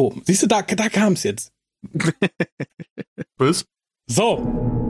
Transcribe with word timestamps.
Oh, 0.00 0.14
siehst 0.24 0.42
du, 0.42 0.46
da, 0.46 0.62
da 0.62 0.88
kam's 0.88 1.24
jetzt. 1.24 1.52
Was? 3.36 3.66
So. 4.08 4.89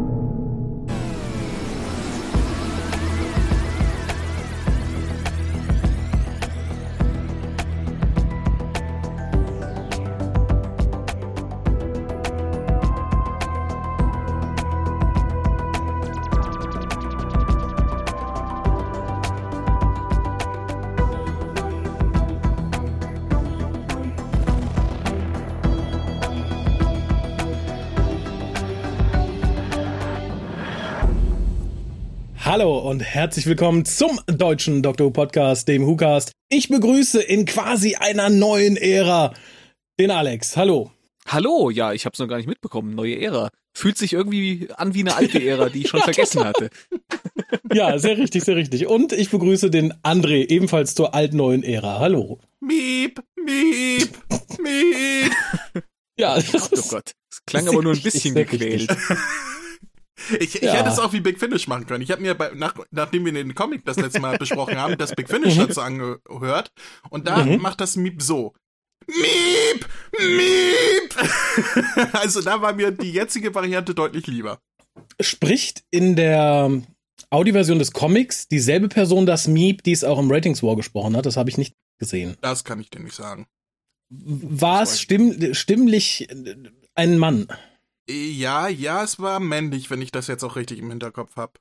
Und 32.91 33.05
herzlich 33.05 33.47
willkommen 33.47 33.85
zum 33.85 34.21
deutschen 34.27 34.83
Dr. 34.83 35.07
Who 35.07 35.11
Podcast, 35.13 35.69
dem 35.69 35.87
WhoCast. 35.87 36.33
Ich 36.49 36.71
begrüße 36.71 37.23
in 37.23 37.45
quasi 37.45 37.95
einer 37.95 38.31
neuen 38.31 38.77
Ära 38.77 39.33
den 40.01 40.11
Alex. 40.11 40.57
Hallo. 40.57 40.91
Hallo, 41.25 41.71
ja, 41.71 41.93
ich 41.93 42.05
hab's 42.05 42.19
noch 42.19 42.27
gar 42.27 42.39
nicht 42.39 42.49
mitbekommen. 42.49 42.97
Neue 42.97 43.21
Ära. 43.21 43.51
Fühlt 43.79 43.97
sich 43.97 44.13
irgendwie 44.13 44.71
an 44.77 44.93
wie 44.93 45.03
eine 45.03 45.15
alte 45.15 45.41
Ära, 45.41 45.69
die 45.69 45.83
ich 45.83 45.89
schon 45.89 46.01
vergessen 46.03 46.45
hatte. 46.45 46.71
Ja, 47.73 47.97
sehr 48.01 48.19
richtig, 48.19 48.43
sehr 48.43 48.57
richtig. 48.57 48.89
Und 48.89 49.13
ich 49.13 49.31
begrüße 49.31 49.71
den 49.71 49.93
André 50.03 50.49
ebenfalls 50.49 50.97
zur 50.97 51.15
altneuen 51.15 51.63
Ära. 51.63 52.01
Hallo. 52.01 52.41
Miep, 52.61 53.21
miep, 53.37 54.11
miep. 54.59 55.33
Ja, 56.19 56.35
das 56.35 56.73
oh, 56.73 56.77
oh 56.77 56.89
Gott. 56.91 57.13
Das 57.31 57.45
klang 57.47 57.69
aber 57.69 57.83
nur 57.83 57.95
ein 57.95 58.03
bisschen 58.03 58.35
gequält. 58.35 58.91
Ich, 60.39 60.57
ich 60.57 60.63
ja. 60.63 60.75
hätte 60.75 60.91
es 60.91 60.99
auch 60.99 61.13
wie 61.13 61.21
Big 61.21 61.39
Finish 61.39 61.67
machen 61.67 61.87
können. 61.87 62.03
Ich 62.03 62.11
habe 62.11 62.23
mir, 62.23 62.35
bei, 62.35 62.51
nach, 62.55 62.75
nachdem 62.91 63.25
wir 63.25 63.33
den 63.33 63.55
Comic 63.55 63.85
das 63.85 63.97
letzte 63.97 64.21
Mal 64.21 64.39
besprochen 64.39 64.77
haben, 64.77 64.99
das 64.99 65.15
Big 65.15 65.29
Finish 65.29 65.57
mhm. 65.57 65.69
dazu 65.69 65.81
angehört. 65.81 66.73
Und 67.09 67.27
da 67.27 67.45
mhm. 67.45 67.61
macht 67.61 67.81
das 67.81 67.97
Miep 67.97 68.23
so. 68.23 68.55
Miep! 69.07 69.89
Miep! 70.19 71.15
also 72.13 72.43
da 72.43 72.61
war 72.61 72.73
mir 72.73 72.91
die 72.91 73.13
jetzige 73.13 73.55
Variante 73.55 73.95
deutlich 73.95 74.27
lieber. 74.27 74.59
Spricht 75.21 75.85
in 75.91 76.17
der 76.17 76.83
Audioversion 77.31 77.79
des 77.79 77.93
Comics 77.93 78.49
dieselbe 78.49 78.89
Person 78.89 79.27
das 79.27 79.49
Miep, 79.49 79.83
die 79.83 79.93
es 79.93 80.05
auch 80.05 80.19
im 80.19 80.31
Ratings 80.31 80.63
War 80.63 80.77
gesprochen 80.77 81.17
hat? 81.17 81.27
Das 81.27 81.37
habe 81.37 81.51
ich 81.51 81.59
nicht 81.59 81.75
gesehen. 81.99 82.37
Das 82.41 82.65
kann 82.65 82.81
ich 82.81 82.91
dir 82.91 83.01
nicht 83.01 83.15
sagen. 83.15 83.47
War 84.11 84.83
es 84.83 85.01
stimm, 85.01 85.55
stimmlich 85.55 86.29
ein 86.95 87.19
Mann? 87.19 87.47
Ja, 88.09 88.69
ja, 88.69 89.05
es 89.05 89.19
war 89.19 89.41
männlich, 89.41 89.91
wenn 89.91 90.03
ich 90.03 90.11
das 90.11 90.27
jetzt 90.27 90.45
auch 90.45 90.57
richtig 90.57 90.79
im 90.79 90.91
Hinterkopf 90.91 91.37
habe. 91.37 91.53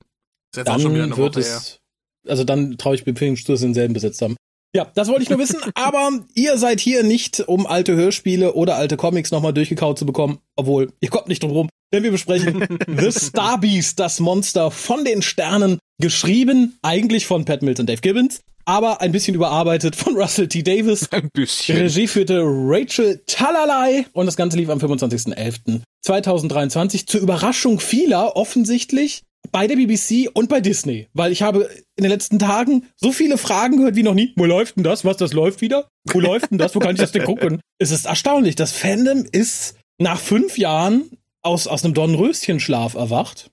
Ist 0.52 0.58
jetzt 0.58 0.68
dann 0.68 0.76
auch 0.76 0.80
schon 0.80 0.94
wieder 0.94 1.04
eine 1.04 1.18
wird 1.18 1.36
Woche 1.36 1.42
es, 1.42 1.80
her. 2.26 2.32
Also 2.32 2.44
dann 2.44 2.78
traue 2.78 2.96
ich 2.96 3.06
mir 3.06 3.14
sie 3.16 3.58
denselben 3.66 3.94
besetzt 3.94 4.22
haben. 4.22 4.36
Ja, 4.76 4.92
das 4.94 5.08
wollte 5.08 5.24
ich 5.24 5.30
nur 5.30 5.40
wissen, 5.40 5.60
aber 5.74 6.12
ihr 6.36 6.58
seid 6.58 6.80
hier 6.80 7.04
nicht, 7.04 7.40
um 7.42 7.66
alte 7.66 7.96
Hörspiele 7.96 8.54
oder 8.54 8.76
alte 8.76 8.98
Comics 8.98 9.32
nochmal 9.32 9.54
durchgekaut 9.54 9.98
zu 9.98 10.06
bekommen, 10.06 10.40
obwohl 10.56 10.94
ihr 11.00 11.10
kommt 11.10 11.28
nicht 11.28 11.42
drum 11.42 11.52
rum, 11.52 11.70
denn 11.92 12.04
wir 12.04 12.12
besprechen 12.12 12.68
The 12.88 13.12
Star 13.12 13.60
Beast, 13.60 14.00
das 14.00 14.20
Monster 14.20 14.70
von 14.70 15.06
den 15.06 15.22
Sternen, 15.22 15.80
geschrieben 16.00 16.78
eigentlich 16.84 17.26
von 17.26 17.46
Pat 17.46 17.64
Mills 17.64 17.80
und 17.80 17.90
Dave 17.90 18.02
Gibbons, 18.02 18.42
aber 18.70 19.02
ein 19.02 19.12
bisschen 19.12 19.34
überarbeitet 19.34 19.96
von 19.96 20.16
Russell 20.16 20.48
T. 20.48 20.62
Davis. 20.62 21.12
Ein 21.12 21.32
bisschen. 21.34 21.76
Regie 21.76 22.06
führte 22.06 22.42
Rachel 22.44 23.20
Talalay 23.26 24.06
und 24.14 24.28
das 24.28 24.36
Ganze 24.36 24.58
lief 24.58 24.70
am 24.70 24.78
25.11.2023 24.78 27.08
zur 27.08 27.22
Überraschung 27.22 27.80
vieler 27.80 28.36
offensichtlich 28.36 29.24
bei 29.52 29.66
der 29.66 29.76
BBC 29.76 30.30
und 30.36 30.50
bei 30.50 30.62
Disney, 30.62 31.08
weil 31.14 31.32
ich 31.32 31.42
habe 31.42 31.68
in 31.96 32.04
den 32.04 32.12
letzten 32.12 32.38
Tagen 32.38 32.86
so 32.96 33.12
viele 33.12 33.40
Fragen 33.40 33.78
gehört 33.78 33.96
wie 33.96 34.04
noch 34.04 34.14
nie. 34.14 34.34
Wo 34.36 34.46
läuft 34.46 34.76
denn 34.76 34.84
das? 34.84 35.04
Was, 35.04 35.18
das 35.18 35.34
läuft 35.34 35.62
wieder? 35.62 35.88
Wo 36.06 36.20
läuft 36.20 36.52
denn 36.52 36.60
das? 36.60 36.76
Wo 36.76 36.80
kann 36.80 36.94
ich 36.94 37.02
das 37.02 37.12
denn 37.12 37.24
gucken? 37.24 37.62
Es 37.80 37.90
ist 37.90 38.06
erstaunlich. 38.06 38.56
Das 38.56 38.72
Fandom 38.72 39.26
ist 39.32 39.78
nach 39.98 40.20
fünf 40.20 40.60
Jahren 40.60 41.10
aus, 41.42 41.66
aus 41.66 41.84
einem 41.84 41.96
Dornröschenschlaf 41.96 42.94
erwacht. 42.94 43.50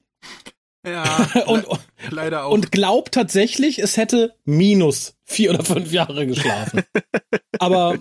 Ja, 0.86 1.28
und, 1.46 1.66
leider 2.10 2.44
auch. 2.44 2.52
Und 2.52 2.70
glaubt 2.70 3.12
tatsächlich, 3.12 3.80
es 3.80 3.96
hätte 3.96 4.34
minus 4.44 5.14
vier 5.24 5.50
oder 5.50 5.64
fünf 5.64 5.92
Jahre 5.92 6.26
geschlafen. 6.26 6.84
Aber 7.58 7.98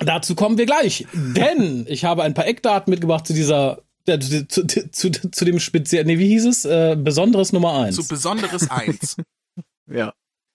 dazu 0.00 0.34
kommen 0.34 0.58
wir 0.58 0.66
gleich. 0.66 1.06
Denn 1.12 1.86
ich 1.88 2.04
habe 2.04 2.24
ein 2.24 2.34
paar 2.34 2.46
Eckdaten 2.46 2.90
mitgebracht 2.90 3.26
zu 3.26 3.34
dieser 3.34 3.82
äh, 4.06 4.18
zu, 4.18 4.46
zu, 4.46 4.90
zu, 4.90 5.10
zu 5.10 5.44
dem 5.44 5.60
speziellen, 5.60 6.06
nee, 6.06 6.18
wie 6.18 6.28
hieß 6.28 6.46
es? 6.46 6.64
Äh, 6.64 6.96
Besonderes 6.98 7.52
Nummer 7.52 7.80
eins. 7.80 7.96
Zu 7.96 8.06
Besonderes 8.06 8.70
eins. 8.70 9.16
ja. 9.90 10.12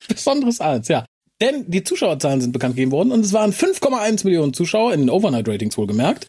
Besonderes 0.08 0.62
eins, 0.62 0.88
ja. 0.88 1.06
Denn 1.42 1.70
die 1.70 1.84
Zuschauerzahlen 1.84 2.42
sind 2.42 2.52
bekannt 2.52 2.76
gegeben 2.76 2.92
worden 2.92 3.12
und 3.12 3.26
es 3.26 3.34
waren 3.34 3.52
5,1 3.52 4.26
Millionen 4.26 4.54
Zuschauer 4.54 4.94
in 4.94 5.02
den 5.02 5.10
Overnight-Ratings 5.10 5.78
wohlgemerkt. 5.78 6.28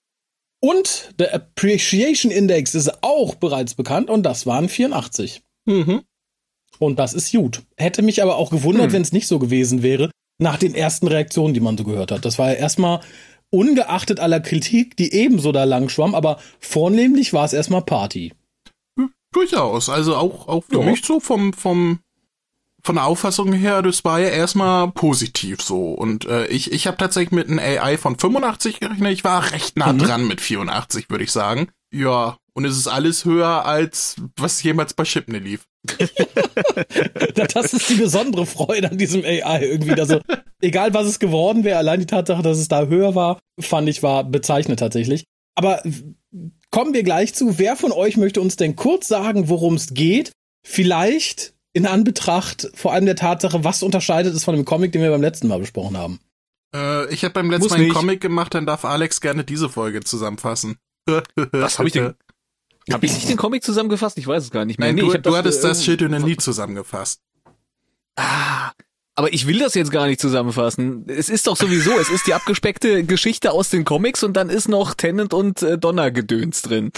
Und 0.65 1.13
der 1.19 1.35
Appreciation 1.35 2.31
Index 2.31 2.75
ist 2.75 3.03
auch 3.03 3.35
bereits 3.35 3.75
bekannt 3.75 4.09
und 4.09 4.23
das 4.23 4.47
waren 4.47 4.69
84. 4.69 5.43
Mhm. 5.67 6.03
Und 6.79 6.99
das 6.99 7.15
ist 7.15 7.33
gut. 7.33 7.63
Hätte 7.77 8.03
mich 8.03 8.23
aber 8.23 8.37
auch 8.37 8.51
gewundert, 8.51 8.91
mhm. 8.91 8.93
wenn 8.93 9.03
es 9.03 9.13
nicht 9.13 9.27
so 9.27 9.39
gewesen 9.39 9.83
wäre, 9.83 10.11
nach 10.39 10.59
den 10.59 10.75
ersten 10.75 11.09
Reaktionen, 11.09 11.53
die 11.53 11.61
man 11.61 11.77
so 11.77 11.85
gehört 11.85 12.13
hat. 12.13 12.25
Das 12.25 12.39
war 12.39 12.51
ja 12.51 12.55
erstmal 12.55 13.01
ungeachtet 13.51 14.21
aller 14.21 14.41
Kritik, 14.41 14.97
die 14.97 15.13
ebenso 15.13 15.51
da 15.53 15.65
lang 15.65 15.89
schwamm, 15.89 16.15
aber 16.15 16.39
vornehmlich 16.61 17.33
war 17.33 17.45
es 17.45 17.53
erstmal 17.53 17.83
Party. 17.83 18.33
Durchaus. 19.33 19.89
Also 19.89 20.15
auch, 20.15 20.47
auch 20.47 20.65
für 20.65 20.81
ja. 20.81 20.85
mich 20.85 21.05
so 21.05 21.19
vom, 21.19 21.53
vom 21.53 22.01
von 22.85 22.97
der 22.97 23.07
Auffassung 23.07 23.53
her, 23.53 23.81
das 23.83 24.05
war 24.05 24.19
ja 24.19 24.29
erstmal 24.29 24.91
positiv 24.91 25.63
so. 25.63 25.93
Und 25.93 26.25
äh, 26.27 26.47
ich, 26.47 26.73
ich 26.73 26.87
habe 26.87 26.97
tatsächlich 26.97 27.33
mit 27.33 27.49
einem 27.49 27.61
AI 27.61 27.97
von 27.97 28.19
85 28.19 28.81
gerechnet. 28.81 29.13
Ich 29.13 29.25
war 29.25 29.53
recht 29.53 29.77
nah 29.77 29.93
mhm. 29.93 29.99
dran 29.99 30.27
mit 30.27 30.41
84, 30.41 31.09
würde 31.09 31.25
ich 31.25 31.31
sagen. 31.31 31.69
Ja, 31.95 32.37
und 32.55 32.65
es 32.65 32.77
ist 32.77 32.89
alles 32.89 33.25
höher 33.25 33.65
als 33.65 34.17
was 34.37 34.63
jemals 34.63 34.95
bei 34.95 35.05
Chipne 35.05 35.39
lief. 35.39 35.67
das 37.55 37.73
ist 37.73 37.89
die 37.89 37.95
besondere 37.95 38.47
Freude 38.47 38.91
an 38.91 38.99
diesem 38.99 39.25
AI 39.25 39.63
irgendwie. 39.63 39.99
Also, 39.99 40.21
egal 40.61 40.93
was 40.93 41.07
es 41.07 41.19
geworden 41.19 41.65
wäre, 41.65 41.79
allein 41.79 42.01
die 42.01 42.07
Tatsache, 42.07 42.43
dass 42.43 42.59
es 42.59 42.69
da 42.69 42.87
höher 42.87 43.15
war, 43.15 43.39
fand 43.61 43.89
ich 43.89 44.03
war 44.03 44.25
bezeichnet 44.25 44.79
tatsächlich. 44.79 45.25
Aber 45.55 45.83
kommen 46.71 46.95
wir 46.95 47.03
gleich 47.03 47.35
zu. 47.35 47.59
Wer 47.59 47.77
von 47.77 47.93
euch 47.93 48.17
möchte 48.17 48.41
uns 48.41 48.57
denn 48.57 48.77
kurz 48.77 49.09
sagen, 49.09 49.49
worum 49.49 49.75
es 49.75 49.95
geht? 49.95 50.33
Vielleicht 50.67 51.55
in 51.73 51.87
Anbetracht 51.87 52.71
vor 52.75 52.93
allem 52.93 53.07
der 53.07 53.17
Tatsache, 53.17 53.65
was 53.65 53.83
unterscheidet 53.83 54.35
es 54.35 54.45
von 54.45 54.55
dem 54.55 54.65
Comic, 54.65 54.93
den 54.93 55.03
wir 55.03 55.11
beim 55.11 55.23
letzten 55.23 55.49
Mal 55.49 55.59
besprochen 55.59 55.97
haben? 55.97 56.21
Äh, 56.75 57.13
ich 57.13 57.25
habe 57.25 57.35
beim 57.35 57.51
letzten 57.51 57.65
Muss 57.65 57.71
Mal 57.71 57.77
einen 57.77 57.85
nicht. 57.87 57.95
Comic 57.95 58.21
gemacht, 58.21 58.55
dann 58.55 58.67
darf 58.67 58.85
Alex 58.85 59.21
gerne 59.21 59.45
diese 59.45 59.69
Folge 59.69 60.01
zusammenfassen. 60.01 60.77
Was 61.53 61.79
habe 61.79 61.89
ich 61.89 61.95
denn? 61.95 62.15
Habe 62.91 63.07
ich 63.07 63.13
nicht 63.15 63.29
den 63.29 63.37
Comic 63.37 63.63
zusammengefasst? 63.63 64.19
Ich 64.19 64.27
weiß 64.27 64.45
es 64.45 64.51
gar 64.51 64.65
nicht 64.65 64.79
mehr. 64.79 64.89
Nein, 64.89 64.97
nee, 64.97 65.03
du, 65.03 65.13
du 65.13 65.19
das, 65.19 65.35
hattest 65.35 65.65
äh, 65.65 65.69
das 65.69 65.85
Schild 65.85 66.03
in 66.03 66.11
nie 66.11 66.37
zusammengefasst. 66.37 67.21
Ah, 68.17 68.73
aber 69.15 69.33
ich 69.33 69.47
will 69.47 69.59
das 69.59 69.75
jetzt 69.75 69.91
gar 69.91 70.07
nicht 70.07 70.21
zusammenfassen. 70.21 71.05
Es 71.07 71.29
ist 71.29 71.47
doch 71.47 71.57
sowieso, 71.57 71.93
es 71.99 72.09
ist 72.09 72.27
die 72.27 72.35
abgespeckte 72.35 73.05
Geschichte 73.05 73.53
aus 73.53 73.69
den 73.69 73.85
Comics 73.85 74.23
und 74.23 74.35
dann 74.35 74.49
ist 74.49 74.69
noch 74.69 74.95
Tennant 74.95 75.35
und 75.35 75.63
äh, 75.63 75.77
Donner 75.77 76.11
gedöns 76.11 76.63
drin. 76.63 76.93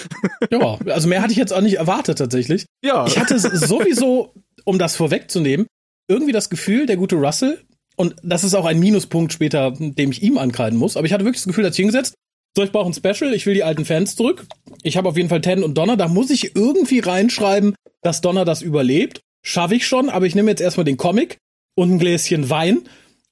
Ja, 0.50 0.78
also 0.86 1.08
mehr 1.08 1.22
hatte 1.22 1.32
ich 1.32 1.38
jetzt 1.38 1.52
auch 1.52 1.60
nicht 1.60 1.74
erwartet 1.74 2.18
tatsächlich. 2.18 2.66
Ja. 2.82 3.06
Ich 3.06 3.18
hatte 3.18 3.38
sowieso 3.38 4.32
um 4.64 4.78
das 4.78 4.96
vorwegzunehmen, 4.96 5.66
irgendwie 6.08 6.32
das 6.32 6.50
Gefühl, 6.50 6.86
der 6.86 6.96
gute 6.96 7.16
Russell, 7.16 7.60
und 7.96 8.16
das 8.22 8.44
ist 8.44 8.54
auch 8.54 8.64
ein 8.64 8.80
Minuspunkt 8.80 9.32
später, 9.32 9.72
dem 9.78 10.10
ich 10.10 10.22
ihm 10.22 10.38
ankreiden 10.38 10.78
muss, 10.78 10.96
aber 10.96 11.06
ich 11.06 11.12
hatte 11.12 11.24
wirklich 11.24 11.42
das 11.42 11.48
Gefühl, 11.48 11.64
er 11.64 11.68
hat 11.68 11.76
hingesetzt, 11.76 12.14
so, 12.56 12.62
ich 12.62 12.70
brauche 12.70 12.88
ein 12.88 12.94
Special, 12.94 13.34
ich 13.34 13.46
will 13.46 13.54
die 13.54 13.64
alten 13.64 13.84
Fans 13.84 14.14
zurück. 14.14 14.46
Ich 14.84 14.96
habe 14.96 15.08
auf 15.08 15.16
jeden 15.16 15.28
Fall 15.28 15.40
Ten 15.40 15.64
und 15.64 15.76
Donner, 15.76 15.96
da 15.96 16.06
muss 16.06 16.30
ich 16.30 16.54
irgendwie 16.54 17.00
reinschreiben, 17.00 17.74
dass 18.02 18.20
Donner 18.20 18.44
das 18.44 18.62
überlebt. 18.62 19.22
Schaffe 19.44 19.74
ich 19.74 19.86
schon, 19.86 20.08
aber 20.08 20.26
ich 20.26 20.36
nehme 20.36 20.50
jetzt 20.50 20.60
erstmal 20.60 20.84
den 20.84 20.96
Comic 20.96 21.38
und 21.74 21.90
ein 21.90 21.98
Gläschen 21.98 22.50
Wein 22.50 22.82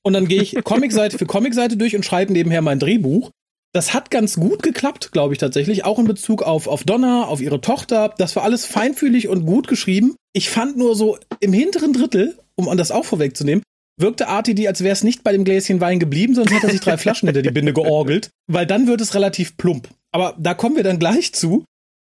und 0.02 0.14
dann 0.14 0.26
gehe 0.26 0.43
ich 0.43 0.56
Comicseite 0.64 1.19
für 1.19 1.26
Comicseite 1.26 1.76
durch 1.76 1.94
und 1.94 2.05
schreibe 2.05 2.32
nebenher 2.32 2.62
mein 2.62 2.81
Drehbuch. 2.81 3.31
Das 3.74 3.94
hat 3.94 4.10
ganz 4.10 4.36
gut 4.36 4.62
geklappt, 4.62 5.12
glaube 5.12 5.32
ich 5.32 5.38
tatsächlich, 5.38 5.84
auch 5.86 5.98
in 5.98 6.04
Bezug 6.06 6.42
auf, 6.42 6.66
auf 6.66 6.84
Donna, 6.84 7.24
auf 7.24 7.40
ihre 7.40 7.62
Tochter. 7.62 8.14
Das 8.19 8.36
war 8.36 8.42
alles 8.42 8.66
feinfühlig 8.66 9.28
und 9.28 9.46
gut 9.46 9.66
geschrieben. 9.66 10.14
Ich 10.34 10.50
fand 10.50 10.76
nur 10.76 10.94
so 10.94 11.19
im 11.40 11.54
hinteren 11.54 11.94
Drittel, 11.94 12.38
um 12.54 12.74
das 12.76 12.90
auch 12.90 13.06
vorwegzunehmen, 13.06 13.62
wirkte 13.98 14.24
RTD, 14.24 14.69
als 14.69 14.82
wäre 14.82 14.92
es 14.92 15.04
nicht 15.04 15.24
bei 15.24 15.32
dem 15.32 15.44
Gläschen 15.44 15.80
Wein 15.80 15.98
geblieben, 15.98 16.34
sonst 16.34 16.52
hätte 16.52 16.66
er 16.66 16.72
sich 16.72 16.80
drei 16.80 16.98
Flaschen 16.98 17.28
hinter 17.28 17.42
die 17.42 17.50
Binde 17.50 17.72
georgelt, 17.72 18.30
weil 18.46 18.66
dann 18.66 18.86
wird 18.86 19.00
es 19.00 19.14
relativ 19.14 19.56
plump. 19.56 19.88
Aber 20.10 20.34
da 20.38 20.52
kommen 20.52 20.76
wir 20.76 20.84
dann 20.84 20.98
gleich 20.98 21.32
zu. 21.32 21.64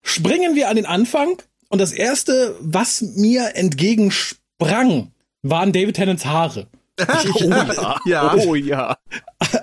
Springen 0.05 0.55
wir 0.55 0.67
an 0.69 0.75
den 0.75 0.85
Anfang 0.85 1.41
und 1.69 1.79
das 1.79 1.93
erste, 1.93 2.57
was 2.59 3.01
mir 3.01 3.55
entgegensprang, 3.55 5.11
waren 5.43 5.71
David 5.71 5.95
Tennants 5.95 6.25
Haare. 6.25 6.67
Oh 7.35 7.39
ja. 7.39 7.99
ja. 8.05 8.35
Oh 8.35 8.55
ja. 8.55 8.97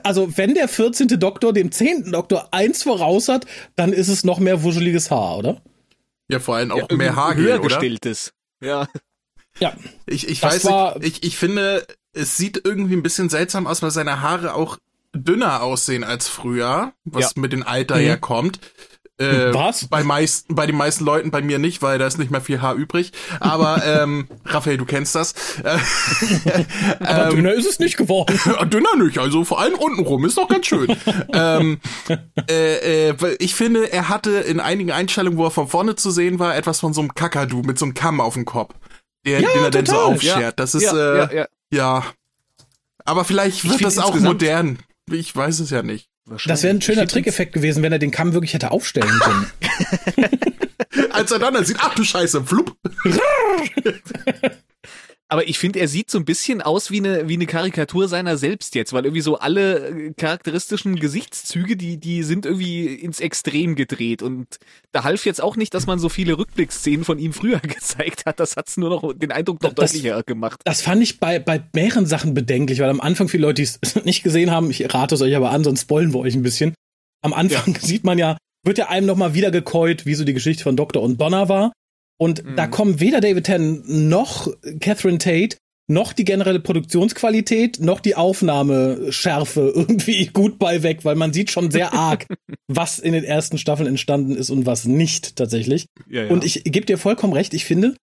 Also, 0.02 0.36
wenn 0.36 0.54
der 0.54 0.68
14. 0.68 1.08
Doktor 1.20 1.52
dem 1.52 1.70
10. 1.70 2.10
Doktor 2.12 2.48
eins 2.52 2.82
voraus 2.82 3.28
hat, 3.28 3.46
dann 3.76 3.92
ist 3.92 4.08
es 4.08 4.24
noch 4.24 4.38
mehr 4.38 4.62
wuscheliges 4.62 5.10
Haar, 5.10 5.38
oder? 5.38 5.62
Ja, 6.28 6.40
vor 6.40 6.56
allem 6.56 6.72
auch 6.72 6.90
ja, 6.90 6.96
mehr 6.96 7.16
Haar, 7.16 7.34
höher 7.34 7.58
gestelltes. 7.60 8.32
Ja. 8.60 8.88
Ja. 9.58 9.74
Ich, 10.06 10.28
ich 10.28 10.42
weiß 10.42 10.64
nicht, 10.64 10.96
ich, 11.02 11.22
ich 11.22 11.36
finde, 11.36 11.86
es 12.12 12.36
sieht 12.36 12.60
irgendwie 12.64 12.94
ein 12.94 13.02
bisschen 13.02 13.28
seltsam 13.28 13.66
aus, 13.66 13.82
weil 13.82 13.90
seine 13.90 14.20
Haare 14.22 14.54
auch 14.54 14.78
dünner 15.12 15.62
aussehen 15.62 16.04
als 16.04 16.28
früher, 16.28 16.92
was 17.04 17.34
ja. 17.34 17.40
mit 17.40 17.52
dem 17.52 17.64
Alter 17.64 17.96
mhm. 17.96 18.00
herkommt. 18.00 18.60
Äh, 19.20 19.52
Was? 19.52 19.86
Bei, 19.86 20.02
meist, 20.02 20.46
bei 20.48 20.66
den 20.66 20.76
meisten 20.76 21.04
Leuten, 21.04 21.30
bei 21.30 21.42
mir 21.42 21.58
nicht, 21.58 21.82
weil 21.82 21.98
da 21.98 22.06
ist 22.06 22.18
nicht 22.18 22.30
mehr 22.30 22.40
viel 22.40 22.62
Haar 22.62 22.74
übrig. 22.74 23.12
Aber, 23.38 23.82
ähm, 24.02 24.28
Raphael, 24.46 24.78
du 24.78 24.86
kennst 24.86 25.14
das. 25.14 25.34
Aber 27.00 27.28
ähm, 27.28 27.36
dünner 27.36 27.52
ist 27.52 27.66
es 27.66 27.78
nicht 27.78 27.96
geworden. 27.96 28.38
dünner 28.70 28.96
nicht, 28.96 29.18
also 29.18 29.44
vor 29.44 29.60
allem 29.60 29.74
untenrum, 29.74 30.24
ist 30.24 30.38
doch 30.38 30.48
ganz 30.48 30.66
schön. 30.66 30.96
ähm, 31.34 31.80
äh, 32.48 33.10
äh, 33.10 33.36
ich 33.38 33.54
finde, 33.54 33.92
er 33.92 34.08
hatte 34.08 34.30
in 34.30 34.58
einigen 34.58 34.90
Einstellungen, 34.90 35.38
wo 35.38 35.44
er 35.44 35.50
von 35.50 35.68
vorne 35.68 35.96
zu 35.96 36.10
sehen 36.10 36.38
war, 36.38 36.56
etwas 36.56 36.80
von 36.80 36.94
so 36.94 37.00
einem 37.02 37.14
Kakadu 37.14 37.62
mit 37.62 37.78
so 37.78 37.84
einem 37.84 37.94
Kamm 37.94 38.20
auf 38.20 38.34
dem 38.34 38.44
Kopf. 38.46 38.74
Der, 39.26 39.40
ja, 39.40 39.50
den 39.52 39.64
er 39.64 39.70
dann 39.70 39.86
so 39.86 39.96
aufschert. 39.96 40.40
Ja. 40.40 40.52
Das 40.52 40.74
ist, 40.74 40.84
ja, 40.84 40.92
äh, 40.94 41.18
ja, 41.18 41.32
ja. 41.32 41.46
ja. 41.70 42.04
Aber 43.04 43.24
vielleicht 43.24 43.68
wird 43.68 43.84
das 43.84 43.98
auch 43.98 44.14
modern. 44.14 44.78
Ich 45.10 45.34
weiß 45.34 45.60
es 45.60 45.70
ja 45.70 45.82
nicht. 45.82 46.09
Das 46.46 46.62
wäre 46.62 46.74
ein 46.74 46.80
schöner 46.80 47.06
Trickeffekt 47.06 47.52
gewesen, 47.52 47.82
wenn 47.82 47.92
er 47.92 47.98
den 47.98 48.10
Kamm 48.10 48.32
wirklich 48.32 48.54
hätte 48.54 48.70
aufstellen 48.70 49.20
können. 49.20 49.50
Als 51.10 51.30
er 51.30 51.38
dann 51.38 51.64
sieht, 51.64 51.78
ach 51.80 51.94
du 51.94 52.04
Scheiße, 52.04 52.44
flupp. 52.44 52.76
Aber 55.32 55.46
ich 55.48 55.60
finde, 55.60 55.78
er 55.78 55.86
sieht 55.86 56.10
so 56.10 56.18
ein 56.18 56.24
bisschen 56.24 56.60
aus 56.60 56.90
wie 56.90 56.98
eine, 56.98 57.28
wie 57.28 57.34
eine 57.34 57.46
Karikatur 57.46 58.08
seiner 58.08 58.36
selbst 58.36 58.74
jetzt, 58.74 58.92
weil 58.92 59.04
irgendwie 59.04 59.20
so 59.20 59.38
alle 59.38 59.88
äh, 59.88 60.12
charakteristischen 60.12 60.96
Gesichtszüge, 60.96 61.76
die, 61.76 61.98
die 61.98 62.24
sind 62.24 62.46
irgendwie 62.46 62.86
ins 62.86 63.20
Extrem 63.20 63.76
gedreht. 63.76 64.22
Und 64.22 64.58
da 64.90 65.04
half 65.04 65.24
jetzt 65.24 65.40
auch 65.40 65.54
nicht, 65.54 65.72
dass 65.72 65.86
man 65.86 66.00
so 66.00 66.08
viele 66.08 66.36
Rückblickszenen 66.36 67.04
von 67.04 67.20
ihm 67.20 67.32
früher 67.32 67.60
gezeigt 67.62 68.26
hat. 68.26 68.40
Das 68.40 68.56
hat's 68.56 68.76
nur 68.76 68.90
noch 68.90 69.12
den 69.14 69.30
Eindruck 69.30 69.62
noch 69.62 69.72
das, 69.72 69.92
deutlicher 69.92 70.24
gemacht. 70.24 70.62
Das 70.64 70.82
fand 70.82 71.00
ich 71.00 71.20
bei, 71.20 71.38
bei 71.38 71.62
mehreren 71.74 72.06
Sachen 72.06 72.34
bedenklich, 72.34 72.80
weil 72.80 72.90
am 72.90 73.00
Anfang 73.00 73.28
viele 73.28 73.42
Leute, 73.42 73.62
die 73.62 73.68
es 73.80 73.94
nicht 74.04 74.24
gesehen 74.24 74.50
haben, 74.50 74.68
ich 74.68 74.92
rate 74.92 75.14
es 75.14 75.22
euch 75.22 75.36
aber 75.36 75.52
an, 75.52 75.62
sonst 75.62 75.82
spoilen 75.82 76.12
wir 76.12 76.18
euch 76.18 76.34
ein 76.34 76.42
bisschen. 76.42 76.74
Am 77.22 77.34
Anfang 77.34 77.74
ja. 77.74 77.80
sieht 77.86 78.02
man 78.02 78.18
ja, 78.18 78.36
wird 78.64 78.78
ja 78.78 78.88
einem 78.88 79.06
nochmal 79.06 79.32
wieder 79.34 79.52
gekäut, 79.52 80.06
wie 80.06 80.14
so 80.16 80.24
die 80.24 80.34
Geschichte 80.34 80.64
von 80.64 80.74
Doktor 80.74 81.02
und 81.02 81.20
Donner 81.20 81.48
war. 81.48 81.72
Und 82.20 82.44
mhm. 82.44 82.56
da 82.56 82.66
kommen 82.66 83.00
weder 83.00 83.20
David 83.20 83.44
Tennant 83.44 83.88
noch 83.88 84.52
Catherine 84.80 85.18
Tate 85.18 85.56
noch 85.90 86.12
die 86.12 86.24
generelle 86.24 86.60
Produktionsqualität, 86.60 87.80
noch 87.80 87.98
die 88.00 88.14
Aufnahmeschärfe 88.14 89.60
irgendwie 89.74 90.26
gut 90.26 90.58
bei 90.58 90.82
weg, 90.82 91.04
weil 91.04 91.16
man 91.16 91.32
sieht 91.32 91.50
schon 91.50 91.70
sehr 91.70 91.92
arg, 91.92 92.26
was 92.68 92.98
in 92.98 93.12
den 93.12 93.24
ersten 93.24 93.58
Staffeln 93.58 93.88
entstanden 93.88 94.36
ist 94.36 94.50
und 94.50 94.66
was 94.66 94.84
nicht 94.84 95.34
tatsächlich. 95.36 95.86
Ja, 96.08 96.24
ja. 96.24 96.30
Und 96.30 96.44
ich 96.44 96.62
gebe 96.64 96.86
dir 96.86 96.96
vollkommen 96.96 97.32
recht, 97.32 97.54
ich 97.54 97.64
finde, 97.64 97.96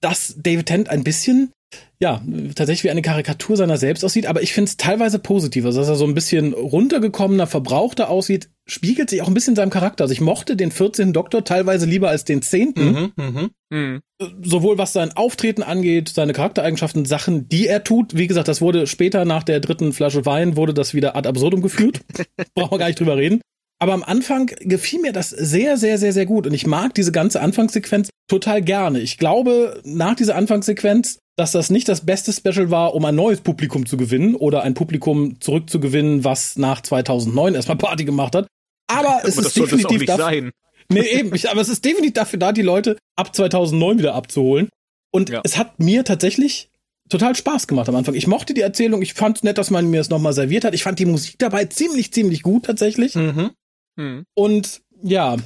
dass 0.00 0.34
David 0.36 0.66
Tennant 0.66 0.88
ein 0.90 1.04
bisschen 1.04 1.52
ja, 2.00 2.22
tatsächlich 2.54 2.84
wie 2.84 2.90
eine 2.90 3.02
Karikatur 3.02 3.56
seiner 3.56 3.76
selbst 3.76 4.04
aussieht, 4.04 4.26
aber 4.26 4.42
ich 4.42 4.52
finde 4.52 4.68
es 4.68 4.76
teilweise 4.76 5.18
positiv. 5.18 5.64
Also, 5.64 5.80
dass 5.80 5.88
er 5.88 5.94
so 5.94 6.04
ein 6.04 6.14
bisschen 6.14 6.52
runtergekommener, 6.52 7.46
verbrauchter 7.46 8.10
aussieht, 8.10 8.50
spiegelt 8.66 9.10
sich 9.10 9.22
auch 9.22 9.28
ein 9.28 9.34
bisschen 9.34 9.52
in 9.52 9.56
seinem 9.56 9.70
Charakter. 9.70 10.04
Also, 10.04 10.12
ich 10.12 10.20
mochte 10.20 10.56
den 10.56 10.70
14. 10.70 11.12
Doktor 11.12 11.44
teilweise 11.44 11.86
lieber 11.86 12.08
als 12.10 12.24
den 12.24 12.42
10. 12.42 12.74
Mhm, 12.76 13.12
mh. 13.16 13.48
Mhm. 13.70 14.00
Sowohl 14.42 14.76
was 14.76 14.92
sein 14.92 15.12
Auftreten 15.12 15.62
angeht, 15.62 16.10
seine 16.10 16.32
Charaktereigenschaften, 16.32 17.04
Sachen, 17.04 17.48
die 17.48 17.66
er 17.66 17.84
tut. 17.84 18.16
Wie 18.16 18.26
gesagt, 18.26 18.48
das 18.48 18.60
wurde 18.60 18.86
später 18.86 19.24
nach 19.24 19.42
der 19.42 19.60
dritten 19.60 19.92
Flasche 19.92 20.26
Wein, 20.26 20.56
wurde 20.56 20.74
das 20.74 20.94
wieder 20.94 21.16
ad 21.16 21.28
absurdum 21.28 21.62
geführt. 21.62 22.00
Brauchen 22.54 22.72
wir 22.72 22.78
gar 22.78 22.86
nicht 22.88 23.00
drüber 23.00 23.16
reden. 23.16 23.40
Aber 23.80 23.92
am 23.92 24.02
Anfang 24.02 24.46
gefiel 24.60 25.00
mir 25.00 25.12
das 25.12 25.30
sehr, 25.30 25.76
sehr, 25.76 25.98
sehr, 25.98 26.12
sehr 26.12 26.26
gut. 26.26 26.46
Und 26.46 26.54
ich 26.54 26.66
mag 26.66 26.94
diese 26.94 27.12
ganze 27.12 27.40
Anfangssequenz 27.40 28.10
total 28.28 28.62
gerne. 28.62 29.00
Ich 29.00 29.18
glaube, 29.18 29.80
nach 29.84 30.14
dieser 30.14 30.36
Anfangssequenz 30.36 31.18
dass 31.36 31.52
das 31.52 31.70
nicht 31.70 31.88
das 31.88 32.04
beste 32.06 32.32
Special 32.32 32.70
war, 32.70 32.94
um 32.94 33.04
ein 33.04 33.14
neues 33.14 33.40
Publikum 33.40 33.86
zu 33.86 33.96
gewinnen 33.96 34.34
oder 34.34 34.62
ein 34.62 34.74
Publikum 34.74 35.40
zurückzugewinnen, 35.40 36.24
was 36.24 36.56
nach 36.56 36.80
2009 36.80 37.54
erstmal 37.54 37.78
Party 37.78 38.04
gemacht 38.04 38.34
hat. 38.34 38.46
Aber 38.86 39.20
es 39.24 39.38
aber 39.38 39.46
ist 39.46 39.56
definitiv 39.56 40.04
dafür. 40.06 40.50
Nee, 40.92 41.00
eben, 41.00 41.34
ich, 41.34 41.48
aber 41.48 41.62
es 41.62 41.70
ist 41.70 41.82
definitiv 41.82 42.12
dafür 42.12 42.38
da, 42.38 42.52
die 42.52 42.60
Leute 42.60 42.98
ab 43.16 43.34
2009 43.34 44.00
wieder 44.00 44.14
abzuholen. 44.14 44.68
Und 45.10 45.30
ja. 45.30 45.40
es 45.42 45.56
hat 45.56 45.80
mir 45.80 46.04
tatsächlich 46.04 46.68
total 47.08 47.34
Spaß 47.34 47.66
gemacht 47.66 47.88
am 47.88 47.96
Anfang. 47.96 48.14
Ich 48.14 48.26
mochte 48.26 48.52
die 48.52 48.60
Erzählung, 48.60 49.00
ich 49.00 49.14
fand 49.14 49.38
es 49.38 49.42
nett, 49.44 49.56
dass 49.56 49.70
man 49.70 49.88
mir 49.88 50.02
es 50.02 50.10
nochmal 50.10 50.34
serviert 50.34 50.64
hat. 50.64 50.74
Ich 50.74 50.82
fand 50.82 50.98
die 50.98 51.06
Musik 51.06 51.36
dabei 51.38 51.64
ziemlich, 51.64 52.12
ziemlich 52.12 52.42
gut 52.42 52.66
tatsächlich. 52.66 53.14
Mhm. 53.14 53.52
Mhm. 53.96 54.24
Und 54.34 54.82
ja, 55.02 55.36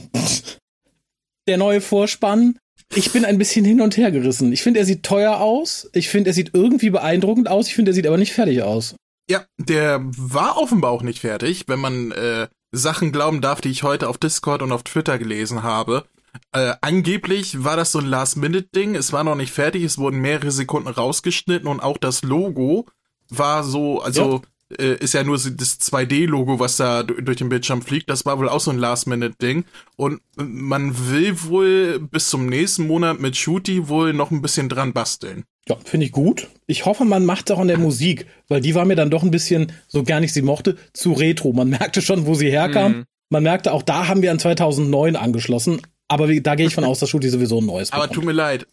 der 1.49 1.57
neue 1.57 1.81
Vorspann 1.81 2.59
ich 2.95 3.13
bin 3.13 3.25
ein 3.25 3.39
bisschen 3.39 3.65
hin 3.65 3.81
und 3.81 3.97
her 3.97 4.11
gerissen. 4.11 4.53
Ich 4.53 4.63
finde, 4.63 4.81
er 4.81 4.87
sieht 4.87 5.03
teuer 5.03 5.41
aus. 5.41 5.89
Ich 5.93 6.09
finde, 6.09 6.31
er 6.31 6.35
sieht 6.35 6.51
irgendwie 6.55 6.91
beeindruckend 6.91 7.49
aus. 7.49 7.69
Ich 7.69 7.75
finde, 7.75 7.91
er 7.91 7.95
sieht 7.95 8.07
aber 8.07 8.17
nicht 8.17 8.33
fertig 8.33 8.63
aus. 8.63 8.95
Ja, 9.31 9.45
der 9.59 10.01
war 10.03 10.57
offenbar 10.57 10.91
auch 10.91 11.03
nicht 11.03 11.21
fertig, 11.21 11.65
wenn 11.67 11.81
man 11.81 12.13
äh, 12.13 12.49
Sachen 12.73 13.13
glauben 13.13 13.41
darf, 13.41 13.61
die 13.61 13.71
ich 13.71 13.83
heute 13.83 14.09
auf 14.09 14.17
Discord 14.17 14.63
und 14.63 14.73
auf 14.73 14.85
Twitter 14.85 15.19
gelesen 15.19 15.63
habe. 15.63 16.05
Äh, 16.53 16.75
angeblich 16.81 17.63
war 17.63 17.77
das 17.77 17.93
so 17.93 17.99
ein 17.99 18.07
Last-Minute-Ding. 18.07 18.95
Es 18.95 19.13
war 19.13 19.25
noch 19.25 19.35
nicht 19.35 19.53
fertig. 19.53 19.83
Es 19.83 19.99
wurden 19.99 20.21
mehrere 20.21 20.51
Sekunden 20.51 20.89
rausgeschnitten 20.89 21.69
und 21.69 21.81
auch 21.81 21.99
das 21.99 22.23
Logo 22.23 22.87
war 23.29 23.65
so, 23.65 24.01
also 24.01 24.37
ja 24.37 24.41
äh, 24.77 24.97
ist 24.97 25.15
ja 25.15 25.25
nur 25.25 25.37
das 25.37 25.81
2D-Logo, 25.81 26.61
was 26.61 26.77
da 26.77 27.03
durch 27.03 27.39
den 27.39 27.49
Bildschirm 27.49 27.83
fliegt. 27.83 28.11
Das 28.11 28.27
war 28.27 28.39
wohl 28.39 28.49
auch 28.49 28.61
so 28.61 28.71
ein 28.71 28.79
Last-Minute-Ding. 28.79 29.65
Und 29.97 30.21
man 30.37 31.11
will 31.11 31.43
wohl 31.45 31.99
bis 32.01 32.29
zum 32.29 32.47
nächsten 32.47 32.87
Monat 32.87 33.21
mit 33.21 33.37
Shooty 33.37 33.89
wohl 33.89 34.13
noch 34.13 34.31
ein 34.31 34.43
bisschen 34.43 34.69
dran 34.69 34.93
basteln. 34.93 35.45
Ja, 35.69 35.77
finde 35.85 36.07
ich 36.07 36.13
gut. 36.13 36.49
Ich 36.67 36.87
hoffe, 36.87 37.05
man 37.05 37.25
macht 37.25 37.51
auch 37.51 37.59
an 37.59 37.69
der 37.69 37.79
Musik, 37.79 38.27
weil 38.49 38.61
die 38.61 38.75
war 38.75 38.85
mir 38.85 38.97
dann 38.97 39.11
doch 39.11 39.23
ein 39.23 39.31
bisschen, 39.31 39.73
so 39.87 40.03
gar 40.03 40.21
nicht 40.21 40.33
sie 40.33 40.43
mochte, 40.43 40.77
zu 40.93 41.13
retro. 41.13 41.53
Man 41.53 41.69
merkte 41.69 42.03
schon, 42.03 42.27
wo 42.27 42.35
sie 42.35 42.51
herkam. 42.51 42.93
Mhm. 42.93 43.05
Man 43.31 43.43
merkte, 43.43 43.73
auch 43.73 43.83
da 43.83 44.09
haben 44.09 44.23
wir 44.23 44.31
an 44.31 44.39
2009 44.39 45.17
angeschlossen. 45.17 45.83
Aber 46.09 46.27
da 46.27 46.55
gehe 46.55 46.67
ich 46.67 46.75
von 46.75 46.85
aus, 46.87 47.01
dass 47.01 47.11
Shooty 47.11 47.29
sowieso 47.29 47.61
ein 47.61 47.67
neues 47.67 47.93
Aber 47.93 48.11
tut 48.11 48.25
mir 48.25 48.33
leid, 48.33 48.67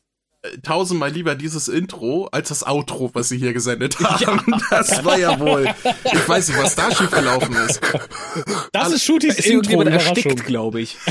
tausendmal 0.63 1.11
lieber 1.11 1.35
dieses 1.35 1.67
Intro 1.67 2.27
als 2.31 2.49
das 2.49 2.65
Outro, 2.65 3.11
was 3.13 3.29
sie 3.29 3.37
hier 3.37 3.53
gesendet 3.53 3.99
haben. 3.99 4.43
Ja. 4.47 4.61
Das 4.69 5.03
war 5.03 5.17
ja 5.17 5.39
wohl. 5.39 5.67
Ich 6.03 6.29
weiß 6.29 6.49
nicht, 6.49 6.61
was 6.61 6.75
da 6.75 6.93
schiefgelaufen 6.93 7.55
ist. 7.67 7.81
Das 8.71 8.91
ist 8.91 9.03
Shooties 9.03 9.39
ist 9.39 9.47
Intro, 9.47 9.81
Überraschung, 9.81 10.35
glaube 10.35 10.81
ich. 10.81 10.97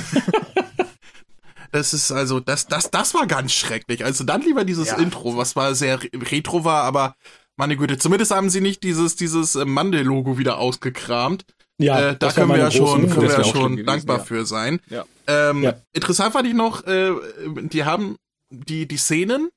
Das 1.75 1.93
ist 1.93 2.13
also, 2.13 2.39
das, 2.39 2.69
das, 2.69 2.93
das 2.93 3.15
war 3.15 3.27
ganz 3.27 3.53
schrecklich. 3.53 4.05
Also 4.05 4.23
dann 4.23 4.43
lieber 4.43 4.65
dieses 4.65 4.91
ja. 4.91 4.97
Intro, 4.97 5.37
was 5.37 5.57
war 5.57 5.75
sehr 5.75 5.99
retro 6.31 6.65
war, 6.65 6.85
aber 6.85 7.17
meine 7.57 7.77
Güte, 7.77 7.99
zumindest 7.99 8.31
haben 8.31 8.49
sie 8.49 8.61
nicht 8.61 8.85
dieses, 8.85 9.17
dieses 9.17 9.57
äh, 9.57 9.65
Mandel-Logo 9.65 10.39
wieder 10.39 10.59
ausgekramt. 10.59 11.45
Ja, 11.79 12.11
äh, 12.11 12.17
da 12.17 12.31
können 12.31 12.51
wir 12.51 12.59
ja 12.59 12.71
schon, 12.71 13.11
können 13.11 13.29
wir 13.29 13.37
ja 13.37 13.43
schon 13.43 13.85
dankbar 13.85 14.19
ja. 14.19 14.25
für 14.25 14.47
sein. 14.47 14.81
Ja. 14.89 15.05
Ähm, 15.27 15.65
ja. 15.65 15.75
Interessant 15.93 16.33
fand 16.33 16.47
ich 16.47 16.55
noch, 16.55 16.87
äh, 16.87 17.11
die 17.45 17.85
haben 17.85 18.19
die, 18.61 18.87
die 18.87 18.97
Szenen, 18.97 19.51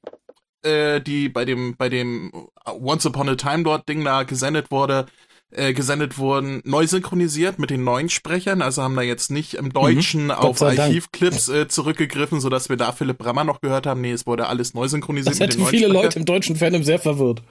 äh, 0.64 1.02
die 1.02 1.30
bei 1.30 1.46
dem, 1.46 1.76
bei 1.78 1.90
dem 1.90 2.32
Once 2.66 3.06
Upon 3.06 3.30
a 3.30 3.36
Time 3.36 3.64
dort 3.64 3.88
Ding 3.88 4.04
da 4.04 4.24
gesendet 4.24 4.72
wurde, 4.72 5.06
äh, 5.52 5.74
gesendet 5.74 6.18
wurden, 6.18 6.62
neu 6.66 6.86
synchronisiert 6.88 7.58
mit 7.58 7.70
den 7.70 7.84
neuen 7.84 8.10
Sprechern, 8.10 8.62
also 8.62 8.84
haben 8.84 8.96
da 8.96 9.02
jetzt 9.02 9.32
nicht 9.32 9.54
im 9.54 9.72
Deutschen 9.72 10.26
mhm, 10.26 10.32
auf 10.32 10.62
Archivclips 10.62 11.48
äh, 11.48 11.68
zurückgegriffen, 11.68 12.42
so 12.42 12.50
dass 12.50 12.68
wir 12.70 12.76
da 12.76 12.92
Philipp 12.92 13.18
Brammer 13.18 13.46
noch 13.46 13.62
gehört 13.62 13.88
haben. 13.88 14.02
Nee, 14.02 14.12
es 14.12 14.28
wurde 14.28 14.48
alles 14.48 14.74
neu 14.74 14.88
synchronisiert. 14.88 15.34
Das 15.34 15.40
hätte 15.40 15.64
viele 15.66 15.88
Leute 15.88 16.20
im 16.20 16.26
deutschen 16.26 16.58
Fandom 16.58 16.84
sehr 16.84 17.00
verwirrt. 17.00 17.42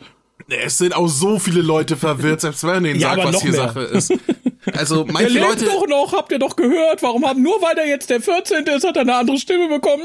Es 0.48 0.78
sind 0.78 0.94
auch 0.94 1.08
so 1.08 1.38
viele 1.38 1.62
Leute 1.62 1.96
verwirrt, 1.96 2.42
selbst 2.42 2.62
wenn 2.64 2.70
man 2.70 2.84
denen 2.84 3.00
ja, 3.00 3.14
sagt, 3.14 3.24
was 3.24 3.42
hier 3.42 3.52
mehr. 3.52 3.60
Sache 3.60 3.80
ist. 3.80 4.12
Also 4.72 5.04
manche 5.08 5.34
der 5.34 5.48
lebt 5.48 5.60
Leute 5.60 5.64
doch 5.66 5.86
noch, 5.86 6.12
habt 6.12 6.32
ihr 6.32 6.38
doch 6.38 6.56
gehört? 6.56 7.02
Warum 7.02 7.26
haben 7.26 7.42
nur 7.42 7.60
weil 7.62 7.74
der 7.74 7.86
jetzt 7.86 8.10
der 8.10 8.20
14. 8.20 8.66
ist, 8.66 8.86
hat 8.86 8.96
er 8.96 9.02
eine 9.02 9.16
andere 9.16 9.38
Stimme 9.38 9.68
bekommen? 9.68 10.02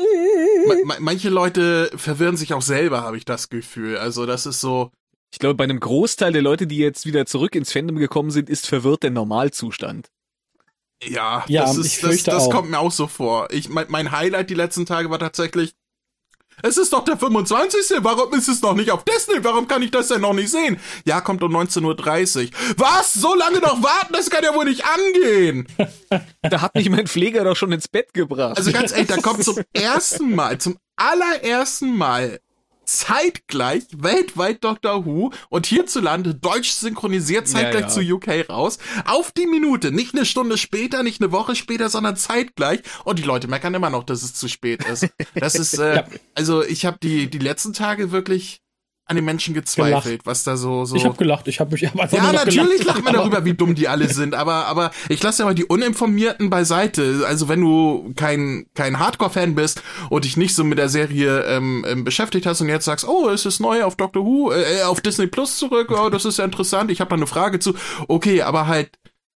Ma 0.86 0.96
manche 1.00 1.30
Leute 1.30 1.92
verwirren 1.96 2.38
sich 2.38 2.54
auch 2.54 2.62
selber, 2.62 3.02
habe 3.02 3.18
ich 3.18 3.26
das 3.26 3.50
Gefühl. 3.50 3.98
Also 3.98 4.26
das 4.26 4.46
ist 4.46 4.62
so. 4.62 4.92
Ich 5.34 5.40
glaube, 5.40 5.56
bei 5.56 5.64
einem 5.64 5.80
Großteil 5.80 6.34
der 6.34 6.42
Leute, 6.42 6.68
die 6.68 6.78
jetzt 6.78 7.06
wieder 7.06 7.26
zurück 7.26 7.56
ins 7.56 7.72
Fandom 7.72 7.98
gekommen 7.98 8.32
sind, 8.32 8.50
ist 8.50 8.68
verwirrt 8.68 9.04
der 9.04 9.12
Normalzustand. 9.12 10.10
Ja, 11.04 11.46
ja 11.48 11.64
das, 11.64 11.78
ist, 11.78 12.04
das, 12.04 12.24
das 12.24 12.50
kommt 12.50 12.70
mir 12.70 12.80
auch 12.80 12.92
so 12.92 13.08
vor. 13.08 13.48
Ich, 13.52 13.70
mein, 13.70 13.86
mein 13.90 14.12
Highlight 14.12 14.50
die 14.50 14.56
letzten 14.56 14.86
Tage 14.86 15.10
war 15.10 15.20
tatsächlich 15.20 15.74
es 16.64 16.78
ist 16.78 16.94
doch 16.94 17.04
der 17.04 17.18
25. 17.18 17.98
Warum 18.00 18.34
ist 18.34 18.48
es 18.48 18.62
noch 18.62 18.74
nicht 18.74 18.92
auf 18.92 19.04
Disney? 19.04 19.44
Warum 19.44 19.68
kann 19.68 19.82
ich 19.82 19.92
das 19.92 20.08
denn 20.10 20.22
noch 20.22 20.34
nicht 20.34 20.50
sehen? 20.50 20.80
Ja, 21.06 21.22
kommt 21.22 21.44
um 21.44 21.56
19.30 21.56 22.46
Uhr. 22.46 22.50
Was? 22.78 23.14
So 23.14 23.36
lange 23.36 23.60
noch 23.60 23.82
warten? 23.84 24.14
Das 24.14 24.30
kann 24.30 24.44
ja 24.44 24.54
wohl 24.54 24.66
nicht 24.66 24.84
angehen. 24.86 25.68
Da 26.42 26.62
hat 26.62 26.76
mich 26.76 26.90
mein 26.90 27.08
Pfleger 27.08 27.44
doch 27.44 27.56
schon 27.56 27.72
ins 27.72 27.88
Bett 27.88 28.14
gebracht. 28.14 28.58
Also 28.58 28.72
ganz 28.72 28.92
ehrlich, 28.92 29.08
da 29.08 29.18
kommt 29.18 29.44
zum 29.44 29.58
ersten 29.74 30.36
Mal, 30.36 30.58
zum 30.58 30.78
allerersten 30.98 31.96
Mal 31.96 32.40
zeitgleich 32.98 33.84
weltweit 33.96 34.64
Doctor 34.64 35.06
Who 35.06 35.32
und 35.50 35.66
hierzulande 35.66 36.36
deutsch 36.36 36.72
synchronisiert 36.72 37.48
zeitgleich 37.48 37.82
ja, 37.82 37.88
ja. 37.88 37.88
zu 37.88 38.02
UK 38.02 38.50
raus. 38.50 38.80
Auf 39.06 39.32
die 39.32 39.48
Minute, 39.48 39.92
nicht 39.92 40.14
eine 40.14 40.26
Stunde 40.26 40.58
später, 40.58 41.04
nicht 41.04 41.22
eine 41.22 41.32
Woche 41.32 41.56
später, 41.56 41.90
sondern 41.90 42.16
zeitgleich. 42.16 42.82
Und 43.04 43.20
die 43.20 43.24
Leute 43.24 43.48
meckern 43.48 43.74
immer 43.74 43.90
noch, 43.90 44.04
dass 44.04 44.24
es 44.24 44.34
zu 44.34 44.48
spät 44.48 44.86
ist. 44.86 45.08
Das 45.36 45.56
ist, 45.56 45.78
äh, 45.78 45.96
ja. 45.96 46.08
also 46.36 46.64
ich 46.64 46.86
habe 46.86 46.98
die 47.02 47.30
die 47.30 47.40
letzten 47.40 47.74
Tage 47.74 48.12
wirklich 48.12 48.62
an 49.12 49.16
den 49.18 49.26
Menschen 49.26 49.54
gezweifelt, 49.54 50.04
gelacht. 50.04 50.26
was 50.26 50.44
da 50.44 50.58
so 50.58 50.86
so. 50.86 50.96
Ich 50.96 51.06
habe 51.06 51.16
gelacht, 51.16 51.48
ich 51.48 51.60
habe 51.60 51.72
mich 51.72 51.86
einfach 51.86 52.12
Ja, 52.12 52.32
natürlich 52.32 52.84
lacht 52.84 53.04
man 53.04 53.14
darüber, 53.14 53.46
wie 53.46 53.54
dumm 53.54 53.76
die 53.76 53.88
alle 53.88 54.08
sind, 54.08 54.34
aber 54.34 54.66
aber 54.66 54.92
ich 55.10 55.22
lasse 55.22 55.44
ja 55.44 55.46
mal 55.46 55.54
die 55.54 55.66
uninformierten 55.66 56.50
beiseite. 56.50 57.26
Also 57.28 57.48
wenn 57.50 57.62
du 57.62 58.14
kein 58.16 58.66
kein 58.74 59.00
Hardcore 59.00 59.30
Fan 59.30 59.54
bist 59.54 59.84
und 60.10 60.26
dich 60.26 60.38
nicht 60.38 60.56
so 60.56 60.64
mit 60.64 60.78
der 60.78 60.90
Serie 60.90 61.44
ähm, 61.44 61.86
ähm, 61.88 62.04
beschäftigt 62.04 62.46
hast 62.46 62.62
und 62.62 62.70
jetzt 62.70 62.86
sagst, 62.86 63.08
oh, 63.08 63.30
es 63.30 63.46
ist 63.46 63.60
neu 63.60 63.84
auf 63.84 63.96
Doctor 63.96 64.26
Who, 64.26 64.52
äh, 64.52 64.84
auf 64.84 65.02
Disney 65.02 65.28
Plus 65.28 65.58
zurück, 65.58 65.92
oh, 65.92 66.10
das 66.10 66.26
ist 66.26 66.40
ja 66.40 66.46
interessant, 66.46 66.90
ich 66.90 67.02
habe 67.02 67.10
da 67.10 67.16
eine 67.16 67.28
Frage 67.28 67.60
zu. 67.60 67.76
Okay, 68.08 68.42
aber 68.42 68.68
halt 68.68 68.90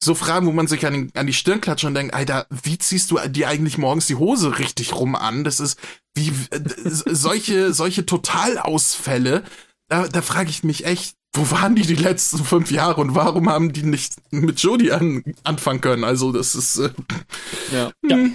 so 0.03 0.13
Fragen, 0.13 0.45
wo 0.45 0.51
man 0.51 0.67
sich 0.67 0.85
an, 0.85 0.93
den, 0.93 1.11
an 1.15 1.27
die 1.27 1.33
Stirn 1.33 1.61
klatscht 1.61 1.85
und 1.85 1.93
denkt, 1.93 2.13
Alter, 2.13 2.47
wie 2.49 2.77
ziehst 2.77 3.11
du 3.11 3.17
dir 3.27 3.47
eigentlich 3.47 3.77
morgens 3.77 4.07
die 4.07 4.15
Hose 4.15 4.59
richtig 4.59 4.93
rum 4.93 5.15
an? 5.15 5.43
Das 5.43 5.59
ist 5.59 5.79
wie 6.13 6.29
äh, 6.51 6.61
solche 6.85 7.73
solche 7.73 8.05
Totalausfälle 8.05 9.43
da, 9.87 10.07
da 10.07 10.21
frage 10.21 10.49
ich 10.49 10.63
mich 10.63 10.85
echt, 10.85 11.15
wo 11.33 11.51
waren 11.51 11.75
die 11.75 11.83
die 11.83 11.95
letzten 11.95 12.43
fünf 12.43 12.71
Jahre 12.71 13.01
und 13.01 13.13
warum 13.13 13.49
haben 13.49 13.73
die 13.73 13.83
nicht 13.83 14.15
mit 14.31 14.59
Jodie 14.61 14.91
an, 14.91 15.23
anfangen 15.43 15.81
können? 15.81 16.03
Also 16.03 16.31
das 16.31 16.55
ist 16.55 16.79
äh, 16.79 16.89
ja. 17.71 17.91
ja. 18.07 18.29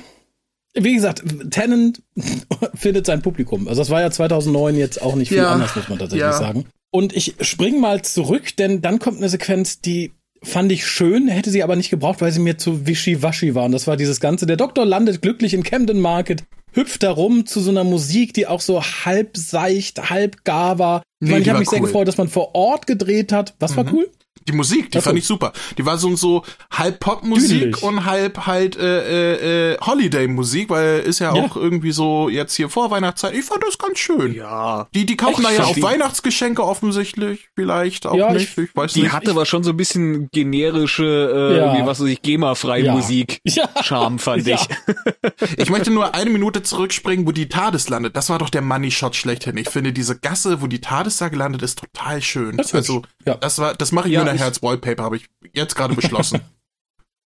Wie 0.74 0.94
gesagt, 0.94 1.24
Tennant 1.50 2.02
findet 2.74 3.06
sein 3.06 3.22
Publikum. 3.22 3.66
Also 3.66 3.80
das 3.80 3.90
war 3.90 4.00
ja 4.00 4.10
2009 4.10 4.76
jetzt 4.76 5.02
auch 5.02 5.16
nicht 5.16 5.30
viel 5.30 5.38
ja, 5.38 5.50
anders, 5.50 5.74
muss 5.74 5.88
man 5.88 5.98
tatsächlich 5.98 6.22
ja. 6.22 6.32
sagen. 6.32 6.66
Und 6.92 7.14
ich 7.14 7.34
spring 7.40 7.80
mal 7.80 8.02
zurück, 8.02 8.56
denn 8.56 8.80
dann 8.80 8.98
kommt 8.98 9.18
eine 9.18 9.28
Sequenz, 9.28 9.80
die 9.80 10.12
fand 10.42 10.72
ich 10.72 10.86
schön, 10.86 11.28
hätte 11.28 11.50
sie 11.50 11.62
aber 11.62 11.76
nicht 11.76 11.90
gebraucht, 11.90 12.20
weil 12.20 12.32
sie 12.32 12.40
mir 12.40 12.58
zu 12.58 12.86
wischiwaschi 12.86 13.54
war. 13.54 13.64
Und 13.64 13.72
das 13.72 13.86
war 13.86 13.96
dieses 13.96 14.20
Ganze, 14.20 14.46
der 14.46 14.56
Doktor 14.56 14.84
landet 14.84 15.22
glücklich 15.22 15.54
in 15.54 15.62
Camden 15.62 16.00
Market, 16.00 16.44
hüpft 16.72 17.02
da 17.02 17.10
rum 17.10 17.46
zu 17.46 17.60
so 17.60 17.70
einer 17.70 17.84
Musik, 17.84 18.32
die 18.34 18.46
auch 18.46 18.60
so 18.60 18.82
halb 18.82 19.36
seicht, 19.36 20.10
halb 20.10 20.44
gar 20.44 20.78
war. 20.78 21.02
Ich 21.20 21.26
nee, 21.26 21.32
meine, 21.32 21.42
ich 21.42 21.48
habe 21.48 21.58
mich 21.58 21.68
cool. 21.68 21.72
sehr 21.72 21.80
gefreut, 21.80 22.08
dass 22.08 22.18
man 22.18 22.28
vor 22.28 22.54
Ort 22.54 22.86
gedreht 22.86 23.32
hat. 23.32 23.54
Was 23.58 23.72
mhm. 23.72 23.76
war 23.76 23.92
cool? 23.92 24.10
Die 24.50 24.56
Musik, 24.56 24.90
die 24.90 25.00
fand 25.00 25.16
ich 25.16 25.26
super. 25.26 25.52
Die 25.78 25.86
war 25.86 25.96
so 25.96 26.16
so 26.16 26.44
halb 26.72 26.98
Popmusik 26.98 27.82
und 27.82 28.04
halb 28.04 28.46
halt 28.46 28.76
äh, 28.76 29.74
äh, 29.74 29.78
Holiday-Musik, 29.80 30.70
weil 30.70 31.00
ist 31.00 31.20
ja, 31.20 31.34
ja, 31.34 31.42
auch 31.42 31.56
irgendwie 31.56 31.92
so 31.92 32.28
jetzt 32.28 32.54
hier 32.56 32.68
vor 32.68 32.90
Weihnachtszeit. 32.90 33.34
Ich 33.34 33.44
fand 33.44 33.62
das 33.62 33.78
ganz 33.78 33.98
schön. 33.98 34.34
Ja. 34.34 34.88
Die 34.92 35.06
die 35.06 35.16
kaufen 35.16 35.44
da 35.44 35.52
ja 35.52 35.64
auch 35.64 35.80
Weihnachtsgeschenke 35.80 36.64
offensichtlich, 36.64 37.48
vielleicht 37.54 38.06
auch 38.06 38.16
ja, 38.16 38.32
nicht. 38.32 38.58
Ich, 38.58 38.74
weiß 38.74 38.92
die 38.92 39.02
nicht. 39.02 39.12
hatte 39.12 39.30
aber 39.30 39.46
schon 39.46 39.62
so 39.62 39.70
ein 39.70 39.76
bisschen 39.76 40.28
generische, 40.32 41.04
äh, 41.04 41.56
ja. 41.56 41.66
irgendwie 41.66 41.86
was 41.86 42.00
weiß 42.00 42.08
ich, 42.08 42.22
GEMA-freie 42.22 42.84
ja. 42.86 42.94
Musik. 42.94 43.40
Ja. 43.44 43.68
Charme 43.82 44.18
fand 44.18 44.48
ich. 44.48 44.66
ich 45.56 45.70
möchte 45.70 45.92
nur 45.92 46.14
eine 46.14 46.30
Minute 46.30 46.62
zurückspringen, 46.62 47.26
wo 47.26 47.32
die 47.32 47.48
TARDIS 47.48 47.88
landet. 47.88 48.16
Das 48.16 48.30
war 48.30 48.38
doch 48.38 48.50
der 48.50 48.62
Money 48.62 48.90
Shot 48.90 49.14
schlechthin. 49.14 49.56
Ich 49.56 49.68
finde 49.68 49.92
diese 49.92 50.18
Gasse, 50.18 50.60
wo 50.60 50.66
die 50.66 50.80
TARDIS 50.80 51.18
da 51.18 51.28
gelandet 51.28 51.62
ist, 51.62 51.78
total 51.78 52.20
schön. 52.20 52.56
Das 52.56 52.74
also 52.74 53.02
ja. 53.24 53.34
das 53.34 53.58
war, 53.58 53.74
das 53.74 53.92
mache 53.92 54.08
ich 54.08 54.14
ja, 54.40 54.46
Herz 54.46 54.62
Wallpaper, 54.62 55.04
habe 55.04 55.16
ich 55.16 55.26
jetzt 55.52 55.76
gerade 55.76 55.94
beschlossen. 55.94 56.40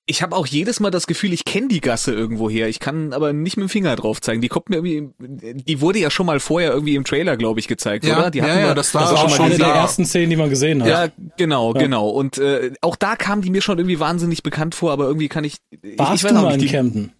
Ich 0.07 0.21
habe 0.21 0.37
auch 0.37 0.47
jedes 0.47 0.81
Mal 0.81 0.91
das 0.91 1.07
Gefühl, 1.07 1.33
ich 1.33 1.47
kenne 1.47 1.69
die 1.69 1.81
Gasse 1.81 2.13
irgendwo 2.13 2.51
her. 2.51 2.69
Ich 2.69 2.79
kann 2.79 3.15
aber 3.15 3.33
nicht 3.33 3.57
mit 3.57 3.69
dem 3.69 3.69
Finger 3.71 3.97
drauf 3.97 4.21
zeigen. 4.21 4.43
Die 4.43 4.49
kommt 4.49 4.69
mir 4.69 4.77
irgendwie, 4.77 5.09
die 5.19 5.81
wurde 5.81 5.99
ja 5.99 6.11
schon 6.11 6.27
mal 6.27 6.41
vorher 6.41 6.73
irgendwie 6.73 6.95
im 6.95 7.05
Trailer, 7.05 7.39
glaube 7.39 7.59
ich, 7.59 7.69
gezeigt, 7.69 8.05
ja, 8.05 8.19
oder? 8.19 8.31
Die 8.31 8.43
hatten 8.43 8.59
ja, 8.59 8.67
ja, 8.67 8.75
das 8.75 8.95
war 8.95 9.11
das 9.11 9.13
auch 9.13 9.31
schon 9.31 9.47
eine 9.47 9.57
der 9.57 9.69
ersten 9.69 10.05
Szenen, 10.05 10.29
die 10.29 10.37
man 10.37 10.51
gesehen 10.51 10.83
hat. 10.83 10.89
Ja, 10.91 11.09
genau, 11.39 11.73
ja. 11.73 11.81
genau. 11.81 12.11
Und 12.11 12.37
äh, 12.37 12.73
auch 12.83 12.97
da 12.97 13.17
kam 13.17 13.41
die 13.41 13.49
mir 13.49 13.63
schon 13.63 13.79
irgendwie 13.79 13.99
wahnsinnig 13.99 14.43
bekannt 14.43 14.75
vor, 14.75 14.93
aber 14.93 15.07
irgendwie 15.07 15.29
kann 15.29 15.45
ich. 15.45 15.57
Warst 15.97 16.23
ich, 16.23 16.31
ich 16.31 16.37
du 16.37 16.43
mal 16.43 16.53
in 16.53 16.61
die, 16.61 16.67
Camden? 16.67 17.13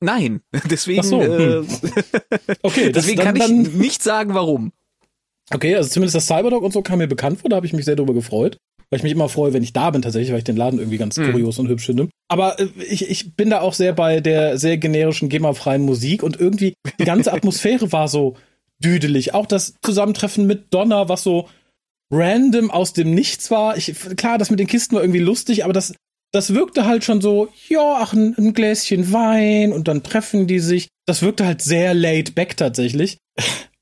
Nein, 0.00 0.40
deswegen. 0.68 1.04
So, 1.04 1.22
hm. 1.22 1.30
äh, 1.30 2.54
okay, 2.62 2.90
deswegen 2.90 3.18
dann, 3.18 3.38
kann 3.38 3.60
ich 3.60 3.72
nicht 3.72 4.02
sagen, 4.02 4.34
warum. 4.34 4.72
Okay, 5.54 5.76
also 5.76 5.88
zumindest 5.88 6.16
das 6.16 6.26
Cyberdog 6.26 6.64
und 6.64 6.72
so 6.72 6.82
kam 6.82 6.98
mir 6.98 7.06
bekannt 7.06 7.40
vor, 7.40 7.50
da 7.50 7.54
habe 7.54 7.66
ich 7.66 7.72
mich 7.72 7.84
sehr 7.84 7.94
drüber 7.94 8.14
gefreut 8.14 8.58
weil 8.90 8.98
ich 8.98 9.02
mich 9.02 9.12
immer 9.12 9.28
freue, 9.28 9.52
wenn 9.52 9.62
ich 9.62 9.72
da 9.72 9.90
bin 9.90 10.02
tatsächlich, 10.02 10.32
weil 10.32 10.38
ich 10.38 10.44
den 10.44 10.56
Laden 10.56 10.78
irgendwie 10.78 10.98
ganz 10.98 11.16
mhm. 11.16 11.32
kurios 11.32 11.58
und 11.58 11.68
hübsch 11.68 11.86
finde. 11.86 12.08
Aber 12.28 12.58
äh, 12.58 12.68
ich, 12.88 13.08
ich 13.08 13.34
bin 13.34 13.50
da 13.50 13.60
auch 13.60 13.74
sehr 13.74 13.92
bei 13.92 14.20
der 14.20 14.58
sehr 14.58 14.78
generischen 14.78 15.28
GEMA-freien 15.28 15.82
Musik 15.82 16.22
und 16.22 16.38
irgendwie 16.38 16.74
die 16.98 17.04
ganze 17.04 17.32
Atmosphäre 17.32 17.92
war 17.92 18.08
so 18.08 18.36
düdelig. 18.82 19.34
Auch 19.34 19.46
das 19.46 19.74
Zusammentreffen 19.82 20.46
mit 20.46 20.72
Donner, 20.72 21.08
was 21.08 21.22
so 21.22 21.48
random 22.10 22.70
aus 22.70 22.92
dem 22.92 23.14
Nichts 23.14 23.50
war. 23.50 23.76
Ich, 23.76 23.94
klar, 24.16 24.38
das 24.38 24.50
mit 24.50 24.60
den 24.60 24.66
Kisten 24.66 24.94
war 24.94 25.02
irgendwie 25.02 25.20
lustig, 25.20 25.64
aber 25.64 25.72
das, 25.72 25.94
das 26.32 26.54
wirkte 26.54 26.84
halt 26.84 27.04
schon 27.04 27.20
so, 27.20 27.48
ja, 27.68 27.98
ach, 27.98 28.12
ein, 28.12 28.34
ein 28.36 28.52
Gläschen 28.52 29.12
Wein 29.12 29.72
und 29.72 29.88
dann 29.88 30.02
treffen 30.02 30.46
die 30.46 30.60
sich. 30.60 30.88
Das 31.06 31.22
wirkte 31.22 31.46
halt 31.46 31.62
sehr 31.62 31.94
laid 31.94 32.34
back 32.34 32.56
tatsächlich. 32.56 33.18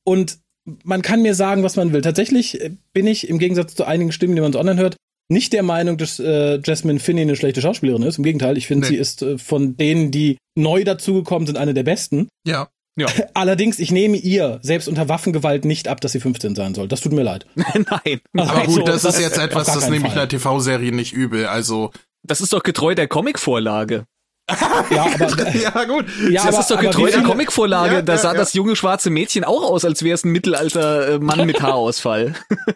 Und 0.04 0.38
man 0.82 1.02
kann 1.02 1.22
mir 1.22 1.34
sagen, 1.34 1.62
was 1.62 1.76
man 1.76 1.92
will. 1.92 2.00
Tatsächlich 2.00 2.60
äh, 2.60 2.70
bin 2.92 3.06
ich 3.06 3.28
im 3.28 3.38
Gegensatz 3.38 3.74
zu 3.74 3.84
einigen 3.84 4.12
Stimmen, 4.12 4.34
die 4.34 4.42
man 4.42 4.52
so 4.52 4.60
online 4.60 4.80
hört, 4.80 4.96
nicht 5.28 5.52
der 5.52 5.62
Meinung, 5.62 5.96
dass 5.96 6.18
äh, 6.18 6.60
Jasmine 6.62 7.00
Finney 7.00 7.22
eine 7.22 7.36
schlechte 7.36 7.62
Schauspielerin 7.62 8.02
ist. 8.02 8.18
Im 8.18 8.24
Gegenteil, 8.24 8.58
ich 8.58 8.66
finde, 8.66 8.86
nee. 8.86 8.94
sie 8.94 9.00
ist 9.00 9.22
äh, 9.22 9.38
von 9.38 9.76
denen, 9.76 10.10
die 10.10 10.36
neu 10.54 10.84
dazugekommen 10.84 11.46
sind, 11.46 11.56
eine 11.56 11.74
der 11.74 11.82
besten. 11.82 12.28
Ja. 12.46 12.68
Ja. 12.96 13.06
Allerdings, 13.34 13.78
ich 13.78 13.90
nehme 13.90 14.16
ihr 14.16 14.60
selbst 14.62 14.86
unter 14.86 15.08
Waffengewalt 15.08 15.64
nicht 15.64 15.88
ab, 15.88 16.00
dass 16.00 16.12
sie 16.12 16.20
15 16.20 16.54
sein 16.54 16.74
soll. 16.74 16.88
Das 16.88 17.00
tut 17.00 17.12
mir 17.12 17.22
leid. 17.22 17.46
Nein. 17.54 18.20
Aber 18.36 18.52
also, 18.52 18.78
gut, 18.78 18.88
das, 18.88 19.02
das 19.02 19.16
ist 19.16 19.22
jetzt 19.22 19.38
etwas, 19.38 19.66
das 19.66 19.88
nehme 19.88 20.06
ich 20.06 20.12
einer 20.12 20.28
TV-Serie 20.28 20.92
nicht 20.92 21.12
übel. 21.12 21.46
Also. 21.46 21.90
Das 22.22 22.40
ist 22.40 22.52
doch 22.52 22.62
getreu 22.62 22.94
der 22.94 23.08
Comicvorlage 23.08 24.04
ja, 24.50 25.06
aber, 25.14 25.56
ja, 25.56 25.84
gut. 25.84 26.06
Ja, 26.30 26.44
das 26.44 26.54
aber, 26.54 26.60
ist 26.60 26.70
doch 26.70 26.80
getreu 26.80 27.10
der 27.10 27.22
Comicvorlage. 27.22 27.94
Ja, 27.96 28.02
da 28.02 28.18
sah 28.18 28.32
ja, 28.32 28.38
das 28.38 28.52
junge 28.52 28.76
schwarze 28.76 29.08
Mädchen 29.10 29.44
auch 29.44 29.62
aus, 29.62 29.84
als 29.84 30.02
wäre 30.02 30.14
es 30.14 30.24
ein 30.24 30.32
Mittelalter-Mann 30.32 31.46
mit 31.46 31.62
Haarausfall. 31.62 32.34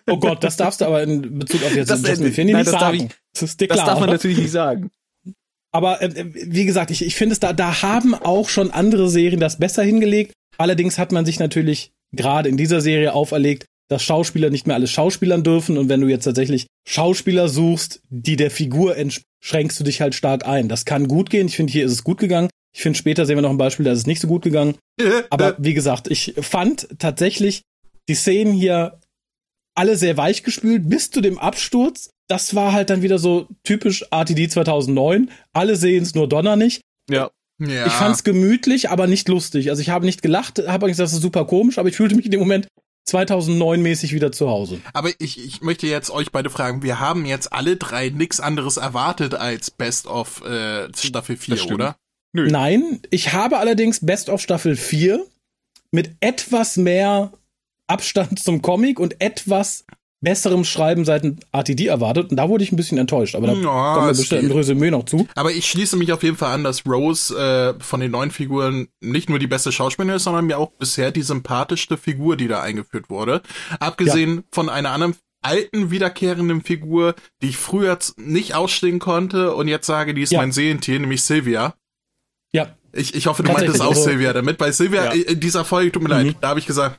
oh 0.08 0.18
Gott, 0.18 0.42
das 0.42 0.56
darfst 0.56 0.80
du 0.80 0.86
aber 0.86 1.02
in 1.02 1.38
Bezug 1.38 1.62
auf 1.64 1.74
jetzt 1.74 1.90
das, 1.90 2.00
Finney 2.00 2.54
nicht 2.54 2.66
das 2.66 2.70
sagen. 2.70 2.80
Darf 2.80 2.94
ich, 2.94 3.08
das, 3.34 3.42
ist 3.42 3.58
klar, 3.58 3.68
das 3.68 3.84
darf 3.84 4.00
man 4.00 4.10
natürlich 4.10 4.38
nicht 4.38 4.50
sagen. 4.50 4.90
Aber 5.70 6.00
äh, 6.00 6.24
wie 6.32 6.64
gesagt, 6.64 6.90
ich, 6.90 7.04
ich 7.04 7.14
finde 7.14 7.34
es 7.34 7.40
da, 7.40 7.52
da 7.52 7.82
haben 7.82 8.14
auch 8.14 8.48
schon 8.48 8.70
andere 8.70 9.10
Serien 9.10 9.40
das 9.40 9.58
besser 9.58 9.82
hingelegt. 9.82 10.32
Allerdings 10.56 10.98
hat 10.98 11.12
man 11.12 11.26
sich 11.26 11.38
natürlich 11.38 11.92
gerade 12.12 12.48
in 12.48 12.56
dieser 12.56 12.80
Serie 12.80 13.12
auferlegt, 13.12 13.66
dass 13.88 14.02
Schauspieler 14.02 14.50
nicht 14.50 14.66
mehr 14.66 14.76
alles 14.76 14.90
Schauspielern 14.90 15.42
dürfen 15.42 15.78
und 15.78 15.88
wenn 15.88 16.00
du 16.00 16.08
jetzt 16.08 16.24
tatsächlich 16.24 16.66
Schauspieler 16.86 17.48
suchst, 17.48 18.02
die 18.10 18.36
der 18.36 18.50
Figur 18.50 18.96
schränkst 19.40 19.80
du 19.80 19.84
dich 19.84 20.00
halt 20.00 20.14
stark 20.14 20.46
ein. 20.46 20.68
Das 20.68 20.84
kann 20.84 21.08
gut 21.08 21.30
gehen. 21.30 21.48
Ich 21.48 21.56
finde, 21.56 21.72
hier 21.72 21.86
ist 21.86 21.92
es 21.92 22.04
gut 22.04 22.18
gegangen. 22.18 22.50
Ich 22.74 22.82
finde, 22.82 22.98
später 22.98 23.24
sehen 23.24 23.36
wir 23.36 23.42
noch 23.42 23.50
ein 23.50 23.58
Beispiel, 23.58 23.84
da 23.84 23.92
ist 23.92 24.00
es 24.00 24.06
nicht 24.06 24.20
so 24.20 24.28
gut 24.28 24.42
gegangen. 24.42 24.76
Aber 25.30 25.56
wie 25.58 25.74
gesagt, 25.74 26.10
ich 26.10 26.34
fand 26.40 26.88
tatsächlich 26.98 27.62
die 28.08 28.14
Szenen 28.14 28.52
hier 28.52 29.00
alle 29.74 29.96
sehr 29.96 30.16
weich 30.16 30.42
gespült 30.42 30.88
bis 30.88 31.10
zu 31.10 31.20
dem 31.20 31.38
Absturz. 31.38 32.10
Das 32.28 32.54
war 32.54 32.72
halt 32.72 32.90
dann 32.90 33.02
wieder 33.02 33.18
so 33.18 33.48
typisch 33.64 34.04
RTD 34.10 34.50
2009. 34.50 35.30
Alle 35.52 35.76
sehen 35.76 36.02
es, 36.02 36.14
nur 36.14 36.28
Donner 36.28 36.56
nicht. 36.56 36.82
Ja. 37.08 37.30
Ja. 37.60 37.86
Ich 37.86 37.92
fand's 37.92 38.22
gemütlich, 38.22 38.90
aber 38.90 39.06
nicht 39.06 39.28
lustig. 39.28 39.70
Also 39.70 39.82
ich 39.82 39.90
habe 39.90 40.04
nicht 40.04 40.22
gelacht, 40.22 40.58
habe 40.58 40.86
eigentlich 40.86 40.92
gesagt, 40.92 41.08
das 41.08 41.14
ist 41.14 41.22
super 41.22 41.44
komisch, 41.44 41.78
aber 41.78 41.88
ich 41.88 41.96
fühlte 41.96 42.14
mich 42.14 42.26
in 42.26 42.30
dem 42.30 42.40
Moment 42.40 42.68
2009-mäßig 43.08 44.12
wieder 44.12 44.32
zu 44.32 44.48
Hause. 44.48 44.80
Aber 44.92 45.10
ich, 45.18 45.44
ich 45.44 45.60
möchte 45.62 45.86
jetzt 45.86 46.10
euch 46.10 46.30
beide 46.30 46.50
fragen, 46.50 46.82
wir 46.82 47.00
haben 47.00 47.26
jetzt 47.26 47.52
alle 47.52 47.76
drei 47.76 48.10
nichts 48.10 48.40
anderes 48.40 48.76
erwartet 48.76 49.34
als 49.34 49.70
Best 49.70 50.06
of 50.06 50.44
äh, 50.44 50.88
Staffel 50.96 51.36
4, 51.36 51.72
oder? 51.72 51.96
Nö. 52.32 52.48
Nein, 52.50 53.00
ich 53.10 53.32
habe 53.32 53.58
allerdings 53.58 54.04
Best 54.04 54.28
of 54.28 54.40
Staffel 54.40 54.76
4 54.76 55.24
mit 55.90 56.10
etwas 56.20 56.76
mehr 56.76 57.32
Abstand 57.86 58.38
zum 58.38 58.60
Comic 58.60 59.00
und 59.00 59.20
etwas 59.20 59.86
besserem 60.20 60.64
Schreiben 60.64 61.04
seit 61.04 61.24
RTD 61.52 61.86
erwartet 61.86 62.30
und 62.30 62.36
da 62.36 62.48
wurde 62.48 62.64
ich 62.64 62.72
ein 62.72 62.76
bisschen 62.76 62.98
enttäuscht, 62.98 63.36
aber 63.36 63.46
da 63.46 63.52
ja, 63.52 63.94
kommen 63.94 64.06
wir 64.08 64.14
bestimmt 64.14 64.42
im 64.42 64.52
Resümee 64.52 64.90
noch 64.90 65.04
zu. 65.04 65.28
Aber 65.36 65.52
ich 65.52 65.66
schließe 65.66 65.96
mich 65.96 66.12
auf 66.12 66.22
jeden 66.22 66.36
Fall 66.36 66.52
an, 66.52 66.64
dass 66.64 66.86
Rose 66.86 67.34
äh, 67.36 67.82
von 67.82 68.00
den 68.00 68.10
neuen 68.10 68.30
Figuren 68.30 68.88
nicht 69.00 69.30
nur 69.30 69.38
die 69.38 69.46
beste 69.46 69.70
Schauspielerin 69.70 70.16
ist, 70.16 70.24
sondern 70.24 70.46
mir 70.46 70.58
auch 70.58 70.72
bisher 70.72 71.12
die 71.12 71.22
sympathischste 71.22 71.96
Figur, 71.96 72.36
die 72.36 72.48
da 72.48 72.60
eingeführt 72.60 73.10
wurde. 73.10 73.42
Abgesehen 73.78 74.36
ja. 74.36 74.42
von 74.50 74.68
einer 74.68 74.90
anderen 74.90 75.14
alten 75.40 75.90
wiederkehrenden 75.92 76.62
Figur, 76.62 77.14
die 77.42 77.50
ich 77.50 77.56
früher 77.56 77.96
nicht 78.16 78.54
ausstehen 78.54 78.98
konnte 78.98 79.54
und 79.54 79.68
jetzt 79.68 79.86
sage, 79.86 80.14
die 80.14 80.22
ist 80.22 80.32
ja. 80.32 80.40
mein 80.40 80.50
Seelentier, 80.50 80.98
nämlich 80.98 81.22
Sylvia. 81.22 81.74
Ja. 82.52 82.74
Ich, 82.92 83.14
ich 83.14 83.26
hoffe, 83.26 83.42
du 83.44 83.52
meintest 83.52 83.80
auch 83.80 83.90
also, 83.90 84.02
Sylvia 84.02 84.32
damit. 84.32 84.58
Bei 84.58 84.72
Sylvia 84.72 85.12
in 85.12 85.38
dieser 85.38 85.64
Folge, 85.64 85.92
tut 85.92 86.02
mir 86.02 86.08
mhm. 86.08 86.26
leid, 86.26 86.36
da 86.40 86.48
habe 86.48 86.58
ich 86.58 86.66
gesagt, 86.66 86.98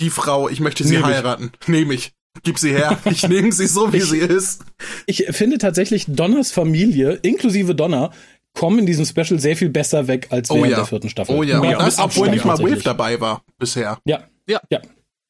die 0.00 0.10
Frau, 0.10 0.48
ich 0.48 0.60
möchte 0.60 0.84
sie 0.84 0.94
Nehm 0.94 1.06
heiraten. 1.06 1.52
Nehme 1.66 1.94
ich. 1.94 2.12
Gib 2.42 2.58
sie 2.58 2.70
her. 2.70 2.98
Ich 3.04 3.26
nehme 3.28 3.52
sie 3.52 3.66
so, 3.66 3.92
wie 3.92 3.98
ich, 3.98 4.04
sie 4.04 4.18
ist. 4.18 4.64
Ich 5.06 5.26
finde 5.30 5.58
tatsächlich 5.58 6.06
Donners 6.08 6.50
Familie, 6.50 7.18
inklusive 7.22 7.74
Donner, 7.74 8.10
kommen 8.54 8.80
in 8.80 8.86
diesem 8.86 9.04
Special 9.04 9.38
sehr 9.38 9.56
viel 9.56 9.70
besser 9.70 10.08
weg 10.08 10.28
als 10.30 10.50
während 10.50 10.62
oh 10.62 10.66
ja. 10.66 10.76
der 10.76 10.86
vierten 10.86 11.08
Staffel. 11.08 11.36
Oh 11.36 11.42
ja, 11.42 11.60
und 11.60 11.70
das, 11.72 11.98
obwohl 11.98 12.30
nicht 12.30 12.44
mal 12.44 12.58
Wave 12.58 12.82
dabei 12.82 13.20
war 13.20 13.42
bisher. 13.58 13.98
Ja, 14.04 14.24
ja, 14.48 14.60
ja. 14.70 14.80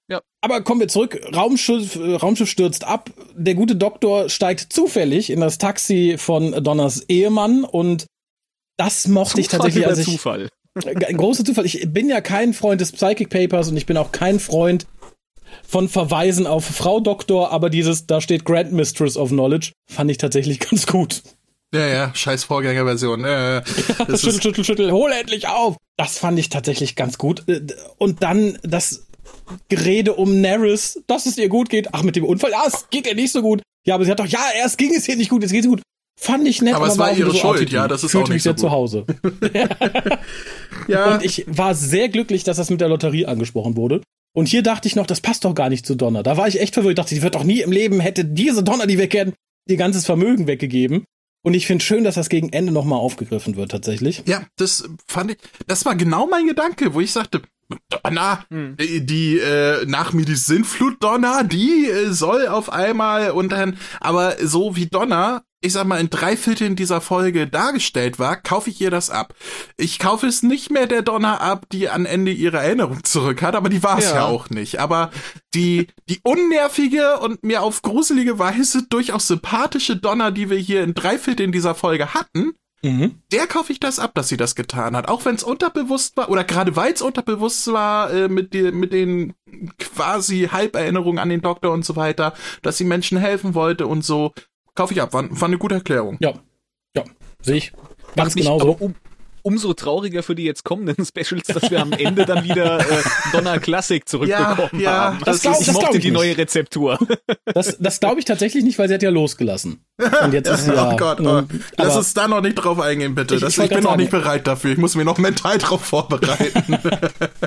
Ja. 0.08 0.20
Aber 0.42 0.62
kommen 0.62 0.80
wir 0.80 0.88
zurück. 0.88 1.18
Raumschiff, 1.34 1.96
Raumschiff 1.96 2.50
stürzt 2.50 2.84
ab. 2.84 3.10
Der 3.34 3.54
gute 3.54 3.76
Doktor 3.76 4.28
steigt 4.28 4.72
zufällig 4.72 5.30
in 5.30 5.40
das 5.40 5.56
Taxi 5.58 6.16
von 6.18 6.52
Donners 6.62 7.08
Ehemann 7.08 7.64
und 7.64 8.06
das 8.76 9.06
mochte 9.06 9.30
Zufall 9.30 9.40
ich 9.40 9.48
tatsächlich 9.48 9.86
als 9.86 9.98
ich, 10.00 10.06
Zufall. 10.06 10.48
Ein 10.84 11.16
großer 11.16 11.44
Zufall. 11.44 11.64
Ich 11.64 11.90
bin 11.92 12.08
ja 12.08 12.20
kein 12.20 12.52
Freund 12.52 12.80
des 12.80 12.92
Psychic 12.92 13.30
Papers 13.30 13.68
und 13.68 13.76
ich 13.76 13.86
bin 13.86 13.96
auch 13.96 14.12
kein 14.12 14.40
Freund 14.40 14.86
von 15.66 15.88
Verweisen 15.88 16.46
auf 16.46 16.64
Frau 16.64 17.00
Doktor, 17.00 17.50
aber 17.52 17.70
dieses, 17.70 18.06
da 18.06 18.20
steht 18.20 18.44
Grand 18.44 18.72
Mistress 18.72 19.16
of 19.16 19.30
Knowledge, 19.30 19.72
fand 19.90 20.10
ich 20.10 20.18
tatsächlich 20.18 20.60
ganz 20.70 20.86
gut. 20.86 21.22
Ja, 21.74 21.86
ja, 21.86 22.14
scheiß 22.14 22.44
Vorgängerversion. 22.44 23.24
Äh, 23.24 23.62
schüttel, 24.16 24.42
schüttel, 24.42 24.64
schüttel, 24.64 24.92
hol 24.92 25.10
endlich 25.10 25.48
auf! 25.48 25.76
Das 25.96 26.18
fand 26.18 26.38
ich 26.38 26.50
tatsächlich 26.50 26.96
ganz 26.96 27.16
gut. 27.16 27.48
Äh, 27.48 27.62
und 27.96 28.22
dann 28.22 28.58
das 28.62 29.06
Gerede 29.68 30.14
um 30.14 30.40
Neris, 30.40 31.02
dass 31.06 31.26
es 31.26 31.38
ihr 31.38 31.48
gut 31.48 31.70
geht. 31.70 31.88
Ach, 31.92 32.02
mit 32.02 32.16
dem 32.16 32.24
Unfall, 32.24 32.50
ja, 32.50 32.64
es 32.66 32.88
geht 32.90 33.06
ihr 33.06 33.14
nicht 33.14 33.32
so 33.32 33.40
gut. 33.40 33.62
Ja, 33.86 33.94
aber 33.94 34.04
sie 34.04 34.10
hat 34.10 34.20
doch, 34.20 34.26
ja, 34.26 34.40
erst 34.54 34.78
ging 34.78 34.94
es 34.94 35.08
ihr 35.08 35.16
nicht 35.16 35.30
gut, 35.30 35.42
jetzt 35.42 35.52
geht 35.52 35.64
es 35.64 35.70
gut. 35.70 35.82
Fand 36.20 36.46
ich 36.46 36.62
nett. 36.62 36.74
Aber 36.74 36.86
es 36.86 36.98
war 36.98 37.12
ihre 37.12 37.32
so 37.32 37.36
Schuld, 37.36 37.70
ja, 37.70 37.88
das 37.88 38.04
ist 38.04 38.12
Fühlte 38.12 38.26
auch 38.26 38.28
nicht 38.28 38.34
mich 38.34 38.42
so 38.44 38.50
sehr 38.50 38.54
gut. 38.54 38.60
zu 38.60 38.70
Hause. 38.70 39.06
ja. 40.88 41.14
Und 41.14 41.24
ich 41.24 41.44
war 41.48 41.74
sehr 41.74 42.08
glücklich, 42.08 42.44
dass 42.44 42.58
das 42.58 42.70
mit 42.70 42.80
der 42.80 42.88
Lotterie 42.88 43.26
angesprochen 43.26 43.76
wurde. 43.76 44.02
Und 44.34 44.48
hier 44.48 44.62
dachte 44.62 44.88
ich 44.88 44.96
noch, 44.96 45.06
das 45.06 45.20
passt 45.20 45.44
doch 45.44 45.54
gar 45.54 45.68
nicht 45.68 45.86
zu 45.86 45.94
Donner. 45.94 46.22
Da 46.22 46.36
war 46.36 46.48
ich 46.48 46.60
echt 46.60 46.74
verwirrt. 46.74 46.92
Ich 46.92 47.02
dachte, 47.02 47.14
die 47.14 47.22
wird 47.22 47.34
doch 47.34 47.44
nie 47.44 47.60
im 47.60 47.72
Leben, 47.72 48.00
hätte 48.00 48.24
diese 48.24 48.62
Donner, 48.62 48.86
die 48.86 48.98
wir 48.98 49.08
kennen, 49.08 49.34
ihr 49.68 49.76
ganzes 49.76 50.06
Vermögen 50.06 50.46
weggegeben. 50.46 51.04
Und 51.44 51.54
ich 51.54 51.66
finde 51.66 51.84
schön, 51.84 52.04
dass 52.04 52.14
das 52.14 52.28
gegen 52.28 52.50
Ende 52.50 52.72
nochmal 52.72 53.00
aufgegriffen 53.00 53.56
wird, 53.56 53.72
tatsächlich. 53.72 54.22
Ja, 54.26 54.46
das 54.56 54.88
fand 55.06 55.32
ich, 55.32 55.38
das 55.66 55.84
war 55.84 55.96
genau 55.96 56.26
mein 56.28 56.46
Gedanke, 56.46 56.94
wo 56.94 57.00
ich 57.00 57.10
sagte, 57.10 57.42
Donner, 57.88 58.44
hm. 58.50 58.76
die, 58.78 59.38
äh, 59.38 59.84
nach 59.86 60.12
mir 60.12 60.24
die 60.24 60.34
Sintflut 60.34 61.02
Donner, 61.02 61.44
die 61.44 61.86
äh, 61.86 62.12
soll 62.12 62.48
auf 62.48 62.72
einmal 62.72 63.30
und 63.30 63.52
dann, 63.52 63.78
aber 64.00 64.36
so 64.40 64.76
wie 64.76 64.86
Donner 64.86 65.42
ich 65.64 65.72
sag 65.72 65.86
mal, 65.86 66.00
in 66.00 66.10
drei 66.10 66.36
Vierteln 66.36 66.74
dieser 66.74 67.00
Folge 67.00 67.46
dargestellt 67.46 68.18
war, 68.18 68.36
kaufe 68.36 68.68
ich 68.68 68.80
ihr 68.80 68.90
das 68.90 69.10
ab. 69.10 69.34
Ich 69.76 70.00
kaufe 70.00 70.26
es 70.26 70.42
nicht 70.42 70.70
mehr 70.70 70.88
der 70.88 71.02
Donner 71.02 71.40
ab, 71.40 71.66
die 71.70 71.88
an 71.88 72.04
Ende 72.04 72.32
ihre 72.32 72.58
Erinnerung 72.58 73.04
zurück 73.04 73.42
hat, 73.42 73.54
aber 73.54 73.68
die 73.68 73.82
war 73.82 73.98
es 73.98 74.06
ja. 74.06 74.16
ja. 74.16 74.24
auch 74.24 74.50
nicht. 74.50 74.80
Aber 74.80 75.12
die, 75.54 75.86
die 76.08 76.18
unnervige 76.24 77.20
und 77.20 77.44
mir 77.44 77.62
auf 77.62 77.82
gruselige 77.82 78.40
Weise 78.40 78.82
durchaus 78.88 79.28
sympathische 79.28 79.96
Donner, 79.96 80.32
die 80.32 80.50
wir 80.50 80.58
hier 80.58 80.82
in 80.82 80.94
drei 80.94 81.16
Vierteln 81.16 81.52
dieser 81.52 81.76
Folge 81.76 82.12
hatten, 82.12 82.54
mhm. 82.82 83.16
der 83.32 83.46
kaufe 83.46 83.72
ich 83.72 83.80
das 83.80 83.98
ab, 83.98 84.12
dass 84.14 84.28
sie 84.28 84.36
das 84.36 84.54
getan 84.54 84.96
hat. 84.96 85.08
Auch 85.08 85.24
wenn 85.24 85.34
es 85.34 85.42
unterbewusst 85.42 86.16
war, 86.16 86.28
oder 86.30 86.44
gerade 86.44 86.76
weil 86.76 86.92
es 86.92 87.02
unterbewusst 87.02 87.72
war, 87.72 88.12
äh, 88.12 88.28
mit, 88.28 88.52
die, 88.54 88.72
mit 88.72 88.92
den 88.92 89.34
quasi 89.78 90.48
Halberinnerungen 90.50 91.18
an 91.18 91.28
den 91.28 91.40
Doktor 91.42 91.72
und 91.72 91.84
so 91.84 91.96
weiter, 91.96 92.34
dass 92.62 92.78
sie 92.78 92.84
Menschen 92.84 93.18
helfen 93.18 93.54
wollte 93.54 93.86
und 93.86 94.04
so 94.04 94.32
kaufe 94.74 94.94
ich 94.94 95.02
ab. 95.02 95.12
War, 95.12 95.28
war 95.30 95.48
eine 95.48 95.58
gute 95.58 95.76
Erklärung. 95.76 96.16
Ja. 96.20 96.34
Ja, 96.94 97.04
sehe 97.40 97.56
ich. 97.56 97.72
Ganz 98.16 98.34
genau 98.34 98.58
so. 98.58 98.72
Um, 98.72 98.94
umso 99.42 99.74
trauriger 99.74 100.22
für 100.22 100.34
die 100.34 100.44
jetzt 100.44 100.64
kommenden 100.64 101.04
Specials, 101.06 101.46
dass 101.46 101.70
wir 101.70 101.80
am 101.80 101.92
Ende 101.92 102.24
dann 102.24 102.44
wieder 102.44 102.80
äh, 102.80 103.02
Donner 103.32 103.58
Classic 103.58 104.06
zurückbekommen 104.08 104.80
ja, 104.80 104.80
ja, 104.80 104.92
haben. 104.92 105.18
Das, 105.24 105.40
das, 105.42 105.42
glaub, 105.42 105.60
ich 105.60 105.72
mochte 105.72 105.96
ich 105.96 106.02
die 106.02 106.10
nicht. 106.10 106.18
neue 106.18 106.36
Rezeptur. 106.36 106.98
Das, 107.46 107.76
das 107.78 108.00
glaube 108.00 108.20
ich 108.20 108.24
tatsächlich 108.24 108.64
nicht, 108.64 108.78
weil 108.78 108.88
sie 108.88 108.94
hat 108.94 109.02
ja 109.02 109.10
losgelassen. 109.10 109.84
Und 110.24 110.32
jetzt 110.32 110.48
ist 110.48 110.68
ja, 110.68 110.92
oh 110.92 110.96
Gott, 110.96 111.20
oh. 111.20 111.42
lass 111.76 111.96
uns 111.96 112.14
da 112.14 112.28
noch 112.28 112.40
nicht 112.40 112.54
drauf 112.54 112.80
eingehen, 112.80 113.14
bitte. 113.14 113.34
Ich, 113.36 113.40
das, 113.40 113.56
ich, 113.56 113.64
ich 113.64 113.70
bin 113.70 113.84
noch 113.84 113.96
nicht 113.96 114.10
bereit 114.10 114.46
dafür. 114.46 114.72
Ich 114.72 114.78
muss 114.78 114.94
mir 114.94 115.04
noch 115.04 115.18
mental 115.18 115.58
drauf 115.58 115.84
vorbereiten. 115.84 116.78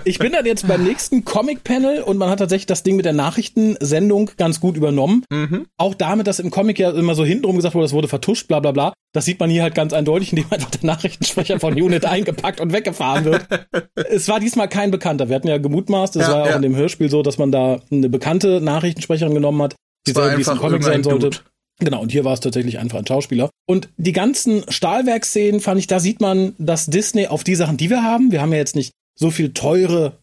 ich 0.04 0.20
bin 0.20 0.32
dann 0.32 0.46
jetzt 0.46 0.68
beim 0.68 0.84
nächsten 0.84 1.26
Comic-Panel 1.26 2.02
und 2.02 2.18
man 2.18 2.30
hat 2.30 2.40
tatsächlich 2.40 2.68
das 2.68 2.84
Ding 2.84 2.96
mit 2.96 3.06
der 3.06 3.14
Nachrichtensendung 3.14 4.32
ganz 4.38 4.60
gut 4.60 4.78
übernommen. 4.78 5.26
Mhm. 5.30 5.66
Auch 5.78 5.96
damit, 5.96 6.28
dass 6.28 6.40
im 6.40 6.52
Comic 6.52 6.80
ja 6.80 6.92
immer 6.92 7.16
so 7.16 7.26
hintenrum 7.26 7.58
gesagt 7.58 7.76
wurde, 7.76 7.86
das 7.86 7.94
wurde 7.94 8.08
vertuscht, 8.08 8.48
bla 8.48 8.60
bla 8.60 8.72
bla. 8.72 8.94
Das 9.14 9.26
sieht 9.26 9.40
man 9.40 9.50
hier 9.50 9.64
halt 9.64 9.76
ganz 9.76 9.94
eindeutig, 9.94 10.32
indem 10.32 10.46
einfach 10.52 10.70
der 10.72 10.86
Nachrichtensprecher 10.86 11.60
von 11.60 11.74
Unit 11.86 12.06
eingepackt 12.06 12.60
und 12.60 12.74
weggefahren 12.74 13.26
wird. 13.26 13.48
es 13.96 14.28
war 14.28 14.40
diesmal 14.40 14.68
kein 14.68 14.92
Bekannter. 14.92 15.30
Wir 15.30 15.36
hatten 15.36 15.48
ja 15.48 15.58
gemutmaßt, 15.58 16.16
es 16.16 16.28
ja, 16.28 16.34
war 16.34 16.46
ja 16.46 16.52
auch 16.52 16.56
in 16.58 16.62
dem 16.62 16.76
Hörspiel 16.76 17.10
so, 17.10 17.22
dass 17.22 17.38
man 17.38 17.52
da 17.52 17.80
eine 17.92 18.10
bekannte 18.10 18.62
Nachrichtensprecherin 18.62 19.34
genommen 19.34 19.62
hat, 19.62 19.76
die 20.08 20.12
selber 20.12 20.36
diesen 20.36 20.58
Comic 20.58 20.84
sein 20.84 21.04
sollte. 21.04 21.30
Dude. 21.30 21.38
Genau, 21.80 22.02
und 22.02 22.12
hier 22.12 22.24
war 22.24 22.34
es 22.34 22.40
tatsächlich 22.40 22.80
einfach 22.80 23.00
ein 23.00 23.08
Schauspieler. 23.08 23.50
Und 23.68 23.90
die 23.98 24.14
ganzen 24.14 24.64
Stahlwerkszenen 24.70 25.60
fand 25.60 25.80
ich, 25.80 25.88
da 25.88 26.00
sieht 26.00 26.22
man, 26.22 26.54
dass 26.58 26.86
Disney 26.86 27.28
auf 27.28 27.44
die 27.44 27.56
Sachen, 27.56 27.78
die 27.78 27.90
wir 27.90 28.02
haben, 28.02 28.32
wir 28.32 28.42
haben 28.42 28.54
ja 28.54 28.60
jetzt 28.60 28.76
nicht 28.76 28.92
so 29.18 29.30
viel 29.30 29.54
teure 29.54 30.18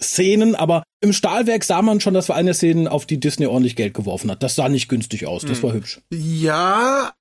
Szenen, 0.00 0.54
aber 0.54 0.84
im 1.00 1.12
Stahlwerk 1.12 1.64
sah 1.64 1.82
man 1.82 2.00
schon, 2.00 2.14
dass 2.14 2.28
wir 2.28 2.36
eine 2.36 2.54
Szene, 2.54 2.90
auf 2.90 3.04
die 3.04 3.18
Disney 3.18 3.46
ordentlich 3.46 3.76
Geld 3.76 3.94
geworfen 3.94 4.30
hat. 4.30 4.42
Das 4.42 4.54
sah 4.54 4.68
nicht 4.68 4.88
günstig 4.88 5.26
aus, 5.26 5.42
das 5.42 5.58
hm. 5.58 5.62
war 5.62 5.72
hübsch. 5.72 6.00
Ja, 6.12 7.12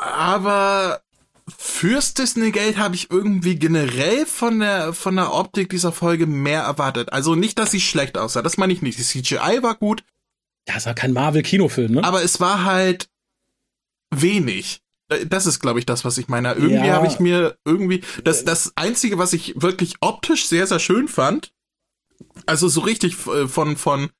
aber 0.00 1.00
fürs 1.48 2.14
Disney-Geld 2.14 2.78
habe 2.78 2.94
ich 2.94 3.10
irgendwie 3.10 3.56
generell 3.56 4.26
von 4.26 4.60
der, 4.60 4.92
von 4.92 5.16
der 5.16 5.32
Optik 5.32 5.68
dieser 5.68 5.92
Folge 5.92 6.26
mehr 6.26 6.62
erwartet. 6.62 7.12
Also 7.12 7.34
nicht, 7.34 7.58
dass 7.58 7.70
sie 7.70 7.80
schlecht 7.80 8.16
aussah, 8.16 8.42
das 8.42 8.56
meine 8.56 8.72
ich 8.72 8.82
nicht. 8.82 8.98
Die 8.98 9.02
CGI 9.02 9.62
war 9.62 9.74
gut, 9.74 10.04
ja, 10.66 10.76
es 10.76 10.86
war 10.86 10.94
kein 10.94 11.12
Marvel-Kinofilm, 11.12 11.92
ne? 11.92 12.04
Aber 12.04 12.22
es 12.22 12.40
war 12.40 12.64
halt 12.64 13.08
wenig. 14.10 14.80
Äh, 15.08 15.26
das 15.26 15.46
ist, 15.46 15.60
glaube 15.60 15.78
ich, 15.78 15.86
das, 15.86 16.04
was 16.04 16.18
ich 16.18 16.28
meine. 16.28 16.52
Irgendwie 16.54 16.86
ja. 16.86 16.94
habe 16.94 17.06
ich 17.06 17.20
mir 17.20 17.58
irgendwie 17.64 18.02
das 18.24 18.44
das 18.44 18.72
einzige, 18.76 19.18
was 19.18 19.32
ich 19.32 19.60
wirklich 19.60 19.96
optisch 20.00 20.46
sehr 20.46 20.66
sehr 20.66 20.78
schön 20.78 21.08
fand, 21.08 21.52
also 22.46 22.68
so 22.68 22.80
richtig 22.80 23.26
äh, 23.26 23.46
von 23.46 23.76
von 23.76 24.10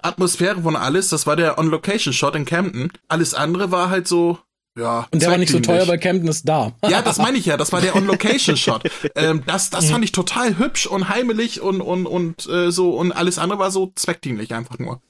Atmosphäre 0.00 0.62
von 0.62 0.76
alles, 0.76 1.08
das 1.08 1.26
war 1.26 1.34
der 1.34 1.58
On-Location-Shot 1.58 2.36
in 2.36 2.44
Camden. 2.44 2.92
Alles 3.08 3.34
andere 3.34 3.72
war 3.72 3.90
halt 3.90 4.06
so 4.06 4.38
ja, 4.78 5.08
und 5.10 5.20
der 5.20 5.30
war 5.30 5.38
nicht 5.38 5.50
so 5.50 5.60
teuer, 5.60 5.88
weil 5.88 5.98
Camden 5.98 6.28
ist 6.28 6.48
da. 6.48 6.72
Ja, 6.88 7.02
das 7.02 7.18
meine 7.18 7.36
ich 7.36 7.46
ja. 7.46 7.56
Das 7.56 7.72
war 7.72 7.80
der 7.80 7.96
On-Location-Shot. 7.96 8.88
ähm, 9.16 9.42
das 9.46 9.70
das 9.70 9.90
fand 9.90 10.04
ich 10.04 10.12
total 10.12 10.58
hübsch 10.58 10.86
und 10.86 11.08
heimelig 11.08 11.60
und 11.60 11.80
und 11.80 12.06
und 12.06 12.48
äh, 12.48 12.70
so 12.70 12.90
und 12.90 13.12
alles 13.12 13.38
andere 13.38 13.58
war 13.58 13.70
so 13.70 13.92
zweckdienlich 13.94 14.54
einfach 14.54 14.78
nur. 14.78 15.00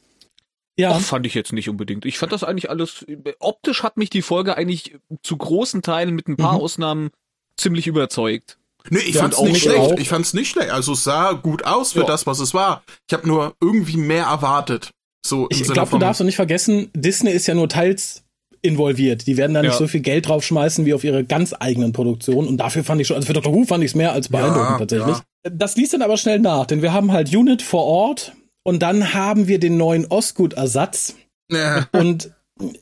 Ja. 0.76 0.92
Och, 0.96 1.00
fand 1.00 1.26
ich 1.26 1.35
jetzt 1.35 1.52
nicht 1.52 1.68
unbedingt. 1.68 2.07
Ich 2.07 2.18
fand 2.18 2.33
das 2.33 2.44
eigentlich 2.44 2.70
alles, 2.70 3.04
optisch 3.40 3.83
hat 3.83 3.96
mich 3.96 4.11
die 4.11 4.22
Folge 4.22 4.57
eigentlich 4.57 4.96
zu 5.22 5.37
großen 5.37 5.83
Teilen 5.83 6.14
mit 6.14 6.28
ein 6.28 6.37
paar 6.37 6.54
mhm. 6.54 6.61
Ausnahmen 6.61 7.11
ziemlich 7.57 7.88
überzeugt. 7.88 8.59
Nee, 8.88 9.00
ich 9.00 9.16
ja, 9.16 9.22
fand's 9.22 9.40
nicht 9.42 9.61
schlecht. 9.61 9.81
Auch. 9.81 9.98
Ich 9.98 10.09
fand's 10.09 10.35
nicht 10.35 10.50
schlecht. 10.50 10.70
Also 10.70 10.92
es 10.92 11.02
sah 11.02 11.33
gut 11.33 11.64
aus 11.64 11.92
für 11.92 12.00
ja. 12.00 12.07
das, 12.07 12.26
was 12.26 12.38
es 12.38 12.54
war. 12.54 12.85
Ich 13.09 13.12
habe 13.12 13.26
nur 13.26 13.54
irgendwie 13.61 13.96
mehr 13.96 14.26
erwartet. 14.26 14.92
So 15.26 15.48
ich 15.50 15.64
glaube, 15.64 15.90
du 15.90 15.98
darfst 15.98 16.20
doch 16.20 16.24
nicht 16.24 16.37
vergessen, 16.37 16.90
Disney 16.94 17.33
ist 17.33 17.48
ja 17.48 17.54
nur 17.54 17.68
teils 17.68 18.22
involviert. 18.62 19.27
Die 19.27 19.37
werden 19.37 19.55
da 19.55 19.62
nicht 19.62 19.73
ja. 19.73 19.79
so 19.79 19.87
viel 19.87 20.01
Geld 20.01 20.29
draufschmeißen 20.29 20.85
wie 20.87 20.94
auf 20.94 21.05
ihre 21.05 21.25
ganz 21.25 21.55
eigenen 21.59 21.92
Produktionen. 21.92 22.49
Und 22.49 22.59
dafür 22.59 22.85
fand 22.85 23.01
ich 23.01 23.07
schon, 23.07 23.16
also 23.16 23.27
für 23.27 23.33
Dr. 23.33 23.55
Who 23.55 23.64
fand 23.64 23.85
ich 23.85 23.92
es 23.92 23.94
mehr 23.94 24.12
als 24.12 24.29
beeindruckend 24.29 24.71
ja, 24.71 24.79
tatsächlich. 24.79 25.16
Ja. 25.16 25.51
Das 25.51 25.77
ließ 25.77 25.90
dann 25.90 26.03
aber 26.03 26.16
schnell 26.16 26.40
nach, 26.40 26.66
denn 26.66 26.83
wir 26.83 26.92
haben 26.92 27.12
halt 27.12 27.35
Unit 27.35 27.62
vor 27.62 27.85
Ort, 27.85 28.33
und 28.68 28.83
dann 28.83 29.14
haben 29.14 29.49
wir 29.49 29.59
den 29.59 29.79
neuen 29.79 30.05
Osgood-Ersatz. 30.11 31.14
Ja. 31.51 31.88
Und 31.92 32.33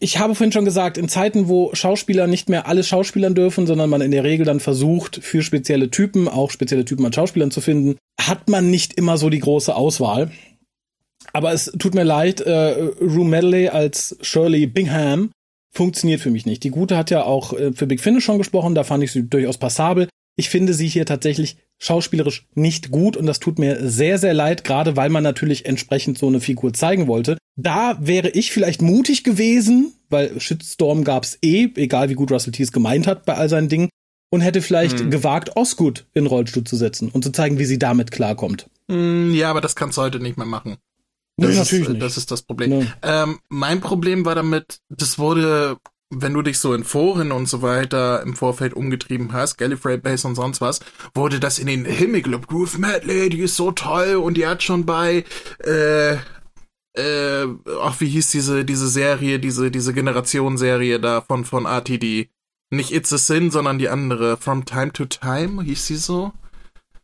ich 0.01 0.19
habe 0.19 0.35
vorhin 0.35 0.51
schon 0.51 0.65
gesagt, 0.65 0.99
in 0.99 1.09
Zeiten, 1.09 1.47
wo 1.47 1.73
Schauspieler 1.75 2.27
nicht 2.27 2.49
mehr 2.49 2.67
alles 2.67 2.89
Schauspielern 2.89 3.37
dürfen, 3.37 3.69
sondern 3.69 3.89
man 3.89 4.01
in 4.01 4.11
der 4.11 4.25
Regel 4.25 4.45
dann 4.45 4.59
versucht, 4.59 5.21
für 5.23 5.43
spezielle 5.43 5.89
Typen, 5.89 6.27
auch 6.27 6.51
spezielle 6.51 6.85
Typen 6.85 7.07
an 7.07 7.13
Schauspielern 7.13 7.53
zu 7.53 7.61
finden, 7.61 7.99
hat 8.21 8.49
man 8.49 8.69
nicht 8.69 8.95
immer 8.95 9.17
so 9.17 9.31
die 9.31 9.39
große 9.39 9.77
Auswahl. 9.77 10.33
Aber 11.33 11.53
es 11.53 11.71
tut 11.79 11.95
mir 11.95 12.03
leid, 12.03 12.41
äh, 12.41 12.91
Rue 13.01 13.25
Medley 13.25 13.69
als 13.69 14.17
Shirley 14.23 14.67
Bingham 14.67 15.31
funktioniert 15.77 16.21
für 16.21 16.31
mich 16.31 16.47
nicht. 16.47 16.65
Die 16.65 16.71
Gute 16.71 16.97
hat 16.97 17.11
ja 17.11 17.25
auch 17.25 17.53
äh, 17.53 17.73
für 17.73 17.87
Big 17.87 18.01
Finish 18.01 18.25
schon 18.25 18.39
gesprochen, 18.39 18.75
da 18.75 18.85
fand 18.85 19.05
ich 19.05 19.13
sie 19.13 19.29
durchaus 19.29 19.59
passabel. 19.59 20.09
Ich 20.39 20.49
finde 20.51 20.75
sie 20.75 20.89
hier 20.89 21.07
tatsächlich 21.07 21.57
schauspielerisch 21.79 22.47
nicht 22.55 22.91
gut 22.91 23.17
und 23.17 23.27
das 23.27 23.41
tut 23.41 23.59
mir 23.59 23.89
sehr, 23.89 24.19
sehr 24.19 24.35
leid, 24.35 24.65
gerade 24.65 24.97
weil 24.97 25.09
man 25.09 25.23
natürlich 25.23 25.67
entsprechend 25.67 26.19
so 26.19 26.27
eine 26.27 26.41
Figur 26.41 26.73
zeigen 26.73 27.07
wollte. 27.07 27.39
Da 27.57 27.97
wäre 28.01 28.29
ich 28.31 28.51
vielleicht 28.51 28.83
mutig 28.83 29.25
gewesen, 29.25 29.95
weil 30.11 30.39
Shitstorm 30.39 31.05
gab's 31.05 31.39
eh, 31.43 31.69
egal 31.77 32.11
wie 32.11 32.15
gut 32.15 32.31
Russell 32.31 32.53
T 32.53 32.63
es 32.63 32.73
gemeint 32.73 33.07
hat 33.07 33.25
bei 33.25 33.35
all 33.35 33.49
seinen 33.49 33.69
Dingen, 33.69 33.89
und 34.31 34.41
hätte 34.41 34.63
vielleicht 34.63 35.01
hm. 35.01 35.11
gewagt, 35.11 35.57
Osgood 35.57 36.07
in 36.13 36.27
Rollstuhl 36.27 36.65
zu 36.65 36.77
setzen 36.77 37.11
und 37.11 37.23
zu 37.23 37.31
zeigen, 37.31 37.59
wie 37.59 37.65
sie 37.65 37.79
damit 37.79 38.11
klarkommt. 38.11 38.69
Hm, 38.91 39.35
ja, 39.35 39.51
aber 39.51 39.61
das 39.61 39.77
kannst 39.77 39.99
du 39.99 40.03
heute 40.03 40.21
nicht 40.21 40.37
mehr 40.37 40.47
machen. 40.47 40.77
Das, 41.37 41.51
nee, 41.51 41.57
natürlich 41.57 41.85
ist, 41.85 41.91
nicht. 41.91 42.03
das 42.03 42.17
ist 42.17 42.31
das 42.31 42.43
Problem. 42.43 42.71
Nee. 42.71 42.87
Ähm, 43.03 43.41
mein 43.49 43.81
Problem 43.81 44.25
war 44.25 44.35
damit, 44.35 44.81
das 44.89 45.19
wurde 45.19 45.79
wenn 46.11 46.35
du 46.35 46.43
dich 46.43 46.59
so 46.59 46.73
in 46.73 46.85
Foren 46.85 47.33
und 47.33 47.49
so 47.49 47.63
weiter 47.63 48.23
im 48.23 48.37
Vorfeld 48.37 48.75
umgetrieben 48.75 49.33
hast, 49.33 49.57
Gallifrey 49.57 49.99
Base 49.99 50.27
und 50.27 50.37
sonst 50.37 50.61
was, 50.61 50.81
wurde 51.15 51.41
das 51.41 51.59
in 51.59 51.67
den 51.67 51.85
Himmel 51.85 52.23
gelobt. 52.23 52.49
Groove 52.49 52.79
Medley, 52.79 53.29
die 53.29 53.41
ist 53.41 53.57
so 53.57 53.73
toll 53.73 54.15
und 54.17 54.37
die 54.37 54.47
hat 54.47 54.63
schon 54.63 54.87
bei, 54.87 55.25
äh, 55.65 56.15
äh, 56.95 57.49
ach, 57.83 58.01
wie 58.01 58.09
hieß 58.09 58.31
diese, 58.31 58.65
diese 58.65 58.89
Serie, 58.89 59.41
diese, 59.41 59.71
diese 59.71 59.93
Generation-Serie 59.93 61.01
da 61.01 61.21
von, 61.23 61.45
von 61.45 61.67
RTD? 61.67 62.31
Nicht 62.71 62.93
It's 62.93 63.13
a 63.13 63.19
Sin, 63.19 63.51
sondern 63.51 63.79
die 63.79 63.89
andere. 63.89 64.37
From 64.37 64.65
Time 64.65 64.93
to 64.93 65.05
Time, 65.07 65.63
hieß 65.63 65.87
sie 65.87 65.97
so? 65.97 66.33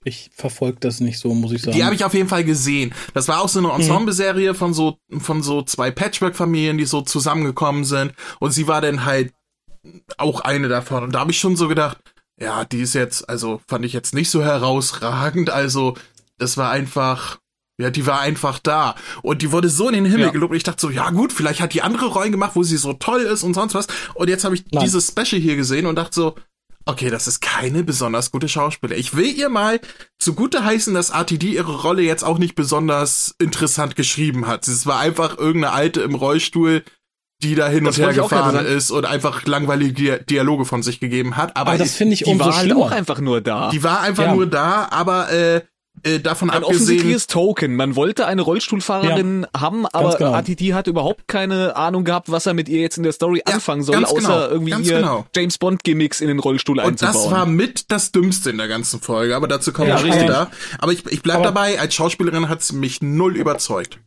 Ich 0.04 0.30
verfolge 0.34 0.78
das 0.80 1.00
nicht 1.00 1.18
so, 1.18 1.32
muss 1.34 1.52
ich 1.52 1.62
sagen. 1.62 1.76
Die 1.76 1.84
habe 1.84 1.94
ich 1.94 2.04
auf 2.04 2.14
jeden 2.14 2.28
Fall 2.28 2.44
gesehen. 2.44 2.92
Das 3.14 3.28
war 3.28 3.40
auch 3.40 3.48
so 3.48 3.60
eine 3.60 3.68
mhm. 3.68 3.74
Ensemble-Serie 3.74 4.54
von 4.54 4.74
so, 4.74 4.98
von 5.18 5.42
so 5.42 5.62
zwei 5.62 5.90
Patchwork-Familien, 5.90 6.78
die 6.78 6.84
so 6.84 7.02
zusammengekommen 7.02 7.84
sind. 7.84 8.12
Und 8.40 8.52
sie 8.52 8.66
war 8.66 8.80
dann 8.80 9.04
halt 9.04 9.32
auch 10.18 10.40
eine 10.40 10.68
davon. 10.68 11.04
Und 11.04 11.12
da 11.12 11.20
habe 11.20 11.30
ich 11.30 11.38
schon 11.38 11.56
so 11.56 11.68
gedacht, 11.68 11.98
ja, 12.40 12.64
die 12.64 12.80
ist 12.80 12.94
jetzt, 12.94 13.28
also 13.28 13.60
fand 13.68 13.84
ich 13.84 13.92
jetzt 13.92 14.14
nicht 14.14 14.30
so 14.30 14.42
herausragend. 14.42 15.50
Also, 15.50 15.94
das 16.38 16.56
war 16.56 16.70
einfach, 16.70 17.38
ja, 17.78 17.90
die 17.90 18.06
war 18.06 18.20
einfach 18.20 18.58
da. 18.58 18.96
Und 19.22 19.42
die 19.42 19.52
wurde 19.52 19.68
so 19.68 19.88
in 19.88 19.94
den 19.94 20.04
Himmel 20.04 20.26
ja. 20.26 20.30
gelobt. 20.30 20.50
Und 20.50 20.56
ich 20.56 20.64
dachte 20.64 20.80
so, 20.80 20.90
ja 20.90 21.10
gut, 21.10 21.32
vielleicht 21.32 21.60
hat 21.60 21.74
die 21.74 21.82
andere 21.82 22.06
Rollen 22.06 22.32
gemacht, 22.32 22.52
wo 22.54 22.64
sie 22.64 22.76
so 22.76 22.94
toll 22.94 23.20
ist 23.20 23.44
und 23.44 23.54
sonst 23.54 23.74
was. 23.74 23.86
Und 24.14 24.28
jetzt 24.28 24.44
habe 24.44 24.54
ich 24.54 24.64
Nein. 24.72 24.84
dieses 24.84 25.08
Special 25.08 25.40
hier 25.40 25.56
gesehen 25.56 25.86
und 25.86 25.94
dachte 25.94 26.14
so, 26.14 26.34
okay, 26.84 27.10
das 27.10 27.26
ist 27.26 27.40
keine 27.40 27.84
besonders 27.84 28.30
gute 28.30 28.48
Schauspieler. 28.48 28.96
Ich 28.96 29.16
will 29.16 29.26
ihr 29.26 29.48
mal 29.48 29.80
zugute 30.18 30.64
heißen, 30.64 30.94
dass 30.94 31.10
RTD 31.10 31.52
ihre 31.52 31.82
Rolle 31.82 32.02
jetzt 32.02 32.24
auch 32.24 32.38
nicht 32.38 32.54
besonders 32.54 33.34
interessant 33.38 33.96
geschrieben 33.96 34.46
hat. 34.46 34.66
Es 34.68 34.86
war 34.86 34.98
einfach 34.98 35.38
irgendeine 35.38 35.74
Alte 35.74 36.02
im 36.02 36.14
Rollstuhl, 36.14 36.84
die 37.42 37.54
da 37.54 37.68
hin 37.68 37.84
das 37.84 37.98
und 37.98 38.04
her 38.04 38.14
gefahren 38.14 38.64
ist 38.64 38.90
und 38.90 39.04
einfach 39.04 39.44
langweilige 39.46 40.22
Dialoge 40.22 40.64
von 40.64 40.82
sich 40.82 41.00
gegeben 41.00 41.36
hat. 41.36 41.56
Aber, 41.56 41.70
aber 41.70 41.78
das 41.78 41.94
finde 41.94 42.14
ich 42.14 42.22
die 42.24 42.38
war 42.38 42.56
halt 42.56 42.72
auch 42.72 42.90
einfach 42.90 43.20
nur 43.20 43.40
da. 43.40 43.70
Die 43.70 43.82
war 43.82 44.00
einfach 44.00 44.24
ja. 44.24 44.34
nur 44.34 44.46
da, 44.46 44.88
aber 44.90 45.32
äh, 45.32 45.62
äh, 46.04 46.20
davon 46.20 46.50
ein 46.50 46.56
abgesehen. 46.58 46.74
offensichtliches 46.74 47.26
Token. 47.26 47.76
Man 47.76 47.96
wollte 47.96 48.26
eine 48.26 48.42
Rollstuhlfahrerin 48.42 49.46
ja, 49.52 49.60
haben, 49.60 49.86
aber 49.86 50.16
genau. 50.16 50.32
ATT 50.32 50.60
hat 50.72 50.86
überhaupt 50.86 51.28
keine 51.28 51.76
Ahnung 51.76 52.04
gehabt, 52.04 52.30
was 52.30 52.46
er 52.46 52.54
mit 52.54 52.68
ihr 52.68 52.80
jetzt 52.80 52.96
in 52.96 53.02
der 53.02 53.12
Story 53.12 53.42
ja, 53.46 53.54
anfangen 53.54 53.82
soll, 53.82 54.04
außer 54.04 54.14
genau, 54.20 54.48
irgendwie 54.48 54.88
ihr 54.88 54.96
genau. 54.96 55.26
James 55.34 55.58
Bond 55.58 55.84
Gimmicks 55.84 56.20
in 56.20 56.28
den 56.28 56.38
Rollstuhl 56.38 56.78
Und 56.78 56.84
einzubauen. 56.84 57.16
Und 57.16 57.24
das 57.24 57.30
war 57.30 57.46
mit 57.46 57.90
das 57.90 58.12
Dümmste 58.12 58.50
in 58.50 58.58
der 58.58 58.68
ganzen 58.68 59.00
Folge, 59.00 59.36
aber 59.36 59.48
dazu 59.48 59.72
kommen 59.72 59.88
wir 59.88 59.94
ja, 59.94 60.14
später. 60.14 60.50
Aber 60.78 60.92
ich, 60.92 61.06
ich 61.06 61.22
bleib 61.22 61.36
aber 61.36 61.46
dabei, 61.46 61.80
als 61.80 61.94
Schauspielerin 61.94 62.48
hat's 62.48 62.72
mich 62.72 63.02
null 63.02 63.36
überzeugt. 63.36 63.98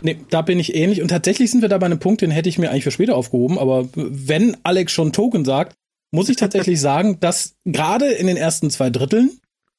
Nee, 0.00 0.20
da 0.30 0.42
bin 0.42 0.58
ich 0.58 0.74
ähnlich. 0.74 1.02
Und 1.02 1.08
tatsächlich 1.08 1.50
sind 1.50 1.62
wir 1.62 1.68
da 1.68 1.78
bei 1.78 1.86
einem 1.86 1.98
Punkt, 1.98 2.20
den 2.20 2.30
hätte 2.30 2.48
ich 2.48 2.58
mir 2.58 2.70
eigentlich 2.70 2.84
für 2.84 2.90
später 2.90 3.16
aufgehoben. 3.16 3.58
Aber 3.58 3.88
wenn 3.94 4.56
Alex 4.62 4.92
schon 4.92 5.12
Token 5.12 5.44
sagt, 5.44 5.74
muss 6.10 6.28
ich 6.28 6.36
tatsächlich 6.36 6.80
sagen, 6.80 7.20
dass 7.20 7.54
gerade 7.64 8.06
in 8.06 8.26
den 8.26 8.36
ersten 8.36 8.70
zwei 8.70 8.90
Dritteln 8.90 9.38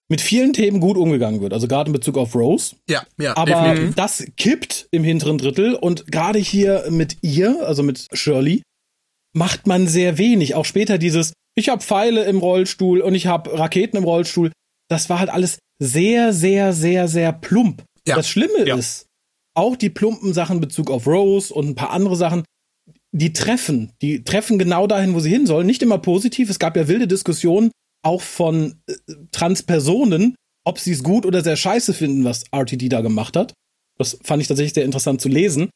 mit 0.10 0.22
vielen 0.22 0.54
Themen 0.54 0.80
gut 0.80 0.98
umgegangen 0.98 1.42
wird. 1.42 1.54
Also 1.54 1.68
gerade 1.68 1.90
in 1.90 1.94
Bezug 1.94 2.18
auf 2.18 2.36
Rose. 2.36 2.76
Ja, 2.90 3.04
ja. 3.18 3.36
Aber 3.36 3.70
definitiv. 3.70 3.96
das 3.96 4.26
kippt 4.38 4.88
im 4.92 5.04
hinteren 5.04 5.38
Drittel 5.38 5.74
und 5.74 6.12
gerade 6.12 6.40
hier 6.40 6.86
mit 6.90 7.18
ihr, 7.22 7.66
also 7.68 7.82
mit 7.84 8.08
Shirley, 8.14 8.62
macht 9.34 9.68
man 9.68 9.88
sehr 9.88 10.18
wenig. 10.18 10.56
Auch 10.56 10.66
später 10.66 10.98
dieses, 10.98 11.34
ich 11.56 11.70
habe 11.70 11.82
Pfeile 11.82 12.26
im 12.26 12.38
Rollstuhl 12.38 13.02
und 13.02 13.16
ich 13.16 13.28
habe 13.28 13.58
Raketen 13.58 13.98
im 13.98 14.04
Rollstuhl. 14.04 14.52
Das 14.90 15.10
war 15.10 15.20
halt 15.20 15.30
alles 15.30 15.58
sehr, 15.80 16.34
sehr, 16.34 16.74
sehr, 16.74 17.08
sehr 17.08 17.34
plump. 17.34 17.84
Ja. 18.08 18.16
Das 18.16 18.30
Schlimme 18.30 18.66
ja. 18.66 18.76
ist, 18.76 19.08
auch 19.56 19.76
die 19.76 19.90
plumpen 19.90 20.34
Sachen 20.34 20.58
in 20.58 20.62
Bezug 20.62 20.92
auf 20.92 21.08
Rose 21.08 21.54
und 21.54 21.68
ein 21.68 21.76
paar 21.76 21.92
andere 21.92 22.16
Sachen, 22.16 22.44
die 23.12 23.34
treffen, 23.34 23.92
die 24.02 24.24
treffen 24.24 24.60
genau 24.60 24.88
dahin, 24.88 25.14
wo 25.14 25.20
sie 25.20 25.30
hin 25.30 25.48
sollen. 25.48 25.66
Nicht 25.66 25.82
immer 25.82 25.98
positiv. 25.98 26.50
Es 26.50 26.60
gab 26.60 26.76
ja 26.76 26.88
wilde 26.88 27.08
Diskussionen, 27.08 27.72
auch 28.06 28.22
von 28.22 28.82
äh, 28.88 28.94
Transpersonen, 29.32 30.36
ob 30.66 30.80
sie 30.80 30.92
es 30.92 31.04
gut 31.04 31.26
oder 31.26 31.44
sehr 31.44 31.56
scheiße 31.56 31.94
finden, 31.94 32.24
was 32.24 32.44
RTD 32.52 32.90
da 32.90 33.02
gemacht 33.02 33.36
hat. 33.36 33.54
Das 33.98 34.18
fand 34.24 34.42
ich 34.42 34.48
tatsächlich 34.48 34.74
sehr 34.74 34.86
interessant 34.86 35.22
zu 35.22 35.30
lesen 35.30 35.70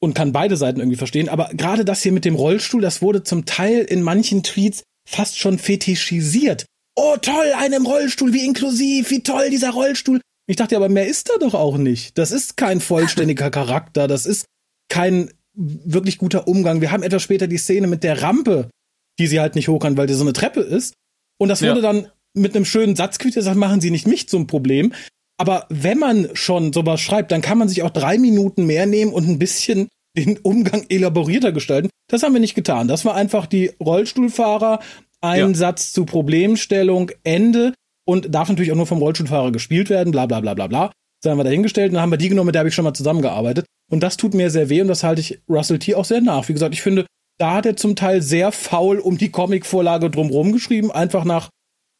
und 0.00 0.14
kann 0.14 0.32
beide 0.32 0.56
Seiten 0.56 0.80
irgendwie 0.80 0.96
verstehen. 0.96 1.28
Aber 1.28 1.50
gerade 1.52 1.84
das 1.84 2.02
hier 2.02 2.12
mit 2.12 2.24
dem 2.24 2.34
Rollstuhl, 2.34 2.80
das 2.80 3.02
wurde 3.02 3.22
zum 3.22 3.44
Teil 3.44 3.80
in 3.80 4.02
manchen 4.02 4.42
Tweets 4.42 4.82
fast 5.08 5.38
schon 5.38 5.58
fetischisiert. 5.58 6.66
Oh 6.96 7.16
toll, 7.20 7.52
einem 7.56 7.86
Rollstuhl, 7.86 8.32
wie 8.32 8.44
inklusiv, 8.44 9.10
wie 9.10 9.22
toll 9.22 9.50
dieser 9.50 9.70
Rollstuhl. 9.70 10.20
Ich 10.48 10.56
dachte, 10.56 10.76
aber 10.76 10.88
mehr 10.88 11.06
ist 11.06 11.28
da 11.28 11.38
doch 11.38 11.54
auch 11.54 11.76
nicht. 11.76 12.16
Das 12.18 12.30
ist 12.30 12.56
kein 12.56 12.80
vollständiger 12.80 13.50
Charakter, 13.50 14.08
das 14.08 14.26
ist 14.26 14.46
kein 14.88 15.30
wirklich 15.54 16.18
guter 16.18 16.48
Umgang. 16.48 16.80
Wir 16.80 16.92
haben 16.92 17.02
etwas 17.02 17.22
später 17.22 17.46
die 17.46 17.58
Szene 17.58 17.86
mit 17.86 18.02
der 18.02 18.22
Rampe, 18.22 18.70
die 19.18 19.26
sie 19.26 19.40
halt 19.40 19.54
nicht 19.54 19.68
hoch 19.68 19.80
kann, 19.80 19.96
weil 19.96 20.06
die 20.06 20.14
so 20.14 20.22
eine 20.22 20.32
Treppe 20.32 20.60
ist. 20.60 20.94
Und 21.38 21.48
das 21.48 21.62
wurde 21.62 21.82
ja. 21.82 21.92
dann 21.92 22.08
mit 22.34 22.54
einem 22.54 22.64
schönen 22.64 22.96
Satz 22.96 23.18
gesagt, 23.18 23.56
machen 23.56 23.80
Sie 23.80 23.90
nicht 23.90 24.06
mich 24.06 24.28
zum 24.28 24.46
Problem. 24.46 24.92
Aber 25.38 25.66
wenn 25.68 25.98
man 25.98 26.28
schon 26.34 26.72
sowas 26.72 27.00
schreibt, 27.00 27.30
dann 27.30 27.42
kann 27.42 27.58
man 27.58 27.68
sich 27.68 27.82
auch 27.82 27.90
drei 27.90 28.18
Minuten 28.18 28.66
mehr 28.66 28.86
nehmen 28.86 29.12
und 29.12 29.28
ein 29.28 29.38
bisschen 29.38 29.88
den 30.16 30.38
Umgang 30.38 30.86
elaborierter 30.88 31.52
gestalten. 31.52 31.90
Das 32.08 32.22
haben 32.22 32.32
wir 32.32 32.40
nicht 32.40 32.54
getan. 32.54 32.88
Das 32.88 33.04
war 33.04 33.14
einfach 33.14 33.46
die 33.46 33.72
Rollstuhlfahrer, 33.80 34.80
ein 35.20 35.38
ja. 35.38 35.54
Satz 35.54 35.92
zu 35.92 36.06
Problemstellung, 36.06 37.10
Ende 37.22 37.74
und 38.06 38.34
darf 38.34 38.48
natürlich 38.48 38.72
auch 38.72 38.76
nur 38.76 38.86
vom 38.86 38.98
Rollstuhlfahrer 38.98 39.52
gespielt 39.52 39.90
werden, 39.90 40.10
bla 40.10 40.26
bla 40.26 40.40
bla 40.40 40.54
bla 40.54 40.66
bla. 40.66 40.92
Haben 41.24 41.38
wir 41.38 41.44
dahingestellt 41.44 41.88
und 41.88 41.94
dann 41.94 42.02
haben 42.02 42.12
wir 42.12 42.18
die 42.18 42.28
genommen, 42.28 42.46
mit 42.46 42.54
der 42.54 42.60
habe 42.60 42.68
ich 42.68 42.74
schon 42.74 42.84
mal 42.84 42.94
zusammengearbeitet. 42.94 43.66
Und 43.90 44.02
das 44.04 44.16
tut 44.16 44.32
mir 44.32 44.48
sehr 44.48 44.68
weh 44.68 44.80
und 44.80 44.86
das 44.86 45.02
halte 45.02 45.20
ich 45.20 45.40
Russell 45.48 45.80
T. 45.80 45.96
auch 45.96 46.04
sehr 46.04 46.20
nach. 46.20 46.48
Wie 46.48 46.52
gesagt, 46.52 46.72
ich 46.72 46.82
finde, 46.82 47.04
da 47.38 47.54
hat 47.54 47.66
er 47.66 47.76
zum 47.76 47.96
Teil 47.96 48.22
sehr 48.22 48.52
faul 48.52 48.98
um 48.98 49.18
die 49.18 49.30
Comicvorlage 49.30 50.10
drumherum 50.10 50.52
geschrieben, 50.52 50.90
einfach 50.90 51.24
nach 51.24 51.50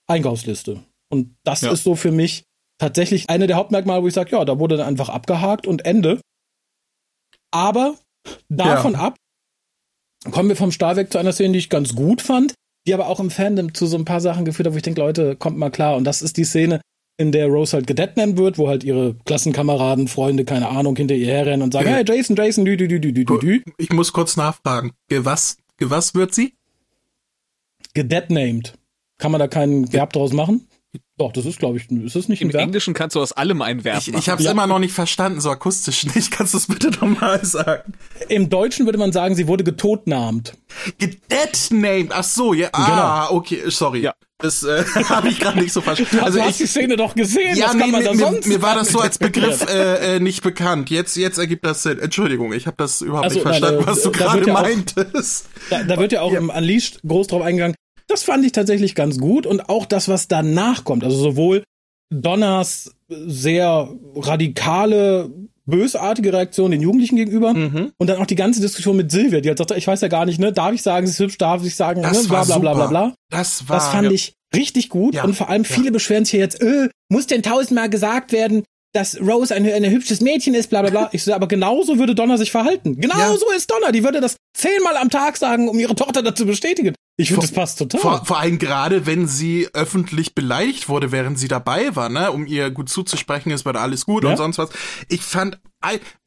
Einkaufsliste. 0.09 0.83
Und 1.11 1.37
das 1.45 1.61
ja. 1.61 1.73
ist 1.73 1.85
so 1.85 1.95
für 1.95 2.13
mich 2.13 2.45
tatsächlich 2.79 3.29
eine 3.29 3.47
der 3.47 3.57
Hauptmerkmale, 3.57 4.03
wo 4.03 4.09
ich 4.09 4.15
sage, 4.15 4.33
ja, 4.33 4.45
da 4.45 4.59
wurde 4.59 4.77
dann 4.77 4.87
einfach 4.87 5.09
abgehakt 5.09 5.67
und 5.67 5.85
Ende. 5.85 6.21
Aber 7.53 7.97
davon 8.49 8.95
ja. 8.95 9.01
ab 9.01 9.17
kommen 10.31 10.49
wir 10.49 10.57
vom 10.57 10.73
Stahl 10.73 10.97
weg 10.97 11.13
zu 11.13 11.19
einer 11.19 11.33
Szene, 11.33 11.53
die 11.53 11.61
ich 11.61 11.71
ganz 11.71 11.95
gut 11.95 12.21
fand, 12.21 12.55
die 12.87 12.95
aber 12.95 13.09
auch 13.09 13.21
im 13.21 13.31
Fandom 13.31 13.75
zu 13.75 13.87
so 13.87 13.97
ein 13.97 14.05
paar 14.05 14.21
Sachen 14.21 14.45
geführt 14.45 14.67
hat, 14.67 14.75
wo 14.75 14.77
ich 14.77 14.83
denke, 14.83 15.01
Leute, 15.01 15.37
kommt 15.37 15.57
mal 15.57 15.71
klar. 15.71 15.97
Und 15.97 16.05
das 16.05 16.23
ist 16.23 16.37
die 16.37 16.45
Szene, 16.45 16.81
in 17.19 17.33
der 17.33 17.47
Rose 17.49 17.75
halt 17.77 17.87
gedeadnamed 17.87 18.37
wird, 18.37 18.59
wo 18.59 18.69
halt 18.69 18.85
ihre 18.85 19.15
Klassenkameraden, 19.25 20.09
Freunde, 20.09 20.45
keine 20.45 20.69
Ahnung, 20.69 20.97
hinter 20.97 21.15
ihr 21.15 21.29
herrennen 21.29 21.63
und 21.63 21.73
sagen, 21.73 21.89
hey 21.89 22.05
Jason, 22.07 22.37
Jason, 22.37 22.65
dü, 22.65 22.77
dü, 22.77 22.89
dü, 22.89 23.01
dü, 23.01 23.13
dü, 23.13 23.25
dü. 23.25 23.63
Ich 23.79 23.91
muss 23.91 24.13
kurz 24.13 24.37
nachfragen. 24.37 24.93
Was, 25.11 25.57
was 25.81 26.15
wird 26.15 26.35
sie? 26.35 26.53
Gedeadnamed. 27.95 28.75
Kann 29.19 29.33
man 29.33 29.39
da 29.39 29.49
keinen 29.49 29.93
Verb 29.93 30.13
draus 30.13 30.33
machen? 30.33 30.69
Doch, 31.19 31.33
das 31.33 31.47
ist, 31.47 31.59
glaube 31.59 31.79
ich, 31.79 31.91
ist 31.91 32.17
das 32.17 32.29
nicht 32.29 32.43
Im 32.43 32.51
Englischen 32.51 32.93
kannst 32.93 33.17
du 33.17 33.21
aus 33.21 33.33
allem 33.33 33.63
ein 33.63 33.85
Verb 33.85 33.99
Ich, 33.99 34.13
ich 34.13 34.29
habe 34.29 34.41
es 34.41 34.45
ja. 34.45 34.53
immer 34.53 34.67
noch 34.67 34.79
nicht 34.79 34.93
verstanden, 34.93 35.41
so 35.41 35.51
akustisch 35.51 36.05
nicht. 36.15 36.31
Kannst 36.31 36.55
du 36.55 36.59
es 36.59 36.67
bitte 36.67 36.91
nochmal 36.91 37.45
sagen? 37.45 37.95
Im 38.29 38.51
Deutschen 38.51 38.87
würde 38.87 38.99
man 38.99 39.13
sagen, 39.13 39.35
sie 39.35 39.49
wurde 39.49 39.65
getotnamt. 39.65 40.57
Gedeadnamed. 40.99 42.13
Ach 42.13 42.25
so, 42.25 42.53
ja. 42.53 42.69
Ah, 42.73 43.27
genau. 43.27 43.39
okay, 43.39 43.63
sorry. 43.69 44.01
Ja. 44.01 44.15
Das 44.39 44.63
äh, 44.65 44.85
habe 45.09 45.29
ich 45.29 45.41
gerade 45.41 45.59
nicht 45.59 45.73
so 45.73 45.81
verstanden. 45.81 46.19
Also 46.21 46.39
du 46.39 46.45
hast 46.45 46.61
ich, 46.61 46.67
die 46.67 46.67
Szene 46.67 46.97
doch 46.97 47.15
gesehen. 47.15 47.57
Ja, 47.57 47.69
Was 47.69 47.75
nee, 47.75 47.87
mir, 47.87 48.13
mir, 48.13 48.41
mir, 48.45 48.63
war 48.63 48.75
das 48.75 48.91
so 48.91 49.01
als 49.01 49.17
Begriff 49.17 49.67
äh, 49.67 50.17
äh, 50.17 50.21
nicht 50.21 50.43
bekannt. 50.43 50.91
Jetzt, 50.91 51.17
jetzt 51.17 51.39
ergibt 51.39 51.65
das 51.65 51.83
Sinn. 51.83 51.99
Entschuldigung, 51.99 52.53
ich 52.53 52.67
habe 52.67 52.77
das 52.77 53.01
überhaupt 53.01 53.25
also, 53.25 53.37
nicht 53.37 53.43
verstanden, 53.43 53.79
nein, 53.79 53.87
was 53.87 54.03
du 54.03 54.13
gerade 54.13 54.53
meintest. 54.53 55.49
da, 55.71 55.83
da, 55.85 55.97
wird 55.99 56.13
ja 56.13 56.21
auch 56.21 56.33
ja. 56.33 56.39
im 56.39 56.51
Unleashed 56.51 57.01
groß 57.07 57.29
drauf 57.29 57.43
eingegangen. 57.43 57.77
Das 58.09 58.23
fand 58.23 58.45
ich 58.45 58.53
tatsächlich 58.53 58.95
ganz 58.95 59.19
gut 59.19 59.47
und 59.47 59.69
auch 59.69 59.87
das, 59.87 60.09
was 60.09 60.29
danach 60.29 60.85
kommt. 60.85 61.05
Also 61.05 61.17
sowohl 61.17 61.65
Donners 62.11 62.95
sehr 63.09 63.89
radikale 64.15 65.31
bösartige 65.67 66.33
Reaktion 66.33 66.71
den 66.71 66.81
Jugendlichen 66.81 67.17
gegenüber 67.17 67.53
mhm. 67.53 67.93
und 67.99 68.07
dann 68.09 68.19
auch 68.19 68.27
die 68.27 68.37
ganze 68.37 68.61
Diskussion 68.61 68.97
mit 68.97 69.11
Silvia, 69.11 69.41
die 69.41 69.49
halt 69.49 69.59
sagte, 69.59 69.75
ich 69.75 69.87
weiß 69.87 70.01
ja 70.01 70.09
gar 70.09 70.25
nicht, 70.25 70.39
ne, 70.39 70.53
darf 70.53 70.73
ich 70.73 70.83
sagen, 70.83 71.07
sie 71.07 71.11
ist 71.11 71.19
hübsch, 71.19 71.39
darf 71.39 71.65
ich 71.65 71.75
sagen, 71.75 72.03
das 72.03 72.23
ne, 72.23 72.29
bla 72.29 72.45
bla 72.45 72.59
bla 72.59 72.75
bla 72.75 72.87
bla. 72.87 73.15
Das 73.31 73.69
war 73.69 73.77
Das 73.77 73.89
fand 73.89 74.05
ja. 74.05 74.11
ich 74.13 74.35
richtig 74.55 74.89
gut 74.89 75.17
ja. 75.17 75.25
und 75.25 75.35
vor 75.35 75.49
allem 75.49 75.65
viele 75.65 75.87
ja. 75.87 75.91
beschweren 75.91 76.25
sich 76.25 76.31
hier 76.33 76.41
jetzt, 76.41 76.63
äh, 76.63 76.89
muss 77.09 77.27
denn 77.27 77.43
tausendmal 77.43 77.91
gesagt 77.91 78.31
werden, 78.31 78.63
dass 78.93 79.21
Rose 79.21 79.55
ein, 79.55 79.67
ein 79.67 79.91
hübsches 79.91 80.21
Mädchen 80.21 80.55
ist, 80.55 80.71
bla 80.71 80.83
bla 80.83 80.91
bla. 80.91 81.09
Ich 81.13 81.25
so, 81.25 81.35
aber 81.35 81.49
genauso 81.49 81.99
würde 81.99 82.15
Donna 82.15 82.39
sich 82.39 82.51
verhalten. 82.51 82.99
Genauso 82.99 83.51
ja. 83.51 83.57
ist 83.57 83.71
Donna. 83.71 83.93
Die 83.93 84.03
würde 84.03 84.21
das 84.21 84.37
zehnmal 84.57 84.97
am 84.97 85.11
Tag 85.11 85.37
sagen, 85.37 85.69
um 85.69 85.79
ihre 85.79 85.95
Tochter 85.95 86.23
dazu 86.23 86.47
bestätigen. 86.47 86.95
Ich 87.19 87.29
finde, 87.29 87.43
das 87.43 87.53
passt 87.53 87.79
total. 87.79 88.01
Vor, 88.01 88.25
vor 88.27 88.39
allem 88.39 88.59
gerade, 88.59 89.07
wenn 89.07 89.27
sie 89.27 89.69
öffentlich 89.73 90.35
beleidigt 90.35 90.89
wurde, 90.89 91.13
während 91.13 91.39
sie 91.39 91.49
dabei 91.49 91.97
war, 91.97 92.11
ne, 92.11 92.31
um 92.31 92.47
ihr 92.47 92.71
gut 92.71 92.91
zuzusprechen, 92.91 93.51
ist 93.53 93.65
war 93.65 93.73
da 93.73 93.81
alles 93.81 94.05
gut 94.05 94.25
ja. 94.25 94.31
und 94.31 94.37
sonst 94.37 94.59
was. 94.59 94.69
Ich 95.09 95.23
fand, 95.23 95.59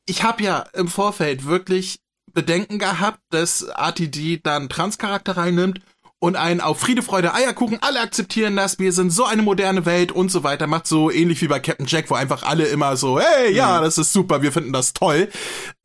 ich 0.08 0.24
habe 0.24 0.44
ja 0.44 0.66
im 0.74 0.88
Vorfeld 0.88 1.46
wirklich 1.46 2.00
Bedenken 2.34 2.80
gehabt, 2.80 3.20
dass 3.30 3.68
ATD 3.70 4.40
dann 4.42 4.70
Transcharakter 4.70 5.38
reinnimmt 5.38 5.82
und 6.20 6.36
ein 6.36 6.60
auf 6.60 6.80
Friede, 6.80 7.02
Freude, 7.02 7.34
Eierkuchen, 7.34 7.80
alle 7.82 8.02
akzeptieren 8.02 8.56
das, 8.56 8.78
wir 8.78 8.92
sind 8.92 9.10
so 9.10 9.26
eine 9.26 9.42
moderne 9.42 9.86
Welt 9.86 10.12
und 10.12 10.30
so 10.30 10.44
weiter, 10.44 10.68
macht 10.68 10.86
so 10.86 11.10
ähnlich 11.10 11.42
wie 11.42 11.48
bei 11.48 11.60
Captain 11.60 11.86
Jack, 11.88 12.10
wo 12.10 12.16
einfach 12.16 12.44
alle 12.44 12.66
immer 12.66 12.98
so, 12.98 13.20
hey, 13.20 13.54
ja, 13.54 13.80
mhm. 13.80 13.84
das 13.84 13.98
ist 13.98 14.12
super, 14.12 14.42
wir 14.42 14.52
finden 14.52 14.74
das 14.74 14.94
toll 14.94 15.30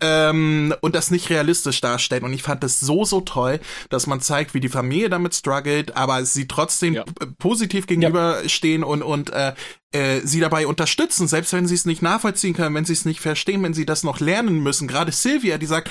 ähm, 0.03 0.75
und 0.81 0.95
das 0.95 1.13
nicht 1.13 1.31
realistisch 1.31 1.81
darstellen 1.81 2.25
und 2.25 2.33
ich 2.33 2.43
fand 2.43 2.65
das 2.65 2.81
so, 2.81 3.05
so 3.05 3.21
toll, 3.21 3.61
dass 3.91 4.07
man 4.07 4.21
zeigt, 4.21 4.55
wie 4.55 4.61
die 4.61 4.69
Familie 4.69 5.09
damit 5.09 5.35
struggelt, 5.35 5.97
aber 5.97 6.25
sie 6.25 6.49
trotzdem 6.49 6.95
ja. 6.95 7.05
positiv 7.39 7.87
gegenüberstehen 7.87 8.83
ja. 8.83 8.89
und, 8.89 9.03
und 9.03 9.31
äh, 9.31 9.55
äh, 9.93 10.21
sie 10.25 10.41
dabei 10.41 10.67
unterstützen, 10.67 11.29
selbst 11.29 11.53
wenn 11.53 11.69
sie 11.69 11.77
es 11.77 11.85
nicht 11.85 12.03
nachvollziehen 12.03 12.55
können, 12.55 12.75
wenn 12.75 12.85
sie 12.85 12.93
es 12.93 13.05
nicht 13.05 13.21
verstehen, 13.21 13.63
wenn 13.63 13.75
sie 13.75 13.87
das 13.87 14.03
noch 14.03 14.19
lernen 14.19 14.61
müssen. 14.61 14.89
Gerade 14.89 15.13
Sylvia, 15.13 15.57
die 15.57 15.67
sagt, 15.67 15.89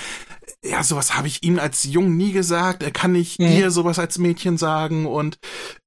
ja, 0.63 0.81
sowas 0.81 1.15
habe 1.15 1.27
ich 1.27 1.43
ihm 1.43 1.59
als 1.59 1.83
Jung 1.83 2.15
nie 2.15 2.31
gesagt. 2.31 2.83
Er 2.83 2.91
kann 2.91 3.11
nicht 3.11 3.39
mhm. 3.39 3.47
ihr 3.47 3.69
sowas 3.69 3.99
als 3.99 4.17
Mädchen 4.17 4.57
sagen. 4.57 5.05
Und 5.05 5.37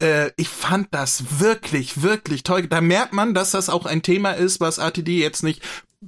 äh, 0.02 0.30
ich 0.36 0.48
fand 0.48 0.88
das 0.90 1.40
wirklich, 1.40 2.02
wirklich 2.02 2.42
toll. 2.42 2.66
Da 2.66 2.82
merkt 2.82 3.14
man, 3.14 3.32
dass 3.32 3.52
das 3.52 3.70
auch 3.70 3.86
ein 3.86 4.02
Thema 4.02 4.32
ist, 4.32 4.60
was 4.60 4.78
RTD 4.78 5.18
jetzt 5.18 5.42
nicht 5.42 5.62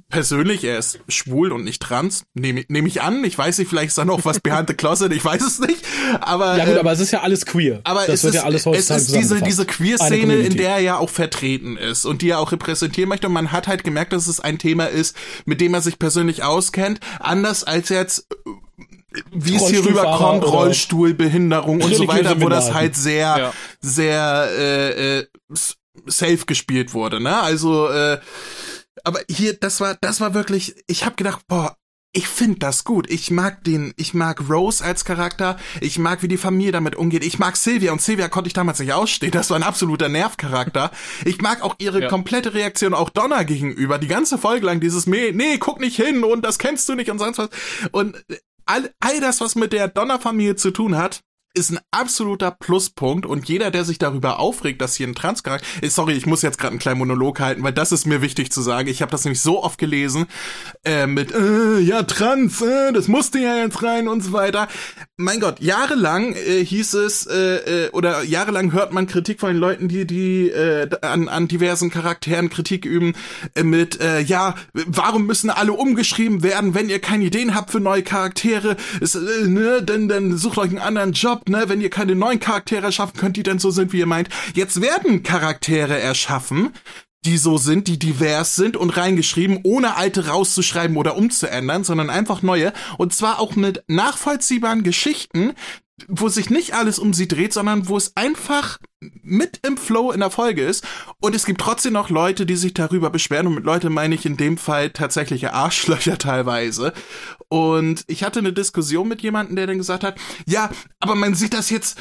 persönlich, 0.09 0.63
er 0.63 0.77
ist 0.77 0.99
schwul 1.07 1.51
und 1.51 1.63
nicht 1.63 1.81
trans, 1.81 2.23
nehme 2.33 2.63
nehm 2.67 2.85
ich 2.85 3.01
an. 3.01 3.23
Ich 3.23 3.37
weiß 3.37 3.57
nicht, 3.57 3.67
vielleicht 3.67 3.89
ist 3.89 3.97
da 3.97 4.05
noch 4.05 4.25
was 4.25 4.39
behind 4.39 4.67
the 4.67 4.73
closet, 4.73 5.11
ich 5.11 5.23
weiß 5.23 5.41
es 5.41 5.59
nicht. 5.59 5.83
Aber 6.21 6.57
ja 6.57 6.65
gut, 6.65 6.75
äh, 6.75 6.79
aber 6.79 6.91
es 6.91 6.99
ist 6.99 7.11
ja 7.11 7.21
alles 7.21 7.45
queer. 7.45 7.81
Aber 7.83 8.01
das 8.01 8.15
es 8.15 8.23
wird 8.23 8.35
ist, 8.35 8.41
ja 8.41 8.45
alles 8.45 8.65
es 8.65 8.89
ist 8.89 9.15
diese 9.15 9.41
diese 9.41 9.65
Queer-Szene, 9.65 10.35
in 10.35 10.57
der 10.57 10.71
er 10.75 10.79
ja 10.79 10.97
auch 10.97 11.09
vertreten 11.09 11.77
ist 11.77 12.05
und 12.05 12.21
die 12.21 12.29
er 12.29 12.39
auch 12.39 12.51
repräsentieren 12.51 13.09
möchte. 13.09 13.27
Und 13.27 13.33
man 13.33 13.51
hat 13.51 13.67
halt 13.67 13.83
gemerkt, 13.83 14.13
dass 14.13 14.27
es 14.27 14.39
ein 14.39 14.59
Thema 14.59 14.85
ist, 14.85 15.15
mit 15.45 15.61
dem 15.61 15.73
er 15.73 15.81
sich 15.81 15.99
persönlich 15.99 16.43
auskennt, 16.43 16.99
anders 17.19 17.63
als 17.63 17.89
jetzt 17.89 18.27
wie 19.31 19.55
es 19.55 19.67
hier 19.67 19.83
rüberkommt, 19.83 20.43
Rollstuhlbehinderung 20.43 21.81
und 21.81 21.95
so 21.95 22.07
weiter, 22.07 22.41
wo 22.41 22.49
das 22.49 22.73
halt 22.73 22.95
sehr, 22.95 23.37
ja. 23.37 23.53
sehr 23.81 24.49
äh, 24.57 25.19
äh, 25.19 25.27
safe 26.05 26.45
gespielt 26.45 26.93
wurde. 26.93 27.19
Ne? 27.19 27.35
Also 27.35 27.89
äh, 27.89 28.19
aber 29.03 29.19
hier, 29.29 29.53
das 29.53 29.79
war, 29.79 29.97
das 30.01 30.21
war 30.21 30.33
wirklich, 30.33 30.75
ich 30.87 31.05
habe 31.05 31.15
gedacht, 31.15 31.41
boah, 31.47 31.75
ich 32.11 32.27
finde 32.27 32.57
das 32.57 32.85
gut. 32.85 33.09
Ich 33.09 33.29
mag 33.29 33.63
den, 33.63 33.93
ich 33.95 34.15
mag 34.15 34.49
Rose 34.49 34.83
als 34.83 35.05
Charakter. 35.05 35.57
Ich 35.79 35.99
mag, 35.99 36.23
wie 36.23 36.27
die 36.27 36.37
Familie 36.37 36.71
damit 36.71 36.95
umgeht. 36.95 37.23
Ich 37.23 37.37
mag 37.37 37.55
Sylvia 37.55 37.91
und 37.91 38.01
Sylvia 38.01 38.29
konnte 38.29 38.47
ich 38.47 38.53
damals 38.53 38.79
nicht 38.79 38.93
ausstehen. 38.93 39.31
Das 39.31 39.51
war 39.51 39.57
ein 39.57 39.63
absoluter 39.63 40.09
Nervcharakter. 40.09 40.89
Ich 41.23 41.39
mag 41.39 41.61
auch 41.61 41.75
ihre 41.77 42.01
ja. 42.01 42.07
komplette 42.07 42.55
Reaktion 42.55 42.95
auch 42.95 43.11
Donna 43.11 43.43
gegenüber. 43.43 43.99
Die 43.99 44.07
ganze 44.07 44.39
Folge 44.39 44.65
lang 44.65 44.79
dieses, 44.79 45.05
nee, 45.05 45.31
nee, 45.31 45.59
guck 45.59 45.79
nicht 45.79 45.97
hin 45.97 46.23
und 46.23 46.43
das 46.43 46.57
kennst 46.57 46.89
du 46.89 46.95
nicht 46.95 47.11
und 47.11 47.19
sonst 47.19 47.37
was. 47.37 47.49
Und 47.91 48.17
all, 48.65 48.91
all 48.99 49.19
das, 49.19 49.39
was 49.39 49.53
mit 49.55 49.71
der 49.71 49.87
Donner-Familie 49.87 50.55
zu 50.55 50.71
tun 50.71 50.97
hat, 50.97 51.21
ist 51.59 51.71
ein 51.71 51.79
absoluter 51.91 52.51
Pluspunkt 52.51 53.25
und 53.25 53.47
jeder, 53.47 53.69
der 53.69 53.85
sich 53.85 53.99
darüber 53.99 54.39
aufregt, 54.39 54.81
dass 54.81 54.95
hier 54.95 55.07
ein 55.07 55.15
Transcharakter 55.15 55.65
ist, 55.81 55.95
sorry, 55.95 56.13
ich 56.13 56.25
muss 56.25 56.41
jetzt 56.41 56.57
gerade 56.57 56.71
einen 56.71 56.79
kleinen 56.79 56.99
Monolog 56.99 57.39
halten, 57.39 57.61
weil 57.63 57.73
das 57.73 57.91
ist 57.91 58.05
mir 58.05 58.21
wichtig 58.21 58.51
zu 58.51 58.61
sagen. 58.61 58.87
Ich 58.87 59.01
habe 59.01 59.11
das 59.11 59.25
nämlich 59.25 59.41
so 59.41 59.63
oft 59.63 59.77
gelesen 59.77 60.25
äh, 60.83 61.05
mit 61.05 61.31
äh, 61.31 61.79
ja 61.79 62.03
Trans, 62.03 62.61
äh, 62.61 62.91
das 62.93 63.07
musste 63.07 63.39
ja 63.39 63.57
jetzt 63.57 63.83
rein 63.83 64.07
und 64.07 64.21
so 64.21 64.31
weiter. 64.31 64.67
Mein 65.21 65.41
Gott, 65.41 65.59
jahrelang 65.59 66.33
äh, 66.33 66.63
hieß 66.63 66.93
es 66.93 67.25
äh, 67.27 67.87
äh, 67.87 67.89
oder 67.89 68.23
jahrelang 68.23 68.71
hört 68.71 68.93
man 68.93 69.05
Kritik 69.05 69.41
von 69.41 69.49
den 69.49 69.57
Leuten, 69.57 69.89
die 69.89 70.07
die 70.07 70.47
äh, 70.47 70.87
an, 71.01 71.27
an 71.27 71.49
diversen 71.49 71.89
Charakteren 71.89 72.49
Kritik 72.49 72.85
üben 72.85 73.15
äh, 73.53 73.63
mit 73.63 73.99
äh, 73.99 74.21
ja, 74.21 74.55
warum 74.71 75.25
müssen 75.25 75.49
alle 75.49 75.73
umgeschrieben 75.73 76.41
werden, 76.41 76.73
wenn 76.73 76.87
ihr 76.87 76.99
keine 76.99 77.25
Ideen 77.25 77.53
habt 77.53 77.71
für 77.71 77.81
neue 77.81 78.01
Charaktere, 78.01 78.77
ist, 79.01 79.15
äh, 79.15 79.45
ne, 79.45 79.83
dann 79.83 80.07
dann 80.07 80.37
sucht 80.37 80.57
euch 80.57 80.69
einen 80.69 80.79
anderen 80.79 81.11
Job 81.11 81.49
ne, 81.49 81.65
wenn 81.67 81.81
ihr 81.81 81.89
keine 81.89 82.15
neuen 82.15 82.39
Charaktere 82.39 82.85
erschaffen 82.85 83.19
könnt, 83.19 83.35
die 83.35 83.43
dann 83.43 83.59
so 83.59 83.71
sind, 83.71 83.91
wie 83.91 83.99
ihr 83.99 84.05
meint. 84.05 84.29
Jetzt 84.53 84.79
werden 84.79 85.23
Charaktere 85.23 85.99
erschaffen, 85.99 86.71
die 87.25 87.37
so 87.37 87.57
sind, 87.57 87.87
die 87.87 87.99
divers 87.99 88.55
sind 88.55 88.77
und 88.77 88.95
reingeschrieben, 88.95 89.59
ohne 89.63 89.95
alte 89.97 90.27
rauszuschreiben 90.27 90.97
oder 90.97 91.17
umzuändern, 91.17 91.83
sondern 91.83 92.09
einfach 92.09 92.41
neue. 92.41 92.73
Und 92.97 93.13
zwar 93.13 93.39
auch 93.39 93.55
mit 93.55 93.83
nachvollziehbaren 93.87 94.83
Geschichten, 94.83 95.53
wo 96.07 96.29
sich 96.29 96.49
nicht 96.49 96.73
alles 96.73 96.97
um 96.97 97.13
sie 97.13 97.27
dreht, 97.27 97.53
sondern 97.53 97.89
wo 97.89 97.97
es 97.97 98.15
einfach 98.15 98.77
mit 99.01 99.59
im 99.65 99.77
Flow 99.77 100.11
in 100.11 100.19
der 100.19 100.29
Folge 100.29 100.65
ist. 100.65 100.85
Und 101.19 101.35
es 101.35 101.45
gibt 101.45 101.61
trotzdem 101.61 101.93
noch 101.93 102.09
Leute, 102.09 102.45
die 102.45 102.55
sich 102.55 102.73
darüber 102.73 103.09
beschweren. 103.09 103.47
Und 103.47 103.55
mit 103.55 103.63
Leute 103.63 103.89
meine 103.89 104.15
ich 104.15 104.25
in 104.25 104.37
dem 104.37 104.57
Fall 104.57 104.89
tatsächliche 104.89 105.53
Arschlöcher 105.53 106.17
teilweise. 106.17 106.93
Und 107.47 108.03
ich 108.07 108.23
hatte 108.23 108.39
eine 108.39 108.53
Diskussion 108.53 109.07
mit 109.07 109.21
jemandem, 109.21 109.55
der 109.55 109.67
dann 109.67 109.77
gesagt 109.77 110.03
hat, 110.03 110.19
ja, 110.45 110.69
aber 110.99 111.15
man 111.15 111.33
sieht 111.33 111.53
das 111.53 111.69
jetzt, 111.69 111.97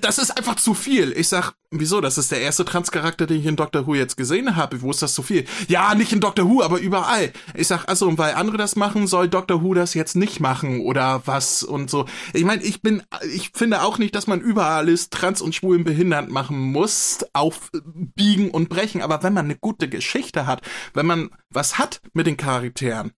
das 0.00 0.18
ist 0.18 0.36
einfach 0.36 0.56
zu 0.56 0.74
viel. 0.74 1.12
Ich 1.16 1.28
sag, 1.28 1.54
wieso? 1.70 2.00
Das 2.00 2.18
ist 2.18 2.30
der 2.30 2.40
erste 2.40 2.64
Transcharakter, 2.64 3.26
den 3.26 3.40
ich 3.40 3.46
in 3.46 3.56
Doctor 3.56 3.86
Who 3.86 3.94
jetzt 3.94 4.16
gesehen 4.16 4.54
habe. 4.56 4.82
Wo 4.82 4.90
ist 4.90 5.02
das 5.02 5.14
zu 5.14 5.22
viel? 5.22 5.44
Ja, 5.68 5.94
nicht 5.94 6.12
in 6.12 6.20
Doctor 6.20 6.48
Who, 6.48 6.62
aber 6.62 6.78
überall. 6.78 7.32
Ich 7.54 7.66
sag, 7.66 7.88
also, 7.88 8.06
und 8.06 8.18
weil 8.18 8.34
andere 8.34 8.56
das 8.56 8.76
machen, 8.76 9.06
soll 9.06 9.28
Doctor 9.28 9.62
Who 9.62 9.74
das 9.74 9.94
jetzt 9.94 10.16
nicht 10.16 10.40
machen 10.40 10.80
oder 10.80 11.22
was 11.26 11.62
und 11.62 11.90
so. 11.90 12.06
Ich 12.32 12.44
meine, 12.44 12.62
ich 12.62 12.82
bin, 12.82 13.02
ich 13.34 13.50
finde 13.54 13.82
auch 13.82 13.98
nicht, 13.98 14.14
dass 14.14 14.26
man 14.26 14.40
überall 14.40 14.88
ist, 14.88 15.12
trans 15.12 15.40
und 15.40 15.54
schwulen 15.54 15.84
behindert 16.26 16.30
machen 16.30 16.72
muss, 16.72 17.24
auf 17.32 17.70
Biegen 18.14 18.50
und 18.50 18.68
Brechen. 18.68 19.02
Aber 19.02 19.22
wenn 19.22 19.34
man 19.34 19.46
eine 19.46 19.56
gute 19.56 19.88
Geschichte 19.88 20.46
hat, 20.46 20.62
wenn 20.94 21.06
man 21.06 21.30
was 21.50 21.78
hat 21.78 22.00
mit 22.12 22.26
den 22.26 22.36
Charakteren, 22.36 23.12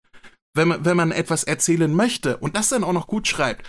wenn 0.54 0.68
man, 0.70 0.86
wenn 0.86 0.98
man 0.98 1.12
etwas 1.12 1.44
erzählen 1.44 1.94
möchte 1.94 2.38
und 2.38 2.56
das 2.56 2.70
dann 2.70 2.84
auch 2.84 2.94
noch 2.94 3.08
gut 3.08 3.28
schreibt 3.28 3.68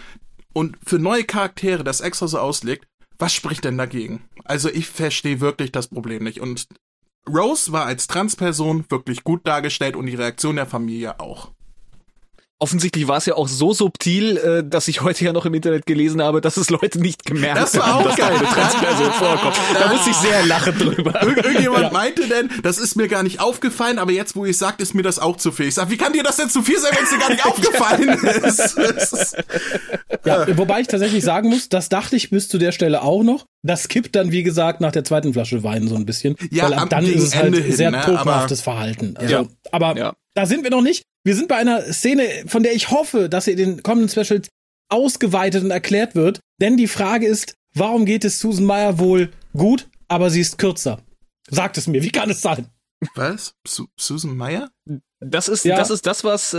und 0.53 0.77
für 0.85 0.99
neue 0.99 1.25
Charaktere 1.25 1.85
das 1.85 2.01
extra 2.01 2.29
so 2.29 2.39
auslegt, 2.39 2.87
was 3.19 3.35
spricht 3.35 3.65
denn 3.65 3.79
dagegen? 3.79 4.29
Also 4.45 4.69
ich 4.69 4.87
verstehe 4.87 5.41
wirklich 5.41 5.73
das 5.73 5.89
Problem 5.89 6.25
nicht. 6.25 6.41
Und 6.41 6.69
Rose 7.29 7.73
war 7.73 7.85
als 7.85 8.07
Transperson 8.07 8.85
wirklich 8.89 9.25
gut 9.25 9.47
dargestellt 9.47 9.97
und 9.97 10.07
die 10.07 10.15
Reaktion 10.15 10.57
der 10.57 10.67
Familie 10.67 11.21
auch 11.21 11.53
offensichtlich 12.61 13.07
war 13.07 13.19
es 13.19 13.27
ja 13.27 13.35
auch 13.35 13.49
so 13.49 13.73
subtil, 13.73 14.37
äh, 14.37 14.65
dass 14.69 14.89
ich 14.89 15.03
heute 15.03 15.25
ja 15.25 15.33
noch 15.33 15.47
im 15.47 15.55
Internet 15.55 15.87
gelesen 15.87 16.23
habe, 16.23 16.41
dass 16.41 16.57
es 16.57 16.71
Leute 16.71 17.01
nicht 17.01 17.25
gemerkt 17.25 17.61
das 17.61 17.79
war 17.79 17.97
auch 17.97 18.03
dass 18.03 18.17
geil. 18.17 18.33
da 18.33 18.39
eine 18.39 18.49
Transperson 18.49 19.13
vorkommt. 19.13 19.57
Da 19.75 19.93
muss 19.93 20.07
ich 20.07 20.17
sehr 20.17 20.45
lachen 20.47 20.77
drüber. 20.79 21.23
Ir 21.23 21.37
irgendjemand 21.37 21.83
ja. 21.83 21.91
meinte 21.91 22.27
denn, 22.27 22.51
das 22.63 22.79
ist 22.79 22.97
mir 22.97 23.09
gar 23.09 23.23
nicht 23.23 23.41
aufgefallen, 23.41 23.99
aber 23.99 24.13
jetzt, 24.13 24.35
wo 24.35 24.45
ich 24.45 24.59
sag, 24.59 24.81
ist 24.81 24.95
mir 24.95 25.03
das 25.03 25.19
auch 25.19 25.37
zu 25.37 25.53
viel. 25.53 25.69
Ich 25.69 25.75
sag, 25.75 25.91
wie 25.91 25.97
kann 25.97 26.13
dir 26.13 26.23
das 26.23 26.37
denn 26.37 26.51
zu 26.51 26.63
viel 26.63 26.79
sein, 26.79 26.93
wenn 26.95 27.05
es 27.05 27.11
dir 27.11 27.19
gar 27.19 27.31
nicht 27.31 27.47
aufgefallen 27.47 28.09
ist? 28.45 29.37
ja, 30.25 30.57
wobei 30.57 30.81
ich 30.81 30.89
tatsächlich 30.89 31.25
sagen 31.25 31.49
muss, 31.49 31.69
das 31.69 31.89
dachte 31.89 32.17
ich 32.17 32.31
bis 32.31 32.49
zu 32.49 32.59
der 32.59 32.73
Stelle 32.73 33.03
auch 33.03 33.23
noch. 33.23 33.47
Das 33.63 33.89
kippt 33.89 34.15
dann, 34.17 34.33
wie 34.33 34.43
gesagt, 34.43 34.81
nach 34.81 34.93
der 34.93 35.05
zweiten 35.05 35.33
Flasche 35.33 35.63
Wein 35.63 35.89
so 35.89 35.97
ein 35.97 36.07
bisschen. 36.07 36.37
Ja, 36.51 36.65
weil 36.65 36.75
ab 36.75 36.91
dann 36.91 37.05
ist 37.05 37.23
es 37.23 37.37
halt 37.37 37.55
hin, 37.55 37.73
sehr 37.73 37.91
ne? 37.91 38.03
totenhaftes 38.05 38.61
Verhalten. 38.61 39.17
Also, 39.17 39.33
ja. 39.33 39.45
Aber 39.73 39.97
ja. 39.97 40.15
Da 40.35 40.47
sind 40.47 40.63
wir 40.65 40.71
noch 40.71 40.83
nicht. 40.83 41.03
Wir 41.25 41.35
sind 41.35 41.49
bei 41.49 41.57
einer 41.57 41.93
Szene, 41.93 42.45
von 42.47 42.63
der 42.63 42.75
ich 42.75 42.91
hoffe, 42.91 43.29
dass 43.29 43.47
sie 43.47 43.53
in 43.53 43.57
den 43.59 43.83
kommenden 43.83 44.09
Specials 44.09 44.49
ausgeweitet 44.89 45.65
und 45.65 45.71
erklärt 45.71 46.15
wird. 46.15 46.41
Denn 46.61 46.77
die 46.77 46.89
Frage 46.89 47.27
ist, 47.27 47.55
warum 47.75 48.05
geht 48.05 48.25
es 48.25 48.41
Susan 48.41 48.65
Meyer 48.65 48.99
wohl 48.99 49.31
gut, 49.53 49.89
aber 50.09 50.31
sie 50.31 50.41
ist 50.41 50.59
kürzer? 50.59 51.03
Sagt 51.51 51.79
es 51.79 51.87
mir, 51.87 52.03
wie 52.03 52.11
kann 52.11 52.31
es 52.31 52.41
sein? 52.41 52.69
Was? 53.15 53.55
Su 53.67 53.87
Susan 53.99 54.37
Meyer? 54.37 54.71
Das 55.21 55.49
ist, 55.49 55.65
ja. 55.65 55.77
das 55.77 55.91
ist 55.91 56.07
das, 56.07 56.25
was 56.25 56.55
äh, 56.55 56.59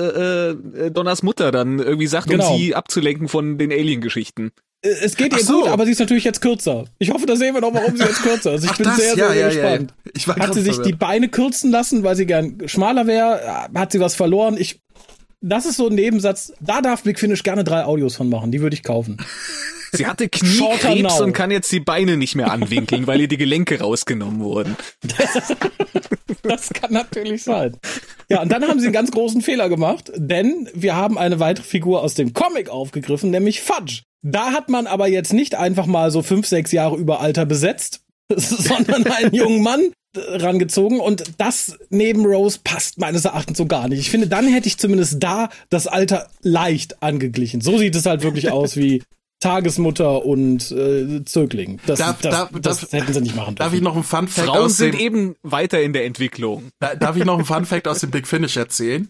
äh, 0.49 0.91
Donners 0.91 1.23
Mutter 1.23 1.51
dann 1.51 1.79
irgendwie 1.79 2.07
sagt, 2.07 2.27
genau. 2.27 2.51
um 2.51 2.57
sie 2.57 2.75
abzulenken 2.75 3.27
von 3.27 3.57
den 3.57 3.71
Alien-Geschichten. 3.71 4.51
Äh, 4.81 4.89
es 5.03 5.15
geht 5.15 5.33
ihr 5.33 5.43
so. 5.43 5.61
gut, 5.61 5.69
aber 5.69 5.85
sie 5.85 5.91
ist 5.91 5.99
natürlich 5.99 6.23
jetzt 6.23 6.41
kürzer. 6.41 6.85
Ich 6.99 7.11
hoffe, 7.11 7.25
da 7.25 7.35
sehen 7.35 7.53
wir 7.53 7.61
noch, 7.61 7.73
warum 7.73 7.95
sie 7.97 8.03
jetzt 8.03 8.21
kürzer 8.21 8.53
ist. 8.53 8.63
Ich 8.63 8.71
Ach, 8.71 8.77
bin 8.77 8.85
das? 8.85 8.97
sehr, 8.97 9.15
sehr, 9.15 9.25
ja, 9.25 9.31
sehr 9.31 9.41
ja, 9.41 9.47
gespannt. 9.49 9.93
Ja, 10.05 10.11
ich 10.15 10.27
war 10.27 10.35
hat 10.37 10.53
sie 10.53 10.61
sich 10.61 10.75
verwirrt. 10.75 10.87
die 10.87 10.97
Beine 10.97 11.29
kürzen 11.29 11.71
lassen, 11.71 12.03
weil 12.03 12.15
sie 12.15 12.25
gern 12.25 12.57
schmaler 12.67 13.07
wäre? 13.07 13.69
Hat 13.73 13.91
sie 13.91 13.99
was 13.99 14.15
verloren? 14.15 14.57
Ich, 14.57 14.81
das 15.41 15.65
ist 15.65 15.77
so 15.77 15.87
ein 15.87 15.95
Nebensatz. 15.95 16.53
Da 16.59 16.81
darf 16.81 17.03
Big 17.03 17.19
Finish 17.19 17.43
gerne 17.43 17.63
drei 17.63 17.83
Audios 17.83 18.15
von 18.15 18.29
machen. 18.29 18.51
Die 18.51 18.61
würde 18.61 18.75
ich 18.75 18.83
kaufen. 18.83 19.17
Sie 19.91 20.05
hatte 20.05 20.29
Kniekrebs 20.29 21.19
und 21.19 21.33
kann 21.33 21.49
jetzt 21.49 21.71
die 21.71 21.79
Beine 21.79 22.15
nicht 22.17 22.35
mehr 22.35 22.51
anwinkeln, 22.51 23.07
weil 23.07 23.21
ihr 23.21 23.27
die 23.27 23.37
Gelenke 23.37 23.79
rausgenommen 23.79 24.39
wurden. 24.39 24.75
Das, 25.01 25.53
das 26.43 26.69
kann 26.69 26.93
natürlich 26.93 27.43
sein. 27.43 27.75
Ja, 28.29 28.41
und 28.43 28.51
dann 28.51 28.67
haben 28.67 28.79
sie 28.79 28.85
einen 28.85 28.93
ganz 28.93 29.09
großen 29.11 29.41
Fehler 29.41 29.67
gemacht, 29.67 30.11
denn 30.15 30.69
wir 30.75 30.95
haben 30.95 31.17
eine 31.17 31.39
weitere 31.39 31.65
Figur 31.65 32.03
aus 32.03 32.13
dem 32.13 32.33
Comic 32.33 32.69
aufgegriffen, 32.69 33.31
nämlich 33.31 33.61
Fudge. 33.61 34.03
Da 34.21 34.51
hat 34.51 34.69
man 34.69 34.87
aber 34.87 35.07
jetzt 35.07 35.33
nicht 35.33 35.55
einfach 35.55 35.85
mal 35.85 36.11
so 36.11 36.21
fünf, 36.21 36.45
sechs 36.47 36.71
Jahre 36.71 36.97
über 36.97 37.21
Alter 37.21 37.45
besetzt, 37.45 38.01
sondern 38.35 39.05
einen 39.07 39.33
jungen 39.33 39.63
Mann 39.63 39.91
rangezogen 40.15 40.99
und 40.99 41.23
das 41.37 41.77
neben 41.89 42.25
Rose 42.25 42.59
passt 42.63 42.97
meines 42.97 43.25
Erachtens 43.25 43.57
so 43.57 43.67
gar 43.67 43.87
nicht. 43.87 43.99
Ich 43.99 44.09
finde, 44.09 44.27
dann 44.27 44.47
hätte 44.47 44.67
ich 44.67 44.77
zumindest 44.77 45.21
da 45.21 45.49
das 45.69 45.87
Alter 45.87 46.29
leicht 46.41 47.03
angeglichen. 47.03 47.61
So 47.61 47.77
sieht 47.77 47.95
es 47.95 48.05
halt 48.05 48.23
wirklich 48.23 48.51
aus 48.51 48.75
wie 48.75 49.03
Tagesmutter 49.39 50.25
und 50.25 50.71
äh, 50.71 51.23
Zögling. 51.25 51.79
Das, 51.85 51.99
darf, 51.99 52.21
das, 52.21 52.31
darf, 52.31 52.49
das 52.59 52.81
darf, 52.81 52.91
hätten 52.91 53.13
sie 53.13 53.21
nicht 53.21 53.35
machen 53.35 53.55
dürfen. 53.55 53.69
Darf 53.69 53.73
ich 53.73 53.81
noch 53.81 53.93
einen 53.93 54.03
Fun 54.03 54.27
Fact 54.27 54.47
Frauen 54.47 54.57
aus 54.65 54.77
sind 54.77 54.95
dem, 54.95 54.99
eben 54.99 55.35
weiter 55.43 55.81
in 55.81 55.93
der 55.93 56.05
Entwicklung. 56.05 56.69
Da, 56.79 56.95
darf 56.95 57.15
ich 57.15 57.23
noch 57.23 57.35
einen 57.35 57.45
Fun 57.45 57.65
Fact 57.65 57.87
aus 57.87 57.99
dem 57.99 58.11
Big 58.11 58.27
Finish 58.27 58.57
erzählen? 58.57 59.07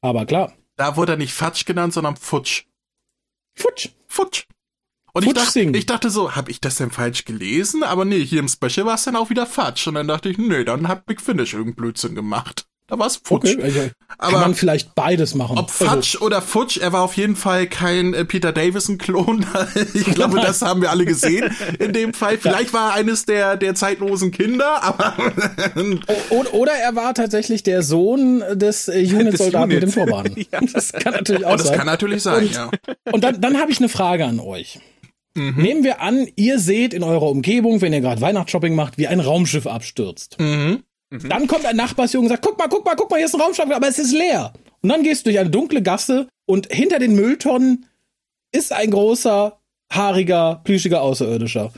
Aber 0.00 0.26
klar. 0.26 0.52
Da 0.76 0.96
wurde 0.96 1.12
er 1.12 1.18
nicht 1.18 1.34
Fatsch 1.34 1.66
genannt, 1.66 1.92
sondern 1.92 2.16
Futsch. 2.16 2.64
Futsch. 3.60 3.88
Futsch. 4.08 4.44
Und 5.12 5.26
ich, 5.26 5.34
dachte, 5.34 5.60
ich 5.60 5.86
dachte 5.86 6.08
so, 6.10 6.36
habe 6.36 6.50
ich 6.50 6.60
das 6.60 6.76
denn 6.76 6.90
falsch 6.90 7.24
gelesen? 7.24 7.82
Aber 7.82 8.04
nee, 8.04 8.24
hier 8.24 8.38
im 8.38 8.48
Special 8.48 8.86
war 8.86 8.94
es 8.94 9.04
dann 9.04 9.16
auch 9.16 9.30
wieder 9.30 9.46
Fatsch. 9.46 9.86
Und 9.88 9.94
dann 9.94 10.08
dachte 10.08 10.28
ich, 10.28 10.38
nee, 10.38 10.64
dann 10.64 10.86
hat 10.86 11.06
Big 11.06 11.20
Finish 11.20 11.52
irgendeinen 11.52 11.76
Blödsinn 11.76 12.14
gemacht. 12.14 12.66
Da 12.90 12.98
war 12.98 13.06
es 13.06 13.16
Futsch. 13.16 13.54
Okay, 13.54 13.62
also 13.62 13.80
aber 14.18 14.32
kann 14.32 14.40
man 14.40 14.54
vielleicht 14.56 14.96
beides 14.96 15.36
machen. 15.36 15.56
Ob 15.58 15.70
also 15.70 15.84
Fatsch 15.84 16.16
also. 16.16 16.26
oder 16.26 16.42
Futsch, 16.42 16.76
er 16.76 16.92
war 16.92 17.02
auf 17.02 17.16
jeden 17.16 17.36
Fall 17.36 17.68
kein 17.68 18.14
äh, 18.14 18.24
Peter 18.24 18.52
Davison-Klon. 18.52 19.46
ich 19.94 20.06
glaube, 20.06 20.40
das 20.42 20.60
haben 20.60 20.82
wir 20.82 20.90
alle 20.90 21.04
gesehen 21.04 21.54
in 21.78 21.92
dem 21.92 22.12
Fall. 22.12 22.36
Vielleicht 22.36 22.72
war 22.72 22.90
er 22.90 22.94
eines 22.96 23.26
der, 23.26 23.56
der 23.56 23.76
zeitlosen 23.76 24.32
Kinder, 24.32 24.82
aber. 24.82 25.14
oder, 26.30 26.54
oder 26.54 26.72
er 26.72 26.96
war 26.96 27.14
tatsächlich 27.14 27.62
der 27.62 27.82
Sohn 27.82 28.42
des 28.54 28.88
äh, 28.88 29.00
Unit-Soldaten 29.14 29.68
mit 29.68 29.82
dem 29.82 29.92
Turban. 29.92 30.34
ja. 30.36 30.60
Das 30.72 30.92
kann 30.92 31.14
natürlich 31.14 31.46
auch 31.46 31.52
oh, 31.52 31.56
das 31.56 31.68
sein. 31.68 31.72
Das 31.72 31.78
kann 31.78 31.86
natürlich 31.86 32.22
sein, 32.22 32.46
und, 32.46 32.54
ja. 32.54 32.70
Und 33.12 33.22
dann, 33.22 33.40
dann 33.40 33.58
habe 33.58 33.70
ich 33.70 33.78
eine 33.78 33.88
Frage 33.88 34.24
an 34.24 34.40
euch. 34.40 34.80
Mhm. 35.34 35.62
Nehmen 35.62 35.84
wir 35.84 36.00
an, 36.00 36.26
ihr 36.34 36.58
seht 36.58 36.92
in 36.92 37.04
eurer 37.04 37.28
Umgebung, 37.30 37.80
wenn 37.80 37.92
ihr 37.92 38.00
gerade 38.00 38.20
Weihnachtsshopping 38.20 38.74
macht, 38.74 38.98
wie 38.98 39.06
ein 39.06 39.20
Raumschiff 39.20 39.66
abstürzt. 39.66 40.36
Mhm. 40.40 40.82
Mhm. 41.10 41.28
Dann 41.28 41.46
kommt 41.46 41.66
ein 41.66 41.76
Nachbarsjunge 41.76 42.24
und 42.24 42.28
sagt, 42.30 42.44
guck 42.44 42.58
mal, 42.58 42.68
guck 42.68 42.84
mal, 42.84 42.94
guck 42.94 43.10
mal, 43.10 43.16
hier 43.16 43.26
ist 43.26 43.34
ein 43.34 43.40
Raumschiff, 43.40 43.70
aber 43.70 43.88
es 43.88 43.98
ist 43.98 44.12
leer. 44.12 44.52
Und 44.82 44.88
dann 44.88 45.02
gehst 45.02 45.26
du 45.26 45.30
durch 45.30 45.38
eine 45.38 45.50
dunkle 45.50 45.82
Gasse 45.82 46.28
und 46.46 46.72
hinter 46.72 46.98
den 46.98 47.14
Mülltonnen 47.14 47.86
ist 48.52 48.72
ein 48.72 48.90
großer, 48.90 49.58
haariger, 49.92 50.60
plüschiger 50.64 51.02
Außerirdischer. 51.02 51.72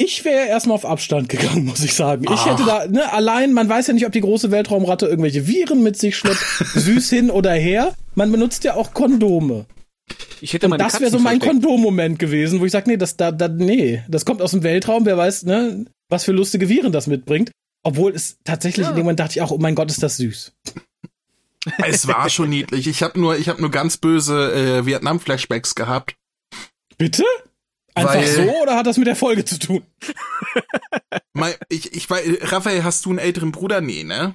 Ich 0.00 0.24
wäre 0.24 0.46
erstmal 0.46 0.76
auf 0.76 0.84
Abstand 0.84 1.28
gegangen, 1.28 1.64
muss 1.66 1.82
ich 1.82 1.94
sagen. 1.94 2.24
Ich 2.32 2.46
hätte 2.46 2.64
da, 2.64 2.86
ne, 2.86 3.12
allein, 3.12 3.52
man 3.52 3.68
weiß 3.68 3.88
ja 3.88 3.94
nicht, 3.94 4.06
ob 4.06 4.12
die 4.12 4.20
große 4.20 4.50
Weltraumratte 4.50 5.06
irgendwelche 5.06 5.46
Viren 5.46 5.82
mit 5.82 5.98
sich 5.98 6.16
schleppt, 6.16 6.38
süß 6.74 7.10
hin 7.10 7.30
oder 7.30 7.52
her. 7.52 7.94
Man 8.14 8.30
benutzt 8.30 8.64
ja 8.64 8.74
auch 8.74 8.92
Kondome. 8.92 9.66
Ich 10.40 10.54
hätte 10.54 10.68
und 10.68 10.78
das 10.78 11.00
wäre 11.00 11.10
so 11.10 11.18
mein 11.18 11.40
Kondommoment 11.40 12.18
gewesen, 12.18 12.60
wo 12.60 12.64
ich 12.64 12.72
sage, 12.72 12.88
nee, 12.88 12.96
das 12.96 13.16
da, 13.16 13.32
da, 13.32 13.48
nee, 13.48 14.02
das 14.08 14.24
kommt 14.24 14.40
aus 14.40 14.52
dem 14.52 14.62
Weltraum, 14.62 15.04
wer 15.04 15.16
weiß, 15.16 15.44
ne, 15.44 15.86
was 16.08 16.24
für 16.24 16.32
lustige 16.32 16.68
Viren 16.68 16.92
das 16.92 17.08
mitbringt. 17.08 17.50
Obwohl 17.82 18.12
es 18.14 18.38
tatsächlich 18.44 18.84
ja. 18.84 18.90
in 18.90 18.96
dem 18.96 19.04
Moment 19.04 19.20
dachte 19.20 19.32
ich 19.32 19.42
auch, 19.42 19.50
oh 19.50 19.58
mein 19.58 19.74
Gott, 19.74 19.90
ist 19.90 20.02
das 20.02 20.16
süß. 20.16 20.52
Es 21.78 22.06
war 22.06 22.30
schon 22.30 22.50
niedlich. 22.50 22.86
Ich 22.86 23.02
habe 23.02 23.18
nur, 23.18 23.36
ich 23.36 23.48
habe 23.48 23.60
nur 23.60 23.70
ganz 23.70 23.96
böse 23.96 24.52
äh, 24.52 24.86
Vietnam-Flashbacks 24.86 25.74
gehabt. 25.74 26.16
Bitte? 26.96 27.24
Einfach 27.94 28.14
Weil, 28.14 28.26
so 28.26 28.62
oder 28.62 28.76
hat 28.76 28.86
das 28.86 28.96
mit 28.96 29.06
der 29.06 29.16
Folge 29.16 29.44
zu 29.44 29.58
tun? 29.58 29.82
mein, 31.32 31.54
ich, 31.68 31.92
ich 31.94 32.08
weiß, 32.08 32.52
Raphael, 32.52 32.84
hast 32.84 33.04
du 33.04 33.10
einen 33.10 33.18
älteren 33.18 33.52
Bruder? 33.52 33.80
Nee, 33.80 34.04
ne? 34.04 34.34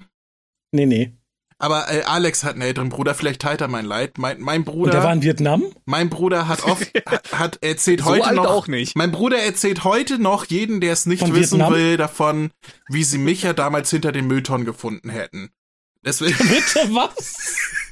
Nee, 0.71 0.85
nee. 0.85 1.13
Aber 1.59 1.91
äh, 1.91 2.03
Alex 2.03 2.43
hat 2.43 2.53
einen 2.53 2.61
älteren 2.61 2.89
Bruder, 2.89 3.15
vielleicht 3.15 3.41
teilt 3.41 3.61
er 3.61 3.67
mein 3.67 3.85
Leid. 3.85 4.17
Mein, 4.17 4.41
mein 4.41 4.63
Bruder. 4.63 4.85
Und 4.85 4.93
der 4.93 5.03
war 5.03 5.13
in 5.13 5.21
Vietnam? 5.21 5.63
Mein 5.85 6.09
Bruder 6.09 6.47
hat 6.47 6.63
oft, 6.65 6.91
hat 7.31 7.59
erzählt 7.63 8.01
so 8.01 8.07
heute 8.07 8.33
noch. 8.35 8.45
auch 8.45 8.67
nicht. 8.67 8.95
Mein 8.95 9.11
Bruder 9.11 9.37
erzählt 9.39 9.83
heute 9.83 10.19
noch 10.19 10.45
jeden, 10.45 10.81
der 10.81 10.93
es 10.93 11.05
nicht 11.05 11.19
Von 11.21 11.35
wissen 11.35 11.59
Vietnam? 11.59 11.73
will, 11.73 11.97
davon, 11.97 12.51
wie 12.89 13.03
sie 13.03 13.17
mich 13.17 13.43
ja 13.43 13.53
damals 13.53 13.89
hinter 13.89 14.11
den 14.11 14.27
Mülltonnen 14.27 14.65
gefunden 14.65 15.09
hätten. 15.09 15.49
Deswegen. 16.05 16.37
Bitte 16.37 16.89
was? 16.93 17.35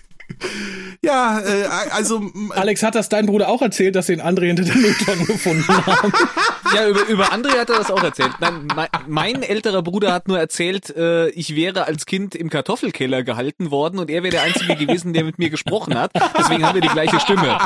Ja, 1.04 1.40
äh, 1.40 1.66
also. 1.92 2.22
Alex, 2.52 2.84
hat 2.84 2.94
das 2.94 3.10
dein 3.10 3.26
Bruder 3.26 3.50
auch 3.50 3.62
erzählt, 3.62 3.96
dass 3.96 4.06
sie 4.06 4.16
den 4.16 4.26
André 4.26 4.46
hinter 4.46 4.64
den 4.64 4.82
Mülltonnen 4.82 5.26
gefunden 5.28 5.68
haben? 5.68 6.14
Ja, 6.76 6.88
über, 6.88 7.08
über 7.08 7.32
André 7.34 7.58
hat 7.58 7.70
er 7.70 7.78
das 7.78 7.90
auch 7.90 8.04
erzählt. 8.04 8.32
Nein, 8.40 8.68
mein, 8.76 8.88
mein 9.08 9.44
älterer 9.44 9.82
Bruder 9.82 10.14
hat 10.14 10.28
nur 10.28 10.40
erzählt, 10.40 10.96
äh, 10.96 11.30
ich 11.30 11.56
wäre 11.56 11.86
als 11.86 12.06
Kind 12.06 12.36
im 12.36 12.50
Kartoffelkeller 12.50 13.24
gehalten 13.24 13.72
worden 13.72 13.98
und 13.98 14.12
er 14.12 14.22
wäre 14.22 14.32
der 14.32 14.44
Einzige 14.44 14.76
gewesen, 14.76 15.14
der 15.14 15.24
mit 15.24 15.40
mir 15.40 15.50
gesprochen 15.50 15.98
hat. 15.98 16.12
Deswegen 16.38 16.66
haben 16.66 16.76
wir 16.76 16.82
die 16.82 16.88
gleiche 16.88 17.20
Stimme. 17.20 17.58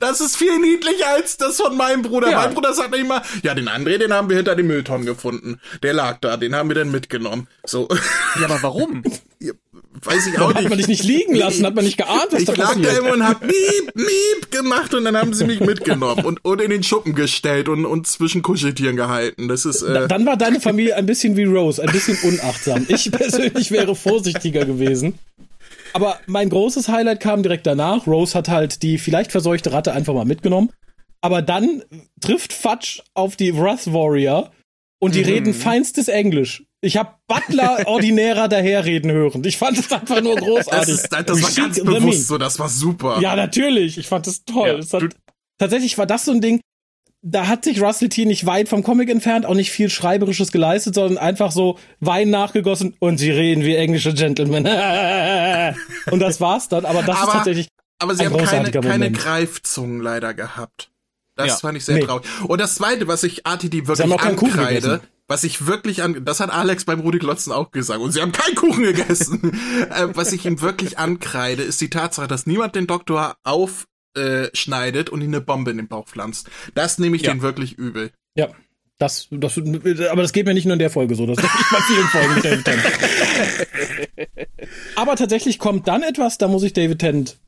Das 0.00 0.20
ist 0.20 0.36
viel 0.36 0.58
niedlicher 0.58 1.08
als 1.14 1.36
das 1.36 1.60
von 1.60 1.76
meinem 1.76 2.02
Bruder. 2.02 2.30
Ja. 2.30 2.38
Mein 2.38 2.54
Bruder 2.54 2.72
sagt 2.72 2.96
immer, 2.96 3.22
ja, 3.42 3.54
den 3.54 3.68
André, 3.68 3.98
den 3.98 4.12
haben 4.12 4.30
wir 4.30 4.36
hinter 4.36 4.56
den 4.56 4.66
Mülltonnen 4.66 5.06
gefunden. 5.06 5.60
Der 5.82 5.92
lag 5.92 6.18
da, 6.20 6.36
den 6.36 6.54
haben 6.54 6.70
wir 6.70 6.76
dann 6.76 6.90
mitgenommen. 6.90 7.46
So. 7.64 7.88
Ja, 8.40 8.46
aber 8.46 8.62
warum? 8.62 9.02
Weiß 10.02 10.26
ich 10.28 10.38
auch 10.40 10.48
nicht. 10.48 10.64
Hat 10.64 10.68
man 10.68 10.78
dich 10.78 10.88
nicht 10.88 11.04
liegen 11.04 11.34
lassen, 11.34 11.64
hat 11.64 11.74
man 11.74 11.84
nicht 11.84 11.96
geahnt, 11.96 12.28
was 12.30 12.40
ich 12.40 12.46
da 12.46 12.52
passiert. 12.52 12.78
Ich 12.78 12.84
lag 12.84 12.92
da 12.92 12.98
immer 12.98 13.12
und 13.12 13.26
hab 13.26 13.42
miep, 13.42 13.94
miep 13.94 14.50
gemacht 14.50 14.94
und 14.94 15.04
dann 15.04 15.16
haben 15.16 15.34
sie 15.34 15.44
mich 15.44 15.60
mitgenommen 15.60 16.24
und, 16.24 16.44
und 16.44 16.60
in 16.60 16.70
den 16.70 16.82
Schuppen 16.82 17.14
gestellt 17.14 17.68
und, 17.68 17.86
und 17.86 18.06
zwischen 18.06 18.42
Kuscheltieren 18.42 18.96
gehalten. 18.96 19.48
Das 19.48 19.64
ist, 19.64 19.82
äh 19.82 20.08
Dann 20.08 20.26
war 20.26 20.36
deine 20.36 20.60
Familie 20.60 20.96
ein 20.96 21.06
bisschen 21.06 21.36
wie 21.36 21.44
Rose, 21.44 21.82
ein 21.82 21.92
bisschen 21.92 22.18
unachtsam. 22.22 22.86
Ich 22.88 23.10
persönlich 23.12 23.70
wäre 23.70 23.94
vorsichtiger 23.94 24.64
gewesen. 24.64 25.18
Aber 25.92 26.20
mein 26.26 26.48
großes 26.48 26.88
Highlight 26.88 27.20
kam 27.20 27.42
direkt 27.42 27.66
danach. 27.66 28.06
Rose 28.06 28.36
hat 28.36 28.48
halt 28.48 28.82
die 28.82 28.98
vielleicht 28.98 29.32
verseuchte 29.32 29.72
Ratte 29.72 29.92
einfach 29.92 30.14
mal 30.14 30.24
mitgenommen. 30.24 30.70
Aber 31.20 31.42
dann 31.42 31.82
trifft 32.20 32.52
Fudge 32.52 33.02
auf 33.14 33.36
die 33.36 33.56
Wrath 33.56 33.92
Warrior 33.92 34.52
und 35.00 35.14
die 35.14 35.20
mhm. 35.20 35.26
reden 35.26 35.54
feinstes 35.54 36.08
Englisch. 36.08 36.64
Ich 36.80 36.96
habe 36.96 37.14
Butler 37.26 37.82
ordinärer 37.86 38.48
daherreden 38.48 39.10
hören. 39.10 39.42
Ich 39.44 39.58
fand 39.58 39.78
es 39.78 39.90
einfach 39.90 40.20
nur 40.20 40.36
großartig. 40.36 40.70
Das, 40.70 40.88
ist, 40.88 41.12
das 41.12 41.42
war 41.42 41.64
ganz 41.64 41.82
bewusst 41.82 42.28
so, 42.28 42.38
das 42.38 42.58
war 42.58 42.68
super. 42.68 43.20
Ja, 43.20 43.34
natürlich. 43.34 43.98
Ich 43.98 44.06
fand 44.06 44.26
es 44.26 44.44
toll. 44.44 44.80
Ja, 44.80 45.00
hat, 45.00 45.16
tatsächlich 45.58 45.98
war 45.98 46.06
das 46.06 46.24
so 46.24 46.32
ein 46.32 46.40
Ding, 46.40 46.60
da 47.22 47.48
hat 47.48 47.64
sich 47.64 47.82
Russell 47.82 48.08
T 48.08 48.24
nicht 48.26 48.46
weit 48.46 48.68
vom 48.68 48.82
Comic 48.82 49.10
entfernt, 49.10 49.44
auch 49.44 49.54
nicht 49.54 49.72
viel 49.72 49.90
Schreiberisches 49.90 50.52
geleistet, 50.52 50.94
sondern 50.94 51.18
einfach 51.18 51.50
so 51.50 51.78
Wein 52.00 52.30
nachgegossen 52.30 52.94
und 53.00 53.18
sie 53.18 53.30
reden 53.30 53.64
wie 53.64 53.74
englische 53.74 54.14
Gentlemen. 54.14 54.64
und 56.10 56.20
das 56.20 56.40
war's 56.40 56.68
dann, 56.68 56.84
aber 56.84 57.02
das 57.02 57.16
aber, 57.16 57.26
ist 57.26 57.32
tatsächlich. 57.32 57.68
Aber 57.98 58.14
sie 58.14 58.24
haben 58.24 58.36
keine, 58.36 58.70
keine 58.70 59.10
Greifzungen 59.10 60.00
leider 60.00 60.32
gehabt. 60.32 60.92
Das 61.34 61.48
ja. 61.48 61.56
fand 61.56 61.76
ich 61.76 61.84
sehr 61.84 61.96
nee. 61.96 62.04
traurig. 62.04 62.24
Und 62.46 62.60
das 62.60 62.76
zweite, 62.76 63.08
was 63.08 63.24
ich 63.24 63.44
RTD 63.44 63.88
wirklich 63.88 64.20
ankreide, 64.20 65.00
was 65.28 65.44
ich 65.44 65.66
wirklich 65.66 66.02
an, 66.02 66.24
das 66.24 66.40
hat 66.40 66.50
Alex 66.50 66.86
beim 66.86 67.00
Rudi 67.00 67.18
Glotzen 67.18 67.52
auch 67.52 67.70
gesagt, 67.70 68.00
und 68.00 68.12
sie 68.12 68.22
haben 68.22 68.32
keinen 68.32 68.54
Kuchen 68.54 68.82
gegessen. 68.82 69.52
äh, 69.90 70.08
was 70.14 70.32
ich 70.32 70.46
ihm 70.46 70.60
wirklich 70.62 70.98
ankreide, 70.98 71.62
ist 71.62 71.80
die 71.80 71.90
Tatsache, 71.90 72.26
dass 72.26 72.46
niemand 72.46 72.74
den 72.74 72.86
Doktor 72.86 73.36
aufschneidet 73.44 75.08
äh, 75.08 75.12
und 75.12 75.20
ihm 75.20 75.28
eine 75.28 75.42
Bombe 75.42 75.70
in 75.70 75.76
den 75.76 75.88
Bauch 75.88 76.06
pflanzt. 76.06 76.50
Das 76.74 76.98
nehme 76.98 77.16
ich 77.16 77.22
ja. 77.22 77.32
den 77.32 77.42
wirklich 77.42 77.74
übel. 77.74 78.10
Ja. 78.34 78.48
Das, 79.00 79.28
das, 79.30 79.56
aber 79.56 80.22
das 80.22 80.32
geht 80.32 80.46
mir 80.46 80.54
nicht 80.54 80.64
nur 80.64 80.72
in 80.72 80.80
der 80.80 80.90
Folge 80.90 81.14
so, 81.14 81.24
das 81.24 81.36
geht 81.36 81.50
bei 81.70 81.78
vielen 81.82 82.06
Folgen 82.08 82.42
David 82.42 82.64
Tennant. 82.64 82.98
aber 84.96 85.14
tatsächlich 85.14 85.60
kommt 85.60 85.86
dann 85.86 86.02
etwas, 86.02 86.36
da 86.38 86.48
muss 86.48 86.64
ich 86.64 86.72
David 86.72 86.98
Tennant 86.98 87.38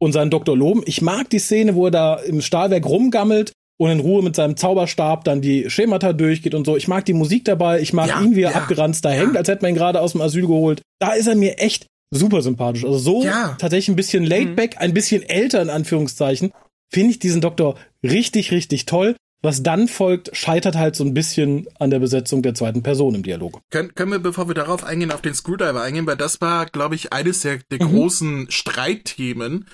und 0.00 0.10
seinen 0.10 0.32
Doktor 0.32 0.56
loben. 0.56 0.82
Ich 0.84 1.02
mag 1.02 1.30
die 1.30 1.38
Szene, 1.38 1.76
wo 1.76 1.84
er 1.84 1.90
da 1.92 2.16
im 2.16 2.40
Stahlwerk 2.40 2.86
rumgammelt 2.86 3.52
und 3.78 3.90
in 3.90 4.00
Ruhe 4.00 4.22
mit 4.22 4.36
seinem 4.36 4.56
Zauberstab 4.56 5.24
dann 5.24 5.40
die 5.40 5.68
Schemata 5.70 6.12
durchgeht 6.12 6.54
und 6.54 6.64
so. 6.64 6.76
Ich 6.76 6.88
mag 6.88 7.04
die 7.04 7.12
Musik 7.12 7.44
dabei, 7.44 7.80
ich 7.80 7.92
mag 7.92 8.08
ja, 8.08 8.20
ihn, 8.20 8.34
wie 8.34 8.42
er 8.42 8.52
ja, 8.52 8.56
abgeranzt 8.56 9.04
da 9.04 9.12
ja. 9.12 9.20
hängt, 9.20 9.36
als 9.36 9.48
hätte 9.48 9.62
man 9.62 9.72
ihn 9.72 9.76
gerade 9.76 10.00
aus 10.00 10.12
dem 10.12 10.20
Asyl 10.20 10.46
geholt. 10.46 10.82
Da 10.98 11.12
ist 11.12 11.26
er 11.26 11.34
mir 11.34 11.58
echt 11.58 11.86
super 12.10 12.42
sympathisch. 12.42 12.84
Also 12.84 12.98
so 12.98 13.24
ja. 13.24 13.56
tatsächlich 13.58 13.88
ein 13.88 13.96
bisschen 13.96 14.24
laid 14.24 14.50
mhm. 14.50 14.56
back, 14.56 14.76
ein 14.78 14.94
bisschen 14.94 15.22
älter 15.22 15.60
in 15.60 15.70
Anführungszeichen, 15.70 16.52
finde 16.90 17.10
ich 17.10 17.18
diesen 17.18 17.40
Doktor 17.40 17.76
richtig, 18.02 18.52
richtig 18.52 18.86
toll. 18.86 19.16
Was 19.42 19.62
dann 19.62 19.86
folgt, 19.86 20.34
scheitert 20.34 20.76
halt 20.76 20.96
so 20.96 21.04
ein 21.04 21.12
bisschen 21.12 21.68
an 21.78 21.90
der 21.90 21.98
Besetzung 21.98 22.42
der 22.42 22.54
zweiten 22.54 22.82
Person 22.82 23.14
im 23.14 23.22
Dialog. 23.22 23.60
Können, 23.70 23.94
können 23.94 24.10
wir, 24.10 24.18
bevor 24.18 24.48
wir 24.48 24.54
darauf 24.54 24.82
eingehen, 24.82 25.12
auf 25.12 25.20
den 25.20 25.34
Screwdriver 25.34 25.82
eingehen, 25.82 26.06
weil 26.06 26.16
das 26.16 26.40
war, 26.40 26.66
glaube 26.66 26.94
ich, 26.94 27.12
eines 27.12 27.42
der, 27.42 27.58
der 27.70 27.84
mhm. 27.86 27.92
großen 27.92 28.50
Streitthemen 28.50 29.66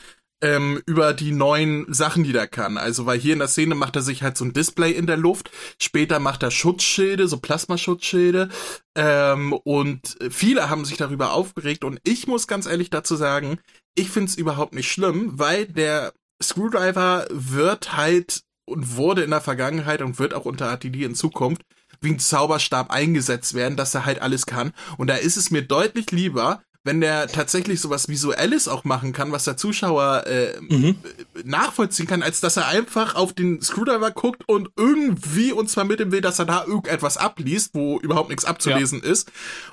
ähm, 0.42 0.82
über 0.86 1.14
die 1.14 1.32
neuen 1.32 1.92
Sachen, 1.92 2.24
die 2.24 2.32
der 2.32 2.48
kann. 2.48 2.76
Also, 2.76 3.06
weil 3.06 3.18
hier 3.18 3.32
in 3.32 3.38
der 3.38 3.48
Szene 3.48 3.74
macht 3.74 3.96
er 3.96 4.02
sich 4.02 4.22
halt 4.22 4.36
so 4.36 4.44
ein 4.44 4.52
Display 4.52 4.90
in 4.90 5.06
der 5.06 5.16
Luft, 5.16 5.50
später 5.80 6.18
macht 6.18 6.42
er 6.42 6.50
Schutzschilde, 6.50 7.28
so 7.28 7.38
Plasmaschutzschilde. 7.38 8.48
Ähm, 8.94 9.52
und 9.52 10.18
viele 10.30 10.68
haben 10.68 10.84
sich 10.84 10.98
darüber 10.98 11.32
aufgeregt 11.32 11.84
und 11.84 12.00
ich 12.04 12.26
muss 12.26 12.46
ganz 12.46 12.66
ehrlich 12.66 12.90
dazu 12.90 13.16
sagen, 13.16 13.58
ich 13.94 14.10
find's 14.10 14.34
überhaupt 14.34 14.74
nicht 14.74 14.90
schlimm, 14.90 15.38
weil 15.38 15.66
der 15.66 16.12
Screwdriver 16.42 17.26
wird 17.30 17.96
halt 17.96 18.42
und 18.64 18.96
wurde 18.96 19.22
in 19.22 19.30
der 19.30 19.40
Vergangenheit 19.40 20.02
und 20.02 20.18
wird 20.18 20.34
auch 20.34 20.44
unter 20.44 20.70
ATD 20.70 21.04
in 21.04 21.14
Zukunft 21.14 21.62
wie 22.00 22.10
ein 22.10 22.18
Zauberstab 22.18 22.90
eingesetzt 22.90 23.54
werden, 23.54 23.76
dass 23.76 23.94
er 23.94 24.04
halt 24.04 24.20
alles 24.20 24.46
kann. 24.46 24.72
Und 24.98 25.06
da 25.06 25.14
ist 25.14 25.36
es 25.36 25.50
mir 25.50 25.62
deutlich 25.62 26.10
lieber, 26.10 26.62
wenn 26.84 27.00
der 27.00 27.28
tatsächlich 27.28 27.80
sowas 27.80 28.08
Visuelles 28.08 28.66
auch 28.66 28.84
machen 28.84 29.12
kann, 29.12 29.30
was 29.30 29.44
der 29.44 29.56
Zuschauer 29.56 30.26
äh, 30.26 30.60
mhm. 30.60 30.96
nachvollziehen 31.44 32.06
kann, 32.06 32.22
als 32.22 32.40
dass 32.40 32.56
er 32.56 32.68
einfach 32.68 33.14
auf 33.14 33.32
den 33.32 33.60
Screwdriver 33.60 34.10
guckt 34.10 34.48
und 34.48 34.70
irgendwie 34.76 35.52
uns 35.52 35.74
vermitteln 35.74 36.10
will, 36.10 36.20
dass 36.20 36.38
er 36.38 36.46
da 36.46 36.64
irgendetwas 36.64 37.16
abliest, 37.16 37.74
wo 37.74 38.00
überhaupt 38.00 38.30
nichts 38.30 38.44
abzulesen 38.44 39.00
ja. 39.02 39.10
ist. 39.10 39.30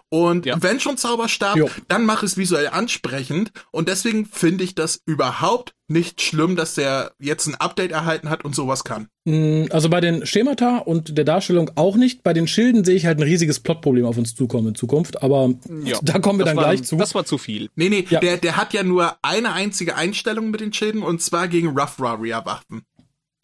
Und 0.09 0.45
ja. 0.45 0.61
wenn 0.61 0.79
schon 0.79 0.97
Zauberstab, 0.97 1.57
jo. 1.57 1.69
dann 1.87 2.05
mach 2.05 2.21
es 2.21 2.37
visuell 2.37 2.67
ansprechend. 2.67 3.51
Und 3.71 3.89
deswegen 3.89 4.25
finde 4.25 4.63
ich 4.63 4.75
das 4.75 5.01
überhaupt 5.05 5.73
nicht 5.89 6.21
schlimm, 6.21 6.55
dass 6.55 6.75
der 6.75 7.11
jetzt 7.19 7.47
ein 7.47 7.55
Update 7.55 7.91
erhalten 7.91 8.29
hat 8.29 8.45
und 8.45 8.55
sowas 8.55 8.83
kann. 8.83 9.07
Mm, 9.25 9.65
also 9.71 9.89
bei 9.89 10.01
den 10.01 10.25
Schemata 10.25 10.77
und 10.77 11.17
der 11.17 11.25
Darstellung 11.25 11.71
auch 11.75 11.95
nicht. 11.95 12.23
Bei 12.23 12.33
den 12.33 12.47
Schilden 12.47 12.83
sehe 12.83 12.95
ich 12.95 13.05
halt 13.05 13.19
ein 13.19 13.23
riesiges 13.23 13.59
Plotproblem 13.59 14.05
auf 14.05 14.17
uns 14.17 14.35
zukommen 14.35 14.69
in 14.69 14.75
Zukunft, 14.75 15.21
aber 15.21 15.53
ja, 15.83 15.97
da 16.01 16.19
kommen 16.19 16.39
wir 16.39 16.45
dann 16.45 16.57
war, 16.57 16.65
gleich 16.65 16.83
zu. 16.83 16.95
Das 16.97 17.15
war 17.15 17.25
zu 17.25 17.37
viel. 17.37 17.69
Nee, 17.75 17.89
nee, 17.89 18.05
ja. 18.09 18.19
der, 18.19 18.37
der 18.37 18.57
hat 18.57 18.73
ja 18.73 18.83
nur 18.83 19.15
eine 19.21 19.53
einzige 19.53 19.95
Einstellung 19.95 20.51
mit 20.51 20.61
den 20.61 20.73
Schilden 20.73 21.03
und 21.03 21.21
zwar 21.21 21.47
gegen 21.47 21.69
Rough 21.69 21.99
Warrior 21.99 22.45
Waffen. 22.45 22.83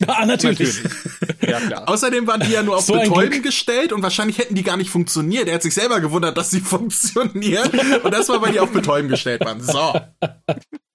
Ah, 0.07 0.25
natürlich. 0.25 0.83
natürlich. 0.83 1.49
Ja, 1.49 1.59
klar. 1.59 1.87
Außerdem 1.89 2.27
waren 2.27 2.41
die 2.41 2.51
ja 2.51 2.63
nur 2.63 2.77
auf 2.77 2.85
so 2.85 2.93
Betäuben 2.93 3.41
gestellt 3.41 3.93
und 3.93 4.03
wahrscheinlich 4.03 4.37
hätten 4.37 4.55
die 4.55 4.63
gar 4.63 4.77
nicht 4.77 4.89
funktioniert. 4.89 5.47
Er 5.47 5.55
hat 5.55 5.63
sich 5.63 5.73
selber 5.73 6.01
gewundert, 6.01 6.37
dass 6.37 6.51
sie 6.51 6.59
funktionieren. 6.61 7.69
Und 8.03 8.13
das 8.13 8.27
war, 8.29 8.41
weil 8.41 8.51
die 8.51 8.59
auf 8.59 8.71
Betäuben 8.71 9.09
gestellt 9.09 9.41
waren. 9.45 9.61
So. 9.61 9.93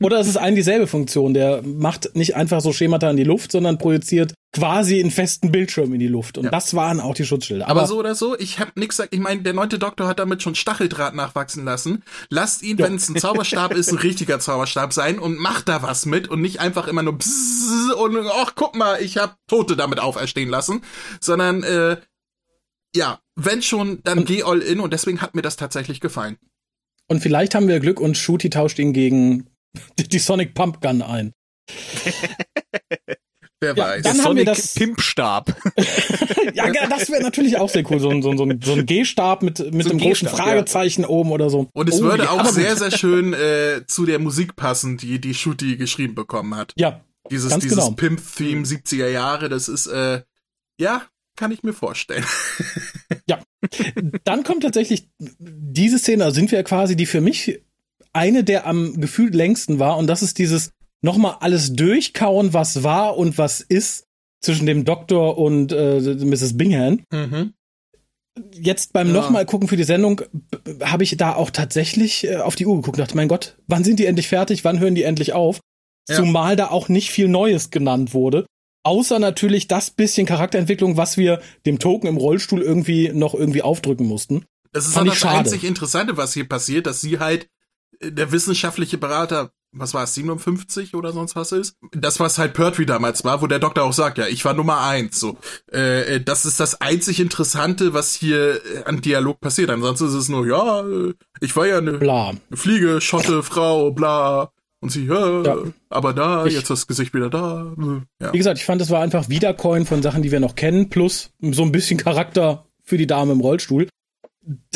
Oder 0.02 0.20
es 0.20 0.28
ist 0.28 0.36
ein 0.36 0.54
dieselbe 0.54 0.86
Funktion. 0.86 1.32
Der 1.32 1.62
macht 1.62 2.14
nicht 2.14 2.36
einfach 2.36 2.60
so 2.60 2.72
Schemata 2.72 3.10
in 3.10 3.16
die 3.16 3.24
Luft, 3.24 3.52
sondern 3.52 3.78
projiziert 3.78 4.34
quasi 4.52 4.98
einen 4.98 5.10
festen 5.10 5.52
Bildschirm 5.52 5.92
in 5.92 6.00
die 6.00 6.08
Luft. 6.08 6.36
Und 6.36 6.44
ja. 6.44 6.50
das 6.50 6.74
waren 6.74 7.00
auch 7.00 7.14
die 7.14 7.24
Schutzschilder. 7.24 7.68
Aber, 7.68 7.80
Aber 7.80 7.88
so 7.88 7.98
oder 7.98 8.14
so, 8.14 8.38
ich 8.38 8.58
habe 8.58 8.72
nichts 8.74 8.96
gesagt. 8.96 9.14
Ich 9.14 9.20
meine, 9.20 9.42
der 9.42 9.52
neunte 9.52 9.78
Doktor 9.78 10.08
hat 10.08 10.18
damit 10.18 10.42
schon 10.42 10.54
Stacheldraht 10.54 11.14
nachwachsen 11.14 11.64
lassen. 11.64 12.02
Lasst 12.30 12.62
ihn, 12.62 12.78
ja. 12.78 12.86
wenn 12.86 12.96
es 12.96 13.08
ein 13.08 13.16
Zauberstab 13.16 13.72
ist, 13.72 13.90
ein 13.90 13.98
richtiger 14.02 14.40
Zauberstab 14.40 14.92
sein 14.92 15.18
und 15.18 15.38
macht 15.38 15.68
da 15.68 15.82
was 15.82 16.04
mit 16.06 16.28
und 16.28 16.40
nicht 16.40 16.60
einfach 16.60 16.88
immer 16.88 17.02
nur 17.02 17.16
bzzz 17.16 17.94
und 17.96 18.16
ach, 18.26 18.52
guck 18.56 18.76
mal, 18.76 19.00
ich 19.00 19.18
habe 19.18 19.34
Tote 19.46 19.76
damit 19.76 20.00
auferstehen 20.00 20.48
lassen, 20.48 20.82
sondern 21.20 21.62
äh, 21.62 21.96
ja, 22.94 23.20
wenn 23.36 23.62
schon, 23.62 24.02
dann 24.02 24.20
und, 24.20 24.24
geh 24.26 24.42
all 24.42 24.60
in 24.60 24.80
und 24.80 24.92
deswegen 24.92 25.20
hat 25.20 25.34
mir 25.34 25.42
das 25.42 25.56
tatsächlich 25.56 26.00
gefallen. 26.00 26.38
Und 27.06 27.20
vielleicht 27.20 27.54
haben 27.54 27.68
wir 27.68 27.80
Glück 27.80 28.00
und 28.00 28.16
Shooty 28.16 28.50
tauscht 28.50 28.78
ihn 28.78 28.92
gegen 28.92 29.48
die 29.98 30.18
Sonic 30.18 30.54
Pump 30.54 30.80
Gun 30.80 31.02
ein. 31.02 31.32
Wer 33.60 33.76
ja, 33.76 33.84
weiß. 33.84 34.02
Dann 34.02 34.16
haben 34.18 34.22
Sonic 34.24 34.46
wir 34.46 34.54
das 34.54 34.74
Pimpstab. 34.74 35.54
ja, 36.54 36.72
das 36.88 37.10
wäre 37.10 37.22
natürlich 37.22 37.58
auch 37.58 37.68
sehr 37.68 37.88
cool. 37.90 38.00
So 38.00 38.08
ein, 38.08 38.22
so 38.22 38.30
ein, 38.30 38.60
so 38.62 38.72
ein 38.72 38.86
G-Stab 38.86 39.42
mit, 39.42 39.58
mit 39.74 39.84
so 39.84 39.90
einem 39.90 40.00
großen 40.00 40.28
Fragezeichen 40.28 41.02
ja. 41.02 41.08
oben 41.08 41.30
oder 41.30 41.50
so. 41.50 41.68
Und 41.74 41.88
es 41.88 42.00
oh, 42.00 42.04
würde 42.04 42.30
auch 42.30 42.46
sehr, 42.46 42.76
sehr 42.76 42.90
schön 42.90 43.34
äh, 43.34 43.82
zu 43.86 44.06
der 44.06 44.18
Musik 44.18 44.56
passen, 44.56 44.96
die 44.96 45.20
die 45.20 45.34
Shooty 45.34 45.76
geschrieben 45.76 46.14
bekommen 46.14 46.56
hat. 46.56 46.72
Ja. 46.76 47.04
Dieses, 47.30 47.54
dieses 47.58 47.76
genau. 47.76 47.90
Pimp-Theme 47.90 48.64
70er 48.64 49.08
Jahre, 49.08 49.50
das 49.50 49.68
ist, 49.68 49.86
äh, 49.88 50.22
ja, 50.78 51.02
kann 51.36 51.52
ich 51.52 51.62
mir 51.62 51.74
vorstellen. 51.74 52.24
ja. 53.28 53.40
Dann 54.24 54.42
kommt 54.42 54.62
tatsächlich 54.62 55.08
diese 55.18 55.98
Szene, 55.98 56.24
also 56.24 56.34
sind 56.34 56.50
wir 56.50 56.62
quasi 56.64 56.96
die 56.96 57.06
für 57.06 57.20
mich 57.20 57.60
eine 58.12 58.42
der 58.42 58.66
am 58.66 59.00
gefühlt 59.00 59.34
längsten 59.34 59.78
war 59.78 59.96
und 59.96 60.06
das 60.06 60.22
ist 60.22 60.38
dieses 60.38 60.72
nochmal 61.02 61.36
alles 61.40 61.72
durchkauen, 61.72 62.52
was 62.52 62.82
war 62.82 63.16
und 63.16 63.38
was 63.38 63.60
ist 63.60 64.06
zwischen 64.40 64.66
dem 64.66 64.84
Doktor 64.84 65.38
und 65.38 65.72
äh, 65.72 66.00
Mrs. 66.00 66.56
Bingham. 66.56 67.04
Mhm. 67.12 67.54
Jetzt 68.52 68.92
beim 68.92 69.08
ja. 69.08 69.12
nochmal 69.14 69.44
gucken 69.44 69.68
für 69.68 69.76
die 69.76 69.84
Sendung 69.84 70.22
habe 70.82 71.02
ich 71.02 71.16
da 71.16 71.34
auch 71.34 71.50
tatsächlich 71.50 72.26
äh, 72.26 72.36
auf 72.36 72.54
die 72.54 72.66
Uhr 72.66 72.76
geguckt 72.76 72.96
und 72.96 73.02
dachte, 73.02 73.16
mein 73.16 73.28
Gott, 73.28 73.56
wann 73.66 73.84
sind 73.84 73.98
die 73.98 74.06
endlich 74.06 74.28
fertig? 74.28 74.64
Wann 74.64 74.78
hören 74.78 74.94
die 74.94 75.02
endlich 75.02 75.32
auf? 75.32 75.60
Ja. 76.08 76.16
Zumal 76.16 76.56
da 76.56 76.68
auch 76.68 76.88
nicht 76.88 77.10
viel 77.10 77.28
Neues 77.28 77.70
genannt 77.70 78.14
wurde. 78.14 78.46
Außer 78.82 79.18
natürlich 79.18 79.68
das 79.68 79.90
bisschen 79.90 80.26
Charakterentwicklung, 80.26 80.96
was 80.96 81.18
wir 81.18 81.40
dem 81.66 81.78
Token 81.78 82.06
im 82.06 82.16
Rollstuhl 82.16 82.62
irgendwie 82.62 83.10
noch 83.12 83.34
irgendwie 83.34 83.62
aufdrücken 83.62 84.06
mussten. 84.06 84.46
Das 84.72 84.86
ist 84.86 84.94
Fand 84.94 85.10
auch 85.10 85.14
das 85.14 85.24
einzig 85.24 85.64
Interessante, 85.64 86.16
was 86.16 86.32
hier 86.32 86.48
passiert, 86.48 86.86
dass 86.86 87.00
sie 87.00 87.18
halt 87.18 87.46
der 88.02 88.32
wissenschaftliche 88.32 88.98
Berater 88.98 89.52
was 89.72 89.94
war 89.94 90.04
es, 90.04 90.14
57 90.14 90.94
oder 90.94 91.12
sonst 91.12 91.36
was 91.36 91.52
ist. 91.52 91.76
Das, 91.92 92.20
was 92.20 92.38
halt 92.38 92.54
Pertwee 92.54 92.86
damals 92.86 93.24
war, 93.24 93.40
wo 93.40 93.46
der 93.46 93.58
Doktor 93.58 93.84
auch 93.84 93.92
sagt, 93.92 94.18
ja, 94.18 94.26
ich 94.26 94.44
war 94.44 94.54
Nummer 94.54 94.80
eins. 94.80 95.20
So, 95.20 95.36
äh, 95.72 96.16
äh, 96.16 96.20
das 96.20 96.44
ist 96.44 96.60
das 96.60 96.80
einzig 96.80 97.20
Interessante, 97.20 97.94
was 97.94 98.14
hier 98.14 98.56
äh, 98.56 98.84
an 98.84 99.00
Dialog 99.00 99.40
passiert. 99.40 99.70
Ansonsten 99.70 100.06
ist 100.06 100.14
es 100.14 100.28
nur, 100.28 100.46
ja, 100.46 100.80
äh, 100.80 101.14
ich 101.40 101.54
war 101.56 101.66
ja 101.66 101.78
eine, 101.78 101.92
bla. 101.92 102.32
Fliege, 102.52 103.00
Schotte, 103.00 103.42
Frau, 103.42 103.90
bla. 103.92 104.50
Und 104.80 104.90
sie, 104.90 105.06
ja, 105.06 105.42
ja. 105.42 105.58
aber 105.90 106.14
da, 106.14 106.46
ich, 106.46 106.54
jetzt 106.54 106.70
das 106.70 106.86
Gesicht 106.86 107.12
wieder 107.12 107.28
da. 107.28 107.74
Ja. 108.20 108.32
Wie 108.32 108.38
gesagt, 108.38 108.58
ich 108.58 108.64
fand, 108.64 108.80
es 108.80 108.88
war 108.88 109.02
einfach 109.02 109.28
Wiedercoin 109.28 109.84
von 109.84 110.02
Sachen, 110.02 110.22
die 110.22 110.32
wir 110.32 110.40
noch 110.40 110.54
kennen, 110.54 110.88
plus 110.88 111.30
so 111.42 111.62
ein 111.62 111.70
bisschen 111.70 111.98
Charakter 111.98 112.64
für 112.82 112.96
die 112.96 113.06
Dame 113.06 113.32
im 113.32 113.40
Rollstuhl. 113.40 113.88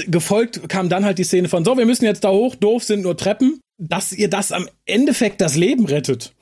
Gefolgt 0.07 0.69
kam 0.69 0.89
dann 0.89 1.05
halt 1.05 1.19
die 1.19 1.25
Szene 1.25 1.49
von, 1.49 1.65
so, 1.65 1.77
wir 1.77 1.87
müssen 1.87 2.05
jetzt 2.05 2.25
da 2.25 2.31
hoch, 2.31 2.55
doof 2.55 2.85
sind 2.85 3.03
nur 3.03 3.17
Treppen 3.17 3.61
dass 3.79 4.13
ihr 4.13 4.31
das 4.31 4.53
am 4.53 4.69
Endeffekt 4.87 5.41
das 5.41 5.57
Leben 5.57 5.87
rettet. 5.87 6.35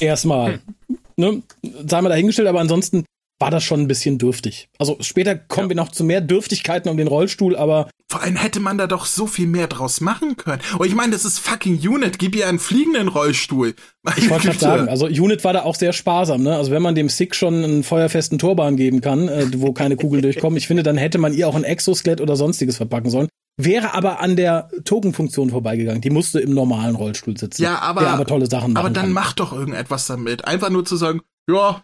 Erstmal. 0.00 0.60
Hm. 0.88 0.98
Ne? 1.16 1.42
Sei 1.62 2.02
mal 2.02 2.08
dahingestellt, 2.08 2.48
aber 2.48 2.60
ansonsten 2.60 3.04
war 3.38 3.50
das 3.50 3.64
schon 3.64 3.80
ein 3.80 3.88
bisschen 3.88 4.18
dürftig. 4.18 4.68
Also 4.78 4.96
später 5.00 5.34
kommen 5.34 5.66
ja. 5.66 5.70
wir 5.70 5.76
noch 5.76 5.90
zu 5.90 6.04
mehr 6.04 6.20
Dürftigkeiten 6.20 6.88
um 6.88 6.96
den 6.96 7.08
Rollstuhl, 7.08 7.56
aber. 7.56 7.90
Vor 8.08 8.22
allem 8.22 8.36
hätte 8.36 8.60
man 8.60 8.78
da 8.78 8.86
doch 8.86 9.06
so 9.06 9.26
viel 9.26 9.46
mehr 9.46 9.66
draus 9.66 10.00
machen 10.00 10.36
können. 10.36 10.62
Und 10.78 10.86
ich 10.86 10.94
meine, 10.94 11.12
das 11.12 11.24
ist 11.24 11.40
fucking 11.40 11.78
Unit. 11.78 12.18
Gib 12.18 12.36
ihr 12.36 12.48
einen 12.48 12.60
fliegenden 12.60 13.08
Rollstuhl. 13.08 13.74
ich 14.16 14.30
wollte 14.30 14.48
gerade 14.48 14.58
sagen, 14.58 14.88
also 14.88 15.06
Unit 15.06 15.42
war 15.42 15.52
da 15.52 15.62
auch 15.62 15.74
sehr 15.74 15.92
sparsam, 15.92 16.42
ne? 16.42 16.54
Also 16.56 16.70
wenn 16.70 16.82
man 16.82 16.94
dem 16.94 17.08
Sick 17.08 17.34
schon 17.34 17.64
einen 17.64 17.82
feuerfesten 17.82 18.38
Torbahn 18.38 18.76
geben 18.76 19.00
kann, 19.00 19.28
äh, 19.28 19.46
wo 19.56 19.72
keine 19.72 19.96
Kugeln 19.96 20.22
durchkommen, 20.22 20.56
ich 20.56 20.68
finde, 20.68 20.82
dann 20.82 20.96
hätte 20.96 21.18
man 21.18 21.32
ihr 21.32 21.48
auch 21.48 21.56
ein 21.56 21.64
Exoskelett 21.64 22.20
oder 22.20 22.36
sonstiges 22.36 22.76
verpacken 22.76 23.10
sollen 23.10 23.28
wäre 23.56 23.94
aber 23.94 24.20
an 24.20 24.36
der 24.36 24.68
Token-Funktion 24.84 25.50
vorbeigegangen. 25.50 26.00
Die 26.00 26.10
musste 26.10 26.40
im 26.40 26.54
normalen 26.54 26.96
Rollstuhl 26.96 27.36
sitzen. 27.36 27.62
Ja, 27.62 27.78
aber, 27.80 28.00
der 28.00 28.10
aber 28.10 28.26
tolle 28.26 28.46
Sachen 28.46 28.76
Aber 28.76 28.90
dann 28.90 29.04
kann. 29.06 29.12
mach 29.12 29.32
doch 29.32 29.52
irgendetwas 29.52 30.06
damit. 30.06 30.44
Einfach 30.44 30.70
nur 30.70 30.84
zu 30.84 30.96
sagen, 30.96 31.20
ja, 31.48 31.82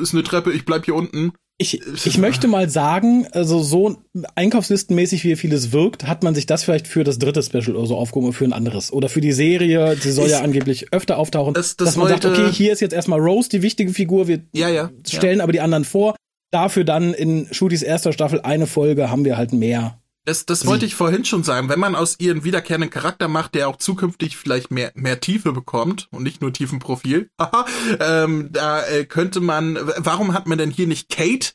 ist 0.00 0.14
eine 0.14 0.22
Treppe, 0.22 0.52
ich 0.52 0.64
bleib 0.64 0.84
hier 0.84 0.94
unten. 0.94 1.32
Ich, 1.58 1.80
ich 2.06 2.18
möchte 2.18 2.48
mal 2.48 2.68
sagen, 2.68 3.28
also 3.30 3.62
so 3.62 3.96
einkaufslistenmäßig 4.34 5.22
wie 5.22 5.36
vieles 5.36 5.70
wirkt, 5.70 6.08
hat 6.08 6.24
man 6.24 6.34
sich 6.34 6.46
das 6.46 6.64
vielleicht 6.64 6.88
für 6.88 7.04
das 7.04 7.20
dritte 7.20 7.40
Special 7.40 7.76
oder 7.76 7.86
so 7.86 7.96
aufgehoben 7.96 8.32
für 8.32 8.44
ein 8.44 8.52
anderes. 8.52 8.92
Oder 8.92 9.08
für 9.08 9.20
die 9.20 9.30
Serie, 9.30 9.96
sie 9.96 10.10
soll 10.10 10.26
ich, 10.26 10.32
ja 10.32 10.40
angeblich 10.40 10.92
öfter 10.92 11.18
auftauchen, 11.18 11.54
das, 11.54 11.76
das 11.76 11.88
dass 11.88 11.96
man 11.96 12.08
wollte, 12.08 12.28
sagt, 12.28 12.38
okay, 12.40 12.52
hier 12.52 12.72
ist 12.72 12.80
jetzt 12.80 12.92
erstmal 12.92 13.20
Rose, 13.20 13.48
die 13.48 13.62
wichtige 13.62 13.92
Figur, 13.92 14.26
wir 14.26 14.40
ja, 14.52 14.68
ja, 14.68 14.90
stellen 15.06 15.38
ja. 15.38 15.44
aber 15.44 15.52
die 15.52 15.60
anderen 15.60 15.84
vor. 15.84 16.16
Dafür 16.50 16.84
dann 16.84 17.14
in 17.14 17.46
Shooties 17.52 17.82
erster 17.82 18.12
Staffel 18.12 18.40
eine 18.40 18.66
Folge 18.66 19.08
haben 19.08 19.24
wir 19.24 19.36
halt 19.36 19.52
mehr 19.52 20.01
das, 20.24 20.46
das 20.46 20.66
wollte 20.66 20.86
ich 20.86 20.94
vorhin 20.94 21.24
schon 21.24 21.42
sagen. 21.42 21.68
Wenn 21.68 21.80
man 21.80 21.96
aus 21.96 22.20
ihren 22.20 22.44
wiederkehrenden 22.44 22.90
Charakter 22.90 23.26
macht, 23.28 23.54
der 23.54 23.68
auch 23.68 23.76
zukünftig 23.76 24.36
vielleicht 24.36 24.70
mehr, 24.70 24.92
mehr 24.94 25.20
Tiefe 25.20 25.52
bekommt 25.52 26.08
und 26.12 26.22
nicht 26.22 26.40
nur 26.40 26.52
Tiefenprofil, 26.52 27.28
ähm, 28.00 28.50
da 28.52 28.86
äh, 28.86 29.04
könnte 29.04 29.40
man, 29.40 29.78
warum 29.96 30.32
hat 30.32 30.46
man 30.46 30.58
denn 30.58 30.70
hier 30.70 30.86
nicht 30.86 31.08
Kate 31.08 31.52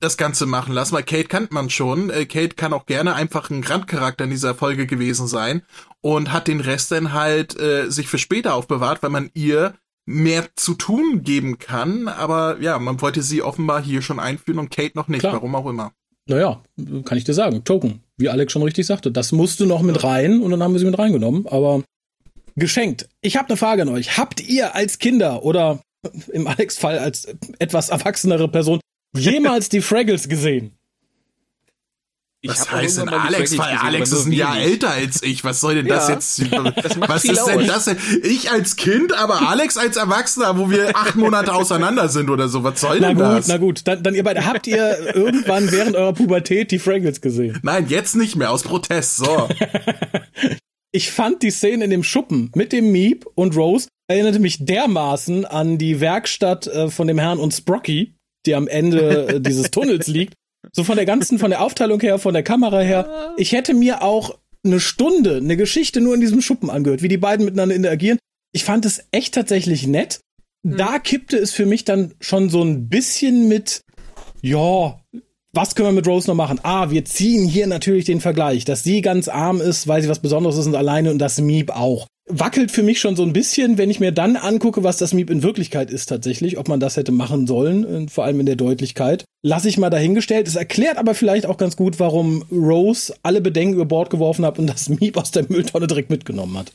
das 0.00 0.16
Ganze 0.16 0.46
machen 0.46 0.74
lassen? 0.74 0.94
Weil 0.94 1.04
Kate 1.04 1.28
kennt 1.28 1.52
man 1.52 1.70
schon. 1.70 2.10
Äh, 2.10 2.26
Kate 2.26 2.56
kann 2.56 2.72
auch 2.72 2.86
gerne 2.86 3.14
einfach 3.14 3.50
ein 3.50 3.62
Randcharakter 3.62 4.24
in 4.24 4.30
dieser 4.30 4.56
Folge 4.56 4.86
gewesen 4.86 5.28
sein 5.28 5.62
und 6.00 6.32
hat 6.32 6.48
den 6.48 6.60
Rest 6.60 6.90
dann 6.90 7.12
halt 7.12 7.58
äh, 7.58 7.88
sich 7.88 8.08
für 8.08 8.18
später 8.18 8.54
aufbewahrt, 8.54 9.02
weil 9.02 9.10
man 9.10 9.30
ihr 9.34 9.74
mehr 10.06 10.46
zu 10.56 10.74
tun 10.74 11.22
geben 11.22 11.58
kann. 11.58 12.08
Aber 12.08 12.58
ja, 12.60 12.80
man 12.80 13.00
wollte 13.00 13.22
sie 13.22 13.42
offenbar 13.42 13.80
hier 13.80 14.02
schon 14.02 14.18
einführen 14.18 14.58
und 14.58 14.70
Kate 14.70 14.96
noch 14.96 15.06
nicht, 15.06 15.20
Klar. 15.20 15.34
warum 15.34 15.54
auch 15.54 15.68
immer. 15.68 15.92
Naja, 16.28 16.62
kann 17.04 17.18
ich 17.18 17.24
dir 17.24 17.34
sagen. 17.34 17.64
Token, 17.64 18.00
wie 18.18 18.28
Alex 18.28 18.52
schon 18.52 18.62
richtig 18.62 18.86
sagte. 18.86 19.10
Das 19.10 19.32
musste 19.32 19.66
noch 19.66 19.82
mit 19.82 20.04
rein 20.04 20.42
und 20.42 20.50
dann 20.50 20.62
haben 20.62 20.74
wir 20.74 20.78
sie 20.78 20.86
mit 20.86 20.98
reingenommen. 20.98 21.46
Aber 21.46 21.82
geschenkt. 22.54 23.08
Ich 23.22 23.36
habe 23.36 23.48
eine 23.48 23.56
Frage 23.56 23.82
an 23.82 23.88
euch. 23.88 24.18
Habt 24.18 24.46
ihr 24.46 24.74
als 24.74 24.98
Kinder 24.98 25.42
oder 25.42 25.80
im 26.32 26.46
Alex-Fall 26.46 26.98
als 26.98 27.28
etwas 27.58 27.88
erwachsenere 27.88 28.48
Person 28.48 28.80
jemals 29.16 29.68
die 29.70 29.80
Fraggles 29.80 30.28
gesehen? 30.28 30.77
Ich 32.48 32.60
was 32.60 32.72
heißt 32.72 32.98
denn 32.98 33.08
Alex? 33.10 33.58
Weil 33.58 33.76
Alex 33.76 34.10
ist 34.10 34.24
ein 34.26 34.32
Jahr 34.32 34.58
älter 34.58 34.90
als 34.90 35.22
ich. 35.22 35.44
Was 35.44 35.60
soll 35.60 35.74
denn 35.74 35.86
ja, 35.86 35.96
das 35.96 36.08
jetzt? 36.08 36.40
Das 36.50 36.98
was 36.98 37.24
ist 37.24 37.44
denn 37.46 37.66
das 37.66 37.84
denn? 37.84 37.98
Ich 38.22 38.50
als 38.50 38.76
Kind, 38.76 39.12
aber 39.12 39.46
Alex 39.46 39.76
als 39.76 39.96
Erwachsener, 39.96 40.56
wo 40.56 40.70
wir 40.70 40.96
acht 40.96 41.14
Monate 41.16 41.52
auseinander 41.52 42.08
sind 42.08 42.30
oder 42.30 42.48
so. 42.48 42.64
Was 42.64 42.80
soll 42.80 43.00
na 43.00 43.08
denn 43.08 43.18
gut, 43.18 43.26
das? 43.26 43.48
Na 43.48 43.58
gut, 43.58 43.82
dann, 43.84 44.02
dann 44.02 44.14
ihr 44.14 44.24
beide, 44.24 44.46
habt 44.46 44.66
ihr 44.66 45.14
irgendwann 45.14 45.70
während 45.70 45.94
eurer 45.94 46.14
Pubertät 46.14 46.70
die 46.70 46.78
Fraggles 46.78 47.20
gesehen? 47.20 47.58
Nein, 47.62 47.86
jetzt 47.88 48.16
nicht 48.16 48.34
mehr, 48.34 48.50
aus 48.50 48.62
Protest, 48.62 49.18
so. 49.18 49.48
ich 50.92 51.10
fand 51.10 51.42
die 51.42 51.50
Szene 51.50 51.84
in 51.84 51.90
dem 51.90 52.02
Schuppen 52.02 52.50
mit 52.54 52.72
dem 52.72 52.90
Meep 52.90 53.26
und 53.34 53.56
Rose 53.56 53.88
erinnerte 54.10 54.38
mich 54.38 54.64
dermaßen 54.64 55.44
an 55.44 55.76
die 55.76 56.00
Werkstatt 56.00 56.66
äh, 56.66 56.88
von 56.88 57.08
dem 57.08 57.18
Herrn 57.18 57.38
und 57.38 57.52
Sprocky, 57.52 58.14
die 58.46 58.54
am 58.54 58.68
Ende 58.68 59.28
äh, 59.28 59.40
dieses 59.40 59.70
Tunnels 59.70 60.06
liegt 60.06 60.32
so 60.72 60.84
von 60.84 60.96
der 60.96 61.06
ganzen, 61.06 61.38
von 61.38 61.50
der 61.50 61.62
Aufteilung 61.62 62.00
her, 62.00 62.18
von 62.18 62.34
der 62.34 62.42
Kamera 62.42 62.80
her. 62.80 63.34
Ich 63.36 63.52
hätte 63.52 63.74
mir 63.74 64.02
auch 64.02 64.38
eine 64.64 64.80
Stunde, 64.80 65.36
eine 65.36 65.56
Geschichte 65.56 66.00
nur 66.00 66.14
in 66.14 66.20
diesem 66.20 66.40
Schuppen 66.40 66.70
angehört, 66.70 67.02
wie 67.02 67.08
die 67.08 67.16
beiden 67.16 67.44
miteinander 67.44 67.74
interagieren. 67.74 68.18
Ich 68.52 68.64
fand 68.64 68.84
es 68.84 69.04
echt 69.10 69.34
tatsächlich 69.34 69.86
nett. 69.86 70.20
Da 70.62 70.94
hm. 70.94 71.02
kippte 71.02 71.36
es 71.36 71.52
für 71.52 71.66
mich 71.66 71.84
dann 71.84 72.14
schon 72.20 72.50
so 72.50 72.62
ein 72.62 72.88
bisschen 72.88 73.48
mit, 73.48 73.82
ja, 74.42 74.98
was 75.52 75.74
können 75.74 75.88
wir 75.88 75.92
mit 75.92 76.06
Rose 76.06 76.28
noch 76.28 76.34
machen? 76.34 76.60
Ah, 76.62 76.90
wir 76.90 77.04
ziehen 77.04 77.46
hier 77.46 77.66
natürlich 77.66 78.04
den 78.04 78.20
Vergleich, 78.20 78.64
dass 78.64 78.82
sie 78.82 79.00
ganz 79.00 79.28
arm 79.28 79.60
ist, 79.60 79.88
weil 79.88 80.02
sie 80.02 80.08
was 80.08 80.20
Besonderes 80.20 80.56
ist 80.56 80.66
und 80.66 80.74
alleine 80.74 81.10
und 81.10 81.18
das 81.18 81.40
Miep 81.40 81.70
auch 81.70 82.06
wackelt 82.28 82.70
für 82.70 82.82
mich 82.82 83.00
schon 83.00 83.16
so 83.16 83.22
ein 83.22 83.32
bisschen, 83.32 83.78
wenn 83.78 83.90
ich 83.90 84.00
mir 84.00 84.12
dann 84.12 84.36
angucke, 84.36 84.84
was 84.84 84.98
das 84.98 85.14
Miep 85.14 85.30
in 85.30 85.42
Wirklichkeit 85.42 85.90
ist 85.90 86.06
tatsächlich, 86.06 86.58
ob 86.58 86.68
man 86.68 86.80
das 86.80 86.96
hätte 86.96 87.12
machen 87.12 87.46
sollen, 87.46 88.06
äh, 88.06 88.08
vor 88.08 88.24
allem 88.24 88.40
in 88.40 88.46
der 88.46 88.56
Deutlichkeit. 88.56 89.24
Lasse 89.42 89.68
ich 89.68 89.78
mal 89.78 89.90
dahingestellt. 89.90 90.48
Es 90.48 90.56
erklärt 90.56 90.98
aber 90.98 91.14
vielleicht 91.14 91.46
auch 91.46 91.56
ganz 91.56 91.76
gut, 91.76 91.98
warum 91.98 92.44
Rose 92.50 93.14
alle 93.22 93.40
Bedenken 93.40 93.74
über 93.74 93.86
Bord 93.86 94.10
geworfen 94.10 94.44
hat 94.44 94.58
und 94.58 94.66
das 94.66 94.88
Miep 94.88 95.16
aus 95.16 95.30
der 95.30 95.46
Mülltonne 95.48 95.86
direkt 95.86 96.10
mitgenommen 96.10 96.58
hat. 96.58 96.72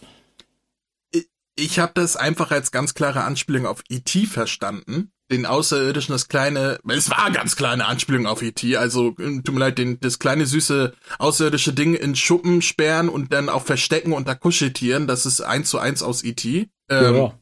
Ich 1.55 1.77
habe 1.77 1.91
das 1.93 2.15
einfach 2.15 2.51
als 2.51 2.71
ganz 2.71 2.95
klare 2.95 3.23
Anspielung 3.23 3.67
auf 3.67 3.83
E.T. 3.87 4.25
verstanden, 4.25 5.11
den 5.33 5.45
Außerirdischen 5.45 6.13
das 6.13 6.27
kleine, 6.27 6.79
es 6.87 7.09
war 7.09 7.31
ganz 7.31 7.55
kleine 7.55 7.85
Anspielung 7.85 8.25
auf 8.27 8.41
E.T., 8.41 8.77
also 8.77 9.11
tut 9.11 9.51
mir 9.51 9.59
leid, 9.59 9.77
den, 9.77 9.99
das 9.99 10.19
kleine 10.19 10.45
süße 10.45 10.93
außerirdische 11.19 11.73
Ding 11.73 11.95
in 11.95 12.15
Schuppen 12.15 12.61
sperren 12.61 13.09
und 13.09 13.33
dann 13.33 13.49
auch 13.49 13.63
verstecken 13.63 14.13
unter 14.13 14.35
Kuscheltieren, 14.35 15.07
das 15.07 15.25
ist 15.25 15.41
eins 15.41 15.69
zu 15.69 15.79
eins 15.79 16.03
aus 16.03 16.23
E.T. 16.23 16.69
Ähm, 16.89 17.15
ja, 17.15 17.33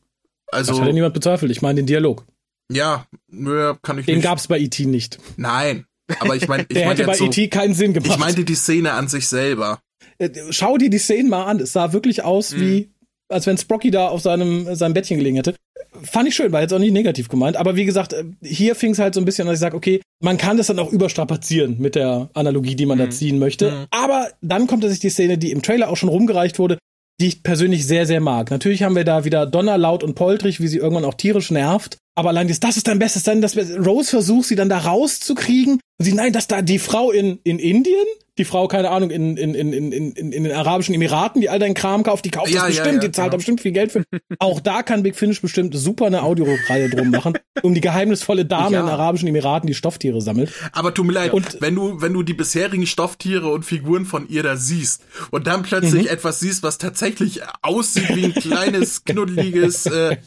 also, 0.47 0.71
das 0.71 0.79
hat 0.79 0.87
ja 0.87 0.93
niemand 0.93 1.13
bezweifelt, 1.13 1.51
ich 1.51 1.61
meine 1.61 1.75
den 1.75 1.85
Dialog. 1.85 2.25
Ja, 2.71 3.05
nö, 3.27 3.75
kann 3.81 3.97
ich 3.97 4.05
den 4.05 4.15
nicht. 4.15 4.23
Den 4.23 4.29
gab's 4.29 4.47
bei 4.47 4.59
E.T. 4.59 4.85
nicht. 4.85 5.19
Nein, 5.35 5.85
aber 6.19 6.35
ich 6.35 6.47
meine, 6.47 6.63
ich 6.69 6.75
Der 6.75 6.89
hätte 6.89 7.05
bei 7.05 7.15
so, 7.15 7.25
E.T. 7.25 7.49
keinen 7.49 7.73
Sinn 7.73 7.93
gemacht. 7.93 8.11
Ich 8.11 8.17
meinte 8.17 8.45
die 8.45 8.55
Szene 8.55 8.93
an 8.93 9.07
sich 9.07 9.27
selber. 9.27 9.79
Äh, 10.17 10.29
schau 10.51 10.77
dir 10.77 10.89
die 10.89 10.97
Szenen 10.97 11.29
mal 11.29 11.45
an, 11.45 11.59
es 11.59 11.73
sah 11.73 11.93
wirklich 11.93 12.23
aus 12.23 12.53
mhm. 12.53 12.61
wie 12.61 12.91
als 13.31 13.47
wenn 13.47 13.57
Sprocky 13.57 13.91
da 13.91 14.09
auf 14.09 14.21
seinem, 14.21 14.75
seinem 14.75 14.93
Bettchen 14.93 15.17
gelegen 15.17 15.37
hätte. 15.37 15.55
Fand 16.04 16.28
ich 16.28 16.36
schön, 16.36 16.52
war 16.52 16.62
jetzt 16.62 16.74
auch 16.74 16.80
nicht 16.80 16.93
negativ 16.93 17.30
gemeint. 17.30 17.58
Aber 17.58 17.76
wie 17.76 17.86
gesagt, 17.86 18.14
äh, 18.14 18.24
hier 18.43 18.76
fing 18.76 18.91
es 18.91 18.99
halt 18.99 19.14
so 19.14 19.22
ein 19.22 19.26
bisschen, 19.26 19.47
dass 19.47 19.56
ich 19.56 19.60
sage, 19.60 19.76
okay, 19.76 20.02
man 20.22 20.38
kann 20.38 20.58
das 20.58 20.68
dann 20.68 20.80
auch 20.80 20.91
überstrapazieren 20.91 21.78
mit 21.80 21.95
der 21.95 22.30
Analogie, 22.34 22.76
die 22.76 22.86
man 22.86 22.97
mhm. 22.97 23.04
da 23.04 23.10
ziehen 23.10 23.39
möchte. 23.39 23.72
Mhm. 23.72 23.86
Aber 23.91 24.30
dann 24.41 24.68
kommt 24.68 24.84
sich 24.84 24.99
die 24.99 25.10
Szene, 25.10 25.38
die 25.38 25.52
im 25.52 25.62
Trailer 25.62 25.89
auch 25.89 25.97
schon 25.97 26.10
rumgereicht 26.10 26.60
wurde, 26.60 26.78
die 27.20 27.28
ich 27.28 27.43
persönlich 27.43 27.86
sehr, 27.86 28.06
sehr 28.06 28.20
mag. 28.20 28.49
Natürlich 28.49 28.84
haben 28.84 28.95
wir 28.95 29.04
da 29.04 29.26
wieder 29.26 29.45
Donner 29.45 29.78
laut 29.78 30.04
und 30.04 30.16
poltrig, 30.16 30.60
wie 30.60 30.68
sie 30.68 30.78
irgendwann 30.78 31.06
auch 31.06 31.14
tierisch 31.14 31.52
nervt. 31.52 31.97
Aber 32.16 32.30
allein 32.30 32.47
das, 32.47 32.59
das 32.59 32.78
ist 32.78 32.88
dein 32.88 32.99
Bestes, 32.99 33.24
dann 33.24 33.41
das 33.41 33.55
Rose 33.57 34.09
versucht, 34.09 34.47
sie 34.47 34.55
dann 34.55 34.70
da 34.70 34.80
rauszukriegen. 34.80 35.76
Und 35.76 36.05
sie, 36.05 36.14
nein, 36.14 36.34
dass 36.34 36.47
da 36.47 36.62
die 36.62 36.80
Frau 36.80 37.12
in, 37.12 37.39
in 37.43 37.59
Indien, 37.59 38.05
die 38.38 38.45
Frau, 38.45 38.68
keine 38.68 38.89
Ahnung, 38.89 39.09
in, 39.09 39.36
in, 39.36 39.53
in, 39.53 39.74
in, 39.74 39.91
in, 39.91 40.32
in 40.32 40.43
den 40.43 40.53
Arabischen 40.53 40.95
Emiraten, 40.95 41.41
die 41.41 41.49
all 41.49 41.59
deinen 41.59 41.74
Kram 41.74 42.01
kauft, 42.03 42.24
die 42.24 42.32
kauft 42.32 42.49
ja, 42.49 42.62
das 42.62 42.78
bestimmt, 42.78 43.03
ja, 43.03 43.09
die 43.09 43.12
zahlt 43.12 43.26
genau. 43.26 43.30
da 43.32 43.38
bestimmt 43.38 43.62
viel 43.62 43.74
Geld 43.74 43.91
für. 43.91 44.03
Auch 44.39 44.62
da 44.62 44.84
kann 44.84 45.03
Big 45.03 45.16
Finish 45.16 45.41
bestimmt 45.41 45.76
super 45.76 46.07
eine 46.07 46.24
Audioreihe 46.24 46.89
drum 46.89 47.12
machen, 47.12 47.38
um 47.62 47.76
die 47.76 47.82
geheimnisvolle 47.82 48.45
Dame 48.45 48.78
in 48.78 48.86
den 48.86 48.89
Arabischen 48.89 49.28
Emiraten, 49.28 49.68
die 49.68 49.74
Stofftiere 49.74 50.22
sammelt. 50.22 50.53
Aber 50.72 50.93
tut 50.93 51.05
mir 51.05 51.14
leid, 51.14 51.34
und, 51.34 51.59
wenn 51.59 51.76
du, 51.76 52.01
wenn 52.01 52.14
du 52.14 52.24
die 52.24 52.34
bisherigen 52.34 52.88
Stofftiere 52.88 53.51
und 53.51 53.64
Figuren 53.64 54.05
von 54.05 54.28
ihr 54.30 54.43
da 54.43 54.55
siehst 54.55 55.03
und 55.30 55.45
dann 55.45 55.64
plötzlich 55.64 56.05
mhm. 56.05 56.09
etwas 56.09 56.39
siehst, 56.39 56.64
was 56.64 56.78
tatsächlich 56.78 57.41
aussieht 57.62 58.16
wie 58.16 58.26
ein 58.26 58.34
kleines, 58.34 59.03
knuddeliges 59.05 59.86
äh, 59.88 60.18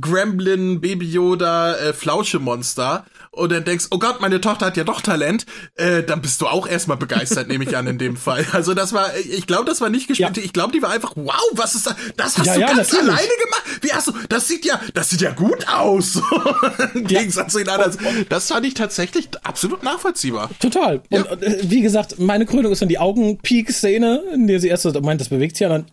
Gremlin, 0.00 0.80
Baby 1.04 1.10
Yoda, 1.10 1.76
äh, 1.76 1.92
Flauschemonster 1.92 3.04
und 3.30 3.52
dann 3.52 3.64
denkst, 3.64 3.86
oh 3.90 3.98
Gott, 3.98 4.20
meine 4.20 4.40
Tochter 4.40 4.66
hat 4.66 4.76
ja 4.76 4.84
doch 4.84 5.00
Talent, 5.00 5.44
äh, 5.74 6.02
dann 6.02 6.22
bist 6.22 6.40
du 6.40 6.46
auch 6.46 6.66
erstmal 6.66 6.96
begeistert, 6.96 7.48
nehme 7.48 7.64
ich 7.64 7.76
an 7.76 7.86
in 7.86 7.98
dem 7.98 8.16
Fall. 8.16 8.46
Also 8.52 8.74
das 8.74 8.92
war, 8.92 9.16
ich 9.16 9.46
glaube, 9.46 9.64
das 9.64 9.80
war 9.80 9.90
nicht 9.90 10.08
gespielt. 10.08 10.36
Ja. 10.36 10.42
Ich 10.42 10.52
glaube, 10.52 10.72
die 10.72 10.80
war 10.80 10.90
einfach, 10.90 11.12
wow, 11.16 11.42
was 11.52 11.74
ist 11.74 11.86
das? 11.86 11.96
Das 12.16 12.38
hast 12.38 12.46
ja, 12.46 12.54
du 12.54 12.60
ja, 12.60 12.66
ganz 12.74 12.94
alleine 12.94 13.16
gemacht. 13.16 13.62
Wie 13.82 13.92
hast 13.92 14.08
du? 14.08 14.12
Das 14.28 14.48
sieht 14.48 14.64
ja, 14.64 14.80
das 14.94 15.10
sieht 15.10 15.20
ja 15.20 15.32
gut 15.32 15.66
aus. 15.68 16.20
Im 16.94 17.06
Gegensatz 17.06 17.52
zu 17.52 17.58
den 17.58 17.68
anderen. 17.68 18.26
Das 18.28 18.48
fand 18.48 18.64
ich 18.66 18.74
tatsächlich 18.74 19.28
absolut 19.42 19.82
nachvollziehbar. 19.82 20.50
Total. 20.60 21.02
Und 21.10 21.42
äh, 21.42 21.58
wie 21.62 21.80
gesagt, 21.80 22.18
meine 22.18 22.46
Krönung 22.46 22.72
ist 22.72 22.82
dann 22.82 22.88
die 22.88 22.98
Augenpeak-Szene, 22.98 24.22
in 24.34 24.46
der 24.46 24.60
sie 24.60 24.68
erst 24.68 24.84
so 24.84 25.00
meint, 25.00 25.20
das 25.20 25.28
bewegt 25.28 25.56
sich 25.56 25.62
ja 25.62 25.68
dann 25.68 25.86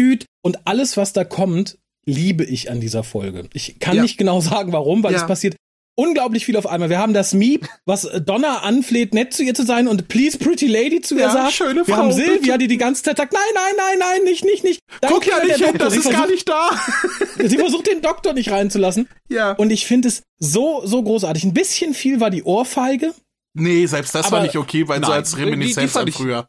düt 0.00 0.24
und 0.42 0.66
alles, 0.66 0.96
was 0.96 1.12
da 1.12 1.24
kommt, 1.24 1.76
liebe 2.06 2.44
ich 2.44 2.70
an 2.70 2.80
dieser 2.80 3.04
Folge. 3.04 3.48
Ich 3.52 3.78
kann 3.78 3.96
ja. 3.96 4.02
nicht 4.02 4.18
genau 4.18 4.40
sagen, 4.40 4.72
warum, 4.72 5.02
weil 5.02 5.12
ja. 5.12 5.18
es 5.18 5.26
passiert 5.26 5.56
unglaublich 5.98 6.44
viel 6.44 6.56
auf 6.56 6.66
einmal. 6.68 6.90
Wir 6.90 6.98
haben 7.00 7.12
das 7.12 7.34
Miep, 7.34 7.68
was 7.84 8.08
Donna 8.24 8.58
anfleht, 8.58 9.14
nett 9.14 9.34
zu 9.34 9.42
ihr 9.42 9.54
zu 9.54 9.66
sein 9.66 9.88
und 9.88 10.06
please 10.06 10.38
pretty 10.38 10.68
lady 10.68 11.00
zu 11.00 11.16
ihr 11.16 11.22
ja, 11.22 11.32
sagt. 11.32 11.52
Schöne 11.54 11.84
Frau, 11.84 11.88
Wir 11.88 11.96
haben 11.96 12.12
Silvia, 12.12 12.56
die 12.56 12.68
die 12.68 12.78
ganze 12.78 13.02
Zeit 13.02 13.16
sagt, 13.16 13.32
nein, 13.32 13.42
nein, 13.52 13.74
nein, 13.76 13.98
nein, 13.98 14.24
nicht, 14.24 14.44
nicht, 14.44 14.62
nicht. 14.62 14.80
Dann 15.00 15.12
Guck 15.12 15.26
ja 15.26 15.44
nicht 15.44 15.56
hin, 15.56 15.76
das 15.76 15.96
ist 15.96 16.08
gar 16.08 16.28
nicht 16.28 16.48
da. 16.48 16.70
sie 17.44 17.58
versucht 17.58 17.88
den 17.88 18.00
Doktor 18.00 18.32
nicht 18.32 18.50
reinzulassen. 18.50 19.08
Ja. 19.28 19.52
Und 19.52 19.70
ich 19.70 19.86
finde 19.86 20.06
es 20.08 20.22
so, 20.38 20.82
so 20.84 21.02
großartig. 21.02 21.42
Ein 21.42 21.54
bisschen 21.54 21.94
viel 21.94 22.20
war 22.20 22.30
die 22.30 22.44
Ohrfeige. 22.44 23.12
Nee, 23.54 23.86
selbst 23.86 24.14
das 24.14 24.30
war 24.30 24.42
nicht 24.42 24.56
okay, 24.56 24.86
weil 24.86 25.00
nein, 25.00 25.08
so 25.08 25.12
als 25.12 25.36
Reminiszenz 25.36 25.96
an 25.96 26.12
früher. 26.12 26.48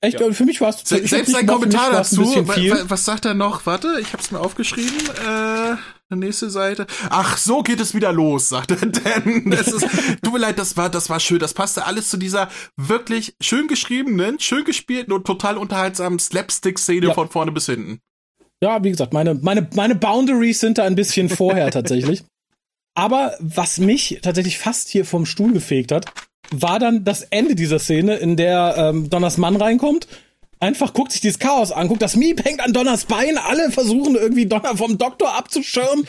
Echt, 0.00 0.20
ja. 0.20 0.30
für 0.32 0.44
mich 0.44 0.60
war 0.60 0.68
es 0.68 0.80
Se 0.84 1.06
Selbst 1.06 1.34
ein 1.34 1.46
Kommentar 1.46 1.90
dazu, 1.90 2.22
was 2.22 3.04
sagt 3.04 3.24
er 3.24 3.34
noch? 3.34 3.64
Warte, 3.66 3.98
ich 4.00 4.12
hab's 4.12 4.30
mir 4.30 4.40
aufgeschrieben. 4.40 4.98
Äh 5.26 5.76
nächste 6.14 6.50
Seite. 6.50 6.86
Ach, 7.10 7.36
so 7.36 7.62
geht 7.62 7.80
es 7.80 7.94
wieder 7.94 8.12
los, 8.12 8.48
sagte 8.48 8.76
Dan. 8.76 9.50
Das 9.50 9.66
ist, 9.66 9.88
tut 10.22 10.32
mir 10.32 10.38
leid, 10.38 10.58
das 10.58 10.76
war, 10.76 10.88
das 10.88 11.10
war 11.10 11.18
schön. 11.18 11.40
Das 11.40 11.54
passte 11.54 11.86
alles 11.86 12.10
zu 12.10 12.16
dieser 12.16 12.48
wirklich 12.76 13.34
schön 13.40 13.66
geschriebenen, 13.66 14.38
schön 14.38 14.64
gespielten 14.64 15.12
und 15.12 15.26
total 15.26 15.56
unterhaltsamen 15.56 16.18
Slapstick-Szene 16.18 17.08
ja. 17.08 17.14
von 17.14 17.28
vorne 17.28 17.50
bis 17.50 17.66
hinten. 17.66 18.00
Ja, 18.62 18.82
wie 18.84 18.90
gesagt, 18.90 19.12
meine, 19.12 19.34
meine, 19.34 19.68
meine 19.74 19.96
Boundaries 19.96 20.60
sind 20.60 20.78
da 20.78 20.84
ein 20.84 20.94
bisschen 20.94 21.28
vorher 21.28 21.70
tatsächlich. 21.70 22.22
Aber 22.94 23.34
was 23.40 23.78
mich 23.78 24.20
tatsächlich 24.22 24.58
fast 24.58 24.88
hier 24.88 25.04
vom 25.04 25.26
Stuhl 25.26 25.52
gefegt 25.52 25.92
hat, 25.92 26.06
war 26.50 26.78
dann 26.78 27.04
das 27.04 27.22
Ende 27.22 27.54
dieser 27.54 27.78
Szene, 27.78 28.16
in 28.16 28.36
der 28.36 28.74
ähm, 28.76 29.10
Donners 29.10 29.36
Mann 29.36 29.56
reinkommt 29.56 30.06
einfach 30.60 30.92
guckt 30.92 31.12
sich 31.12 31.20
dieses 31.20 31.38
Chaos 31.38 31.72
an, 31.72 31.88
guckt, 31.88 32.02
das 32.02 32.16
Miep 32.16 32.44
hängt 32.44 32.60
an 32.60 32.72
Donners 32.72 33.04
Bein, 33.04 33.38
alle 33.38 33.70
versuchen 33.70 34.14
irgendwie 34.14 34.46
Donner 34.46 34.76
vom 34.76 34.98
Doktor 34.98 35.34
abzuschirmen. 35.34 36.06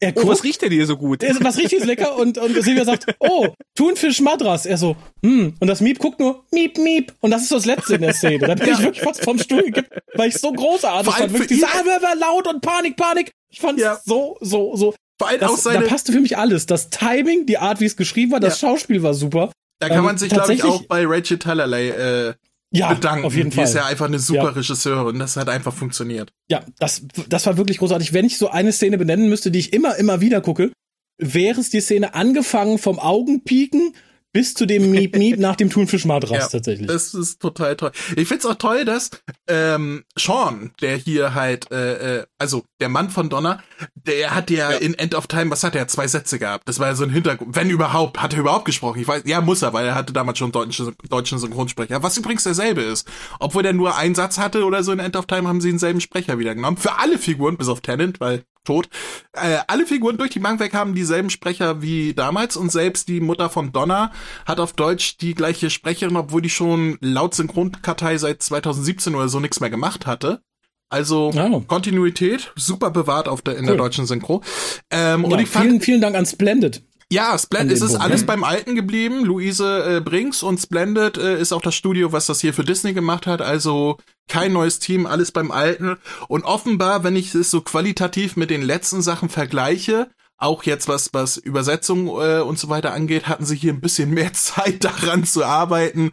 Er 0.00 0.12
guckt, 0.12 0.26
oh, 0.26 0.28
was 0.28 0.44
riecht 0.44 0.62
denn 0.62 0.70
hier 0.70 0.86
so 0.86 0.96
gut? 0.96 1.24
Er, 1.24 1.34
was 1.40 1.58
riecht 1.58 1.70
hier 1.70 1.80
so 1.80 1.86
lecker? 1.86 2.16
Und, 2.16 2.38
und 2.38 2.62
Silvia 2.62 2.84
sagt, 2.84 3.16
oh, 3.18 3.48
Thunfisch 3.74 4.20
Madras. 4.20 4.64
Er 4.64 4.78
so, 4.78 4.96
hm. 5.24 5.54
Und 5.58 5.66
das 5.66 5.80
Miep 5.80 5.98
guckt 5.98 6.20
nur, 6.20 6.44
Miep, 6.52 6.78
Miep. 6.78 7.12
Und 7.20 7.32
das 7.32 7.42
ist 7.42 7.48
so 7.48 7.56
das 7.56 7.64
Letzte 7.64 7.96
in 7.96 8.02
der 8.02 8.14
Szene. 8.14 8.46
Da 8.46 8.54
bin 8.54 8.72
ich 8.72 8.78
wirklich 8.80 9.02
fast 9.02 9.24
vom 9.24 9.40
Stuhl 9.40 9.62
gekippt, 9.62 9.92
weil 10.14 10.28
ich 10.28 10.38
so 10.38 10.52
großartig 10.52 11.12
fand. 11.12 11.32
Wirklich 11.32 11.48
diese, 11.48 11.66
ah, 11.66 11.84
war 11.84 12.14
laut 12.14 12.46
und 12.46 12.60
Panik, 12.60 12.96
Panik. 12.96 13.32
Ich 13.50 13.58
fand 13.58 13.80
ja. 13.80 13.98
so, 14.04 14.36
so, 14.40 14.76
so. 14.76 14.94
Vor 15.18 15.28
allem 15.28 15.40
das, 15.40 15.50
auch 15.50 15.56
seine... 15.56 15.84
Da 15.84 15.88
passte 15.88 16.12
für 16.12 16.20
mich 16.20 16.38
alles. 16.38 16.66
Das 16.66 16.90
Timing, 16.90 17.46
die 17.46 17.58
Art, 17.58 17.80
wie 17.80 17.86
es 17.86 17.96
geschrieben 17.96 18.32
war, 18.32 18.40
das 18.40 18.60
ja. 18.60 18.68
Schauspiel 18.68 19.02
war 19.02 19.14
super. 19.14 19.52
Da 19.80 19.88
kann 19.88 20.04
man 20.04 20.14
ähm, 20.14 20.18
sich, 20.18 20.30
glaube 20.30 20.52
ich, 20.52 20.64
auch 20.64 20.82
bei 20.82 21.04
Rachel 21.06 21.38
Talalay 21.38 21.88
äh, 21.90 22.34
ja, 22.70 22.92
bedanken. 22.92 23.24
Auf 23.24 23.34
jeden 23.34 23.50
die 23.50 23.56
Fall. 23.56 23.64
ist 23.64 23.74
ja 23.74 23.86
einfach 23.86 24.06
eine 24.06 24.18
super 24.18 24.44
ja. 24.44 24.50
Regisseurin. 24.50 25.18
Das 25.18 25.36
hat 25.36 25.48
einfach 25.48 25.72
funktioniert. 25.72 26.32
Ja, 26.50 26.64
das, 26.78 27.02
das 27.28 27.46
war 27.46 27.56
wirklich 27.56 27.78
großartig. 27.78 28.12
Wenn 28.12 28.26
ich 28.26 28.38
so 28.38 28.50
eine 28.50 28.72
Szene 28.72 28.98
benennen 28.98 29.28
müsste, 29.28 29.50
die 29.50 29.58
ich 29.58 29.72
immer, 29.72 29.96
immer 29.96 30.20
wieder 30.20 30.40
gucke, 30.40 30.72
wäre 31.18 31.60
es 31.60 31.70
die 31.70 31.80
Szene 31.80 32.14
angefangen 32.14 32.78
vom 32.78 32.98
Augenpieken 32.98 33.94
bis 34.32 34.54
zu 34.54 34.66
dem 34.66 34.90
Miep 34.90 35.16
Miep 35.16 35.38
nach 35.38 35.56
dem 35.56 35.70
Thunfischmadras 35.70 36.30
ja, 36.30 36.48
tatsächlich. 36.48 36.86
Das 36.86 37.14
ist 37.14 37.40
total 37.40 37.76
toll. 37.76 37.92
Ich 38.16 38.28
find's 38.28 38.46
auch 38.46 38.54
toll, 38.56 38.84
dass 38.84 39.10
ähm, 39.46 40.04
Sean, 40.16 40.72
der 40.80 40.96
hier 40.96 41.34
halt, 41.34 41.70
äh, 41.70 42.18
äh, 42.18 42.26
also 42.38 42.64
der 42.80 42.88
Mann 42.88 43.10
von 43.10 43.30
Donner, 43.30 43.62
der 43.94 44.34
hat 44.34 44.50
ja, 44.50 44.70
ja, 44.70 44.78
in 44.78 44.94
End 44.94 45.14
of 45.14 45.26
Time, 45.26 45.50
was 45.50 45.64
hat 45.64 45.74
er, 45.74 45.88
zwei 45.88 46.06
Sätze 46.06 46.38
gehabt. 46.38 46.68
Das 46.68 46.78
war 46.78 46.88
ja 46.88 46.94
so 46.94 47.04
ein 47.04 47.10
Hintergrund. 47.10 47.56
Wenn 47.56 47.70
überhaupt, 47.70 48.20
hat 48.20 48.32
er 48.34 48.40
überhaupt 48.40 48.64
gesprochen. 48.64 49.00
Ich 49.00 49.08
weiß, 49.08 49.22
ja, 49.26 49.40
muss 49.40 49.62
er, 49.62 49.72
weil 49.72 49.86
er 49.86 49.94
hatte 49.94 50.12
damals 50.12 50.38
schon 50.38 50.52
deutschen, 50.52 50.94
deutschen 51.08 51.38
Synchronsprecher. 51.38 52.02
Was 52.02 52.16
übrigens 52.16 52.44
derselbe 52.44 52.82
ist. 52.82 53.08
Obwohl 53.40 53.62
der 53.62 53.72
nur 53.72 53.96
einen 53.96 54.14
Satz 54.14 54.38
hatte 54.38 54.64
oder 54.64 54.82
so 54.82 54.92
in 54.92 54.98
End 54.98 55.16
of 55.16 55.26
Time, 55.26 55.48
haben 55.48 55.60
sie 55.60 55.70
denselben 55.70 56.00
Sprecher 56.00 56.38
wieder 56.38 56.54
genommen. 56.54 56.76
Für 56.76 56.98
alle 56.98 57.18
Figuren, 57.18 57.56
bis 57.56 57.68
auf 57.68 57.80
Tennant, 57.80 58.20
weil 58.20 58.44
tot. 58.68 58.88
Äh, 59.32 59.58
alle 59.66 59.86
Figuren 59.86 60.18
durch 60.18 60.30
die 60.30 60.38
Bank 60.40 60.60
weg 60.60 60.74
haben 60.74 60.94
dieselben 60.94 61.30
Sprecher 61.30 61.80
wie 61.80 62.12
damals 62.12 62.56
und 62.56 62.70
selbst 62.70 63.08
die 63.08 63.20
Mutter 63.20 63.48
von 63.48 63.72
Donna 63.72 64.12
hat 64.44 64.60
auf 64.60 64.74
Deutsch 64.74 65.16
die 65.16 65.34
gleiche 65.34 65.70
Sprecherin, 65.70 66.16
obwohl 66.16 66.42
die 66.42 66.50
schon 66.50 66.98
laut 67.00 67.34
Synchronkartei 67.34 68.18
seit 68.18 68.42
2017 68.42 69.14
oder 69.14 69.28
so 69.28 69.40
nichts 69.40 69.60
mehr 69.60 69.70
gemacht 69.70 70.06
hatte. 70.06 70.42
Also 70.90 71.32
oh. 71.34 71.60
Kontinuität 71.60 72.52
super 72.56 72.90
bewahrt 72.90 73.28
auf 73.28 73.42
der 73.42 73.54
in 73.54 73.60
cool. 73.60 73.66
der 73.68 73.76
deutschen 73.76 74.06
Synchro. 74.06 74.42
Ähm, 74.90 75.22
ja, 75.22 75.28
und 75.28 75.38
ich 75.38 75.48
fand, 75.48 75.66
vielen 75.66 75.80
vielen 75.80 76.00
Dank 76.00 76.16
an 76.16 76.24
Splendid. 76.24 76.82
Ja, 77.10 77.38
Splendid, 77.38 77.74
es 77.74 77.82
ist 77.82 77.94
alles 77.94 78.26
beim 78.26 78.44
Alten 78.44 78.74
geblieben. 78.74 79.24
Luise 79.24 79.96
äh, 79.96 80.00
Brinks 80.00 80.42
und 80.42 80.58
Splendid 80.58 81.16
äh, 81.16 81.40
ist 81.40 81.52
auch 81.52 81.62
das 81.62 81.74
Studio, 81.74 82.12
was 82.12 82.26
das 82.26 82.42
hier 82.42 82.52
für 82.52 82.64
Disney 82.64 82.92
gemacht 82.92 83.26
hat. 83.26 83.40
Also 83.40 83.96
kein 84.28 84.52
neues 84.52 84.78
Team, 84.78 85.06
alles 85.06 85.32
beim 85.32 85.50
Alten. 85.50 85.96
Und 86.28 86.44
offenbar, 86.44 87.04
wenn 87.04 87.16
ich 87.16 87.34
es 87.34 87.50
so 87.50 87.62
qualitativ 87.62 88.36
mit 88.36 88.50
den 88.50 88.60
letzten 88.60 89.00
Sachen 89.00 89.30
vergleiche, 89.30 90.10
auch 90.36 90.64
jetzt 90.64 90.86
was 90.86 91.08
was 91.14 91.38
Übersetzung 91.38 92.08
äh, 92.08 92.40
und 92.40 92.58
so 92.58 92.68
weiter 92.68 92.92
angeht, 92.92 93.26
hatten 93.26 93.46
sie 93.46 93.56
hier 93.56 93.72
ein 93.72 93.80
bisschen 93.80 94.10
mehr 94.10 94.32
Zeit 94.34 94.84
daran 94.84 95.24
zu 95.24 95.46
arbeiten, 95.46 96.12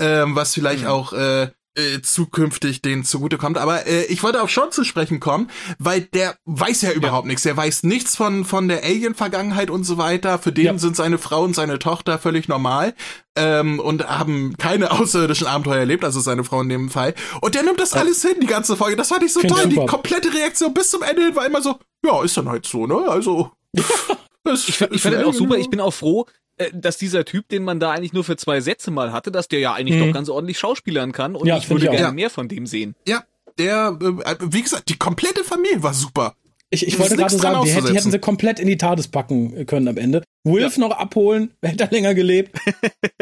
ähm, 0.00 0.34
was 0.34 0.54
vielleicht 0.54 0.84
mhm. 0.84 0.90
auch 0.90 1.12
äh, 1.12 1.52
äh, 1.74 2.02
zukünftig 2.02 2.82
denen 2.82 3.04
zugutekommt. 3.04 3.58
Aber 3.58 3.86
äh, 3.86 4.04
ich 4.04 4.22
wollte 4.22 4.42
auch 4.42 4.48
schon 4.48 4.72
zu 4.72 4.84
sprechen 4.84 5.20
kommen, 5.20 5.50
weil 5.78 6.02
der 6.02 6.36
weiß 6.44 6.82
ja 6.82 6.92
überhaupt 6.92 7.24
ja. 7.24 7.28
nichts. 7.28 7.42
Der 7.42 7.56
weiß 7.56 7.84
nichts 7.84 8.16
von 8.16 8.44
von 8.44 8.68
der 8.68 8.84
Alien-Vergangenheit 8.84 9.70
und 9.70 9.84
so 9.84 9.98
weiter. 9.98 10.38
Für 10.38 10.52
den 10.52 10.64
ja. 10.64 10.78
sind 10.78 10.96
seine 10.96 11.18
Frau 11.18 11.44
und 11.44 11.54
seine 11.54 11.78
Tochter 11.78 12.18
völlig 12.18 12.48
normal 12.48 12.94
ähm, 13.36 13.80
und 13.80 14.06
haben 14.08 14.56
keine 14.56 14.90
außerirdischen 14.98 15.46
Abenteuer 15.46 15.78
erlebt, 15.78 16.04
also 16.04 16.20
seine 16.20 16.44
Frau 16.44 16.60
in 16.60 16.68
dem 16.68 16.90
Fall. 16.90 17.14
Und 17.40 17.54
der 17.54 17.62
nimmt 17.62 17.80
das 17.80 17.92
ja. 17.92 18.00
alles 18.00 18.22
hin, 18.22 18.36
die 18.40 18.46
ganze 18.46 18.76
Folge. 18.76 18.96
Das 18.96 19.08
fand 19.08 19.22
ich 19.22 19.32
so 19.32 19.40
Find 19.40 19.54
toll. 19.54 19.66
Die 19.68 19.76
komplette 19.86 20.32
Reaktion 20.32 20.74
bis 20.74 20.90
zum 20.90 21.02
Ende 21.02 21.22
hin 21.22 21.36
war 21.36 21.46
immer 21.46 21.62
so, 21.62 21.78
ja, 22.04 22.22
ist 22.22 22.36
dann 22.36 22.48
halt 22.48 22.66
so, 22.66 22.86
ne? 22.86 23.08
Also. 23.08 23.50
ich, 23.72 24.68
ich 24.68 24.76
fand 24.76 25.14
das 25.14 25.24
auch 25.24 25.34
super. 25.34 25.56
Ich 25.56 25.70
bin 25.70 25.80
auch 25.80 25.94
froh, 25.94 26.26
dass 26.72 26.98
dieser 26.98 27.24
Typ, 27.24 27.48
den 27.48 27.64
man 27.64 27.80
da 27.80 27.92
eigentlich 27.92 28.12
nur 28.12 28.24
für 28.24 28.36
zwei 28.36 28.60
Sätze 28.60 28.90
mal 28.90 29.12
hatte, 29.12 29.32
dass 29.32 29.48
der 29.48 29.60
ja 29.60 29.72
eigentlich 29.72 29.98
mhm. 29.98 30.06
doch 30.06 30.14
ganz 30.14 30.28
ordentlich 30.28 30.58
schauspielern 30.58 31.12
kann 31.12 31.34
und 31.34 31.46
ja, 31.46 31.58
ich 31.58 31.68
würde 31.68 31.84
ich 31.84 31.90
gerne 31.90 32.06
ja. 32.06 32.12
mehr 32.12 32.30
von 32.30 32.48
dem 32.48 32.66
sehen. 32.66 32.94
Ja, 33.06 33.24
der, 33.58 33.98
äh, 34.00 34.36
wie 34.40 34.62
gesagt, 34.62 34.88
die 34.88 34.96
komplette 34.96 35.44
Familie 35.44 35.82
war 35.82 35.94
super. 35.94 36.34
Ich, 36.74 36.86
ich 36.86 36.98
wollte 36.98 37.16
gerade 37.16 37.36
sagen, 37.36 37.66
die, 37.66 37.70
hätten, 37.70 37.86
die 37.88 37.94
hätten 37.94 38.10
sie 38.10 38.18
komplett 38.18 38.58
in 38.58 38.66
die 38.66 38.78
TARDIS 38.78 39.08
packen 39.08 39.66
können 39.66 39.88
am 39.88 39.98
Ende. 39.98 40.22
Wolf 40.42 40.76
ja. 40.76 40.80
noch 40.80 40.96
abholen, 40.96 41.52
hätte 41.62 41.84
er 41.84 41.90
länger 41.90 42.14
gelebt. 42.14 42.58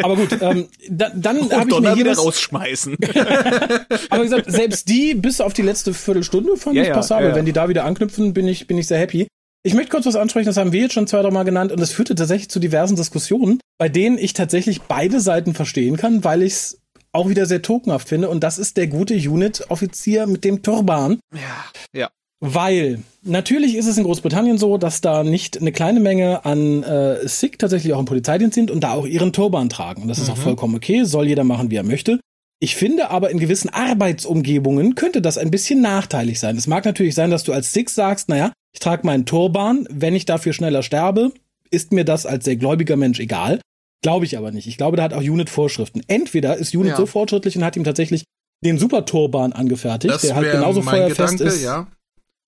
Aber 0.00 0.14
gut, 0.14 0.38
ähm, 0.40 0.68
da, 0.88 1.10
dann 1.14 1.50
habe 1.50 1.68
ich 1.68 1.80
mir 1.80 1.94
hier 1.94 2.16
rausschmeißen. 2.16 2.96
Aber 4.10 4.22
wie 4.22 4.28
gesagt, 4.28 4.52
selbst 4.52 4.88
die 4.88 5.14
bis 5.14 5.40
auf 5.40 5.52
die 5.52 5.62
letzte 5.62 5.92
Viertelstunde 5.94 6.56
fand 6.56 6.76
ja, 6.76 6.84
ich 6.84 6.92
passabel. 6.92 7.30
Ja, 7.30 7.34
Wenn 7.34 7.44
die 7.44 7.52
da 7.52 7.68
wieder 7.68 7.84
anknüpfen, 7.84 8.32
bin 8.32 8.46
ich 8.46 8.68
bin 8.68 8.78
ich 8.78 8.86
sehr 8.86 8.98
happy. 8.98 9.26
Ich 9.62 9.74
möchte 9.74 9.90
kurz 9.90 10.06
was 10.06 10.16
ansprechen, 10.16 10.46
das 10.46 10.56
haben 10.56 10.72
wir 10.72 10.80
jetzt 10.80 10.94
schon 10.94 11.06
zwei, 11.06 11.20
drei 11.20 11.30
Mal 11.30 11.42
genannt 11.42 11.70
und 11.70 11.80
das 11.80 11.92
führte 11.92 12.14
tatsächlich 12.14 12.48
zu 12.48 12.60
diversen 12.60 12.96
Diskussionen, 12.96 13.60
bei 13.78 13.90
denen 13.90 14.16
ich 14.16 14.32
tatsächlich 14.32 14.82
beide 14.82 15.20
Seiten 15.20 15.52
verstehen 15.52 15.98
kann, 15.98 16.24
weil 16.24 16.42
ich 16.42 16.52
es 16.52 16.80
auch 17.12 17.28
wieder 17.28 17.44
sehr 17.44 17.60
tokenhaft 17.60 18.08
finde 18.08 18.30
und 18.30 18.42
das 18.42 18.58
ist 18.58 18.78
der 18.78 18.86
gute 18.86 19.14
Unit-Offizier 19.14 20.26
mit 20.26 20.44
dem 20.44 20.62
Turban. 20.62 21.18
Ja, 21.34 21.64
ja. 21.92 22.10
Weil 22.42 23.02
natürlich 23.22 23.76
ist 23.76 23.86
es 23.86 23.98
in 23.98 24.04
Großbritannien 24.04 24.56
so, 24.56 24.78
dass 24.78 25.02
da 25.02 25.24
nicht 25.24 25.60
eine 25.60 25.72
kleine 25.72 26.00
Menge 26.00 26.46
an 26.46 26.82
äh, 26.82 27.28
Sikh 27.28 27.58
tatsächlich 27.58 27.92
auch 27.92 28.00
im 28.00 28.06
Polizeidienst 28.06 28.54
sind 28.54 28.70
und 28.70 28.80
da 28.80 28.92
auch 28.92 29.06
ihren 29.06 29.34
Turban 29.34 29.68
tragen. 29.68 30.02
Und 30.02 30.08
das 30.08 30.18
ist 30.18 30.28
mhm. 30.28 30.32
auch 30.32 30.38
vollkommen 30.38 30.74
okay, 30.74 31.04
soll 31.04 31.28
jeder 31.28 31.44
machen, 31.44 31.70
wie 31.70 31.76
er 31.76 31.82
möchte. 31.82 32.18
Ich 32.62 32.76
finde 32.76 33.10
aber 33.10 33.30
in 33.30 33.38
gewissen 33.38 33.68
Arbeitsumgebungen 33.68 34.94
könnte 34.94 35.20
das 35.20 35.36
ein 35.36 35.50
bisschen 35.50 35.82
nachteilig 35.82 36.40
sein. 36.40 36.56
Es 36.56 36.66
mag 36.66 36.86
natürlich 36.86 37.14
sein, 37.14 37.30
dass 37.30 37.44
du 37.44 37.52
als 37.52 37.74
Sikh 37.74 37.90
sagst, 37.90 38.30
naja, 38.30 38.52
ich 38.72 38.80
trage 38.80 39.06
meinen 39.06 39.26
Turban, 39.26 39.86
wenn 39.90 40.14
ich 40.14 40.24
dafür 40.24 40.52
schneller 40.52 40.82
sterbe, 40.82 41.32
ist 41.70 41.92
mir 41.92 42.04
das 42.04 42.26
als 42.26 42.44
sehr 42.44 42.56
gläubiger 42.56 42.96
Mensch 42.96 43.20
egal. 43.20 43.60
Glaube 44.02 44.24
ich 44.24 44.38
aber 44.38 44.50
nicht. 44.50 44.66
Ich 44.66 44.76
glaube, 44.76 44.96
da 44.96 45.02
hat 45.02 45.12
auch 45.12 45.20
Unit 45.20 45.50
Vorschriften. 45.50 46.02
Entweder 46.06 46.56
ist 46.56 46.74
Unit 46.74 46.92
ja. 46.92 46.96
so 46.96 47.06
fortschrittlich 47.06 47.56
und 47.56 47.64
hat 47.64 47.76
ihm 47.76 47.84
tatsächlich 47.84 48.24
den 48.64 48.78
Super 48.78 49.04
Turban 49.04 49.52
angefertigt, 49.52 50.14
das 50.14 50.22
der 50.22 50.36
halt 50.36 50.52
genauso 50.52 50.82
feuerfest 50.82 51.38
Gedanke, 51.38 51.44
ist. 51.44 51.62
Ja. 51.62 51.86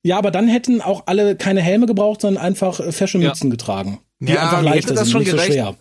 Ja, 0.04 0.18
aber 0.18 0.30
dann 0.30 0.48
hätten 0.48 0.80
auch 0.80 1.04
alle 1.06 1.36
keine 1.36 1.60
Helme 1.60 1.86
gebraucht, 1.86 2.22
sondern 2.22 2.42
einfach 2.42 2.80
äh, 2.80 2.90
fesche 2.90 3.18
Mützen 3.18 3.48
ja. 3.48 3.50
getragen. 3.52 4.00
Die 4.18 4.32
ja, 4.32 4.42
einfach 4.42 4.62
leichter 4.62 4.96
sind, 4.96 5.18
nicht 5.18 5.30
gereicht. 5.30 5.46
so 5.46 5.52
schwer. 5.52 5.76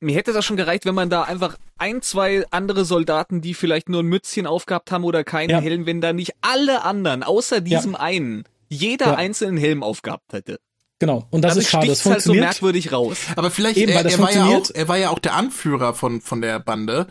Mir 0.00 0.16
hätte 0.16 0.32
das 0.32 0.44
schon 0.44 0.56
gereicht, 0.56 0.86
wenn 0.86 0.94
man 0.94 1.08
da 1.08 1.22
einfach 1.22 1.56
ein, 1.78 2.02
zwei 2.02 2.44
andere 2.50 2.84
Soldaten, 2.84 3.40
die 3.40 3.54
vielleicht 3.54 3.88
nur 3.88 4.02
ein 4.02 4.06
Mützchen 4.06 4.46
aufgehabt 4.46 4.90
haben 4.90 5.04
oder 5.04 5.24
keinen 5.24 5.50
ja. 5.50 5.60
Helm, 5.60 5.86
wenn 5.86 6.00
da 6.00 6.12
nicht 6.12 6.32
alle 6.40 6.82
anderen, 6.82 7.22
außer 7.22 7.60
diesem 7.60 7.94
einen, 7.94 8.44
jeder 8.74 9.16
einzelnen 9.16 9.56
Helm 9.56 9.82
aufgehabt 9.82 10.32
hätte. 10.32 10.58
Genau. 10.98 11.26
Und 11.30 11.42
das 11.42 11.52
Damit 11.52 11.64
ist 11.64 11.70
schade. 11.70 11.86
Das 11.88 12.00
funktioniert 12.02 12.46
halt 12.46 12.54
so 12.54 12.62
merkwürdig 12.62 12.92
raus. 12.92 13.18
Aber 13.36 13.50
vielleicht, 13.50 13.76
Eben, 13.76 13.92
er, 13.92 14.04
er 14.04 14.18
war 14.18 14.32
ja 14.32 14.46
auch, 14.46 14.70
er 14.72 14.88
war 14.88 14.96
ja 14.96 15.10
auch 15.10 15.18
der 15.18 15.34
Anführer 15.34 15.94
von, 15.94 16.20
von 16.20 16.40
der 16.40 16.60
Bande. 16.60 17.08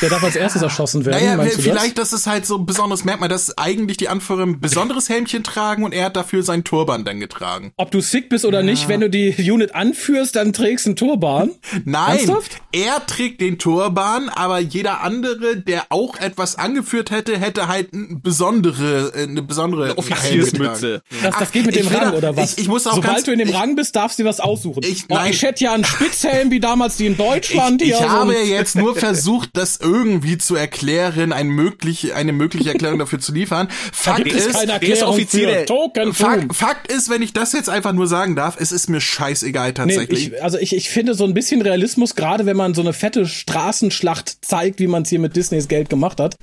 Der 0.00 0.10
darf 0.10 0.22
als 0.22 0.36
erstes 0.36 0.62
erschossen 0.62 1.04
werden. 1.04 1.24
Naja, 1.24 1.50
vielleicht, 1.50 1.98
das? 1.98 2.10
das 2.10 2.20
ist 2.20 2.26
halt 2.26 2.46
so 2.46 2.58
ein 2.58 2.66
besonderes 2.66 3.04
Merkmal, 3.04 3.28
dass 3.28 3.56
eigentlich 3.56 3.96
die 3.96 4.08
Anführer 4.08 4.42
ein 4.42 4.60
besonderes 4.60 5.08
Helmchen 5.08 5.44
tragen 5.44 5.84
und 5.84 5.92
er 5.92 6.06
hat 6.06 6.16
dafür 6.16 6.42
seinen 6.42 6.64
Turban 6.64 7.04
dann 7.04 7.20
getragen. 7.20 7.72
Ob 7.76 7.90
du 7.90 8.00
sick 8.00 8.28
bist 8.28 8.44
oder 8.44 8.60
ja. 8.60 8.66
nicht, 8.66 8.88
wenn 8.88 9.00
du 9.00 9.08
die 9.08 9.34
Unit 9.50 9.74
anführst, 9.74 10.36
dann 10.36 10.52
trägst 10.52 10.86
du 10.86 10.90
einen 10.90 10.96
Turban. 10.96 11.50
Nein, 11.84 12.18
Ernsthaft? 12.18 12.60
er 12.72 13.06
trägt 13.06 13.40
den 13.40 13.58
Turban, 13.58 14.28
aber 14.28 14.58
jeder 14.58 15.00
andere, 15.00 15.56
der 15.56 15.86
auch 15.88 16.16
etwas 16.16 16.56
angeführt 16.56 17.10
hätte, 17.10 17.38
hätte 17.38 17.68
halt 17.68 17.92
eine 17.92 18.16
besondere, 18.16 19.12
eine 19.14 19.42
besondere 19.42 19.96
Offiziersmütze. 19.96 21.02
Das, 21.22 21.38
das 21.38 21.52
geht 21.52 21.66
mit 21.66 21.76
dem 21.76 21.86
Rang 21.86 22.14
oder 22.14 22.36
was? 22.36 22.52
Ich, 22.52 22.58
ich 22.58 22.68
muss 22.68 22.86
auch 22.86 22.96
Sobald 22.96 23.14
ganz, 23.14 23.24
du 23.24 23.32
in 23.32 23.38
dem 23.38 23.48
ich, 23.48 23.54
Rang 23.54 23.76
bist, 23.76 23.96
darfst 23.96 24.18
du 24.18 24.24
was 24.24 24.40
aussuchen. 24.40 24.82
Ich, 24.84 25.08
nein. 25.08 25.26
Oh, 25.26 25.30
ich 25.30 25.42
hätte 25.42 25.64
ja 25.64 25.72
einen 25.72 25.84
Spitzhelm 25.84 26.50
wie 26.50 26.60
damals 26.60 26.96
die 26.96 27.06
in 27.06 27.16
Deutschland. 27.22 27.82
Ich, 27.82 27.90
ich 27.90 28.00
habe 28.00 28.34
ja 28.34 28.42
jetzt 28.42 28.76
nur 28.76 28.94
versucht, 29.02 29.50
das 29.62 29.78
irgendwie 29.80 30.38
zu 30.38 30.56
erklären, 30.56 31.32
ein 31.32 31.48
möglich, 31.48 32.14
eine 32.14 32.32
mögliche 32.32 32.70
Erklärung 32.70 32.98
dafür 32.98 33.20
zu 33.20 33.32
liefern. 33.32 33.68
Fakt 33.92 34.26
ist, 34.26 34.48
ist 34.48 34.54
keine 34.54 34.72
Erklärung 34.72 35.18
ist 35.18 35.66
Token 35.66 36.12
Fakt, 36.12 36.54
Fakt, 36.54 36.92
ist, 36.92 37.08
wenn 37.08 37.22
ich 37.22 37.32
das 37.32 37.52
jetzt 37.52 37.68
einfach 37.68 37.92
nur 37.92 38.08
sagen 38.08 38.34
darf, 38.34 38.56
es 38.58 38.72
ist 38.72 38.90
mir 38.90 39.00
scheißegal 39.00 39.72
tatsächlich. 39.72 40.30
Nee, 40.30 40.36
ich, 40.36 40.42
also 40.42 40.58
ich, 40.58 40.74
ich 40.74 40.90
finde 40.90 41.14
so 41.14 41.24
ein 41.24 41.32
bisschen 41.32 41.62
Realismus, 41.62 42.16
gerade 42.16 42.44
wenn 42.44 42.56
man 42.56 42.74
so 42.74 42.82
eine 42.82 42.92
fette 42.92 43.26
Straßenschlacht 43.26 44.44
zeigt, 44.44 44.80
wie 44.80 44.88
man 44.88 45.04
es 45.04 45.08
hier 45.08 45.20
mit 45.20 45.36
Disneys 45.36 45.68
Geld 45.68 45.88
gemacht 45.88 46.18
hat, 46.18 46.36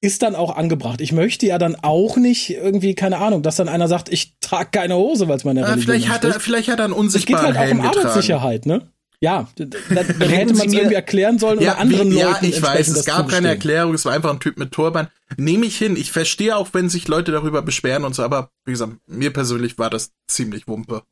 ist 0.00 0.22
dann 0.22 0.34
auch 0.34 0.56
angebracht. 0.56 1.00
Ich 1.00 1.12
möchte 1.12 1.46
ja 1.46 1.58
dann 1.58 1.76
auch 1.76 2.16
nicht 2.16 2.50
irgendwie, 2.50 2.94
keine 2.94 3.18
Ahnung, 3.18 3.42
dass 3.42 3.56
dann 3.56 3.68
einer 3.68 3.88
sagt, 3.88 4.10
ich 4.12 4.34
trage 4.40 4.70
keine 4.72 4.96
Hose, 4.96 5.28
weil 5.28 5.36
es 5.36 5.44
meine 5.44 5.60
ja, 5.60 5.66
Religion 5.66 5.84
vielleicht 5.84 6.08
hat 6.10 6.24
er, 6.24 6.40
Vielleicht 6.40 6.68
hat 6.68 6.78
er 6.78 6.86
einen 6.86 6.94
unsichtbaren 6.94 7.46
Es 7.46 7.52
geht 7.52 7.58
halt 7.58 7.72
auch 7.72 7.78
um 7.78 7.86
Arbeitssicherheit, 7.86 8.66
ne? 8.66 8.82
Ja, 9.20 9.48
dann, 9.56 9.70
dann 9.70 10.28
hätte 10.28 10.54
man 10.54 10.66
es 10.66 10.72
irgendwie 10.72 10.94
erklären 10.94 11.38
sollen 11.38 11.60
ja, 11.60 11.72
oder 11.72 11.80
anderen 11.80 12.10
wie, 12.10 12.20
Leuten. 12.20 12.44
Ja, 12.44 12.50
ich 12.50 12.62
weiß, 12.62 12.88
es 12.88 13.04
gab 13.04 13.28
keine 13.28 13.48
Erklärung, 13.48 13.94
es 13.94 14.04
war 14.04 14.12
einfach 14.12 14.30
ein 14.30 14.40
Typ 14.40 14.58
mit 14.58 14.72
Turban. 14.72 15.08
Nehme 15.36 15.66
ich 15.66 15.78
hin. 15.78 15.96
Ich 15.96 16.12
verstehe 16.12 16.56
auch, 16.56 16.68
wenn 16.72 16.88
sich 16.88 17.08
Leute 17.08 17.32
darüber 17.32 17.62
beschweren 17.62 18.04
und 18.04 18.14
so, 18.14 18.22
aber 18.22 18.50
wie 18.64 18.72
gesagt, 18.72 18.92
mir 19.06 19.32
persönlich 19.32 19.78
war 19.78 19.90
das 19.90 20.12
ziemlich 20.26 20.68
Wumpe. 20.68 21.02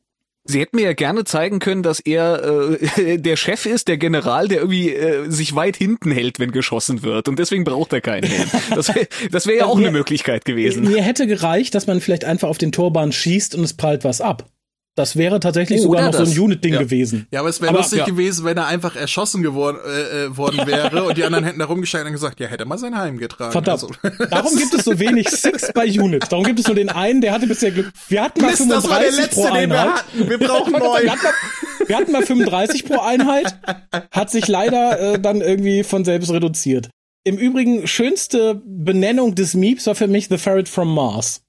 Sie 0.45 0.59
hätten 0.59 0.75
mir 0.75 0.83
ja 0.83 0.93
gerne 0.93 1.23
zeigen 1.23 1.59
können, 1.59 1.83
dass 1.83 2.01
er 2.01 2.77
äh, 2.81 3.17
der 3.17 3.37
Chef 3.37 3.65
ist, 3.65 3.87
der 3.87 3.97
General, 3.97 4.49
der 4.49 4.59
irgendwie 4.59 4.93
äh, 4.93 5.29
sich 5.29 5.55
weit 5.55 5.77
hinten 5.77 6.11
hält, 6.11 6.39
wenn 6.39 6.51
geschossen 6.51 7.01
wird. 7.01 7.29
Und 7.29 7.39
deswegen 7.39 7.63
braucht 7.63 7.93
er 7.93 8.01
keinen 8.01 8.29
Helm. 8.29 8.49
Das 8.75 8.93
wäre 8.93 9.07
das 9.31 9.47
wär 9.47 9.55
ja 9.55 9.65
auch 9.65 9.77
mir, 9.77 9.87
eine 9.87 9.97
Möglichkeit 9.97 10.43
gewesen. 10.43 10.83
Mir 10.83 11.01
hätte 11.01 11.27
gereicht, 11.27 11.75
dass 11.75 11.87
man 11.87 12.01
vielleicht 12.01 12.25
einfach 12.25 12.49
auf 12.49 12.57
den 12.57 12.73
Turban 12.73 13.13
schießt 13.13 13.55
und 13.55 13.63
es 13.63 13.73
prallt 13.73 14.03
was 14.03 14.19
ab. 14.19 14.49
Das 14.95 15.15
wäre 15.15 15.39
tatsächlich 15.39 15.79
oh, 15.79 15.83
sogar 15.83 16.03
noch 16.03 16.11
das. 16.11 16.29
so 16.29 16.35
ein 16.35 16.39
Unit-Ding 16.39 16.73
ja. 16.75 16.79
gewesen. 16.79 17.27
Ja, 17.31 17.39
aber 17.39 17.49
es 17.49 17.59
wäre 17.61 17.73
lustig 17.73 17.99
ja. 17.99 18.05
gewesen, 18.05 18.45
wenn 18.45 18.57
er 18.57 18.67
einfach 18.67 18.95
erschossen 18.95 19.41
geworden 19.41 19.79
äh, 19.83 20.25
äh 20.25 20.37
worden 20.37 20.67
wäre 20.67 21.03
und 21.03 21.17
die 21.17 21.23
anderen 21.25 21.45
hätten 21.45 21.57
da 21.57 21.65
rumgeschrien 21.65 22.05
und 22.05 22.11
gesagt, 22.11 22.39
ja, 22.39 22.47
hätte 22.47 22.65
mal 22.65 22.77
sein 22.77 22.95
Heim 22.95 23.17
getragen. 23.17 23.51
Verdammt. 23.51 23.83
Also. 23.83 24.27
Darum 24.29 24.55
gibt 24.55 24.71
es 24.75 24.85
so 24.85 24.99
wenig 24.99 25.29
Six 25.31 25.71
bei 25.73 25.85
Unit. 25.87 26.31
Darum 26.31 26.45
gibt 26.45 26.59
es 26.59 26.67
nur 26.67 26.75
den 26.75 26.89
einen, 26.89 27.21
der 27.21 27.31
hatte 27.31 27.47
bisher 27.47 27.71
Glück. 27.71 27.91
Wir 28.07 28.21
hatten 28.21 28.41
mal 28.41 28.49
Mist, 28.49 28.59
35 28.59 28.89
das 28.89 28.91
war 28.91 28.99
der 28.99 29.11
letzte, 29.11 29.41
pro 29.41 29.45
Einheit. 29.47 29.69
wir 29.69 29.93
hatten. 29.93 30.29
Wir 30.29 30.37
brauchen 30.37 30.71
neun. 30.79 31.03
Wir 31.03 31.11
hatten, 31.11 31.23
mal, 31.23 31.87
wir 31.87 31.97
hatten 31.97 32.11
mal 32.11 32.25
35 32.25 32.85
pro 32.85 32.99
Einheit. 32.99 33.57
Hat 34.11 34.29
sich 34.29 34.47
leider 34.47 34.99
äh, 34.99 35.19
dann 35.19 35.41
irgendwie 35.41 35.83
von 35.83 36.05
selbst 36.05 36.29
reduziert. 36.31 36.89
Im 37.25 37.37
Übrigen, 37.37 37.87
schönste 37.87 38.61
Benennung 38.63 39.33
des 39.33 39.55
Meeps 39.55 39.87
war 39.87 39.95
für 39.95 40.07
mich 40.07 40.27
The 40.27 40.37
Ferret 40.37 40.69
from 40.69 40.93
Mars. 40.93 41.41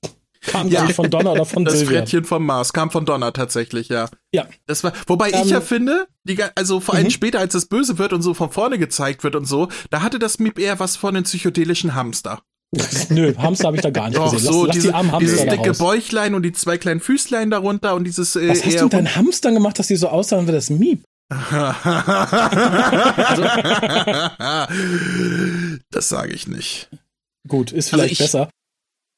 Kam 0.46 0.68
ja. 0.68 0.86
von 0.88 1.10
Donner 1.10 1.32
oder 1.32 1.44
von 1.44 1.64
Das 1.64 1.78
Silvia. 1.78 2.00
Frettchen 2.00 2.24
vom 2.24 2.44
Mars 2.44 2.72
kam 2.72 2.90
von 2.90 3.06
Donner 3.06 3.32
tatsächlich, 3.32 3.88
ja. 3.88 4.08
Ja. 4.32 4.46
Das 4.66 4.84
war, 4.84 4.92
wobei 5.06 5.30
ähm, 5.30 5.42
ich 5.44 5.50
ja 5.50 5.60
finde, 5.60 6.06
die, 6.24 6.38
also 6.54 6.80
vor 6.80 6.94
allem 6.94 7.04
mhm. 7.04 7.10
später, 7.10 7.38
als 7.38 7.52
das 7.52 7.66
Böse 7.66 7.98
wird 7.98 8.12
und 8.12 8.22
so 8.22 8.34
von 8.34 8.50
vorne 8.50 8.78
gezeigt 8.78 9.24
wird 9.24 9.36
und 9.36 9.46
so, 9.46 9.68
da 9.90 10.02
hatte 10.02 10.18
das 10.18 10.38
Miep 10.38 10.58
eher 10.58 10.80
was 10.80 10.96
von 10.96 11.16
einem 11.16 11.24
psychedelischen 11.24 11.94
Hamster. 11.94 12.42
Nö, 13.08 13.34
Hamster 13.36 13.68
habe 13.68 13.76
ich 13.76 13.82
da 13.82 13.90
gar 13.90 14.08
nicht 14.08 14.18
Doch, 14.18 14.32
gesehen. 14.32 14.46
Lass, 14.46 14.54
so 14.54 14.66
lass 14.66 14.74
diese, 14.74 14.92
die 14.92 15.18
dieses 15.20 15.44
dicke 15.46 15.72
Bäuchlein 15.74 16.34
und 16.34 16.42
die 16.42 16.52
zwei 16.52 16.76
kleinen 16.76 17.00
Füßlein 17.00 17.50
darunter 17.50 17.94
und 17.94 18.04
dieses. 18.04 18.34
Äh, 18.36 18.48
Was 18.48 18.64
hast 18.64 18.78
du 18.78 18.84
mit 18.84 18.92
deinen 18.92 19.14
Hamstern 19.14 19.54
gemacht, 19.54 19.78
dass 19.78 19.86
die 19.86 19.96
so 19.96 20.08
aussahen 20.08 20.48
wie 20.48 20.52
das 20.52 20.70
Miep? 20.70 21.04
also, 21.30 21.52
das 25.90 26.08
sage 26.08 26.32
ich 26.32 26.48
nicht. 26.48 26.88
Gut, 27.48 27.72
ist 27.72 27.90
vielleicht 27.90 28.10
also 28.10 28.12
ich, 28.12 28.18
besser 28.18 28.48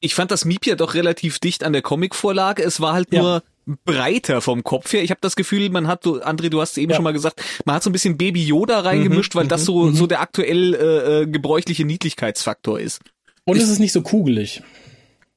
ich 0.01 0.15
fand 0.15 0.31
das 0.31 0.45
Miep 0.45 0.67
ja 0.67 0.75
doch 0.75 0.95
relativ 0.95 1.39
dicht 1.39 1.65
an 1.65 1.73
der 1.73 1.83
Comicvorlage. 1.83 2.63
Es 2.63 2.81
war 2.81 2.93
halt 2.93 3.13
ja. 3.13 3.23
nur 3.23 3.43
breiter 3.85 4.41
vom 4.41 4.63
Kopf 4.63 4.93
her. 4.93 5.03
Ich 5.03 5.11
habe 5.11 5.21
das 5.21 5.37
Gefühl, 5.37 5.69
man 5.71 5.89
hat 5.89 6.05
so, 6.05 6.23
André, 6.23 6.49
du 6.51 6.61
hast 6.61 6.73
es 6.73 6.79
eben 6.79 6.91
ja. 6.91 6.97
schon 6.97 7.05
mal 7.05 7.13
gesagt, 7.13 7.43
man 7.65 7.77
hat 7.77 7.83
so 7.83 7.91
ein 7.91 7.93
bisschen 7.93 8.17
Baby 8.17 8.45
Yoda 8.45 8.81
reingemischt, 8.81 9.35
mhm, 9.35 9.41
weil 9.41 9.49
das 9.49 9.65
so 9.65 9.87
mhm. 9.87 9.95
so 9.95 10.07
der 10.07 10.21
aktuell 10.21 10.75
äh, 10.75 11.23
äh, 11.23 11.27
gebräuchliche 11.27 11.85
Niedlichkeitsfaktor 11.85 12.79
ist. 12.79 13.01
Und 13.45 13.57
ich, 13.57 13.63
es 13.63 13.69
ist 13.69 13.79
nicht 13.81 13.93
so 13.93 14.03
kugelig. 14.03 14.63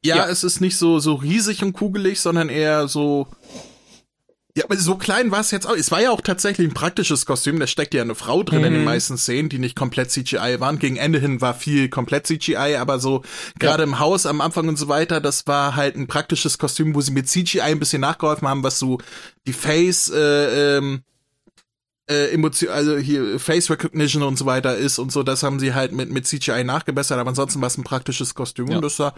Ja, 0.04 0.18
ja, 0.18 0.28
es 0.30 0.44
ist 0.44 0.62
nicht 0.62 0.78
so 0.78 1.00
so 1.00 1.16
riesig 1.16 1.64
und 1.64 1.74
kugelig, 1.74 2.20
sondern 2.20 2.50
eher 2.50 2.88
so 2.88 3.28
ja, 4.58 4.64
aber 4.64 4.76
so 4.78 4.96
klein 4.96 5.30
war 5.30 5.42
es 5.42 5.52
jetzt 5.52 5.68
auch. 5.68 5.76
Es 5.76 5.92
war 5.92 6.02
ja 6.02 6.10
auch 6.12 6.22
tatsächlich 6.22 6.68
ein 6.68 6.74
praktisches 6.74 7.26
Kostüm. 7.28 7.60
Da 7.60 7.68
steckt 7.68 7.94
ja 7.94 8.02
eine 8.02 8.16
Frau 8.16 8.42
drin 8.42 8.60
mhm. 8.60 8.66
in 8.66 8.74
den 8.74 8.82
mhm. 8.82 8.86
meisten 8.86 9.18
Szenen, 9.18 9.48
die 9.48 9.60
nicht 9.60 9.76
komplett 9.76 10.10
CGI 10.10 10.60
waren. 10.60 10.80
Gegen 10.80 10.98
Ende 10.98 11.20
hin 11.20 11.40
war 11.40 11.54
viel 11.54 11.88
komplett 11.88 12.26
CGI, 12.26 12.78
aber 12.78 13.00
so 13.00 13.22
gerade 13.60 13.84
ja. 13.84 13.88
im 13.88 14.00
Haus 14.00 14.26
am 14.26 14.42
Anfang 14.42 14.68
und 14.68 14.78
so 14.78 14.88
weiter, 14.88 15.22
das 15.22 15.46
war 15.46 15.76
halt 15.76 15.96
ein 15.96 16.08
praktisches 16.08 16.58
Kostüm, 16.58 16.96
wo 16.96 17.02
sie 17.02 17.12
mit 17.12 17.30
CGI 17.30 17.62
ein 17.62 17.80
bisschen 17.80 18.02
nachgeholfen 18.02 18.48
haben, 18.48 18.64
was 18.64 18.80
so 18.80 18.98
die 19.46 19.54
Face 19.54 20.10
äh, 20.10 20.78
ähm, 20.78 21.04
äh, 22.10 22.32
Emotion, 22.32 22.72
also 22.72 22.98
hier 22.98 23.40
Face 23.40 23.70
Recognition 23.70 24.24
und 24.24 24.38
so 24.38 24.46
weiter 24.46 24.76
ist 24.76 25.00
und 25.00 25.12
so, 25.12 25.24
das 25.24 25.44
haben 25.44 25.60
sie 25.60 25.74
halt 25.74 25.92
mit 25.92 26.12
mit 26.12 26.28
CGI 26.28 26.64
nachgebessert, 26.64 27.20
aber 27.20 27.30
ansonsten 27.30 27.62
war 27.62 27.68
es 27.68 27.78
ein 27.78 27.84
praktisches 27.84 28.34
Kostüm 28.34 28.68
ja. 28.68 28.78
und 28.78 28.82
das 28.84 28.98
sah 28.98 29.14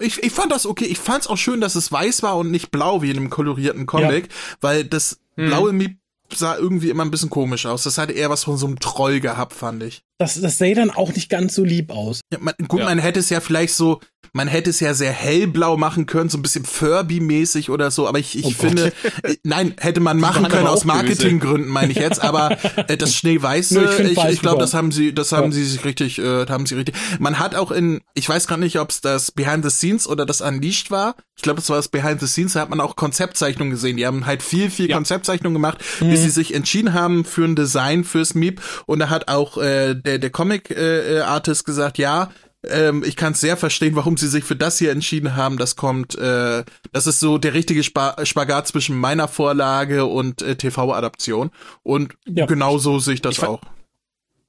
ich, 0.00 0.22
ich 0.22 0.32
fand 0.32 0.52
das 0.52 0.66
okay. 0.66 0.84
Ich 0.84 0.98
fand 0.98 1.22
es 1.22 1.26
auch 1.26 1.38
schön, 1.38 1.60
dass 1.60 1.74
es 1.74 1.90
weiß 1.90 2.22
war 2.22 2.36
und 2.36 2.50
nicht 2.50 2.70
blau 2.70 3.02
wie 3.02 3.10
in 3.10 3.16
einem 3.16 3.30
kolorierten 3.30 3.86
Comic, 3.86 4.26
ja. 4.26 4.56
weil 4.60 4.84
das 4.84 5.18
hm. 5.36 5.46
blaue 5.46 5.72
Miep 5.72 5.98
sah 6.32 6.56
irgendwie 6.56 6.90
immer 6.90 7.04
ein 7.04 7.10
bisschen 7.10 7.30
komisch 7.30 7.66
aus. 7.66 7.82
Das 7.82 7.98
hatte 7.98 8.12
eher 8.12 8.30
was 8.30 8.44
von 8.44 8.56
so 8.56 8.66
einem 8.66 8.78
Troll 8.78 9.20
gehabt, 9.20 9.52
fand 9.52 9.82
ich. 9.82 10.04
Das, 10.20 10.38
das 10.38 10.58
sähe 10.58 10.74
dann 10.74 10.90
auch 10.90 11.14
nicht 11.14 11.30
ganz 11.30 11.54
so 11.54 11.64
lieb 11.64 11.90
aus. 11.90 12.20
Ja, 12.30 12.38
man, 12.40 12.54
gut, 12.68 12.80
ja. 12.80 12.84
man 12.84 12.98
hätte 12.98 13.20
es 13.20 13.30
ja 13.30 13.40
vielleicht 13.40 13.72
so, 13.72 14.00
man 14.34 14.48
hätte 14.48 14.68
es 14.68 14.78
ja 14.78 14.92
sehr 14.92 15.12
hellblau 15.12 15.78
machen 15.78 16.04
können, 16.04 16.28
so 16.28 16.36
ein 16.36 16.42
bisschen 16.42 16.66
Furby-mäßig 16.66 17.70
oder 17.70 17.90
so, 17.90 18.06
aber 18.06 18.18
ich, 18.18 18.38
ich 18.38 18.44
oh 18.44 18.50
finde, 18.50 18.92
äh, 19.22 19.36
nein, 19.44 19.74
hätte 19.80 20.00
man 20.00 20.18
machen 20.18 20.46
können 20.48 20.66
aus 20.66 20.84
Marketinggründen, 20.84 21.70
meine 21.70 21.92
ich 21.92 21.98
jetzt, 21.98 22.20
aber 22.22 22.58
äh, 22.86 22.98
das 22.98 23.14
Schneeweiße, 23.14 23.82
ich, 24.02 24.10
ich, 24.10 24.24
ich 24.24 24.40
glaube, 24.42 24.60
das 24.60 24.74
haben 24.74 24.92
sie, 24.92 25.14
das 25.14 25.32
haben 25.32 25.46
ja. 25.46 25.52
sie 25.52 25.64
sich 25.64 25.84
richtig, 25.86 26.18
äh, 26.18 26.46
haben 26.46 26.66
sie 26.66 26.74
richtig. 26.74 26.94
Man 27.18 27.38
hat 27.38 27.54
auch 27.54 27.70
in, 27.70 28.02
ich 28.14 28.28
weiß 28.28 28.46
gar 28.46 28.58
nicht, 28.58 28.78
ob 28.78 28.90
es 28.90 29.00
das 29.00 29.32
Behind 29.32 29.64
the 29.64 29.70
Scenes 29.70 30.06
oder 30.06 30.26
das 30.26 30.42
Unleashed 30.42 30.90
war. 30.90 31.16
Ich 31.36 31.42
glaube, 31.42 31.56
das 31.56 31.70
war 31.70 31.76
das 31.76 31.88
Behind 31.88 32.20
the 32.20 32.26
Scenes, 32.26 32.52
da 32.52 32.60
hat 32.60 32.68
man 32.68 32.80
auch 32.80 32.96
Konzeptzeichnungen 32.96 33.70
gesehen. 33.70 33.96
Die 33.96 34.06
haben 34.06 34.26
halt 34.26 34.42
viel, 34.42 34.70
viel 34.70 34.90
ja. 34.90 34.96
Konzeptzeichnungen 34.96 35.54
gemacht, 35.54 35.78
mhm. 36.00 36.10
bis 36.10 36.20
sie 36.20 36.28
sich 36.28 36.52
entschieden 36.52 36.92
haben 36.92 37.24
für 37.24 37.44
ein 37.44 37.56
Design 37.56 38.04
fürs 38.04 38.34
Meep. 38.34 38.60
Und 38.84 38.98
da 38.98 39.08
hat 39.08 39.28
auch 39.28 39.56
äh, 39.56 39.94
der, 40.10 40.18
der 40.18 40.30
Comic-Artist 40.30 41.62
äh, 41.62 41.64
gesagt, 41.64 41.98
ja, 41.98 42.30
ähm, 42.68 43.02
ich 43.06 43.16
kann 43.16 43.32
es 43.32 43.40
sehr 43.40 43.56
verstehen, 43.56 43.96
warum 43.96 44.16
sie 44.16 44.28
sich 44.28 44.44
für 44.44 44.56
das 44.56 44.78
hier 44.78 44.90
entschieden 44.90 45.36
haben. 45.36 45.56
Das 45.56 45.76
kommt, 45.76 46.16
äh, 46.18 46.64
das 46.92 47.06
ist 47.06 47.20
so 47.20 47.38
der 47.38 47.54
richtige 47.54 47.80
Sp 47.86 48.20
Spagat 48.24 48.68
zwischen 48.68 48.98
meiner 48.98 49.28
Vorlage 49.28 50.04
und 50.06 50.42
äh, 50.42 50.56
TV-Adaption. 50.56 51.50
Und 51.82 52.14
ja. 52.26 52.46
genauso 52.46 52.98
sehe 52.98 53.14
ich 53.14 53.22
das 53.22 53.38
ich 53.38 53.44
auch 53.44 53.60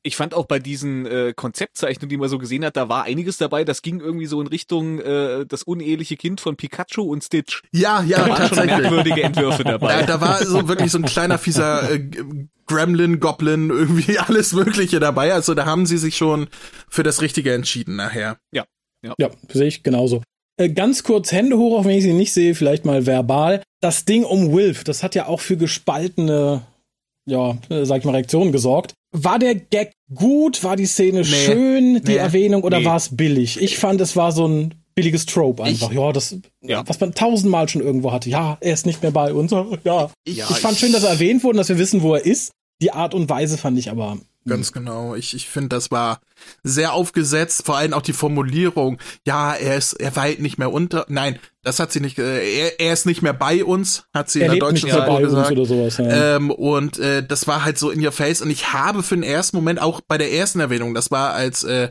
ich 0.04 0.16
fand 0.16 0.34
auch 0.34 0.46
bei 0.46 0.60
diesen 0.60 1.06
äh, 1.06 1.34
Konzeptzeichnungen, 1.36 2.10
die 2.10 2.18
man 2.18 2.30
so 2.30 2.38
gesehen 2.38 2.66
hat, 2.66 2.76
da 2.76 2.90
war 2.90 3.04
einiges 3.04 3.38
dabei. 3.38 3.64
Das 3.64 3.82
ging 3.82 4.00
irgendwie 4.00 4.26
so 4.26 4.42
in 4.42 4.48
Richtung 4.48 5.00
äh, 5.00 5.46
das 5.46 5.64
uneheliche 5.64 6.18
Kind 6.18 6.42
von 6.42 6.56
Pikachu 6.56 7.04
und 7.04 7.24
Stitch. 7.24 7.62
Ja, 7.72 8.02
ja, 8.04 8.26
da 8.26 8.30
waren 8.30 8.48
schon 8.48 8.66
merkwürdige 8.66 9.24
Entwürfe 9.24 9.64
dabei. 9.64 10.02
Da, 10.02 10.18
da 10.18 10.22
war 10.22 10.44
so 10.46 10.68
wirklich 10.68 10.92
so 10.92 10.98
ein 10.98 11.06
kleiner 11.06 11.38
fieser 11.38 11.92
äh, 11.92 12.10
Gremlin, 12.66 13.20
Goblin, 13.20 13.70
irgendwie 13.70 14.18
alles 14.28 14.54
Mögliche 14.54 15.00
dabei. 15.00 15.34
Also 15.34 15.54
da 15.54 15.66
haben 15.66 15.86
sie 15.86 15.98
sich 15.98 16.18
schon 16.18 16.48
für 16.90 17.04
das 17.04 17.22
Richtige 17.22 17.54
entschieden 17.54 17.96
nachher. 17.96 18.38
Ja, 18.52 18.66
ja, 19.04 19.14
ja 19.20 19.30
sehe 19.50 19.68
ich 19.68 19.84
genauso. 19.84 20.24
Äh, 20.58 20.70
ganz 20.70 21.04
kurz 21.04 21.32
Hände 21.32 21.58
hoch, 21.58 21.80
auch 21.80 21.86
wenn 21.86 21.98
ich 21.98 22.04
sie 22.04 22.14
nicht 22.14 22.34
sehe, 22.34 22.56
vielleicht 22.56 22.86
mal 22.86 23.06
verbal. 23.06 23.64
Das 23.82 24.06
Ding 24.06 24.24
um 24.24 24.52
Wilf, 24.52 24.84
das 24.84 25.04
hat 25.04 25.16
ja 25.16 25.28
auch 25.28 25.40
für 25.40 25.58
gespaltene 25.58 26.64
ja, 27.26 27.58
sag 27.84 28.00
ich 28.00 28.06
mal, 28.06 28.12
Reaktionen 28.12 28.52
gesorgt. 28.52 28.94
War 29.12 29.40
der 29.40 29.56
Gag 29.56 29.92
gut? 30.14 30.64
War 30.64 30.76
die 30.76 30.86
Szene 30.86 31.20
nee, 31.20 31.26
schön, 31.26 31.96
die 32.04 32.12
nee, 32.12 32.16
Erwähnung, 32.16 32.64
oder 32.64 32.80
nee. 32.80 32.86
war 32.86 32.96
es 32.96 33.16
billig? 33.16 33.62
Ich 33.62 33.78
fand, 33.78 34.02
es 34.02 34.16
war 34.16 34.32
so 34.32 34.48
ein 34.48 34.76
billiges 34.96 35.26
Trope 35.26 35.64
einfach. 35.64 35.90
Ich, 35.90 35.98
ja, 35.98 36.12
das, 36.12 36.38
ja. 36.62 36.88
was 36.88 37.00
man 37.00 37.14
tausendmal 37.14 37.68
schon 37.70 37.82
irgendwo 37.82 38.12
hatte. 38.12 38.30
Ja, 38.30 38.58
er 38.62 38.74
ist 38.74 38.86
nicht 38.86 39.02
mehr 39.02 39.12
bei 39.12 39.34
uns. 39.34 39.52
Ja. 39.84 40.12
Ich, 40.24 40.40
ich 40.40 40.44
fand 40.44 40.74
ich, 40.74 40.80
schön, 40.80 40.92
dass 40.94 41.04
er 41.04 41.12
erwähnt 41.12 41.44
wurde, 41.44 41.58
dass 41.58 41.70
wir 41.70 41.78
wissen, 41.78 42.02
wo 42.02 42.16
er 42.16 42.26
ist. 42.26 42.52
Die 42.82 42.92
Art 42.92 43.14
und 43.14 43.30
Weise 43.30 43.58
fand 43.58 43.78
ich 43.78 43.92
aber 43.92 44.18
Ganz 44.48 44.68
hm. 44.68 44.74
genau. 44.74 45.16
Ich, 45.16 45.36
ich 45.36 45.48
finde, 45.48 45.70
das 45.70 45.92
war 45.92 46.20
sehr 46.64 46.94
aufgesetzt, 46.94 47.66
vor 47.66 47.78
allem 47.78 47.94
auch 47.94 48.02
die 48.02 48.14
Formulierung, 48.14 48.98
ja, 49.26 49.54
er 49.54 49.78
ist, 49.78 49.94
er 49.94 50.16
weilt 50.16 50.42
nicht 50.42 50.58
mehr 50.58 50.72
unter. 50.72 51.06
Nein, 51.10 51.38
das 51.64 51.80
hat 51.80 51.92
sie 51.92 52.00
nicht, 52.00 52.18
äh, 52.18 52.44
er, 52.44 52.80
er 52.80 52.94
ist 52.94 53.06
nicht 53.06 53.22
mehr 53.22 53.34
bei 53.34 53.64
uns, 53.64 54.06
hat 54.14 54.30
sie 54.30 54.42
er 54.42 54.48
in 54.48 54.52
der 54.54 54.60
deutschen 54.60 54.90
Synchro 54.90 55.20
gesagt. 55.20 55.52
Oder 55.52 55.66
sowas, 55.66 55.98
ja. 55.98 56.36
ähm, 56.36 56.50
und 56.50 56.98
äh, 56.98 57.26
das 57.26 57.48
war 57.48 57.64
halt 57.64 57.78
so 57.78 57.92
in 57.92 58.04
your 58.04 58.12
face. 58.12 58.42
Und 58.42 58.50
ich 58.50 58.74
habe 58.74 59.04
für 59.04 59.16
den 59.16 59.24
ersten 59.24 59.58
Moment, 59.58 59.82
auch 59.82 60.02
bei 60.02 60.18
der 60.18 60.32
ersten 60.32 60.60
Erwähnung, 60.60 60.96
das 60.96 61.12
war 61.12 61.34
als 61.34 61.64
äh, 61.64 61.90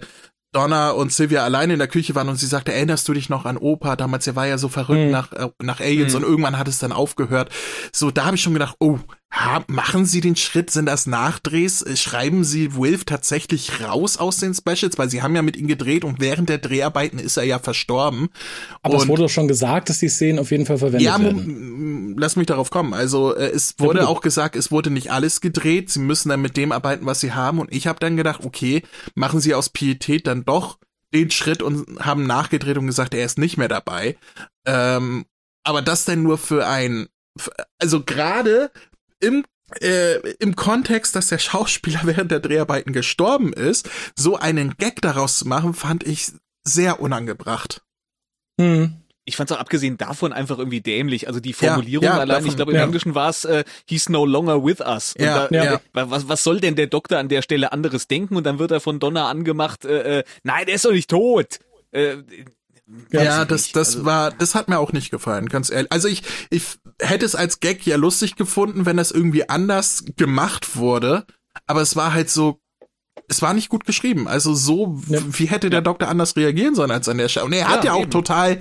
Donna 0.53 0.91
und 0.91 1.13
Sylvia 1.13 1.45
alleine 1.45 1.75
in 1.75 1.79
der 1.79 1.87
Küche 1.87 2.15
waren 2.17 2.29
und 2.29 2.37
sie 2.37 2.47
sagte, 2.47 2.73
erinnerst 2.73 3.07
du 3.07 3.13
dich 3.13 3.29
noch 3.29 3.45
an 3.45 3.57
Opa? 3.57 3.95
Damals, 3.95 4.27
er 4.27 4.35
war 4.35 4.49
ja 4.49 4.59
so 4.59 4.69
verrückt 4.69 5.05
mhm. 5.05 5.11
nach, 5.11 5.33
äh, 5.33 5.49
nach 5.63 5.81
Aliens 5.81 6.13
mhm. 6.13 6.25
und 6.25 6.29
irgendwann 6.29 6.59
hat 6.59 6.67
es 6.67 6.81
dann 6.81 6.91
aufgehört. 6.93 7.51
So, 7.93 8.11
da 8.11 8.25
habe 8.25 8.37
ich 8.37 8.43
schon 8.43 8.55
gedacht, 8.55 8.75
oh, 8.81 8.99
machen 9.69 10.07
sie 10.07 10.21
den 10.21 10.37
Schritt? 10.37 10.71
Sind 10.71 10.87
das 10.87 11.07
Nachdrehs? 11.07 11.83
Äh, 11.83 11.97
schreiben 11.97 12.45
sie 12.45 12.75
Wilf 12.75 13.05
tatsächlich 13.05 13.81
raus 13.81 14.17
aus 14.17 14.39
den 14.39 14.55
Specials? 14.55 14.99
Weil 14.99 15.09
sie 15.09 15.23
haben 15.23 15.37
ja 15.37 15.43
mit 15.43 15.57
ihm 15.57 15.67
gedreht 15.67 16.05
und 16.05 16.21
während 16.21 16.49
der 16.49 16.59
Dreharbeiten 16.59 17.19
ist 17.19 17.37
er 17.37 17.45
ja 17.45 17.59
verstorben. 17.59 18.29
Aber 18.83 18.95
und 18.95 19.03
es 19.03 19.09
wurde 19.09 19.23
doch 19.23 19.31
schon 19.31 19.49
gesagt, 19.49 19.89
dass 19.89 19.99
die 19.99 20.09
Szenen 20.09 20.39
auf 20.39 20.51
jeden 20.51 20.67
Fall 20.67 20.79
verwendet 20.79 21.03
ja, 21.03 21.21
werden. 21.21 22.17
lass 22.19 22.37
mich 22.37 22.47
darauf 22.47 22.71
kommen. 22.71 22.93
Also 22.93 23.35
äh, 23.35 23.51
es 23.51 23.77
wurde 23.79 24.01
ja, 24.01 24.07
auch 24.07 24.21
gesagt, 24.21 24.57
es 24.57 24.71
wurde 24.71 24.91
nicht 24.91 25.13
alles 25.13 25.41
gedreht. 25.41 25.91
Sie 25.91 26.01
müssen 26.01 26.29
dann 26.29 26.43
mit 26.43 26.57
dem 26.57 26.73
arbeiten, 26.73 27.07
was 27.07 27.21
sie 27.21 27.33
haben. 27.33 27.61
Und 27.61 27.73
ich 27.73 27.87
habe 27.87 28.01
dann 28.01 28.17
gedacht, 28.17 28.45
okay, 28.45 28.83
machen 29.15 29.41
sie 29.41 29.55
aus 29.55 29.69
Pietät 29.69 30.27
dann 30.27 30.45
doch 30.45 30.79
den 31.15 31.31
Schritt 31.31 31.63
und 31.63 32.01
haben 32.01 32.27
nachgedreht 32.27 32.79
und 32.79 32.87
gesagt, 32.87 33.15
er 33.15 33.25
ist 33.25 33.39
nicht 33.39 33.57
mehr 33.57 33.69
dabei. 33.69 34.17
Ähm, 34.67 35.27
aber 35.65 35.83
das 35.83 36.05
denn 36.05 36.23
nur 36.23 36.39
für 36.39 36.67
ein, 36.67 37.09
also 37.79 38.03
gerade 38.03 38.71
im 39.21 39.45
äh, 39.81 40.19
im 40.41 40.57
Kontext, 40.57 41.15
dass 41.15 41.29
der 41.29 41.39
Schauspieler 41.39 42.01
während 42.05 42.31
der 42.31 42.41
Dreharbeiten 42.41 42.93
gestorben 42.93 43.53
ist, 43.53 43.89
so 44.17 44.37
einen 44.37 44.77
Gag 44.77 45.01
daraus 45.01 45.39
zu 45.39 45.49
machen, 45.49 45.75
fand 45.75 46.05
ich 46.05 46.33
sehr 46.65 47.01
unangebracht. 47.01 47.83
Hm. 48.61 48.97
Ich 49.27 49.37
fand 49.37 49.51
es 49.51 49.57
auch 49.57 49.61
abgesehen 49.61 49.97
davon 49.97 50.33
einfach 50.33 50.59
irgendwie 50.59 50.81
dämlich. 50.81 51.29
Also 51.29 51.39
die 51.39 51.53
Formulierung 51.53 52.05
ja, 52.05 52.15
ja, 52.15 52.21
allein, 52.21 52.37
davon, 52.37 52.49
ich 52.49 52.57
glaube 52.57 52.73
im 52.73 52.79
ja. 52.79 52.85
Englischen 52.85 53.15
war 53.15 53.29
es, 53.29 53.45
äh, 53.45 53.65
he's 53.89 54.09
no 54.09 54.25
longer 54.25 54.65
with 54.65 54.81
us. 54.81 55.15
Und 55.17 55.25
ja, 55.25 55.47
da, 55.47 55.65
ja. 55.65 55.81
Was, 55.93 56.29
was 56.29 56.43
soll 56.43 56.59
denn 56.59 56.75
der 56.75 56.89
Doktor 56.89 57.19
an 57.19 57.29
der 57.29 57.43
Stelle 57.43 57.73
anderes 57.73 58.09
denken? 58.09 58.35
Und 58.35 58.45
dann 58.45 58.59
wird 58.59 58.73
er 58.73 58.81
von 58.81 58.99
Donner 58.99 59.27
angemacht, 59.27 59.85
äh, 59.85 60.21
äh, 60.21 60.25
nein, 60.43 60.67
der 60.67 60.75
ist 60.75 60.85
doch 60.85 60.93
nicht 60.93 61.11
tot. 61.11 61.61
Äh, 61.93 62.17
ja, 63.13 63.45
das, 63.45 63.73
das 63.73 63.95
also, 63.95 64.05
war, 64.05 64.31
das 64.31 64.55
hat 64.55 64.69
mir 64.69 64.79
auch 64.79 64.93
nicht 64.93 65.11
gefallen, 65.11 65.49
ganz 65.49 65.71
ehrlich. 65.71 65.93
Also 65.93 66.09
ich, 66.09 66.23
ich 66.51 66.79
hätte 67.01 67.25
es 67.25 67.35
als 67.35 67.61
Gag 67.61 67.87
ja 67.87 67.97
lustig 67.97 68.37
gefunden, 68.37 68.87
wenn 68.87 68.97
das 68.97 69.11
irgendwie 69.11 69.49
anders 69.49 70.05
gemacht 70.17 70.77
wurde. 70.77 71.25
Aber 71.67 71.83
es 71.83 71.97
war 71.97 72.13
halt 72.13 72.31
so, 72.31 72.61
es 73.29 73.43
war 73.43 73.55
nicht 73.55 73.69
gut 73.69 73.85
geschrieben. 73.85 74.29
Also 74.29 74.55
so, 74.55 75.01
ja. 75.09 75.21
wie 75.27 75.47
hätte 75.47 75.71
der 75.71 75.83
Doktor 75.83 76.09
anders 76.09 76.37
reagieren 76.37 76.75
sollen 76.75 76.91
als 76.91 77.09
an 77.09 77.19
der 77.19 77.29
Stelle? 77.29 77.47
Und 77.47 77.53
er 77.53 77.69
hat 77.69 77.85
ja, 77.85 77.93
ja 77.93 77.95
auch 77.95 78.03
eben. 78.03 78.11
total 78.11 78.59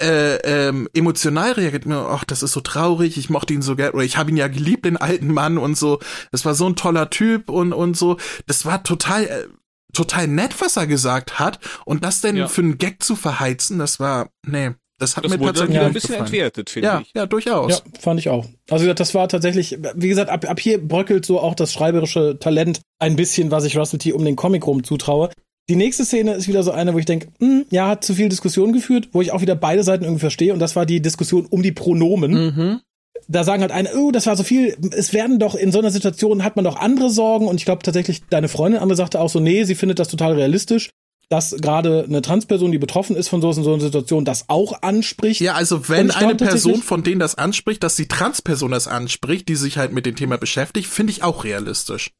äh, 0.00 0.36
ähm, 0.36 0.88
emotional 0.94 1.52
reagiert. 1.52 1.86
Ach, 1.88 2.24
das 2.24 2.42
ist 2.42 2.52
so 2.52 2.60
traurig. 2.60 3.18
Ich 3.18 3.30
mochte 3.30 3.54
ihn 3.54 3.62
so 3.62 3.74
gerne 3.74 3.92
oder 3.92 4.04
ich 4.04 4.16
habe 4.16 4.30
ihn 4.30 4.36
ja 4.36 4.48
geliebt, 4.48 4.84
den 4.84 4.96
alten 4.96 5.32
Mann 5.32 5.58
und 5.58 5.76
so. 5.76 5.98
Das 6.30 6.44
war 6.44 6.54
so 6.54 6.68
ein 6.68 6.76
toller 6.76 7.10
Typ 7.10 7.50
und 7.50 7.72
und 7.72 7.96
so. 7.96 8.16
Das 8.46 8.64
war 8.64 8.82
total 8.84 9.24
äh, 9.24 9.46
total 9.92 10.28
nett, 10.28 10.60
was 10.60 10.76
er 10.76 10.86
gesagt 10.86 11.38
hat. 11.38 11.58
Und 11.84 12.04
das 12.04 12.20
denn 12.20 12.36
ja. 12.36 12.48
für 12.48 12.62
einen 12.62 12.78
Gag 12.78 13.02
zu 13.02 13.16
verheizen, 13.16 13.78
das 13.78 14.00
war, 14.00 14.30
nee. 14.46 14.70
Das 15.00 15.16
hat 15.16 15.24
das 15.24 15.30
mir 15.30 15.38
tatsächlich 15.38 15.76
ja, 15.76 15.86
ein 15.86 15.92
bisschen 15.92 16.08
gefallen. 16.08 16.26
entwertet, 16.26 16.70
finde 16.70 16.88
ja, 16.88 17.00
ich. 17.00 17.12
Ja, 17.14 17.26
durchaus. 17.26 17.70
Ja, 17.70 18.00
fand 18.00 18.18
ich 18.18 18.28
auch. 18.30 18.46
Also 18.68 18.92
das 18.92 19.14
war 19.14 19.28
tatsächlich, 19.28 19.78
wie 19.94 20.08
gesagt, 20.08 20.28
ab, 20.28 20.44
ab 20.48 20.58
hier 20.58 20.84
bröckelt 20.84 21.24
so 21.24 21.38
auch 21.38 21.54
das 21.54 21.72
schreiberische 21.72 22.36
Talent 22.40 22.80
ein 22.98 23.14
bisschen, 23.14 23.52
was 23.52 23.64
ich 23.64 23.76
Russell 23.76 24.00
T. 24.00 24.12
um 24.12 24.24
den 24.24 24.34
Comic 24.34 24.66
rum 24.66 24.82
zutraue. 24.82 25.30
Die 25.68 25.76
nächste 25.76 26.04
Szene 26.04 26.32
ist 26.32 26.48
wieder 26.48 26.64
so 26.64 26.72
eine, 26.72 26.94
wo 26.94 26.98
ich 26.98 27.04
denke, 27.04 27.28
hm, 27.38 27.66
ja, 27.70 27.86
hat 27.86 28.02
zu 28.02 28.14
viel 28.14 28.28
Diskussion 28.28 28.72
geführt, 28.72 29.10
wo 29.12 29.22
ich 29.22 29.30
auch 29.30 29.40
wieder 29.40 29.54
beide 29.54 29.84
Seiten 29.84 30.02
irgendwie 30.02 30.20
verstehe. 30.22 30.52
Und 30.52 30.58
das 30.58 30.74
war 30.74 30.84
die 30.84 31.00
Diskussion 31.00 31.46
um 31.46 31.62
die 31.62 31.72
Pronomen. 31.72 32.32
Mhm 32.32 32.80
da 33.28 33.44
sagen 33.44 33.62
halt 33.62 33.72
eine, 33.72 33.94
oh, 33.94 34.10
das 34.10 34.26
war 34.26 34.36
so 34.36 34.42
viel. 34.42 34.76
Es 34.92 35.12
werden 35.12 35.38
doch 35.38 35.54
in 35.54 35.70
so 35.70 35.78
einer 35.78 35.90
Situation 35.90 36.42
hat 36.42 36.56
man 36.56 36.64
doch 36.64 36.76
andere 36.76 37.10
Sorgen. 37.10 37.46
Und 37.46 37.56
ich 37.56 37.64
glaube 37.64 37.82
tatsächlich, 37.82 38.22
deine 38.30 38.48
Freundin 38.48 38.80
andere 38.80 38.96
sagte 38.96 39.20
auch 39.20 39.30
so, 39.30 39.38
nee, 39.38 39.64
sie 39.64 39.74
findet 39.74 39.98
das 39.98 40.08
total 40.08 40.32
realistisch 40.32 40.90
dass 41.28 41.54
gerade 41.60 42.04
eine 42.04 42.22
Transperson, 42.22 42.72
die 42.72 42.78
betroffen 42.78 43.14
ist 43.14 43.28
von 43.28 43.42
so, 43.42 43.52
so 43.52 43.72
einer 43.72 43.82
Situation, 43.82 44.24
das 44.24 44.48
auch 44.48 44.82
anspricht. 44.82 45.40
Ja, 45.40 45.54
also 45.54 45.88
wenn 45.88 46.10
eine 46.10 46.34
Person 46.36 46.82
von 46.82 47.02
denen 47.02 47.20
das 47.20 47.34
anspricht, 47.34 47.82
dass 47.82 47.96
die 47.96 48.08
Transperson 48.08 48.70
das 48.70 48.88
anspricht, 48.88 49.48
die 49.48 49.56
sich 49.56 49.76
halt 49.76 49.92
mit 49.92 50.06
dem 50.06 50.16
Thema 50.16 50.38
beschäftigt, 50.38 50.88
finde 50.88 51.12
ich 51.12 51.22
auch 51.22 51.44
realistisch. 51.44 52.12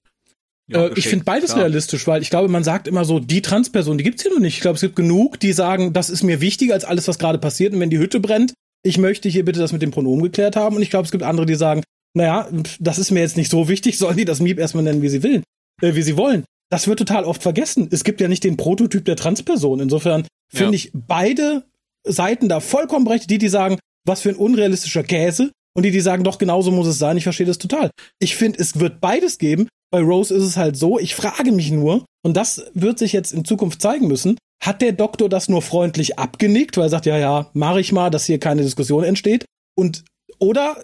Ja, 0.70 0.86
äh, 0.86 0.92
ich 0.96 1.08
finde 1.08 1.24
beides 1.24 1.52
klar. 1.52 1.60
realistisch, 1.60 2.06
weil 2.06 2.20
ich 2.20 2.28
glaube, 2.28 2.48
man 2.48 2.64
sagt 2.64 2.86
immer 2.86 3.06
so, 3.06 3.18
die 3.18 3.40
Transperson, 3.40 3.96
die 3.96 4.04
gibt's 4.04 4.22
hier 4.22 4.32
noch 4.32 4.40
nicht. 4.40 4.56
Ich 4.56 4.60
glaube, 4.60 4.74
es 4.74 4.82
gibt 4.82 4.96
genug, 4.96 5.40
die 5.40 5.54
sagen, 5.54 5.94
das 5.94 6.10
ist 6.10 6.22
mir 6.22 6.42
wichtiger 6.42 6.74
als 6.74 6.84
alles, 6.84 7.08
was 7.08 7.18
gerade 7.18 7.38
passiert. 7.38 7.72
Und 7.72 7.80
wenn 7.80 7.90
die 7.90 7.98
Hütte 7.98 8.20
brennt, 8.20 8.52
ich 8.82 8.98
möchte 8.98 9.28
hier 9.28 9.44
bitte 9.44 9.60
das 9.60 9.72
mit 9.72 9.82
dem 9.82 9.90
Pronomen 9.90 10.22
geklärt 10.22 10.56
haben. 10.56 10.76
Und 10.76 10.82
ich 10.82 10.90
glaube, 10.90 11.04
es 11.04 11.10
gibt 11.10 11.24
andere, 11.24 11.46
die 11.46 11.54
sagen, 11.54 11.82
naja, 12.14 12.48
das 12.80 12.98
ist 12.98 13.10
mir 13.10 13.20
jetzt 13.20 13.36
nicht 13.36 13.50
so 13.50 13.68
wichtig, 13.68 13.98
sollen 13.98 14.16
die 14.16 14.24
das 14.24 14.40
Miep 14.40 14.58
erstmal 14.58 14.84
nennen, 14.84 15.02
wie 15.02 15.08
sie 15.08 15.22
will, 15.22 15.42
äh, 15.82 15.94
wie 15.94 16.02
sie 16.02 16.16
wollen. 16.16 16.44
Das 16.70 16.86
wird 16.86 16.98
total 16.98 17.24
oft 17.24 17.42
vergessen. 17.42 17.88
Es 17.90 18.04
gibt 18.04 18.20
ja 18.20 18.28
nicht 18.28 18.44
den 18.44 18.56
Prototyp 18.56 19.04
der 19.04 19.16
Transperson. 19.16 19.80
Insofern 19.80 20.26
finde 20.52 20.76
ja. 20.76 20.84
ich 20.84 20.90
beide 20.92 21.64
Seiten 22.04 22.48
da 22.48 22.60
vollkommen 22.60 23.06
recht. 23.06 23.30
Die, 23.30 23.38
die 23.38 23.48
sagen, 23.48 23.78
was 24.06 24.22
für 24.22 24.28
ein 24.28 24.36
unrealistischer 24.36 25.02
Käse. 25.02 25.50
Und 25.74 25.84
die, 25.84 25.90
die 25.90 26.00
sagen, 26.00 26.24
doch, 26.24 26.38
genauso 26.38 26.70
muss 26.70 26.86
es 26.86 26.98
sein. 26.98 27.16
Ich 27.16 27.22
verstehe 27.22 27.46
das 27.46 27.58
total. 27.58 27.90
Ich 28.18 28.36
finde, 28.36 28.58
es 28.58 28.80
wird 28.80 29.00
beides 29.00 29.38
geben. 29.38 29.68
Bei 29.90 30.00
Rose 30.00 30.34
ist 30.34 30.42
es 30.42 30.56
halt 30.56 30.76
so. 30.76 30.98
Ich 30.98 31.14
frage 31.14 31.52
mich 31.52 31.70
nur, 31.70 32.04
und 32.22 32.36
das 32.36 32.70
wird 32.74 32.98
sich 32.98 33.12
jetzt 33.12 33.32
in 33.32 33.44
Zukunft 33.44 33.80
zeigen 33.80 34.08
müssen, 34.08 34.36
hat 34.60 34.82
der 34.82 34.92
Doktor 34.92 35.28
das 35.28 35.48
nur 35.48 35.62
freundlich 35.62 36.18
abgenickt, 36.18 36.76
weil 36.76 36.86
er 36.86 36.90
sagt, 36.90 37.06
ja, 37.06 37.16
ja, 37.16 37.50
mache 37.52 37.80
ich 37.80 37.92
mal, 37.92 38.10
dass 38.10 38.26
hier 38.26 38.38
keine 38.38 38.62
Diskussion 38.62 39.04
entsteht? 39.04 39.44
Und 39.74 40.04
oder 40.38 40.76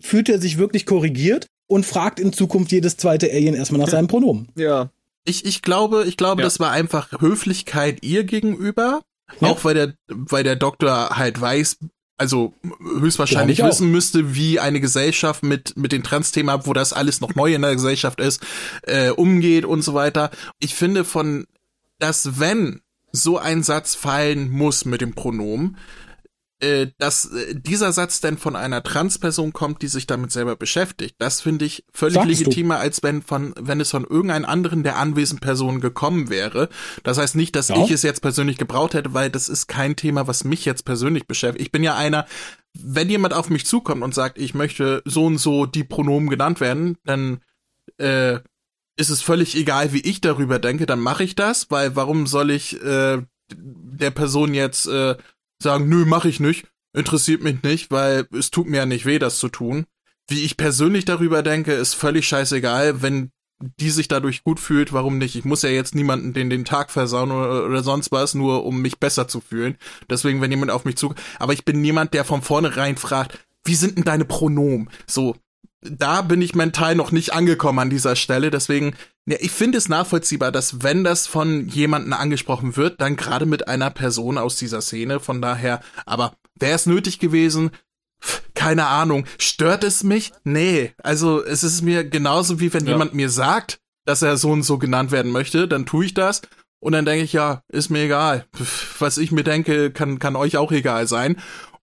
fühlt 0.00 0.28
er 0.28 0.38
sich 0.38 0.58
wirklich 0.58 0.86
korrigiert 0.86 1.46
und 1.66 1.86
fragt 1.86 2.20
in 2.20 2.32
Zukunft 2.32 2.72
jedes 2.72 2.96
zweite 2.96 3.30
Alien 3.30 3.54
erstmal 3.54 3.80
nach 3.80 3.88
seinem 3.88 4.08
Pronomen? 4.08 4.48
Ja. 4.56 4.90
Ich, 5.24 5.46
ich 5.46 5.62
glaube, 5.62 6.04
ich 6.06 6.18
glaube, 6.18 6.42
ja. 6.42 6.46
das 6.46 6.60
war 6.60 6.70
einfach 6.70 7.20
Höflichkeit 7.20 8.04
ihr 8.04 8.24
gegenüber. 8.24 9.00
Ja. 9.40 9.48
Auch 9.48 9.64
weil 9.64 9.74
der, 9.74 9.94
weil 10.08 10.44
der 10.44 10.56
Doktor 10.56 11.16
halt 11.16 11.40
weiß, 11.40 11.78
also 12.18 12.52
höchstwahrscheinlich 13.00 13.62
wissen 13.62 13.90
müsste, 13.90 14.34
wie 14.34 14.60
eine 14.60 14.80
Gesellschaft 14.80 15.42
mit 15.42 15.76
mit 15.76 15.92
dem 15.92 16.02
Trans-Thema, 16.02 16.66
wo 16.66 16.74
das 16.74 16.92
alles 16.92 17.20
noch 17.22 17.34
neu 17.34 17.54
in 17.54 17.62
der 17.62 17.74
Gesellschaft 17.74 18.20
ist, 18.20 18.42
äh, 18.82 19.10
umgeht 19.10 19.64
und 19.64 19.82
so 19.82 19.94
weiter. 19.94 20.30
Ich 20.60 20.74
finde 20.74 21.04
von, 21.04 21.46
dass 21.98 22.38
wenn 22.38 22.80
so 23.14 23.38
ein 23.38 23.62
Satz 23.62 23.94
fallen 23.94 24.50
muss 24.50 24.84
mit 24.84 25.00
dem 25.00 25.14
Pronomen, 25.14 25.76
äh, 26.60 26.88
dass 26.98 27.26
äh, 27.26 27.54
dieser 27.54 27.92
Satz 27.92 28.20
denn 28.20 28.38
von 28.38 28.56
einer 28.56 28.82
Transperson 28.82 29.52
kommt, 29.52 29.82
die 29.82 29.86
sich 29.86 30.08
damit 30.08 30.32
selber 30.32 30.56
beschäftigt, 30.56 31.14
das 31.18 31.40
finde 31.40 31.64
ich 31.64 31.84
völlig 31.92 32.14
Sagst 32.14 32.28
legitimer, 32.28 32.74
du? 32.76 32.80
als 32.80 33.02
wenn 33.04 33.22
von, 33.22 33.54
wenn 33.60 33.80
es 33.80 33.92
von 33.92 34.04
irgendeinem 34.04 34.46
anderen 34.46 34.82
der 34.82 34.96
anwesenden 34.96 35.40
Personen 35.40 35.80
gekommen 35.80 36.28
wäre. 36.28 36.68
Das 37.04 37.18
heißt 37.18 37.36
nicht, 37.36 37.54
dass 37.54 37.68
ja. 37.68 37.76
ich 37.84 37.92
es 37.92 38.02
jetzt 38.02 38.20
persönlich 38.20 38.58
gebraucht 38.58 38.94
hätte, 38.94 39.14
weil 39.14 39.30
das 39.30 39.48
ist 39.48 39.68
kein 39.68 39.94
Thema, 39.94 40.26
was 40.26 40.42
mich 40.42 40.64
jetzt 40.64 40.84
persönlich 40.84 41.28
beschäftigt. 41.28 41.64
Ich 41.64 41.72
bin 41.72 41.84
ja 41.84 41.94
einer, 41.94 42.26
wenn 42.72 43.08
jemand 43.08 43.32
auf 43.32 43.48
mich 43.48 43.64
zukommt 43.64 44.02
und 44.02 44.12
sagt, 44.12 44.38
ich 44.38 44.54
möchte 44.54 45.02
so 45.04 45.26
und 45.26 45.38
so 45.38 45.66
die 45.66 45.84
Pronomen 45.84 46.28
genannt 46.30 46.60
werden, 46.60 46.98
dann 47.04 47.40
äh, 47.98 48.40
ist 48.96 49.10
es 49.10 49.22
völlig 49.22 49.56
egal, 49.56 49.92
wie 49.92 50.00
ich 50.00 50.20
darüber 50.20 50.58
denke, 50.58 50.86
dann 50.86 51.00
mache 51.00 51.24
ich 51.24 51.34
das, 51.34 51.70
weil 51.70 51.96
warum 51.96 52.26
soll 52.26 52.50
ich 52.50 52.80
äh, 52.82 53.22
der 53.50 54.10
Person 54.10 54.54
jetzt 54.54 54.86
äh, 54.86 55.16
sagen, 55.62 55.88
nö, 55.88 56.04
mach 56.06 56.24
ich 56.24 56.40
nicht, 56.40 56.66
interessiert 56.92 57.42
mich 57.42 57.62
nicht, 57.62 57.90
weil 57.90 58.26
es 58.32 58.50
tut 58.50 58.68
mir 58.68 58.78
ja 58.78 58.86
nicht 58.86 59.06
weh, 59.06 59.18
das 59.18 59.38
zu 59.38 59.48
tun. 59.48 59.86
Wie 60.28 60.44
ich 60.44 60.56
persönlich 60.56 61.04
darüber 61.04 61.42
denke, 61.42 61.72
ist 61.72 61.94
völlig 61.94 62.26
scheißegal, 62.26 63.02
wenn 63.02 63.30
die 63.78 63.90
sich 63.90 64.08
dadurch 64.08 64.42
gut 64.44 64.58
fühlt, 64.60 64.92
warum 64.92 65.18
nicht? 65.18 65.36
Ich 65.36 65.44
muss 65.44 65.62
ja 65.62 65.70
jetzt 65.70 65.94
niemanden 65.94 66.32
den 66.32 66.50
den 66.50 66.64
Tag 66.64 66.90
versauen 66.90 67.30
oder, 67.30 67.64
oder 67.64 67.82
sonst 67.82 68.10
was, 68.12 68.34
nur 68.34 68.64
um 68.64 68.82
mich 68.82 68.98
besser 68.98 69.28
zu 69.28 69.40
fühlen. 69.40 69.76
Deswegen, 70.10 70.40
wenn 70.40 70.50
jemand 70.50 70.70
auf 70.70 70.84
mich 70.84 70.96
zukommt. 70.96 71.20
Aber 71.38 71.52
ich 71.52 71.64
bin 71.64 71.80
niemand, 71.80 72.14
der 72.14 72.24
von 72.24 72.42
vornherein 72.42 72.96
fragt, 72.96 73.38
wie 73.64 73.74
sind 73.74 73.96
denn 73.96 74.04
deine 74.04 74.24
Pronomen? 74.24 74.90
So, 75.06 75.36
da 75.84 76.22
bin 76.22 76.42
ich 76.42 76.54
mental 76.54 76.94
noch 76.94 77.12
nicht 77.12 77.32
angekommen 77.32 77.78
an 77.78 77.90
dieser 77.90 78.16
Stelle. 78.16 78.50
Deswegen, 78.50 78.94
ja, 79.26 79.36
ich 79.40 79.50
finde 79.50 79.78
es 79.78 79.88
nachvollziehbar, 79.88 80.52
dass 80.52 80.82
wenn 80.82 81.04
das 81.04 81.26
von 81.26 81.68
jemandem 81.68 82.12
angesprochen 82.14 82.76
wird, 82.76 83.00
dann 83.00 83.16
gerade 83.16 83.46
mit 83.46 83.68
einer 83.68 83.90
Person 83.90 84.38
aus 84.38 84.56
dieser 84.56 84.80
Szene. 84.80 85.20
Von 85.20 85.42
daher, 85.42 85.80
aber 86.06 86.34
wäre 86.54 86.74
es 86.74 86.86
nötig 86.86 87.18
gewesen? 87.18 87.70
Keine 88.54 88.86
Ahnung. 88.86 89.26
Stört 89.38 89.84
es 89.84 90.02
mich? 90.02 90.32
Nee. 90.44 90.92
Also 91.02 91.44
es 91.44 91.62
ist 91.62 91.82
mir 91.82 92.04
genauso 92.04 92.60
wie 92.60 92.72
wenn 92.72 92.86
ja. 92.86 92.92
jemand 92.92 93.14
mir 93.14 93.28
sagt, 93.28 93.80
dass 94.06 94.22
er 94.22 94.36
so 94.36 94.50
und 94.50 94.62
so 94.62 94.78
genannt 94.78 95.10
werden 95.12 95.32
möchte, 95.32 95.68
dann 95.68 95.86
tue 95.86 96.06
ich 96.06 96.14
das. 96.14 96.42
Und 96.80 96.92
dann 96.92 97.06
denke 97.06 97.24
ich, 97.24 97.32
ja, 97.32 97.62
ist 97.68 97.88
mir 97.88 98.02
egal. 98.02 98.46
Was 98.98 99.16
ich 99.16 99.32
mir 99.32 99.44
denke, 99.44 99.90
kann, 99.90 100.18
kann 100.18 100.36
euch 100.36 100.58
auch 100.58 100.70
egal 100.70 101.06
sein. 101.06 101.36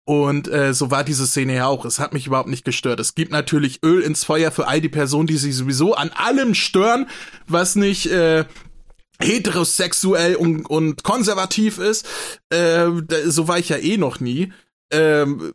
Und 0.09 0.49
äh, 0.49 0.73
so 0.73 0.91
war 0.91 1.05
diese 1.05 1.27
Szene 1.27 1.57
ja 1.57 1.67
auch. 1.67 1.85
Es 1.85 1.99
hat 1.99 2.15
mich 2.15 2.27
überhaupt 2.27 2.49
nicht 2.49 2.65
gestört. 2.65 2.99
Es 2.99 3.15
gibt 3.15 3.31
natürlich 3.31 3.83
Öl 3.85 4.01
ins 4.01 4.25
Feuer 4.25 4.51
für 4.51 4.67
all 4.67 4.81
die 4.81 4.89
Personen, 4.89 5.27
die 5.27 5.37
sich 5.37 5.55
sowieso 5.55 5.93
an 5.93 6.11
allem 6.15 6.55
stören, 6.55 7.11
was 7.47 7.77
nicht 7.77 8.07
äh, 8.07 8.47
heterosexuell 9.21 10.37
und, 10.37 10.65
und 10.65 11.03
konservativ 11.03 11.77
ist. 11.77 12.07
Äh, 12.49 12.87
so 13.27 13.49
war 13.49 13.59
ich 13.59 13.69
ja 13.69 13.77
eh 13.77 13.99
noch 13.99 14.19
nie. 14.19 14.51
Ähm, 14.91 15.53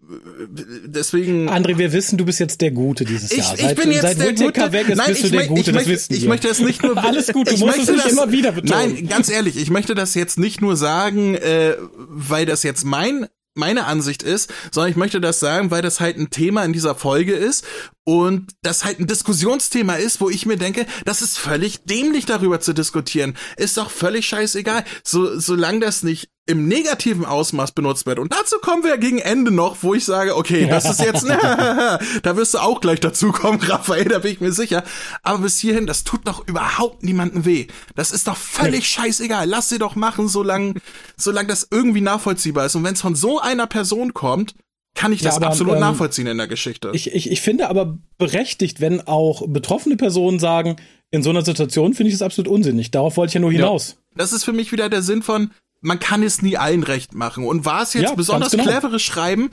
deswegen. 0.86 1.49
André, 1.49 1.80
wir 1.80 1.91
wissen, 1.91 2.20
du 2.20 2.26
bist 2.26 2.39
jetzt 2.39 2.62
der 2.62 2.70
Gute 2.70 3.06
dieses 3.06 3.32
ich, 3.32 3.39
Jahr. 3.39 3.56
Ich 3.56 3.62
seit, 3.62 3.76
bin 3.76 3.91
jetzt 3.91 4.04
seit 4.04 4.20
der 4.20 4.34
Gute. 4.34 4.72
weg 4.72 4.88
ist, 4.88 4.97
Nein, 4.99 5.08
bist 5.08 5.24
du 5.24 5.30
der 5.32 5.47
Gute, 5.47 5.72
das 5.72 5.88
wissen 5.88 6.14
ich 6.14 6.28
möchte 6.28 6.47
es 6.49 6.60
nicht 6.60 6.84
nur. 6.84 6.95
Alles 7.04 7.34
gut, 7.34 7.49
du 7.49 7.58
musst 7.58 7.80
es 7.80 7.89
nicht 7.89 8.06
immer 8.06 8.32
wieder 8.32 8.51
betonen. 8.51 8.93
Nein, 8.93 9.08
ganz 9.08 9.30
ehrlich, 9.30 9.58
ich 9.58 9.72
möchte 9.72 9.95
das 9.95 10.14
jetzt 10.14 10.38
nicht 10.38 10.62
nur 10.62 10.76
sagen, 10.76 11.34
äh, 11.34 11.76
weil 11.97 12.45
das 12.45 12.62
jetzt 12.62 12.86
mein 12.86 13.26
meine 13.56 13.86
Ansicht 13.86 14.24
ist, 14.24 14.51
sondern 14.72 14.91
ich 14.91 14.97
möchte 14.97 15.22
das 15.22 15.39
sagen, 15.39 15.72
weil 15.72 15.82
das 15.82 15.99
halt 15.99 16.18
ein 16.18 16.30
Thema 16.30 16.64
in 16.64 16.74
dieser 16.74 16.95
Folge 16.95 17.34
ist 17.34 17.66
und 18.04 18.51
das 18.62 18.84
halt 18.84 18.99
ein 18.99 19.08
Diskussionsthema 19.08 19.95
ist, 19.95 20.22
wo 20.22 20.30
ich 20.30 20.45
mir 20.45 20.58
denke, 20.58 20.86
das 21.06 21.22
ist 21.22 21.38
völlig 21.38 21.86
dämlich 21.86 22.26
darüber 22.26 22.60
zu 22.60 22.74
diskutieren. 22.74 23.38
Ist 23.58 23.78
doch 23.78 23.91
völlig 23.91 24.28
scheißegal. 24.28 24.84
So, 25.04 25.39
solange 25.39 25.80
das 25.80 26.04
nicht 26.04 26.30
im 26.45 26.67
negativen 26.67 27.23
Ausmaß 27.25 27.71
benutzt 27.71 28.05
wird. 28.05 28.19
Und 28.19 28.33
dazu 28.33 28.57
kommen 28.57 28.83
wir 28.83 28.97
gegen 28.97 29.19
Ende 29.19 29.49
noch, 29.49 29.77
wo 29.81 29.93
ich 29.93 30.03
sage, 30.03 30.35
okay, 30.35 30.67
das 30.67 30.83
ist 30.85 30.99
jetzt, 30.99 31.25
da 31.29 32.35
wirst 32.35 32.53
du 32.53 32.57
auch 32.57 32.81
gleich 32.81 32.99
dazu 32.99 33.31
kommen, 33.31 33.59
Raphael, 33.61 34.05
da 34.05 34.19
bin 34.19 34.33
ich 34.33 34.41
mir 34.41 34.51
sicher. 34.51 34.83
Aber 35.21 35.39
bis 35.39 35.59
hierhin, 35.59 35.87
das 35.87 36.03
tut 36.03 36.27
doch 36.27 36.45
überhaupt 36.47 37.03
niemandem 37.03 37.45
weh. 37.45 37.67
Das 37.95 38.11
ist 38.11 38.27
doch 38.27 38.35
völlig 38.35 38.87
scheißegal. 38.89 39.47
Lass 39.47 39.69
sie 39.69 39.79
doch 39.79 39.95
machen, 39.95 40.27
solange, 40.27 40.75
solange 41.15 41.47
das 41.47 41.67
irgendwie 41.71 42.01
nachvollziehbar 42.01 42.65
ist. 42.65 42.75
Und 42.75 42.83
wenn 42.83 42.93
es 42.95 43.01
von 43.01 43.15
so 43.15 43.39
einer 43.39 43.67
Person 43.67 44.13
kommt, 44.13 44.55
kann 44.95 45.13
ich 45.13 45.21
das 45.21 45.35
ja, 45.35 45.37
aber, 45.37 45.47
absolut 45.47 45.75
ähm, 45.75 45.79
nachvollziehen 45.79 46.27
in 46.27 46.37
der 46.37 46.47
Geschichte. 46.47 46.91
Ich, 46.93 47.13
ich, 47.13 47.31
ich 47.31 47.41
finde 47.41 47.69
aber 47.69 47.97
berechtigt, 48.17 48.81
wenn 48.81 49.01
auch 49.07 49.47
betroffene 49.47 49.95
Personen 49.95 50.39
sagen, 50.39 50.75
in 51.09 51.23
so 51.23 51.29
einer 51.29 51.45
Situation 51.45 51.93
finde 51.93 52.09
ich 52.09 52.15
es 52.15 52.21
absolut 52.21 52.51
unsinnig. 52.51 52.91
Darauf 52.91 53.17
wollte 53.17 53.29
ich 53.29 53.33
ja 53.35 53.39
nur 53.39 53.51
hinaus. 53.51 53.89
Ja, 53.89 54.17
das 54.17 54.33
ist 54.33 54.43
für 54.43 54.53
mich 54.53 54.71
wieder 54.71 54.89
der 54.89 55.01
Sinn 55.01 55.21
von, 55.23 55.51
man 55.84 55.99
kann 55.99 56.23
es 56.23 56.41
nie 56.41 56.57
allen 56.57 56.84
recht 56.84 57.13
machen. 57.13 57.43
Und 57.45 57.65
war 57.65 57.84
es 57.84 57.93
jetzt 57.93 58.09
ja, 58.09 58.15
besonders 58.15 58.51
genau. 58.51 58.63
cleveres 58.63 59.01
Schreiben? 59.01 59.51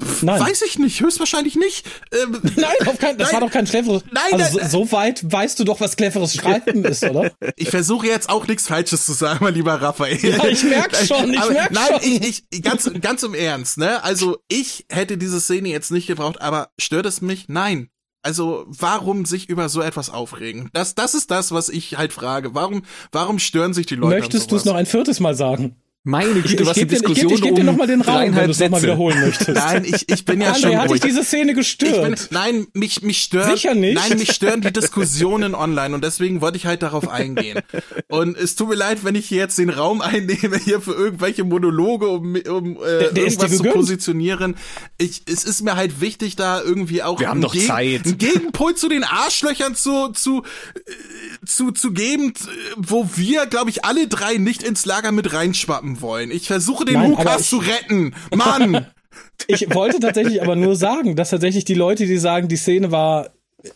Pff, 0.00 0.22
nein. 0.22 0.40
Weiß 0.40 0.62
ich 0.62 0.78
nicht, 0.78 1.00
höchstwahrscheinlich 1.00 1.56
nicht. 1.56 1.86
Ähm, 2.12 2.40
nein, 2.56 2.86
auf 2.86 2.98
kein, 2.98 3.18
das 3.18 3.32
nein, 3.32 3.40
war 3.40 3.48
doch 3.48 3.52
kein 3.52 3.64
cleveres. 3.64 4.04
Nein, 4.12 4.40
also 4.40 4.58
so, 4.60 4.68
so, 4.68 4.92
weit 4.92 5.30
weißt 5.30 5.58
du 5.58 5.64
doch, 5.64 5.80
was 5.80 5.96
cleveres 5.96 6.34
Schreiben 6.34 6.84
ist, 6.86 7.02
oder? 7.04 7.32
Ich 7.56 7.70
versuche 7.70 8.06
jetzt 8.06 8.30
auch 8.30 8.46
nichts 8.46 8.68
Falsches 8.68 9.04
zu 9.04 9.12
sagen, 9.12 9.40
mein 9.42 9.54
lieber 9.54 9.74
Raphael. 9.74 10.18
Ja, 10.24 10.44
ich 10.46 10.62
merk 10.62 10.96
schon, 10.96 11.32
ich 11.32 11.40
aber, 11.40 11.52
merk 11.52 11.72
nein, 11.72 11.86
schon. 11.86 12.10
Nein, 12.10 12.22
ich, 12.22 12.44
ich, 12.50 12.62
ganz, 12.62 12.90
ganz 13.00 13.22
im 13.24 13.34
Ernst, 13.34 13.76
ne? 13.76 14.02
Also 14.04 14.38
ich 14.48 14.86
hätte 14.88 15.18
diese 15.18 15.40
Szene 15.40 15.68
jetzt 15.68 15.90
nicht 15.90 16.06
gebraucht, 16.06 16.40
aber 16.40 16.70
stört 16.78 17.06
es 17.06 17.20
mich? 17.20 17.48
Nein. 17.48 17.88
Also, 18.22 18.64
warum 18.68 19.24
sich 19.24 19.48
über 19.48 19.68
so 19.68 19.82
etwas 19.82 20.08
aufregen? 20.08 20.70
Das, 20.72 20.94
das 20.94 21.14
ist 21.14 21.30
das, 21.32 21.50
was 21.50 21.68
ich 21.68 21.98
halt 21.98 22.12
frage. 22.12 22.54
Warum, 22.54 22.82
warum 23.10 23.40
stören 23.40 23.74
sich 23.74 23.86
die 23.86 23.96
Leute? 23.96 24.16
Möchtest 24.16 24.52
du 24.52 24.56
es 24.56 24.64
noch 24.64 24.76
ein 24.76 24.86
viertes 24.86 25.18
Mal 25.18 25.34
sagen? 25.34 25.76
Meine 26.04 26.40
Güte, 26.40 26.66
was 26.66 26.76
eine 26.76 26.86
Diskussion 26.86 27.32
Ich 27.32 27.42
gebe 27.42 27.54
dir 27.54 27.62
noch 27.62 27.76
mal 27.76 27.86
den 27.86 28.00
Raum, 28.00 28.34
wenn 28.34 28.46
du 28.46 28.50
es 28.50 28.58
nochmal 28.58 28.82
wiederholen 28.82 29.20
möchtest. 29.20 29.50
Nein, 29.50 29.84
ich, 29.84 30.08
ich 30.08 30.24
bin 30.24 30.40
ja 30.40 30.52
André, 30.52 30.60
schon 30.60 30.76
hat 30.76 30.90
dich 30.90 31.00
diese 31.00 31.22
Szene 31.22 31.54
gestört? 31.54 32.02
Bin, 32.02 32.16
nein, 32.30 32.66
mich, 32.74 33.02
mich 33.02 33.22
stört. 33.22 33.56
Sicher 33.56 33.76
nicht. 33.76 33.94
Nein, 33.94 34.18
mich 34.18 34.32
stören 34.32 34.62
die 34.62 34.72
Diskussionen 34.72 35.54
online 35.54 35.94
und 35.94 36.02
deswegen 36.02 36.40
wollte 36.40 36.56
ich 36.56 36.66
halt 36.66 36.82
darauf 36.82 37.08
eingehen. 37.08 37.60
Und 38.08 38.36
es 38.36 38.56
tut 38.56 38.70
mir 38.70 38.74
leid, 38.74 39.04
wenn 39.04 39.14
ich 39.14 39.26
hier 39.26 39.38
jetzt 39.38 39.58
den 39.58 39.70
Raum 39.70 40.00
einnehme 40.00 40.58
hier 40.58 40.80
für 40.80 40.92
irgendwelche 40.92 41.44
Monologe, 41.44 42.08
um, 42.08 42.34
um 42.34 42.76
äh, 42.76 42.98
der, 42.98 43.12
der 43.12 43.24
irgendwas 43.24 43.56
zu 43.56 43.62
positionieren. 43.62 44.56
Ich, 44.98 45.22
es 45.30 45.44
ist 45.44 45.62
mir 45.62 45.76
halt 45.76 46.00
wichtig, 46.00 46.34
da 46.34 46.60
irgendwie 46.60 47.04
auch 47.04 47.20
Wir 47.20 47.28
haben 47.28 47.40
doch 47.40 47.52
Geg 47.52 47.68
Zeit. 47.68 48.06
einen 48.06 48.18
Gegenpol 48.18 48.74
zu 48.74 48.88
den 48.88 49.04
Arschlöchern 49.04 49.76
zu, 49.76 50.08
zu, 50.08 50.42
äh, 50.74 51.46
zu, 51.46 51.70
zu 51.70 51.92
geben, 51.92 52.34
wo 52.76 53.08
wir, 53.14 53.46
glaube 53.46 53.70
ich, 53.70 53.84
alle 53.84 54.08
drei 54.08 54.38
nicht 54.38 54.64
ins 54.64 54.84
Lager 54.84 55.12
mit 55.12 55.32
reinschwappen 55.32 55.91
haben 55.92 56.00
wollen. 56.00 56.30
Ich 56.30 56.46
versuche 56.46 56.84
den 56.84 56.94
Nein, 56.94 57.10
Lukas 57.10 57.48
zu 57.48 57.58
retten. 57.58 58.14
Mann! 58.34 58.86
ich 59.46 59.74
wollte 59.74 60.00
tatsächlich 60.00 60.42
aber 60.42 60.56
nur 60.56 60.76
sagen, 60.76 61.16
dass 61.16 61.30
tatsächlich 61.30 61.64
die 61.64 61.74
Leute, 61.74 62.06
die 62.06 62.18
sagen, 62.18 62.48
die 62.48 62.56
Szene 62.56 62.90
war 62.90 63.30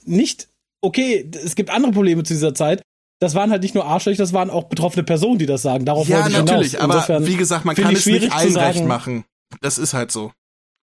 nicht 0.04 0.48
okay, 0.80 1.28
es 1.44 1.54
gibt 1.54 1.70
andere 1.70 1.92
Probleme 1.92 2.22
zu 2.22 2.34
dieser 2.34 2.54
Zeit. 2.54 2.82
Das 3.18 3.34
waren 3.34 3.50
halt 3.50 3.62
nicht 3.62 3.74
nur 3.74 3.86
Arschlöcher, 3.86 4.22
das 4.22 4.32
waren 4.32 4.50
auch 4.50 4.64
betroffene 4.64 5.02
Personen, 5.02 5.38
die 5.38 5.46
das 5.46 5.62
sagen. 5.62 5.86
Darauf 5.86 6.06
ja, 6.06 6.18
wollte 6.18 6.30
ich 6.30 6.36
natürlich, 6.36 6.72
hinaus. 6.72 6.84
Insofern 6.86 7.16
aber 7.16 7.26
wie 7.26 7.36
gesagt, 7.36 7.64
man 7.64 7.74
kann 7.74 7.94
es 7.94 8.06
nicht 8.06 8.32
allen 8.32 8.56
recht 8.56 8.84
machen. 8.84 9.24
Das 9.62 9.78
ist 9.78 9.94
halt 9.94 10.12
so 10.12 10.32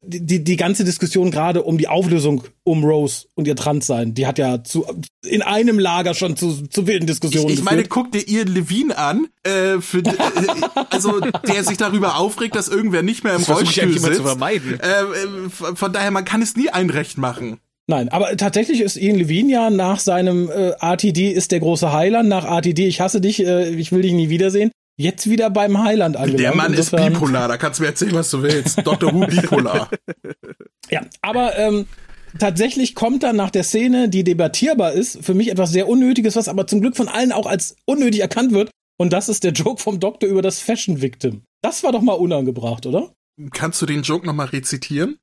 die, 0.01 0.44
die 0.44 0.57
ganze 0.57 0.84
Diskussion 0.84 1.30
gerade 1.30 1.62
um 1.62 1.76
die 1.76 1.88
Auflösung 1.88 2.44
um 2.62 2.84
Rose 2.84 3.26
und 3.34 3.49
ihr 3.49 3.57
Transsein, 3.57 4.14
die 4.14 4.26
hat 4.26 4.38
ja 4.38 4.62
zu, 4.62 4.86
in 5.26 5.42
einem 5.42 5.78
Lager 5.78 6.14
schon 6.14 6.36
zu, 6.36 6.66
zu 6.68 6.86
wilden 6.86 7.07
Diskussionen 7.07 7.49
Ich, 7.49 7.59
ich 7.59 7.64
meine, 7.64 7.84
guck 7.84 8.12
dir 8.12 8.26
Ian 8.28 8.49
Levine 8.49 8.96
an, 8.96 9.26
äh, 9.42 9.80
für, 9.80 9.99
äh, 9.99 10.12
also 10.90 11.20
der 11.20 11.64
sich 11.64 11.76
darüber 11.76 12.16
aufregt, 12.16 12.55
dass 12.55 12.68
irgendwer 12.68 13.03
nicht 13.03 13.24
mehr 13.24 13.34
im 13.34 13.44
das 13.44 13.51
Rollstuhl 13.51 13.99
sitzt. 13.99 14.14
Zu 14.14 14.22
vermeiden. 14.22 14.78
Äh, 14.80 14.86
äh 14.86 15.74
von 15.74 15.92
daher, 15.92 16.11
man 16.11 16.24
kann 16.24 16.42
es 16.42 16.57
nie 16.57 16.70
ein 16.70 16.90
Recht 16.90 17.18
machen. 17.18 17.59
Nein, 17.90 18.11
aber 18.11 18.36
tatsächlich 18.36 18.82
ist 18.82 18.96
Ian 18.96 19.16
Levine 19.16 19.51
ja 19.51 19.70
nach 19.70 19.99
seinem 19.99 20.51
äh, 20.51 20.72
RTD 20.78 21.32
ist 21.32 21.53
der 21.53 21.61
große 21.61 21.90
Heiland, 21.90 22.28
nach 22.28 22.44
RTD 22.44 22.86
ich 22.86 23.01
hasse 23.01 23.20
dich, 23.20 23.44
äh, 23.44 23.70
ich 23.70 23.92
will 23.92 24.03
dich 24.03 24.12
nie 24.12 24.28
wiedersehen, 24.28 24.70
jetzt 24.99 25.30
wieder 25.30 25.49
beim 25.49 25.82
Highland 25.82 26.16
angelangt. 26.16 26.40
Der 26.40 26.55
Mann 26.55 26.74
Insofern, 26.74 27.12
ist 27.12 27.18
bipolar, 27.18 27.49
da 27.49 27.57
kannst 27.57 27.78
du 27.78 27.84
mir 27.84 27.88
erzählen, 27.88 28.14
was 28.14 28.30
du 28.30 28.42
willst. 28.42 28.78
Dr. 28.86 29.14
Who 29.14 29.26
bipolar. 29.26 29.88
Ja, 30.90 31.03
aber 31.22 31.57
ähm, 31.57 31.86
tatsächlich 32.38 32.94
kommt 32.94 33.22
dann 33.22 33.36
nach 33.36 33.51
der 33.51 33.62
Szene, 33.62 34.09
die 34.09 34.24
debattierbar 34.24 34.92
ist, 34.92 35.24
für 35.24 35.34
mich 35.34 35.51
etwas 35.51 35.70
sehr 35.70 35.88
Unnötiges, 35.88 36.36
was 36.36 36.49
aber 36.49 36.66
zum 36.66 36.80
Glück 36.80 36.96
von 36.96 37.09
allen 37.09 37.32
auch 37.32 37.46
als 37.46 37.76
unnötig 37.86 38.20
erkannt 38.20 38.53
wird. 38.53 38.70
Und 38.99 39.12
das 39.12 39.28
ist 39.28 39.44
der 39.44 39.53
Joke 39.53 39.80
vom 39.80 40.01
Doktor 40.01 40.28
über 40.28 40.42
das 40.42 40.59
Fashion 40.59 41.01
Victim. 41.01 41.42
Das 41.62 41.84
war 41.84 41.92
doch 41.92 42.03
mal 42.03 42.14
unangebracht, 42.14 42.84
oder? 42.84 43.12
Kannst 43.53 43.80
du 43.80 43.86
den 43.86 44.03
Joke 44.03 44.26
nochmal 44.26 44.49
rezitieren? 44.49 45.18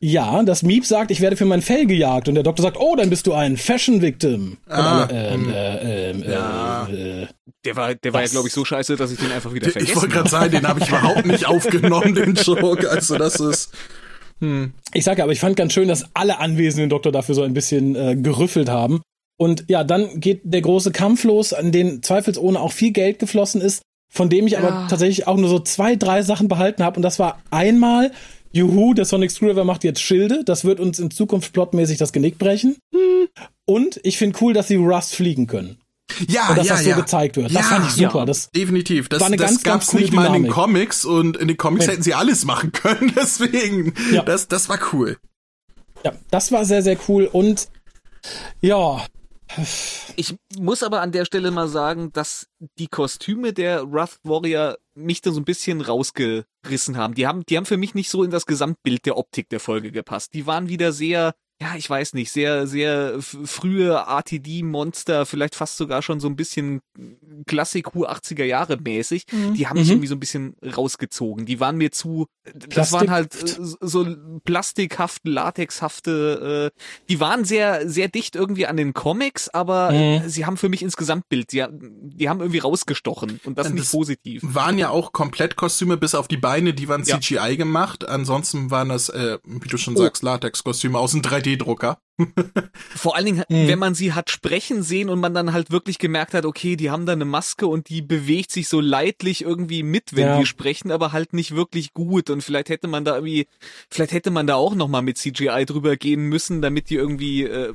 Ja, 0.00 0.42
das 0.42 0.62
Miep 0.62 0.84
sagt, 0.84 1.10
ich 1.10 1.20
werde 1.20 1.36
für 1.36 1.44
mein 1.44 1.62
Fell 1.62 1.86
gejagt 1.86 2.28
und 2.28 2.34
der 2.34 2.42
Doktor 2.42 2.64
sagt, 2.64 2.76
oh, 2.78 2.96
dann 2.96 3.08
bist 3.08 3.26
du 3.26 3.32
ein 3.32 3.56
Fashion 3.56 4.02
Victim. 4.02 4.58
Ah, 4.68 5.08
ähm, 5.10 5.48
äh, 5.48 6.10
ähm, 6.10 6.24
ja. 6.24 6.88
Äh, 6.88 7.28
der 7.64 7.76
war, 7.76 7.94
der 7.94 8.12
war 8.12 8.22
ja, 8.22 8.28
glaube 8.28 8.48
ich, 8.48 8.54
so 8.54 8.64
scheiße, 8.64 8.96
dass 8.96 9.12
ich 9.12 9.18
den 9.18 9.30
einfach 9.30 9.54
wieder 9.54 9.70
vergessen 9.70 9.90
Ich 9.90 9.96
wollte 9.96 10.14
gerade 10.14 10.28
sagen, 10.28 10.50
den 10.52 10.66
habe 10.66 10.80
ich 10.80 10.88
überhaupt 10.88 11.26
nicht 11.26 11.46
aufgenommen, 11.46 12.14
den 12.14 12.34
Joke. 12.34 12.90
Also 12.90 13.16
das 13.16 13.40
ist. 13.40 13.72
Hm. 14.40 14.72
Ich 14.92 15.04
sage 15.04 15.22
aber, 15.22 15.32
ich 15.32 15.40
fand 15.40 15.56
ganz 15.56 15.72
schön, 15.72 15.88
dass 15.88 16.06
alle 16.14 16.40
anwesenden 16.40 16.90
Doktor 16.90 17.12
dafür 17.12 17.34
so 17.34 17.42
ein 17.42 17.54
bisschen 17.54 17.94
äh, 17.94 18.16
gerüffelt 18.16 18.68
haben. 18.68 19.00
Und 19.38 19.64
ja, 19.68 19.84
dann 19.84 20.20
geht 20.20 20.40
der 20.44 20.60
große 20.60 20.92
Kampf 20.92 21.24
los, 21.24 21.52
an 21.52 21.72
den 21.72 22.02
zweifelsohne 22.02 22.60
auch 22.60 22.72
viel 22.72 22.92
Geld 22.92 23.18
geflossen 23.18 23.60
ist, 23.60 23.82
von 24.12 24.28
dem 24.28 24.46
ich 24.46 24.54
ja. 24.54 24.60
aber 24.60 24.88
tatsächlich 24.88 25.26
auch 25.26 25.36
nur 25.36 25.48
so 25.48 25.58
zwei, 25.60 25.96
drei 25.96 26.22
Sachen 26.22 26.48
behalten 26.48 26.82
habe. 26.82 26.96
Und 26.96 27.02
das 27.02 27.18
war 27.18 27.40
einmal, 27.50 28.12
juhu, 28.52 28.94
der 28.94 29.04
Sonic 29.04 29.30
Screwdriver 29.30 29.64
macht 29.64 29.84
jetzt 29.84 30.00
Schilde. 30.00 30.42
Das 30.44 30.64
wird 30.64 30.80
uns 30.80 30.98
in 30.98 31.10
Zukunft 31.10 31.52
plotmäßig 31.52 31.98
das 31.98 32.12
Genick 32.12 32.38
brechen. 32.38 32.76
Hm. 32.92 33.28
Und 33.64 34.00
ich 34.02 34.18
finde 34.18 34.38
cool, 34.40 34.52
dass 34.52 34.68
sie 34.68 34.76
Rust 34.76 35.14
fliegen 35.14 35.46
können. 35.46 35.78
Ja, 36.28 36.50
und 36.50 36.58
dass 36.58 36.66
ja, 36.66 36.74
das 36.74 36.84
so 36.84 36.90
ja. 36.90 36.96
gezeigt 36.96 37.36
wird. 37.36 37.54
Das 37.54 37.66
fand 37.66 37.86
ich 37.86 37.92
super. 37.92 38.20
Ja, 38.20 38.24
das 38.24 38.50
definitiv. 38.50 39.08
Das, 39.08 39.20
war 39.20 39.26
eine 39.28 39.36
das 39.36 39.50
ganz, 39.50 39.62
gab's 39.62 39.86
ganz 39.88 40.00
nicht 40.00 40.12
mal 40.12 40.26
in 40.34 40.44
den 40.44 40.48
Comics 40.52 41.04
und 41.04 41.36
in 41.36 41.48
den 41.48 41.56
Comics 41.56 41.86
hätten 41.86 42.02
sie 42.02 42.14
alles 42.14 42.44
machen 42.44 42.72
können. 42.72 43.12
Deswegen, 43.16 43.94
ja. 44.12 44.22
das, 44.22 44.48
das 44.48 44.68
war 44.68 44.78
cool. 44.92 45.18
Ja, 46.04 46.12
das 46.30 46.50
war 46.52 46.64
sehr, 46.64 46.82
sehr 46.82 46.98
cool 47.08 47.28
und 47.30 47.68
ja. 48.60 49.04
Ich 50.16 50.34
muss 50.58 50.82
aber 50.82 51.02
an 51.02 51.12
der 51.12 51.26
Stelle 51.26 51.50
mal 51.50 51.68
sagen, 51.68 52.10
dass 52.12 52.46
die 52.78 52.86
Kostüme 52.86 53.52
der 53.52 53.90
Wrath 53.92 54.18
Warrior 54.22 54.78
mich 54.94 55.20
da 55.20 55.30
so 55.30 55.40
ein 55.40 55.44
bisschen 55.44 55.82
rausgerissen 55.82 56.96
haben. 56.96 57.14
Die 57.14 57.26
haben, 57.26 57.44
die 57.44 57.56
haben 57.56 57.66
für 57.66 57.76
mich 57.76 57.94
nicht 57.94 58.08
so 58.10 58.22
in 58.22 58.30
das 58.30 58.46
Gesamtbild 58.46 59.04
der 59.04 59.18
Optik 59.18 59.48
der 59.50 59.60
Folge 59.60 59.92
gepasst. 59.92 60.32
Die 60.32 60.46
waren 60.46 60.68
wieder 60.68 60.92
sehr 60.92 61.34
ja, 61.62 61.76
ich 61.76 61.88
weiß 61.88 62.14
nicht, 62.14 62.32
sehr, 62.32 62.66
sehr 62.66 63.18
frühe 63.20 63.92
RTD-Monster, 63.92 65.26
vielleicht 65.26 65.54
fast 65.54 65.76
sogar 65.76 66.02
schon 66.02 66.18
so 66.18 66.26
ein 66.26 66.34
bisschen 66.34 66.80
Klassik 67.46 67.94
Hu 67.94 68.04
80er 68.04 68.42
Jahre 68.42 68.78
mäßig. 68.78 69.26
Mhm. 69.30 69.54
Die 69.54 69.68
haben 69.68 69.78
mich 69.78 69.86
mhm. 69.86 69.92
irgendwie 69.92 70.08
so 70.08 70.16
ein 70.16 70.20
bisschen 70.20 70.56
rausgezogen. 70.64 71.46
Die 71.46 71.60
waren 71.60 71.76
mir 71.76 71.92
zu, 71.92 72.26
das 72.54 72.90
waren 72.90 73.10
halt 73.10 73.34
äh, 73.34 73.56
so 73.80 74.06
plastikhafte, 74.44 75.30
latexhafte, 75.30 76.72
äh, 76.74 76.82
die 77.08 77.20
waren 77.20 77.44
sehr, 77.44 77.88
sehr 77.88 78.08
dicht 78.08 78.34
irgendwie 78.34 78.66
an 78.66 78.76
den 78.76 78.92
Comics, 78.92 79.48
aber 79.48 79.92
mhm. 79.92 80.28
sie 80.28 80.44
haben 80.46 80.56
für 80.56 80.68
mich 80.68 80.82
ins 80.82 80.96
Gesamtbild, 80.96 81.52
die, 81.52 81.64
die 81.70 82.28
haben 82.28 82.40
irgendwie 82.40 82.58
rausgestochen 82.58 83.38
und 83.44 83.56
das, 83.56 83.68
das 83.68 83.74
nicht 83.74 83.90
positiv. 83.90 84.42
Waren 84.44 84.78
ja 84.78 84.88
auch 84.90 85.12
komplett 85.12 85.54
Kostüme 85.54 85.96
bis 85.96 86.16
auf 86.16 86.26
die 86.26 86.38
Beine, 86.38 86.74
die 86.74 86.88
waren 86.88 87.04
CGI 87.04 87.34
ja. 87.34 87.54
gemacht. 87.54 88.08
Ansonsten 88.08 88.72
waren 88.72 88.88
das, 88.88 89.10
äh, 89.10 89.38
wie 89.44 89.68
du 89.68 89.76
schon 89.76 89.96
oh. 89.96 89.98
sagst, 89.98 90.24
Latex-Kostüme 90.24 90.98
aus 90.98 91.12
dem 91.12 91.22
3D 91.22 91.51
3D-Drucker. 91.56 91.98
Vor 92.94 93.16
allen 93.16 93.26
Dingen, 93.26 93.44
mhm. 93.48 93.66
wenn 93.68 93.78
man 93.78 93.94
sie 93.94 94.12
hat 94.12 94.30
sprechen 94.30 94.82
sehen 94.82 95.08
und 95.08 95.20
man 95.20 95.34
dann 95.34 95.52
halt 95.52 95.70
wirklich 95.70 95.98
gemerkt 95.98 96.34
hat, 96.34 96.44
okay, 96.44 96.76
die 96.76 96.90
haben 96.90 97.06
da 97.06 97.12
eine 97.12 97.24
Maske 97.24 97.66
und 97.66 97.88
die 97.88 98.02
bewegt 98.02 98.50
sich 98.50 98.68
so 98.68 98.80
leidlich 98.80 99.42
irgendwie 99.42 99.82
mit, 99.82 100.14
wenn 100.14 100.26
ja. 100.26 100.38
die 100.38 100.46
sprechen, 100.46 100.90
aber 100.90 101.12
halt 101.12 101.32
nicht 101.32 101.56
wirklich 101.56 101.94
gut. 101.94 102.30
Und 102.30 102.42
vielleicht 102.42 102.68
hätte 102.68 102.86
man 102.86 103.04
da 103.04 103.14
irgendwie, 103.14 103.46
vielleicht 103.90 104.12
hätte 104.12 104.30
man 104.30 104.46
da 104.46 104.56
auch 104.56 104.74
nochmal 104.74 105.02
mit 105.02 105.18
CGI 105.18 105.64
drüber 105.66 105.96
gehen 105.96 106.24
müssen, 106.24 106.62
damit 106.62 106.90
die 106.90 106.96
irgendwie 106.96 107.44
äh, 107.44 107.72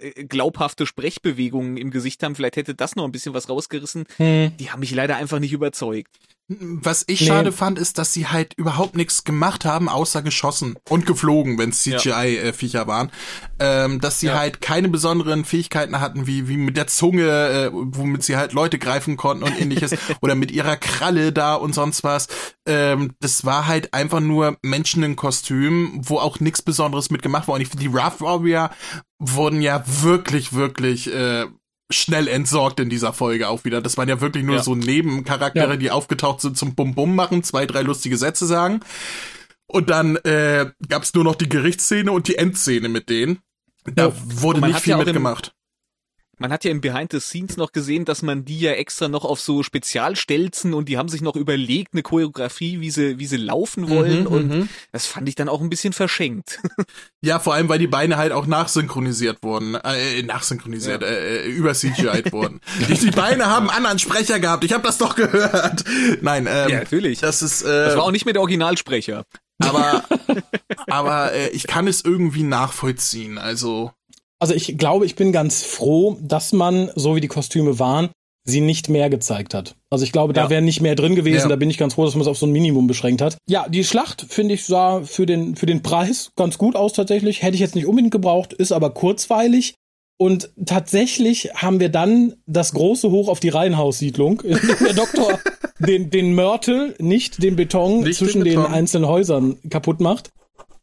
äh, 0.00 0.24
glaubhafte 0.24 0.86
Sprechbewegungen 0.86 1.76
im 1.76 1.90
Gesicht 1.90 2.22
haben. 2.22 2.34
Vielleicht 2.34 2.56
hätte 2.56 2.74
das 2.74 2.96
noch 2.96 3.04
ein 3.04 3.12
bisschen 3.12 3.34
was 3.34 3.48
rausgerissen. 3.48 4.04
Mhm. 4.18 4.52
Die 4.58 4.70
haben 4.70 4.80
mich 4.80 4.94
leider 4.94 5.16
einfach 5.16 5.38
nicht 5.38 5.52
überzeugt. 5.52 6.10
Was 6.48 7.04
ich 7.06 7.20
nee. 7.20 7.28
schade 7.28 7.52
fand, 7.52 7.78
ist, 7.78 7.98
dass 7.98 8.12
sie 8.12 8.26
halt 8.26 8.54
überhaupt 8.54 8.96
nichts 8.96 9.24
gemacht 9.24 9.64
haben, 9.64 9.88
außer 9.88 10.22
geschossen 10.22 10.76
und 10.88 11.06
geflogen, 11.06 11.56
wenn 11.56 11.70
es 11.70 11.82
CGI-Viecher 11.82 12.78
ja. 12.78 12.84
äh, 12.84 12.86
waren. 12.86 13.12
Ähm, 13.58 14.00
dass 14.00 14.20
sie 14.20 14.26
ja. 14.26 14.38
halt 14.38 14.60
keine 14.60 14.88
besonderen 14.88 15.44
Fähigkeiten 15.44 16.00
hatten, 16.00 16.26
wie, 16.26 16.48
wie 16.48 16.56
mit 16.56 16.76
der 16.76 16.88
Zunge, 16.88 17.28
äh, 17.28 17.70
womit 17.72 18.24
sie 18.24 18.36
halt 18.36 18.52
Leute 18.52 18.78
greifen 18.78 19.16
konnten 19.16 19.44
und 19.44 19.60
ähnliches. 19.60 19.94
oder 20.20 20.34
mit 20.34 20.50
ihrer 20.50 20.76
Kralle 20.76 21.32
da 21.32 21.54
und 21.54 21.74
sonst 21.74 22.02
was. 22.04 22.28
Ähm, 22.66 23.12
das 23.20 23.44
war 23.44 23.66
halt 23.66 23.94
einfach 23.94 24.20
nur 24.20 24.58
Menschen 24.62 25.02
in 25.04 25.16
Kostüm, 25.16 26.00
wo 26.02 26.18
auch 26.18 26.40
nichts 26.40 26.60
Besonderes 26.60 27.10
mitgemacht 27.10 27.48
wurde. 27.48 27.64
Und 27.64 27.80
die 27.80 27.86
Rough 27.86 28.20
Warrior 28.20 28.70
wurden 29.18 29.62
ja 29.62 29.84
wirklich, 29.86 30.52
wirklich 30.52 31.12
äh, 31.12 31.46
schnell 31.90 32.28
entsorgt 32.28 32.80
in 32.80 32.88
dieser 32.88 33.12
Folge 33.12 33.48
auch 33.48 33.64
wieder. 33.64 33.82
Das 33.82 33.96
waren 33.96 34.08
ja 34.08 34.20
wirklich 34.20 34.44
nur 34.44 34.56
ja. 34.56 34.62
so 34.62 34.74
Nebencharaktere, 34.74 35.70
ja. 35.70 35.76
die 35.76 35.90
aufgetaucht 35.90 36.40
sind 36.40 36.56
zum 36.56 36.74
Bum-Bum 36.74 37.14
machen, 37.14 37.42
zwei, 37.42 37.66
drei 37.66 37.82
lustige 37.82 38.16
Sätze 38.16 38.46
sagen. 38.46 38.80
Und 39.66 39.90
dann 39.90 40.16
äh, 40.16 40.70
gab 40.88 41.02
es 41.02 41.14
nur 41.14 41.24
noch 41.24 41.34
die 41.34 41.48
Gerichtsszene 41.48 42.12
und 42.12 42.28
die 42.28 42.36
Endszene 42.36 42.88
mit 42.88 43.08
denen. 43.08 43.40
Da 43.84 44.08
ja. 44.08 44.12
wurde 44.14 44.60
nicht 44.60 44.80
viel 44.80 44.96
mitgemacht. 44.96 45.54
Man 46.38 46.50
hat 46.50 46.64
ja 46.64 46.70
im 46.70 46.80
Behind 46.80 47.12
the 47.12 47.20
Scenes 47.20 47.56
noch 47.56 47.72
gesehen, 47.72 48.04
dass 48.04 48.22
man 48.22 48.44
die 48.44 48.58
ja 48.58 48.72
extra 48.72 49.08
noch 49.08 49.24
auf 49.24 49.40
so 49.40 49.62
Spezialstelzen 49.62 50.74
und 50.74 50.88
die 50.88 50.96
haben 50.98 51.08
sich 51.08 51.20
noch 51.20 51.36
überlegt, 51.36 51.92
eine 51.92 52.02
Choreografie, 52.02 52.80
wie 52.80 52.90
sie, 52.90 53.18
wie 53.18 53.26
sie 53.26 53.36
laufen 53.36 53.90
wollen. 53.90 54.20
Mhm, 54.20 54.26
und 54.26 54.48
mhm. 54.48 54.68
das 54.92 55.06
fand 55.06 55.28
ich 55.28 55.34
dann 55.34 55.48
auch 55.48 55.60
ein 55.60 55.70
bisschen 55.70 55.92
verschenkt. 55.92 56.60
Ja, 57.24 57.38
vor 57.38 57.54
allem, 57.54 57.68
weil 57.68 57.78
die 57.78 57.86
Beine 57.86 58.16
halt 58.16 58.32
auch 58.32 58.46
nachsynchronisiert 58.46 59.44
wurden. 59.44 59.76
Äh, 59.76 60.24
nachsynchronisiert, 60.24 61.02
ja. 61.02 61.08
äh, 61.08 61.46
über 61.46 61.72
CGI 61.72 62.32
wurden. 62.32 62.60
Die, 62.88 62.94
die 62.94 63.12
Beine 63.12 63.46
haben 63.46 63.70
einen 63.70 63.76
anderen 63.76 64.00
Sprecher 64.00 64.40
gehabt. 64.40 64.64
Ich 64.64 64.72
habe 64.72 64.82
das 64.82 64.98
doch 64.98 65.14
gehört. 65.14 65.84
Nein, 66.20 66.48
ähm, 66.50 66.68
ja, 66.68 66.78
natürlich. 66.80 67.20
Das 67.20 67.40
ist. 67.40 67.62
Äh, 67.62 67.66
das 67.66 67.96
war 67.96 68.02
auch 68.02 68.10
nicht 68.10 68.24
mehr 68.24 68.32
der 68.32 68.40
Originalsprecher. 68.40 69.24
Aber, 69.58 70.02
aber 70.88 71.32
äh, 71.32 71.50
ich 71.50 71.68
kann 71.68 71.86
es 71.86 72.04
irgendwie 72.04 72.42
nachvollziehen. 72.42 73.38
Also 73.38 73.92
also 74.42 74.54
ich 74.54 74.76
glaube, 74.76 75.06
ich 75.06 75.14
bin 75.14 75.30
ganz 75.30 75.62
froh, 75.62 76.18
dass 76.20 76.52
man, 76.52 76.90
so 76.96 77.14
wie 77.14 77.20
die 77.20 77.28
Kostüme 77.28 77.78
waren, 77.78 78.08
sie 78.44 78.60
nicht 78.60 78.88
mehr 78.88 79.08
gezeigt 79.08 79.54
hat. 79.54 79.76
Also 79.88 80.04
ich 80.04 80.10
glaube, 80.10 80.32
da 80.32 80.42
ja. 80.44 80.50
wäre 80.50 80.62
nicht 80.62 80.80
mehr 80.80 80.96
drin 80.96 81.14
gewesen. 81.14 81.44
Ja. 81.44 81.48
Da 81.48 81.54
bin 81.54 81.70
ich 81.70 81.78
ganz 81.78 81.94
froh, 81.94 82.04
dass 82.04 82.16
man 82.16 82.22
es 82.22 82.26
auf 82.26 82.38
so 82.38 82.46
ein 82.46 82.50
Minimum 82.50 82.88
beschränkt 82.88 83.22
hat. 83.22 83.36
Ja, 83.48 83.68
die 83.68 83.84
Schlacht, 83.84 84.26
finde 84.28 84.54
ich, 84.54 84.64
sah 84.64 85.02
für 85.02 85.26
den, 85.26 85.54
für 85.54 85.66
den 85.66 85.82
Preis 85.82 86.32
ganz 86.34 86.58
gut 86.58 86.74
aus 86.74 86.92
tatsächlich. 86.92 87.42
Hätte 87.42 87.54
ich 87.54 87.60
jetzt 87.60 87.76
nicht 87.76 87.86
unbedingt 87.86 88.10
gebraucht, 88.10 88.52
ist 88.52 88.72
aber 88.72 88.90
kurzweilig. 88.90 89.74
Und 90.18 90.50
tatsächlich 90.66 91.50
haben 91.54 91.78
wir 91.78 91.88
dann 91.88 92.34
das 92.46 92.72
große 92.72 93.12
Hoch 93.12 93.28
auf 93.28 93.38
die 93.38 93.48
Reihenhaussiedlung, 93.48 94.40
in 94.40 94.58
dem 94.58 94.76
der 94.86 94.94
Doktor 94.94 95.38
den, 95.78 96.10
den 96.10 96.34
Mörtel, 96.34 96.96
nicht 96.98 97.40
den 97.44 97.54
Beton 97.54 98.00
nicht 98.00 98.18
zwischen 98.18 98.42
den, 98.42 98.54
Beton. 98.54 98.64
den 98.64 98.72
einzelnen 98.72 99.06
Häusern 99.06 99.58
kaputt 99.70 100.00
macht. 100.00 100.30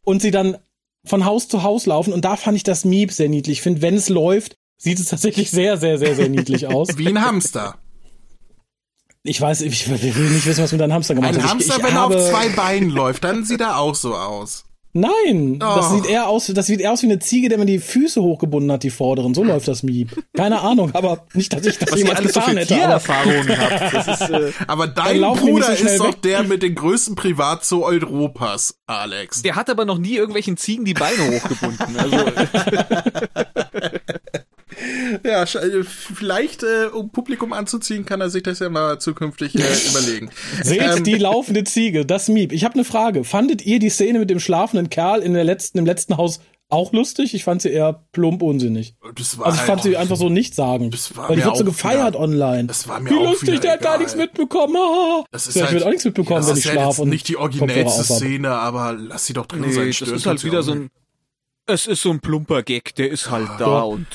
Und 0.02 0.22
sie 0.22 0.30
dann 0.30 0.56
von 1.04 1.24
Haus 1.24 1.48
zu 1.48 1.62
Haus 1.62 1.86
laufen 1.86 2.12
und 2.12 2.24
da 2.24 2.36
fand 2.36 2.56
ich 2.56 2.62
das 2.62 2.84
Miep 2.84 3.12
sehr 3.12 3.28
niedlich. 3.28 3.58
Ich 3.58 3.62
finde, 3.62 3.82
wenn 3.82 3.94
es 3.94 4.08
läuft, 4.08 4.56
sieht 4.76 4.98
es 4.98 5.06
tatsächlich 5.06 5.50
sehr, 5.50 5.76
sehr, 5.76 5.98
sehr, 5.98 6.14
sehr 6.14 6.28
niedlich 6.28 6.66
aus. 6.66 6.88
Wie 6.98 7.08
ein 7.08 7.24
Hamster. 7.24 7.78
Ich 9.22 9.40
weiß, 9.40 9.60
ich 9.60 9.88
will 9.88 10.30
nicht 10.30 10.46
wissen, 10.46 10.64
was 10.64 10.72
mit 10.72 10.80
einem 10.80 10.94
Hamster 10.94 11.14
gemacht 11.14 11.34
hat. 11.34 11.42
Ein 11.42 11.50
Hamster, 11.50 11.74
ich, 11.74 11.80
ich 11.80 11.86
wenn 11.86 11.94
er 11.94 12.06
auf 12.06 12.30
zwei 12.30 12.48
Beinen 12.48 12.88
läuft, 12.88 13.24
dann 13.24 13.44
sieht 13.44 13.60
er 13.60 13.78
auch 13.78 13.94
so 13.94 14.14
aus. 14.14 14.64
Nein, 14.92 15.54
oh. 15.54 15.58
das 15.58 15.90
sieht 15.92 16.06
eher 16.06 16.28
aus, 16.28 16.46
das 16.46 16.66
sieht 16.66 16.80
eher 16.80 16.92
aus 16.92 17.02
wie 17.02 17.06
eine 17.06 17.20
Ziege, 17.20 17.48
der 17.48 17.58
man 17.58 17.66
die 17.66 17.78
Füße 17.78 18.20
hochgebunden 18.20 18.72
hat, 18.72 18.82
die 18.82 18.90
vorderen. 18.90 19.34
So 19.34 19.44
läuft 19.44 19.68
das 19.68 19.82
Miep. 19.82 20.10
Keine 20.34 20.60
Ahnung, 20.60 20.92
aber 20.94 21.26
nicht, 21.34 21.52
dass 21.52 21.64
ich 21.64 21.78
das 21.78 21.92
Was 21.92 21.98
jemals 21.98 22.20
getan 22.20 22.52
so 22.52 22.58
hätte. 22.58 22.74
Erfahrungen 22.74 23.48
habt. 23.58 24.08
Ist, 24.08 24.30
äh, 24.30 24.52
aber 24.66 24.88
dein 24.88 25.20
Bruder 25.20 25.76
so 25.76 25.84
ist 25.84 26.00
doch 26.00 26.14
der 26.14 26.42
mit 26.42 26.62
den 26.62 26.74
größten 26.74 27.14
Privatzoo 27.14 27.84
Europas, 27.84 28.80
Alex. 28.86 29.42
Der 29.42 29.54
hat 29.54 29.70
aber 29.70 29.84
noch 29.84 29.98
nie 29.98 30.16
irgendwelchen 30.16 30.56
Ziegen 30.56 30.84
die 30.84 30.94
Beine 30.94 31.36
hochgebunden. 31.36 31.96
Also. 31.96 32.16
ja, 35.24 35.42
äh, 35.42 35.84
vielleicht, 35.84 36.62
äh, 36.62 36.86
um 36.92 37.10
Publikum 37.10 37.52
anzuziehen, 37.52 38.04
kann 38.04 38.20
er 38.20 38.30
sich 38.30 38.42
das 38.42 38.58
ja 38.58 38.68
mal 38.68 38.98
zukünftig 38.98 39.54
äh, 39.54 39.58
überlegen. 39.90 40.30
Seht 40.62 40.82
ähm, 40.82 41.04
die 41.04 41.16
laufende 41.16 41.64
Ziege, 41.64 42.06
das 42.06 42.28
Miep. 42.28 42.52
Ich 42.52 42.64
habe 42.64 42.74
eine 42.74 42.84
Frage. 42.84 43.24
Fandet 43.24 43.64
ihr 43.64 43.78
die 43.78 43.90
Szene 43.90 44.18
mit 44.18 44.30
dem 44.30 44.40
schlafenden 44.40 44.90
Kerl 44.90 45.20
in 45.20 45.34
der 45.34 45.44
letzten, 45.44 45.78
im 45.78 45.86
letzten 45.86 46.16
Haus 46.16 46.40
auch 46.68 46.92
lustig? 46.92 47.34
Ich 47.34 47.44
fand 47.44 47.62
sie 47.62 47.70
eher 47.70 48.04
plump 48.12 48.42
unsinnig. 48.42 48.94
Das 49.16 49.38
war 49.38 49.46
also 49.46 49.58
ich 49.58 49.64
fand 49.64 49.82
sie 49.82 49.96
einfach 49.96 50.16
so 50.16 50.28
nicht 50.28 50.54
sagen. 50.54 50.90
Weil 51.14 51.36
die 51.36 51.44
wird 51.44 51.56
so 51.56 51.64
gefeiert 51.64 52.14
wieder, 52.14 52.20
online. 52.20 52.66
Das 52.66 52.88
war 52.88 53.00
mir 53.00 53.10
Wie 53.10 53.24
lustig, 53.24 53.60
der 53.60 53.72
hat 53.72 53.82
gar 53.82 53.98
nichts 53.98 54.16
mitbekommen. 54.16 54.76
Das 55.30 55.46
ist 55.46 55.56
ja, 55.56 55.62
halt, 55.62 55.70
ich 55.70 55.74
würde 55.74 55.86
auch 55.86 55.90
nichts 55.90 56.04
mitbekommen, 56.04 56.42
ja, 56.42 56.48
wenn 56.48 56.56
ich 56.56 56.64
ja 56.64 56.72
schlafe. 56.72 57.06
nicht 57.06 57.28
die 57.28 57.36
originellste 57.36 58.04
Szene, 58.04 58.50
aber 58.50 58.92
lass 58.92 59.26
sie 59.26 59.32
doch 59.32 59.46
drin 59.46 59.62
nee, 59.62 59.72
sein. 59.72 59.88
Das 59.88 60.08
ist 60.08 60.26
halt 60.26 60.44
wieder 60.44 60.62
so 60.62 60.72
ein 60.72 60.90
es 61.72 61.86
ist 61.86 62.02
so 62.02 62.10
ein 62.10 62.20
plumper 62.20 62.62
Gag, 62.62 62.94
der 62.94 63.10
ist 63.10 63.30
halt 63.30 63.48
da 63.58 63.78
ja. 63.78 63.80
und 63.82 64.06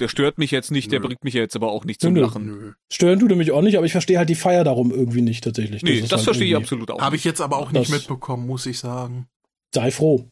der 0.00 0.08
stört 0.08 0.38
mich 0.38 0.50
jetzt 0.50 0.70
nicht, 0.70 0.90
der 0.90 1.00
Nö. 1.00 1.06
bringt 1.08 1.24
mich 1.24 1.34
jetzt 1.34 1.54
aber 1.54 1.70
auch 1.70 1.84
nicht 1.84 2.00
zum 2.00 2.14
Nö. 2.14 2.20
Lachen. 2.20 2.46
Nö. 2.46 2.72
Stören 2.90 3.20
tut 3.20 3.30
er 3.30 3.36
mich 3.36 3.52
auch 3.52 3.62
nicht, 3.62 3.76
aber 3.76 3.86
ich 3.86 3.92
verstehe 3.92 4.18
halt 4.18 4.28
die 4.28 4.34
Feier 4.34 4.64
darum 4.64 4.90
irgendwie 4.90 5.22
nicht 5.22 5.44
tatsächlich. 5.44 5.82
Nee, 5.82 6.00
das, 6.00 6.08
das 6.08 6.18
halt 6.18 6.24
verstehe 6.24 6.48
ich 6.48 6.56
absolut 6.56 6.90
auch. 6.90 7.00
Habe 7.00 7.16
ich 7.16 7.24
jetzt 7.24 7.40
aber 7.40 7.58
auch 7.58 7.72
nicht 7.72 7.90
mitbekommen, 7.90 8.46
muss 8.46 8.66
ich 8.66 8.78
sagen. 8.78 9.26
Sei 9.74 9.90
froh. 9.90 10.28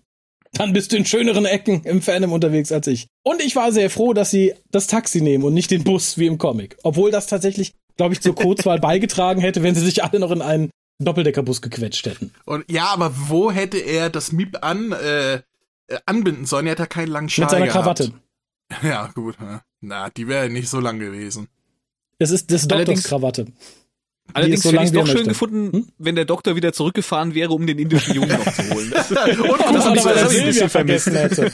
Dann 0.53 0.73
bist 0.73 0.93
du 0.93 0.97
in 0.97 1.05
schöneren 1.05 1.45
Ecken 1.45 1.85
im 1.85 2.03
Fandom 2.03 2.33
unterwegs 2.33 2.73
als 2.73 2.87
ich. 2.89 3.07
Und 3.23 3.41
ich 3.41 3.55
war 3.55 3.71
sehr 3.71 3.89
froh, 3.89 4.13
dass 4.13 4.31
sie 4.31 4.55
das 4.71 4.89
Taxi 4.89 5.21
nehmen 5.21 5.45
und 5.45 5.55
nicht 5.55 5.71
den 5.71 5.85
Bus 5.85 6.19
wie 6.19 6.27
im 6.27 6.39
Comic. 6.39 6.77
Obwohl 6.83 7.13
das 7.13 7.29
tatsächlich, 7.29 7.73
glaube 7.97 8.15
ich, 8.15 8.21
zur 8.21 8.35
Kurzwahl 8.35 8.79
beigetragen 8.81 9.41
hätte, 9.41 9.63
wenn 9.63 9.77
sie 9.77 9.85
sich 9.85 10.03
alle 10.03 10.19
noch 10.19 10.33
in 10.33 10.43
einen 10.43 10.71
Doppeldeckerbus 11.01 11.63
gequetscht 11.63 12.07
hätten. 12.07 12.33
Und 12.45 12.65
ja, 12.71 12.87
aber 12.87 13.13
wo 13.29 13.51
hätte 13.51 13.79
er 13.79 14.11
das 14.11 14.33
Miep 14.33 14.59
an 14.63 14.93
äh, 14.93 15.41
anbinden 16.07 16.47
sollen? 16.47 16.67
Er 16.67 16.73
hat 16.73 16.79
ja 16.79 16.87
keinen 16.87 17.09
langen 17.09 17.29
Schal 17.29 17.45
Mit 17.45 17.51
seiner 17.51 17.67
gehabt. 17.67 17.99
Krawatte. 17.99 18.13
Ja, 18.85 19.09
gut. 19.09 19.37
Na, 19.81 20.11
die 20.11 20.29
wäre 20.29 20.49
nicht 20.49 20.69
so 20.69 20.79
lang 20.79 21.01
gewesen. 21.01 21.49
Es 22.21 22.31
ist 22.31 22.53
des 22.53 22.69
Doktors 22.69 23.03
Krawatte. 23.03 23.47
Allerdings 24.35 24.63
so 24.63 24.71
hätte 24.71 24.83
ich 24.83 24.91
es 24.91 24.93
doch 24.93 25.07
schön 25.07 25.27
gefunden, 25.27 25.73
hm? 25.73 25.87
wenn 25.99 26.15
der 26.15 26.25
Doktor 26.25 26.57
wieder 26.57 26.73
zurückgefahren 26.73 27.35
wäre, 27.35 27.51
um 27.51 27.67
den 27.67 27.79
indischen 27.79 28.15
Jungen 28.15 28.29
noch 28.29 28.53
zu 28.53 28.71
holen. 28.71 28.93
Das, 29.11 29.11
und 29.11 29.75
das, 29.75 29.85
das, 29.85 30.05
das 30.05 30.37
ein 30.37 30.47
bisschen 30.47 30.69
vergessen 30.69 31.15
hätte. 31.15 31.53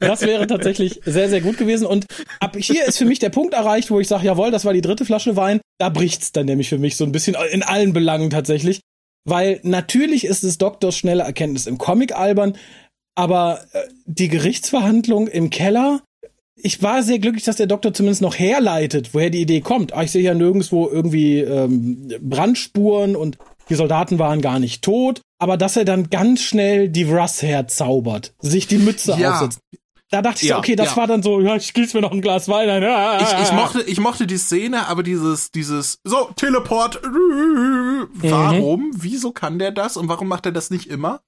Das 0.00 0.22
wäre 0.22 0.46
tatsächlich 0.46 1.00
sehr, 1.04 1.28
sehr 1.28 1.40
gut 1.40 1.58
gewesen. 1.58 1.86
Und 1.86 2.06
ab 2.38 2.56
hier 2.58 2.86
ist 2.86 2.96
für 2.96 3.04
mich 3.04 3.18
der 3.18 3.28
Punkt 3.30 3.54
erreicht, 3.54 3.90
wo 3.90 4.00
ich 4.00 4.08
sage, 4.08 4.24
jawohl, 4.24 4.50
das 4.50 4.64
war 4.64 4.72
die 4.72 4.80
dritte 4.80 5.04
Flasche 5.04 5.36
Wein. 5.36 5.60
Da 5.78 5.88
bricht's 5.88 6.32
dann 6.32 6.46
nämlich 6.46 6.68
für 6.68 6.78
mich 6.78 6.96
so 6.96 7.04
ein 7.04 7.12
bisschen 7.12 7.36
in 7.52 7.62
allen 7.62 7.92
Belangen 7.92 8.30
tatsächlich. 8.30 8.80
Weil 9.24 9.60
natürlich 9.62 10.24
ist 10.24 10.42
es 10.42 10.58
Doktors 10.58 10.96
schnelle 10.96 11.22
Erkenntnis 11.22 11.66
im 11.66 11.76
Comic 11.76 12.14
albern, 12.14 12.56
aber 13.20 13.60
äh, 13.72 13.82
die 14.06 14.28
Gerichtsverhandlung 14.28 15.28
im 15.28 15.50
Keller, 15.50 16.00
ich 16.56 16.82
war 16.82 17.02
sehr 17.02 17.18
glücklich, 17.18 17.44
dass 17.44 17.56
der 17.56 17.66
Doktor 17.66 17.92
zumindest 17.92 18.22
noch 18.22 18.38
herleitet, 18.38 19.10
woher 19.12 19.28
die 19.28 19.42
Idee 19.42 19.60
kommt. 19.60 19.92
Aber 19.92 20.04
ich 20.04 20.10
sehe 20.10 20.22
ja 20.22 20.32
nirgendwo 20.32 20.88
irgendwie 20.88 21.40
ähm, 21.40 22.08
Brandspuren 22.22 23.16
und 23.16 23.36
die 23.68 23.74
Soldaten 23.74 24.18
waren 24.18 24.40
gar 24.40 24.58
nicht 24.58 24.82
tot. 24.82 25.20
Aber 25.38 25.58
dass 25.58 25.76
er 25.76 25.84
dann 25.84 26.08
ganz 26.08 26.40
schnell 26.40 26.88
die 26.88 27.02
Russ 27.02 27.42
herzaubert, 27.42 28.32
sich 28.40 28.66
die 28.66 28.78
Mütze 28.78 29.14
ja. 29.18 29.34
aufsetzt. 29.34 29.58
Da 30.10 30.22
dachte 30.22 30.42
ich, 30.42 30.48
ja, 30.48 30.58
okay, 30.58 30.74
das 30.74 30.92
ja. 30.92 30.96
war 30.96 31.06
dann 31.06 31.22
so, 31.22 31.40
ja, 31.42 31.56
ich 31.56 31.74
gieß 31.74 31.92
mir 31.92 32.00
noch 32.00 32.12
ein 32.12 32.22
Glas 32.22 32.48
Wein 32.48 32.70
ein. 32.70 32.82
Ich, 33.20 33.48
ich, 33.48 33.52
mochte, 33.52 33.82
ich 33.82 34.00
mochte 34.00 34.26
die 34.26 34.38
Szene, 34.38 34.88
aber 34.88 35.02
dieses, 35.02 35.50
dieses, 35.52 35.98
so, 36.04 36.30
Teleport, 36.36 37.00
mhm. 37.04 38.08
warum? 38.14 38.86
Mhm. 38.86 38.92
Wieso 38.96 39.30
kann 39.30 39.58
der 39.58 39.72
das 39.72 39.98
und 39.98 40.08
warum 40.08 40.26
macht 40.26 40.46
er 40.46 40.52
das 40.52 40.70
nicht 40.70 40.86
immer? 40.86 41.20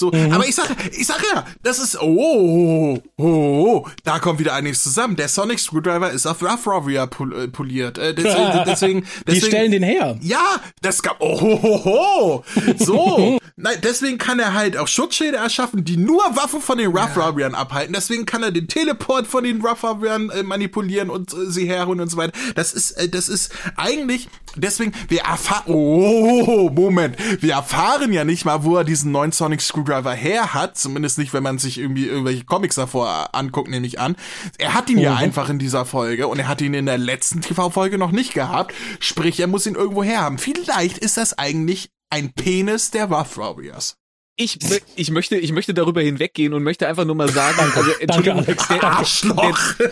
So, 0.00 0.10
mhm. 0.10 0.32
aber 0.32 0.48
ich 0.48 0.54
sag, 0.54 0.74
ich 0.92 1.06
sag 1.06 1.22
ja, 1.34 1.44
das 1.62 1.78
ist, 1.78 2.00
oh, 2.00 2.98
oh, 3.18 3.22
oh, 3.22 3.86
da 4.02 4.18
kommt 4.18 4.38
wieder 4.38 4.54
einiges 4.54 4.82
zusammen. 4.82 5.14
Der 5.14 5.28
Sonic 5.28 5.60
Screwdriver 5.60 6.10
ist 6.10 6.26
auf 6.26 6.42
Rough 6.42 6.66
Rovia 6.66 7.04
äh, 7.04 7.48
poliert. 7.48 7.98
Äh, 7.98 8.14
deswegen, 8.14 8.62
deswegen, 8.66 9.06
deswegen, 9.26 9.26
Die 9.26 9.40
stellen 9.40 9.72
den 9.72 9.82
her. 9.82 10.16
Ja, 10.22 10.58
das 10.80 11.02
gab, 11.02 11.16
oh, 11.20 11.38
oh, 11.42 11.60
oh, 11.62 11.82
oh. 11.84 12.44
so. 12.78 13.38
Nein, 13.56 13.76
deswegen 13.82 14.16
kann 14.16 14.38
er 14.38 14.54
halt 14.54 14.78
auch 14.78 14.88
Schutzschilde 14.88 15.36
erschaffen, 15.36 15.84
die 15.84 15.98
nur 15.98 16.22
Waffen 16.34 16.62
von 16.62 16.78
den 16.78 16.96
Rough 16.96 17.14
ja. 17.14 17.26
Rovian 17.26 17.54
abhalten. 17.54 17.92
Deswegen 17.92 18.24
kann 18.24 18.42
er 18.42 18.52
den 18.52 18.68
Teleport 18.68 19.26
von 19.26 19.44
den 19.44 19.60
Rough 19.60 19.84
Rovian 19.84 20.30
äh, 20.30 20.42
manipulieren 20.42 21.10
und 21.10 21.34
äh, 21.34 21.50
sie 21.50 21.68
herholen 21.68 22.00
und 22.00 22.10
so 22.10 22.16
weiter. 22.16 22.32
Das 22.54 22.72
ist, 22.72 22.92
äh, 22.92 23.10
das 23.10 23.28
ist 23.28 23.52
eigentlich, 23.76 24.30
deswegen, 24.56 24.92
wir 25.08 25.22
erfahren, 25.24 25.64
oh, 25.66 26.70
Moment, 26.70 27.16
wir 27.42 27.52
erfahren 27.52 28.14
ja 28.14 28.24
nicht 28.24 28.46
mal, 28.46 28.64
wo 28.64 28.78
er 28.78 28.84
diesen 28.84 29.12
neuen 29.12 29.32
Sonic 29.32 29.60
Screwdriver 29.60 29.89
Screwdriver 29.90 30.14
her 30.14 30.54
hat, 30.54 30.76
zumindest 30.76 31.18
nicht, 31.18 31.32
wenn 31.32 31.42
man 31.42 31.58
sich 31.58 31.78
irgendwie 31.78 32.06
irgendwelche 32.06 32.44
Comics 32.44 32.76
davor 32.76 33.34
anguckt, 33.34 33.68
nehme 33.68 33.86
ich 33.86 33.98
an. 33.98 34.16
Er 34.58 34.74
hat 34.74 34.88
ihn 34.88 34.96
mhm. 34.96 35.02
ja 35.02 35.16
einfach 35.16 35.48
in 35.48 35.58
dieser 35.58 35.84
Folge 35.84 36.28
und 36.28 36.38
er 36.38 36.48
hat 36.48 36.60
ihn 36.60 36.74
in 36.74 36.86
der 36.86 36.98
letzten 36.98 37.40
TV-Folge 37.40 37.98
noch 37.98 38.12
nicht 38.12 38.32
gehabt. 38.32 38.74
Sprich, 39.00 39.40
er 39.40 39.46
muss 39.46 39.66
ihn 39.66 39.74
irgendwo 39.74 40.02
her 40.02 40.20
haben. 40.20 40.38
Vielleicht 40.38 40.98
ist 40.98 41.16
das 41.16 41.36
eigentlich 41.38 41.90
ein 42.10 42.32
Penis 42.32 42.90
der 42.90 43.06
Rough 43.06 43.36
Warriors 43.36 43.96
ich, 44.40 44.58
ich 44.96 45.10
möchte, 45.10 45.36
ich 45.36 45.52
möchte 45.52 45.74
darüber 45.74 46.00
hinweggehen 46.00 46.54
und 46.54 46.62
möchte 46.62 46.88
einfach 46.88 47.04
nur 47.04 47.14
mal 47.14 47.28
sagen, 47.28 47.58
also 47.74 47.90
Entschuldigung, 48.00 48.44
Danke, 48.46 48.64
der, 48.70 48.84
Arschloch. 48.84 49.74
Der, 49.78 49.90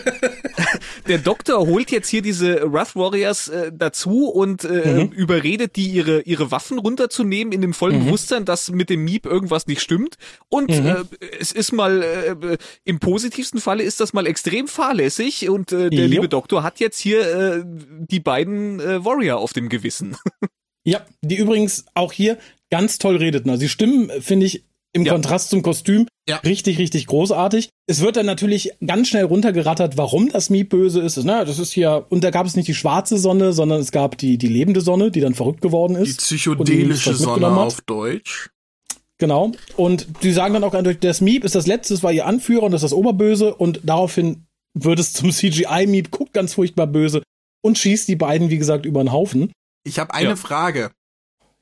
der, 1.07 1.19
Doktor 1.19 1.59
holt 1.67 1.91
jetzt 1.91 2.09
hier 2.09 2.23
diese 2.23 2.73
Wrath 2.73 2.97
Warriors 2.97 3.49
äh, 3.49 3.71
dazu 3.75 4.29
und 4.29 4.65
äh, 4.65 5.05
mhm. 5.05 5.13
überredet 5.13 5.77
die 5.77 5.89
ihre 5.89 6.23
ihre 6.23 6.51
Waffen 6.51 6.79
runterzunehmen 6.79 7.53
in 7.53 7.61
dem 7.61 7.75
vollen 7.75 8.01
mhm. 8.01 8.07
Bewusstsein, 8.07 8.45
dass 8.47 8.71
mit 8.71 8.89
dem 8.89 9.05
Miep 9.05 9.27
irgendwas 9.27 9.67
nicht 9.67 9.83
stimmt. 9.83 10.17
Und 10.49 10.71
mhm. 10.71 10.87
äh, 10.87 11.05
es 11.39 11.53
ist 11.53 11.73
mal 11.73 12.03
äh, 12.03 12.57
im 12.85 13.01
positivsten 13.01 13.61
Falle 13.61 13.83
ist 13.83 14.01
das 14.01 14.15
mal 14.15 14.27
extrem 14.27 14.67
fahrlässig 14.67 15.49
und 15.51 15.73
äh, 15.73 15.91
der 15.91 16.07
jo. 16.07 16.11
liebe 16.11 16.29
Doktor 16.29 16.63
hat 16.63 16.81
jetzt 16.81 16.99
hier 16.99 17.21
äh, 17.21 17.63
die 17.67 18.21
beiden 18.21 18.81
äh, 18.81 19.05
Warrior 19.05 19.39
auf 19.39 19.53
dem 19.53 19.69
Gewissen. 19.69 20.17
Ja, 20.87 21.05
die 21.23 21.37
übrigens 21.37 21.87
auch 21.95 22.13
hier 22.13 22.39
ganz 22.71 22.99
toll 22.99 23.17
redeten. 23.17 23.51
Also 23.51 23.61
die 23.61 23.69
Stimmen, 23.69 24.11
finde 24.21 24.47
ich, 24.47 24.65
im 24.93 25.05
ja. 25.05 25.13
Kontrast 25.13 25.51
zum 25.51 25.63
Kostüm 25.63 26.07
ja. 26.29 26.37
richtig, 26.39 26.79
richtig 26.79 27.07
großartig. 27.07 27.69
Es 27.87 28.01
wird 28.01 28.17
dann 28.17 28.27
natürlich 28.27 28.73
ganz 28.85 29.09
schnell 29.09 29.25
runtergerattert, 29.25 29.97
warum 29.97 30.31
das 30.31 30.51
Miep 30.51 30.71
böse 30.71 31.01
ist. 31.01 31.23
Na, 31.25 31.45
das 31.45 31.59
ist 31.59 31.73
hier, 31.73 32.07
und 32.09 32.25
da 32.25 32.31
gab 32.31 32.47
es 32.47 32.57
nicht 32.57 32.69
die 32.69 32.75
schwarze 32.75 33.19
Sonne, 33.19 33.53
sondern 33.53 33.81
es 33.81 33.93
gab 33.93 34.19
die, 34.19 34.39
die 34.39 34.47
lebende 34.47 34.81
Sonne, 34.81 35.11
die 35.11 35.21
dann 35.21 35.35
verrückt 35.35 35.61
geworden 35.61 35.97
ist. 35.97 36.21
Die 36.21 36.37
psychedelische 36.37 37.15
Sonne 37.15 37.49
auf 37.49 37.81
Deutsch. 37.83 38.51
Genau. 39.19 39.53
Und 39.77 40.07
die 40.23 40.33
sagen 40.33 40.55
dann 40.55 40.65
auch 40.65 40.75
eindeutig, 40.75 41.01
das 41.01 41.21
Miep 41.21 41.45
ist 41.45 41.55
das 41.55 41.67
Letzte, 41.67 41.95
das 41.95 42.03
war 42.03 42.13
ihr 42.13 42.27
Anführer 42.27 42.65
und 42.65 42.73
das 42.73 42.83
ist 42.83 42.93
das 42.93 42.99
Oberböse 42.99 43.55
und 43.55 43.81
daraufhin 43.85 44.47
wird 44.75 45.01
es 45.01 45.13
zum 45.13 45.33
CGI-Miep, 45.33 46.11
guckt 46.11 46.33
ganz 46.33 46.55
furchtbar 46.55 46.87
böse 46.87 47.23
und 47.63 47.79
schießt 47.79 48.07
die 48.07 48.17
beiden, 48.17 48.51
wie 48.51 48.59
gesagt, 48.59 48.87
über 48.87 49.03
den 49.03 49.13
Haufen. 49.13 49.51
Ich 49.85 49.99
habe 49.99 50.15
eine 50.15 50.31
ja. 50.31 50.37
Frage. 50.37 50.91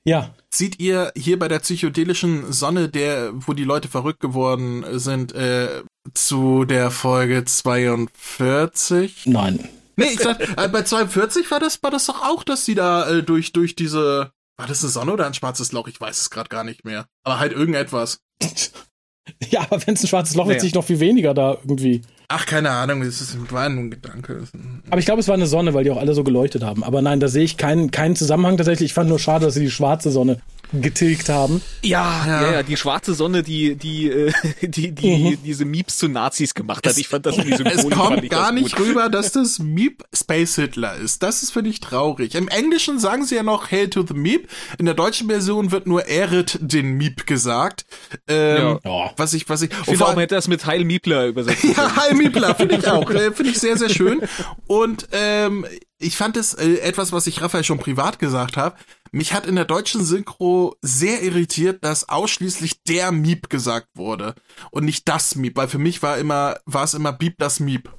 Ja. 0.05 0.35
Sieht 0.51 0.79
ihr 0.79 1.13
hier 1.17 1.39
bei 1.39 1.49
der 1.49 1.59
psychedelischen 1.59 2.53
Sonne, 2.53 2.89
der, 2.89 3.33
wo 3.35 3.53
die 3.55 3.65
Leute 3.65 3.89
verrückt 3.89 4.21
geworden 4.21 4.85
sind, 4.99 5.35
äh, 5.35 5.83
zu 6.15 6.65
der 6.65 6.93
Folge 6.93 7.45
42? 7.45 9.27
Nein. 9.27 9.69
Nee, 9.97 10.11
ich 10.13 10.21
sag, 10.21 10.41
äh, 10.41 10.69
bei 10.69 10.83
42 10.83 11.51
war 11.51 11.59
das, 11.59 11.83
war 11.83 11.91
das 11.91 12.07
doch 12.07 12.23
auch, 12.23 12.45
dass 12.45 12.65
sie 12.65 12.75
da 12.75 13.09
äh, 13.09 13.23
durch, 13.23 13.53
durch 13.53 13.75
diese, 13.75 14.31
war 14.57 14.67
das 14.67 14.83
eine 14.83 14.91
Sonne 14.91 15.13
oder 15.13 15.27
ein 15.27 15.35
schwarzes 15.35 15.73
Loch? 15.73 15.89
Ich 15.89 16.01
weiß 16.01 16.21
es 16.21 16.31
gerade 16.31 16.51
gar 16.51 16.63
nicht 16.65 16.85
mehr. 16.85 17.07
Aber 17.25 17.41
halt 17.41 17.53
irgendetwas. 17.53 18.21
ja, 19.51 19.63
aber 19.63 19.85
wenn 19.87 19.95
es 19.95 20.05
ein 20.05 20.09
schwarzes 20.09 20.37
Loch 20.37 20.45
naja. 20.45 20.55
wird 20.55 20.61
sich 20.63 20.75
noch 20.75 20.85
viel 20.85 21.01
weniger 21.01 21.35
da 21.35 21.55
irgendwie. 21.55 22.03
Ach, 22.29 22.45
keine 22.45 22.71
Ahnung, 22.71 23.03
es 23.03 23.21
ist 23.21 23.53
war 23.53 23.69
nur 23.69 23.85
ein 23.85 23.91
Gedanke. 23.91 24.43
Aber 24.91 24.99
ich 24.99 25.05
glaube, 25.05 25.21
es 25.21 25.29
war 25.29 25.35
eine 25.35 25.47
Sonne, 25.47 25.75
weil 25.75 25.85
die 25.85 25.91
auch 25.91 25.97
alle 25.97 26.13
so 26.13 26.25
geleuchtet 26.25 26.65
haben. 26.65 26.83
Aber 26.83 27.01
nein, 27.01 27.21
da 27.21 27.29
sehe 27.29 27.45
ich 27.45 27.57
keinen, 27.57 27.93
keinen 27.93 28.17
Zusammenhang 28.17 28.57
tatsächlich. 28.57 28.91
Ich 28.91 28.95
fand 28.95 29.09
nur 29.09 29.21
schade, 29.21 29.45
dass 29.45 29.55
sie 29.55 29.61
die 29.61 29.71
schwarze 29.71 30.11
Sonne 30.11 30.41
getilgt 30.73 31.29
haben. 31.29 31.63
Ja, 31.83 32.25
ja, 32.27 32.53
ja, 32.53 32.63
die 32.63 32.77
schwarze 32.77 33.15
Sonne, 33.15 33.43
die, 33.43 33.77
die, 33.77 34.09
äh, 34.11 34.33
die, 34.63 34.93
die, 34.93 35.17
mhm. 35.17 35.39
diese 35.45 35.65
Meeps 35.65 35.99
zu 35.99 36.09
Nazis 36.09 36.55
gemacht 36.55 36.87
hat. 36.87 36.99
Ich 36.99 37.09
fand 37.09 37.27
das 37.27 37.37
irgendwie 37.39 37.57
symbolisch. 37.57 37.85
Es 37.85 37.91
kommt 37.91 38.31
gar 38.31 38.53
nicht 38.53 38.79
rüber, 38.79 39.09
dass 39.09 39.33
das 39.33 39.59
Meep 39.59 40.05
Space 40.13 40.57
Hitler 40.57 40.97
ist. 40.97 41.23
Das 41.23 41.43
ist 41.43 41.51
für 41.51 41.63
dich 41.63 41.81
traurig. 41.81 42.35
Im 42.35 42.49
Englischen 42.49 42.99
sagen 42.99 43.25
sie 43.25 43.37
ja 43.37 43.43
noch 43.43 43.71
Hail 43.71 43.89
to 43.89 44.05
the 44.07 44.15
Meep. 44.15 44.49
In 44.79 44.87
der 44.87 44.95
deutschen 44.95 45.29
Version 45.29 45.71
wird 45.71 45.87
nur 45.87 46.07
Erit 46.07 46.59
den 46.61 46.93
Meep 46.93 47.27
gesagt. 47.27 47.87
Ähm, 48.29 48.79
ja. 48.85 49.11
Was 49.17 49.35
ich, 49.35 49.49
was 49.49 49.63
ich, 49.63 49.71
ich 49.71 49.77
finde 49.85 50.07
auch, 50.07 50.17
hätte 50.17 50.35
das 50.35 50.49
mit 50.49 50.67
Heil 50.67 50.85
Miepler 50.85 51.27
übersetzt. 51.27 51.65
ja, 51.77 51.97
Heil 51.97 52.15
Miepler, 52.15 52.55
finde 52.55 52.77
ich 52.77 52.89
auch. 52.89 53.11
Äh, 53.11 53.33
finde 53.33 53.53
ich 53.53 53.59
sehr, 53.59 53.77
sehr 53.77 53.89
schön. 53.89 54.21
Und, 54.67 55.09
ähm, 55.13 55.67
ich 55.99 56.17
fand 56.17 56.37
es 56.37 56.55
äh, 56.55 56.79
etwas, 56.79 57.13
was 57.13 57.27
ich 57.27 57.43
Raphael 57.43 57.65
schon 57.65 57.79
privat 57.79 58.19
gesagt 58.19 58.57
habe. 58.57 58.77
Mich 59.13 59.33
hat 59.33 59.47
in 59.47 59.57
der 59.57 59.65
deutschen 59.65 60.05
Synchro 60.05 60.77
sehr 60.83 61.23
irritiert, 61.23 61.85
dass 61.85 62.09
ausschließlich 62.09 62.83
der 62.85 63.13
Miep 63.13 63.49
gesagt 63.49 63.89
wurde 63.95 64.35
und 64.71 64.85
nicht 64.85 65.09
das 65.09 65.37
Miep, 65.37 65.57
weil 65.57 65.69
für 65.69 65.79
mich 65.79 66.03
war 66.03 66.19
immer 66.19 66.57
war 66.67 66.85
es 66.85 66.95
immer 66.95 67.13
Beep 67.13 67.37
das 67.39 67.61
Miep. 67.61 67.91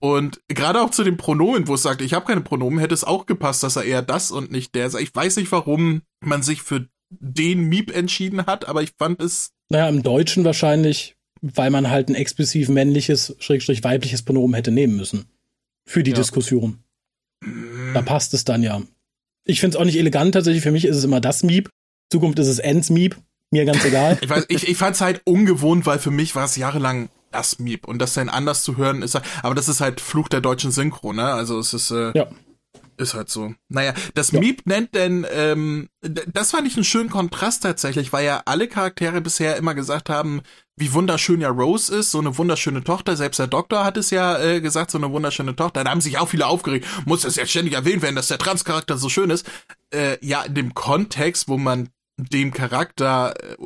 Und 0.00 0.40
gerade 0.48 0.80
auch 0.80 0.90
zu 0.90 1.04
den 1.04 1.16
Pronomen, 1.16 1.68
wo 1.68 1.74
es 1.74 1.82
sagt, 1.82 2.02
ich 2.02 2.14
habe 2.14 2.26
keine 2.26 2.40
Pronomen, 2.40 2.80
hätte 2.80 2.94
es 2.94 3.04
auch 3.04 3.26
gepasst, 3.26 3.62
dass 3.62 3.76
er 3.76 3.84
eher 3.84 4.02
das 4.02 4.32
und 4.32 4.50
nicht 4.50 4.74
der 4.74 4.90
sagt. 4.90 5.04
Ich 5.04 5.14
weiß 5.14 5.36
nicht, 5.36 5.52
warum 5.52 6.02
man 6.20 6.42
sich 6.42 6.62
für 6.62 6.88
den 7.10 7.68
Miep 7.68 7.94
entschieden 7.94 8.46
hat, 8.46 8.66
aber 8.66 8.82
ich 8.82 8.92
fand 8.98 9.22
es. 9.22 9.52
Naja, 9.68 9.88
im 9.88 10.02
Deutschen 10.02 10.44
wahrscheinlich, 10.44 11.16
weil 11.40 11.70
man 11.70 11.88
halt 11.88 12.08
ein 12.08 12.14
explizit 12.16 12.68
männliches, 12.68 13.36
schrägstrich 13.38 13.84
weibliches 13.84 14.22
Pronomen 14.22 14.54
hätte 14.54 14.72
nehmen 14.72 14.96
müssen. 14.96 15.26
Für 15.86 16.02
die 16.02 16.10
ja. 16.10 16.16
Diskussion. 16.16 16.81
Da 17.94 18.02
passt 18.02 18.34
es 18.34 18.44
dann 18.44 18.62
ja. 18.62 18.82
Ich 19.44 19.60
finde 19.60 19.76
es 19.76 19.80
auch 19.80 19.84
nicht 19.84 19.96
elegant 19.96 20.32
tatsächlich. 20.34 20.62
Für 20.62 20.70
mich 20.70 20.84
ist 20.84 20.96
es 20.96 21.04
immer 21.04 21.20
das 21.20 21.42
Miep. 21.42 21.68
Zukunft 22.10 22.38
ist 22.38 22.48
es 22.48 22.58
Ends 22.58 22.90
Miep. 22.90 23.16
Mir 23.50 23.64
ganz 23.64 23.84
egal. 23.84 24.18
ich 24.20 24.28
weiß, 24.28 24.46
ich, 24.48 24.68
ich 24.68 24.76
fand 24.76 24.94
es 24.94 25.00
halt 25.00 25.20
ungewohnt, 25.24 25.84
weil 25.84 25.98
für 25.98 26.10
mich 26.10 26.34
war 26.34 26.44
es 26.44 26.56
jahrelang 26.56 27.08
das 27.30 27.58
Miep 27.58 27.88
und 27.88 27.98
das 27.98 28.14
dann 28.14 28.28
anders 28.28 28.62
zu 28.62 28.76
hören 28.76 29.02
ist. 29.02 29.18
Aber 29.42 29.54
das 29.54 29.68
ist 29.68 29.80
halt 29.80 30.00
Fluch 30.00 30.28
der 30.28 30.40
deutschen 30.40 30.70
Synchro, 30.70 31.12
ne? 31.12 31.32
Also 31.32 31.58
es 31.58 31.74
ist 31.74 31.90
äh, 31.90 32.12
ja. 32.14 32.28
Ist 32.98 33.14
halt 33.14 33.30
so. 33.30 33.54
Naja, 33.68 33.94
das 34.14 34.32
ja. 34.32 34.40
Meep 34.40 34.66
nennt 34.66 34.94
denn, 34.94 35.26
ähm, 35.32 35.88
das 36.02 36.50
fand 36.50 36.68
ich 36.68 36.76
einen 36.76 36.84
schönen 36.84 37.08
Kontrast 37.08 37.62
tatsächlich, 37.62 38.12
weil 38.12 38.24
ja 38.24 38.42
alle 38.44 38.68
Charaktere 38.68 39.20
bisher 39.20 39.56
immer 39.56 39.74
gesagt 39.74 40.10
haben, 40.10 40.42
wie 40.76 40.92
wunderschön 40.92 41.40
ja 41.40 41.50
Rose 41.50 41.94
ist, 41.94 42.10
so 42.10 42.18
eine 42.18 42.36
wunderschöne 42.38 42.82
Tochter. 42.82 43.16
Selbst 43.16 43.38
der 43.38 43.46
Doktor 43.46 43.84
hat 43.84 43.96
es 43.96 44.10
ja 44.10 44.38
äh, 44.38 44.60
gesagt, 44.60 44.90
so 44.90 44.98
eine 44.98 45.10
wunderschöne 45.10 45.54
Tochter. 45.54 45.84
Da 45.84 45.90
haben 45.90 46.00
sich 46.00 46.18
auch 46.18 46.28
viele 46.28 46.46
aufgeregt. 46.46 46.86
Muss 47.04 47.22
das 47.22 47.36
jetzt 47.36 47.50
ständig 47.50 47.74
erwähnt 47.74 48.02
werden, 48.02 48.16
dass 48.16 48.28
der 48.28 48.38
Transcharakter 48.38 48.96
so 48.96 49.08
schön 49.08 49.30
ist? 49.30 49.46
Äh, 49.90 50.18
ja, 50.24 50.42
in 50.42 50.54
dem 50.54 50.74
Kontext, 50.74 51.48
wo 51.48 51.58
man 51.58 51.90
dem 52.16 52.52
Charakter 52.52 53.34
äh, 53.38 53.56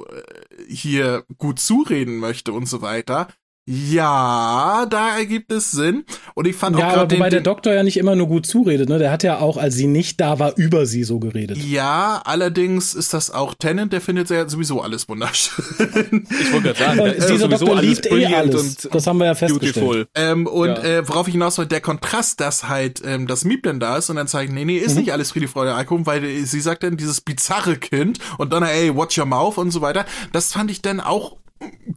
hier 0.69 1.25
gut 1.39 1.61
zureden 1.61 2.19
möchte 2.19 2.53
und 2.53 2.67
so 2.67 2.83
weiter, 2.83 3.29
Ja, 3.69 4.87
da 4.89 5.19
ergibt 5.19 5.51
es 5.51 5.73
Sinn. 5.73 6.05
Und 6.35 6.47
ich 6.47 6.55
fand 6.55 6.79
ja, 6.79 6.87
auch 6.87 6.95
gerade. 6.95 7.17
Wobei 7.17 7.31
der 7.31 7.41
Doktor 7.41 7.75
ja 7.75 7.83
nicht 7.83 7.97
immer 7.97 8.15
nur 8.15 8.29
gut 8.29 8.47
zuredet, 8.47 8.89
ne? 8.89 9.01
Der 9.01 9.11
hat 9.11 9.25
ja 9.25 9.41
auch, 9.41 9.57
als 9.57 9.75
sie 9.75 9.89
nicht 9.89 10.21
da 10.21 10.39
war, 10.39 10.57
über 10.57 10.87
sie 10.87 11.03
so 11.03 11.19
geredet. 11.19 11.59
Ja, 11.59 12.23
allerdings 12.25 12.95
ist 12.95 13.13
das 13.13 13.33
auch 13.33 13.55
Tennant, 13.55 13.93
der 13.93 14.01
findet 14.01 14.31
ja 14.31 14.49
sowieso 14.49 14.83
alles 14.83 15.09
wunderschön. 15.09 15.65
ich 16.31 16.53
wollte 16.53 16.75
gerade 16.75 16.79
sagen, 16.79 17.01
und 17.01 17.29
dieser 17.29 17.49
Doktor 17.49 17.83
liebt 17.83 18.07
eh 18.07 18.27
alles. 18.27 18.85
Und 18.85 18.95
das 18.95 19.07
haben 19.09 19.19
wir 19.19 19.27
ja 19.27 19.35
festgestellt. 19.35 20.09
Ähm, 20.15 20.47
und 20.47 20.69
ja. 20.69 20.85
äh, 20.85 21.09
worauf 21.09 21.27
ich 21.27 21.33
hinaus 21.33 21.59
wollte, 21.59 21.71
der 21.71 21.81
Kontrast, 21.81 22.39
dass 22.41 22.69
halt 22.69 23.03
ähm, 23.05 23.27
das 23.27 23.45
Miep 23.45 23.65
denn 23.65 23.81
da 23.81 23.97
ist 23.97 24.11
und 24.11 24.17
dann 24.17 24.29
zeigen, 24.29 24.55
nee, 24.55 24.65
nee, 24.65 24.79
ist 24.79 24.95
mhm. 24.95 25.01
nicht 25.01 25.13
alles 25.13 25.33
Friede, 25.33 25.49
Freude, 25.49 25.75
Eierkuchen, 25.75 26.07
weil 26.07 26.23
äh, 26.23 26.45
sie 26.45 26.61
sagt 26.61 26.85
dann 26.85 26.97
dieses 26.97 27.21
bizarre 27.21 27.77
Kind 27.77 28.21
und 28.39 28.53
dann, 28.53 28.63
ey, 28.63 28.95
watch 28.95 29.19
your 29.19 29.27
mouth 29.27 29.59
und 29.59 29.73
so 29.73 29.81
weiter. 29.81 30.07
Das 30.31 30.53
fand 30.53 30.71
ich 30.71 30.83
dann 30.83 31.01
auch 31.01 31.37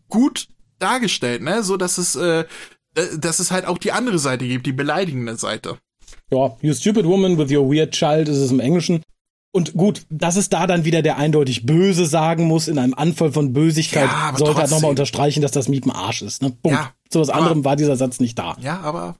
gut 0.08 0.48
dargestellt, 0.80 1.42
ne? 1.42 1.64
So 1.64 1.78
dass 1.78 1.98
es, 1.98 2.16
äh, 2.16 2.46
dass 3.18 3.40
es 3.40 3.52
halt 3.52 3.66
auch 3.66 3.78
die 3.78 3.92
andere 3.92 4.20
Seite 4.20 4.48
gibt, 4.48 4.66
die 4.66 4.74
beleidigende 4.74 5.36
Seite. 5.36 5.78
Ja, 6.32 6.56
you 6.62 6.74
stupid 6.74 7.06
woman 7.06 7.38
with 7.38 7.52
your 7.52 7.72
weird 7.72 7.92
child 7.92 8.28
ist 8.30 8.38
es 8.38 8.52
im 8.52 8.60
Englischen. 8.60 9.02
Und 9.52 9.74
gut, 9.74 10.04
dass 10.12 10.36
es 10.36 10.50
da 10.50 10.68
dann 10.68 10.86
wieder 10.86 11.02
der 11.02 11.18
eindeutig 11.18 11.66
Böse 11.66 12.06
sagen 12.06 12.46
muss, 12.46 12.68
in 12.68 12.78
einem 12.78 12.94
Anfall 12.94 13.32
von 13.32 13.52
Bösigkeit, 13.52 14.08
ja, 14.08 14.34
sollte 14.38 14.60
halt 14.60 14.70
nochmal 14.70 14.92
unterstreichen, 14.92 15.42
dass 15.42 15.52
das 15.52 15.68
Miep 15.68 15.88
ein 15.88 15.92
Arsch 15.92 16.22
ist. 16.22 16.44
Ne? 16.44 16.52
Punkt. 16.62 16.78
Ja, 16.78 16.92
Zu 17.10 17.20
was 17.20 17.30
anderem 17.30 17.66
war 17.66 17.76
dieser 17.76 17.96
Satz 17.96 18.20
nicht 18.20 18.38
da. 18.38 18.56
Ja, 18.62 18.80
aber 18.82 19.16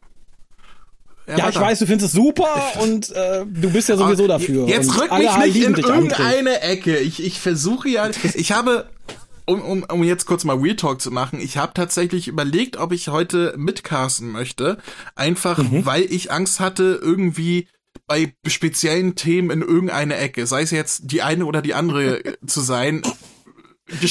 ja, 1.28 1.50
ich 1.50 1.56
da. 1.56 1.62
weiß, 1.62 1.80
du 1.80 1.86
findest 1.86 2.08
es 2.08 2.12
super 2.12 2.48
und 2.82 3.12
äh, 3.12 3.46
du 3.46 3.72
bist 3.72 3.90
ja 3.90 3.98
sowieso 3.98 4.28
dafür. 4.28 4.68
Jetzt 4.68 5.00
rück 5.00 5.12
mich 5.18 5.38
nicht 5.38 5.64
in 5.64 5.76
irgendeine 5.76 6.62
Ecke. 6.62 6.98
Ich, 6.98 7.24
ich 7.24 7.40
versuche 7.40 7.90
ja, 7.90 8.10
ich 8.34 8.52
habe 8.52 8.86
um, 9.50 9.62
um, 9.62 9.84
um 9.84 10.04
jetzt 10.04 10.26
kurz 10.26 10.44
mal 10.44 10.58
Real 10.58 10.76
Talk 10.76 11.02
zu 11.02 11.12
machen, 11.12 11.40
ich 11.42 11.58
habe 11.58 11.74
tatsächlich 11.74 12.28
überlegt, 12.28 12.78
ob 12.78 12.92
ich 12.92 13.10
heute 13.10 13.56
mitcasten 13.58 14.32
möchte. 14.32 14.78
Einfach, 15.16 15.58
mhm. 15.58 15.86
weil 15.86 16.04
ich 16.04 16.32
Angst 16.32 16.60
hatte, 16.60 17.00
irgendwie 17.02 17.68
bei 18.06 18.34
speziellen 18.46 19.16
Themen 19.16 19.50
in 19.50 19.62
irgendeine 19.62 20.18
Ecke, 20.18 20.46
sei 20.46 20.62
es 20.62 20.72
jetzt 20.72 21.12
die 21.12 21.22
eine 21.22 21.46
oder 21.46 21.62
die 21.62 21.74
andere 21.74 22.22
zu 22.46 22.62
sein, 22.62 23.02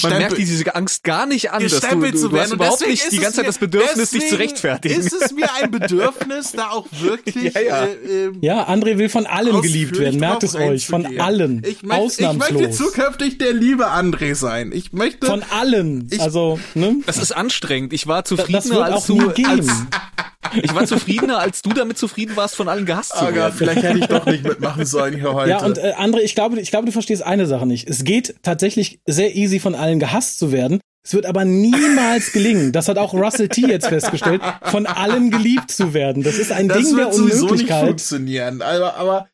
man 0.02 0.18
merkt 0.18 0.38
diese 0.38 0.74
Angst 0.74 1.04
gar 1.04 1.26
nicht 1.26 1.50
an, 1.50 1.62
dass 1.62 1.80
du, 1.80 2.00
du, 2.00 2.12
zu 2.14 2.32
werden. 2.32 2.42
Hast 2.42 2.52
überhaupt 2.52 2.86
nicht 2.86 3.12
die 3.12 3.18
ganze 3.18 3.38
Zeit 3.38 3.48
das 3.48 3.58
Bedürfnis, 3.58 4.10
dich 4.10 4.28
zu 4.28 4.38
rechtfertigen. 4.38 5.00
Ist 5.00 5.12
es 5.12 5.32
mir 5.32 5.48
ein 5.54 5.70
Bedürfnis, 5.78 6.52
da 6.52 6.70
auch 6.70 6.86
wirklich... 7.00 7.54
ja, 7.54 7.60
ja. 7.60 7.84
Äh, 7.84 8.26
äh, 8.26 8.32
ja, 8.40 8.68
André 8.68 8.98
will 8.98 9.08
von 9.08 9.26
allen 9.26 9.60
geliebt 9.62 9.98
werden, 9.98 10.20
merkt 10.20 10.42
es 10.42 10.54
euch, 10.54 10.86
von 10.86 11.18
allen, 11.20 11.62
ich 11.66 11.82
möcht, 11.82 12.00
ausnahmslos. 12.00 12.48
Ich 12.48 12.56
möchte 12.56 12.70
zukünftig 12.70 13.38
der 13.38 13.52
liebe 13.52 13.88
André 13.90 14.34
sein. 14.34 14.72
Ich 14.72 14.92
möchte... 14.92 15.26
Von 15.26 15.42
allen, 15.50 16.08
ich, 16.10 16.20
also... 16.20 16.58
Ne? 16.74 16.96
Das 17.06 17.18
ist 17.18 17.32
anstrengend. 17.32 17.92
Ich 17.92 18.06
war 18.06 18.24
zufriedener, 18.24 18.84
als 18.84 19.06
du... 19.06 19.28
Als, 19.28 19.68
ich 20.54 20.74
war 20.74 20.86
zufriedener, 20.86 21.38
als 21.38 21.62
du 21.62 21.70
damit 21.70 21.98
zufrieden 21.98 22.36
warst, 22.36 22.56
von 22.56 22.68
allen 22.68 22.86
gehasst 22.86 23.16
zu 23.16 23.34
werden. 23.34 23.52
Oh 23.54 23.56
vielleicht 23.56 23.82
hätte 23.82 23.98
ich 23.98 24.06
doch 24.06 24.26
nicht 24.26 24.44
mitmachen 24.44 24.84
sollen 24.84 25.14
hier 25.14 25.32
heute. 25.34 25.50
Ja, 25.50 25.64
und 25.64 25.78
äh, 25.78 25.92
André, 25.98 26.20
ich 26.20 26.34
glaube, 26.34 26.60
ich 26.60 26.70
glaube, 26.70 26.86
du 26.86 26.92
verstehst 26.92 27.22
eine 27.22 27.46
Sache 27.46 27.66
nicht. 27.66 27.88
Es 27.88 28.04
geht 28.04 28.36
tatsächlich 28.42 29.00
sehr 29.06 29.34
easy 29.34 29.60
von 29.60 29.74
allen 29.74 29.98
gehasst 29.98 30.38
zu 30.38 30.52
werden. 30.52 30.80
Es 31.04 31.14
wird 31.14 31.26
aber 31.26 31.44
niemals 31.44 32.32
gelingen, 32.32 32.72
das 32.72 32.88
hat 32.88 32.98
auch 32.98 33.14
Russell 33.14 33.48
T. 33.48 33.62
jetzt 33.62 33.86
festgestellt, 33.86 34.42
von 34.62 34.86
allen 34.86 35.30
geliebt 35.30 35.70
zu 35.70 35.94
werden. 35.94 36.22
Das 36.22 36.36
ist 36.36 36.52
ein 36.52 36.68
das 36.68 36.78
Ding 36.78 36.96
der 36.96 37.14
Unmöglichkeit. 37.14 37.40
Das 37.40 37.50
wird 37.50 37.60
nicht 37.60 37.86
funktionieren, 37.86 38.62
aber, 38.62 38.96
aber 38.96 39.28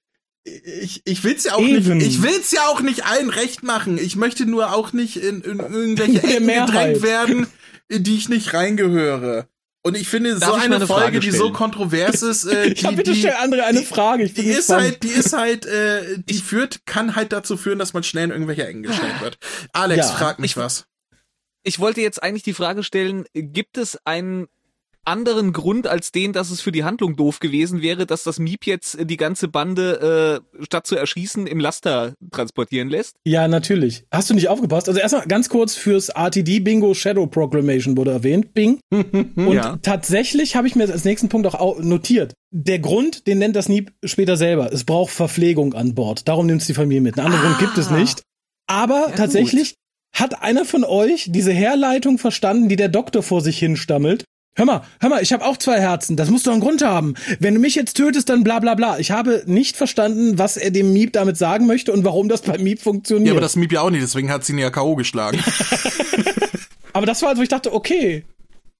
ich, 0.45 1.03
ich 1.05 1.25
will's 1.25 1.45
ja 1.45 1.55
auch 1.55 1.61
Eben. 1.61 1.99
nicht, 1.99 2.07
ich 2.07 2.23
will's 2.23 2.53
ja 2.53 2.61
auch 2.69 2.81
nicht 2.81 3.07
allen 3.07 3.31
recht 3.31 3.63
machen. 3.63 3.99
Ich 3.99 4.15
möchte 4.17 4.45
nur 4.47 4.75
auch 4.75 4.93
nicht 4.93 5.17
in, 5.17 5.41
in 5.41 5.59
irgendwelche 5.59 6.23
Ecken 6.23 6.47
gedrängt 6.47 7.03
werden, 7.03 7.47
in 7.89 8.05
die 8.05 8.17
ich 8.17 8.29
nicht 8.29 8.53
reingehöre. 8.53 9.49
Und 9.87 9.99
ich 9.99 10.09
finde, 10.09 10.39
Darf 10.39 10.49
so 10.49 10.55
eine, 10.55 10.77
eine 10.77 10.87
Folge, 10.87 11.21
die 11.21 11.31
so 11.31 11.53
kontrovers 11.53 12.23
ist, 12.23 12.45
äh, 12.47 12.73
die, 12.73 12.83
ja, 12.83 12.91
bitte 12.91 13.13
die, 13.13 13.19
stell 13.19 13.35
andere 13.35 13.65
eine 13.65 13.83
Frage. 13.83 14.25
Ich 14.25 14.33
die 14.33 14.47
ist 14.47 14.71
halt, 14.71 15.03
die 15.03 15.09
ist 15.09 15.35
halt, 15.35 15.67
äh, 15.67 16.19
die 16.19 16.39
führt, 16.39 16.87
kann 16.87 17.15
halt 17.15 17.33
dazu 17.33 17.59
führen, 17.59 17.79
dass 17.79 17.93
man 17.93 18.03
schnell 18.03 18.25
in 18.25 18.31
irgendwelche 18.31 18.67
Ecken 18.67 18.83
gestellt 18.83 19.21
wird. 19.21 19.37
Alex, 19.75 20.09
ja, 20.09 20.13
frag 20.15 20.39
mich 20.39 20.53
ich, 20.53 20.57
was. 20.57 20.87
Ich 21.65 21.81
wollte 21.81 22.01
jetzt 22.01 22.23
eigentlich 22.23 22.43
die 22.43 22.55
Frage 22.55 22.83
stellen, 22.83 23.27
gibt 23.35 23.77
es 23.77 23.99
einen 24.07 24.49
anderen 25.05 25.53
Grund 25.53 25.87
als 25.87 26.13
den, 26.13 26.33
dass 26.33 26.51
es 26.51 26.61
für 26.61 26.73
die 26.73 26.85
Handlung 26.85 27.17
doof 27.17 27.41
gewesen 27.41 27.83
wäre, 27.83 28.07
dass 28.07 28.25
das 28.25 28.39
Miep 28.39 28.67
jetzt 28.67 28.99
die 29.01 29.17
ganze 29.17 29.49
Bande 29.49 30.41
äh, 30.61 30.65
statt 30.65 30.87
zu 30.87 30.97
erschießen 30.97 31.47
im 31.47 31.61
Laster 31.61 32.15
transportieren 32.33 32.89
lässt? 32.89 33.17
Ja, 33.25 33.49
natürlich. 33.49 34.05
Hast 34.11 34.31
du 34.31 34.35
nicht 34.35 34.49
aufgepasst? 34.49 34.89
Also 34.89 35.01
erstmal 35.01 35.27
ganz 35.27 35.49
kurz 35.49 35.75
fürs 35.75 36.09
RTD 36.09 36.61
Bingo 36.61 36.95
Shadow 36.95 37.27
Proclamation 37.27 37.97
wurde 37.97 38.13
erwähnt, 38.13 38.55
Bing. 38.55 38.81
Und 38.91 39.53
ja. 39.53 39.79
tatsächlich 39.83 40.57
habe 40.57 40.67
ich 40.67 40.77
mir 40.77 40.91
als 40.91 41.05
nächsten 41.05 41.29
Punkt 41.29 41.47
auch 41.47 41.79
notiert. 41.79 42.35
Der 42.51 42.79
Grund, 42.79 43.27
den 43.27 43.39
nennt 43.39 43.57
das 43.57 43.69
Miep 43.69 43.93
später 44.05 44.37
selber. 44.37 44.73
Es 44.73 44.85
braucht 44.85 45.13
Verpflegung 45.13 45.75
an 45.75 45.95
Bord. 45.95 46.29
Darum 46.29 46.47
nimmt 46.47 46.61
es 46.61 46.67
die 46.67 46.75
Familie 46.75 47.01
mit. 47.01 47.19
Einen 47.19 47.27
anderen 47.27 47.45
ah. 47.45 47.49
Grund 47.49 47.59
gibt 47.61 47.79
es 47.79 47.89
ah. 47.89 47.97
nicht. 47.97 48.23
Aber 48.67 49.09
ja, 49.09 49.17
tatsächlich 49.17 49.71
gut. 49.71 50.21
hat 50.21 50.43
einer 50.43 50.65
von 50.65 50.85
euch 50.85 51.27
diese 51.31 51.53
Herleitung 51.53 52.19
verstanden, 52.19 52.69
die 52.69 52.77
der 52.77 52.89
Doktor 52.89 53.23
vor 53.23 53.41
sich 53.41 53.59
hinstammelt 53.59 54.25
Hör 54.57 54.67
mal, 54.67 54.83
hör 55.01 55.09
mal, 55.09 55.21
ich 55.21 55.33
habe 55.33 55.45
auch 55.45 55.57
zwei 55.57 55.81
Herzen. 55.81 56.17
Das 56.17 56.31
muss 56.31 56.45
doch 56.45 56.53
einen 56.53 56.61
Grund 56.61 56.85
haben. 56.85 57.15
Wenn 57.41 57.55
du 57.55 57.61
mich 57.61 57.75
jetzt 57.75 57.97
tötest, 57.97 58.29
dann 58.29 58.45
bla 58.45 58.61
bla 58.61 58.77
bla. 58.77 59.01
Ich 59.01 59.11
habe 59.11 59.43
nicht 59.47 59.77
verstanden, 59.77 60.39
was 60.39 60.57
er 60.57 60.71
dem 60.71 60.93
Miep 60.93 61.13
damit 61.13 61.37
sagen 61.37 61.67
möchte 61.67 61.93
und 61.93 62.05
warum 62.05 62.29
das 62.29 62.43
bei 62.43 62.57
Miep 62.59 62.81
funktioniert. 62.81 63.27
Ja, 63.27 63.33
aber 63.33 63.41
das 63.41 63.57
Miep 63.57 63.73
ja 63.73 63.81
auch 63.81 63.91
nicht, 63.91 64.05
deswegen 64.05 64.31
hat 64.31 64.45
sie 64.45 64.53
ihn 64.53 64.59
ja 64.59 64.71
K.O. 64.71 64.95
geschlagen. 64.95 65.43
aber 66.93 67.05
das 67.05 67.23
war, 67.23 67.31
also 67.31 67.43
ich 67.43 67.49
dachte, 67.49 67.75
okay, 67.75 68.25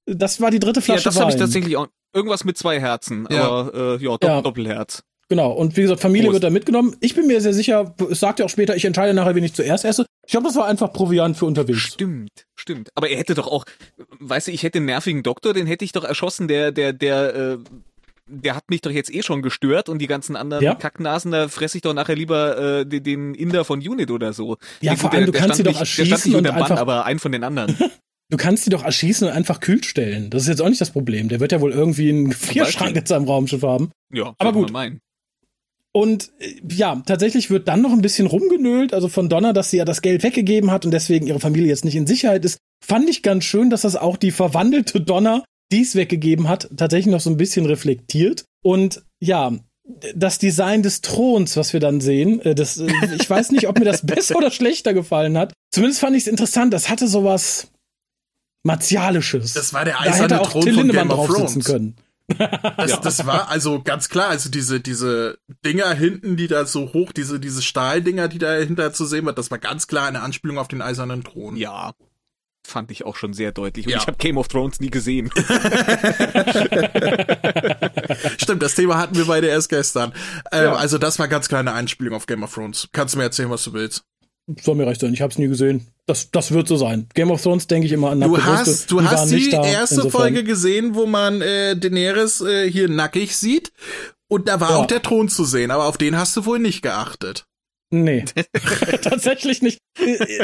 das 0.05 0.39
war 0.39 0.49
die 0.49 0.59
dritte 0.59 0.81
Flasche 0.81 1.03
Ja, 1.03 1.09
das 1.09 1.19
habe 1.19 1.31
ich 1.31 1.37
tatsächlich 1.37 1.75
auch. 1.75 1.87
Irgendwas 2.13 2.45
mit 2.45 2.57
zwei 2.57 2.79
Herzen, 2.79 3.27
ja. 3.29 3.43
aber 3.43 3.97
äh, 3.99 4.03
ja, 4.03 4.11
Dopp 4.11 4.23
ja. 4.23 4.41
Doppelherz. 4.41 5.03
Genau, 5.29 5.51
und 5.51 5.75
wie 5.75 5.81
gesagt, 5.81 6.01
Familie 6.01 6.27
Prost. 6.27 6.35
wird 6.35 6.43
da 6.43 6.49
mitgenommen. 6.51 6.95
Ich 6.99 7.15
bin 7.15 7.25
mir 7.25 7.41
sehr 7.41 7.53
sicher, 7.53 7.95
es 8.11 8.19
sagt 8.19 8.39
ja 8.39 8.45
auch 8.45 8.49
später, 8.49 8.75
ich 8.75 8.85
entscheide 8.85 9.13
nachher, 9.13 9.33
wen 9.33 9.43
ich 9.43 9.53
zuerst 9.53 9.83
esse. 9.83 10.05
Ich 10.25 10.31
glaube, 10.31 10.47
das 10.47 10.55
war 10.55 10.67
einfach 10.67 10.93
Proviant 10.93 11.37
für 11.37 11.45
unterwegs. 11.45 11.79
Stimmt, 11.79 12.45
stimmt. 12.55 12.89
Aber 12.95 13.09
er 13.09 13.17
hätte 13.17 13.33
doch 13.33 13.47
auch, 13.47 13.65
weißt 14.19 14.47
du, 14.47 14.51
ich 14.51 14.63
hätte 14.63 14.79
den 14.79 14.85
nervigen 14.85 15.23
Doktor, 15.23 15.53
den 15.53 15.65
hätte 15.65 15.83
ich 15.83 15.91
doch 15.93 16.03
erschossen, 16.03 16.47
der, 16.47 16.71
der, 16.71 16.93
der, 16.93 17.35
äh, 17.35 17.57
der 18.27 18.55
hat 18.55 18.69
mich 18.69 18.81
doch 18.81 18.91
jetzt 18.91 19.13
eh 19.13 19.23
schon 19.23 19.41
gestört 19.41 19.89
und 19.89 19.99
die 19.99 20.07
ganzen 20.07 20.35
anderen 20.35 20.63
ja. 20.63 20.75
Kacknasen, 20.75 21.31
da 21.31 21.47
fresse 21.47 21.77
ich 21.77 21.81
doch 21.81 21.93
nachher 21.93 22.15
lieber 22.15 22.81
äh, 22.81 22.85
den 22.85 23.33
Inder 23.33 23.65
von 23.65 23.79
Unit 23.79 24.11
oder 24.11 24.33
so. 24.33 24.57
Ja, 24.81 24.91
nee, 24.91 24.97
vor 24.97 25.11
allem, 25.11 25.25
der, 25.25 25.33
du 25.33 25.39
kannst 25.39 25.57
sie 25.57 25.63
doch 25.63 25.79
erschießen 25.79 26.09
der 26.09 26.17
stand 26.17 26.25
nicht 26.25 26.35
unter 26.35 26.53
Bann, 26.53 26.77
aber 26.77 27.05
einen 27.05 27.19
von 27.19 27.31
den 27.31 27.43
anderen. 27.43 27.75
Du 28.31 28.37
kannst 28.37 28.63
sie 28.63 28.71
doch 28.71 28.83
erschießen 28.83 29.27
und 29.27 29.33
einfach 29.35 29.59
kühl 29.59 29.83
stellen. 29.83 30.31
Das 30.31 30.41
ist 30.41 30.47
jetzt 30.47 30.59
auch 30.59 30.67
nicht 30.67 30.81
das 30.81 30.89
Problem. 30.89 31.29
Der 31.29 31.39
wird 31.39 31.51
ja 31.51 31.61
wohl 31.61 31.71
irgendwie 31.71 32.09
einen 32.09 32.31
Gefrierschrank 32.31 32.95
in 32.95 33.05
seinem 33.05 33.25
Raumschiff 33.25 33.61
haben. 33.61 33.91
Ja, 34.11 34.33
aber 34.39 34.51
gut. 34.51 34.71
Und 35.95 36.31
äh, 36.39 36.55
ja, 36.69 37.01
tatsächlich 37.05 37.49
wird 37.49 37.69
dann 37.69 37.81
noch 37.81 37.93
ein 37.93 38.01
bisschen 38.01 38.27
rumgenölt, 38.27 38.93
also 38.93 39.07
von 39.07 39.29
Donna, 39.29 39.53
dass 39.53 39.69
sie 39.69 39.77
ja 39.77 39.85
das 39.85 40.01
Geld 40.01 40.23
weggegeben 40.23 40.69
hat 40.69 40.83
und 40.83 40.91
deswegen 40.91 41.25
ihre 41.25 41.39
Familie 41.39 41.69
jetzt 41.69 41.85
nicht 41.85 41.95
in 41.95 42.05
Sicherheit 42.05 42.43
ist. 42.43 42.57
Fand 42.85 43.09
ich 43.09 43.23
ganz 43.23 43.45
schön, 43.45 43.69
dass 43.69 43.83
das 43.83 43.95
auch 43.95 44.17
die 44.17 44.31
verwandelte 44.31 44.99
Donna, 44.99 45.45
die 45.71 45.83
es 45.83 45.95
weggegeben 45.95 46.49
hat, 46.49 46.69
tatsächlich 46.75 47.13
noch 47.13 47.21
so 47.21 47.29
ein 47.29 47.37
bisschen 47.37 47.65
reflektiert. 47.65 48.43
Und 48.61 49.03
ja, 49.21 49.53
das 50.13 50.37
Design 50.37 50.83
des 50.83 50.99
Throns, 50.99 51.55
was 51.55 51.71
wir 51.71 51.79
dann 51.79 52.01
sehen, 52.01 52.41
äh, 52.41 52.55
das, 52.55 52.77
äh, 52.77 52.91
ich 53.17 53.29
weiß 53.29 53.51
nicht, 53.51 53.69
ob 53.69 53.79
mir 53.79 53.85
das 53.85 54.01
besser 54.05 54.35
oder 54.35 54.51
schlechter 54.51 54.93
gefallen 54.93 55.37
hat. 55.37 55.53
Zumindest 55.71 56.01
fand 56.01 56.17
ich 56.17 56.23
es 56.23 56.27
interessant. 56.27 56.73
Das 56.73 56.89
hatte 56.89 57.07
sowas 57.07 57.69
martialisches. 58.63 59.53
Das 59.53 59.71
war 59.71 59.85
der 59.85 60.01
eiserne 60.01 60.27
da 60.27 60.35
hätte 60.35 60.41
auch 60.41 60.51
Thron 60.51 60.63
Till 60.63 60.91
Game 60.91 61.09
of 61.11 61.27
Thrones. 61.27 61.63
können. 61.63 61.95
Das, 62.27 62.89
ja. 62.91 62.97
das 62.97 63.25
war 63.25 63.49
also 63.49 63.81
ganz 63.83 64.09
klar, 64.09 64.29
also 64.29 64.49
diese, 64.49 64.79
diese 64.79 65.37
Dinger 65.63 65.93
hinten, 65.93 66.37
die 66.37 66.47
da 66.47 66.65
so 66.65 66.91
hoch, 66.93 67.11
diese, 67.11 67.39
diese 67.39 67.61
Stahldinger, 67.61 68.27
die 68.27 68.39
dahinter 68.39 68.91
zu 68.93 69.05
sehen 69.05 69.25
war, 69.25 69.33
das 69.33 69.51
war 69.51 69.59
ganz 69.59 69.85
klar 69.87 70.07
eine 70.07 70.21
Anspielung 70.21 70.57
auf 70.57 70.67
den 70.67 70.81
eisernen 70.81 71.23
Thron. 71.23 71.55
Ja. 71.55 71.93
Fand 72.65 72.89
ich 72.89 73.05
auch 73.05 73.15
schon 73.15 73.33
sehr 73.33 73.51
deutlich. 73.51 73.85
Und 73.85 73.91
ja. 73.91 73.99
ich 73.99 74.07
habe 74.07 74.17
Game 74.17 74.39
of 74.39 74.47
Thrones 74.47 74.79
nie 74.79 74.89
gesehen. 74.89 75.29
Stimmt, 78.39 78.63
das 78.63 78.73
Thema 78.73 78.97
hatten 78.97 79.15
wir 79.15 79.25
beide 79.25 79.45
erst 79.45 79.69
gestern. 79.69 80.11
Ähm, 80.51 80.63
ja. 80.63 80.73
Also 80.73 80.97
das 80.97 81.19
war 81.19 81.27
ganz 81.27 81.47
klar 81.47 81.59
eine 81.59 81.73
Anspielung 81.73 82.15
auf 82.15 82.25
Game 82.25 82.41
of 82.41 82.51
Thrones. 82.51 82.89
Kannst 82.91 83.13
du 83.13 83.19
mir 83.19 83.25
erzählen, 83.25 83.51
was 83.51 83.63
du 83.65 83.73
willst? 83.73 84.03
Soll 84.61 84.73
mir 84.75 84.87
recht 84.87 85.01
sein, 85.01 85.13
ich 85.13 85.21
habe 85.21 85.31
es 85.31 85.37
nie 85.37 85.47
gesehen. 85.47 85.87
Das, 86.07 86.29
das 86.29 86.51
wird 86.51 86.67
so 86.67 86.77
sein. 86.77 87.07
Game 87.15 87.31
of 87.31 87.41
Thrones 87.41 87.65
denke 87.65 87.87
ich 87.87 87.91
immer 87.91 88.11
an. 88.11 88.21
Du 88.21 88.37
hast, 88.37 88.91
du 88.91 88.99
die 88.99 89.07
hast 89.07 89.31
die 89.31 89.49
erste 89.49 89.95
insofern. 89.95 90.11
Folge 90.11 90.43
gesehen, 90.43 90.93
wo 90.93 91.07
man 91.07 91.41
äh, 91.41 91.75
Daenerys 91.75 92.41
äh, 92.41 92.69
hier 92.69 92.89
nackig 92.89 93.35
sieht 93.35 93.71
und 94.27 94.47
da 94.47 94.59
war 94.59 94.71
ja. 94.71 94.75
auch 94.77 94.85
der 94.85 95.01
Thron 95.01 95.29
zu 95.29 95.45
sehen, 95.45 95.71
aber 95.71 95.85
auf 95.85 95.97
den 95.97 96.17
hast 96.17 96.35
du 96.37 96.45
wohl 96.45 96.59
nicht 96.59 96.81
geachtet. 96.81 97.45
Nee, 97.91 98.25
tatsächlich 99.01 99.61
nicht. 99.61 99.79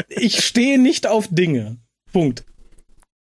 Ich 0.08 0.44
stehe 0.44 0.78
nicht 0.78 1.06
auf 1.06 1.28
Dinge. 1.30 1.78
Punkt. 2.12 2.44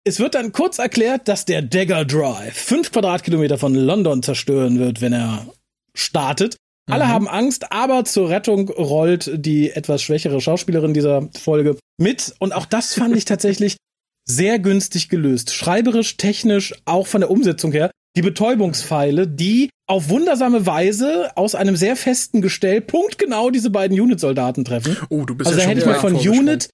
Es 0.06 0.20
wird 0.20 0.36
dann 0.36 0.52
kurz 0.52 0.80
erklärt, 0.80 1.28
dass 1.28 1.46
der 1.46 1.62
Dagger 1.62 2.04
Drive 2.04 2.58
fünf 2.58 2.92
Quadratkilometer 2.92 3.58
von 3.58 3.74
London 3.74 4.22
zerstören 4.22 4.78
wird, 4.80 5.02
wenn 5.02 5.14
er 5.14 5.48
startet. 5.94 6.58
Alle 6.90 7.06
mhm. 7.06 7.10
haben 7.10 7.28
Angst, 7.28 7.72
aber 7.72 8.04
zur 8.06 8.30
Rettung 8.30 8.70
rollt 8.70 9.32
die 9.34 9.72
etwas 9.72 10.02
schwächere 10.02 10.42
Schauspielerin 10.42 10.94
dieser 10.94 11.30
Folge 11.38 11.78
mit. 11.98 12.34
Und 12.40 12.54
auch 12.54 12.66
das 12.66 12.94
fand 12.94 13.16
ich 13.16 13.26
tatsächlich 13.26 13.78
sehr 14.26 14.60
günstig 14.60 15.10
gelöst. 15.10 15.54
Schreiberisch, 15.54 16.18
technisch, 16.18 16.74
auch 16.86 17.08
von 17.08 17.22
der 17.22 17.30
Umsetzung 17.30 17.72
her. 17.72 17.92
Die 18.16 18.22
Betäubungspfeile, 18.22 19.28
die 19.28 19.70
auf 19.88 20.10
wundersame 20.10 20.66
Weise 20.66 21.32
aus 21.36 21.56
einem 21.56 21.76
sehr 21.76 21.96
festen 21.96 22.42
Gestell 22.42 22.80
punktgenau 22.80 23.50
diese 23.50 23.70
beiden 23.70 24.00
Unit-Soldaten 24.00 24.64
treffen. 24.64 24.98
Oh, 25.10 25.26
du 25.26 25.36
bist 25.36 25.48
also 25.48 25.60
ja 25.60 25.66
da 25.66 25.72
schon 25.72 25.78
hätte 25.78 25.90
ich 25.90 25.96
mir 25.96 26.00
von 26.00 26.40
Unit 26.40 26.70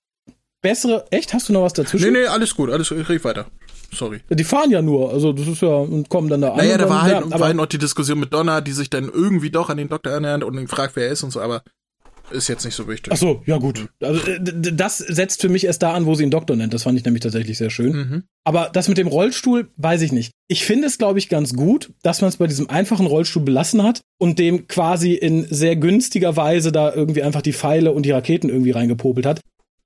bessere. 0.61 1.05
Echt? 1.11 1.33
Hast 1.33 1.49
du 1.49 1.53
noch 1.53 1.63
was 1.63 1.73
dazwischen? 1.73 2.11
Nee, 2.11 2.19
nee, 2.19 2.25
alles 2.25 2.55
gut, 2.55 2.69
alles 2.69 2.91
ich 2.91 3.07
red 3.09 3.23
weiter. 3.23 3.47
Sorry. 3.91 4.21
Die 4.29 4.43
fahren 4.43 4.71
ja 4.71 4.81
nur, 4.81 5.11
also 5.11 5.33
das 5.33 5.47
ist 5.47 5.61
ja 5.61 5.69
und 5.69 6.09
kommen 6.09 6.29
dann 6.29 6.41
da 6.41 6.51
an. 6.51 6.57
Naja, 6.57 6.77
da 6.77 6.89
war 6.89 7.01
halt, 7.01 7.25
ja, 7.25 7.39
war 7.39 7.47
halt 7.47 7.55
noch 7.55 7.65
die 7.65 7.77
Diskussion 7.77 8.19
mit 8.19 8.33
Donna, 8.33 8.61
die 8.61 8.71
sich 8.71 8.89
dann 8.89 9.09
irgendwie 9.09 9.49
doch 9.49 9.69
an 9.69 9.77
den 9.77 9.89
Doktor 9.89 10.11
ernährt 10.11 10.43
und 10.43 10.57
ihn 10.57 10.67
fragt, 10.67 10.95
wer 10.95 11.07
er 11.07 11.11
ist 11.11 11.23
und 11.23 11.31
so, 11.31 11.41
aber 11.41 11.63
ist 12.31 12.47
jetzt 12.47 12.65
nicht 12.65 12.75
so 12.75 12.87
wichtig. 12.87 13.11
Ach 13.13 13.17
so, 13.17 13.41
ja 13.45 13.57
gut. 13.57 13.87
Also 14.01 14.19
äh, 14.29 14.39
das 14.41 14.97
setzt 14.99 15.41
für 15.41 15.49
mich 15.49 15.65
erst 15.65 15.81
da 15.81 15.93
an, 15.93 16.05
wo 16.05 16.15
sie 16.15 16.23
ihn 16.23 16.31
Doktor 16.31 16.55
nennt. 16.55 16.73
Das 16.73 16.83
fand 16.83 16.97
ich 16.97 17.05
nämlich 17.05 17.23
tatsächlich 17.23 17.57
sehr 17.57 17.69
schön. 17.69 17.91
Mhm. 17.91 18.23
Aber 18.43 18.69
das 18.71 18.87
mit 18.87 18.97
dem 18.97 19.07
Rollstuhl, 19.07 19.69
weiß 19.77 20.01
ich 20.01 20.11
nicht. 20.11 20.31
Ich 20.47 20.65
finde 20.65 20.87
es, 20.87 20.97
glaube 20.97 21.19
ich, 21.19 21.29
ganz 21.29 21.53
gut, 21.53 21.91
dass 22.03 22.21
man 22.21 22.29
es 22.29 22.37
bei 22.37 22.47
diesem 22.47 22.69
einfachen 22.69 23.07
Rollstuhl 23.07 23.43
belassen 23.43 23.83
hat 23.83 24.01
und 24.19 24.39
dem 24.39 24.67
quasi 24.67 25.13
in 25.13 25.45
sehr 25.49 25.75
günstiger 25.75 26.35
Weise 26.35 26.71
da 26.71 26.93
irgendwie 26.93 27.23
einfach 27.23 27.41
die 27.41 27.53
Pfeile 27.53 27.91
und 27.91 28.03
die 28.03 28.11
Raketen 28.11 28.49
irgendwie 28.49 28.71
reingepopelt 28.71 29.25
hat. 29.25 29.41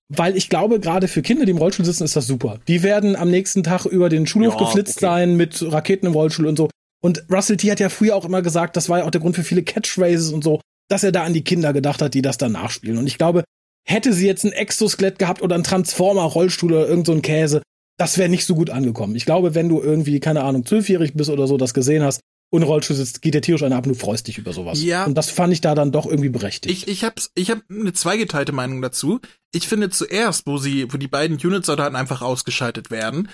Weil 0.10 0.36
ich 0.36 0.50
glaube, 0.50 0.80
gerade 0.80 1.08
für 1.08 1.22
Kinder, 1.22 1.46
die 1.46 1.52
im 1.52 1.58
Rollstuhl 1.58 1.86
sitzen, 1.86 2.04
ist 2.04 2.16
das 2.16 2.28
super. 2.28 2.60
Die 2.68 2.84
werden 2.84 3.16
am 3.16 3.32
nächsten 3.32 3.64
Tag 3.64 3.86
über 3.86 4.10
den 4.10 4.28
Schulhof 4.28 4.54
Ja, 4.54 4.60
geflitzt 4.60 4.98
okay. 4.98 5.06
sein 5.06 5.38
mit 5.38 5.64
Raketen 5.72 6.08
im 6.08 6.14
Rollstuhl 6.14 6.48
und 6.48 6.58
so. 6.58 6.70
Und 7.02 7.26
Russell 7.32 7.58
T 7.58 7.72
hat 7.72 7.80
ja 7.80 7.90
früher 7.90 8.16
auch 8.16 8.26
immer 8.26 8.42
gesagt, 8.42 8.78
das 8.78 8.90
war 8.90 9.00
ja 9.00 9.06
auch 9.06 9.12
der 9.12 9.22
Grund 9.22 9.36
für 9.36 9.44
viele 9.44 9.64
Catchphrases 9.64 10.32
und 10.32 10.44
so, 10.44 10.62
dass 10.90 11.04
er 11.04 11.12
da 11.12 11.24
an 11.24 11.34
die 11.34 11.44
Kinder 11.44 11.74
gedacht 11.74 12.02
hat, 12.02 12.14
die 12.14 12.22
das 12.22 12.38
dann 12.38 12.54
nachspielen. 12.54 12.98
Und 12.98 13.08
ich 13.08 13.18
glaube, 13.18 13.44
hätte 13.86 14.14
sie 14.14 14.28
jetzt 14.28 14.46
ein 14.46 14.54
Exoskelett 14.54 15.20
gehabt 15.20 15.42
oder 15.42 15.56
ein 15.56 15.64
Transformer-Rollstuhl 15.64 16.74
oder 16.74 16.88
irgend 16.88 17.08
so 17.08 17.14
ein 17.14 17.22
Käse, 17.22 17.62
das 17.98 18.18
wäre 18.18 18.30
nicht 18.30 18.46
so 18.46 18.56
gut 18.56 18.70
angekommen. 18.70 19.16
Ich 19.16 19.26
glaube, 19.26 19.56
wenn 19.56 19.70
du 19.70 19.82
irgendwie, 19.82 20.20
keine 20.20 20.44
Ahnung, 20.44 20.66
zwölfjährig 20.66 21.14
bist 21.14 21.30
oder 21.30 21.48
so, 21.48 21.58
das 21.58 21.74
gesehen 21.74 22.04
hast 22.04 22.22
und 22.54 22.62
ein 22.62 22.68
Rollstuhl 22.68 22.96
sitzt, 22.96 23.24
geht 23.24 23.34
der 23.34 23.42
tierisch 23.42 23.64
einer 23.64 23.78
ab 23.78 23.88
und 23.88 23.94
du 23.94 24.00
freust 24.00 24.28
dich 24.28 24.38
über 24.38 24.54
sowas. 24.54 24.80
Ja. 24.84 25.06
Und 25.06 25.16
das 25.16 25.32
fand 25.32 25.52
ich 25.54 25.62
da 25.62 25.74
dann 25.74 25.92
doch 25.92 26.06
irgendwie 26.06 26.30
berechtigt. 26.30 26.72
Ich, 26.72 26.88
ich 26.88 27.04
hab's, 27.04 27.32
ich 27.34 27.50
hab 27.50 27.64
eine 27.68 27.94
zweigeteilte 27.94 28.52
Meinung 28.52 28.80
dazu. 28.80 29.22
Ich 29.52 29.68
finde 29.68 29.90
zuerst, 29.90 30.46
wo 30.46 30.60
sie, 30.60 30.86
wo 30.94 30.98
die 30.98 31.08
beiden 31.08 31.38
Unit-Soldaten 31.38 31.96
einfach 31.96 32.22
ausgeschaltet 32.22 32.92
werden, 32.92 33.28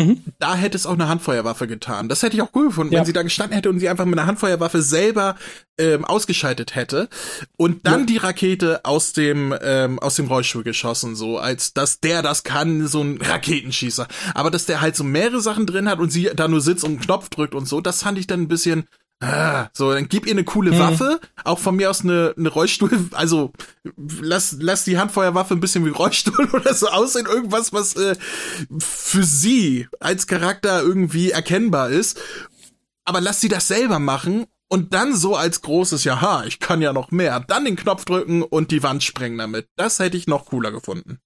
Mhm. 0.00 0.22
da 0.38 0.54
hätte 0.54 0.76
es 0.76 0.86
auch 0.86 0.94
eine 0.94 1.08
Handfeuerwaffe 1.08 1.66
getan. 1.66 2.08
Das 2.08 2.22
hätte 2.22 2.36
ich 2.36 2.42
auch 2.42 2.50
cool 2.54 2.66
gefunden, 2.68 2.92
Ja. 2.92 3.00
wenn 3.00 3.06
sie 3.06 3.12
da 3.12 3.22
gestanden 3.22 3.54
hätte 3.54 3.68
und 3.70 3.78
sie 3.80 3.88
einfach 3.88 4.04
mit 4.06 4.18
einer 4.18 4.26
Handfeuerwaffe 4.26 4.82
selber 4.82 5.36
ähm, 5.78 6.04
ausgeschaltet 6.04 6.74
hätte 6.74 7.08
und 7.56 7.86
dann 7.86 8.00
Ja. 8.00 8.06
die 8.06 8.16
Rakete 8.18 8.84
aus 8.84 9.12
dem 9.12 9.54
ähm, 9.62 9.98
aus 9.98 10.16
dem 10.16 10.26
Rollstuhl 10.26 10.62
geschossen, 10.62 11.16
so 11.16 11.38
als 11.38 11.72
dass 11.74 12.00
der 12.00 12.22
das 12.22 12.42
kann, 12.44 12.86
so 12.86 13.02
ein 13.02 13.18
Raketenschießer. 13.20 14.06
Aber 14.34 14.50
dass 14.50 14.66
der 14.66 14.80
halt 14.80 14.96
so 14.96 15.04
mehrere 15.04 15.40
Sachen 15.40 15.66
drin 15.66 15.88
hat 15.88 15.98
und 15.98 16.10
sie 16.10 16.30
da 16.34 16.48
nur 16.48 16.60
sitzt 16.60 16.84
und 16.84 16.90
einen 16.92 17.00
Knopf 17.00 17.28
drückt 17.30 17.54
und 17.54 17.66
so, 17.66 17.80
das 17.80 18.02
fand 18.02 18.18
ich 18.18 18.26
dann 18.26 18.42
ein 18.42 18.48
bisschen 18.48 18.86
Ah, 19.22 19.68
so, 19.74 19.92
dann 19.92 20.08
gib 20.08 20.24
ihr 20.26 20.32
eine 20.32 20.44
coole 20.44 20.72
Mhm. 20.72 20.78
Waffe, 20.78 21.20
auch 21.44 21.58
von 21.58 21.76
mir 21.76 21.90
aus 21.90 22.00
eine, 22.02 22.34
eine 22.38 22.48
Rollstuhl, 22.48 22.90
also 23.12 23.52
lass, 23.96 24.56
lass 24.58 24.84
die 24.84 24.98
Handfeuerwaffe 24.98 25.52
ein 25.52 25.60
bisschen 25.60 25.84
wie 25.84 25.90
Rollstuhl 25.90 26.48
oder 26.54 26.72
so 26.72 26.88
aussehen, 26.88 27.26
irgendwas, 27.26 27.72
was 27.74 27.96
äh, 27.96 28.16
für 28.78 29.22
sie 29.24 29.88
als 30.00 30.26
Charakter 30.26 30.80
irgendwie 30.80 31.32
erkennbar 31.32 31.90
ist. 31.90 32.18
Aber 33.04 33.20
lass 33.20 33.40
sie 33.42 33.48
das 33.50 33.68
selber 33.68 33.98
machen 33.98 34.46
und 34.68 34.94
dann 34.94 35.14
so 35.14 35.36
als 35.36 35.60
großes, 35.60 36.04
jaha, 36.04 36.44
ich 36.46 36.58
kann 36.58 36.80
ja 36.80 36.92
noch 36.94 37.10
mehr, 37.10 37.40
dann 37.40 37.66
den 37.66 37.76
Knopf 37.76 38.06
drücken 38.06 38.42
und 38.42 38.70
die 38.70 38.82
Wand 38.82 39.02
sprengen 39.02 39.36
damit. 39.36 39.68
Das 39.76 39.98
hätte 39.98 40.16
ich 40.16 40.28
noch 40.28 40.46
cooler 40.46 40.70
gefunden. 40.72 41.18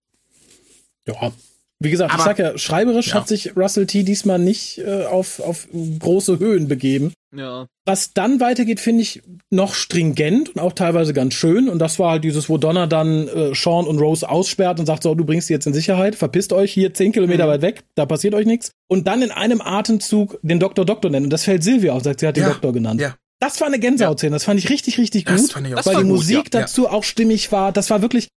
Ja. 1.07 1.33
Wie 1.80 1.90
gesagt, 1.90 2.12
Aber- 2.12 2.20
ich 2.20 2.24
sag 2.24 2.38
ja, 2.38 2.56
schreiberisch 2.56 3.09
Ja. 3.09 3.14
hat 3.14 3.28
sich 3.28 3.56
Russell 3.56 3.86
T 3.86 4.05
diesmal 4.05 4.38
nicht 4.38 4.78
äh, 4.78 5.05
auf, 5.05 5.40
auf 5.40 5.66
große 5.98 6.38
Höhen 6.38 6.68
begeben. 6.68 7.12
Ja. 7.36 7.66
Was 7.84 8.12
dann 8.14 8.38
weitergeht, 8.40 8.78
finde 8.78 9.02
ich 9.02 9.22
noch 9.51 9.74
stringent 9.74 10.51
und 10.51 10.60
auch 10.60 10.72
teilweise 10.72 11.12
ganz 11.12 11.34
schön. 11.34 11.68
Und 11.68 11.80
das 11.80 11.98
war 11.98 12.12
halt 12.12 12.24
dieses, 12.24 12.48
wo 12.48 12.59
Donner 12.59 12.86
dann 12.86 13.26
äh, 13.28 13.55
Sean 13.55 13.86
und 13.86 13.98
Rose 13.98 14.28
aussperrt 14.28 14.78
und 14.78 14.86
sagt, 14.86 15.02
so, 15.02 15.14
du 15.16 15.24
bringst 15.24 15.48
sie 15.48 15.52
jetzt 15.52 15.66
in 15.66 15.74
Sicherheit, 15.74 16.14
verpisst 16.14 16.52
euch 16.52 16.72
hier 16.72 16.94
zehn 16.94 17.10
Kilometer 17.12 17.46
Mhm. 17.46 17.51
weit 17.51 17.62
weg, 17.62 17.82
da 17.96 18.06
passiert 18.06 18.34
euch 18.34 18.46
nichts. 18.46 18.70
Und 18.88 19.09
dann 19.09 19.20
in 19.22 19.32
einem 19.32 19.60
Atemzug 19.60 20.38
den 20.42 20.60
Doktor 20.60 20.84
Doktor 20.86 21.10
nennen. 21.10 21.26
Und 21.26 21.32
das 21.32 21.44
fällt 21.44 21.64
Silvia 21.64 21.92
auf, 21.92 22.05
sagt, 22.05 22.20
sie 22.20 22.26
hat 22.28 22.36
den 22.36 22.44
Ja, 22.44 22.51
Doktor 22.51 22.72
genannt. 22.72 23.01
ja. 23.01 23.16
Das 23.40 23.60
war 23.60 23.66
eine 23.66 23.80
Gänsehautszene, 23.80 24.30
das 24.32 24.44
fand 24.44 24.59
ich 24.60 24.70
richtig, 24.70 24.96
richtig 24.96 25.24
Das 25.24 25.42
gut. 25.42 25.52
fand 25.52 25.66
ich 25.66 25.72
auch 25.74 25.78
Das 25.78 25.86
weil 25.86 25.96
die 25.96 26.02
gut, 26.02 26.10
Musik 26.12 26.36
ja. 26.55 26.60
dazu 26.60 26.88
auch 26.88 27.02
stimmig 27.05 27.51
war. 27.52 27.72
Das 27.72 27.90
war 27.90 28.01
wirklich 28.01 28.28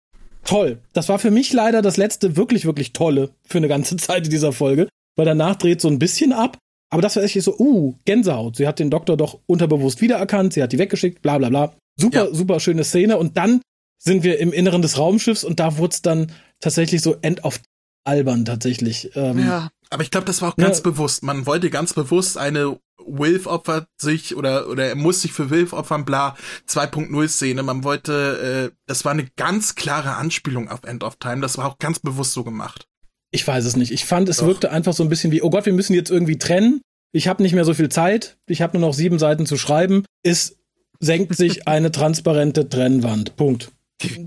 toll. 0.44 0.80
Das 0.94 1.10
war 1.10 1.20
für 1.20 1.32
mich 1.32 1.54
leider 1.54 1.82
das 1.82 1.98
letzte 1.98 2.36
wirklich, 2.38 2.66
wirklich 2.66 2.94
tolle 2.94 3.30
für 3.46 3.58
eine 3.58 3.68
ganze 3.68 3.98
Zeit 3.98 4.26
in 4.26 4.30
dieser 4.32 4.54
Folge, 4.54 4.88
weil 5.16 5.26
danach 5.26 5.56
dreht 5.56 5.82
so 5.82 5.88
ein 5.88 6.00
bisschen 6.00 6.34
ab. 6.34 6.58
Aber 6.90 7.02
das 7.02 7.16
war 7.18 7.24
echt 7.24 7.42
so, 7.42 7.58
uh, 7.58 7.96
Gänsehaut. 8.06 8.56
Sie 8.56 8.68
hat 8.68 8.80
den 8.80 8.90
Doktor 8.90 9.18
doch 9.18 9.40
unterbewusst 9.46 10.00
wiedererkannt, 10.02 10.54
sie 10.54 10.64
hat 10.64 10.72
die 10.72 10.78
weggeschickt, 10.80 11.22
bla 11.22 11.38
bla 11.38 11.50
bla. 11.50 11.74
Super, 12.00 12.28
Ja. 12.30 12.34
super 12.34 12.60
schöne 12.60 12.84
Szene. 12.86 13.18
Und 13.18 13.36
dann 13.38 13.62
sind 14.02 14.24
wir 14.24 14.40
im 14.40 14.54
Inneren 14.54 14.82
des 14.82 14.98
Raumschiffs 14.98 15.44
und 15.44 15.60
da 15.60 15.78
wurde 15.78 15.94
es 15.96 16.02
dann 16.02 16.32
tatsächlich 16.62 17.02
so 17.02 17.16
end 17.22 17.44
of 17.44 17.60
albern 18.06 18.46
tatsächlich. 18.46 19.12
Ähm, 19.16 19.40
Ja. 19.40 19.70
Aber 19.90 20.04
ich 20.04 20.12
glaube, 20.12 20.26
das 20.28 20.42
war 20.42 20.50
auch 20.52 20.56
ganz 20.58 20.82
bewusst. 20.82 21.24
Man 21.24 21.46
wollte 21.46 21.70
ganz 21.70 21.94
bewusst 21.94 22.38
eine 22.38 22.78
Wilf 23.08 23.48
opfert 23.48 23.88
sich 24.02 24.36
oder 24.36 24.68
oder 24.70 24.86
er 24.88 24.96
muss 24.96 25.22
sich 25.22 25.32
für 25.32 25.50
Wilf 25.50 25.74
opfern, 25.74 26.06
bla 26.06 26.36
2.0 26.70 27.28
Szene. 27.28 27.64
Man 27.64 27.84
wollte, 27.84 28.72
äh, 28.72 28.76
das 28.86 29.06
war 29.06 29.14
eine 29.14 29.28
ganz 29.38 29.76
klare 29.76 30.16
Anspielung 30.16 30.70
auf 30.70 30.84
End 30.84 31.04
of 31.04 31.16
Time. 31.18 31.42
Das 31.42 31.58
war 31.58 31.68
auch 31.68 31.78
ganz 31.80 32.00
bewusst 32.00 32.34
so 32.34 32.44
gemacht. 32.44 32.86
Ich 33.32 33.46
weiß 33.48 33.66
es 33.66 33.76
nicht. 33.76 33.92
Ich 33.92 34.06
fand, 34.06 34.30
es 34.30 34.38
Doch. 34.38 34.48
wirkte 34.48 34.72
einfach 34.72 34.94
so 34.94 35.04
ein 35.04 35.10
bisschen 35.10 35.32
wie, 35.32 35.42
oh 35.42 35.50
Gott, 35.50 35.66
wir 35.66 35.74
müssen 35.74 35.94
jetzt 35.94 36.12
irgendwie 36.12 36.38
trennen. 36.38 36.82
Ich 37.14 37.28
habe 37.28 37.42
nicht 37.44 37.54
mehr 37.54 37.66
so 37.66 37.74
viel 37.74 37.90
Zeit. 37.90 38.38
Ich 38.48 38.62
habe 38.62 38.78
nur 38.78 38.88
noch 38.90 38.94
sieben 38.94 39.20
Seiten 39.20 39.46
zu 39.46 39.58
schreiben. 39.58 40.04
Es 40.24 40.58
senkt 41.00 41.36
sich 41.36 41.68
eine 41.68 41.92
transparente 41.92 42.68
Trennwand. 42.70 43.36
Punkt. 43.36 43.72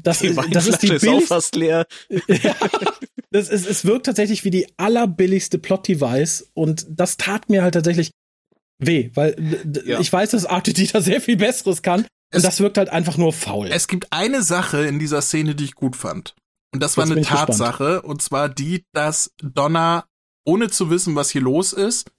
Das, 0.02 0.18
Die 0.18 0.28
ist- 0.28 0.38
das 0.52 0.66
ist 0.66 0.82
die 0.82 0.92
ist 0.92 1.06
auch 1.06 1.22
fast 1.22 1.54
leer. 1.54 1.86
ja, 2.28 2.56
das 3.30 3.48
ist, 3.48 3.66
es 3.68 3.84
wirkt 3.84 4.06
tatsächlich 4.06 4.44
wie 4.44 4.50
die 4.50 4.66
allerbilligste 4.78 5.58
Plot-Device 5.58 6.50
und 6.54 6.86
das 6.90 7.16
tat 7.16 7.48
mir 7.48 7.62
halt 7.62 7.74
tatsächlich 7.74 8.10
weh, 8.80 9.10
weil 9.14 9.36
Ja. 9.84 10.00
ich 10.00 10.12
weiß, 10.12 10.30
dass 10.30 10.46
Arthur 10.46 10.74
Dieter 10.74 11.00
sehr 11.02 11.20
viel 11.20 11.36
Besseres 11.36 11.82
kann 11.82 12.06
Es- 12.30 12.38
und 12.38 12.44
das 12.44 12.60
wirkt 12.60 12.78
halt 12.78 12.88
einfach 12.90 13.16
nur 13.16 13.32
faul. 13.32 13.68
Es 13.70 13.88
gibt 13.88 14.12
eine 14.12 14.42
Sache 14.42 14.86
in 14.86 14.98
dieser 14.98 15.22
Szene, 15.22 15.54
die 15.54 15.64
ich 15.64 15.74
gut 15.74 15.96
fand. 15.96 16.34
Und 16.72 16.82
das 16.82 16.96
war 16.96 17.04
Jetzt 17.04 17.12
eine 17.12 17.20
ich 17.22 17.28
gespannt. 17.28 17.48
Tatsache. 17.48 18.02
Und 18.02 18.22
zwar 18.22 18.48
die, 18.48 18.84
dass 18.92 19.32
Donna, 19.42 20.04
ohne 20.44 20.70
zu 20.70 20.88
wissen, 20.90 21.16
was 21.16 21.30
hier 21.30 21.40
los 21.42 21.72
ist, 21.72 22.10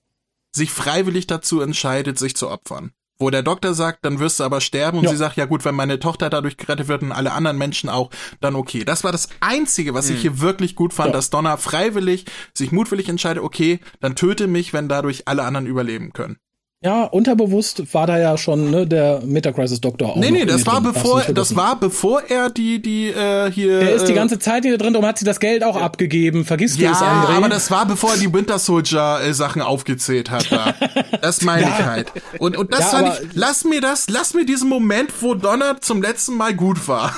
sich 0.53 0.71
freiwillig 0.71 1.27
dazu 1.27 1.61
entscheidet, 1.61 2.19
sich 2.19 2.35
zu 2.35 2.49
opfern. 2.49 2.91
Wo 3.17 3.29
der 3.29 3.43
Doktor 3.43 3.73
sagt, 3.75 4.03
dann 4.03 4.19
wirst 4.19 4.39
du 4.39 4.43
aber 4.43 4.59
sterben. 4.61 4.97
Und 4.97 5.03
Ja. 5.05 5.11
sie 5.11 5.15
sagt, 5.17 5.37
ja 5.37 5.45
gut, 5.45 5.63
wenn 5.63 5.75
meine 5.75 5.99
Tochter 5.99 6.29
dadurch 6.29 6.57
gerettet 6.57 6.87
wird 6.89 7.03
und 7.03 7.11
alle 7.13 7.31
anderen 7.31 7.57
Menschen 7.57 7.87
auch, 7.87 8.09
dann 8.41 8.55
okay. 8.55 8.83
Das 8.83 9.03
war 9.05 9.11
das 9.13 9.29
Einzige, 9.39 9.93
was 9.93 10.09
ich 10.09 10.19
hier 10.21 10.41
wirklich 10.41 10.75
gut 10.75 10.91
fand, 10.93 11.09
Ja. 11.09 11.13
dass 11.13 11.29
Donna 11.29 11.55
freiwillig, 11.55 12.25
sich 12.53 12.71
mutwillig 12.73 13.07
entscheidet, 13.07 13.43
okay, 13.43 13.79
dann 14.01 14.15
töte 14.15 14.47
mich, 14.47 14.73
wenn 14.73 14.89
dadurch 14.89 15.27
alle 15.27 15.43
anderen 15.43 15.67
überleben 15.67 16.11
können. 16.13 16.37
Ja, 16.83 17.03
unterbewusst 17.03 17.93
war 17.93 18.07
da 18.07 18.17
ja 18.17 18.37
schon 18.37 18.71
ne, 18.71 18.87
der 18.87 19.21
Metacrisis-Doktor 19.23 20.09
auch. 20.09 20.15
nee, 20.15 20.31
nee, 20.31 20.45
das 20.45 20.65
war 20.65 20.81
drin. 20.81 20.85
Du 20.85 20.93
bevor, 20.93 21.21
das 21.21 21.55
war 21.55 21.79
bevor 21.79 22.23
er 22.27 22.49
die, 22.49 22.81
die, 22.81 23.09
äh, 23.09 23.51
hier. 23.51 23.79
Der 23.79 23.93
ist 23.93 24.05
die 24.07 24.13
äh, 24.13 24.15
ganze 24.15 24.39
Zeit 24.39 24.63
hier 24.65 24.77
drin 24.79 24.95
und 24.95 25.05
hat 25.05 25.19
sie 25.19 25.25
das 25.25 25.39
Geld 25.39 25.63
auch 25.63 25.75
abgegeben. 25.75 26.43
Vergisst 26.43 26.79
du 26.79 26.83
Ja, 26.83 26.91
es, 26.93 26.97
André? 26.97 27.37
aber 27.37 27.49
das 27.49 27.69
war 27.69 27.85
bevor 27.85 28.13
er 28.13 28.17
die 28.17 28.33
Winter 28.33 28.57
Soldier 28.57 29.19
äh, 29.23 29.31
Sachen 29.33 29.61
aufgezählt 29.61 30.31
hat. 30.31 30.51
Da. 30.51 30.73
Das 31.21 31.41
meine 31.43 31.63
ich 31.63 31.85
halt. 31.85 32.11
Und, 32.39 32.57
und 32.57 32.73
das 32.73 32.79
Ja, 32.79 32.85
fand 32.97 33.07
ich, 33.09 33.29
lass 33.35 33.63
mir 33.63 33.81
das, 33.81 34.09
lass 34.09 34.33
mir 34.33 34.45
diesen 34.45 34.67
Moment, 34.67 35.11
wo 35.21 35.35
Donner 35.35 35.79
zum 35.81 36.01
letzten 36.01 36.35
Mal 36.35 36.55
gut 36.55 36.87
war. 36.87 37.15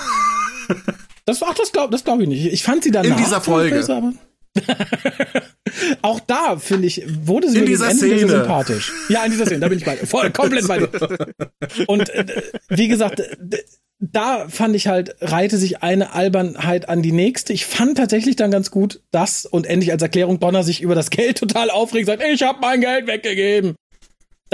Das, 1.25 1.41
ach, 1.41 1.53
das 1.53 1.71
glaube 1.71 1.91
das 1.91 2.03
glaub 2.03 2.19
ich 2.19 2.27
nicht. 2.27 2.45
Ich 2.51 2.63
fand 2.63 2.83
sie 2.83 2.91
danach. 2.91 3.09
In 3.11 3.15
dieser 3.17 3.39
Folge. 3.39 3.81
aber 3.89 4.11
auch 6.01 6.19
da, 6.19 6.57
finde 6.57 6.87
ich, 6.87 7.03
wurde 7.25 7.49
sie 7.49 7.57
In 7.57 7.63
mir 7.63 7.69
dieser 7.69 7.89
Ende 7.89 8.05
Szene. 8.05 8.29
sympathisch. 8.29 8.91
Ja, 9.09 9.23
in 9.25 9.31
dieser 9.31 9.45
Szene, 9.45 9.61
da 9.61 9.67
bin 9.67 9.77
ich 9.77 9.85
bei 9.85 9.95
dir. 9.95 10.05
Voll, 10.07 10.31
komplett 10.33 10.67
bei 10.67 10.79
dir. 10.79 10.89
Und 11.87 12.09
äh, 12.09 12.25
wie 12.69 12.87
gesagt, 12.87 13.21
da 13.99 14.47
fand 14.49 14.75
ich 14.75 14.87
halt, 14.87 15.15
reihte 15.21 15.57
sich 15.57 15.81
eine 15.81 16.13
Albernheit 16.13 16.89
an 16.89 17.01
die 17.01 17.11
nächste. 17.11 17.53
Ich 17.53 17.65
fand 17.65 17.97
tatsächlich 17.97 18.35
dann 18.35 18.51
ganz 18.51 18.69
gut, 18.69 19.01
dass 19.11 19.45
und 19.45 19.65
endlich 19.65 19.91
als 19.91 20.01
Erklärung 20.01 20.39
Donner 20.39 20.63
sich 20.63 20.81
über 20.81 20.95
das 20.95 21.09
Geld 21.09 21.37
total 21.37 21.69
aufregt, 21.69 22.07
sagt, 22.07 22.23
ich 22.23 22.43
habe 22.43 22.59
mein 22.61 22.81
Geld 22.81 23.07
weggegeben. 23.07 23.75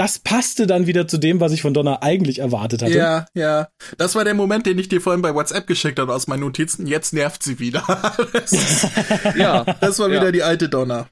Das 0.00 0.18
passte 0.18 0.66
dann 0.66 0.86
wieder 0.86 1.06
zu 1.06 1.18
dem, 1.18 1.40
was 1.40 1.52
ich 1.52 1.60
von 1.60 1.74
Donner 1.74 2.02
eigentlich 2.02 2.38
erwartet 2.38 2.80
hatte. 2.80 2.96
Ja, 2.96 3.26
ja. 3.34 3.68
Das 3.98 4.14
war 4.14 4.24
der 4.24 4.32
Moment, 4.32 4.64
den 4.64 4.78
ich 4.78 4.88
dir 4.88 4.98
vorhin 4.98 5.20
bei 5.20 5.34
WhatsApp 5.34 5.66
geschickt 5.66 5.98
habe 5.98 6.14
aus 6.14 6.26
meinen 6.26 6.40
Notizen. 6.40 6.86
Jetzt 6.86 7.12
nervt 7.12 7.42
sie 7.42 7.58
wieder. 7.58 7.84
das, 8.32 8.86
Ja. 9.36 9.64
das 9.64 9.98
war 9.98 10.08
Ja. 10.08 10.14
wieder 10.22 10.32
die 10.32 10.42
alte 10.42 10.70
Donner. 10.70 11.08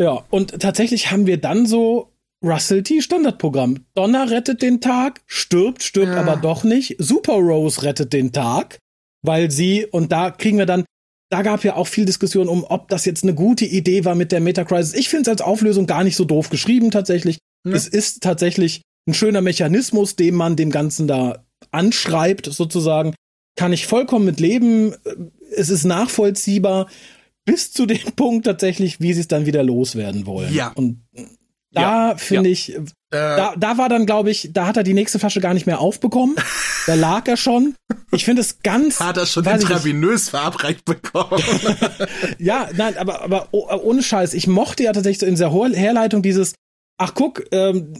Ja, 0.00 0.24
und 0.30 0.60
tatsächlich 0.60 1.10
haben 1.10 1.26
wir 1.26 1.36
dann 1.38 1.66
so 1.66 2.12
Russell 2.44 2.84
T. 2.84 3.02
Standardprogramm. 3.02 3.86
Donna 3.96 4.22
rettet 4.22 4.62
den 4.62 4.80
Tag, 4.80 5.20
stirbt, 5.26 5.82
stirbt 5.82 6.12
Ja. 6.12 6.20
aber 6.20 6.36
doch 6.36 6.62
nicht. 6.62 6.94
Super 6.98 7.34
Rose 7.34 7.82
rettet 7.82 8.12
den 8.12 8.30
Tag, 8.30 8.78
weil 9.22 9.50
sie, 9.50 9.84
und 9.86 10.12
da 10.12 10.30
kriegen 10.30 10.58
wir 10.58 10.66
dann, 10.66 10.84
da 11.28 11.42
gab 11.42 11.64
ja 11.64 11.74
auch 11.74 11.88
viel 11.88 12.04
Diskussion 12.04 12.46
um, 12.48 12.62
ob 12.62 12.86
das 12.88 13.04
jetzt 13.04 13.24
eine 13.24 13.34
gute 13.34 13.64
Idee 13.64 14.04
war 14.04 14.14
mit 14.14 14.30
der 14.30 14.40
Meta-Crisis. 14.40 14.94
Ich 14.94 15.08
finde 15.08 15.22
es 15.22 15.28
als 15.28 15.40
Auflösung 15.40 15.86
gar 15.88 16.04
nicht 16.04 16.14
so 16.14 16.24
doof 16.24 16.50
geschrieben 16.50 16.92
tatsächlich. 16.92 17.38
Ja. 17.64 17.72
Es 17.72 17.86
ist 17.86 18.22
tatsächlich 18.22 18.82
ein 19.06 19.14
schöner 19.14 19.40
Mechanismus, 19.40 20.16
den 20.16 20.34
man 20.34 20.56
dem 20.56 20.70
Ganzen 20.70 21.06
da 21.06 21.44
anschreibt, 21.70 22.46
sozusagen. 22.46 23.14
Kann 23.56 23.72
ich 23.72 23.86
vollkommen 23.86 24.24
mit 24.24 24.40
leben. 24.40 24.94
Es 25.54 25.68
ist 25.68 25.84
nachvollziehbar 25.84 26.88
bis 27.44 27.72
zu 27.72 27.86
dem 27.86 27.98
Punkt 28.16 28.46
tatsächlich, 28.46 29.00
wie 29.00 29.12
sie 29.12 29.20
es 29.20 29.28
dann 29.28 29.46
wieder 29.46 29.62
loswerden 29.62 30.26
wollen. 30.26 30.52
Ja. 30.52 30.72
Und 30.74 31.04
da 31.72 32.10
ja, 32.10 32.16
finde 32.16 32.50
ja. 32.50 32.52
ich, 32.52 32.74
äh, 32.74 32.82
da, 33.10 33.54
da 33.56 33.78
war 33.78 33.88
dann, 33.88 34.04
glaube 34.04 34.30
ich, 34.30 34.50
da 34.52 34.66
hat 34.66 34.76
er 34.76 34.82
die 34.82 34.94
nächste 34.94 35.18
Flasche 35.18 35.40
gar 35.40 35.54
nicht 35.54 35.66
mehr 35.66 35.80
aufbekommen. 35.80 36.36
da 36.86 36.94
lag 36.94 37.26
er 37.28 37.36
schon. 37.36 37.74
Ich 38.10 38.24
finde 38.24 38.42
es 38.42 38.62
ganz. 38.62 39.00
Hat 39.00 39.16
er 39.16 39.26
schon 39.26 39.44
intravenös 39.44 40.28
verabreicht 40.28 40.84
bekommen. 40.84 41.42
ja, 42.38 42.68
nein, 42.76 42.96
aber, 42.98 43.22
aber 43.22 43.48
ohne 43.52 44.02
Scheiß. 44.02 44.34
Ich 44.34 44.46
mochte 44.46 44.82
ja 44.82 44.92
tatsächlich 44.92 45.20
so 45.20 45.26
in 45.26 45.34
dieser 45.34 45.50
Herleitung 45.50 46.22
dieses, 46.22 46.54
ach 46.98 47.14
guck, 47.14 47.44
ähm, 47.52 47.94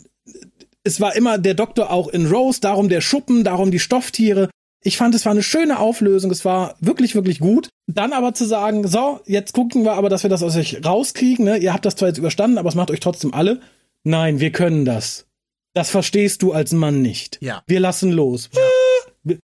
es 0.85 1.01
war 1.01 1.15
immer 1.15 1.39
der 1.39 1.55
Doktor 1.55 1.91
auch 1.91 2.09
in 2.09 2.27
Rose, 2.27 2.61
darum 2.61 2.89
der 2.89 3.01
Schuppen, 3.01 3.45
darum 3.45 3.71
die 3.71 3.79
Stofftiere. 3.79 4.51
Ich 4.85 4.97
fand, 4.97 5.15
es 5.15 5.25
war 5.25 5.33
eine 5.33 5.45
schöne 5.45 5.79
Auflösung, 5.79 6.31
es 6.33 6.45
war 6.45 6.75
wirklich, 6.81 7.15
wirklich 7.15 7.39
gut. 7.39 7.69
Dann 7.87 8.13
aber 8.13 8.35
zu 8.35 8.45
sagen, 8.45 8.87
so, 8.89 9.21
jetzt 9.27 9.53
gucken 9.53 9.85
wir 9.85 9.93
aber, 9.93 10.09
dass 10.09 10.25
wir 10.25 10.31
das 10.31 10.43
aus 10.43 10.57
euch 10.57 10.85
rauskriegen, 10.85 11.45
ne? 11.45 11.59
Ihr 11.59 11.73
habt 11.73 11.85
das 11.85 11.95
zwar 11.95 12.09
jetzt 12.09 12.19
überstanden, 12.19 12.59
aber 12.59 12.69
es 12.69 12.75
macht 12.75 12.91
euch 12.91 13.01
trotzdem 13.01 13.33
alle. 13.33 13.61
Nein, 14.03 14.41
wir 14.41 14.51
können 14.51 14.85
das. 14.85 15.27
Das 15.75 15.91
verstehst 15.91 16.43
du 16.43 16.53
als 16.53 16.73
Mann 16.73 17.01
nicht. 17.01 17.39
Ja. 17.41 17.63
Wir 17.67 17.79
lassen 17.81 18.11
los. 18.11 18.51
Ja. 18.53 18.61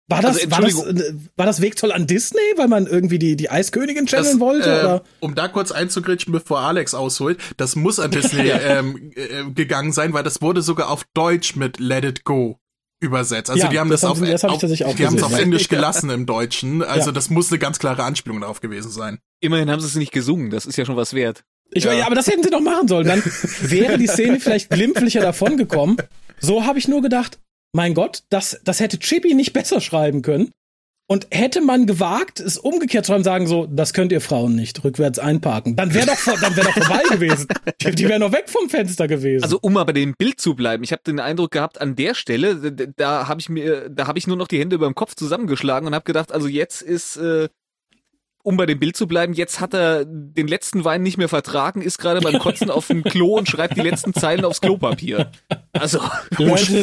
War 0.06 0.20
das, 0.20 0.36
also, 0.36 0.50
war, 0.50 0.60
das, 0.60 1.00
äh, 1.00 1.14
war 1.36 1.46
das 1.46 1.62
Wegzoll 1.62 1.90
an 1.90 2.06
Disney, 2.06 2.40
weil 2.56 2.68
man 2.68 2.86
irgendwie 2.86 3.18
die, 3.18 3.36
die 3.36 3.50
Eiskönigin 3.50 4.06
channeln 4.06 4.38
wollte? 4.38 4.70
Äh, 4.70 4.80
oder? 4.80 5.02
Um 5.20 5.34
da 5.34 5.48
kurz 5.48 5.72
einzugritschen, 5.72 6.30
bevor 6.30 6.60
Alex 6.60 6.92
ausholt, 6.92 7.38
das 7.56 7.74
muss 7.74 7.98
an 7.98 8.10
Disney 8.10 8.48
ähm, 8.50 9.12
äh, 9.14 9.50
gegangen 9.54 9.92
sein, 9.92 10.12
weil 10.12 10.22
das 10.22 10.42
wurde 10.42 10.60
sogar 10.60 10.90
auf 10.90 11.04
Deutsch 11.14 11.56
mit 11.56 11.80
Let 11.80 12.04
It 12.04 12.24
Go 12.24 12.58
übersetzt. 13.00 13.50
Also 13.50 13.62
ja, 13.62 13.68
die 13.70 13.78
haben 13.78 13.90
das, 13.90 14.02
das 14.02 14.10
auf, 14.10 14.20
das 14.20 14.42
hab 14.42 14.50
auf, 14.50 14.60
die 14.60 15.06
haben 15.06 15.16
es 15.16 15.22
auf 15.22 15.38
Englisch 15.38 15.68
gelassen 15.70 16.10
im 16.10 16.26
Deutschen. 16.26 16.82
Also 16.82 17.06
ja. 17.06 17.12
das 17.12 17.30
muss 17.30 17.50
eine 17.50 17.58
ganz 17.58 17.78
klare 17.78 18.02
Anspielung 18.02 18.40
darauf 18.40 18.60
gewesen 18.60 18.90
sein. 18.90 19.18
Immerhin 19.40 19.70
haben 19.70 19.80
sie 19.80 19.86
es 19.86 19.94
nicht 19.94 20.12
gesungen, 20.12 20.50
das 20.50 20.66
ist 20.66 20.76
ja 20.76 20.84
schon 20.84 20.96
was 20.96 21.14
wert. 21.14 21.44
Ich 21.72 21.84
ja. 21.84 21.92
ja, 21.92 22.06
aber 22.06 22.14
das 22.14 22.26
hätten 22.26 22.42
sie 22.42 22.50
doch 22.50 22.60
machen 22.60 22.88
sollen. 22.88 23.06
Dann 23.06 23.22
wäre 23.62 23.96
die 23.96 24.06
Szene 24.06 24.38
vielleicht 24.38 24.70
glimpflicher 24.70 25.20
davon 25.20 25.56
gekommen. 25.56 25.96
So 26.40 26.64
habe 26.66 26.78
ich 26.78 26.88
nur 26.88 27.00
gedacht, 27.00 27.38
mein 27.74 27.94
Gott, 27.94 28.22
das, 28.30 28.60
das 28.64 28.80
hätte 28.80 28.98
Chippy 28.98 29.34
nicht 29.34 29.52
besser 29.52 29.80
schreiben 29.80 30.22
können. 30.22 30.52
Und 31.06 31.26
hätte 31.30 31.60
man 31.60 31.86
gewagt, 31.86 32.40
es 32.40 32.56
umgekehrt 32.56 33.04
zu 33.04 33.12
schreiben, 33.12 33.24
sagen 33.24 33.46
so, 33.46 33.66
das 33.66 33.92
könnt 33.92 34.10
ihr 34.10 34.22
Frauen 34.22 34.54
nicht, 34.54 34.82
rückwärts 34.84 35.18
einparken, 35.18 35.76
dann 35.76 35.92
wäre 35.92 36.06
doch, 36.06 36.40
dann 36.40 36.56
wäre 36.56 36.66
doch 36.66 36.72
vorbei 36.72 37.02
gewesen. 37.10 37.46
Die, 37.82 37.90
die 37.90 38.08
wären 38.08 38.20
noch 38.20 38.32
weg 38.32 38.48
vom 38.48 38.70
Fenster 38.70 39.06
gewesen. 39.06 39.42
Also 39.42 39.58
um 39.60 39.76
aber 39.76 39.92
dem 39.92 40.14
Bild 40.16 40.40
zu 40.40 40.54
bleiben, 40.54 40.82
ich 40.82 40.92
habe 40.92 41.02
den 41.06 41.20
Eindruck 41.20 41.50
gehabt, 41.50 41.78
an 41.78 41.94
der 41.94 42.14
Stelle, 42.14 42.56
da 42.96 43.28
habe 43.28 43.38
ich 43.38 43.50
mir, 43.50 43.90
da 43.90 44.06
habe 44.06 44.18
ich 44.18 44.26
nur 44.26 44.38
noch 44.38 44.48
die 44.48 44.58
Hände 44.58 44.76
über 44.76 44.86
dem 44.86 44.94
Kopf 44.94 45.14
zusammengeschlagen 45.14 45.86
und 45.86 45.94
habe 45.94 46.04
gedacht, 46.04 46.32
also 46.32 46.48
jetzt 46.48 46.80
ist 46.80 47.18
äh, 47.18 47.48
um 48.44 48.58
bei 48.58 48.66
dem 48.66 48.78
Bild 48.78 48.94
zu 48.94 49.06
bleiben, 49.06 49.32
jetzt 49.32 49.58
hat 49.58 49.72
er 49.72 50.04
den 50.04 50.46
letzten 50.46 50.84
Wein 50.84 51.02
nicht 51.02 51.16
mehr 51.16 51.30
vertragen, 51.30 51.80
ist 51.80 51.96
gerade 51.96 52.20
beim 52.20 52.38
Kotzen 52.38 52.70
auf 52.70 52.88
dem 52.88 53.02
Klo 53.02 53.38
und 53.38 53.48
schreibt 53.48 53.74
die 53.74 53.80
letzten 53.80 54.12
Zeilen 54.12 54.44
aufs 54.44 54.60
Klopapier. 54.60 55.32
Also, 55.72 55.98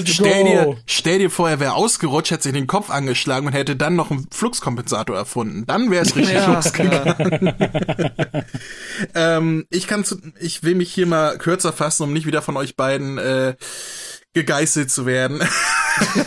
stell 0.06 0.44
dir, 0.44 0.76
stell 0.88 1.20
dir 1.20 1.30
vor, 1.30 1.52
er 1.52 1.60
wäre 1.60 1.76
ausgerutscht, 1.76 2.32
hätte 2.32 2.44
sich 2.44 2.54
den 2.54 2.66
Kopf 2.66 2.90
angeschlagen 2.90 3.46
und 3.46 3.54
hätte 3.54 3.76
dann 3.76 3.96
noch 3.96 4.10
einen 4.10 4.26
Fluxkompensator 4.32 5.16
erfunden. 5.16 5.66
Dann 5.68 5.92
wäre 5.92 6.04
es 6.04 6.16
richtig 6.16 6.34
ja, 6.34 6.52
losgegangen. 6.52 7.54
Ja. 7.54 8.44
ähm, 9.38 9.68
ich 9.70 9.86
kann, 9.86 10.04
ich 10.40 10.64
will 10.64 10.74
mich 10.74 10.92
hier 10.92 11.06
mal 11.06 11.38
kürzer 11.38 11.74
fassen, 11.74 12.04
um 12.04 12.12
nicht 12.12 12.26
wieder 12.26 12.42
von 12.42 12.58
euch 12.58 12.76
beiden 12.76 13.20
äh, 13.20 13.54
gegeißelt 14.34 14.90
zu 14.90 15.06
werden. 15.06 15.42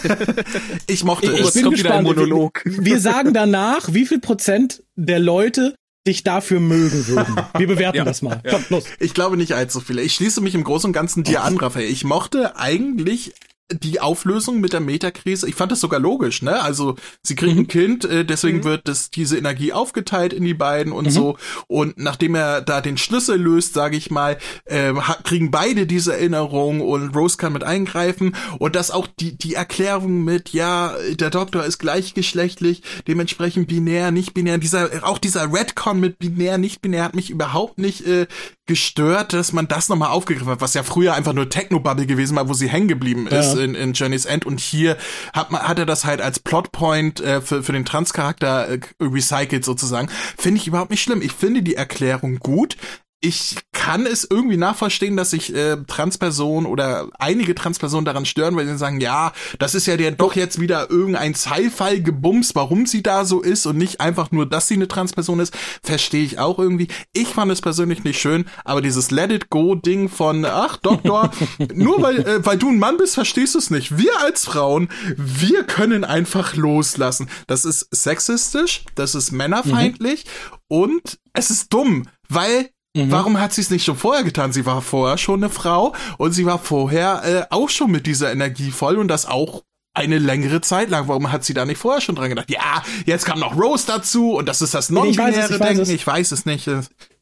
ich 0.87 1.05
mochte 1.05 1.33
ich, 1.33 1.41
es. 1.41 1.57
Ich 1.57 1.63
bin 1.63 1.73
gespannt. 1.73 2.05
Monolog. 2.05 2.63
Wir 2.65 3.01
sagen 3.01 3.33
danach, 3.33 3.93
wie 3.93 4.07
viel 4.07 4.21
Prozent 4.21 4.83
der 4.95 5.19
Leute 5.19 5.75
dich 6.07 6.23
dafür 6.23 6.61
mögen 6.61 7.07
würden. 7.07 7.37
Wir 7.57 7.67
bewerten 7.67 7.97
ja, 7.99 8.05
das 8.05 8.21
mal. 8.21 8.41
Ja. 8.45 8.53
Komm, 8.53 8.65
los. 8.69 8.85
Ich 9.01 9.15
glaube 9.15 9.37
nicht 9.37 9.53
allzu 9.53 9.81
viele. 9.81 10.03
Ich 10.03 10.15
schließe 10.15 10.41
mich 10.43 10.55
im 10.55 10.65
Großen 10.65 10.89
und 10.89 10.93
Ganzen 10.93 11.25
dir 11.25 11.43
an, 11.43 11.57
Raphael. 11.57 11.89
Ich 11.89 12.05
mochte 12.05 12.57
eigentlich 12.57 13.33
die 13.73 14.01
Auflösung 14.01 14.61
mit 14.61 14.75
der 14.75 14.81
Metakrise, 14.81 15.49
ich 15.49 15.55
fand 15.55 15.73
das 15.73 15.81
sogar 15.81 15.99
logisch, 15.99 16.43
ne? 16.43 16.63
Also 16.63 16.97
sie 17.23 17.35
kriegen 17.35 17.55
mhm. 17.55 17.61
ein 17.61 17.69
Kind, 17.69 18.05
äh, 18.05 18.25
deswegen 18.25 18.59
mhm. 18.59 18.65
wird 18.65 18.89
das 18.89 19.11
diese 19.11 19.39
Energie 19.39 19.73
aufgeteilt 19.73 20.35
in 20.35 20.45
die 20.45 20.55
beiden 20.55 20.93
und 20.93 21.07
mhm. 21.07 21.11
so. 21.11 21.39
Und 21.67 21.97
nachdem 21.97 22.35
er 22.35 22.61
da 22.61 22.83
den 22.83 22.99
Schlüssel 22.99 23.41
löst, 23.41 23.73
sage 23.73 23.97
ich 23.97 24.11
mal, 24.11 24.39
äh, 24.67 24.93
kriegen 25.25 25.51
beide 25.51 25.87
diese 25.87 26.13
Erinnerung 26.13 26.83
und 26.83 27.17
Rose 27.17 27.39
kann 27.39 27.55
mit 27.55 27.65
eingreifen 27.65 28.37
und 28.59 28.77
das 28.77 28.91
auch 28.91 29.07
die 29.07 29.39
die 29.39 29.55
Erklärung 29.55 30.25
mit, 30.25 30.51
ja, 30.51 30.95
der 31.13 31.31
Doktor 31.31 31.65
ist 31.65 31.79
gleichgeschlechtlich, 31.79 32.83
dementsprechend 33.09 33.69
binär, 33.69 34.11
nicht 34.11 34.35
binär. 34.35 34.59
Dieser 34.59 34.91
auch 35.03 35.19
dieser 35.19 35.51
Redcon 35.53 36.01
mit 36.01 36.19
binär, 36.19 36.59
nicht 36.59 36.83
binär 36.83 37.05
hat 37.05 37.15
mich 37.15 37.31
überhaupt 37.31 37.79
nicht 37.79 38.07
äh, 38.07 38.27
gestört, 38.67 39.33
dass 39.33 39.53
man 39.53 39.69
das 39.69 39.89
nochmal 39.89 40.11
aufgegriffen 40.11 40.51
hat, 40.51 40.61
was 40.61 40.75
ja 40.75 40.83
früher 40.83 41.15
einfach 41.15 41.35
nur 41.35 41.51
Technobubble 41.51 42.07
gewesen 42.07 42.37
war, 42.37 42.49
wo 42.49 42.55
sie 42.55 42.69
hängen 42.69 42.89
geblieben 42.89 43.27
ist 43.27 43.55
ja. 43.55 43.61
in, 43.61 43.75
in 43.75 43.93
Journey's 43.93 44.25
End. 44.25 44.47
Und 44.47 44.61
hier 44.61 44.97
hat 45.33 45.51
man 45.51 45.63
hat 45.63 45.79
er 45.79 45.87
das 45.87 46.05
halt 46.05 46.21
als 46.21 46.39
Plotpoint 46.39 47.21
äh, 47.21 47.41
für, 47.41 47.63
für 47.63 47.73
den 47.73 47.85
Transcharakter 47.85 48.69
äh, 48.69 48.81
recycelt 49.01 49.65
sozusagen. 49.65 50.09
Finde 50.39 50.61
ich 50.61 50.67
überhaupt 50.67 50.91
nicht 50.91 51.03
schlimm. 51.03 51.21
Ich 51.21 51.33
finde 51.33 51.63
die 51.63 51.75
Erklärung 51.75 52.39
gut 52.39 52.77
ich 53.25 53.57
kann 53.73 54.05
es 54.05 54.27
irgendwie 54.29 54.59
nachvollziehen, 54.59 55.17
dass 55.17 55.31
sich 55.31 55.55
äh, 55.55 55.79
Transpersonen 55.87 56.67
oder 56.71 57.09
einige 57.19 57.55
Transpersonen 57.55 58.05
daran 58.05 58.27
stören, 58.27 58.55
weil 58.55 58.67
sie 58.67 58.77
sagen, 58.77 59.01
ja, 59.01 59.33
das 59.59 59.75
ist 59.75 59.87
ja 59.87 59.97
der 59.97 60.11
doch 60.11 60.37
jetzt 60.37 60.61
wieder 60.61 60.91
irgendein 60.91 61.35
Sci-Fi 61.35 62.03
gebums, 62.03 62.55
warum 62.55 62.85
sie 62.85 63.03
da 63.03 63.25
so 63.25 63.41
ist 63.41 63.65
und 63.65 63.79
nicht 63.79 64.01
einfach 64.01 64.31
nur, 64.31 64.47
dass 64.47 64.69
sie 64.69 64.75
eine 64.75 64.89
Transperson 64.89 65.41
ist, 65.41 65.57
verstehe 65.83 66.23
ich 66.23 66.39
auch 66.39 66.59
irgendwie. 66.59 66.89
Ich 67.15 67.29
fand 67.29 67.51
es 67.51 67.63
persönlich 67.63 68.05
nicht 68.05 68.21
schön, 68.21 68.45
aber 68.65 68.83
dieses 68.83 69.11
Let 69.11 69.33
It 69.33 69.49
Go 69.49 69.75
Ding 69.75 70.11
von, 70.11 70.45
ach 70.45 70.77
Doktor, 70.77 71.31
nur 71.75 72.03
weil 72.03 72.21
äh, 72.21 72.45
weil 72.45 72.59
du 72.59 72.69
ein 72.69 72.79
Mann 72.79 72.99
bist, 72.99 73.15
verstehst 73.15 73.55
du 73.55 73.59
es 73.59 73.71
nicht. 73.71 73.97
Wir 73.97 74.21
als 74.21 74.45
Frauen, 74.45 74.91
wir 75.17 75.65
können 75.65 76.05
einfach 76.05 76.57
loslassen. 76.57 77.31
Das 77.47 77.65
ist 77.65 77.89
sexistisch, 77.91 78.85
das 78.97 79.15
ist 79.15 79.33
männerfeindlich 79.33 80.27
mhm. 80.27 80.59
und 80.69 81.19
es 81.33 81.51
ist 81.51 81.73
dumm, 81.73 82.07
weil 82.29 82.69
Mhm. 82.97 83.11
Warum 83.11 83.41
hat 83.41 83.53
sie 83.53 83.61
es 83.61 83.71
nicht 83.71 83.85
schon 83.85 83.97
vorher 83.97 84.23
getan? 84.23 84.53
Sie 84.53 84.67
war 84.67 84.81
vorher 84.81 85.19
schon 85.19 85.43
eine 85.43 85.51
Frau 85.51 85.95
und 86.17 86.33
sie 86.33 86.47
war 86.47 86.59
vorher 86.59 87.23
äh, 87.25 87.55
auch 87.55 87.69
schon 87.69 87.91
mit 87.91 88.07
dieser 88.07 88.31
Energie 88.31 88.71
voll 88.71 88.99
und 88.99 89.09
das 89.09 89.27
auch 89.27 89.63
eine 89.95 90.19
längere 90.19 90.61
Zeit 90.61 90.91
lang. 90.91 91.09
Warum 91.09 91.31
hat 91.31 91.45
sie 91.45 91.55
da 91.55 91.65
nicht 91.65 91.79
vorher 91.79 92.01
schon 92.01 92.17
dran 92.17 92.29
gedacht? 92.29 92.51
Ja, 92.51 92.83
jetzt 93.07 93.25
kam 93.25 93.39
noch 93.39 93.57
Rose 93.57 93.85
dazu 93.87 94.33
und 94.33 94.49
das 94.49 94.61
ist 94.61 94.75
das 94.75 94.91
non-binäre 94.91 95.59
Denken. 95.59 95.89
Ich 95.89 96.07
weiß 96.07 96.33
es 96.33 96.47
nicht. 96.47 96.69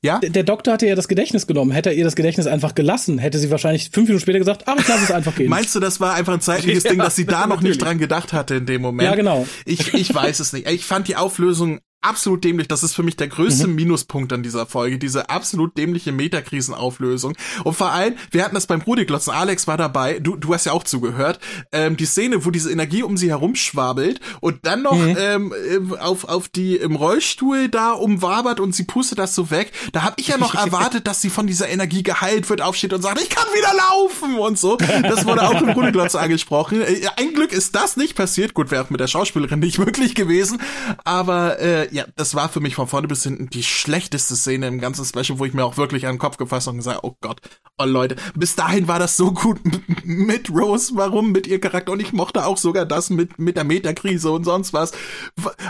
Ja? 0.01 0.19
Der, 0.19 0.31
der, 0.31 0.43
Doktor 0.43 0.73
hatte 0.73 0.87
ihr 0.87 0.97
das 0.97 1.07
Gedächtnis 1.07 1.47
genommen. 1.47 1.71
Hätte 1.71 1.91
er 1.91 1.97
ihr 1.97 2.05
das 2.05 2.17
Gedächtnis 2.17 2.47
einfach 2.47 2.75
gelassen, 2.75 3.19
hätte 3.19 3.39
sie 3.39 3.51
wahrscheinlich 3.51 3.91
fünf 3.91 4.09
Minuten 4.09 4.23
später 4.23 4.39
gesagt, 4.39 4.65
ach, 4.67 4.77
ich 4.79 4.89
lasse 4.89 5.05
es 5.05 5.11
einfach 5.11 5.35
gehen. 5.35 5.49
Meinst 5.49 5.75
du, 5.75 5.81
das 5.81 6.01
war 6.01 6.15
einfach 6.15 6.33
ein 6.33 6.41
zeitliches 6.41 6.83
ja, 6.85 6.91
Ding, 6.91 6.99
dass 6.99 7.15
sie 7.15 7.27
da 7.27 7.43
noch 7.43 7.57
natürlich. 7.57 7.77
nicht 7.77 7.83
dran 7.83 7.99
gedacht 7.99 8.33
hatte 8.33 8.57
in 8.57 8.67
dem 8.67 8.83
Moment? 8.83 9.09
Ja, 9.09 9.15
genau. 9.15 9.47
Ich, 9.65 9.93
ich 9.95 10.13
weiß 10.13 10.41
es 10.41 10.53
nicht. 10.53 10.69
Ich 10.69 10.85
fand 10.85 11.09
die 11.09 11.17
Auflösung 11.17 11.81
absolut 12.03 12.45
dämlich. 12.45 12.69
Das 12.69 12.83
ist 12.83 12.95
für 12.95 13.03
mich 13.03 13.17
der 13.17 13.29
größte 13.29 13.67
mhm. 13.67 13.77
Minuspunkt 13.77 14.33
an 14.33 14.43
dieser 14.43 14.67
Folge, 14.67 14.99
diese 14.99 15.31
absolut 15.31 15.77
dämliche 15.79 16.13
Metakrisenauflösung. 16.13 17.35
Und 17.65 17.75
vor 17.75 17.93
allem, 17.93 18.15
wir 18.31 18.45
hatten 18.45 18.55
das 18.55 18.67
beim 18.67 18.81
Brudiglotzen, 18.81 19.33
Alex 19.33 19.67
war 19.67 19.77
dabei, 19.77 20.19
du, 20.19 20.37
du 20.37 20.53
hast 20.53 20.67
ja 20.67 20.73
auch 20.73 20.85
zugehört, 20.85 21.41
ähm, 21.71 21.97
die 21.97 22.07
Szene, 22.07 22.45
wo 22.45 22.51
diese 22.51 22.71
Energie 22.71 23.03
um 23.03 23.17
sie 23.17 23.31
herum 23.31 23.55
schwabelt 23.55 24.21
und 24.41 24.67
dann 24.67 24.83
noch 24.83 24.99
mhm. 24.99 25.17
ähm, 25.19 25.97
auf, 25.99 26.25
auf 26.25 26.49
die 26.49 26.77
im 26.77 26.97
Rollstuhl 26.97 27.69
da 27.69 27.93
umwabert 27.93 28.61
und 28.61 28.75
sie 28.75 28.85
pustet 28.85 29.19
das 29.19 29.35
so 29.35 29.51
weg. 29.51 29.73
Da 29.93 30.03
habe 30.03 30.17
ich 30.19 30.29
ja 30.29 30.39
noch 30.39 30.55
erwartet, 30.73 31.07
dass 31.07 31.21
sie 31.21 31.31
von 31.31 31.47
dieser 31.47 31.69
Energie 31.69 32.03
geheilt 32.03 32.51
wird, 32.51 32.61
aufsteht 32.61 32.93
und 32.93 33.03
sagt, 33.03 33.21
ich 33.23 33.31
kann 33.31 33.47
wieder 33.55 33.73
laufen 33.75 34.39
und 34.39 34.59
so. 34.59 34.77
Das 34.77 35.25
wurde 35.25 35.43
auch 35.49 35.61
im 35.61 35.69
Brudiglotzen 35.75 36.19
angesprochen. 36.19 36.83
Äh, 36.83 37.07
ein 37.17 37.33
Glück 37.33 37.53
ist 37.53 37.75
das 37.75 37.97
nicht 37.97 38.17
passiert. 38.17 38.55
Gut, 38.55 38.71
wäre 38.71 38.85
auch 38.85 38.91
mit 38.91 39.01
der 39.01 39.07
Schauspielerin 39.07 39.61
nicht 39.61 39.79
möglich 39.79 40.15
gewesen. 40.15 40.61
Aber 41.05 41.61
äh, 41.61 41.92
ja, 41.93 42.07
das 42.17 42.35
war 42.35 42.49
für 42.49 42.61
mich 42.61 42.75
von 42.75 42.89
vorne 42.89 43.07
bis 43.07 43.23
hinten 43.23 43.51
die 43.51 43.63
schlechteste 43.63 44.35
Szene 44.35 44.67
im 44.67 44.81
ganzen 44.81 45.05
Special, 45.05 45.39
wo 45.39 45.45
ich 45.45 45.53
mir 45.53 45.65
auch 45.65 45.77
wirklich 45.77 46.07
an 46.07 46.15
den 46.15 46.19
Kopf 46.19 46.39
gefasst 46.39 46.67
habe 46.67 46.75
und 46.75 46.79
gesagt, 46.79 47.01
oh 47.03 47.17
Gott, 47.21 47.41
oh 47.79 47.85
Leute, 47.85 48.17
bis 48.35 48.57
dahin 48.57 48.89
war 48.89 48.99
das 48.99 49.17
so 49.17 49.33
gut 49.33 49.61
mit 50.05 50.51
Rose, 50.51 50.93
warum 50.95 51.33
mit 51.33 51.47
ihr 51.47 51.61
Charakter 51.61 51.93
und 51.93 52.01
ich 52.01 52.13
mochte 52.13 52.47
auch 52.47 52.57
sogar 52.57 52.87
das 52.87 53.11
mit, 53.11 53.39
mit 53.39 53.57
der 53.57 53.65
Metakrise 53.65 54.31
und 54.31 54.45
sonst 54.45 54.73
was. 54.73 54.93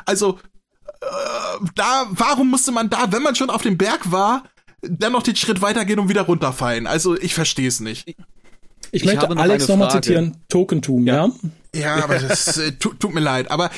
Also, 0.06 0.38
äh, 1.00 1.64
da, 1.74 2.06
warum 2.10 2.50
musste 2.50 2.72
man 2.72 2.88
da, 2.88 3.10
wenn 3.10 3.22
man 3.22 3.34
schon 3.34 3.50
auf 3.50 3.62
dem 3.62 3.76
Berg 3.76 4.12
war, 4.12 4.44
dann 4.80 5.12
noch 5.12 5.22
den 5.22 5.36
Schritt 5.36 5.60
weitergehen 5.60 5.98
und 5.98 6.08
wieder 6.08 6.22
runterfallen? 6.22 6.86
Also, 6.86 7.16
ich 7.16 7.34
verstehe 7.34 7.68
es 7.68 7.80
nicht. 7.80 8.08
Ich, 8.08 8.16
ich 8.92 9.04
möchte 9.04 9.28
Alex 9.30 9.68
nochmal 9.68 9.90
zitieren, 9.90 10.36
Tokentum, 10.48 11.06
ja? 11.06 11.30
Ja, 11.74 11.96
ja 11.96 12.04
aber 12.04 12.18
das 12.18 12.58
äh, 12.58 12.72
tut, 12.72 13.00
tut 13.00 13.14
mir 13.14 13.20
leid. 13.20 13.50
Aber 13.50 13.70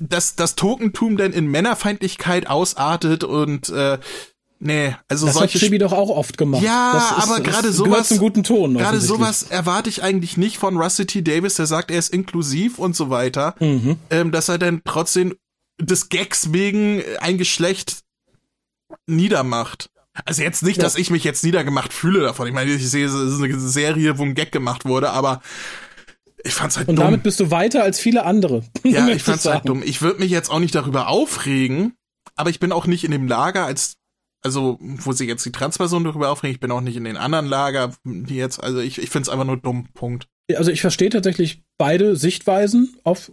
dass 0.00 0.34
das 0.34 0.56
Tokentum 0.56 1.16
denn 1.16 1.32
in 1.32 1.46
Männerfeindlichkeit 1.46 2.48
ausartet 2.48 3.22
und 3.22 3.68
äh, 3.68 3.98
Nee, 4.62 4.94
also 5.08 5.24
das 5.24 5.36
solche 5.36 5.54
hat 5.54 5.62
Chibi 5.62 5.78
doch 5.78 5.94
auch 5.94 6.10
oft 6.10 6.36
gemacht. 6.36 6.62
Ja, 6.62 6.98
ist, 6.98 7.26
aber 7.26 7.40
gerade 7.40 7.72
sowas 7.72 8.08
zum 8.08 8.18
guten 8.18 8.44
Ton. 8.44 8.76
Gerade 8.76 9.00
sowas 9.00 9.42
erwarte 9.42 9.88
ich 9.88 10.02
eigentlich 10.02 10.36
nicht 10.36 10.58
von 10.58 10.76
Rusty 10.76 11.06
T. 11.06 11.22
Davis, 11.22 11.54
der 11.54 11.64
sagt, 11.64 11.90
er 11.90 11.98
ist 11.98 12.12
inklusiv 12.12 12.78
und 12.78 12.94
so 12.94 13.08
weiter, 13.08 13.54
mhm. 13.58 13.96
ähm, 14.10 14.32
dass 14.32 14.50
er 14.50 14.58
dann 14.58 14.82
trotzdem 14.84 15.34
des 15.80 16.10
Gags 16.10 16.52
wegen 16.52 17.02
ein 17.20 17.38
Geschlecht 17.38 18.00
niedermacht. 19.06 19.88
Also 20.26 20.42
jetzt 20.42 20.62
nicht, 20.62 20.76
ja. 20.76 20.82
dass 20.82 20.96
ich 20.96 21.10
mich 21.10 21.24
jetzt 21.24 21.42
niedergemacht 21.42 21.94
fühle 21.94 22.20
davon. 22.20 22.46
Ich 22.46 22.52
meine, 22.52 22.70
ich 22.70 22.90
sehe, 22.90 23.06
es 23.06 23.14
ist 23.14 23.42
eine 23.42 23.58
Serie, 23.58 24.18
wo 24.18 24.24
ein 24.24 24.34
Gag 24.34 24.52
gemacht 24.52 24.84
wurde, 24.84 25.10
aber 25.10 25.40
ich 26.44 26.54
fand's 26.54 26.76
halt 26.76 26.88
und 26.88 26.96
dumm. 26.96 27.04
Und 27.04 27.10
damit 27.12 27.22
bist 27.22 27.40
du 27.40 27.50
weiter 27.50 27.82
als 27.82 28.00
viele 28.00 28.24
andere. 28.24 28.62
Ja, 28.84 29.08
ich 29.08 29.22
fand's 29.22 29.44
halt 29.44 29.68
dumm. 29.68 29.82
Ich 29.84 30.02
würde 30.02 30.20
mich 30.20 30.30
jetzt 30.30 30.50
auch 30.50 30.58
nicht 30.58 30.74
darüber 30.74 31.08
aufregen, 31.08 31.94
aber 32.36 32.50
ich 32.50 32.60
bin 32.60 32.72
auch 32.72 32.86
nicht 32.86 33.04
in 33.04 33.10
dem 33.10 33.28
Lager 33.28 33.64
als 33.64 33.96
also 34.42 34.78
wo 34.80 35.12
sich 35.12 35.28
jetzt 35.28 35.44
die 35.44 35.52
Transperson 35.52 36.04
darüber 36.04 36.30
aufregen, 36.30 36.54
ich 36.54 36.60
bin 36.60 36.70
auch 36.70 36.80
nicht 36.80 36.96
in 36.96 37.04
den 37.04 37.16
anderen 37.16 37.46
Lager, 37.46 37.92
die 38.04 38.36
jetzt, 38.36 38.62
also 38.62 38.80
ich, 38.80 38.96
ich 38.96 39.10
finde 39.10 39.24
es 39.24 39.28
einfach 39.28 39.44
nur 39.44 39.58
dumm, 39.58 39.88
Punkt. 39.92 40.28
Also 40.56 40.70
ich 40.70 40.80
verstehe 40.80 41.10
tatsächlich 41.10 41.62
beide 41.78 42.16
Sichtweisen, 42.16 42.96
auf, 43.04 43.30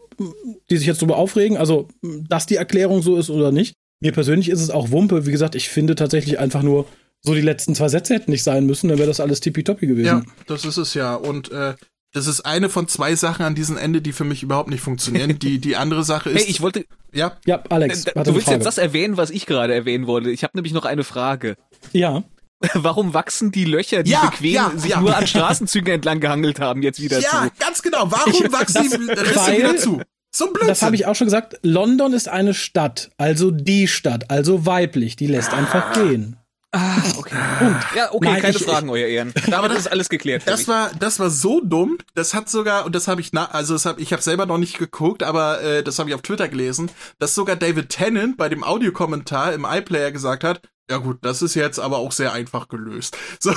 die 0.70 0.78
sich 0.78 0.86
jetzt 0.86 1.02
darüber 1.02 1.18
aufregen, 1.18 1.58
also 1.58 1.88
dass 2.02 2.46
die 2.46 2.58
Erklärung 2.58 3.02
so 3.02 3.16
ist 3.16 3.30
oder 3.30 3.52
nicht. 3.52 3.74
Mir 4.02 4.12
persönlich 4.12 4.50
ist 4.50 4.62
es 4.62 4.70
auch 4.70 4.92
Wumpe, 4.92 5.26
wie 5.26 5.32
gesagt, 5.32 5.56
ich 5.56 5.70
finde 5.70 5.96
tatsächlich 5.96 6.40
einfach 6.40 6.62
nur, 6.62 6.86
so 7.22 7.34
die 7.34 7.42
letzten 7.42 7.74
zwei 7.74 7.90
Sätze 7.90 8.14
hätten 8.14 8.32
nicht 8.32 8.44
sein 8.44 8.66
müssen, 8.66 8.90
dann 8.90 9.00
wäre 9.00 9.08
das 9.08 9.20
alles 9.20 9.40
tippitoppi 9.40 9.88
gewesen. 9.88 10.06
Ja, 10.06 10.24
das 10.46 10.66
ist 10.66 10.78
es 10.78 10.94
ja. 10.94 11.16
Und 11.16 11.52
äh, 11.52 11.74
das 12.18 12.28
ist 12.28 12.42
eine 12.42 12.70
von 12.70 12.88
zwei 12.88 13.16
Sachen 13.16 13.46
an 13.46 13.56
diesem 13.56 13.78
Ende, 13.78 14.02
die 14.02 14.12
für 14.12 14.24
mich 14.24 14.44
überhaupt 14.44 14.70
nicht 14.70 14.82
funktionieren. 14.82 15.38
Die, 15.40 15.60
die 15.60 15.76
andere 15.76 16.04
Sache 16.04 16.30
ist. 16.32 16.44
Hey, 16.44 16.52
ich 16.52 16.62
wollte. 16.62 16.86
Ja. 17.14 17.38
Ja, 17.46 17.64
Alex. 17.70 18.06
Äh, 18.06 18.24
du 18.24 18.36
willst 18.36 18.48
jetzt 18.48 18.66
das 18.66 18.78
erwähnen, 18.78 19.18
was 19.18 19.30
ich 19.30 19.46
gerade 19.46 19.74
erwähnen 19.74 20.08
wollte. 20.08 20.32
Ich 20.32 20.44
habe 20.44 20.52
nämlich 20.56 20.74
noch 20.74 20.86
eine 20.86 21.04
Frage. 21.04 21.56
Ja. 21.94 22.24
Warum 22.74 23.14
wachsen 23.14 23.52
die 23.52 23.66
Löcher, 23.66 24.02
die 24.04 24.12
ja, 24.12 24.26
bequem 24.26 24.54
ja, 24.54 24.72
sich 24.76 24.92
ja. 24.92 25.00
nur 25.00 25.16
an 25.16 25.28
Straßenzügen 25.28 25.94
entlang 25.94 26.20
gehangelt 26.20 26.60
haben, 26.60 26.82
jetzt 26.82 27.00
wieder 27.00 27.20
ja, 27.20 27.30
zu? 27.30 27.36
Ja, 27.36 27.52
ganz 27.60 27.82
genau. 27.84 28.12
Warum 28.12 28.34
ich, 28.34 28.52
wachsen 28.52 28.90
die 28.90 29.12
Risse 29.12 29.58
wieder 29.58 29.78
zu? 29.78 30.02
So 30.32 30.48
ein 30.48 30.54
Blödsinn. 30.54 30.68
Das 30.68 30.82
habe 30.82 30.96
ich 30.96 31.06
auch 31.06 31.16
schon 31.16 31.28
gesagt. 31.28 31.60
London 31.62 32.14
ist 32.14 32.28
eine 32.28 32.54
Stadt, 32.54 33.12
also 33.18 33.52
die 33.52 33.88
Stadt, 33.88 34.30
also 34.30 34.66
weiblich. 34.66 35.16
Die 35.16 35.28
lässt 35.28 35.54
einfach 35.54 35.94
gehen. 35.94 36.38
Ah, 36.74 37.02
okay. 37.18 37.36
Und, 37.62 37.78
ja, 37.96 38.12
okay, 38.12 38.26
Nein, 38.30 38.42
keine 38.42 38.58
ich, 38.58 38.64
Fragen, 38.64 38.88
ich, 38.88 38.94
euer 38.94 39.08
Ehren. 39.08 39.34
Damit 39.48 39.72
ist 39.72 39.90
alles 39.90 40.10
geklärt. 40.10 40.44
Das 40.46 40.68
war, 40.68 40.92
das 41.00 41.20
war 41.20 41.30
so 41.30 41.62
dumm. 41.62 41.98
Das 42.14 42.34
hat 42.34 42.50
sogar, 42.50 42.86
und 42.86 42.94
das 42.94 43.08
habe 43.08 43.22
ich, 43.22 43.32
na, 43.32 43.46
also 43.46 43.74
das 43.74 43.86
hab, 43.86 44.00
ich 44.00 44.12
habe 44.12 44.22
selber 44.22 44.46
noch 44.46 44.58
nicht 44.58 44.78
geguckt, 44.78 45.24
aber 45.24 45.62
äh, 45.62 45.84
das 45.84 45.98
habe 45.98 46.10
ich 46.10 46.16
auf 46.16 46.22
Twitter 46.22 46.50
gelesen, 46.50 46.92
dass 47.20 47.34
sogar 47.36 47.56
David 47.56 47.90
Tennant 47.90 48.38
bei 48.38 48.50
dem 48.50 48.64
Audiokommentar 48.64 49.54
im 49.54 49.66
iPlayer 49.66 50.12
gesagt 50.12 50.44
hat, 50.44 50.62
ja 50.90 50.98
gut, 50.98 51.18
das 51.22 51.42
ist 51.42 51.54
jetzt 51.56 51.80
aber 51.80 51.98
auch 51.98 52.14
sehr 52.14 52.34
einfach 52.34 52.68
gelöst. 52.68 53.18
So. 53.40 53.54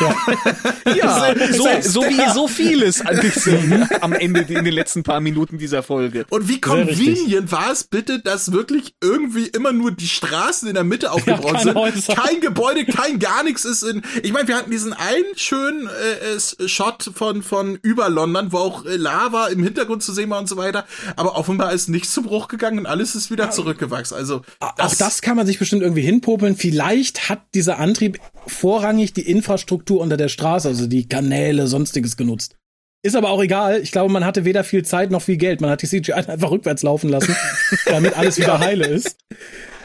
Ja, 0.00 0.16
ja 0.94 1.34
so, 1.52 1.66
so 1.80 2.02
wie 2.02 2.32
so 2.32 2.48
vieles 2.48 3.00
an 3.00 3.20
diesem, 3.20 3.86
am 4.00 4.12
Ende 4.12 4.40
in 4.40 4.64
den 4.64 4.72
letzten 4.72 5.02
paar 5.02 5.20
Minuten 5.20 5.58
dieser 5.58 5.82
Folge. 5.82 6.24
Und 6.30 6.48
wie 6.48 6.60
convenient 6.60 7.50
war 7.50 7.70
es 7.72 7.84
bitte, 7.84 8.20
dass 8.20 8.52
wirklich 8.52 8.94
irgendwie 9.02 9.46
immer 9.46 9.72
nur 9.72 9.92
die 9.92 10.08
Straßen 10.08 10.68
in 10.68 10.74
der 10.74 10.84
Mitte 10.84 11.12
aufgebaut 11.12 11.64
ja, 11.64 11.92
sind. 11.92 12.16
Kein 12.16 12.40
Gebäude, 12.40 12.84
kein 12.86 13.18
gar 13.18 13.42
nichts 13.42 13.64
ist 13.64 13.82
in. 13.82 14.02
Ich 14.22 14.32
meine, 14.32 14.48
wir 14.48 14.56
hatten 14.56 14.70
diesen 14.70 14.92
einen 14.92 15.36
schönen 15.36 15.88
äh, 15.88 16.68
Shot 16.68 17.10
von 17.14 17.42
von 17.42 17.78
über 17.82 18.08
London, 18.08 18.52
wo 18.52 18.58
auch 18.58 18.84
Lava 18.84 19.48
im 19.48 19.62
Hintergrund 19.62 20.02
zu 20.02 20.12
sehen 20.12 20.30
war 20.30 20.38
und 20.38 20.48
so 20.48 20.56
weiter. 20.56 20.86
Aber 21.16 21.36
offenbar 21.36 21.72
ist 21.72 21.88
nichts 21.88 22.12
zu 22.12 22.22
Bruch 22.22 22.48
gegangen 22.48 22.78
und 22.80 22.86
alles 22.86 23.14
ist 23.14 23.30
wieder 23.30 23.50
zurückgewachsen. 23.50 24.16
Also 24.16 24.42
das, 24.76 24.92
auch 24.92 24.98
das 24.98 25.22
kann 25.22 25.36
man 25.36 25.46
sich 25.46 25.58
bestimmt 25.58 25.82
irgendwie 25.82 26.02
hinpopeln. 26.02 26.56
Viel 26.56 26.73
vielleicht 26.74 27.28
hat 27.28 27.42
dieser 27.54 27.78
Antrieb 27.78 28.18
vorrangig 28.48 29.12
die 29.12 29.30
Infrastruktur 29.30 30.00
unter 30.00 30.16
der 30.16 30.28
Straße, 30.28 30.66
also 30.66 30.88
die 30.88 31.08
Kanäle, 31.08 31.68
sonstiges 31.68 32.16
genutzt. 32.16 32.56
Ist 33.04 33.14
aber 33.14 33.30
auch 33.30 33.40
egal. 33.40 33.80
Ich 33.80 33.92
glaube, 33.92 34.12
man 34.12 34.24
hatte 34.24 34.44
weder 34.44 34.64
viel 34.64 34.84
Zeit 34.84 35.12
noch 35.12 35.22
viel 35.22 35.36
Geld. 35.36 35.60
Man 35.60 35.70
hat 35.70 35.82
die 35.82 35.86
CGI 35.86 36.14
einfach 36.14 36.50
rückwärts 36.50 36.82
laufen 36.82 37.10
lassen, 37.10 37.36
damit 37.86 38.18
alles 38.18 38.38
wieder 38.38 38.58
heile 38.58 38.88
ist. 38.88 39.16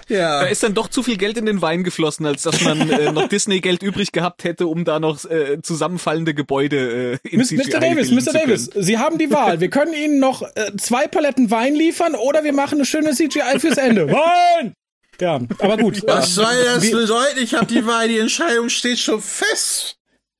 Ja. 0.07 0.41
Da 0.41 0.48
ist 0.48 0.64
dann 0.64 0.74
doch 0.74 0.88
zu 0.88 1.03
viel 1.03 1.18
Geld 1.18 1.38
in 1.38 1.45
den 1.45 1.61
Wein 1.61 1.84
geflossen, 1.84 2.26
als 2.26 2.41
dass 2.41 2.61
man 2.61 2.90
äh, 2.90 3.11
noch 3.11 3.28
Disney-Geld 3.30 3.84
übrig 3.84 4.11
gehabt 4.11 4.45
hätte, 4.45 4.66
um 4.66 4.84
da 4.84 4.99
noch 4.99 5.24
äh, 5.26 5.61
zusammenfallende 5.61 6.34
Gebäude 6.34 7.20
äh, 7.24 7.30
in 7.30 7.40
Mr. 7.40 7.45
CGI 7.45 7.57
Mr. 7.57 7.80
Davis, 7.80 8.11
Mr. 8.11 8.34
Davis, 8.34 8.70
Sie 8.76 8.98
haben 8.98 9.20
die 9.20 9.30
Wahl. 9.30 9.60
Wir 9.60 9.70
können 9.70 9.94
Ihnen 9.94 10.20
noch 10.20 10.41
äh, 10.41 10.76
zwei 10.78 11.07
Paletten 11.07 11.52
Wein 11.52 11.76
liefern 11.76 12.16
oder 12.16 12.44
wir 12.44 12.53
machen 12.53 12.80
eine 12.80 12.86
schöne 12.86 13.11
CGI 13.11 13.60
fürs 13.60 13.78
Ende. 13.78 14.11
Wein! 14.11 14.74
Ja, 15.22 15.40
aber 15.60 15.78
gut. 15.78 16.02
Was 16.08 16.36
soll 16.36 16.64
das 16.66 16.84
Wie, 16.84 16.91
bedeuten? 16.91 17.40
Ich 17.41 17.54
habe 17.54 17.66
die 17.66 17.86
Wahl, 17.86 18.08
die 18.08 18.20
Entscheidung 18.20 18.70
steht 18.70 19.00
schon 19.00 19.22
fest. 19.22 19.96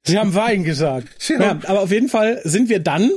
Sie 0.06 0.18
haben 0.18 0.34
Wein 0.34 0.64
gesagt. 0.64 1.08
Ja. 1.30 1.40
ja, 1.40 1.60
aber 1.66 1.82
auf 1.82 1.92
jeden 1.92 2.10
Fall 2.10 2.42
sind 2.44 2.70
wir 2.70 2.80
dann 2.80 3.12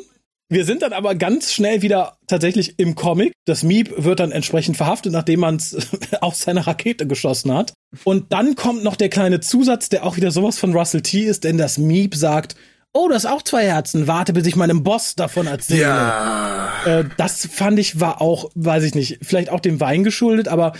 wir 0.53 0.67
sind 0.67 0.83
dann 0.83 0.93
aber 0.93 1.15
ganz 1.15 1.51
schnell 1.51 1.81
wieder 1.81 2.19
tatsächlich 2.27 2.79
im 2.79 2.95
Comic. 2.95 3.33
Das 3.47 3.63
Miep 3.63 4.05
wird 4.05 4.21
dann 4.21 4.33
entsprechend 4.33 4.77
verhaftet, 4.77 5.11
nachdem 5.11 5.41
man 5.41 5.57
es 5.57 5.75
auf 6.21 6.35
seine 6.35 6.67
Rakete 6.67 7.07
geschossen 7.07 7.55
hat. 7.55 7.73
Und 8.05 8.35
dann 8.35 8.55
kommt 8.55 8.85
noch 8.85 8.97
der 8.97 9.09
kleine 9.09 9.41
Zusatz, 9.41 9.89
der 9.89 10.05
auch 10.05 10.19
wieder 10.19 10.31
sowas 10.31 10.59
von 10.59 10.75
Russell 10.75 11.01
T 11.01 11.23
ist, 11.23 11.45
denn 11.45 11.57
das 11.57 11.79
Miep 11.79 12.15
sagt, 12.15 12.55
oh, 12.95 13.09
das 13.09 13.25
ist 13.25 13.31
auch 13.31 13.43
zwei 13.43 13.65
Herzen, 13.65 14.07
warte, 14.07 14.33
bis 14.33 14.47
ich 14.47 14.57
meinem 14.57 14.83
Boss 14.83 15.15
davon 15.15 15.47
erzähle. 15.47 15.83
Ja. 15.83 16.73
Äh, 16.85 17.05
das 17.17 17.47
fand 17.47 17.79
ich 17.79 18.01
war 18.01 18.21
auch, 18.21 18.51
weiß 18.55 18.85
ich 18.85 18.95
nicht, 18.95 19.19
vielleicht 19.23 19.51
auch 19.51 19.61
dem 19.61 19.81
Wein 19.81 20.05
geschuldet, 20.05 20.49
aber 20.49 20.73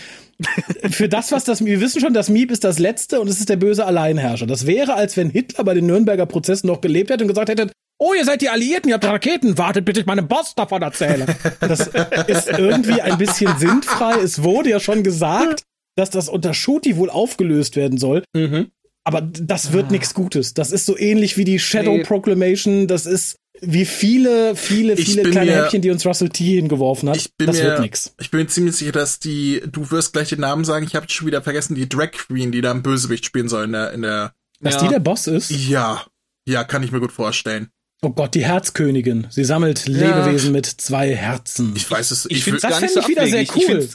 für 0.89 1.09
das, 1.09 1.31
was 1.31 1.43
das, 1.43 1.63
wir 1.63 1.81
wissen 1.81 2.01
schon, 2.01 2.13
das 2.13 2.29
Miep 2.29 2.51
ist 2.51 2.63
das 2.63 2.79
Letzte 2.79 3.19
und 3.21 3.27
es 3.27 3.39
ist 3.39 3.49
der 3.49 3.55
böse 3.55 3.85
Alleinherrscher. 3.85 4.45
Das 4.45 4.67
wäre, 4.67 4.93
als 4.95 5.17
wenn 5.17 5.29
Hitler 5.29 5.63
bei 5.63 5.73
den 5.73 5.85
Nürnberger 5.85 6.25
Prozessen 6.25 6.67
noch 6.67 6.81
gelebt 6.81 7.09
hätte 7.09 7.23
und 7.23 7.29
gesagt 7.29 7.49
hätte, 7.49 7.71
oh, 7.99 8.13
ihr 8.13 8.25
seid 8.25 8.41
die 8.41 8.49
Alliierten, 8.49 8.89
ihr 8.89 8.95
habt 8.95 9.05
Raketen, 9.05 9.57
wartet, 9.57 9.85
bis 9.85 9.97
ich 9.97 10.05
meinem 10.05 10.27
Boss 10.27 10.55
davon 10.55 10.81
erzähle. 10.81 11.25
Das 11.59 11.87
ist 12.27 12.49
irgendwie 12.49 13.01
ein 13.01 13.17
bisschen 13.17 13.57
sinnfrei. 13.57 14.19
Es 14.21 14.43
wurde 14.43 14.69
ja 14.69 14.79
schon 14.79 15.03
gesagt, 15.03 15.63
dass 15.95 16.09
das 16.09 16.27
unter 16.27 16.53
Schuti 16.53 16.97
wohl 16.97 17.09
aufgelöst 17.09 17.75
werden 17.75 17.97
soll. 17.97 18.23
Mhm. 18.35 18.71
Aber 19.05 19.21
das 19.21 19.73
wird 19.73 19.87
ah. 19.87 19.91
nichts 19.91 20.13
Gutes. 20.13 20.53
Das 20.53 20.71
ist 20.71 20.85
so 20.85 20.97
ähnlich 20.97 21.37
wie 21.37 21.43
die 21.43 21.59
Shadow 21.59 21.97
nee. 21.97 22.03
Proclamation. 22.03 22.87
Das 22.87 23.05
ist 23.05 23.37
wie 23.61 23.85
viele, 23.85 24.55
viele, 24.55 24.97
viele 24.97 25.23
kleine 25.23 25.51
mir, 25.51 25.63
Häppchen, 25.63 25.81
die 25.81 25.89
uns 25.89 26.05
Russell 26.05 26.29
T 26.29 26.43
hingeworfen 26.43 27.09
hat. 27.09 27.17
Ich 27.17 27.35
bin 27.35 27.47
das 27.47 27.57
mir, 27.57 27.63
wird 27.63 27.79
nix. 27.81 28.13
Ich 28.19 28.31
bin 28.31 28.41
mir 28.41 28.47
ziemlich 28.47 28.75
sicher, 28.75 28.91
dass 28.91 29.19
die, 29.19 29.61
du 29.71 29.91
wirst 29.91 30.13
gleich 30.13 30.29
den 30.29 30.41
Namen 30.41 30.65
sagen, 30.65 30.85
ich 30.85 30.95
habe 30.95 31.07
schon 31.09 31.27
wieder 31.27 31.41
vergessen, 31.41 31.75
die 31.75 31.87
Drag 31.87 32.11
Queen, 32.11 32.51
die 32.51 32.61
da 32.61 32.71
im 32.71 32.81
Bösewicht 32.81 33.25
spielen 33.25 33.49
soll 33.49 33.65
in 33.65 33.73
der, 33.73 33.93
in 33.93 34.01
der. 34.01 34.33
Dass 34.59 34.75
ja. 34.75 34.81
die 34.83 34.87
der 34.89 34.99
Boss 34.99 35.27
ist? 35.27 35.51
Ja. 35.51 36.05
Ja, 36.47 36.63
kann 36.63 36.83
ich 36.83 36.91
mir 36.91 36.99
gut 36.99 37.11
vorstellen. 37.11 37.69
Oh 38.01 38.09
Gott, 38.09 38.35
die 38.35 38.43
Herzkönigin. 38.43 39.27
Sie 39.29 39.45
sammelt 39.45 39.87
ja. 39.87 39.93
Lebewesen 39.93 40.51
mit 40.51 40.65
zwei 40.65 41.15
Herzen. 41.15 41.73
Ich 41.75 41.89
weiß 41.89 42.11
es. 42.11 42.25
Ich, 42.25 42.37
ich 42.37 42.43
finde 42.43 42.59
das 42.59 42.79
fände 42.79 42.99
ich 42.99 43.07
wieder 43.07 43.27
sehr 43.27 43.45
cool. 43.55 43.87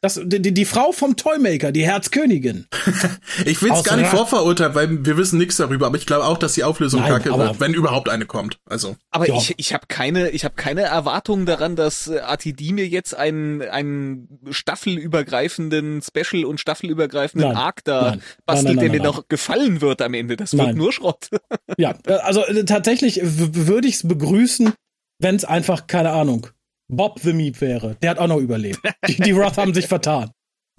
Das, 0.00 0.20
die, 0.22 0.52
die 0.52 0.64
Frau 0.64 0.92
vom 0.92 1.16
Toymaker, 1.16 1.72
die 1.72 1.84
Herzkönigin. 1.84 2.66
ich 3.46 3.62
will 3.62 3.72
es 3.72 3.84
gar 3.84 3.96
nicht 3.96 4.08
vorverurteilen, 4.08 4.74
weil 4.74 5.04
wir 5.04 5.16
wissen 5.16 5.38
nichts 5.38 5.56
darüber, 5.56 5.86
aber 5.86 5.96
ich 5.96 6.06
glaube 6.06 6.24
auch, 6.24 6.38
dass 6.38 6.54
die 6.54 6.64
Auflösung 6.64 7.00
Nein, 7.00 7.12
kacke 7.12 7.36
wird, 7.36 7.60
wenn 7.60 7.74
überhaupt 7.74 8.08
eine 8.08 8.26
kommt. 8.26 8.58
Also. 8.66 8.96
Aber 9.10 9.28
ja. 9.28 9.36
ich, 9.36 9.54
ich 9.56 9.72
habe 9.74 9.86
keine, 9.88 10.30
ich 10.30 10.44
habe 10.44 10.54
keine 10.54 10.82
Erwartungen 10.82 11.46
daran, 11.46 11.76
dass 11.76 12.08
äh, 12.08 12.20
ATD 12.20 12.72
mir 12.72 12.86
jetzt 12.86 13.14
einen, 13.14 13.62
einen 13.62 14.40
staffelübergreifenden 14.50 16.02
Special 16.02 16.44
und 16.44 16.60
staffelübergreifenden 16.60 17.50
nein, 17.50 17.56
Arc 17.56 17.84
da 17.84 18.10
nein, 18.10 18.22
bastelt, 18.46 18.80
der 18.80 18.90
mir 18.90 19.02
noch 19.02 19.28
gefallen 19.28 19.80
wird 19.80 20.02
am 20.02 20.14
Ende. 20.14 20.36
Das 20.36 20.56
wird 20.56 20.74
nur 20.74 20.92
Schrott. 20.92 21.28
ja, 21.76 21.94
äh, 22.06 22.14
also 22.14 22.44
äh, 22.44 22.64
tatsächlich 22.64 23.20
würde 23.22 23.88
ich 23.88 23.96
es 23.96 24.08
begrüßen, 24.08 24.72
wenn 25.18 25.36
es 25.36 25.44
einfach, 25.44 25.86
keine 25.86 26.10
Ahnung, 26.10 26.48
Bob 26.92 27.20
the 27.20 27.32
Meep 27.32 27.60
wäre. 27.60 27.96
Der 28.02 28.10
hat 28.10 28.18
auch 28.18 28.28
noch 28.28 28.38
überlebt. 28.38 28.80
Die, 29.08 29.16
die 29.16 29.32
Roth 29.32 29.56
haben 29.56 29.74
sich 29.74 29.86
vertan. 29.86 30.30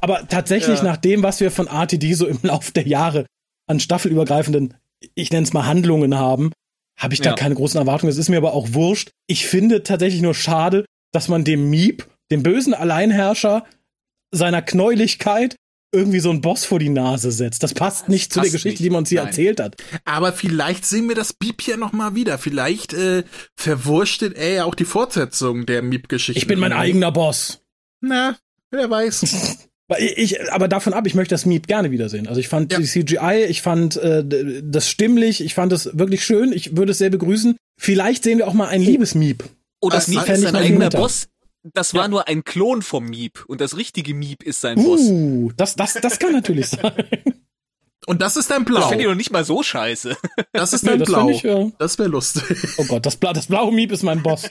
Aber 0.02 0.28
tatsächlich 0.28 0.80
ja. 0.80 0.84
nach 0.84 0.98
dem, 0.98 1.24
was 1.24 1.40
wir 1.40 1.50
von 1.52 1.68
RTD 1.68 2.14
so 2.14 2.28
im 2.28 2.40
Lauf 2.44 2.72
der 2.72 2.88
Jahre 2.88 3.26
an 3.68 3.80
staffelübergreifenden, 3.80 4.76
ich 5.16 5.32
nenne 5.32 5.44
es 5.44 5.54
mal 5.54 5.66
Handlungen 5.66 6.18
haben, 6.18 6.52
habe 6.98 7.14
ich 7.14 7.22
da 7.22 7.32
ja. 7.32 7.36
keine 7.36 7.56
großen 7.56 7.80
Erwartungen. 7.80 8.12
Es 8.12 8.18
ist 8.18 8.30
mir 8.30 8.38
aber 8.38 8.54
auch 8.54 8.74
wurscht. 8.74 9.12
Ich 9.28 9.48
finde 9.48 9.84
tatsächlich 9.84 10.22
nur 10.22 10.36
schade, 10.36 10.86
dass 11.12 11.28
man 11.28 11.44
dem 11.44 11.70
Miep, 11.70 12.08
dem 12.32 12.44
bösen 12.44 12.74
Alleinherrscher, 12.74 13.66
seiner 14.32 14.62
Knäuligkeit 14.62 15.56
irgendwie 15.94 16.20
so 16.20 16.32
ein 16.32 16.42
Boss 16.42 16.66
vor 16.66 16.80
die 16.80 16.90
Nase 16.90 17.32
setzt. 17.32 17.64
Das 17.64 17.74
passt 17.74 18.10
nicht 18.10 18.32
das 18.32 18.34
zu 18.34 18.42
der 18.42 18.52
Geschichte, 18.52 18.70
nicht. 18.70 18.80
die 18.80 18.90
man 18.90 19.00
uns 19.00 19.10
hier 19.10 19.20
Nein. 19.20 19.28
erzählt 19.28 19.60
hat. 19.60 19.78
Aber 20.06 20.34
vielleicht 20.34 20.86
sehen 20.86 21.08
wir 21.08 21.16
das 21.16 21.34
Beep 21.34 21.62
hier 21.62 21.78
noch 21.78 21.94
mal 21.94 22.16
wieder. 22.16 22.38
Vielleicht 22.38 22.94
äh, 22.94 23.24
verwurschtet 23.56 24.36
er 24.36 24.54
ja 24.54 24.66
auch 24.66 24.76
die 24.76 24.86
Fortsetzung 24.86 25.66
der 25.66 25.82
Miep-Geschichte. 25.82 26.40
Ich 26.40 26.48
bin 26.48 26.60
mein 26.60 26.74
eigener 26.74 27.12
Boss. 27.12 27.62
Na, 28.02 28.38
wer 28.72 28.90
weiß. 28.90 29.58
Ich, 30.00 30.52
aber 30.52 30.68
davon 30.68 30.94
ab, 30.94 31.06
ich 31.06 31.14
möchte 31.14 31.36
das 31.36 31.46
Miep 31.46 31.68
gerne 31.68 31.92
wiedersehen. 31.92 32.28
Also 32.28 32.40
ich 32.40 32.48
fand 32.48 32.72
ja. 32.72 32.80
die 32.80 32.86
CGI, 32.86 33.46
ich 33.48 33.62
fand 33.62 33.98
äh, 33.98 34.24
das 34.64 34.90
stimmlich, 34.90 35.44
ich 35.44 35.54
fand 35.54 35.72
es 35.74 35.90
wirklich 35.94 36.26
schön. 36.26 36.52
Ich 36.52 36.78
würde 36.78 36.94
es 36.94 36.98
sehr 36.98 37.10
begrüßen. 37.10 37.58
Vielleicht 37.80 38.24
sehen 38.24 38.38
wir 38.38 38.48
auch 38.48 38.54
mal 38.54 38.70
ein 38.70 38.82
Liebes-Miep. 38.82 39.44
Oh, 39.82 39.90
das, 39.90 40.06
das 40.06 40.16
Miep 40.16 40.30
ist 40.30 40.46
ein 40.46 40.56
eigener 40.56 40.90
Boss. 40.90 41.28
Das 41.64 41.94
war 41.94 42.04
ja. 42.04 42.08
nur 42.10 42.28
ein 42.28 42.44
Klon 42.44 42.82
vom 42.82 43.06
Miep 43.06 43.46
und 43.48 43.62
das 43.62 43.78
richtige 43.78 44.14
Miep 44.14 44.44
ist 44.44 44.62
sein 44.62 44.78
uh, 44.78 44.84
Boss. 44.84 45.02
Uh, 45.02 45.52
das, 45.56 45.76
das, 45.76 45.94
das 45.94 46.20
kann 46.20 46.34
natürlich 46.34 46.68
sein. 46.70 46.94
Und 48.06 48.22
das 48.22 48.36
ist 48.36 48.52
dein 48.52 48.66
Blau. 48.66 48.82
Das 48.82 48.90
finde 48.90 49.04
ich 49.06 49.10
doch 49.10 49.16
nicht 49.16 49.32
mal 49.32 49.46
so 49.46 49.64
scheiße. 49.64 50.18
Das 50.52 50.74
ist 50.74 50.86
dein 50.86 51.00
nee, 51.00 51.06
Blau. 51.06 51.30
Ich, 51.30 51.46
äh, 51.46 51.72
das 51.78 51.98
wäre 51.98 52.10
lustig. 52.10 52.58
Oh 52.78 52.84
Gott, 52.86 53.06
das, 53.06 53.16
Bla 53.16 53.32
das 53.32 53.48
blaue 53.48 53.74
Miep 53.74 53.92
ist 53.92 54.04
mein 54.04 54.22
Boss. 54.22 54.50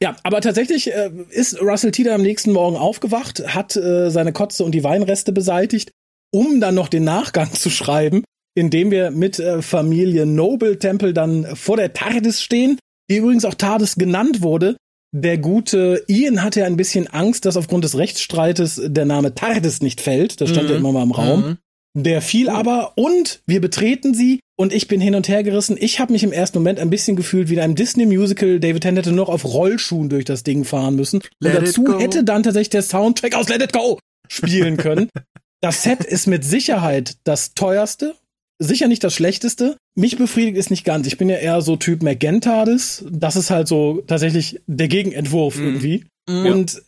Ja, 0.00 0.16
aber 0.22 0.40
tatsächlich 0.40 0.92
äh, 0.92 1.10
ist 1.30 1.60
Russell 1.60 1.90
Teeter 1.90 2.14
am 2.14 2.22
nächsten 2.22 2.52
Morgen 2.52 2.76
aufgewacht, 2.76 3.42
hat 3.54 3.74
äh, 3.76 4.10
seine 4.10 4.32
Kotze 4.32 4.64
und 4.64 4.72
die 4.72 4.84
Weinreste 4.84 5.32
beseitigt, 5.32 5.90
um 6.30 6.60
dann 6.60 6.74
noch 6.74 6.88
den 6.88 7.04
Nachgang 7.04 7.52
zu 7.52 7.70
schreiben, 7.70 8.22
indem 8.54 8.90
wir 8.90 9.10
mit 9.10 9.38
äh, 9.38 9.62
Familie 9.62 10.26
Noble 10.26 10.78
Temple 10.78 11.14
dann 11.14 11.56
vor 11.56 11.76
der 11.76 11.94
TARDIS 11.94 12.42
stehen, 12.42 12.78
die 13.10 13.16
übrigens 13.16 13.44
auch 13.44 13.54
TARDIS 13.54 13.96
genannt 13.96 14.42
wurde. 14.42 14.76
Der 15.12 15.38
gute 15.38 16.04
Ian 16.06 16.42
hatte 16.42 16.60
ja 16.60 16.66
ein 16.66 16.76
bisschen 16.76 17.06
Angst, 17.06 17.46
dass 17.46 17.56
aufgrund 17.56 17.84
des 17.84 17.96
Rechtsstreites 17.96 18.80
der 18.84 19.06
Name 19.06 19.34
TARDIS 19.34 19.80
nicht 19.80 20.00
fällt. 20.00 20.40
Das 20.40 20.50
stand 20.50 20.66
mhm. 20.66 20.70
ja 20.70 20.76
immer 20.76 20.92
mal 20.92 21.02
im 21.02 21.12
Raum. 21.12 21.40
Mhm. 21.40 21.58
Der 21.96 22.20
fiel 22.20 22.48
aber 22.48 22.92
und 22.96 23.42
wir 23.46 23.60
betreten 23.60 24.14
sie 24.14 24.40
und 24.56 24.72
ich 24.72 24.86
bin 24.86 25.00
hin 25.00 25.14
und 25.14 25.28
her 25.28 25.42
gerissen. 25.42 25.76
Ich 25.80 25.98
habe 25.98 26.12
mich 26.12 26.22
im 26.22 26.32
ersten 26.32 26.58
Moment 26.58 26.78
ein 26.78 26.90
bisschen 26.90 27.16
gefühlt 27.16 27.48
wie 27.48 27.54
in 27.54 27.60
einem 27.60 27.74
Disney-Musical. 27.74 28.60
David 28.60 28.82
Tennant 28.82 29.06
hätte 29.06 29.16
noch 29.16 29.28
auf 29.28 29.44
Rollschuhen 29.44 30.08
durch 30.08 30.24
das 30.24 30.44
Ding 30.44 30.64
fahren 30.64 30.96
müssen. 30.96 31.22
Let 31.40 31.56
und 31.56 31.66
dazu 31.66 31.98
hätte 31.98 32.24
dann 32.24 32.42
tatsächlich 32.42 32.70
der 32.70 32.82
Soundtrack 32.82 33.34
aus 33.34 33.48
Let 33.48 33.62
It 33.62 33.72
Go 33.72 33.98
spielen 34.28 34.76
können. 34.76 35.08
das 35.60 35.82
Set 35.82 36.04
ist 36.04 36.26
mit 36.26 36.44
Sicherheit 36.44 37.16
das 37.24 37.54
teuerste, 37.54 38.14
sicher 38.58 38.88
nicht 38.88 39.04
das 39.04 39.14
schlechteste. 39.14 39.76
Mich 39.94 40.18
befriedigt 40.18 40.56
es 40.56 40.70
nicht 40.70 40.84
ganz. 40.84 41.06
Ich 41.06 41.18
bin 41.18 41.28
ja 41.28 41.36
eher 41.36 41.60
so 41.62 41.76
Typ 41.76 42.02
Magentades. 42.02 43.04
Das 43.10 43.36
ist 43.36 43.50
halt 43.50 43.68
so 43.68 44.02
tatsächlich 44.06 44.60
der 44.66 44.88
Gegenentwurf 44.88 45.56
mm. 45.56 45.62
irgendwie. 45.62 46.04
Mm. 46.28 46.46
Und 46.46 46.82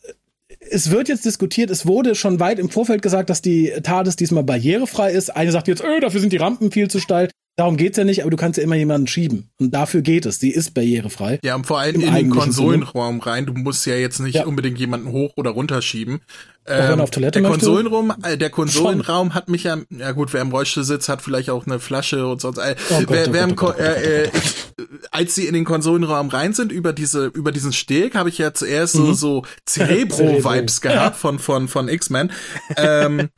es 0.70 0.90
wird 0.90 1.08
jetzt 1.08 1.24
diskutiert, 1.24 1.70
es 1.70 1.86
wurde 1.86 2.14
schon 2.14 2.38
weit 2.40 2.58
im 2.58 2.70
Vorfeld 2.70 3.02
gesagt, 3.02 3.30
dass 3.30 3.42
die 3.42 3.72
TARDIS 3.82 4.16
diesmal 4.16 4.44
barrierefrei 4.44 5.12
ist. 5.12 5.30
Eine 5.30 5.52
sagt 5.52 5.68
jetzt, 5.68 5.82
öh, 5.82 6.00
dafür 6.00 6.20
sind 6.20 6.32
die 6.32 6.38
Rampen 6.38 6.70
viel 6.70 6.88
zu 6.88 7.00
steil. 7.00 7.28
Darum 7.56 7.76
geht's 7.76 7.98
ja 7.98 8.04
nicht, 8.04 8.22
aber 8.22 8.30
du 8.30 8.36
kannst 8.36 8.56
ja 8.56 8.64
immer 8.64 8.76
jemanden 8.76 9.06
schieben. 9.06 9.50
Und 9.58 9.74
dafür 9.74 10.00
geht 10.00 10.24
es. 10.24 10.38
Die 10.38 10.50
ist 10.50 10.72
barrierefrei. 10.72 11.40
Ja, 11.44 11.56
und 11.56 11.66
vor 11.66 11.78
allem 11.78 12.00
in 12.00 12.14
den 12.14 12.30
Konsolenraum 12.30 13.20
rein. 13.20 13.44
Du 13.44 13.52
musst 13.52 13.84
ja 13.86 13.96
jetzt 13.96 14.20
nicht 14.20 14.36
ja. 14.36 14.46
unbedingt 14.46 14.78
jemanden 14.78 15.12
hoch 15.12 15.32
oder 15.36 15.50
runter 15.50 15.82
schieben. 15.82 16.20
Ähm, 16.66 17.00
auf 17.00 17.10
Toilette 17.10 17.40
der 17.40 17.50
Konsolenraum, 17.50 18.12
äh, 18.22 18.36
der 18.36 18.50
Konsolenraum 18.50 19.34
hat 19.34 19.48
mich 19.48 19.64
ja, 19.64 19.78
ja 19.90 20.12
gut, 20.12 20.32
wer 20.32 20.42
im 20.42 20.50
Rollstuhl 20.50 20.84
sitzt, 20.84 21.08
hat 21.08 21.22
vielleicht 21.22 21.50
auch 21.50 21.66
eine 21.66 21.80
Flasche 21.80 22.26
und 22.26 22.40
sonst. 22.40 22.58
Äh, 22.58 22.76
oh 22.90 22.98
Gott, 23.00 23.08
wer, 23.08 23.28
oh 23.28 23.32
wer 23.32 23.44
im, 23.44 23.56
oh 23.58 23.70
äh, 23.70 24.24
äh, 24.24 24.30
als 25.10 25.34
sie 25.34 25.46
in 25.46 25.54
den 25.54 25.64
Konsolenraum 25.64 26.28
rein 26.28 26.52
sind 26.52 26.70
über 26.70 26.92
diese 26.92 27.26
über 27.26 27.50
diesen 27.50 27.72
Steg, 27.72 28.14
habe 28.14 28.28
ich 28.28 28.38
ja 28.38 28.52
zuerst 28.52 28.94
mhm. 28.94 29.06
so 29.06 29.12
so 29.14 29.42
Cerebro-Vibes 29.68 30.80
gehabt 30.80 30.96
ja. 31.00 31.10
von 31.18 31.38
von 31.38 31.66
von 31.66 31.88
X-Men. 31.88 32.30
Ähm, 32.76 33.30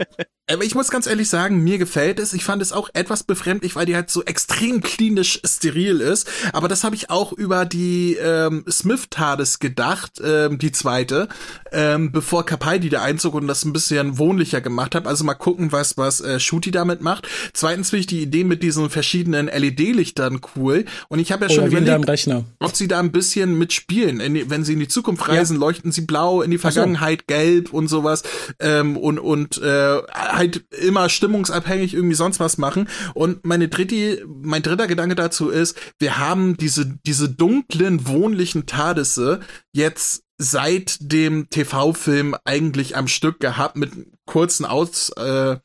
aber 0.51 0.65
ich 0.65 0.75
muss 0.75 0.91
ganz 0.91 1.07
ehrlich 1.07 1.29
sagen, 1.29 1.63
mir 1.63 1.79
gefällt 1.79 2.19
es. 2.19 2.33
Ich 2.33 2.45
fand 2.45 2.61
es 2.61 2.73
auch 2.73 2.91
etwas 2.95 3.23
befremdlich, 3.23 3.77
weil 3.77 3.87
die 3.87 3.95
halt 3.95 4.11
so 4.11 4.25
extrem 4.25 4.83
klinisch 4.83 5.41
steril 5.45 6.01
ist. 6.01 6.29
Aber 6.53 6.67
das 6.69 6.83
habe 6.83 6.97
ich 6.97 7.11
auch 7.11 7.33
über 7.33 7.65
die 7.65 8.17
ähm, 8.21 8.65
Smith-TARDIS 8.69 9.61
gedacht, 9.61 10.21
ähm, 10.23 10.59
die 10.59 10.73
zweite, 10.73 11.29
ähm, 11.71 12.11
bevor 12.11 12.45
Capaldi 12.45 12.89
da 12.89 13.03
einzog 13.13 13.35
und 13.35 13.47
das 13.47 13.65
ein 13.65 13.73
bisschen 13.73 14.19
wohnlicher 14.19 14.61
gemacht 14.61 14.95
hat. 14.95 15.07
Also 15.07 15.25
mal 15.25 15.35
gucken, 15.35 15.73
was 15.73 15.97
was 15.97 16.21
äh, 16.21 16.41
Shooty 16.41 16.71
damit 16.71 17.01
macht. 17.01 17.29
Zweitens 17.53 17.91
finde 17.91 18.01
ich 18.01 18.07
die 18.07 18.23
Idee 18.23 18.45
mit 18.45 18.63
diesen 18.63 18.91
verschiedenen 18.91 19.47
LED-Lichtern 19.47 20.41
cool. 20.57 20.85
Und 21.09 21.19
ich 21.19 21.33
habe 21.33 21.47
ja 21.47 21.51
schon 21.51 21.67
überlegt, 21.67 22.29
ob 22.59 22.77
sie 22.77 22.89
da 22.89 22.99
ein 22.99 23.13
bisschen 23.13 23.59
mitspielen. 23.59 24.19
Die, 24.35 24.51
wenn 24.51 24.65
sie 24.65 24.73
in 24.75 24.81
die 24.81 24.89
Zukunft 24.89 25.29
reisen, 25.29 25.55
ja. 25.55 25.61
leuchten 25.61 25.93
sie 25.93 26.03
blau, 26.03 26.43
in 26.43 26.51
die 26.51 26.59
Vergangenheit 26.59 27.21
so. 27.21 27.27
gelb 27.29 27.73
und 27.73 27.89
sowas. 27.89 28.23
Ähm, 28.59 28.97
und 28.97 29.19
und 29.19 29.59
äh, 29.59 29.99
halt 30.13 30.65
immer 30.83 31.09
stimmungsabhängig 31.09 31.95
irgendwie 31.95 32.17
sonst 32.17 32.41
was 32.41 32.59
machen. 32.59 32.89
Und 33.15 33.45
meine 33.45 33.69
dritte, 33.69 34.25
mein 34.27 34.63
dritter 34.63 34.87
Gedanke 34.87 35.15
dazu 35.15 35.51
ist, 35.51 35.77
wir 35.99 36.19
haben 36.19 36.57
diese, 36.57 36.99
diese 37.07 37.29
dunklen, 37.29 38.07
wohnlichen 38.07 38.67
Tadisse 38.67 39.41
jetzt 39.73 40.23
seit 40.43 40.97
dem 41.01 41.49
TV-Film 41.51 42.37
eigentlich 42.45 42.97
am 42.97 43.09
Stück 43.09 43.41
gehabt 43.41 43.77
mit 43.77 43.93
kurzen 44.27 44.65
Aus, 44.65 45.11
äh, 45.11 45.57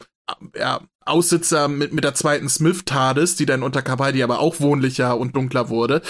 ja, 0.55 0.81
Aussitzer 1.05 1.67
mit, 1.67 1.93
mit 1.93 2.03
der 2.03 2.13
zweiten 2.13 2.49
Smith 2.49 2.83
TARDIS, 2.85 3.35
die 3.35 3.45
dann 3.45 3.63
unter 3.63 3.81
Capaldi 3.81 4.21
aber 4.23 4.39
auch 4.39 4.59
wohnlicher 4.59 5.17
und 5.17 5.35
dunkler 5.35 5.69
wurde. 5.69 6.01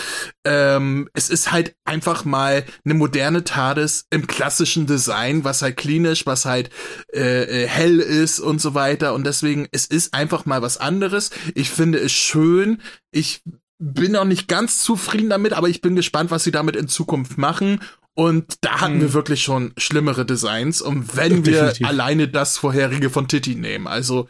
Ähm, 0.43 1.07
es 1.13 1.29
ist 1.29 1.51
halt 1.51 1.75
einfach 1.85 2.25
mal 2.25 2.65
eine 2.83 2.95
moderne 2.95 3.43
TARDIS 3.43 4.07
im 4.09 4.27
klassischen 4.27 4.87
Design, 4.87 5.43
was 5.43 5.61
halt 5.61 5.77
klinisch, 5.77 6.25
was 6.25 6.45
halt 6.45 6.71
äh, 7.13 7.43
äh, 7.43 7.67
hell 7.67 7.99
ist 7.99 8.39
und 8.39 8.59
so 8.59 8.73
weiter. 8.73 9.13
Und 9.13 9.25
deswegen, 9.25 9.67
es 9.71 9.85
ist 9.85 10.13
einfach 10.13 10.45
mal 10.45 10.61
was 10.61 10.77
anderes. 10.77 11.29
Ich 11.53 11.69
finde 11.69 11.99
es 11.99 12.11
schön. 12.11 12.81
Ich 13.11 13.43
bin 13.79 14.13
noch 14.13 14.25
nicht 14.25 14.47
ganz 14.47 14.81
zufrieden 14.81 15.29
damit, 15.29 15.53
aber 15.53 15.69
ich 15.69 15.81
bin 15.81 15.95
gespannt, 15.95 16.31
was 16.31 16.43
sie 16.43 16.51
damit 16.51 16.75
in 16.75 16.87
Zukunft 16.87 17.37
machen. 17.37 17.79
Und 18.17 18.55
da 18.61 18.81
hatten 18.81 18.95
hm. 18.95 19.01
wir 19.01 19.13
wirklich 19.13 19.43
schon 19.43 19.73
schlimmere 19.77 20.25
Designs. 20.25 20.81
Und 20.81 21.15
wenn 21.15 21.45
wir 21.45 21.71
alleine 21.83 22.27
das 22.27 22.57
vorherige 22.57 23.11
von 23.11 23.27
Titi 23.27 23.53
nehmen, 23.53 23.85
also 23.85 24.27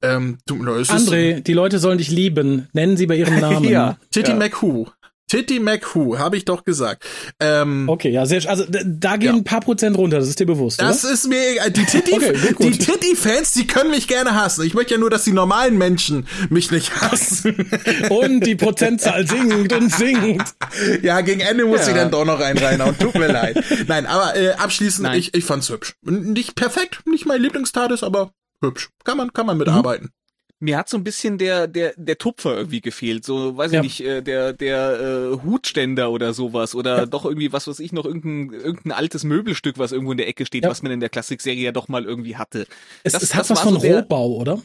ähm, 0.00 0.38
du, 0.46 0.56
no, 0.56 0.72
André, 0.72 1.40
die 1.40 1.52
Leute 1.52 1.78
sollen 1.78 1.98
dich 1.98 2.10
lieben. 2.10 2.68
Nennen 2.72 2.96
sie 2.96 3.06
bei 3.06 3.16
ihrem 3.16 3.38
Namen. 3.40 3.68
ja, 3.68 3.98
Titty 4.12 4.30
ja. 4.30 4.36
McHugh. 4.36 4.90
Titty 5.28 5.60
McHugh, 5.60 6.18
habe 6.18 6.36
ich 6.36 6.44
doch 6.44 6.64
gesagt. 6.64 7.04
Ähm, 7.38 7.88
okay, 7.88 8.10
ja, 8.10 8.26
sehr, 8.26 8.48
also 8.48 8.64
da 8.68 9.16
gehen 9.16 9.28
ja. 9.28 9.34
ein 9.34 9.44
paar 9.44 9.60
Prozent 9.60 9.96
runter, 9.96 10.18
das 10.18 10.28
ist 10.28 10.40
dir 10.40 10.46
bewusst, 10.46 10.80
Das 10.80 11.04
oder? 11.04 11.14
ist 11.14 11.28
mir 11.28 11.52
egal. 11.52 11.70
Die 11.70 11.84
Titty, 11.86 12.14
okay, 12.14 12.32
die 12.58 12.78
Titty-Fans, 12.78 13.52
die 13.52 13.66
können 13.66 13.90
mich 13.90 14.08
gerne 14.08 14.34
hassen. 14.34 14.64
Ich 14.64 14.74
möchte 14.74 14.94
ja 14.94 15.00
nur, 15.00 15.10
dass 15.10 15.24
die 15.24 15.32
normalen 15.32 15.76
Menschen 15.76 16.26
mich 16.48 16.70
nicht 16.70 17.00
hassen. 17.00 17.68
und 18.08 18.40
die 18.40 18.56
Prozentzahl 18.56 19.26
sinkt 19.26 19.72
und 19.72 19.92
sinkt. 19.92 20.54
Ja, 21.02 21.20
gegen 21.20 21.40
Ende 21.40 21.64
muss 21.64 21.82
ja. 21.82 21.88
ich 21.88 21.94
dann 21.94 22.10
doch 22.10 22.24
noch 22.24 22.40
rein, 22.40 22.56
Rainer, 22.56 22.86
und 22.86 22.98
tut 22.98 23.14
mir 23.14 23.28
leid. 23.28 23.62
Nein, 23.86 24.06
aber 24.06 24.36
äh, 24.36 24.52
abschließend, 24.52 25.04
Nein. 25.04 25.18
ich, 25.18 25.34
ich 25.34 25.44
fand's 25.44 25.68
hübsch. 25.68 25.94
Nicht 26.02 26.54
perfekt, 26.54 27.00
nicht 27.06 27.26
mein 27.26 27.40
Lieblingstades, 27.40 28.02
aber 28.02 28.32
hübsch. 28.62 28.90
Kann 29.04 29.16
man, 29.16 29.32
kann 29.32 29.46
man 29.46 29.58
mitarbeiten. 29.58 30.06
Mhm. 30.06 30.27
Mir 30.60 30.76
hat 30.76 30.88
so 30.88 30.96
ein 30.96 31.04
bisschen 31.04 31.38
der 31.38 31.68
der 31.68 31.94
der 31.96 32.18
Tupfer 32.18 32.56
irgendwie 32.56 32.80
gefehlt, 32.80 33.24
so 33.24 33.56
weiß 33.56 33.72
ja. 33.72 33.80
ich 33.80 33.84
nicht, 33.84 34.00
äh, 34.00 34.22
der 34.22 34.52
der 34.52 35.00
äh, 35.00 35.44
Hutständer 35.44 36.10
oder 36.10 36.34
sowas 36.34 36.74
oder 36.74 36.98
ja. 36.98 37.06
doch 37.06 37.24
irgendwie 37.24 37.52
was 37.52 37.68
was 37.68 37.78
ich 37.78 37.92
noch 37.92 38.04
irgendein 38.04 38.58
irgendein 38.58 38.92
altes 38.92 39.24
Möbelstück, 39.24 39.78
was 39.78 39.92
irgendwo 39.92 40.12
in 40.12 40.18
der 40.18 40.28
Ecke 40.28 40.46
steht, 40.46 40.64
ja. 40.64 40.70
was 40.70 40.82
man 40.82 40.90
in 40.90 41.00
der 41.00 41.10
Klassikserie 41.10 41.62
ja 41.62 41.72
doch 41.72 41.88
mal 41.88 42.04
irgendwie 42.04 42.36
hatte. 42.36 42.66
Es, 43.04 43.12
das, 43.12 43.22
es 43.22 43.34
hat 43.34 43.42
das 43.42 43.50
was 43.50 43.60
von 43.60 43.78
so 43.78 43.86
Rohbau, 43.86 44.36
oder? 44.36 44.60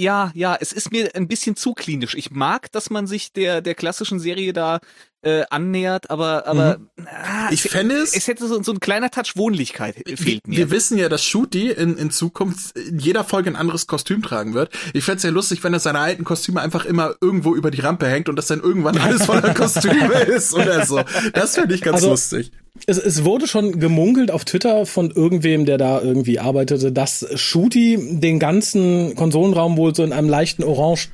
Ja, 0.00 0.30
ja, 0.34 0.56
es 0.60 0.72
ist 0.72 0.92
mir 0.92 1.10
ein 1.16 1.26
bisschen 1.26 1.56
zu 1.56 1.74
klinisch. 1.74 2.14
Ich 2.14 2.30
mag, 2.30 2.70
dass 2.70 2.88
man 2.90 3.06
sich 3.06 3.32
der 3.32 3.60
der 3.62 3.74
klassischen 3.74 4.20
Serie 4.20 4.52
da 4.52 4.80
äh, 5.22 5.44
annähert, 5.50 6.10
aber 6.10 6.46
aber 6.46 6.78
mhm. 6.78 7.06
ah, 7.06 7.48
ich 7.50 7.62
fände 7.62 7.96
es 7.96 8.14
es 8.14 8.28
hätte 8.28 8.46
so, 8.46 8.62
so 8.62 8.72
ein 8.72 8.78
kleiner 8.78 9.10
Touch 9.10 9.36
Wohnlichkeit 9.36 9.96
fehlt 10.14 10.46
mir. 10.46 10.56
Wir 10.56 10.70
wissen 10.70 10.96
ja, 10.96 11.08
dass 11.08 11.24
Shooty 11.24 11.70
in, 11.70 11.96
in 11.96 12.10
Zukunft 12.10 12.76
in 12.76 12.98
jeder 13.00 13.24
Folge 13.24 13.50
ein 13.50 13.56
anderes 13.56 13.88
Kostüm 13.88 14.22
tragen 14.22 14.54
wird. 14.54 14.70
Ich 14.92 15.04
fände 15.04 15.16
es 15.16 15.22
ja 15.24 15.30
lustig, 15.30 15.64
wenn 15.64 15.72
er 15.72 15.80
seine 15.80 15.98
alten 15.98 16.24
Kostüme 16.24 16.60
einfach 16.60 16.84
immer 16.84 17.14
irgendwo 17.20 17.54
über 17.56 17.70
die 17.72 17.80
Rampe 17.80 18.06
hängt 18.06 18.28
und 18.28 18.36
das 18.36 18.46
dann 18.46 18.60
irgendwann 18.60 18.96
alles 18.98 19.26
voller 19.26 19.54
Kostüme 19.54 20.20
ist 20.20 20.54
oder 20.54 20.86
so. 20.86 21.00
Das 21.32 21.56
fände 21.56 21.74
ich 21.74 21.82
ganz 21.82 21.96
also, 21.96 22.10
lustig. 22.10 22.52
Es, 22.86 22.98
es 22.98 23.24
wurde 23.24 23.48
schon 23.48 23.80
gemunkelt 23.80 24.30
auf 24.30 24.44
Twitter 24.44 24.86
von 24.86 25.10
irgendwem, 25.10 25.64
der 25.64 25.78
da 25.78 26.00
irgendwie 26.00 26.38
arbeitete, 26.38 26.92
dass 26.92 27.26
Shooty 27.34 28.20
den 28.20 28.38
ganzen 28.38 29.16
Konsolenraum 29.16 29.76
wohl 29.76 29.96
so 29.96 30.04
in 30.04 30.12
einem 30.12 30.28
leichten 30.28 30.62
Orange 30.62 31.08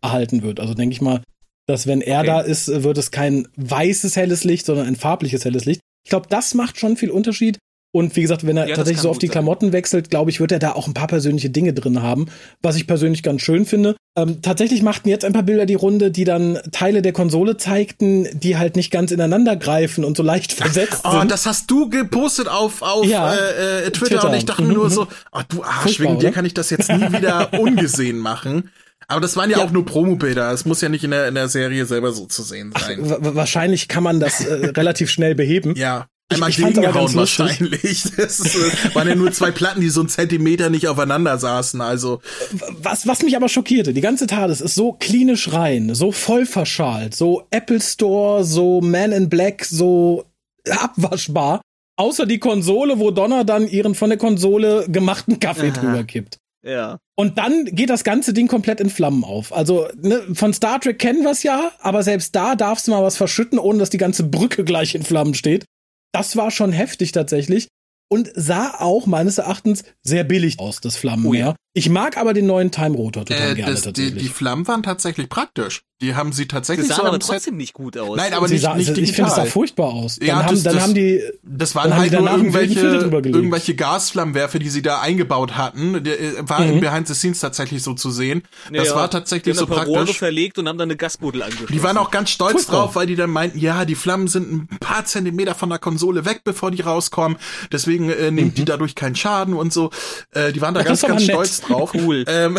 erhalten 0.00 0.42
wird. 0.42 0.60
Also 0.60 0.72
denke 0.72 0.94
ich 0.94 1.02
mal, 1.02 1.22
dass 1.66 1.86
wenn 1.86 2.00
er 2.00 2.20
okay. 2.20 2.26
da 2.26 2.40
ist, 2.40 2.82
wird 2.82 2.98
es 2.98 3.10
kein 3.10 3.48
weißes 3.56 4.16
helles 4.16 4.44
Licht, 4.44 4.66
sondern 4.66 4.86
ein 4.86 4.96
farbliches 4.96 5.44
helles 5.44 5.64
Licht. 5.64 5.80
Ich 6.04 6.10
glaube, 6.10 6.26
das 6.28 6.54
macht 6.54 6.78
schon 6.78 6.96
viel 6.96 7.10
Unterschied. 7.10 7.58
Und 7.94 8.16
wie 8.16 8.22
gesagt, 8.22 8.44
wenn 8.44 8.56
er 8.56 8.66
ja, 8.66 8.74
tatsächlich 8.74 9.02
so 9.02 9.08
auf 9.08 9.18
die 9.18 9.28
sein. 9.28 9.34
Klamotten 9.34 9.72
wechselt, 9.72 10.10
glaube 10.10 10.28
ich, 10.28 10.40
wird 10.40 10.50
er 10.50 10.58
da 10.58 10.72
auch 10.72 10.88
ein 10.88 10.94
paar 10.94 11.06
persönliche 11.06 11.48
Dinge 11.48 11.72
drin 11.72 12.02
haben, 12.02 12.26
was 12.60 12.74
ich 12.74 12.88
persönlich 12.88 13.22
ganz 13.22 13.40
schön 13.42 13.66
finde. 13.66 13.94
Ähm, 14.18 14.42
tatsächlich 14.42 14.82
machten 14.82 15.08
jetzt 15.08 15.24
ein 15.24 15.32
paar 15.32 15.44
Bilder 15.44 15.64
die 15.64 15.74
Runde, 15.74 16.10
die 16.10 16.24
dann 16.24 16.58
Teile 16.72 17.02
der 17.02 17.12
Konsole 17.12 17.56
zeigten, 17.56 18.26
die 18.32 18.56
halt 18.56 18.74
nicht 18.74 18.90
ganz 18.90 19.12
ineinander 19.12 19.54
greifen 19.54 20.04
und 20.04 20.16
so 20.16 20.24
leicht 20.24 20.52
versetzt 20.52 21.02
oh, 21.04 21.20
sind. 21.20 21.30
das 21.30 21.46
hast 21.46 21.70
du 21.70 21.88
gepostet 21.88 22.48
auf, 22.48 22.82
auf 22.82 23.06
ja, 23.06 23.32
äh, 23.32 23.36
äh, 23.36 23.90
Twitter, 23.92 24.06
Twitter, 24.06 24.28
und 24.28 24.34
ich 24.34 24.44
dachte 24.44 24.62
mir 24.62 24.72
nur 24.72 24.90
so, 24.90 25.06
oh, 25.30 25.40
du 25.48 25.62
Arsch, 25.62 26.00
wegen 26.00 26.18
dir 26.18 26.32
kann 26.32 26.44
ich 26.44 26.54
das 26.54 26.70
jetzt 26.70 26.90
nie 26.90 27.12
wieder 27.12 27.52
ungesehen 27.60 28.18
machen. 28.18 28.70
Aber 29.08 29.20
das 29.20 29.36
waren 29.36 29.50
ja, 29.50 29.58
ja. 29.58 29.64
auch 29.64 29.70
nur 29.70 29.84
Promobilder. 29.84 30.52
Es 30.52 30.64
muss 30.64 30.80
ja 30.80 30.88
nicht 30.88 31.04
in 31.04 31.10
der, 31.10 31.28
in 31.28 31.34
der 31.34 31.48
Serie 31.48 31.86
selber 31.86 32.12
so 32.12 32.26
zu 32.26 32.42
sehen 32.42 32.72
sein. 32.78 33.00
Ach, 33.04 33.16
wahrscheinlich 33.20 33.88
kann 33.88 34.02
man 34.02 34.20
das 34.20 34.44
äh, 34.44 34.66
relativ 34.76 35.10
schnell 35.10 35.34
beheben. 35.34 35.74
Ja. 35.76 36.06
Einmal 36.30 36.48
ich, 36.48 36.58
ich 36.58 36.64
gegengehauen 36.64 37.14
wahrscheinlich. 37.14 38.04
Das 38.16 38.40
äh, 38.40 38.94
waren 38.94 39.08
ja 39.08 39.14
nur 39.14 39.30
zwei 39.32 39.50
Platten, 39.50 39.80
die 39.82 39.90
so 39.90 40.00
einen 40.00 40.08
Zentimeter 40.08 40.70
nicht 40.70 40.88
aufeinander 40.88 41.38
saßen. 41.38 41.80
Also 41.82 42.22
was, 42.70 43.06
was 43.06 43.22
mich 43.22 43.36
aber 43.36 43.48
schockierte, 43.50 43.92
die 43.92 44.00
ganze 44.00 44.26
TARDIS 44.26 44.62
ist 44.62 44.74
so 44.74 44.92
klinisch 44.92 45.52
rein, 45.52 45.94
so 45.94 46.12
voll 46.12 46.46
verschalt, 46.46 47.14
so 47.14 47.46
Apple 47.50 47.80
Store, 47.80 48.42
so 48.42 48.80
Man 48.80 49.12
in 49.12 49.28
Black, 49.28 49.64
so 49.64 50.24
abwaschbar. 50.68 51.60
außer 51.96 52.24
die 52.24 52.38
Konsole, 52.38 52.98
wo 52.98 53.10
Donner 53.10 53.44
dann 53.44 53.68
ihren 53.68 53.94
von 53.94 54.08
der 54.08 54.18
Konsole 54.18 54.86
gemachten 54.88 55.38
Kaffee 55.40 55.72
Aha. 55.72 55.80
drüber 55.80 56.04
kippt. 56.04 56.38
Ja. 56.64 56.98
Und 57.16 57.38
dann 57.38 57.66
geht 57.66 57.90
das 57.90 58.02
ganze 58.02 58.32
Ding 58.32 58.48
komplett 58.48 58.80
in 58.80 58.90
Flammen 58.90 59.22
auf. 59.22 59.52
Also 59.52 59.88
ne, 60.00 60.22
von 60.34 60.52
Star 60.52 60.80
Trek 60.80 60.98
kennen 60.98 61.22
wir 61.22 61.30
es 61.30 61.44
ja, 61.44 61.70
aber 61.78 62.02
selbst 62.02 62.34
da 62.34 62.56
darfst 62.56 62.86
du 62.86 62.90
mal 62.90 63.04
was 63.04 63.16
verschütten, 63.16 63.58
ohne 63.58 63.78
dass 63.78 63.90
die 63.90 63.98
ganze 63.98 64.24
Brücke 64.24 64.64
gleich 64.64 64.94
in 64.94 65.04
Flammen 65.04 65.34
steht. 65.34 65.64
Das 66.12 66.36
war 66.36 66.50
schon 66.50 66.72
heftig 66.72 67.12
tatsächlich 67.12 67.68
und 68.08 68.30
sah 68.34 68.80
auch 68.80 69.06
meines 69.06 69.38
Erachtens 69.38 69.84
sehr 70.02 70.24
billig 70.24 70.58
aus, 70.58 70.80
das 70.80 70.96
Flammenmeer. 70.96 71.30
Oh 71.30 71.50
ja. 71.50 71.56
Ich 71.76 71.90
mag 71.90 72.16
aber 72.16 72.34
den 72.34 72.46
neuen 72.46 72.70
Time 72.70 72.96
Rotor 72.96 73.24
total 73.24 73.50
äh, 73.50 73.54
gerne 73.56 73.72
das, 73.72 73.82
tatsächlich. 73.82 74.14
Die, 74.14 74.20
die 74.20 74.28
Flammen 74.28 74.66
waren 74.68 74.84
tatsächlich 74.84 75.28
praktisch. 75.28 75.82
Die 76.00 76.14
haben 76.14 76.32
sie 76.32 76.46
tatsächlich 76.46 76.86
das 76.86 76.98
sah 76.98 77.02
so 77.02 77.08
aber 77.08 77.18
trotzdem 77.18 77.40
Set 77.40 77.54
nicht 77.54 77.72
gut 77.72 77.96
aus. 77.96 78.16
Nein, 78.16 78.32
aber 78.32 78.46
nicht, 78.46 78.60
sah, 78.60 78.74
nicht 78.74 78.88
digital. 78.88 79.04
Ich 79.04 79.12
finde, 79.12 79.30
es 79.30 79.36
sah 79.36 79.44
furchtbar 79.46 79.86
aus. 79.86 80.16
Dann, 80.16 80.28
ja, 80.28 80.44
haben, 80.44 80.54
das, 80.54 80.62
dann 80.62 80.74
das, 80.74 80.82
haben 80.82 80.94
die 80.94 81.22
Das 81.42 81.74
waren 81.74 81.96
halt 81.96 82.12
nur 82.12 82.30
irgendwelche, 82.30 82.80
irgendwelche 82.80 83.74
Gasflammenwerfer, 83.74 84.58
die 84.58 84.68
sie 84.68 84.82
da 84.82 85.00
eingebaut 85.00 85.56
hatten. 85.56 86.04
Die, 86.04 86.10
äh, 86.10 86.48
war 86.48 86.60
mhm. 86.60 86.80
Behind 86.80 87.08
the 87.08 87.14
Scenes 87.14 87.40
tatsächlich 87.40 87.82
so 87.82 87.94
zu 87.94 88.10
sehen. 88.10 88.42
Das 88.72 88.88
ja, 88.88 88.96
war 88.96 89.10
tatsächlich 89.10 89.56
so 89.56 89.66
praktisch. 89.66 89.88
Rohre 89.96 90.14
verlegt 90.14 90.58
und 90.58 90.68
haben 90.68 90.78
dann 90.78 90.88
eine 90.90 90.96
Gasbuddel 90.96 91.42
angeschlossen. 91.42 91.72
Die 91.72 91.82
waren 91.82 91.96
auch 91.96 92.10
ganz 92.10 92.30
stolz 92.30 92.52
Furchtbar. 92.52 92.82
drauf, 92.82 92.96
weil 92.96 93.06
die 93.06 93.16
dann 93.16 93.30
meinten, 93.30 93.58
ja, 93.58 93.84
die 93.84 93.94
Flammen 93.94 94.28
sind 94.28 94.52
ein 94.52 94.68
paar 94.80 95.04
Zentimeter 95.06 95.54
von 95.54 95.70
der 95.70 95.78
Konsole 95.78 96.24
weg, 96.24 96.42
bevor 96.44 96.70
die 96.70 96.82
rauskommen. 96.82 97.38
Deswegen 97.72 98.10
äh, 98.10 98.30
nimmt 98.30 98.52
mhm. 98.52 98.54
die 98.54 98.64
dadurch 98.64 98.94
keinen 98.94 99.16
Schaden 99.16 99.54
und 99.54 99.72
so. 99.72 99.90
Äh, 100.32 100.52
die 100.52 100.60
waren 100.60 100.74
da 100.74 100.80
ja, 100.80 100.86
ganz, 100.86 101.02
ganz 101.02 101.22
stolz 101.22 101.63
drauf. 101.68 101.92
Cool. 102.04 102.24
Ähm, 102.26 102.58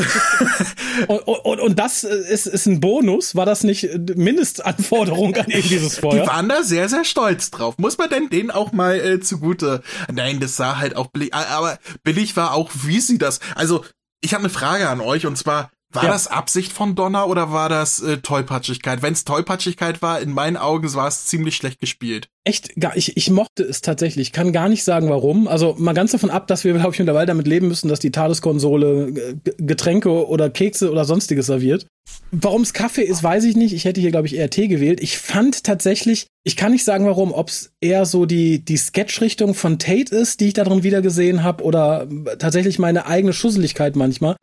und, 1.08 1.20
und, 1.20 1.60
und 1.60 1.80
das 1.80 2.04
ist, 2.04 2.48
ist 2.48 2.66
ein 2.66 2.80
Bonus. 2.80 3.36
War 3.36 3.46
das 3.46 3.64
nicht 3.64 3.90
Mindestanforderung 4.16 5.36
an 5.36 5.50
eben 5.50 5.68
dieses 5.68 5.98
Feuer? 6.00 6.22
Die 6.22 6.28
waren 6.28 6.48
da 6.48 6.64
sehr, 6.64 6.88
sehr 6.90 7.04
stolz 7.04 7.52
drauf. 7.52 7.78
Muss 7.78 7.98
man 7.98 8.10
denn 8.10 8.30
denen 8.30 8.50
auch 8.50 8.72
mal 8.72 8.96
äh, 8.96 9.20
zugute? 9.20 9.84
Nein, 10.12 10.40
das 10.40 10.56
sah 10.56 10.78
halt 10.78 10.96
auch 10.96 11.08
billig. 11.08 11.34
Aber 11.34 11.78
billig 12.04 12.36
war 12.38 12.54
auch, 12.54 12.72
wie 12.84 13.02
sie 13.02 13.18
das. 13.18 13.40
Also, 13.56 13.84
ich 14.22 14.34
habe 14.34 14.44
eine 14.44 14.50
Frage 14.50 14.90
an 14.90 15.02
euch 15.02 15.26
und 15.26 15.38
zwar, 15.38 15.70
war 15.96 16.04
ja. 16.04 16.12
das 16.12 16.28
Absicht 16.28 16.72
von 16.72 16.96
Donner 16.96 17.28
oder 17.28 17.52
war 17.52 17.70
das 17.70 18.02
äh, 18.02 18.18
Tollpatschigkeit? 18.18 19.02
Wenn 19.02 19.14
es 19.14 19.24
Tollpatschigkeit 19.24 20.02
war, 20.02 20.20
in 20.20 20.32
meinen 20.32 20.58
Augen 20.58 20.94
war 20.94 21.08
es 21.08 21.26
ziemlich 21.26 21.56
schlecht 21.56 21.80
gespielt. 21.80 22.30
Echt, 22.44 22.76
gar, 22.80 22.96
ich, 22.96 23.18
ich 23.18 23.32
mochte 23.32 23.64
es 23.64 23.82
tatsächlich. 23.82 24.28
Ich 24.28 24.34
kann 24.34 24.54
gar 24.54 24.70
nicht 24.70 24.84
sagen, 24.84 25.10
warum. 25.10 25.48
Also 25.48 25.76
mal 25.80 25.94
ganz 25.94 26.12
davon 26.12 26.30
ab, 26.30 26.48
dass 26.48 26.64
wir, 26.64 26.74
glaube 26.74 26.92
ich, 26.94 27.00
mittlerweile 27.00 27.26
damit 27.26 27.48
leben 27.48 27.68
müssen, 27.68 27.88
dass 27.88 28.00
die 28.00 28.12
Tageskonsole 28.12 29.08
äh, 29.08 29.36
Getränke 29.58 30.28
oder 30.28 30.50
Kekse 30.50 30.92
oder 30.92 31.06
sonstiges 31.06 31.48
serviert. 31.48 31.88
Warum 32.32 32.62
es 32.62 32.74
Kaffee 32.74 33.04
ist, 33.04 33.24
weiß 33.24 33.46
ich 33.46 33.56
nicht. 33.56 33.74
Ich 33.74 33.86
hätte 33.86 34.02
hier, 34.02 34.12
glaube 34.12 34.28
ich, 34.28 34.36
eher 34.36 34.50
Tee 34.50 34.68
gewählt. 34.68 35.02
Ich 35.02 35.18
fand 35.18 35.64
tatsächlich, 35.64 36.28
ich 36.44 36.56
kann 36.56 36.72
nicht 36.72 36.84
sagen, 36.84 37.06
warum, 37.06 37.32
ob 37.34 37.50
es 37.50 37.72
eher 37.82 38.06
so 38.06 38.26
die, 38.26 38.64
die 38.64 38.78
Sketch-Richtung 38.78 39.56
von 39.56 39.80
Tate 39.80 40.16
ist, 40.16 40.40
die 40.40 40.48
ich 40.48 40.54
da 40.54 40.64
drin 40.64 40.84
wieder 40.84 41.02
gesehen 41.02 41.44
habe, 41.44 41.64
oder 41.64 42.08
tatsächlich 42.38 42.78
meine 42.78 43.08
eigene 43.08 43.34
Schusseligkeit 43.34 43.96
manchmal. 43.96 44.36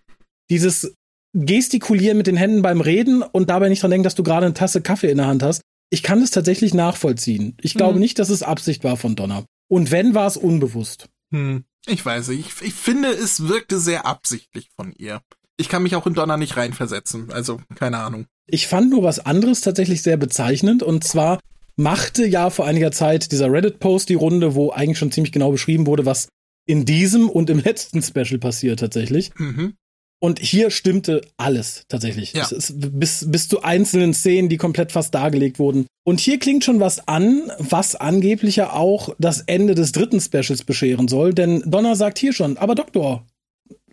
Dieses 0.51 0.95
gestikulieren 1.33 2.19
mit 2.19 2.27
den 2.27 2.37
Händen 2.37 2.63
beim 2.63 2.81
Reden 2.81 3.23
und 3.23 3.51
dabei 3.51 3.69
nicht 3.69 3.83
dran 3.83 3.91
denken, 3.91 4.05
dass 4.05 4.15
du 4.15 4.23
gerade 4.23 4.47
eine 4.47 4.55
Tasse 4.55 4.83
Kaffee 4.83 5.11
in 5.11 5.19
der 5.19 5.27
Hand 5.27 5.43
hast. 5.43 5.63
Ich 5.91 6.03
kann 6.03 6.21
das 6.21 6.31
tatsächlich 6.31 6.75
nachvollziehen. 6.75 7.57
Ich 7.61 7.75
glaube 7.75 7.95
mhm. 7.95 8.01
nicht, 8.01 8.19
dass 8.19 8.31
es 8.31 8.43
Absicht 8.43 8.85
war 8.85 8.97
von 8.97 9.17
Donner. 9.17 9.45
Und 9.69 9.91
wenn, 9.91 10.15
war 10.15 10.27
es 10.27 10.37
unbewusst. 10.37 11.09
Hm. 11.31 11.65
Ich 11.87 12.05
weiß 12.05 12.29
nicht. 12.29 12.47
Ich, 12.47 12.69
ich 12.69 12.75
finde, 12.75 13.09
es 13.09 13.49
wirkte 13.49 13.79
sehr 13.79 14.07
absichtlich 14.07 14.71
von 14.77 14.93
ihr. 14.97 15.21
Ich 15.57 15.69
kann 15.69 15.83
mich 15.83 15.97
auch 15.97 16.07
in 16.07 16.15
Donner 16.15 16.37
nicht 16.37 16.57
reinversetzen. 16.57 17.31
Also, 17.33 17.61
keine 17.75 17.99
Ahnung. 17.99 18.27
Ich 18.47 18.67
fand 18.67 18.91
nur 18.91 19.03
was 19.03 19.19
anderes 19.19 19.61
tatsächlich 19.61 20.03
sehr 20.03 20.17
bezeichnend. 20.17 20.83
Und 20.83 21.05
zwar 21.05 21.41
machte 21.77 22.27
ja 22.27 22.51
vor 22.51 22.67
einiger 22.67 22.93
Zeit 22.93 23.33
dieser 23.33 23.51
Reddit-Post 23.51 24.09
die 24.09 24.15
Runde, 24.15 24.55
wo 24.55 24.71
eigentlich 24.71 24.99
schon 24.99 25.13
ziemlich 25.13 25.33
genau 25.33 25.51
beschrieben 25.51 25.87
wurde, 25.87 26.07
was 26.07 26.29
in 26.67 26.85
diesem 26.85 27.29
und 27.29 27.51
im 27.51 27.59
letzten 27.59 28.03
Special 28.03 28.39
passiert 28.39 28.81
tatsächlich. 28.81 29.33
Mhm. 29.37 29.75
Und 30.23 30.39
hier 30.39 30.70
stimmte 30.70 31.23
alles 31.36 31.82
tatsächlich. 31.89 32.32
Ja. 32.32 32.47
bis, 32.70 33.27
bis 33.28 33.49
zu 33.49 33.62
einzelnen 33.65 34.15
Szenen, 34.15 34.49
die 34.49 34.57
komplett 34.57 34.93
fast 34.93 35.12
dargelegt 35.12 35.59
wurden. 35.59 35.86
Und 36.05 36.20
hier 36.20 36.39
klingt 36.39 36.62
schon 36.62 36.78
was 36.78 37.09
an, 37.09 37.51
was 37.59 37.97
angeblich 37.97 38.55
ja 38.55 38.73
auch 38.73 39.16
das 39.19 39.40
Ende 39.40 39.74
des 39.74 39.90
dritten 39.90 40.20
Specials 40.20 40.62
bescheren 40.62 41.09
soll. 41.09 41.35
Denn 41.35 41.65
Donner 41.66 41.97
sagt 41.97 42.19
hier 42.19 42.32
schon, 42.32 42.57
aber 42.57 42.77
Doktor, 42.77 43.27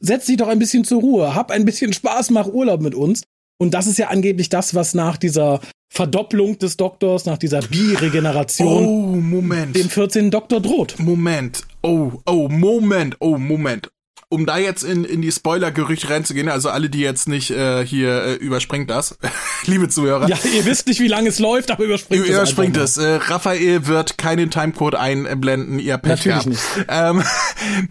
setz 0.01 0.27
dich 0.27 0.37
doch 0.37 0.49
ein 0.49 0.59
bisschen 0.59 0.83
zur 0.83 1.01
Ruhe, 1.01 1.33
hab 1.33 1.49
ein 1.49 1.65
bisschen 1.65 1.93
Spaß, 1.93 2.29
mach 2.29 2.45
Urlaub 2.45 2.81
mit 2.81 2.93
uns. 2.93 3.23
Und 3.59 3.73
das 3.73 3.87
ist 3.87 3.97
ja 3.97 4.09
angeblich 4.09 4.49
das, 4.49 4.75
was 4.75 4.93
nach 4.93 5.17
dieser 5.17 5.61
Verdopplung 5.91 6.59
des 6.59 6.77
Doktors, 6.77 7.25
nach 7.25 7.39
dieser 7.39 7.61
Bi-Regeneration 7.61 8.85
oh, 8.85 9.15
Moment. 9.15 9.75
dem 9.75 9.89
14. 9.89 10.29
Doktor 10.29 10.61
droht. 10.61 10.99
Moment. 10.99 11.63
Oh, 11.81 12.11
oh, 12.27 12.47
Moment. 12.49 13.17
Oh, 13.19 13.39
Moment 13.39 13.89
um 14.29 14.45
da 14.45 14.57
jetzt 14.57 14.83
in, 14.83 15.03
in 15.05 15.21
die 15.21 15.31
Spoiler-Gerüchte 15.31 16.09
reinzugehen, 16.09 16.49
also 16.49 16.69
alle, 16.69 16.89
die 16.89 16.99
jetzt 16.99 17.27
nicht 17.27 17.49
äh, 17.49 17.85
hier 17.85 18.23
äh, 18.23 18.33
überspringt 18.35 18.89
das, 18.89 19.17
liebe 19.65 19.89
Zuhörer. 19.89 20.29
Ja, 20.29 20.37
ihr 20.55 20.65
wisst 20.65 20.87
nicht, 20.87 20.99
wie 20.99 21.07
lange 21.07 21.29
es 21.29 21.39
läuft, 21.39 21.71
aber 21.71 21.83
überspringt 21.83 22.23
es. 22.23 22.29
Überspringt 22.29 22.77
es. 22.77 22.97
Äh, 22.97 23.15
Raphael 23.15 23.87
wird 23.87 24.17
keinen 24.19 24.51
Timecode 24.51 24.95
einblenden, 24.95 25.79
ihr 25.79 25.97
Pech 25.97 26.25
Natürlich 26.25 26.43
gehabt. 26.43 26.77
nicht. 26.77 26.85
Ähm, 26.87 27.23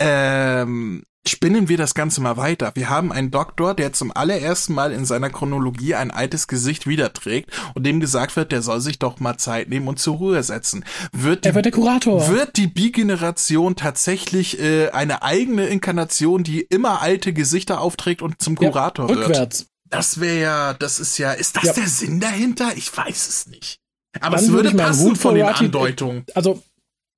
ähm, 0.00 1.02
spinnen 1.26 1.68
wir 1.68 1.76
das 1.76 1.94
Ganze 1.94 2.20
mal 2.20 2.36
weiter. 2.36 2.72
Wir 2.74 2.88
haben 2.88 3.12
einen 3.12 3.30
Doktor, 3.30 3.74
der 3.74 3.92
zum 3.92 4.10
allerersten 4.14 4.74
Mal 4.74 4.92
in 4.92 5.04
seiner 5.04 5.30
Chronologie 5.30 5.94
ein 5.94 6.10
altes 6.10 6.48
Gesicht 6.48 6.86
wieder 6.86 7.12
trägt 7.12 7.50
und 7.74 7.84
dem 7.84 8.00
gesagt 8.00 8.36
wird, 8.36 8.52
der 8.52 8.62
soll 8.62 8.80
sich 8.80 8.98
doch 8.98 9.20
mal 9.20 9.36
Zeit 9.36 9.68
nehmen 9.68 9.88
und 9.88 9.98
zur 9.98 10.16
Ruhe 10.16 10.42
setzen. 10.42 10.84
Wird 11.12 11.44
die, 11.44 11.48
er 11.48 11.54
wird 11.54 11.66
der 11.66 11.72
Kurator. 11.72 12.28
Wird 12.28 12.56
die 12.56 12.66
Bi-Generation 12.66 13.76
tatsächlich 13.76 14.60
äh, 14.60 14.90
eine 14.90 15.22
eigene 15.22 15.66
Inkarnation, 15.66 16.42
die 16.42 16.62
immer 16.62 17.02
alte 17.02 17.32
Gesichter 17.32 17.80
aufträgt 17.80 18.22
und 18.22 18.40
zum 18.40 18.56
Kurator 18.56 19.08
ja, 19.08 19.14
rückwärts. 19.14 19.28
wird? 19.28 19.38
Rückwärts. 19.38 19.66
Das 19.90 20.20
wäre 20.20 20.40
ja, 20.40 20.74
das 20.74 21.00
ist 21.00 21.18
ja, 21.18 21.32
ist 21.32 21.56
das 21.56 21.64
ja. 21.64 21.72
der 21.72 21.88
Sinn 21.88 22.20
dahinter? 22.20 22.70
Ich 22.76 22.96
weiß 22.96 23.28
es 23.28 23.46
nicht. 23.48 23.78
Aber 24.20 24.36
Dann 24.36 24.44
es 24.44 24.52
würde 24.52 24.70
passen 24.72 25.16
von 25.16 25.34
den 25.34 25.46
Andeutungen. 25.46 26.24
Also, 26.34 26.62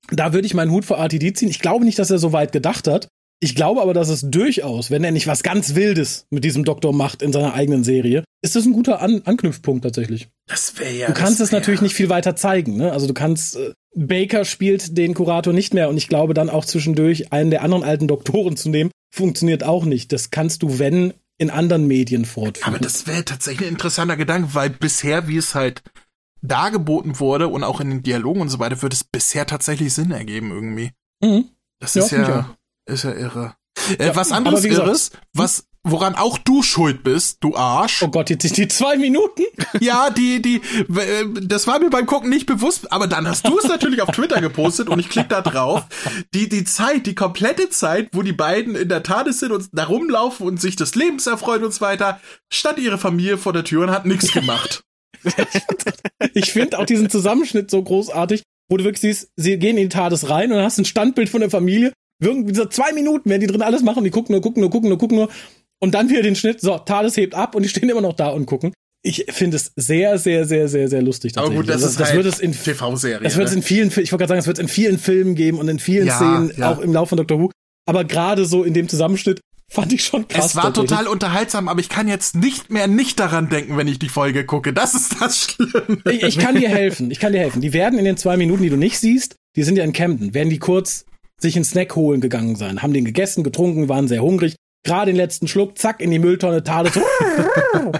da 0.09 0.33
würde 0.33 0.45
ich 0.45 0.53
meinen 0.53 0.71
Hut 0.71 0.85
vor 0.85 0.97
RTD 0.97 1.33
ziehen. 1.33 1.49
Ich 1.49 1.59
glaube 1.59 1.85
nicht, 1.85 1.99
dass 1.99 2.11
er 2.11 2.19
so 2.19 2.33
weit 2.33 2.51
gedacht 2.51 2.87
hat. 2.87 3.07
Ich 3.43 3.55
glaube 3.55 3.81
aber, 3.81 3.93
dass 3.93 4.07
es 4.07 4.21
durchaus, 4.21 4.89
wenn 4.89 5.03
er 5.03 5.11
nicht 5.11 5.27
was 5.27 5.43
ganz 5.43 5.75
Wildes 5.75 6.27
mit 6.29 6.45
diesem 6.45 6.63
Doktor 6.63 6.93
macht 6.93 7.21
in 7.21 7.33
seiner 7.33 7.53
eigenen 7.53 7.83
Serie, 7.83 8.23
ist 8.41 8.55
das 8.55 8.63
ein 8.63 8.71
guter 8.71 9.01
An 9.01 9.21
Anknüpfpunkt 9.25 9.83
tatsächlich. 9.83 10.29
Das 10.47 10.79
wäre 10.79 10.93
ja. 10.93 11.07
Du 11.07 11.13
kannst 11.13 11.41
es 11.41 11.51
natürlich 11.51 11.81
nicht 11.81 11.93
viel 11.93 12.07
weiter 12.07 12.37
zeigen, 12.37 12.77
ne? 12.77 12.93
Also 12.93 13.05
du 13.05 13.13
kannst 13.13 13.57
äh, 13.57 13.73
Baker 13.95 14.45
spielt 14.45 14.97
den 14.97 15.13
Kurator 15.13 15.51
nicht 15.51 15.73
mehr 15.73 15.89
und 15.89 15.97
ich 15.97 16.07
glaube 16.07 16.33
dann 16.33 16.49
auch 16.49 16.63
zwischendurch 16.63 17.33
einen 17.33 17.51
der 17.51 17.63
anderen 17.63 17.83
alten 17.83 18.07
Doktoren 18.07 18.55
zu 18.55 18.69
nehmen, 18.69 18.91
funktioniert 19.13 19.65
auch 19.65 19.83
nicht. 19.83 20.13
Das 20.13 20.31
kannst 20.31 20.63
du, 20.63 20.79
wenn, 20.79 21.13
in 21.37 21.49
anderen 21.49 21.85
Medien 21.85 22.23
fortführen. 22.23 22.75
Aber 22.75 22.79
das 22.81 23.07
wäre 23.07 23.25
tatsächlich 23.25 23.67
ein 23.67 23.73
interessanter 23.73 24.15
Gedanke, 24.15 24.53
weil 24.53 24.69
bisher, 24.69 25.27
wie 25.27 25.35
es 25.35 25.53
halt 25.53 25.83
dargeboten 26.41 27.19
wurde 27.19 27.49
und 27.49 27.65
auch 27.65 27.81
in 27.81 27.89
den 27.89 28.03
Dialogen 28.03 28.39
und 28.39 28.47
so 28.47 28.59
weiter, 28.59 28.81
wird 28.81 28.93
es 28.93 29.03
bisher 29.03 29.45
tatsächlich 29.45 29.93
Sinn 29.93 30.11
ergeben 30.11 30.51
irgendwie. 30.51 30.91
Mhm. 31.21 31.49
Das 31.81 31.97
ist 31.97 32.11
ja, 32.11 32.21
ja 32.21 32.55
ist 32.85 33.03
ja 33.03 33.13
irre. 33.13 33.55
Äh, 33.97 34.07
ja, 34.07 34.15
was 34.15 34.31
anderes 34.31 34.65
Irres, 34.65 35.11
was 35.33 35.65
woran 35.85 36.15
auch 36.15 36.37
du 36.37 36.63
schuld 36.63 37.03
bist, 37.03 37.37
du 37.41 37.55
Arsch. 37.55 38.03
Oh 38.03 38.07
Gott, 38.07 38.29
jetzt 38.29 38.57
die 38.57 38.67
zwei 38.67 38.97
Minuten? 38.97 39.43
Ja, 39.79 40.11
die, 40.11 40.41
die, 40.41 40.57
äh, 40.57 41.25
das 41.41 41.65
war 41.65 41.79
mir 41.79 41.89
beim 41.89 42.05
Gucken 42.05 42.29
nicht 42.29 42.45
bewusst, 42.45 42.91
aber 42.91 43.07
dann 43.07 43.27
hast 43.27 43.47
du 43.47 43.57
es 43.57 43.67
natürlich 43.67 44.01
auf 44.01 44.11
Twitter 44.11 44.39
gepostet 44.39 44.87
und 44.87 44.99
ich 44.99 45.09
klick 45.09 45.29
da 45.29 45.41
drauf. 45.41 45.83
Die, 46.33 46.47
die 46.47 46.63
Zeit, 46.63 47.07
die 47.07 47.15
komplette 47.15 47.69
Zeit, 47.69 48.09
wo 48.13 48.21
die 48.21 48.33
beiden 48.33 48.75
in 48.75 48.87
der 48.87 49.01
Tat 49.01 49.33
sind 49.33 49.51
und 49.51 49.69
da 49.73 49.85
rumlaufen 49.85 50.45
und 50.45 50.61
sich 50.61 50.75
des 50.75 50.93
Lebens 50.95 51.25
erfreuen 51.25 51.63
und 51.63 51.73
so 51.73 51.81
weiter, 51.81 52.21
stand 52.51 52.77
ihre 52.77 52.99
Familie 52.99 53.37
vor 53.37 53.51
der 53.51 53.63
Tür 53.63 53.83
und 53.83 53.91
hat 53.91 54.05
nichts 54.05 54.31
gemacht. 54.31 54.83
ich 56.33 56.51
finde 56.51 56.77
auch 56.77 56.85
diesen 56.85 57.09
Zusammenschnitt 57.09 57.71
so 57.71 57.81
großartig, 57.81 58.43
wo 58.69 58.77
du 58.77 58.83
wirklich 58.83 59.01
siehst, 59.01 59.31
sie 59.35 59.57
gehen 59.57 59.77
in 59.77 59.89
die 59.89 59.95
TARDIS 59.95 60.29
rein 60.29 60.51
und 60.51 60.57
dann 60.57 60.65
hast 60.65 60.77
ein 60.77 60.85
Standbild 60.85 61.29
von 61.29 61.41
der 61.41 61.49
Familie 61.49 61.93
irgendwie 62.19 62.55
so 62.55 62.65
zwei 62.65 62.93
Minuten 62.93 63.29
werden 63.29 63.41
die 63.41 63.47
drin 63.47 63.61
alles 63.61 63.81
machen, 63.81 64.03
die 64.03 64.09
gucken 64.09 64.33
nur, 64.33 64.41
gucken 64.41 64.61
nur, 64.61 64.69
gucken 64.69 64.89
nur, 64.89 64.97
gucken 64.97 65.17
nur. 65.17 65.29
Und 65.79 65.93
dann 65.93 66.09
wieder 66.09 66.21
den 66.21 66.35
Schnitt, 66.35 66.61
so, 66.61 66.77
Thales 66.77 67.17
hebt 67.17 67.35
ab 67.35 67.55
und 67.55 67.63
die 67.63 67.69
stehen 67.69 67.89
immer 67.89 68.01
noch 68.01 68.13
da 68.13 68.29
und 68.29 68.45
gucken. 68.45 68.73
Ich 69.05 69.25
finde 69.29 69.57
es 69.57 69.73
sehr, 69.75 70.17
sehr, 70.17 70.45
sehr, 70.45 70.69
sehr, 70.69 70.87
sehr 70.87 71.01
lustig. 71.01 71.37
Aber 71.37 71.49
gut, 71.49 71.67
das, 71.67 71.75
also, 71.75 71.87
ist 71.87 71.99
das 71.99 72.07
halt 72.09 72.23
wird 72.23 72.33
es 72.33 72.39
in 72.39 72.53
TV-Serie. 72.53 73.21
Das 73.21 73.35
wird 73.35 73.47
es 73.47 73.53
ne? 73.53 73.57
in 73.57 73.63
vielen, 73.63 73.87
ich 73.89 73.97
wollte 73.97 74.17
gerade 74.17 74.27
sagen, 74.29 74.39
es 74.39 74.47
wird 74.47 74.57
es 74.57 74.61
in 74.61 74.69
vielen 74.69 74.97
Filmen 74.97 75.35
geben 75.35 75.57
und 75.59 75.67
in 75.67 75.79
vielen 75.79 76.07
ja, 76.07 76.15
Szenen, 76.15 76.53
ja. 76.55 76.71
auch 76.71 76.79
im 76.79 76.93
Laufe 76.93 77.09
von 77.09 77.17
Doctor 77.17 77.39
Who. 77.39 77.51
Aber 77.85 78.05
gerade 78.05 78.45
so 78.45 78.63
in 78.63 78.73
dem 78.73 78.87
Zusammenschnitt 78.87 79.41
fand 79.69 79.91
ich 79.91 80.05
schon 80.05 80.27
krass. 80.27 80.45
Es 80.45 80.55
war 80.55 80.73
total 80.73 81.07
unterhaltsam, 81.07 81.67
aber 81.67 81.81
ich 81.81 81.89
kann 81.89 82.07
jetzt 82.07 82.35
nicht 82.35 82.69
mehr 82.69 82.87
nicht 82.87 83.19
daran 83.19 83.49
denken, 83.49 83.75
wenn 83.75 83.87
ich 83.87 83.99
die 83.99 84.07
Folge 84.07 84.45
gucke. 84.45 84.71
Das 84.71 84.93
ist 84.93 85.19
das 85.19 85.37
Schlimme. 85.37 86.01
Ich, 86.09 86.23
ich 86.23 86.37
kann 86.37 86.55
dir 86.55 86.69
helfen. 86.69 87.11
Ich 87.11 87.19
kann 87.19 87.33
dir 87.33 87.39
helfen. 87.39 87.61
Die 87.61 87.73
werden 87.73 87.99
in 87.99 88.05
den 88.05 88.15
zwei 88.15 88.37
Minuten, 88.37 88.63
die 88.63 88.69
du 88.69 88.77
nicht 88.77 88.99
siehst, 88.99 89.35
die 89.55 89.63
sind 89.63 89.75
ja 89.75 89.83
in 89.83 89.91
Camden, 89.91 90.33
werden 90.33 90.49
die 90.49 90.59
kurz 90.59 91.05
sich 91.43 91.55
einen 91.55 91.65
Snack 91.65 91.95
holen 91.95 92.21
gegangen 92.21 92.55
sein, 92.55 92.81
haben 92.81 92.93
den 92.93 93.05
gegessen, 93.05 93.43
getrunken, 93.43 93.87
waren 93.89 94.07
sehr 94.07 94.23
hungrig, 94.23 94.55
gerade 94.83 95.11
den 95.11 95.15
letzten 95.15 95.47
Schluck, 95.47 95.77
zack, 95.77 96.01
in 96.01 96.09
die 96.09 96.19
Mülltonne, 96.19 96.63
Tade 96.63 96.89
so. 96.89 97.01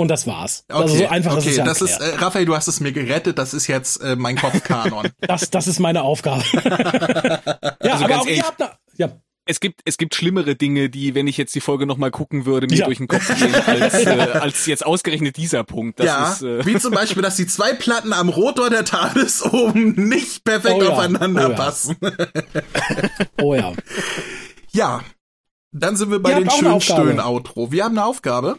Und 0.00 0.08
das 0.08 0.28
war's. 0.28 0.64
Okay, 0.68 0.80
also 0.80 0.94
so 0.94 1.06
einfach 1.08 1.32
okay, 1.32 1.40
ist 1.40 1.46
es 1.50 1.56
ja 1.56 1.64
das 1.64 1.82
ist, 1.82 2.00
äh, 2.00 2.14
Raphael, 2.18 2.44
du 2.44 2.54
hast 2.54 2.68
es 2.68 2.78
mir 2.78 2.92
gerettet, 2.92 3.36
das 3.36 3.52
ist 3.52 3.66
jetzt 3.66 4.00
äh, 4.00 4.14
mein 4.14 4.36
Kopfkanon. 4.36 5.08
das, 5.20 5.50
das 5.50 5.66
ist 5.66 5.80
meine 5.80 6.02
Aufgabe. 6.02 6.44
ja, 7.82 7.92
also 7.92 8.04
aber 8.04 8.20
auch 8.20 8.26
ihr 8.26 8.42
habt 8.42 8.60
da, 8.60 8.78
ja. 8.96 9.10
Es 9.50 9.60
gibt, 9.60 9.80
es 9.86 9.96
gibt 9.96 10.14
schlimmere 10.14 10.56
Dinge, 10.56 10.90
die, 10.90 11.14
wenn 11.14 11.26
ich 11.26 11.38
jetzt 11.38 11.54
die 11.54 11.62
Folge 11.62 11.86
nochmal 11.86 12.10
gucken 12.10 12.44
würde, 12.44 12.66
mir 12.66 12.76
ja. 12.76 12.84
durch 12.84 12.98
den 12.98 13.08
Kopf 13.08 13.26
gehen, 13.38 13.54
als, 13.54 13.94
äh, 14.04 14.10
als 14.10 14.66
jetzt 14.66 14.84
ausgerechnet 14.84 15.38
dieser 15.38 15.64
Punkt. 15.64 16.00
Das 16.00 16.06
ja, 16.06 16.32
ist, 16.32 16.42
äh 16.42 16.66
wie 16.66 16.78
zum 16.78 16.92
Beispiel, 16.92 17.22
dass 17.22 17.36
die 17.36 17.46
zwei 17.46 17.72
Platten 17.72 18.12
am 18.12 18.28
Rotor 18.28 18.68
der 18.68 18.84
TARDIS 18.84 19.42
oben 19.42 20.08
nicht 20.08 20.44
perfekt 20.44 20.74
oh 20.76 20.82
ja. 20.82 20.90
aufeinander 20.90 21.46
oh 21.46 21.50
ja. 21.52 21.56
passen. 21.56 21.96
oh 23.42 23.54
ja. 23.54 23.72
Ja, 24.72 25.00
dann 25.72 25.96
sind 25.96 26.10
wir 26.10 26.20
bei 26.20 26.34
den 26.34 26.50
schönen 26.50 26.82
Stöhn-Outro. 26.82 27.72
Wir 27.72 27.84
haben 27.84 27.96
eine 27.96 28.04
Aufgabe. 28.04 28.58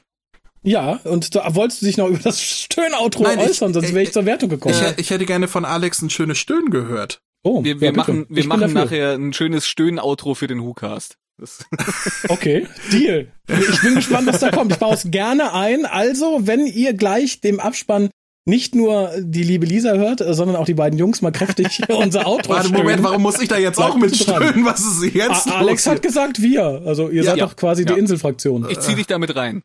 Ja, 0.64 1.00
und 1.04 1.36
da 1.36 1.54
wolltest 1.54 1.84
du 1.84 1.86
dich 1.86 1.98
noch 1.98 2.08
über 2.08 2.18
das 2.18 2.42
Stöhn-Outro 2.42 3.26
äußern, 3.26 3.50
ich, 3.50 3.58
sonst 3.58 3.94
wäre 3.94 4.02
ich 4.02 4.12
zur 4.12 4.26
Wertung 4.26 4.50
gekommen. 4.50 4.76
Ich, 4.76 4.98
ich, 4.98 5.10
hätte 5.12 5.26
gerne 5.26 5.48
von 5.48 5.66
Alex 5.66 6.02
ein 6.02 6.10
schönes 6.10 6.40
Stöhnen 6.40 6.72
gehört. 6.72 7.22
Oh, 7.44 7.64
wir, 7.64 7.80
wir 7.80 7.90
ja, 7.90 7.96
machen, 7.96 8.26
wir 8.30 8.46
machen 8.46 8.74
nachher 8.74 9.14
ein 9.14 9.34
schönes 9.34 9.68
Stöhn-Outro 9.68 10.36
für 10.36 10.48
den 10.48 10.62
WhoCast. 10.62 11.18
okay, 12.28 12.68
Deal. 12.92 13.32
Ich 13.48 13.82
bin 13.82 13.96
gespannt, 13.96 14.28
was 14.28 14.42
da 14.42 14.52
kommt. 14.52 14.74
Ich 14.74 14.78
baue 14.78 14.94
es 14.94 15.10
gerne 15.10 15.54
ein. 15.54 15.86
Also, 15.86 16.42
wenn 16.42 16.68
ihr 16.68 16.94
gleich 16.94 17.40
dem 17.40 17.62
Abspann 17.62 18.10
nicht 18.46 18.76
nur 18.76 19.12
die 19.20 19.44
liebe 19.44 19.66
Lisa 19.66 19.94
hört, 19.94 20.22
sondern 20.28 20.58
auch 20.58 20.66
die 20.66 20.74
beiden 20.74 20.98
Jungs 20.98 21.22
mal 21.22 21.32
kräftig 21.32 21.82
unser 21.90 22.28
Outro 22.28 22.54
Warte, 22.54 22.74
Moment, 22.74 23.04
warum 23.04 23.22
muss 23.22 23.40
ich 23.40 23.48
da 23.48 23.58
jetzt 23.58 23.80
auch 23.80 23.96
mitstöhnen? 23.96 24.66
Was 24.66 24.82
ist 24.82 25.14
jetzt 25.14 25.48
A 25.48 25.60
Alex 25.60 25.88
hat 25.88 26.02
gesagt 26.02 26.42
wir. 26.42 26.82
Also 26.86 27.10
ihr 27.10 27.24
ja, 27.24 27.32
seid 27.32 27.38
ja, 27.38 27.46
doch 27.46 27.56
quasi 27.56 27.84
ja. 27.84 27.94
die 27.94 28.00
Inselfraktion. 28.00 28.68
Ich 28.70 28.80
zieh 28.80 28.96
dich 28.96 29.08
damit 29.08 29.36
rein. 29.36 29.64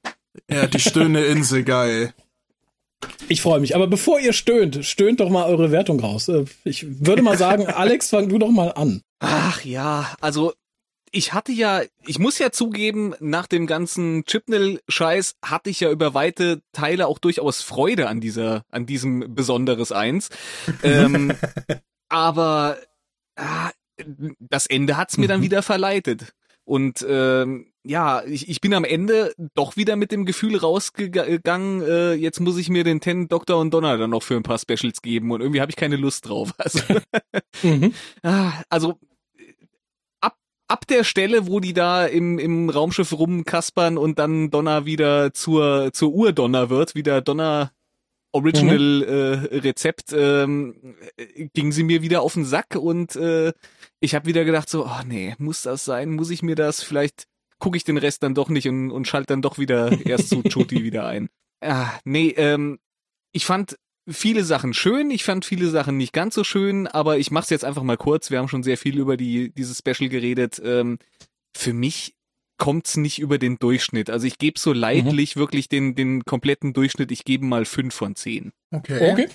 Ja, 0.50 0.66
die 0.66 0.80
stöhne 0.80 1.24
Insel, 1.24 1.64
geil. 1.64 2.12
Ich 3.28 3.40
freue 3.40 3.60
mich. 3.60 3.74
Aber 3.74 3.86
bevor 3.86 4.20
ihr 4.20 4.32
stöhnt, 4.32 4.84
stöhnt 4.84 5.20
doch 5.20 5.30
mal 5.30 5.46
eure 5.46 5.70
Wertung 5.70 6.00
raus. 6.00 6.28
Äh, 6.28 6.44
ich 6.64 7.06
würde 7.06 7.22
mal 7.22 7.38
sagen, 7.38 7.66
Alex, 7.68 8.10
fang 8.10 8.28
du 8.28 8.38
doch 8.38 8.50
mal 8.50 8.70
an. 8.70 9.02
Ach 9.20 9.64
ja, 9.64 10.14
also 10.20 10.52
ich 11.10 11.32
hatte 11.32 11.52
ja, 11.52 11.82
ich 12.06 12.18
muss 12.18 12.38
ja 12.38 12.50
zugeben, 12.50 13.14
nach 13.20 13.46
dem 13.46 13.66
ganzen 13.66 14.24
Chipnell-Scheiß 14.24 15.36
hatte 15.44 15.70
ich 15.70 15.80
ja 15.80 15.90
über 15.90 16.12
weite 16.12 16.60
Teile 16.72 17.06
auch 17.06 17.18
durchaus 17.18 17.62
Freude 17.62 18.08
an 18.08 18.20
dieser, 18.20 18.64
an 18.70 18.84
diesem 18.84 19.34
besonderes 19.34 19.92
Eins. 19.92 20.28
ähm, 20.82 21.32
aber 22.08 22.78
ah, 23.36 23.70
das 24.40 24.66
Ende 24.66 24.96
hat's 24.96 25.16
mir 25.16 25.28
dann 25.28 25.40
mhm. 25.40 25.44
wieder 25.44 25.62
verleitet. 25.62 26.34
Und 26.64 27.04
ähm, 27.08 27.72
ja, 27.84 28.22
ich, 28.24 28.48
ich 28.48 28.60
bin 28.60 28.72
am 28.72 28.84
Ende 28.84 29.34
doch 29.54 29.76
wieder 29.76 29.96
mit 29.96 30.10
dem 30.10 30.24
Gefühl 30.24 30.56
rausgegangen, 30.56 31.82
äh, 31.82 32.14
jetzt 32.14 32.40
muss 32.40 32.56
ich 32.56 32.70
mir 32.70 32.82
den 32.82 33.00
Ten 33.00 33.28
Doktor 33.28 33.58
und 33.58 33.72
Donner 33.72 33.98
dann 33.98 34.10
noch 34.10 34.22
für 34.22 34.36
ein 34.36 34.42
paar 34.42 34.58
Specials 34.58 35.02
geben 35.02 35.30
und 35.30 35.42
irgendwie 35.42 35.60
habe 35.60 35.70
ich 35.70 35.76
keine 35.76 35.96
Lust 35.96 36.28
drauf. 36.28 36.52
Also, 36.64 36.80
mhm. 37.62 37.92
Ah, 38.22 38.52
also 38.70 38.98
ab, 40.22 40.38
ab 40.66 40.86
der 40.86 41.04
Stelle, 41.04 41.46
wo 41.46 41.60
die 41.60 41.74
da 41.74 42.06
im, 42.06 42.38
im 42.38 42.70
Raumschiff 42.70 43.12
rumkaspern 43.12 43.98
und 43.98 44.18
dann 44.18 44.50
Donner 44.50 44.86
wieder 44.86 45.34
zur, 45.34 45.92
zur 45.92 46.14
Urdonner 46.14 46.70
wird, 46.70 46.94
wieder 46.94 47.20
Donner 47.20 47.70
Original 48.32 48.78
mhm. 48.78 49.02
äh, 49.02 49.58
Rezept, 49.58 50.12
ähm, 50.12 50.96
ging 51.52 51.70
sie 51.70 51.84
mir 51.84 52.00
wieder 52.00 52.22
auf 52.22 52.34
den 52.34 52.46
Sack 52.46 52.76
und 52.76 53.14
äh, 53.14 53.52
ich 54.00 54.14
habe 54.14 54.26
wieder 54.26 54.44
gedacht 54.44 54.70
so, 54.70 54.86
oh 54.86 55.02
nee, 55.06 55.34
muss 55.38 55.62
das 55.62 55.84
sein? 55.84 56.10
Muss 56.10 56.30
ich 56.30 56.42
mir 56.42 56.56
das? 56.56 56.82
Vielleicht 56.82 57.26
gucke 57.64 57.78
ich 57.78 57.84
den 57.84 57.96
Rest 57.96 58.22
dann 58.22 58.34
doch 58.34 58.50
nicht 58.50 58.68
und, 58.68 58.90
und 58.90 59.08
schalte 59.08 59.28
dann 59.28 59.40
doch 59.40 59.56
wieder 59.56 59.90
erst 60.06 60.28
zu 60.28 60.42
Chuti 60.42 60.84
wieder 60.84 61.06
ein. 61.06 61.30
Ah, 61.62 61.88
nee, 62.04 62.28
ähm, 62.36 62.78
ich 63.32 63.46
fand 63.46 63.78
viele 64.06 64.44
Sachen 64.44 64.74
schön, 64.74 65.10
ich 65.10 65.24
fand 65.24 65.46
viele 65.46 65.70
Sachen 65.70 65.96
nicht 65.96 66.12
ganz 66.12 66.34
so 66.34 66.44
schön, 66.44 66.86
aber 66.86 67.16
ich 67.16 67.30
mach's 67.30 67.48
jetzt 67.48 67.64
einfach 67.64 67.82
mal 67.82 67.96
kurz. 67.96 68.30
Wir 68.30 68.36
haben 68.36 68.48
schon 68.48 68.62
sehr 68.62 68.76
viel 68.76 68.98
über 68.98 69.16
die 69.16 69.50
dieses 69.54 69.78
Special 69.78 70.10
geredet. 70.10 70.60
Ähm, 70.62 70.98
für 71.56 71.72
mich 71.72 72.14
kommt's 72.58 72.98
nicht 72.98 73.18
über 73.18 73.38
den 73.38 73.58
Durchschnitt. 73.58 74.10
Also 74.10 74.26
ich 74.26 74.36
gebe 74.36 74.60
so 74.60 74.74
leidlich 74.74 75.34
mhm. 75.34 75.40
wirklich 75.40 75.70
den 75.70 75.94
den 75.94 76.26
kompletten 76.26 76.74
Durchschnitt. 76.74 77.10
Ich 77.12 77.24
gebe 77.24 77.46
mal 77.46 77.64
fünf 77.64 77.94
von 77.94 78.14
zehn. 78.14 78.52
Okay. 78.72 79.10
Okay. 79.10 79.28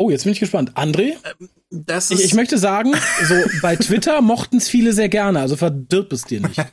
Oh, 0.00 0.10
jetzt 0.10 0.22
bin 0.22 0.32
ich 0.32 0.38
gespannt. 0.38 0.72
André? 0.76 1.16
Ähm, 1.40 1.48
das 1.70 2.12
ist 2.12 2.20
ich, 2.20 2.26
ich 2.26 2.34
möchte 2.34 2.56
sagen, 2.56 2.94
so 3.24 3.34
bei 3.60 3.74
Twitter 3.76 4.20
mochten 4.22 4.58
es 4.58 4.68
viele 4.68 4.92
sehr 4.92 5.08
gerne, 5.08 5.40
also 5.40 5.56
verdirb 5.56 6.12
es 6.12 6.22
dir 6.22 6.40
nicht. 6.40 6.64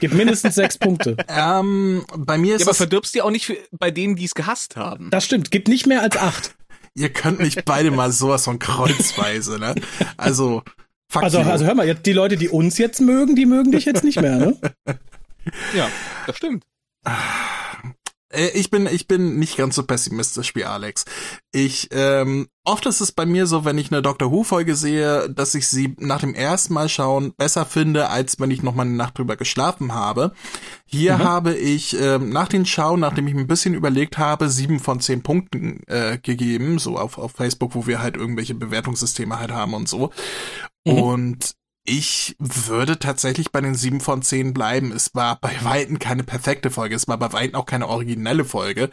Gib 0.00 0.12
mindestens 0.12 0.56
sechs 0.56 0.76
Punkte. 0.76 1.16
Ähm, 1.28 2.04
bei 2.18 2.36
mir 2.36 2.56
ist 2.56 2.62
ja, 2.62 2.66
aber 2.66 2.74
verdirbst 2.74 3.14
dir 3.14 3.24
auch 3.24 3.30
nicht 3.30 3.46
für, 3.46 3.56
bei 3.70 3.92
denen, 3.92 4.16
die 4.16 4.24
es 4.24 4.34
gehasst 4.34 4.74
haben. 4.74 5.10
Das 5.10 5.24
stimmt, 5.24 5.52
gib 5.52 5.68
nicht 5.68 5.86
mehr 5.86 6.02
als 6.02 6.16
acht. 6.16 6.56
Ihr 6.94 7.08
könnt 7.08 7.38
nicht 7.40 7.64
beide 7.64 7.92
mal 7.92 8.10
sowas 8.10 8.44
von 8.44 8.58
kreuzweise, 8.58 9.58
ne? 9.58 9.74
Also, 10.18 10.62
fuck 11.08 11.22
also, 11.22 11.40
you. 11.40 11.48
also 11.48 11.64
hör 11.64 11.74
mal, 11.74 11.86
jetzt 11.86 12.04
die 12.04 12.12
Leute, 12.12 12.36
die 12.36 12.48
uns 12.48 12.76
jetzt 12.78 13.00
mögen, 13.00 13.36
die 13.36 13.46
mögen 13.46 13.72
dich 13.72 13.86
jetzt 13.86 14.04
nicht 14.04 14.20
mehr, 14.20 14.36
ne? 14.38 14.58
Ja, 15.74 15.88
das 16.26 16.36
stimmt. 16.36 16.64
Äh, 18.32 18.48
ich 18.54 18.70
bin, 18.70 18.86
ich 18.86 19.06
bin 19.06 19.38
nicht 19.38 19.56
ganz 19.56 19.76
so 19.76 19.84
pessimistisch 19.84 20.54
wie 20.54 20.64
Alex. 20.64 21.04
Ich, 21.52 21.88
ähm, 21.92 22.48
oft 22.64 22.86
ist 22.86 23.00
es 23.00 23.12
bei 23.12 23.26
mir 23.26 23.46
so, 23.46 23.64
wenn 23.64 23.78
ich 23.78 23.92
eine 23.92 24.02
Doctor 24.02 24.30
Who 24.30 24.42
Folge 24.42 24.74
sehe, 24.74 25.30
dass 25.30 25.54
ich 25.54 25.68
sie 25.68 25.94
nach 25.98 26.20
dem 26.20 26.34
ersten 26.34 26.74
Mal 26.74 26.88
schauen 26.88 27.34
besser 27.36 27.66
finde, 27.66 28.08
als 28.08 28.40
wenn 28.40 28.50
ich 28.50 28.62
noch 28.62 28.74
mal 28.74 28.82
eine 28.82 28.96
Nacht 28.96 29.18
drüber 29.18 29.36
geschlafen 29.36 29.94
habe. 29.94 30.32
Hier 30.86 31.18
mhm. 31.18 31.24
habe 31.24 31.54
ich 31.54 31.98
ähm, 32.00 32.30
nach 32.30 32.48
den 32.48 32.66
Schauen, 32.66 33.00
nachdem 33.00 33.28
ich 33.28 33.34
ein 33.34 33.46
bisschen 33.46 33.74
überlegt 33.74 34.18
habe, 34.18 34.48
sieben 34.48 34.80
von 34.80 35.00
zehn 35.00 35.22
Punkten 35.22 35.80
äh, 35.86 36.18
gegeben, 36.18 36.78
so 36.78 36.96
auf, 36.96 37.18
auf 37.18 37.32
Facebook, 37.32 37.74
wo 37.74 37.86
wir 37.86 38.00
halt 38.00 38.16
irgendwelche 38.16 38.54
Bewertungssysteme 38.54 39.38
halt 39.38 39.52
haben 39.52 39.74
und 39.74 39.88
so. 39.88 40.10
Mhm. 40.84 40.92
Und 40.92 41.54
ich 41.84 42.36
würde 42.38 42.98
tatsächlich 42.98 43.50
bei 43.50 43.60
den 43.60 43.74
sieben 43.74 44.00
von 44.00 44.22
zehn 44.22 44.54
bleiben. 44.54 44.92
Es 44.92 45.14
war 45.14 45.40
bei 45.40 45.52
Weitem 45.62 45.98
keine 45.98 46.22
perfekte 46.22 46.70
Folge, 46.70 46.94
es 46.94 47.08
war 47.08 47.18
bei 47.18 47.32
Weitem 47.32 47.56
auch 47.56 47.66
keine 47.66 47.88
originelle 47.88 48.44
Folge. 48.44 48.90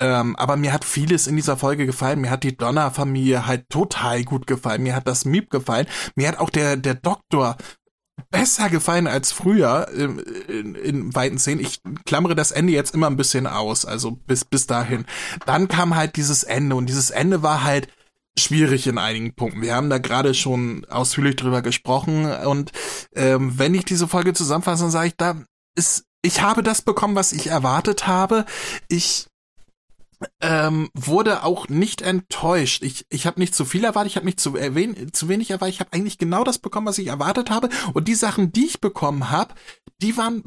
Ähm, 0.00 0.36
aber 0.36 0.56
mir 0.56 0.72
hat 0.72 0.84
vieles 0.84 1.26
in 1.26 1.36
dieser 1.36 1.56
Folge 1.56 1.86
gefallen. 1.86 2.20
Mir 2.20 2.30
hat 2.30 2.44
die 2.44 2.56
Donner-Familie 2.56 3.46
halt 3.46 3.68
total 3.70 4.24
gut 4.24 4.46
gefallen. 4.46 4.82
Mir 4.82 4.94
hat 4.94 5.08
das 5.08 5.24
Miep 5.24 5.50
gefallen. 5.50 5.86
Mir 6.14 6.28
hat 6.28 6.38
auch 6.38 6.50
der, 6.50 6.76
der 6.76 6.94
Doktor 6.94 7.56
besser 8.30 8.68
gefallen 8.68 9.06
als 9.06 9.32
früher 9.32 9.88
in, 9.88 10.18
in, 10.18 10.74
in 10.74 11.14
weiten 11.14 11.38
Szenen. 11.38 11.60
Ich 11.60 11.80
klammere 12.04 12.34
das 12.34 12.50
Ende 12.50 12.72
jetzt 12.72 12.94
immer 12.94 13.06
ein 13.06 13.16
bisschen 13.16 13.46
aus, 13.46 13.84
also 13.84 14.12
bis, 14.12 14.44
bis 14.44 14.66
dahin. 14.66 15.06
Dann 15.46 15.68
kam 15.68 15.96
halt 15.96 16.16
dieses 16.16 16.42
Ende 16.42 16.76
und 16.76 16.86
dieses 16.86 17.10
Ende 17.10 17.42
war 17.42 17.64
halt 17.64 17.88
schwierig 18.38 18.86
in 18.86 18.98
einigen 18.98 19.34
Punkten. 19.34 19.62
Wir 19.62 19.74
haben 19.74 19.90
da 19.90 19.98
gerade 19.98 20.34
schon 20.34 20.84
ausführlich 20.86 21.36
drüber 21.36 21.62
gesprochen 21.62 22.26
und 22.26 22.72
ähm, 23.14 23.58
wenn 23.58 23.74
ich 23.74 23.84
diese 23.84 24.08
Folge 24.08 24.32
zusammenfasse, 24.32 24.84
dann 24.84 24.90
sage 24.90 25.08
ich, 25.08 25.16
da 25.16 25.42
ist, 25.76 26.04
ich 26.22 26.42
habe 26.42 26.62
das 26.62 26.82
bekommen, 26.82 27.14
was 27.14 27.32
ich 27.32 27.48
erwartet 27.48 28.06
habe. 28.06 28.44
Ich 28.88 29.26
ähm, 30.40 30.88
wurde 30.94 31.44
auch 31.44 31.68
nicht 31.68 32.02
enttäuscht. 32.02 32.82
Ich, 32.82 33.06
ich 33.08 33.26
habe 33.26 33.40
nicht 33.40 33.54
zu 33.54 33.64
viel 33.64 33.84
erwartet, 33.84 34.12
ich 34.12 34.16
habe 34.16 34.26
nicht 34.26 34.40
zu, 34.40 34.56
erwähnt, 34.56 35.14
zu 35.14 35.28
wenig 35.28 35.50
erwartet. 35.50 35.74
Ich 35.74 35.80
habe 35.80 35.92
eigentlich 35.92 36.18
genau 36.18 36.44
das 36.44 36.58
bekommen, 36.58 36.86
was 36.86 36.98
ich 36.98 37.06
erwartet 37.06 37.50
habe. 37.50 37.68
Und 37.94 38.08
die 38.08 38.14
Sachen, 38.14 38.52
die 38.52 38.66
ich 38.66 38.80
bekommen 38.80 39.30
habe, 39.30 39.54
die 40.02 40.16
waren 40.16 40.44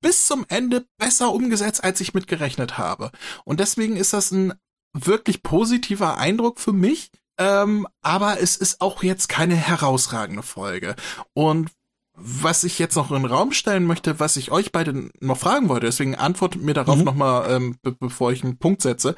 bis 0.00 0.26
zum 0.26 0.44
Ende 0.48 0.86
besser 0.98 1.32
umgesetzt, 1.32 1.84
als 1.84 2.00
ich 2.00 2.14
mitgerechnet 2.14 2.78
habe. 2.78 3.10
Und 3.44 3.60
deswegen 3.60 3.96
ist 3.96 4.12
das 4.12 4.30
ein 4.30 4.54
wirklich 4.92 5.42
positiver 5.42 6.18
Eindruck 6.18 6.60
für 6.60 6.72
mich. 6.72 7.10
Ähm, 7.38 7.86
aber 8.02 8.40
es 8.40 8.56
ist 8.56 8.80
auch 8.80 9.02
jetzt 9.02 9.28
keine 9.28 9.54
herausragende 9.54 10.42
Folge. 10.42 10.94
Und 11.32 11.70
was 12.14 12.64
ich 12.64 12.78
jetzt 12.78 12.96
noch 12.96 13.10
in 13.10 13.22
den 13.22 13.30
Raum 13.30 13.52
stellen 13.52 13.86
möchte, 13.86 14.20
was 14.20 14.36
ich 14.36 14.50
euch 14.50 14.72
beide 14.72 15.10
noch 15.20 15.38
fragen 15.38 15.68
wollte, 15.68 15.86
deswegen 15.86 16.14
antwortet 16.14 16.62
mir 16.62 16.74
darauf 16.74 16.98
mhm. 16.98 17.04
nochmal, 17.04 17.50
ähm, 17.50 17.76
be 17.82 17.92
bevor 17.92 18.32
ich 18.32 18.44
einen 18.44 18.58
Punkt 18.58 18.82
setze. 18.82 19.14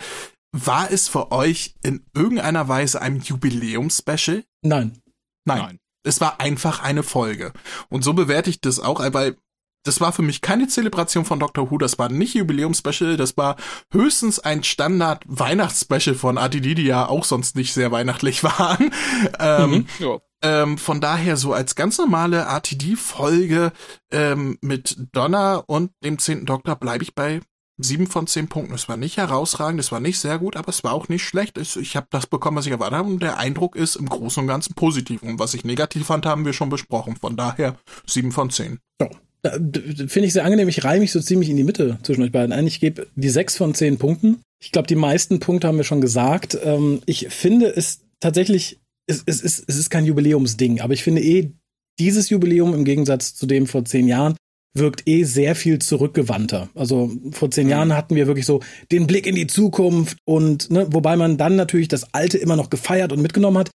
War 0.52 0.90
es 0.90 1.08
für 1.08 1.32
euch 1.32 1.74
in 1.82 2.04
irgendeiner 2.14 2.68
Weise 2.68 3.00
ein 3.00 3.20
Jubiläumspecial? 3.20 4.44
Nein. 4.62 5.00
Nein. 5.44 5.58
Nein. 5.58 5.78
Es 6.04 6.20
war 6.20 6.40
einfach 6.40 6.82
eine 6.82 7.02
Folge. 7.02 7.52
Und 7.88 8.04
so 8.04 8.12
bewerte 8.12 8.50
ich 8.50 8.60
das 8.60 8.78
auch, 8.78 9.00
weil 9.12 9.36
das 9.84 10.00
war 10.00 10.12
für 10.12 10.22
mich 10.22 10.40
keine 10.40 10.68
Zelebration 10.68 11.24
von 11.24 11.40
Doctor 11.40 11.70
Who, 11.70 11.78
das 11.78 11.98
war 11.98 12.08
nicht 12.08 12.34
Jubiläumspecial, 12.34 13.16
das 13.16 13.36
war 13.36 13.56
höchstens 13.92 14.38
ein 14.38 14.62
Standard 14.64 15.24
Weihnachtsspecial 15.26 16.14
von 16.14 16.38
ATD, 16.38 16.74
die 16.74 16.84
ja 16.84 17.08
auch 17.08 17.24
sonst 17.24 17.56
nicht 17.56 17.72
sehr 17.72 17.90
weihnachtlich 17.90 18.44
waren. 18.44 18.92
ähm, 19.38 19.70
mhm, 19.70 19.86
ja. 19.98 20.18
ähm, 20.42 20.78
von 20.78 21.00
daher 21.00 21.36
so 21.36 21.52
als 21.52 21.74
ganz 21.74 21.98
normale 21.98 22.48
ATD-Folge 22.48 23.72
ähm, 24.10 24.58
mit 24.60 24.96
Donna 25.12 25.56
und 25.56 25.90
dem 26.04 26.18
zehnten 26.18 26.46
Doktor 26.46 26.76
bleibe 26.76 27.02
ich 27.02 27.14
bei 27.14 27.40
sieben 27.78 28.06
von 28.06 28.26
zehn 28.26 28.48
Punkten. 28.48 28.74
Es 28.74 28.88
war 28.88 28.96
nicht 28.96 29.16
herausragend, 29.16 29.80
es 29.80 29.90
war 29.90 29.98
nicht 29.98 30.18
sehr 30.18 30.38
gut, 30.38 30.56
aber 30.56 30.68
es 30.68 30.84
war 30.84 30.92
auch 30.92 31.08
nicht 31.08 31.24
schlecht. 31.24 31.58
Ich 31.58 31.96
habe 31.96 32.06
das 32.10 32.26
bekommen, 32.26 32.56
was 32.56 32.66
ich 32.66 32.72
erwartet 32.72 32.98
habe 32.98 33.08
und 33.08 33.22
der 33.22 33.38
Eindruck 33.38 33.76
ist 33.76 33.96
im 33.96 34.08
Großen 34.08 34.42
und 34.42 34.46
Ganzen 34.46 34.74
positiv. 34.74 35.22
Und 35.22 35.38
was 35.38 35.54
ich 35.54 35.64
negativ 35.64 36.06
fand, 36.06 36.26
haben 36.26 36.44
wir 36.44 36.52
schon 36.52 36.68
besprochen. 36.68 37.16
Von 37.16 37.36
daher 37.36 37.76
sieben 38.06 38.30
von 38.30 38.50
zehn. 38.50 38.78
Ja. 39.00 39.08
Finde 39.44 40.26
ich 40.26 40.32
sehr 40.32 40.44
angenehm. 40.44 40.68
Ich 40.68 40.84
reihe 40.84 41.00
mich 41.00 41.10
so 41.10 41.20
ziemlich 41.20 41.50
in 41.50 41.56
die 41.56 41.64
Mitte 41.64 41.98
zwischen 42.02 42.22
euch 42.22 42.30
beiden 42.30 42.52
ein. 42.52 42.66
Ich 42.66 42.78
gebe 42.78 43.08
die 43.16 43.28
sechs 43.28 43.56
von 43.56 43.74
zehn 43.74 43.98
Punkten. 43.98 44.40
Ich 44.62 44.70
glaube, 44.70 44.86
die 44.86 44.94
meisten 44.94 45.40
Punkte 45.40 45.66
haben 45.66 45.76
wir 45.76 45.84
schon 45.84 46.00
gesagt. 46.00 46.56
Ähm, 46.62 47.02
ich 47.06 47.28
finde 47.30 47.66
es 47.66 48.02
tatsächlich, 48.20 48.78
es, 49.08 49.22
es, 49.26 49.42
es, 49.42 49.64
es 49.66 49.76
ist 49.76 49.90
kein 49.90 50.04
Jubiläumsding, 50.04 50.80
aber 50.80 50.94
ich 50.94 51.02
finde 51.02 51.22
eh, 51.22 51.50
dieses 51.98 52.30
Jubiläum 52.30 52.72
im 52.72 52.84
Gegensatz 52.84 53.34
zu 53.34 53.46
dem 53.46 53.66
vor 53.66 53.84
zehn 53.84 54.06
Jahren 54.06 54.36
wirkt 54.74 55.06
eh 55.06 55.24
sehr 55.24 55.54
viel 55.54 55.80
zurückgewandter. 55.80 56.68
Also 56.74 57.10
vor 57.32 57.50
zehn 57.50 57.64
mhm. 57.64 57.70
Jahren 57.70 57.96
hatten 57.96 58.14
wir 58.14 58.26
wirklich 58.26 58.46
so 58.46 58.60
den 58.90 59.06
Blick 59.06 59.26
in 59.26 59.34
die 59.34 59.46
Zukunft 59.46 60.18
und 60.24 60.70
ne, 60.70 60.86
wobei 60.90 61.16
man 61.16 61.36
dann 61.36 61.56
natürlich 61.56 61.88
das 61.88 62.14
Alte 62.14 62.38
immer 62.38 62.56
noch 62.56 62.70
gefeiert 62.70 63.12
und 63.12 63.20
mitgenommen 63.20 63.58
hat. 63.58 63.70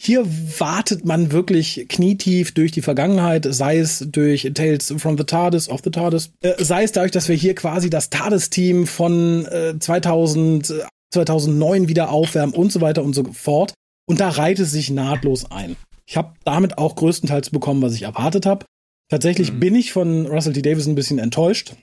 Hier 0.00 0.26
wartet 0.58 1.04
man 1.04 1.30
wirklich 1.30 1.86
knietief 1.88 2.52
durch 2.52 2.72
die 2.72 2.82
Vergangenheit, 2.82 3.46
sei 3.48 3.78
es 3.78 4.04
durch 4.10 4.50
Tales 4.54 4.92
from 4.96 5.16
the 5.16 5.24
TARDIS, 5.24 5.68
of 5.68 5.80
the 5.84 5.90
TARDIS, 5.90 6.32
äh, 6.42 6.62
sei 6.62 6.82
es 6.82 6.92
dadurch, 6.92 7.12
dass 7.12 7.28
wir 7.28 7.36
hier 7.36 7.54
quasi 7.54 7.88
das 7.88 8.10
TARDIS-Team 8.10 8.86
von 8.86 9.46
äh, 9.46 9.78
2000, 9.78 10.74
2009 11.12 11.88
wieder 11.88 12.10
aufwärmen 12.10 12.54
und 12.54 12.72
so 12.72 12.80
weiter 12.80 13.04
und 13.04 13.14
so 13.14 13.24
fort. 13.32 13.74
Und 14.08 14.18
da 14.18 14.30
reiht 14.30 14.58
es 14.58 14.72
sich 14.72 14.90
nahtlos 14.90 15.50
ein. 15.50 15.76
Ich 16.06 16.16
habe 16.16 16.34
damit 16.44 16.78
auch 16.78 16.96
größtenteils 16.96 17.50
bekommen, 17.50 17.82
was 17.82 17.94
ich 17.94 18.02
erwartet 18.02 18.44
habe. 18.44 18.66
Tatsächlich 19.08 19.52
mhm. 19.52 19.60
bin 19.60 19.74
ich 19.74 19.92
von 19.92 20.26
Russell 20.26 20.52
T. 20.52 20.62
Davis 20.62 20.86
ein 20.86 20.94
bisschen 20.94 21.18
enttäuscht. 21.18 21.74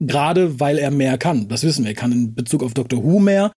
Gerade 0.00 0.60
weil 0.60 0.78
er 0.78 0.90
mehr 0.90 1.18
kann. 1.18 1.48
Das 1.48 1.64
wissen 1.64 1.84
wir. 1.84 1.90
Er 1.90 1.96
kann 1.96 2.12
in 2.12 2.34
Bezug 2.34 2.62
auf 2.62 2.74
Dr. 2.74 3.02
Who 3.02 3.18
mehr 3.18 3.52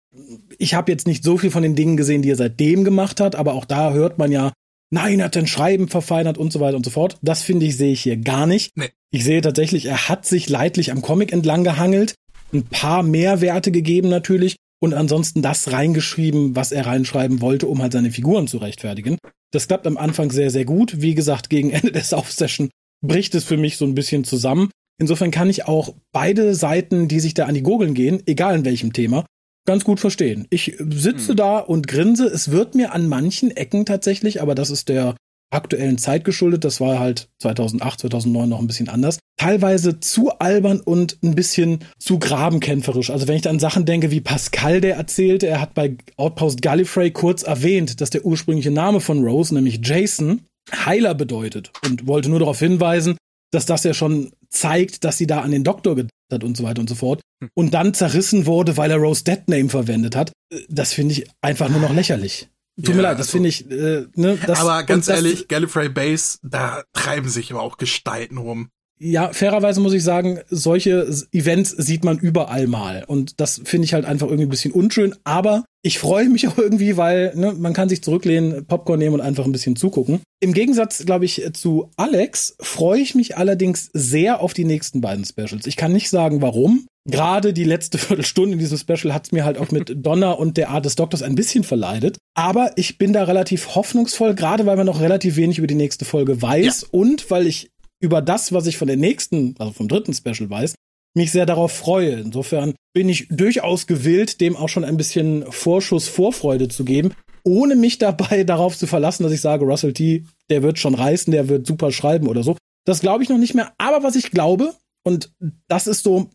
ich 0.57 0.73
habe 0.73 0.91
jetzt 0.91 1.07
nicht 1.07 1.23
so 1.23 1.37
viel 1.37 1.51
von 1.51 1.63
den 1.63 1.75
Dingen 1.75 1.97
gesehen, 1.97 2.21
die 2.21 2.31
er 2.31 2.35
seitdem 2.35 2.83
gemacht 2.83 3.19
hat, 3.19 3.35
aber 3.35 3.53
auch 3.53 3.65
da 3.65 3.93
hört 3.93 4.17
man 4.17 4.31
ja, 4.31 4.51
nein, 4.91 5.19
er 5.19 5.25
hat 5.25 5.35
den 5.35 5.47
Schreiben 5.47 5.87
verfeinert 5.87 6.37
und 6.37 6.51
so 6.51 6.59
weiter 6.59 6.77
und 6.77 6.85
so 6.85 6.91
fort. 6.91 7.17
Das 7.21 7.41
finde 7.41 7.65
ich, 7.65 7.77
sehe 7.77 7.93
ich 7.93 8.01
hier 8.01 8.17
gar 8.17 8.47
nicht. 8.47 8.71
Nee. 8.75 8.89
Ich 9.11 9.23
sehe 9.23 9.41
tatsächlich, 9.41 9.85
er 9.85 10.09
hat 10.09 10.25
sich 10.25 10.49
leidlich 10.49 10.91
am 10.91 11.01
Comic 11.01 11.31
entlang 11.31 11.63
gehangelt, 11.63 12.15
ein 12.53 12.63
paar 12.63 13.03
Mehrwerte 13.03 13.71
gegeben 13.71 14.09
natürlich 14.09 14.55
und 14.81 14.93
ansonsten 14.93 15.41
das 15.41 15.71
reingeschrieben, 15.71 16.55
was 16.55 16.71
er 16.71 16.85
reinschreiben 16.85 17.41
wollte, 17.41 17.67
um 17.67 17.81
halt 17.81 17.93
seine 17.93 18.11
Figuren 18.11 18.47
zu 18.47 18.57
rechtfertigen. 18.57 19.17
Das 19.51 19.67
klappt 19.67 19.87
am 19.87 19.97
Anfang 19.97 20.31
sehr, 20.31 20.51
sehr 20.51 20.65
gut. 20.65 21.01
Wie 21.01 21.15
gesagt, 21.15 21.49
gegen 21.49 21.69
Ende 21.71 21.91
der 21.91 22.03
South-Session 22.03 22.69
bricht 23.05 23.33
es 23.35 23.45
für 23.45 23.57
mich 23.57 23.77
so 23.77 23.85
ein 23.85 23.95
bisschen 23.95 24.23
zusammen. 24.23 24.69
Insofern 24.99 25.31
kann 25.31 25.49
ich 25.49 25.65
auch 25.65 25.95
beide 26.11 26.53
Seiten, 26.53 27.07
die 27.07 27.19
sich 27.19 27.33
da 27.33 27.45
an 27.45 27.55
die 27.55 27.63
Gurgeln 27.63 27.93
gehen, 27.93 28.21
egal 28.25 28.55
in 28.55 28.65
welchem 28.65 28.93
Thema, 28.93 29.25
ganz 29.65 29.83
gut 29.83 29.99
verstehen. 29.99 30.45
Ich 30.49 30.75
sitze 30.77 31.29
hm. 31.29 31.35
da 31.37 31.59
und 31.59 31.87
grinse. 31.87 32.25
Es 32.25 32.51
wird 32.51 32.75
mir 32.75 32.93
an 32.93 33.07
manchen 33.07 33.51
Ecken 33.51 33.85
tatsächlich, 33.85 34.41
aber 34.41 34.55
das 34.55 34.69
ist 34.69 34.89
der 34.89 35.15
aktuellen 35.51 35.97
Zeit 35.97 36.25
geschuldet. 36.25 36.63
Das 36.63 36.79
war 36.79 36.99
halt 36.99 37.29
2008, 37.39 38.01
2009 38.01 38.49
noch 38.49 38.59
ein 38.59 38.67
bisschen 38.67 38.89
anders. 38.89 39.19
Teilweise 39.37 39.99
zu 39.99 40.31
albern 40.39 40.79
und 40.79 41.17
ein 41.23 41.35
bisschen 41.35 41.79
zu 41.97 42.19
grabenkämpferisch. 42.19 43.09
Also 43.09 43.27
wenn 43.27 43.37
ich 43.37 43.47
an 43.47 43.59
Sachen 43.59 43.85
denke, 43.85 44.11
wie 44.11 44.21
Pascal, 44.21 44.81
der 44.81 44.95
erzählte, 44.95 45.47
er 45.47 45.61
hat 45.61 45.73
bei 45.73 45.95
Outpost 46.17 46.61
Gallifrey 46.61 47.11
kurz 47.11 47.43
erwähnt, 47.43 48.01
dass 48.01 48.09
der 48.09 48.25
ursprüngliche 48.25 48.71
Name 48.71 48.99
von 48.99 49.23
Rose, 49.23 49.53
nämlich 49.53 49.79
Jason, 49.83 50.41
Heiler 50.85 51.15
bedeutet 51.15 51.71
und 51.85 52.05
wollte 52.05 52.29
nur 52.29 52.39
darauf 52.39 52.59
hinweisen, 52.59 53.17
dass 53.51 53.65
das 53.65 53.83
ja 53.83 53.93
schon 53.93 54.31
zeigt, 54.49 55.03
dass 55.03 55.17
sie 55.17 55.27
da 55.27 55.41
an 55.41 55.51
den 55.51 55.63
Doktor 55.63 55.95
gedacht 55.95 56.13
hat 56.31 56.43
und 56.43 56.55
so 56.55 56.63
weiter 56.63 56.81
und 56.81 56.89
so 56.89 56.95
fort. 56.95 57.21
Hm. 57.41 57.49
Und 57.53 57.73
dann 57.73 57.93
zerrissen 57.93 58.45
wurde, 58.45 58.77
weil 58.77 58.91
er 58.91 58.97
Rose 58.97 59.23
Dead 59.23 59.47
Name 59.47 59.69
verwendet 59.69 60.15
hat. 60.15 60.31
Das 60.67 60.93
finde 60.93 61.13
ich 61.13 61.29
einfach 61.41 61.69
nur 61.69 61.81
noch 61.81 61.93
lächerlich. 61.93 62.49
Tut 62.77 62.89
ja, 62.89 62.95
mir 62.95 63.01
leid, 63.01 63.19
das 63.19 63.27
also, 63.27 63.31
finde 63.33 63.49
ich. 63.49 63.69
Äh, 63.69 64.05
ne, 64.15 64.37
das, 64.45 64.59
aber 64.59 64.83
ganz 64.83 65.07
ehrlich, 65.07 65.47
Gallifrey 65.47 65.89
Base, 65.89 66.37
da 66.43 66.83
treiben 66.93 67.27
sich 67.27 67.51
aber 67.51 67.61
auch 67.61 67.77
Gestalten 67.77 68.37
rum 68.37 68.69
ja, 69.01 69.31
fairerweise 69.31 69.79
muss 69.79 69.93
ich 69.93 70.03
sagen, 70.03 70.39
solche 70.49 71.07
Events 71.31 71.71
sieht 71.71 72.03
man 72.03 72.19
überall 72.19 72.67
mal. 72.67 73.05
Und 73.07 73.39
das 73.39 73.61
finde 73.63 73.85
ich 73.85 73.93
halt 73.93 74.03
einfach 74.03 74.27
irgendwie 74.27 74.45
ein 74.45 74.49
bisschen 74.49 74.73
unschön. 74.73 75.15
Aber 75.23 75.63
ich 75.81 75.99
freue 75.99 76.27
mich 76.27 76.47
auch 76.49 76.57
irgendwie, 76.57 76.97
weil 76.97 77.33
ne, 77.35 77.53
man 77.57 77.73
kann 77.73 77.87
sich 77.87 78.03
zurücklehnen, 78.03 78.65
Popcorn 78.65 78.99
nehmen 78.99 79.15
und 79.15 79.21
einfach 79.21 79.45
ein 79.45 79.53
bisschen 79.53 79.77
zugucken. 79.77 80.19
Im 80.41 80.53
Gegensatz, 80.53 81.05
glaube 81.05 81.25
ich, 81.25 81.43
zu 81.53 81.89
Alex 81.95 82.55
freue 82.59 82.99
ich 82.99 83.15
mich 83.15 83.37
allerdings 83.37 83.89
sehr 83.93 84.41
auf 84.41 84.53
die 84.53 84.65
nächsten 84.65 84.99
beiden 84.99 85.23
Specials. 85.23 85.65
Ich 85.65 85.77
kann 85.77 85.93
nicht 85.93 86.09
sagen, 86.09 86.41
warum. 86.41 86.85
Gerade 87.09 87.53
die 87.53 87.63
letzte 87.63 87.97
Viertelstunde 87.97 88.53
in 88.53 88.59
diesem 88.59 88.77
Special 88.77 89.13
hat 89.13 89.27
es 89.27 89.31
mir 89.31 89.45
halt 89.45 89.57
auch 89.57 89.71
mit 89.71 89.93
Donna 90.05 90.31
und 90.31 90.57
der 90.57 90.71
Art 90.71 90.83
des 90.83 90.95
Doktors 90.95 91.23
ein 91.23 91.35
bisschen 91.35 91.63
verleidet. 91.63 92.17
Aber 92.35 92.73
ich 92.75 92.97
bin 92.97 93.13
da 93.13 93.23
relativ 93.23 93.75
hoffnungsvoll, 93.75 94.35
gerade 94.35 94.65
weil 94.65 94.75
man 94.75 94.85
noch 94.85 94.99
relativ 94.99 95.37
wenig 95.37 95.57
über 95.57 95.67
die 95.67 95.75
nächste 95.75 96.03
Folge 96.03 96.41
weiß 96.41 96.81
ja. 96.81 96.87
und 96.91 97.31
weil 97.31 97.47
ich 97.47 97.69
über 97.99 98.21
das, 98.21 98.53
was 98.53 98.67
ich 98.67 98.77
von 98.77 98.87
der 98.87 98.97
nächsten, 98.97 99.55
also 99.59 99.73
vom 99.73 99.87
dritten 99.87 100.13
Special 100.13 100.49
weiß, 100.49 100.75
mich 101.15 101.31
sehr 101.31 101.45
darauf 101.45 101.71
freue. 101.71 102.13
Insofern 102.13 102.73
bin 102.93 103.09
ich 103.09 103.27
durchaus 103.29 103.87
gewillt, 103.87 104.41
dem 104.41 104.55
auch 104.55 104.69
schon 104.69 104.83
ein 104.83 104.97
bisschen 104.97 105.45
Vorschuss 105.51 106.07
Vorfreude 106.07 106.67
zu 106.67 106.85
geben, 106.85 107.11
ohne 107.43 107.75
mich 107.75 107.97
dabei 107.97 108.43
darauf 108.45 108.77
zu 108.77 108.87
verlassen, 108.87 109.23
dass 109.23 109.31
ich 109.31 109.41
sage, 109.41 109.65
Russell 109.65 109.93
T., 109.93 110.25
der 110.49 110.63
wird 110.63 110.79
schon 110.79 110.95
reißen, 110.95 111.31
der 111.31 111.49
wird 111.49 111.67
super 111.67 111.91
schreiben 111.91 112.27
oder 112.27 112.43
so. 112.43 112.55
Das 112.85 113.01
glaube 113.01 113.23
ich 113.23 113.29
noch 113.29 113.37
nicht 113.37 113.53
mehr. 113.53 113.73
Aber 113.77 114.03
was 114.03 114.15
ich 114.15 114.31
glaube, 114.31 114.73
und 115.03 115.31
das 115.67 115.87
ist 115.87 116.03
so 116.03 116.29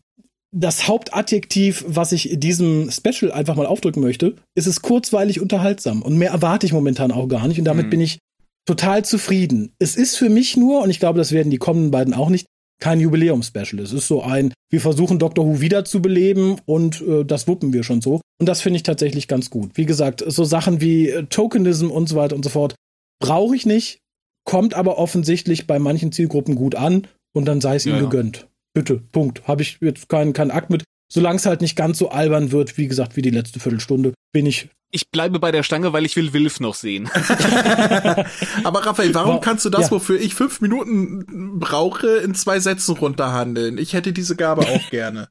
das 0.51 0.87
Hauptadjektiv, 0.87 1.83
was 1.85 2.13
ich 2.13 2.39
diesem 2.39 2.89
Special 2.89 3.31
einfach 3.31 3.55
mal 3.55 3.65
aufdrücken 3.65 4.01
möchte, 4.01 4.35
ist 4.55 4.67
es 4.67 4.81
kurzweilig 4.81 5.41
unterhaltsam. 5.41 6.01
Und 6.01 6.17
mehr 6.17 6.31
erwarte 6.31 6.65
ich 6.65 6.71
momentan 6.71 7.11
auch 7.11 7.27
gar 7.27 7.47
nicht. 7.47 7.59
Und 7.59 7.65
damit 7.65 7.87
mhm. 7.87 7.89
bin 7.89 8.01
ich 8.01 8.19
total 8.65 9.05
zufrieden. 9.05 9.73
Es 9.79 9.95
ist 9.95 10.17
für 10.17 10.29
mich 10.29 10.57
nur, 10.57 10.81
und 10.81 10.89
ich 10.89 10.99
glaube, 10.99 11.17
das 11.17 11.31
werden 11.31 11.49
die 11.49 11.57
kommenden 11.57 11.91
beiden 11.91 12.13
auch 12.13 12.29
nicht, 12.29 12.45
kein 12.81 12.99
Jubiläum-Special. 12.99 13.79
Es 13.79 13.93
ist 13.93 14.07
so 14.07 14.21
ein, 14.21 14.53
wir 14.69 14.81
versuchen 14.81 15.19
Doctor 15.19 15.45
Who 15.45 15.61
wiederzubeleben 15.61 16.59
und 16.65 17.01
äh, 17.01 17.23
das 17.23 17.47
wuppen 17.47 17.71
wir 17.73 17.83
schon 17.83 18.01
so. 18.01 18.19
Und 18.39 18.49
das 18.49 18.61
finde 18.61 18.77
ich 18.77 18.83
tatsächlich 18.83 19.27
ganz 19.27 19.49
gut. 19.49 19.71
Wie 19.75 19.85
gesagt, 19.85 20.23
so 20.27 20.43
Sachen 20.43 20.81
wie 20.81 21.09
äh, 21.09 21.23
Tokenism 21.23 21.89
und 21.89 22.09
so 22.09 22.15
weiter 22.15 22.35
und 22.35 22.43
so 22.43 22.49
fort 22.49 22.75
brauche 23.19 23.55
ich 23.55 23.65
nicht, 23.65 23.99
kommt 24.43 24.73
aber 24.73 24.97
offensichtlich 24.97 25.67
bei 25.67 25.79
manchen 25.79 26.11
Zielgruppen 26.11 26.55
gut 26.55 26.75
an 26.75 27.07
und 27.33 27.45
dann 27.45 27.61
sei 27.61 27.75
es 27.75 27.85
ja. 27.85 27.95
ihm 27.95 28.01
gegönnt. 28.01 28.47
Bitte, 28.73 29.01
Punkt. 29.11 29.47
Habe 29.47 29.61
ich 29.61 29.77
jetzt 29.79 30.09
keinen 30.09 30.33
keinen 30.33 30.51
Akt 30.51 30.69
mit. 30.69 30.83
Solange 31.11 31.37
es 31.37 31.45
halt 31.45 31.61
nicht 31.61 31.75
ganz 31.75 31.97
so 31.97 32.09
albern 32.09 32.51
wird, 32.51 32.77
wie 32.77 32.87
gesagt, 32.87 33.15
wie 33.15 33.21
die 33.21 33.29
letzte 33.29 33.59
Viertelstunde, 33.59 34.13
bin 34.33 34.45
ich 34.45 34.69
ich 34.95 35.11
bleibe 35.11 35.39
bei 35.39 35.51
der 35.51 35.63
Stange, 35.63 35.91
weil 35.91 36.05
ich 36.05 36.15
will 36.15 36.31
Wilf 36.31 36.61
noch 36.61 36.73
sehen. 36.73 37.09
Aber 38.63 38.85
Raphael, 38.85 39.13
warum 39.13 39.41
kannst 39.41 39.65
du 39.65 39.69
das, 39.69 39.87
ja. 39.87 39.91
wofür 39.91 40.19
ich 40.19 40.33
fünf 40.33 40.61
Minuten 40.61 41.59
brauche, 41.59 42.07
in 42.07 42.33
zwei 42.33 42.59
Sätzen 42.61 42.95
runterhandeln? 42.95 43.77
Ich 43.77 43.93
hätte 43.93 44.13
diese 44.13 44.37
Gabe 44.37 44.61
auch 44.61 44.89
gerne. 44.89 45.27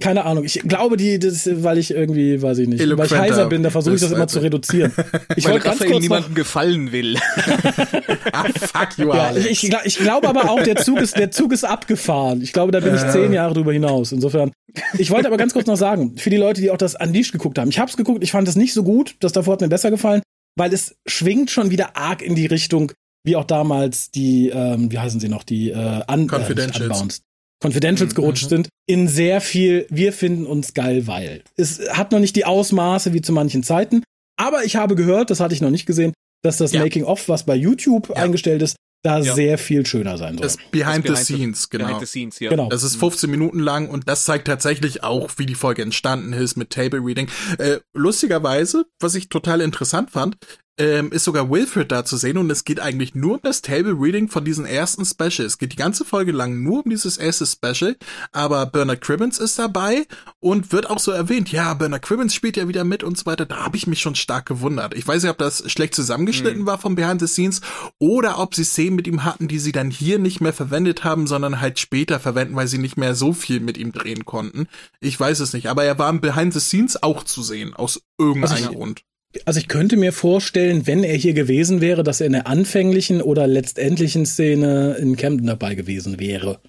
Keine 0.00 0.24
Ahnung. 0.24 0.44
Ich 0.44 0.60
glaube, 0.60 0.96
die, 0.96 1.18
das, 1.18 1.48
weil 1.62 1.76
ich 1.76 1.90
irgendwie, 1.90 2.40
weiß 2.40 2.58
ich 2.58 2.68
nicht, 2.68 2.80
weil 2.96 3.06
ich 3.06 3.12
heiser 3.12 3.46
bin, 3.46 3.62
da 3.62 3.68
versuche 3.68 3.94
ich 3.94 4.00
das 4.00 4.10
immer 4.10 4.26
zu 4.26 4.38
reduzieren. 4.40 4.92
Ich 5.36 5.48
wollte 5.48 5.64
ganz 5.64 5.78
kurz 5.80 6.00
niemandem 6.00 6.34
gefallen 6.34 6.92
will. 6.92 7.16
ah, 8.32 8.44
fuck 8.54 8.98
you, 8.98 9.08
ja, 9.08 9.28
Alex. 9.28 9.46
Ich, 9.46 9.64
ich, 9.64 9.74
ich, 9.84 9.98
glaube 9.98 10.28
aber 10.28 10.50
auch, 10.50 10.62
der 10.62 10.76
Zug 10.76 11.00
ist, 11.00 11.16
der 11.16 11.30
Zug 11.30 11.52
ist 11.52 11.64
abgefahren. 11.64 12.42
Ich 12.42 12.52
glaube, 12.52 12.72
da 12.72 12.80
bin 12.80 12.94
ich 12.94 13.00
zehn 13.08 13.32
Jahre 13.32 13.54
drüber 13.54 13.72
hinaus. 13.72 14.12
Insofern. 14.12 14.52
Ich 14.98 15.10
wollte 15.10 15.26
aber 15.26 15.36
ganz 15.36 15.52
kurz 15.52 15.66
noch 15.66 15.76
sagen, 15.76 16.16
für 16.16 16.30
die 16.30 16.36
Leute, 16.36 16.60
die 16.60 16.70
auch 16.70 16.76
das 16.76 16.94
Unleashed 16.94 17.32
geguckt 17.32 17.58
haben. 17.58 17.70
Ich 17.70 17.78
habe 17.78 17.90
es 17.90 17.96
geguckt, 17.96 18.22
ich 18.22 18.32
fand 18.32 18.48
es 18.48 18.56
nicht 18.56 18.72
so 18.72 18.82
gut. 18.82 19.16
Das 19.20 19.32
davor 19.32 19.54
hat 19.54 19.60
mir 19.60 19.68
besser 19.68 19.90
gefallen, 19.90 20.22
weil 20.56 20.72
es 20.72 20.96
schwingt 21.06 21.50
schon 21.50 21.70
wieder 21.70 21.96
arg 21.96 22.22
in 22.22 22.34
die 22.34 22.46
Richtung, 22.46 22.92
wie 23.24 23.36
auch 23.36 23.44
damals 23.44 24.10
die, 24.10 24.48
ähm, 24.48 24.90
wie 24.90 24.98
heißen 24.98 25.20
sie 25.20 25.28
noch, 25.28 25.44
die 25.44 25.70
äh, 25.70 26.02
Un 26.10 26.28
Confidentials. 26.28 27.18
Äh, 27.18 27.31
Confidentials 27.62 28.12
mhm, 28.12 28.16
gerutscht 28.16 28.44
mhm. 28.44 28.48
sind, 28.48 28.68
in 28.86 29.08
sehr 29.08 29.40
viel, 29.40 29.86
wir 29.90 30.12
finden 30.12 30.46
uns 30.46 30.74
geil, 30.74 31.06
weil. 31.06 31.42
Es 31.56 31.80
hat 31.90 32.12
noch 32.12 32.18
nicht 32.18 32.36
die 32.36 32.44
Ausmaße 32.44 33.12
wie 33.12 33.22
zu 33.22 33.32
manchen 33.32 33.62
Zeiten, 33.62 34.02
aber 34.36 34.64
ich 34.64 34.76
habe 34.76 34.94
gehört, 34.94 35.30
das 35.30 35.40
hatte 35.40 35.54
ich 35.54 35.60
noch 35.60 35.70
nicht 35.70 35.86
gesehen, 35.86 36.12
dass 36.42 36.58
das 36.58 36.72
ja. 36.72 36.80
Making-of, 36.80 37.28
was 37.28 37.44
bei 37.44 37.54
YouTube 37.54 38.08
ja. 38.08 38.16
eingestellt 38.16 38.62
ist, 38.62 38.76
da 39.04 39.18
ja. 39.18 39.34
sehr 39.34 39.58
viel 39.58 39.84
schöner 39.84 40.16
sein 40.16 40.34
soll. 40.34 40.42
Das 40.42 40.56
Behind, 40.70 41.08
das 41.08 41.26
the 41.26 41.34
Scenes, 41.34 41.70
genau. 41.70 41.86
Behind 41.86 42.00
the 42.00 42.06
Scenes, 42.06 42.38
ja. 42.38 42.50
genau. 42.50 42.68
Das 42.68 42.82
ist 42.82 42.96
15 42.96 43.30
Minuten 43.30 43.58
lang 43.58 43.88
und 43.88 44.08
das 44.08 44.24
zeigt 44.24 44.46
tatsächlich 44.46 45.02
auch, 45.02 45.30
wie 45.36 45.46
die 45.46 45.54
Folge 45.54 45.82
entstanden 45.82 46.32
ist 46.32 46.56
mit 46.56 46.70
Table 46.70 47.00
Reading. 47.00 47.28
Äh, 47.58 47.78
lustigerweise, 47.94 48.86
was 49.00 49.14
ich 49.14 49.28
total 49.28 49.60
interessant 49.60 50.10
fand, 50.10 50.36
ähm, 50.78 51.12
ist 51.12 51.24
sogar 51.24 51.50
Wilfred 51.50 51.92
da 51.92 52.04
zu 52.04 52.16
sehen 52.16 52.38
und 52.38 52.50
es 52.50 52.64
geht 52.64 52.80
eigentlich 52.80 53.14
nur 53.14 53.34
um 53.34 53.40
das 53.42 53.60
Table 53.60 53.94
Reading 53.98 54.28
von 54.28 54.44
diesen 54.44 54.64
ersten 54.64 55.04
Special. 55.04 55.46
Es 55.46 55.58
geht 55.58 55.72
die 55.72 55.76
ganze 55.76 56.04
Folge 56.04 56.32
lang 56.32 56.62
nur 56.62 56.84
um 56.84 56.90
dieses 56.90 57.18
erste 57.18 57.46
Special, 57.46 57.96
aber 58.32 58.66
Bernard 58.66 59.02
Cribbins 59.02 59.38
ist 59.38 59.58
dabei 59.58 60.06
und 60.40 60.72
wird 60.72 60.88
auch 60.88 60.98
so 60.98 61.10
erwähnt, 61.10 61.52
ja, 61.52 61.74
Bernard 61.74 62.02
Cribbins 62.02 62.34
spielt 62.34 62.56
ja 62.56 62.68
wieder 62.68 62.84
mit 62.84 63.04
und 63.04 63.18
so 63.18 63.26
weiter. 63.26 63.44
Da 63.44 63.64
habe 63.64 63.76
ich 63.76 63.86
mich 63.86 64.00
schon 64.00 64.14
stark 64.14 64.46
gewundert. 64.46 64.94
Ich 64.94 65.06
weiß 65.06 65.22
nicht, 65.22 65.30
ob 65.30 65.38
das 65.38 65.70
schlecht 65.70 65.94
zusammengeschnitten 65.94 66.62
mhm. 66.62 66.66
war 66.66 66.78
vom 66.78 66.94
Behind 66.94 67.20
the 67.20 67.26
Scenes 67.26 67.60
oder 67.98 68.38
ob 68.38 68.54
sie 68.54 68.64
Szenen 68.64 68.96
mit 68.96 69.06
ihm 69.06 69.24
hatten, 69.24 69.48
die 69.48 69.58
sie 69.58 69.72
dann 69.72 69.90
hier 69.90 70.18
nicht 70.18 70.40
mehr 70.40 70.54
verwendet 70.54 71.04
haben, 71.04 71.26
sondern 71.26 71.60
halt 71.60 71.78
später 71.78 72.18
verwenden, 72.18 72.56
weil 72.56 72.68
sie 72.68 72.78
nicht 72.78 72.96
mehr 72.96 73.14
so 73.14 73.34
viel 73.34 73.60
mit 73.60 73.76
ihm 73.76 73.92
drehen 73.92 74.24
konnten. 74.24 74.68
Ich 75.00 75.18
weiß 75.20 75.40
es 75.40 75.52
nicht, 75.52 75.68
aber 75.68 75.84
er 75.84 75.98
war 75.98 76.08
im 76.08 76.20
Behind 76.20 76.54
the 76.54 76.60
Scenes 76.60 77.02
auch 77.02 77.24
zu 77.24 77.42
sehen, 77.42 77.74
aus 77.74 78.02
irgendeinem 78.18 78.64
also 78.64 78.72
Grund 78.72 79.02
Also 79.44 79.60
ich 79.60 79.68
könnte 79.68 79.96
mir 79.96 80.12
vorstellen, 80.12 80.86
wenn 80.86 81.04
er 81.04 81.16
hier 81.16 81.32
gewesen 81.32 81.80
wäre, 81.80 82.02
dass 82.02 82.20
er 82.20 82.26
in 82.26 82.32
der 82.32 82.46
anfänglichen 82.46 83.22
oder 83.22 83.46
letztendlichen 83.46 84.26
Szene 84.26 84.96
in 85.00 85.16
Camden 85.16 85.46
dabei 85.46 85.74
gewesen 85.74 86.20
wäre. 86.20 86.60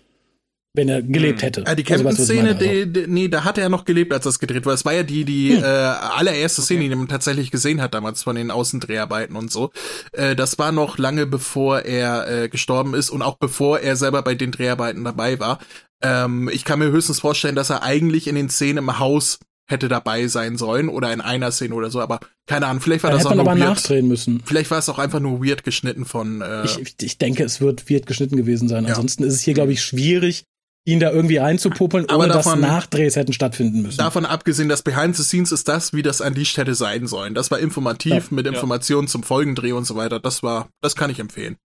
Wenn 0.76 0.90
er 0.90 1.04
gelebt 1.04 1.42
hm. 1.42 1.46
hätte. 1.46 1.64
Ja, 1.68 1.76
die 1.76 1.86
also, 1.86 2.04
Camden-Szene, 2.04 2.58
also. 2.58 3.12
nee, 3.12 3.28
da 3.28 3.44
hatte 3.44 3.62
er 3.62 3.70
noch 3.70 3.86
gelebt, 3.86 4.12
als 4.12 4.24
das 4.24 4.40
gedreht 4.40 4.66
war. 4.66 4.74
Es 4.74 4.86
war 4.86 4.94
ja 4.94 5.04
die, 5.04 5.24
die 5.24 5.56
hm. 5.56 5.64
äh, 5.64 5.68
allererste 5.68 6.64
Szene, 6.64 6.90
die 6.90 6.96
man 6.96 7.08
tatsächlich 7.08 7.52
gesehen 7.52 7.80
hat 7.80 7.94
damals 7.94 8.24
von 8.24 8.36
den 8.36 8.50
Außendreharbeiten 8.50 9.36
und 9.36 9.52
so. 9.52 9.72
Äh, 10.14 10.36
das 10.36 10.58
war 10.58 10.72
noch 10.72 10.98
lange 10.98 11.28
bevor 11.28 11.82
er 11.82 12.28
äh, 12.28 12.50
gestorben 12.50 12.96
ist 12.96 13.12
und 13.12 13.22
auch 13.22 13.38
bevor 13.38 13.82
er 13.82 13.96
selber 13.96 14.24
bei 14.24 14.34
den 14.34 14.52
Dreharbeiten 14.52 15.04
dabei 15.04 15.40
war. 15.40 15.60
Ähm, 16.02 16.50
ich 16.52 16.66
kann 16.66 16.80
mir 16.80 16.90
höchstens 16.90 17.20
vorstellen, 17.20 17.56
dass 17.56 17.70
er 17.70 17.84
eigentlich 17.84 18.28
in 18.28 18.36
den 18.36 18.50
Szenen 18.50 18.80
im 18.80 19.00
Haus 19.00 19.40
hätte 19.74 19.90
dabei 19.90 20.28
sein 20.28 20.58
sollen 20.58 20.88
oder 20.88 21.12
in 21.12 21.20
einer 21.20 21.52
Szene 21.52 21.76
oder 21.76 21.90
so, 21.90 22.00
aber 22.00 22.22
keine 22.48 22.68
Ahnung, 22.68 22.82
vielleicht 22.82 23.04
war 23.04 23.12
da 23.12 23.18
das 23.18 23.26
auch 23.26 23.36
nur 23.36 23.42
aber 23.42 23.60
weird. 23.60 23.70
nachdrehen 23.70 24.08
müssen. 24.08 24.42
Vielleicht 24.46 24.72
war 24.72 24.80
es 24.80 24.88
auch 24.88 25.00
einfach 25.00 25.20
nur 25.20 25.46
weird 25.46 25.66
geschnitten 25.66 26.06
von 26.06 26.42
äh 26.42 26.64
ich, 26.64 26.96
ich 27.02 27.18
denke, 27.18 27.44
es 27.44 27.60
wird 27.60 27.90
weird 27.90 28.06
geschnitten 28.06 28.38
gewesen 28.38 28.70
sein. 28.70 28.86
Ja. 28.86 28.92
Ansonsten 28.92 29.24
ist 29.24 29.34
es 29.34 29.42
hier 29.42 29.54
glaube 29.54 29.74
ich 29.74 29.82
schwierig 29.82 30.46
ihn 30.86 31.00
da 31.00 31.12
irgendwie 31.12 31.40
einzupopeln, 31.40 32.10
ohne 32.12 32.28
davon, 32.28 32.62
dass 32.62 32.70
Nachdrehs 32.70 33.16
hätten 33.16 33.34
stattfinden 33.34 33.82
müssen. 33.82 33.98
Davon 33.98 34.26
abgesehen, 34.26 34.68
dass 34.70 34.82
Behind 34.82 35.16
the 35.16 35.24
Scenes 35.24 35.52
ist 35.52 35.68
das, 35.68 35.94
wie 35.94 36.02
das 36.02 36.22
Unleashed 36.22 36.58
hätte 36.58 36.76
sein 36.76 37.08
sollen. 37.08 37.34
Das 37.34 37.52
war 37.52 37.60
informativ 37.60 38.12
ja. 38.12 38.22
mit 38.32 38.48
Informationen 38.48 39.08
ja. 39.08 39.12
zum 39.12 39.24
Folgendreh 39.24 39.72
und 39.72 39.86
so 39.86 39.96
weiter. 39.96 40.20
Das 40.20 40.44
war, 40.44 40.70
das 40.82 40.96
kann 40.96 41.10
ich 41.10 41.20
empfehlen. 41.20 41.56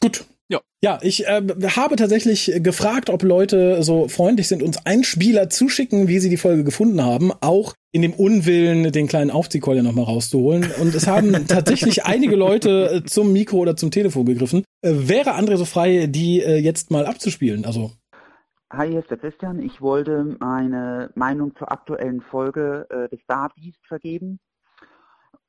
Gut, 0.00 0.24
ja. 0.48 0.60
Ja, 0.82 0.98
ich 1.00 1.26
äh, 1.26 1.42
habe 1.76 1.96
tatsächlich 1.96 2.52
gefragt, 2.56 3.08
ob 3.08 3.22
Leute 3.22 3.82
so 3.82 4.08
freundlich 4.08 4.48
sind, 4.48 4.62
uns 4.62 4.84
Einspieler 4.84 5.48
zuschicken, 5.48 6.08
wie 6.08 6.18
sie 6.18 6.28
die 6.28 6.36
Folge 6.36 6.64
gefunden 6.64 7.02
haben, 7.02 7.32
auch 7.40 7.74
in 7.92 8.02
dem 8.02 8.12
Unwillen, 8.12 8.92
den 8.92 9.06
kleinen 9.06 9.30
Aufziehkeule 9.30 9.82
nochmal 9.82 10.04
rauszuholen. 10.04 10.70
Und 10.80 10.94
es 10.94 11.06
haben 11.06 11.32
tatsächlich 11.48 12.04
einige 12.04 12.36
Leute 12.36 12.96
äh, 12.96 13.04
zum 13.04 13.32
Mikro 13.32 13.58
oder 13.58 13.76
zum 13.76 13.90
Telefon 13.90 14.26
gegriffen. 14.26 14.64
Äh, 14.82 14.92
wäre 15.08 15.36
André 15.36 15.56
so 15.56 15.64
frei, 15.64 16.06
die 16.06 16.40
äh, 16.40 16.58
jetzt 16.58 16.90
mal 16.90 17.06
abzuspielen? 17.06 17.64
Also. 17.64 17.92
Hi, 18.70 18.90
hier 18.90 19.00
ist 19.00 19.10
der 19.10 19.18
Christian. 19.18 19.62
Ich 19.62 19.80
wollte 19.80 20.36
meine 20.40 21.10
Meinung 21.14 21.54
zur 21.56 21.72
aktuellen 21.72 22.20
Folge 22.20 22.86
äh, 22.90 23.08
des 23.08 23.20
Star 23.22 23.50
Beast 23.56 23.78
vergeben. 23.86 24.40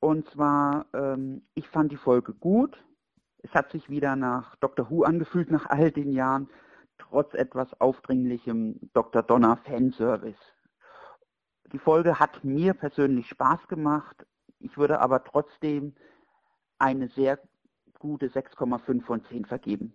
Und 0.00 0.30
zwar, 0.30 0.86
ähm, 0.94 1.42
ich 1.54 1.66
fand 1.68 1.92
die 1.92 1.96
Folge 1.96 2.32
gut 2.32 2.78
es 3.48 3.54
hat 3.54 3.70
sich 3.70 3.88
wieder 3.88 4.16
nach 4.16 4.56
Dr. 4.56 4.90
Who 4.90 5.04
angefühlt 5.04 5.50
nach 5.50 5.66
all 5.66 5.90
den 5.90 6.12
Jahren, 6.12 6.48
trotz 6.98 7.34
etwas 7.34 7.68
aufdringlichem 7.80 8.90
Dr. 8.92 9.22
Donner 9.22 9.58
Fanservice. 9.64 10.34
Die 11.72 11.78
Folge 11.78 12.18
hat 12.18 12.44
mir 12.44 12.74
persönlich 12.74 13.28
Spaß 13.28 13.68
gemacht. 13.68 14.16
Ich 14.58 14.76
würde 14.76 15.00
aber 15.00 15.22
trotzdem 15.24 15.94
eine 16.78 17.08
sehr 17.08 17.38
gute 17.98 18.26
6,5 18.28 19.04
von 19.04 19.24
10 19.24 19.44
vergeben. 19.46 19.92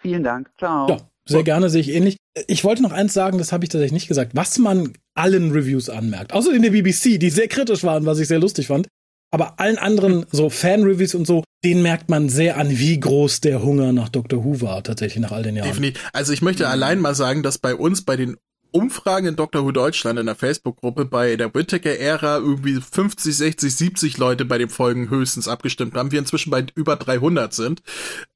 Vielen 0.00 0.22
Dank. 0.22 0.50
Ciao. 0.58 0.88
Ja, 0.88 0.98
sehr 1.26 1.42
gerne, 1.42 1.68
sehe 1.68 1.80
ich 1.80 1.90
ähnlich. 1.90 2.16
Ich 2.46 2.64
wollte 2.64 2.82
noch 2.82 2.92
eins 2.92 3.12
sagen, 3.12 3.38
das 3.38 3.52
habe 3.52 3.64
ich 3.64 3.70
tatsächlich 3.70 3.92
nicht 3.92 4.08
gesagt, 4.08 4.32
was 4.34 4.58
man 4.58 4.92
allen 5.14 5.52
Reviews 5.52 5.88
anmerkt. 5.88 6.32
Außer 6.32 6.52
in 6.52 6.62
der 6.62 6.70
BBC, 6.70 7.18
die 7.18 7.30
sehr 7.30 7.48
kritisch 7.48 7.84
waren, 7.84 8.06
was 8.06 8.18
ich 8.18 8.28
sehr 8.28 8.38
lustig 8.38 8.68
fand. 8.68 8.88
Aber 9.30 9.60
allen 9.60 9.78
anderen, 9.78 10.26
so 10.30 10.50
Fan-Reviews 10.50 11.14
und 11.14 11.26
so, 11.26 11.44
den 11.64 11.82
merkt 11.82 12.08
man 12.08 12.28
sehr 12.28 12.56
an, 12.56 12.70
wie 12.70 12.98
groß 12.98 13.40
der 13.40 13.62
Hunger 13.62 13.92
nach 13.92 14.08
Dr. 14.08 14.44
Who 14.44 14.60
war, 14.60 14.82
tatsächlich 14.82 15.20
nach 15.20 15.32
all 15.32 15.42
den 15.42 15.56
Jahren. 15.56 15.68
Definitiv. 15.68 16.08
Also 16.12 16.32
ich 16.32 16.42
möchte 16.42 16.68
allein 16.68 17.00
mal 17.00 17.14
sagen, 17.14 17.42
dass 17.42 17.58
bei 17.58 17.74
uns 17.74 18.02
bei 18.04 18.16
den 18.16 18.36
Umfragen 18.72 19.26
in 19.26 19.36
Dr. 19.36 19.64
Who 19.64 19.72
Deutschland 19.72 20.18
in 20.18 20.26
der 20.26 20.36
Facebook-Gruppe 20.36 21.04
bei 21.04 21.36
der 21.36 21.54
Whittaker-Ära 21.54 22.38
irgendwie 22.38 22.80
50, 22.80 23.36
60, 23.36 23.74
70 23.74 24.18
Leute 24.18 24.44
bei 24.44 24.58
den 24.58 24.68
Folgen 24.68 25.10
höchstens 25.10 25.48
abgestimmt 25.48 25.94
haben. 25.94 26.12
Wir 26.12 26.20
inzwischen 26.20 26.50
bei 26.50 26.66
über 26.74 26.96
300 26.96 27.52
sind. 27.52 27.82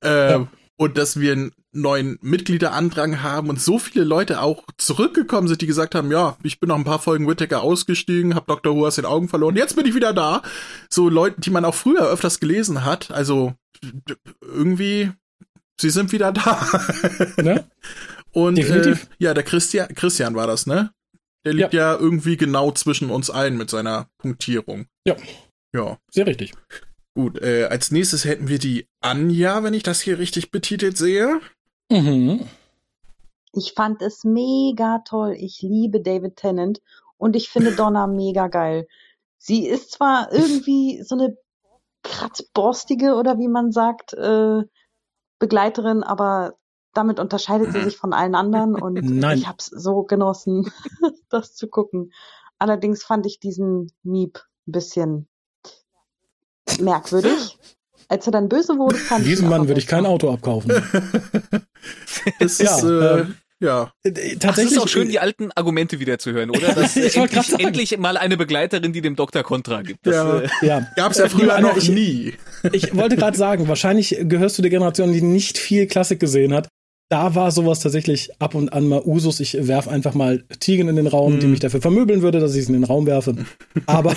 Äh, 0.03 0.31
ja 0.31 0.49
und 0.77 0.99
dass 0.99 1.21
wir 1.21 1.33
einen 1.33 1.53
neuen 1.73 2.19
Mitgliederandrang 2.21 3.23
haben 3.23 3.49
und 3.49 3.61
so 3.61 3.79
viele 3.79 4.05
Leute 4.05 4.41
auch 4.41 4.65
zurückgekommen 4.77 5.49
sind, 5.49 5.61
die 5.61 5.67
gesagt 5.67 5.95
haben, 5.95 6.11
ja, 6.11 6.37
ich 6.43 6.61
bin 6.61 6.69
noch 6.69 6.77
ein 6.77 6.85
paar 6.85 6.99
Folgen 6.99 7.29
Whittaker 7.29 7.63
ausgestiegen, 7.63 8.35
hab 8.35 8.47
Dr. 8.47 8.75
Who 8.75 8.87
aus 8.87 8.97
den 8.97 9.05
Augen 9.05 9.29
verloren, 9.29 9.57
jetzt 9.57 9.77
bin 9.77 9.87
ich 9.87 9.95
wieder 9.95 10.13
da. 10.13 10.43
So 10.89 11.09
Leute, 11.09 11.41
die 11.41 11.51
man 11.51 11.65
auch 11.65 11.75
früher 11.75 12.09
öfters 12.09 12.41
gelesen 12.41 12.85
hat, 12.85 13.11
also 13.11 13.55
irgendwie, 14.41 15.11
sie 15.81 15.91
sind 15.91 16.13
wieder 16.13 16.33
da. 16.33 16.67
Ne? 17.37 17.69
und 18.33 18.59
Äh, 18.59 18.97
ja, 19.19 19.35
der 19.35 19.45
Christian, 19.45 19.89
Christian 19.95 20.35
war 20.35 20.47
das, 20.47 20.67
ne? 20.67 20.93
Der 21.45 21.53
liegt 21.53 21.75
ja. 21.75 21.93
ja 21.93 22.01
irgendwie 22.01 22.37
genau 22.37 22.73
zwischen 22.73 23.11
uns 23.11 23.31
allen 23.31 23.57
mit 23.57 23.69
seiner 23.69 24.09
Punktierung. 24.19 24.87
Ja. 25.07 25.17
Ja. 25.75 25.99
Sehr 26.11 26.27
richtig. 26.27 26.53
Gut, 27.15 27.41
äh, 27.41 27.67
als 27.71 27.93
nächstes 27.93 28.25
hätten 28.25 28.49
wir 28.49 28.59
die 28.59 28.89
Anja, 29.01 29.63
wenn 29.63 29.75
ich 29.75 29.85
das 29.85 30.01
hier 30.01 30.19
richtig 30.19 30.51
betitelt 30.51 30.99
sehe. 30.99 31.41
Mhm. 31.91 32.47
Ich 33.53 33.75
fand 33.75 34.03
es 34.03 34.25
mega 34.25 34.99
toll. 35.07 35.37
Ich 35.39 35.63
liebe 35.63 36.01
David 36.01 36.37
Tennant 36.37 36.81
und 37.17 37.37
ich 37.37 37.49
finde 37.49 37.73
Donna 37.77 38.09
mega 38.09 38.49
geil. 38.49 38.89
Sie 39.39 39.67
ist 39.67 39.93
zwar 39.93 40.33
irgendwie 40.33 41.03
so 41.03 41.15
eine 41.15 41.37
kratzborstige 42.03 43.15
oder 43.15 43.39
wie 43.39 43.49
man 43.49 43.71
sagt, 43.71 44.13
äh, 44.15 44.63
Begleiterin, 45.39 46.03
aber 46.03 46.55
damit 46.95 47.19
unterscheidet 47.21 47.73
sie 47.73 47.83
sich 47.83 47.97
von 47.97 48.13
allen 48.13 48.35
anderen 48.35 48.75
und 48.75 48.95
Nein. 49.03 49.39
ich 49.39 49.49
hab's 49.49 49.67
so 49.67 50.03
genossen, 50.03 50.73
das 51.29 51.55
zu 51.55 51.69
gucken. 51.69 52.13
Allerdings 52.59 53.05
fand 53.05 53.27
ich 53.27 53.41
diesen 53.41 53.93
Miep 54.03 54.41
ein 54.67 54.73
bisschen 54.73 55.29
merkwürdig. 56.81 57.59
Als 58.09 58.27
er 58.27 58.33
dann 58.33 58.49
böse 58.49 58.77
wurde, 58.77 58.97
fand 58.97 59.27
Diesem 59.27 59.49
Mann 59.49 59.67
würde 59.67 59.81
ich 59.81 59.87
kein 59.87 60.05
Auto 60.05 60.31
abkaufen. 60.31 60.71
das 62.39 62.61
ist, 62.61 62.83
ja, 62.83 63.19
äh, 63.19 63.27
ja. 63.61 63.93
Tatsächlich. 64.05 64.45
Ach, 64.45 64.59
es 64.59 64.73
ist 64.73 64.79
auch 64.79 64.89
schön, 64.89 65.09
die 65.09 65.19
alten 65.19 65.51
Argumente 65.53 66.01
wieder 66.01 66.19
zu 66.19 66.33
hören, 66.33 66.51
oder? 66.51 66.73
Dass 66.75 66.97
ich 66.97 67.17
endlich, 67.17 67.59
endlich 67.59 67.99
mal 67.99 68.17
eine 68.19 68.37
Begleiterin, 68.37 68.93
die 68.93 69.01
dem 69.01 69.17
Doktor 69.17 69.43
Kontra 69.43 69.83
gibt. 69.83 70.07
Das, 70.07 70.15
ja, 70.15 70.41
äh, 70.41 70.49
ja. 70.63 70.87
Gab's 70.97 71.19
ja 71.19 71.29
früher 71.29 71.59
noch 71.61 71.77
ich, 71.79 71.89
nie. 71.89 72.35
Ich 72.73 72.95
wollte 72.95 73.17
gerade 73.17 73.39
sagen, 73.39 73.69
wahrscheinlich 73.69 74.17
gehörst 74.21 74.59
du 74.59 74.63
der 74.63 74.71
Generation, 74.71 75.13
die 75.13 75.23
nicht 75.23 75.57
viel 75.57 75.87
Klassik 75.87 76.21
gesehen 76.21 76.53
hat 76.53 76.69
da 77.11 77.35
war 77.35 77.51
sowas 77.51 77.81
tatsächlich 77.81 78.41
ab 78.41 78.55
und 78.55 78.73
an 78.73 78.89
mal 78.89 79.03
Usus. 79.05 79.41
Ich 79.41 79.57
werf 79.69 79.89
einfach 79.89 80.15
mal 80.15 80.45
Tigen 80.59 80.89
in 80.89 80.97
den 80.97 81.07
Raum, 81.07 81.35
mhm. 81.35 81.41
die 81.41 81.47
mich 81.47 81.61
dafür 81.61 81.81
vermöbeln 81.81 82.23
würde, 82.23 82.41
dass 82.41 82.55
ich 82.55 82.63
es 82.63 82.69
in 82.69 82.75
den 82.75 82.85
Raum 82.85 83.07
werfe. 83.07 83.37
Aber 83.87 84.15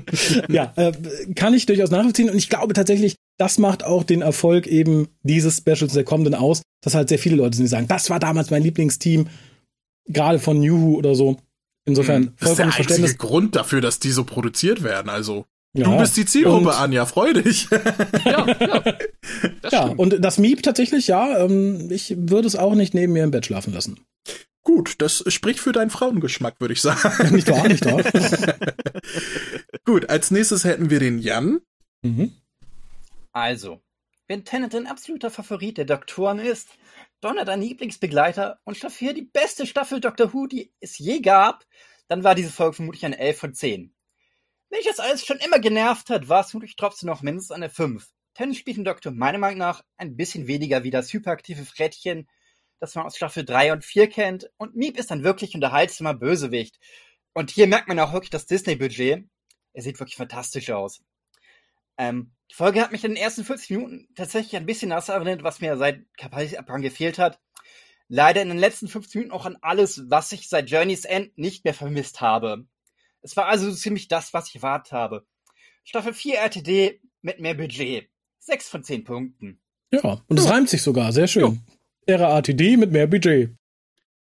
ja, 0.48 0.72
äh, 0.76 0.92
kann 1.34 1.54
ich 1.54 1.66
durchaus 1.66 1.90
nachvollziehen. 1.90 2.30
Und 2.30 2.38
ich 2.38 2.48
glaube 2.48 2.72
tatsächlich, 2.72 3.16
das 3.38 3.58
macht 3.58 3.84
auch 3.84 4.04
den 4.04 4.22
Erfolg 4.22 4.66
eben 4.66 5.08
dieses 5.22 5.58
Specials 5.58 5.92
der 5.92 6.04
kommenden 6.04 6.34
aus, 6.34 6.62
dass 6.82 6.94
halt 6.94 7.08
sehr 7.10 7.18
viele 7.18 7.36
Leute 7.36 7.56
sind, 7.56 7.64
die 7.64 7.70
sagen, 7.70 7.88
das 7.88 8.10
war 8.10 8.18
damals 8.18 8.50
mein 8.50 8.62
Lieblingsteam, 8.62 9.28
gerade 10.06 10.38
von 10.38 10.58
New 10.58 10.80
Who 10.80 10.96
oder 10.96 11.14
so. 11.14 11.36
Insofern 11.84 12.22
mhm. 12.22 12.32
das 12.38 12.50
ist 12.52 12.58
der 12.58 12.74
einzige 12.74 13.14
Grund 13.14 13.56
dafür, 13.56 13.80
dass 13.80 13.98
die 13.98 14.10
so 14.10 14.24
produziert 14.24 14.82
werden. 14.82 15.08
Also 15.08 15.44
ja, 15.72 15.84
du 15.84 15.98
bist 15.98 16.16
die 16.16 16.26
Zielgruppe, 16.26 16.74
Anja, 16.74 17.06
freu 17.06 17.32
dich. 17.32 17.68
ja, 18.24 18.46
ja. 18.46 18.82
ja 19.70 19.84
und 19.84 20.24
das 20.24 20.38
Miep 20.38 20.62
tatsächlich, 20.62 21.06
ja, 21.06 21.44
ähm, 21.44 21.88
ich 21.90 22.14
würde 22.18 22.48
es 22.48 22.56
auch 22.56 22.74
nicht 22.74 22.92
neben 22.94 23.12
mir 23.12 23.24
im 23.24 23.30
Bett 23.30 23.46
schlafen 23.46 23.72
lassen. 23.72 24.00
Gut, 24.62 24.96
das 24.98 25.24
spricht 25.28 25.60
für 25.60 25.72
deinen 25.72 25.90
Frauengeschmack, 25.90 26.60
würde 26.60 26.74
ich 26.74 26.82
sagen. 26.82 27.34
nicht 27.34 27.48
wahr, 27.48 27.66
nicht 27.68 27.84
wahr. 27.84 28.02
Gut, 29.84 30.10
als 30.10 30.30
nächstes 30.30 30.64
hätten 30.64 30.90
wir 30.90 31.00
den 31.00 31.18
Jan. 31.18 31.60
Mhm. 32.02 32.32
Also, 33.32 33.80
wenn 34.26 34.44
Tennant 34.44 34.74
ein 34.74 34.86
absoluter 34.86 35.30
Favorit 35.30 35.78
der 35.78 35.86
Doktoren 35.86 36.38
ist, 36.38 36.68
Donner 37.20 37.44
dein 37.44 37.62
Lieblingsbegleiter 37.62 38.58
und 38.64 38.76
Staffel 38.76 39.14
die 39.14 39.22
beste 39.22 39.66
Staffel 39.66 40.00
Doctor 40.00 40.32
Who, 40.32 40.46
die 40.46 40.72
es 40.80 40.98
je 40.98 41.20
gab, 41.20 41.64
dann 42.08 42.24
war 42.24 42.34
diese 42.34 42.50
Folge 42.50 42.76
vermutlich 42.76 43.04
eine 43.04 43.18
11 43.18 43.38
von 43.38 43.54
10. 43.54 43.94
Mich 44.70 44.84
das 44.84 45.00
alles 45.00 45.26
schon 45.26 45.38
immer 45.38 45.58
genervt 45.58 46.10
hat, 46.10 46.28
war 46.28 46.42
es 46.42 46.52
vermutlich 46.52 46.76
trotzdem 46.76 47.08
noch 47.08 47.22
mindestens 47.22 47.50
eine 47.50 47.70
5. 47.70 48.08
Tennis 48.34 48.56
spielt 48.56 48.78
im 48.78 48.84
Doktor 48.84 49.10
meiner 49.10 49.38
Meinung 49.38 49.58
nach 49.58 49.82
ein 49.96 50.16
bisschen 50.16 50.46
weniger 50.46 50.84
wie 50.84 50.92
das 50.92 51.12
hyperaktive 51.12 51.64
Frettchen, 51.64 52.28
das 52.78 52.94
man 52.94 53.04
aus 53.04 53.16
Staffel 53.16 53.44
3 53.44 53.72
und 53.72 53.84
4 53.84 54.08
kennt, 54.08 54.48
und 54.58 54.76
Miep 54.76 54.96
ist 54.96 55.10
ein 55.10 55.24
wirklich 55.24 55.56
unterhaltsamer 55.56 56.14
Bösewicht. 56.14 56.78
Und 57.32 57.50
hier 57.50 57.66
merkt 57.66 57.88
man 57.88 57.98
auch 57.98 58.12
wirklich 58.12 58.30
das 58.30 58.46
Disney-Budget. 58.46 59.24
Er 59.72 59.82
sieht 59.82 59.98
wirklich 59.98 60.16
fantastisch 60.16 60.70
aus. 60.70 61.02
Ähm, 61.98 62.32
die 62.50 62.54
Folge 62.54 62.80
hat 62.80 62.92
mich 62.92 63.04
in 63.04 63.12
den 63.12 63.22
ersten 63.22 63.44
40 63.44 63.70
Minuten 63.70 64.08
tatsächlich 64.14 64.56
ein 64.56 64.66
bisschen 64.66 64.88
nass 64.90 65.08
erinnert, 65.08 65.42
was 65.42 65.60
mir 65.60 65.76
seit 65.76 66.04
Kapalabran 66.16 66.82
gefehlt 66.82 67.18
hat. 67.18 67.40
Leider 68.06 68.40
in 68.40 68.48
den 68.48 68.58
letzten 68.58 68.88
15 68.88 69.20
Minuten 69.20 69.36
auch 69.36 69.46
an 69.46 69.58
alles, 69.62 70.08
was 70.08 70.30
ich 70.32 70.48
seit 70.48 70.70
Journey's 70.70 71.04
End 71.04 71.36
nicht 71.36 71.64
mehr 71.64 71.74
vermisst 71.74 72.20
habe. 72.20 72.66
Es 73.22 73.36
war 73.36 73.46
also 73.46 73.70
so 73.70 73.76
ziemlich 73.76 74.08
das, 74.08 74.32
was 74.32 74.48
ich 74.48 74.56
erwartet 74.56 74.92
habe. 74.92 75.26
Staffel 75.84 76.12
4 76.12 76.36
RTD 76.38 77.00
mit 77.22 77.40
mehr 77.40 77.54
Budget. 77.54 78.08
6 78.40 78.68
von 78.68 78.82
10 78.84 79.04
Punkten. 79.04 79.60
Ja, 79.92 80.22
und 80.28 80.38
es 80.38 80.44
ja. 80.44 80.52
reimt 80.52 80.68
sich 80.68 80.82
sogar, 80.82 81.12
sehr 81.12 81.26
schön. 81.26 81.60
Ja. 82.06 82.16
RATD 82.16 82.76
mit 82.76 82.92
mehr 82.92 83.06
Budget. 83.06 83.54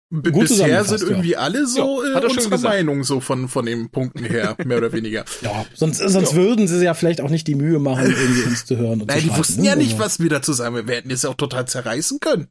B 0.10 0.30
bisher 0.30 0.84
sind 0.84 1.02
irgendwie 1.02 1.32
ja. 1.32 1.40
alle 1.40 1.66
so 1.66 2.04
ja, 2.04 2.20
äh, 2.20 2.26
unsere 2.26 2.60
Meinung 2.60 3.04
so 3.04 3.20
von, 3.20 3.48
von 3.50 3.66
den 3.66 3.90
Punkten 3.90 4.24
her, 4.24 4.56
mehr 4.66 4.78
oder 4.78 4.94
weniger. 4.94 5.26
Ja, 5.42 5.66
sonst, 5.74 5.98
sonst 5.98 6.34
ja. 6.34 6.38
würden 6.38 6.68
sie 6.68 6.84
ja 6.84 6.94
vielleicht 6.94 7.20
auch 7.20 7.32
nicht 7.32 7.48
die 7.48 7.56
Mühe 7.56 7.80
machen, 7.80 8.06
irgendwie 8.06 8.44
uns 8.44 8.66
zu 8.66 8.78
hören. 8.78 9.02
Und 9.02 9.08
Nein, 9.08 9.22
zu 9.22 9.28
die 9.28 9.38
wussten 9.38 9.64
ja 9.64 9.76
nicht, 9.76 9.98
was 9.98 10.20
wir 10.20 10.30
dazu 10.30 10.54
sagen. 10.54 10.76
Wir 10.88 10.96
hätten 10.96 11.10
es 11.10 11.24
ja 11.24 11.30
auch 11.30 11.36
total 11.36 11.68
zerreißen 11.68 12.20
können. 12.20 12.48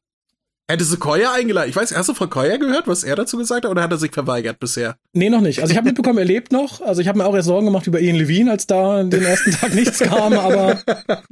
Hätte 0.70 0.84
Sequoia 0.84 1.32
eingeladen. 1.32 1.68
Ich 1.68 1.76
weiß, 1.76 1.94
hast 1.96 2.08
du 2.08 2.14
von 2.14 2.30
Koya 2.30 2.56
gehört, 2.56 2.86
was 2.86 3.02
er 3.02 3.16
dazu 3.16 3.36
gesagt 3.36 3.64
hat, 3.64 3.70
oder 3.70 3.82
hat 3.82 3.90
er 3.90 3.98
sich 3.98 4.12
verweigert 4.12 4.60
bisher? 4.60 4.96
Nee, 5.12 5.28
noch 5.28 5.40
nicht. 5.40 5.60
Also 5.60 5.72
ich 5.72 5.76
habe 5.76 5.88
mitbekommen, 5.88 6.18
er 6.18 6.24
lebt 6.24 6.52
noch. 6.52 6.80
Also 6.80 7.02
ich 7.02 7.08
habe 7.08 7.18
mir 7.18 7.26
auch 7.26 7.34
erst 7.34 7.48
Sorgen 7.48 7.66
gemacht 7.66 7.86
über 7.86 8.00
Ian 8.00 8.16
Levine, 8.16 8.50
als 8.50 8.66
da 8.66 9.02
den 9.02 9.22
ersten 9.22 9.50
Tag 9.50 9.74
nichts 9.74 9.98
kam, 9.98 10.32
aber 10.32 10.80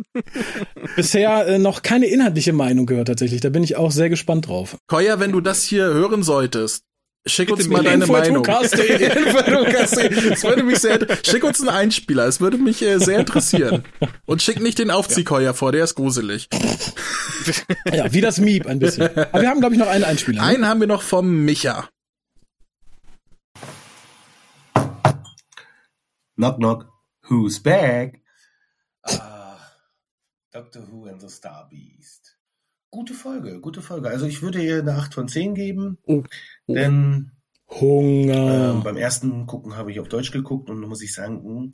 bisher 0.97 1.47
äh, 1.47 1.59
noch 1.59 1.83
keine 1.83 2.07
inhaltliche 2.07 2.53
Meinung 2.53 2.87
gehört 2.87 3.09
tatsächlich. 3.09 3.41
Da 3.41 3.51
bin 3.51 3.63
ich 3.63 3.77
auch 3.77 3.93
sehr 3.93 4.11
gespannt 4.11 4.49
drauf. 4.49 4.77
Koya, 4.89 5.21
wenn 5.21 5.33
du 5.33 5.41
das 5.41 5.63
hier 5.63 5.85
hören 5.85 6.23
solltest, 6.23 6.85
Schick 7.27 7.51
uns 7.51 7.69
mal 7.69 7.85
deine 7.85 8.07
Meinung. 8.07 8.43
das 8.43 8.73
würde 10.43 10.63
mich 10.63 10.79
sehr, 10.79 10.99
schick 11.25 11.45
uns 11.45 11.61
einen 11.61 11.69
Einspieler, 11.69 12.27
es 12.27 12.41
würde 12.41 12.57
mich 12.57 12.81
äh, 12.81 12.99
sehr 12.99 13.19
interessieren. 13.19 13.85
Und 14.25 14.41
schick 14.41 14.61
nicht 14.61 14.79
den 14.79 14.91
Aufziehkeuer 14.91 15.53
vor, 15.53 15.71
der 15.73 15.85
ist 15.85 15.97
gruselig. 15.97 16.49
Ja, 17.93 18.11
wie 18.13 18.23
das 18.23 18.39
Miep 18.39 18.67
ein 18.67 18.79
bisschen. 18.79 19.03
Aber 19.17 19.43
wir 19.43 19.49
haben, 19.49 19.61
glaube 19.61 19.75
ich, 19.75 19.81
noch 19.81 19.89
einen 19.89 20.05
Einspieler. 20.05 20.41
Ne? 20.41 20.49
Einen 20.49 20.67
haben 20.67 20.81
wir 20.81 20.87
noch 20.87 21.03
vom 21.03 21.45
Micha. 21.45 21.91
Knock, 26.37 26.57
knock. 26.57 26.89
Who's 27.29 27.63
back? 27.63 28.23
Ah, 29.03 29.59
Doctor 30.53 30.91
Who 30.91 31.07
and 31.07 31.21
the 31.21 31.29
Star 31.29 31.69
Beast. 31.69 32.20
Gute 32.91 33.15
Folge, 33.15 33.61
gute 33.61 33.83
Folge. 33.83 34.09
Also 34.09 34.27
ich 34.27 34.43
würde 34.43 34.63
ihr 34.63 34.81
eine 34.81 34.95
8 34.95 35.15
von 35.15 35.29
10 35.29 35.55
geben, 35.55 35.99
oh. 36.07 36.25
oh. 36.67 36.75
denn 36.75 37.31
Hunger. 37.69 38.79
Äh, 38.79 38.83
beim 38.83 38.97
ersten 38.97 39.47
Gucken 39.47 39.77
habe 39.77 39.93
ich 39.93 40.01
auf 40.01 40.09
Deutsch 40.09 40.33
geguckt 40.33 40.69
und 40.71 40.83
da 40.83 40.89
muss 40.89 41.03
ich 41.03 41.15
sagen, 41.15 41.45
hm, 41.45 41.73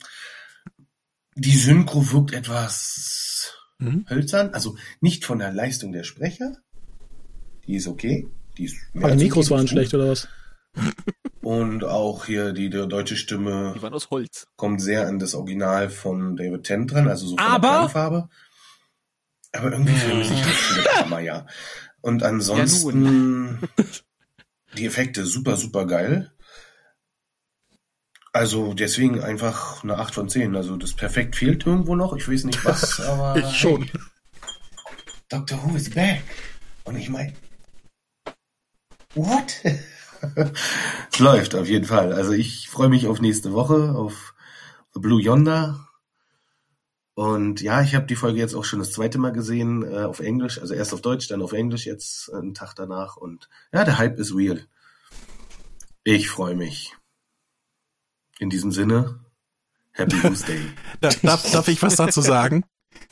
die 1.35 1.55
Synchro 1.55 2.11
wirkt 2.11 2.33
etwas 2.33 3.55
mhm. 3.79 4.05
hölzern. 4.09 4.53
Also 4.53 4.77
nicht 5.01 5.25
von 5.25 5.39
der 5.39 5.51
Leistung 5.51 5.91
der 5.91 6.03
Sprecher. 6.03 6.57
Die 7.65 7.75
ist 7.75 7.87
okay. 7.87 8.27
Die 8.57 8.65
ist 8.65 8.77
Aber 8.95 9.15
die 9.15 9.25
Mikros 9.25 9.49
waren 9.49 9.61
gut. 9.61 9.69
schlecht 9.69 9.93
oder 9.93 10.09
was? 10.09 10.27
Und 11.41 11.83
auch 11.83 12.25
hier 12.25 12.53
die, 12.53 12.69
die, 12.69 12.87
deutsche 12.87 13.15
Stimme. 13.15 13.73
Die 13.75 13.81
waren 13.81 13.93
aus 13.93 14.09
Holz. 14.09 14.47
Kommt 14.55 14.81
sehr 14.81 15.07
an 15.07 15.17
das 15.17 15.33
Original 15.33 15.89
von 15.89 16.35
David 16.35 16.63
Tennant 16.63 16.91
dran, 16.91 17.07
also 17.07 17.25
so 17.27 17.37
von 17.37 17.45
Aber 17.45 17.81
der 17.81 17.89
Farbe. 17.89 18.29
Aber 19.53 19.71
irgendwie 19.71 19.95
vermisse 19.95 20.33
ich 20.33 20.43
halt 20.43 20.55
viele 20.55 20.83
Drama, 20.83 21.19
ja. 21.19 21.47
Und 22.01 22.23
ansonsten 22.23 23.59
ja, 23.77 23.83
die 24.77 24.85
Effekte 24.85 25.25
super, 25.25 25.57
super 25.57 25.85
geil. 25.85 26.31
Also 28.33 28.73
deswegen 28.73 29.21
einfach 29.21 29.83
eine 29.83 29.97
8 29.97 30.13
von 30.13 30.29
10. 30.29 30.55
Also 30.55 30.75
das 30.77 30.93
perfekt 30.93 31.35
fehlt 31.35 31.65
irgendwo 31.65 31.95
noch. 31.95 32.15
Ich 32.15 32.29
weiß 32.29 32.43
nicht 32.43 32.63
was, 32.65 32.99
aber. 33.07 33.35
ich 33.37 33.57
schon. 33.57 33.83
Hey, 33.83 33.91
Doctor 35.29 35.63
Who 35.63 35.75
is 35.75 35.89
back. 35.89 36.21
Und 36.83 36.97
ich 36.97 37.09
meine. 37.09 37.33
What? 39.15 39.61
es 39.63 41.19
läuft 41.19 41.55
auf 41.55 41.67
jeden 41.67 41.85
Fall. 41.85 42.13
Also 42.13 42.31
ich 42.31 42.69
freue 42.69 42.89
mich 42.89 43.07
auf 43.07 43.19
nächste 43.19 43.53
Woche, 43.53 43.95
auf 43.95 44.33
The 44.93 44.99
Blue 44.99 45.21
Yonder. 45.21 45.86
Und 47.17 47.61
ja, 47.61 47.81
ich 47.81 47.95
habe 47.95 48.05
die 48.05 48.15
Folge 48.15 48.37
jetzt 48.37 48.53
auch 48.53 48.63
schon 48.63 48.77
das 48.77 48.91
zweite 48.91 49.17
Mal 49.17 49.31
gesehen 49.31 49.83
äh, 49.83 50.03
auf 50.03 50.19
Englisch, 50.19 50.61
also 50.61 50.75
erst 50.75 50.93
auf 50.93 51.01
Deutsch, 51.01 51.27
dann 51.27 51.41
auf 51.41 51.51
Englisch, 51.51 51.87
jetzt 51.87 52.31
einen 52.31 52.53
Tag 52.53 52.75
danach. 52.75 53.17
Und 53.17 53.49
ja, 53.73 53.83
der 53.83 53.97
Hype 53.97 54.19
ist 54.19 54.35
real. 54.35 54.67
Ich 56.03 56.29
freue 56.29 56.53
mich. 56.53 56.93
In 58.37 58.51
diesem 58.51 58.71
Sinne, 58.71 59.19
Happy 59.93 60.15
Tuesday. 60.21 60.59
darf, 61.01 61.49
darf 61.51 61.67
ich 61.69 61.81
was 61.81 61.95
dazu 61.95 62.21
sagen? 62.21 62.63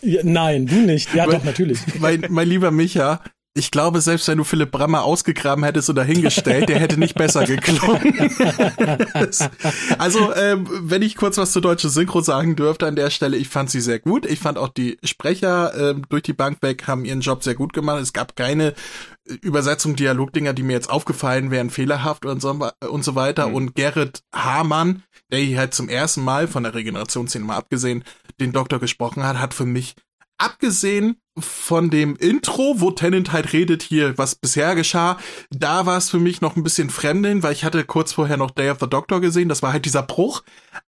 Ja, 0.01 0.21
nein, 0.23 0.67
du 0.67 0.75
nicht. 0.75 1.11
Ja, 1.15 1.25
doch, 1.25 1.43
natürlich. 1.43 1.79
Mein, 1.99 2.27
mein 2.29 2.47
lieber 2.47 2.69
Micha, 2.69 3.23
ich 3.57 3.71
glaube, 3.71 4.01
selbst 4.01 4.27
wenn 4.27 4.37
du 4.37 4.43
Philipp 4.43 4.71
Brammer 4.71 5.03
ausgegraben 5.03 5.63
hättest 5.63 5.89
oder 5.89 6.03
hingestellt, 6.03 6.67
der 6.67 6.77
hätte 6.77 6.99
nicht 6.99 7.15
besser 7.15 7.45
geklungen. 7.45 8.13
also, 9.97 10.35
ähm, 10.35 10.67
wenn 10.81 11.01
ich 11.01 11.15
kurz 11.15 11.37
was 11.37 11.53
zur 11.53 11.61
deutschen 11.61 11.89
Synchro 11.89 12.19
sagen 12.19 12.57
dürfte 12.57 12.85
an 12.85 12.97
der 12.97 13.09
Stelle, 13.09 13.37
ich 13.37 13.47
fand 13.47 13.69
sie 13.69 13.79
sehr 13.79 13.99
gut. 13.99 14.25
Ich 14.25 14.39
fand 14.39 14.57
auch 14.57 14.67
die 14.67 14.97
Sprecher 15.05 15.73
ähm, 15.77 16.03
durch 16.09 16.23
die 16.23 16.33
Bank 16.33 16.61
weg 16.61 16.85
haben 16.85 17.05
ihren 17.05 17.21
Job 17.21 17.45
sehr 17.45 17.55
gut 17.55 17.71
gemacht. 17.71 18.01
Es 18.01 18.11
gab 18.11 18.35
keine 18.35 18.73
Übersetzung, 19.41 19.95
Dialogdinger, 19.95 20.51
die 20.51 20.63
mir 20.63 20.73
jetzt 20.73 20.89
aufgefallen 20.89 21.49
wären, 21.49 21.69
fehlerhaft 21.69 22.25
und 22.25 22.41
so, 22.41 22.59
und 22.89 23.05
so 23.05 23.15
weiter. 23.15 23.47
Mhm. 23.47 23.55
Und 23.55 23.75
Gerrit 23.75 24.21
Hamann, 24.33 25.03
der 25.31 25.39
hier 25.39 25.59
halt 25.59 25.73
zum 25.73 25.87
ersten 25.87 26.25
Mal 26.25 26.49
von 26.49 26.63
der 26.63 26.73
Regenerationsszene 26.73 27.45
mal 27.45 27.55
abgesehen 27.55 28.03
den 28.41 28.51
Doktor 28.51 28.79
gesprochen 28.79 29.23
hat, 29.23 29.39
hat 29.39 29.53
für 29.53 29.65
mich 29.65 29.95
abgesehen 30.37 31.17
von 31.37 31.89
dem 31.89 32.15
Intro, 32.15 32.75
wo 32.77 32.91
Tennant 32.91 33.33
halt 33.33 33.51
redet 33.51 33.83
hier, 33.83 34.17
was 34.17 34.35
bisher 34.35 34.75
geschah, 34.75 35.17
da 35.49 35.85
war 35.85 35.97
es 35.97 36.09
für 36.09 36.19
mich 36.19 36.41
noch 36.41 36.55
ein 36.55 36.63
bisschen 36.63 36.89
fremdeln, 36.89 37.43
weil 37.43 37.53
ich 37.53 37.65
hatte 37.65 37.83
kurz 37.83 38.13
vorher 38.13 38.37
noch 38.37 38.51
Day 38.51 38.69
of 38.69 38.79
the 38.79 38.89
Doctor 38.89 39.19
gesehen, 39.19 39.49
das 39.49 39.61
war 39.61 39.73
halt 39.73 39.85
dieser 39.85 40.03
Bruch, 40.03 40.43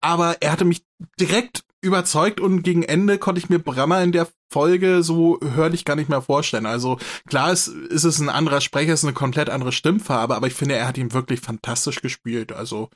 aber 0.01 0.37
er 0.39 0.51
hatte 0.51 0.65
mich 0.65 0.83
direkt 1.19 1.63
überzeugt 1.81 2.39
und 2.39 2.63
gegen 2.63 2.83
Ende 2.83 3.17
konnte 3.17 3.39
ich 3.39 3.49
mir 3.49 3.59
Brammer 3.59 4.01
in 4.03 4.11
der 4.11 4.27
Folge 4.51 5.03
so 5.03 5.39
hörlich 5.41 5.85
gar 5.85 5.95
nicht 5.95 6.09
mehr 6.09 6.21
vorstellen. 6.21 6.65
Also 6.65 6.97
klar 7.27 7.51
ist, 7.51 7.67
ist 7.67 8.03
es 8.03 8.19
ein 8.19 8.29
anderer 8.29 8.61
Sprecher, 8.61 8.93
ist 8.93 9.05
eine 9.05 9.13
komplett 9.13 9.49
andere 9.49 9.71
Stimmfarbe, 9.71 10.35
aber 10.35 10.47
ich 10.47 10.53
finde, 10.53 10.75
er 10.75 10.87
hat 10.87 10.97
ihn 10.97 11.13
wirklich 11.13 11.39
fantastisch 11.39 12.01
gespielt. 12.01 12.51
Also 12.51 12.89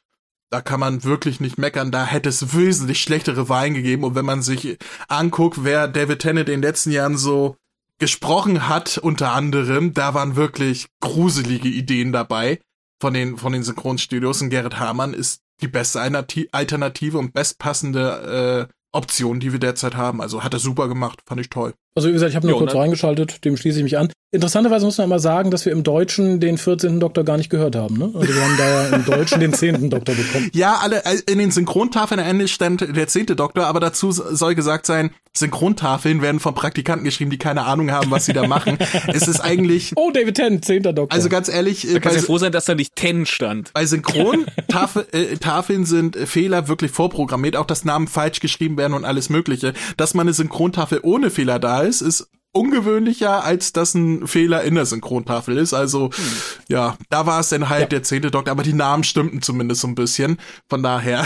da 0.54 0.62
kann 0.62 0.80
man 0.80 1.04
wirklich 1.04 1.40
nicht 1.40 1.58
meckern. 1.58 1.90
Da 1.90 2.06
hätte 2.06 2.30
es 2.30 2.56
wesentlich 2.56 3.02
schlechtere 3.02 3.50
Wahlen 3.50 3.74
gegeben. 3.74 4.04
Und 4.04 4.14
wenn 4.14 4.24
man 4.24 4.44
sich 4.44 4.78
anguckt, 5.08 5.64
wer 5.64 5.88
David 5.88 6.20
Tennant 6.20 6.48
in 6.48 6.62
den 6.62 6.70
letzten 6.70 6.92
Jahren 6.92 7.18
so 7.18 7.58
gesprochen 8.00 8.68
hat, 8.70 9.00
unter 9.00 9.32
anderem, 9.32 9.96
da 9.96 10.14
waren 10.14 10.36
wirklich 10.36 10.90
gruselige 11.00 11.70
Ideen 11.70 12.12
dabei 12.12 12.60
von 13.02 13.16
den, 13.16 13.38
von 13.38 13.52
den 13.52 13.64
Synchronstudios. 13.64 14.44
Und 14.44 14.52
Gerrit 14.52 14.78
Hamann 14.78 15.16
ist 15.16 15.42
die 15.62 15.68
beste 15.68 16.00
Alternative 16.00 17.18
und 17.18 17.34
bestpassende 17.34 18.70
äh, 18.70 18.74
Option, 18.92 19.40
die 19.40 19.54
wir 19.54 19.60
derzeit 19.60 19.96
haben. 19.96 20.22
Also 20.22 20.44
hat 20.44 20.54
er 20.54 20.60
super 20.60 20.88
gemacht, 20.88 21.22
fand 21.26 21.42
ich 21.42 21.50
toll. 21.50 21.74
Also 21.96 22.10
wie 22.10 22.14
gesagt, 22.14 22.32
ich 22.32 22.36
habe 22.36 22.48
nur 22.48 22.56
jo, 22.56 22.60
kurz 22.60 22.74
ne? 22.74 22.80
reingeschaltet, 22.80 23.46
dem 23.46 23.56
schließe 23.56 23.78
ich 23.78 23.84
mich 23.84 23.98
an. 23.98 24.10
Interessanterweise 24.34 24.84
muss 24.84 24.98
man 24.98 25.10
mal 25.10 25.20
sagen, 25.20 25.52
dass 25.52 25.64
wir 25.64 25.72
im 25.72 25.84
Deutschen 25.84 26.40
den 26.40 26.58
14. 26.58 27.00
Doktor 27.00 27.24
gar 27.24 27.38
nicht 27.38 27.52
gehört 27.52 27.76
haben. 27.76 27.98
Ne? 27.98 28.10
Also 28.16 28.34
wir 28.34 28.42
haben 28.42 28.58
da 28.58 28.68
ja 28.68 28.96
im 28.96 29.06
Deutschen 29.06 29.40
den 29.40 29.54
10. 29.54 29.92
Doktor 29.92 30.16
bekommen. 30.16 30.50
Ja, 30.54 30.80
alle 30.82 31.06
äh, 31.06 31.20
in 31.32 31.38
den 31.38 31.52
Synchrontafeln 31.52 32.20
am 32.20 32.26
Ende 32.26 32.48
stand 32.48 32.82
der 32.82 33.08
10. 33.08 33.28
Doktor, 33.28 33.68
aber 33.68 33.80
dazu 33.80 34.12
soll 34.12 34.56
gesagt 34.56 34.88
sein, 34.88 35.12
Synchrontafeln 35.38 36.24
werden 36.24 36.40
von 36.40 36.56
Praktikanten 36.56 37.06
geschrieben, 37.06 37.30
die 37.30 37.38
keine 37.38 37.66
Ahnung 37.66 37.92
haben, 37.92 38.10
was 38.10 38.26
sie 38.26 38.34
da 38.34 38.48
machen. 38.48 38.80
es 39.08 39.28
ist 39.28 39.40
eigentlich. 39.40 39.94
Oh, 39.96 40.10
David 40.12 40.36
Ten, 40.36 40.64
10. 40.64 40.82
Doktor. 40.82 41.08
Also 41.12 41.30
ganz 41.30 41.48
ehrlich. 41.48 41.88
Da 41.92 42.00
kannst 42.00 42.20
du 42.20 42.24
froh 42.24 42.40
sein, 42.40 42.52
dass 42.52 42.66
da 42.66 42.74
nicht 42.74 42.96
Ten 42.96 43.28
stand. 43.28 43.72
Bei 43.74 43.86
Synchrontafeln 43.86 45.06
äh, 45.84 45.86
sind 45.86 46.16
Fehler 46.18 46.68
wirklich 46.68 46.90
vorprogrammiert, 46.90 47.56
auch 47.56 47.68
dass 47.68 47.86
Namen 47.86 48.08
falsch 48.08 48.40
geschrieben 48.40 48.78
werden 48.78 48.94
und 48.94 49.06
alles 49.06 49.30
Mögliche. 49.30 49.74
Dass 49.98 50.16
man 50.16 50.26
eine 50.26 50.34
Synchrontafel 50.34 51.00
ohne 51.04 51.30
Fehler 51.30 51.60
da 51.60 51.83
ist, 51.86 52.02
ist 52.02 52.30
ungewöhnlicher, 52.54 53.44
als 53.44 53.74
dass 53.74 53.96
ein 53.96 54.28
Fehler 54.28 54.64
in 54.64 54.76
der 54.76 54.86
Synchrontafel 54.86 55.58
ist. 55.58 55.74
Also, 55.74 56.12
hm. 56.12 56.26
ja, 56.70 56.98
da 57.10 57.26
war 57.26 57.40
es 57.40 57.50
dann 57.50 57.70
halt 57.70 57.82
ja. 57.82 57.88
der 57.88 58.04
zehnte 58.04 58.32
Doktor, 58.32 58.52
aber 58.52 58.64
die 58.64 58.74
Namen 58.74 59.04
stimmten 59.04 59.42
zumindest 59.42 59.82
so 59.82 59.88
ein 59.88 59.96
bisschen. 59.96 60.38
Von 60.70 60.84
daher, 60.84 61.26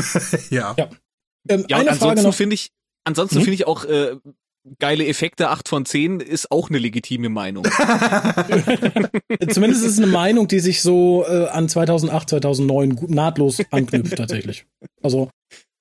ja. 0.50 0.74
Ja, 0.78 0.88
ähm, 1.48 1.64
ja 1.68 1.80
und 1.80 1.88
ansonsten 1.88 2.32
finde 2.32 2.54
ich, 2.54 2.70
ansonsten 3.04 3.36
hm? 3.36 3.42
finde 3.42 3.54
ich 3.54 3.66
auch, 3.66 3.84
äh, 3.84 4.16
geile 4.78 5.06
Effekte, 5.06 5.48
8 5.48 5.68
von 5.68 5.84
10 5.84 6.20
ist 6.20 6.50
auch 6.50 6.68
eine 6.68 6.78
legitime 6.78 7.28
Meinung. 7.28 7.64
Zumindest 9.50 9.84
ist 9.84 9.92
es 9.92 9.98
eine 9.98 10.08
Meinung, 10.08 10.48
die 10.48 10.60
sich 10.60 10.82
so 10.82 11.24
äh, 11.26 11.46
an 11.46 11.68
2008, 11.68 12.30
2009 12.30 13.06
nahtlos 13.08 13.62
anknüpft 13.70 14.16
tatsächlich. 14.16 14.66
Also 15.02 15.30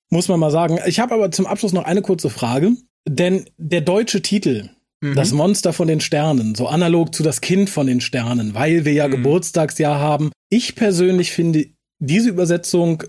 muss 0.09 0.27
man 0.29 0.39
mal 0.39 0.51
sagen. 0.51 0.79
Ich 0.85 0.99
habe 0.99 1.15
aber 1.15 1.31
zum 1.31 1.45
Abschluss 1.45 1.73
noch 1.73 1.83
eine 1.83 2.01
kurze 2.01 2.29
Frage, 2.29 2.77
denn 3.07 3.45
der 3.57 3.81
deutsche 3.81 4.21
Titel 4.21 4.69
Mhm. 5.01 5.15
Das 5.15 5.31
Monster 5.31 5.73
von 5.73 5.87
den 5.87 6.01
Sternen, 6.01 6.55
so 6.55 6.67
analog 6.67 7.13
zu 7.13 7.23
das 7.23 7.41
Kind 7.41 7.69
von 7.69 7.87
den 7.87 8.01
Sternen, 8.01 8.53
weil 8.53 8.85
wir 8.85 8.93
ja 8.93 9.07
mhm. 9.07 9.11
Geburtstagsjahr 9.11 9.99
haben. 9.99 10.31
Ich 10.49 10.75
persönlich 10.75 11.31
finde 11.31 11.67
diese 11.99 12.29
Übersetzung, 12.29 13.03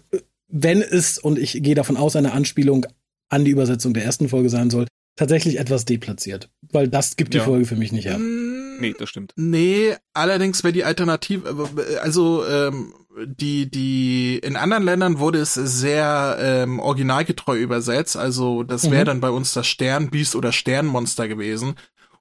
wenn 0.49 0.83
es, 0.83 1.19
und 1.19 1.39
ich 1.39 1.62
gehe 1.62 1.75
davon 1.75 1.97
aus, 1.97 2.16
eine 2.16 2.33
Anspielung 2.33 2.87
an 3.31 3.45
die 3.45 3.51
Übersetzung 3.51 3.95
der 3.95 4.05
ersten 4.05 4.29
Folge 4.29 4.51
sein 4.51 4.70
soll, 4.70 4.87
tatsächlich 5.16 5.59
etwas 5.59 5.85
deplatziert. 5.85 6.51
Weil 6.73 6.89
das 6.89 7.16
gibt 7.16 7.35
die 7.35 7.39
ja. 7.39 7.45
Folge 7.45 7.66
für 7.66 7.77
mich 7.77 7.93
nicht 7.93 8.07
her. 8.07 8.19
Mm, 8.19 8.81
nee, 8.81 8.95
das 8.99 9.09
stimmt. 9.09 9.33
Nee, 9.37 9.95
allerdings 10.12 10.62
wäre 10.65 10.73
die 10.73 10.85
Alternative, 10.85 11.69
also 12.03 12.47
ähm, 12.47 12.95
die, 13.24 13.70
die, 13.70 14.39
in 14.39 14.57
anderen 14.57 14.85
Ländern 14.85 15.19
wurde 15.19 15.39
es 15.39 15.55
sehr 15.55 16.36
ähm, 16.40 16.81
originalgetreu 16.81 17.57
übersetzt. 17.59 18.16
Also 18.16 18.62
das 18.62 18.90
wäre 18.90 19.03
mhm. 19.03 19.07
dann 19.07 19.20
bei 19.20 19.31
uns 19.31 19.53
das 19.53 19.66
Sternbiest 19.66 20.36
oder 20.36 20.53
Sternmonster 20.53 21.28
gewesen. 21.28 21.74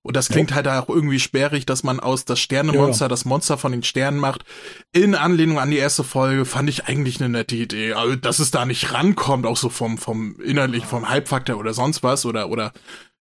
Und 0.08 0.16
das 0.16 0.30
klingt 0.30 0.56
halt 0.56 0.70
auch 0.70 0.88
irgendwie 0.88 1.20
sperrig, 1.20 1.66
dass 1.66 1.84
man 1.84 2.00
aus 2.00 2.24
das 2.24 2.40
Sternenmonster 2.40 3.06
ja. 3.06 3.10
das 3.10 3.26
Monster 3.26 3.58
von 3.58 3.74
den 3.74 3.84
Sternen 3.84 4.20
macht. 4.20 4.46
In 4.94 5.16
Anlehnung 5.16 5.60
an 5.60 5.70
die 5.70 5.78
erste 5.78 6.06
Folge 6.06 6.46
fand 6.46 6.70
ich 6.70 6.86
eigentlich 6.86 7.20
eine 7.20 7.28
nette 7.28 7.58
Idee. 7.58 7.92
Also, 7.92 8.16
dass 8.16 8.40
es 8.40 8.50
da 8.50 8.66
nicht 8.66 8.94
rankommt, 8.94 9.46
auch 9.46 9.58
so 9.58 9.68
vom, 9.68 9.98
vom 9.98 10.40
innerlich, 10.40 10.86
vom 10.86 11.10
Hype-Faktor 11.10 11.58
oder 11.58 11.74
sonst 11.74 12.04
was 12.04 12.26
oder, 12.26 12.50
oder 12.50 12.72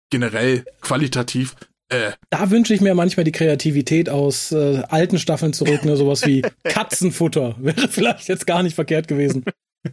generell 0.10 0.66
qualitativ. 0.82 1.56
Äh. 1.92 2.14
Da 2.30 2.50
wünsche 2.50 2.74
ich 2.74 2.80
mir 2.80 2.96
manchmal 2.96 3.26
die 3.26 3.34
Kreativität 3.34 4.10
aus 4.10 4.54
äh, 4.54 4.82
alten 4.88 5.20
Staffeln 5.20 5.52
zurück, 5.52 5.84
ne, 5.84 5.98
sowas 5.98 6.26
wie 6.26 6.42
Katzenfutter. 6.64 7.56
Wäre 7.60 7.90
vielleicht 7.90 8.30
jetzt 8.30 8.48
gar 8.48 8.64
nicht 8.64 8.76
verkehrt 8.76 9.08
gewesen. 9.10 9.44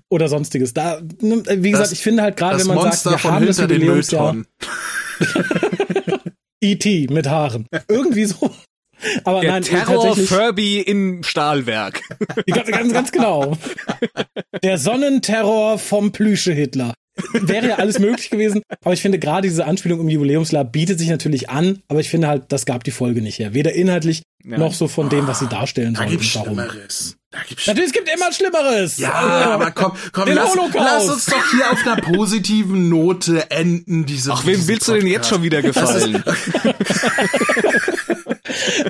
Oder 0.08 0.28
sonstiges. 0.28 0.74
Da, 0.74 1.00
ne, 1.20 1.42
wie 1.46 1.70
gesagt, 1.70 1.86
das, 1.86 1.92
ich 1.92 2.02
finde 2.02 2.22
halt 2.22 2.36
gerade, 2.36 2.60
wenn 2.60 2.68
man 2.68 2.76
Monster 2.76 3.10
sagt, 3.10 3.24
wir 3.24 3.32
haben 3.32 3.46
das 3.46 3.58
Jubiläumsjahr. 3.58 4.36
E.T. 6.60 7.06
mit 7.10 7.26
Haaren. 7.28 7.66
Irgendwie 7.88 8.26
so. 8.26 8.50
Aber 9.24 9.40
Der 9.40 9.52
nein, 9.52 9.62
Terror 9.62 10.16
Furby 10.16 10.80
im 10.80 11.22
Stahlwerk. 11.22 12.02
Ganz, 12.46 12.70
ganz, 12.70 12.92
ganz 12.92 13.12
genau. 13.12 13.56
Der 14.62 14.76
Sonnenterror 14.76 15.78
vom 15.78 16.12
Plüsche 16.12 16.52
Hitler. 16.52 16.94
Wäre 17.32 17.68
ja 17.68 17.74
alles 17.76 17.98
möglich 17.98 18.30
gewesen, 18.30 18.62
aber 18.84 18.94
ich 18.94 19.02
finde 19.02 19.18
gerade 19.18 19.48
diese 19.48 19.66
Anspielung 19.66 20.00
im 20.00 20.08
Jubiläumslab 20.08 20.72
bietet 20.72 20.98
sich 20.98 21.08
natürlich 21.08 21.50
an, 21.50 21.82
aber 21.88 22.00
ich 22.00 22.08
finde 22.10 22.28
halt, 22.28 22.44
das 22.48 22.66
gab 22.66 22.84
die 22.84 22.90
Folge 22.90 23.22
nicht 23.22 23.38
her. 23.38 23.54
Weder 23.54 23.72
inhaltlich 23.72 24.22
ja. 24.44 24.58
noch 24.58 24.72
so 24.74 24.88
von 24.88 25.08
dem, 25.08 25.26
was 25.26 25.40
sie 25.40 25.48
darstellen 25.48 25.94
sollen. 25.94 26.08
Da 26.08 26.10
gibt's 26.10 26.26
Schlimmeres. 26.26 27.16
Da 27.30 27.40
gibt's 27.46 27.66
Natürlich, 27.66 27.88
es 27.88 27.94
gibt 27.94 28.08
immer 28.08 28.32
Schlimmeres. 28.32 28.98
Ja, 28.98 29.12
also, 29.12 29.50
aber 29.50 29.70
komm, 29.72 29.92
komm, 30.12 30.28
lass, 30.30 30.54
lass, 30.74 31.08
uns 31.08 31.26
doch 31.26 31.50
hier 31.50 31.70
auf 31.70 31.86
einer 31.86 31.96
positiven 31.96 32.88
Note 32.88 33.50
enden, 33.50 34.06
diese 34.06 34.32
Ach, 34.32 34.46
wem 34.46 34.66
willst 34.66 34.88
du 34.88 34.94
denn 34.94 35.06
jetzt 35.06 35.28
schon 35.28 35.42
wieder 35.42 35.60
gefallen? 35.60 36.22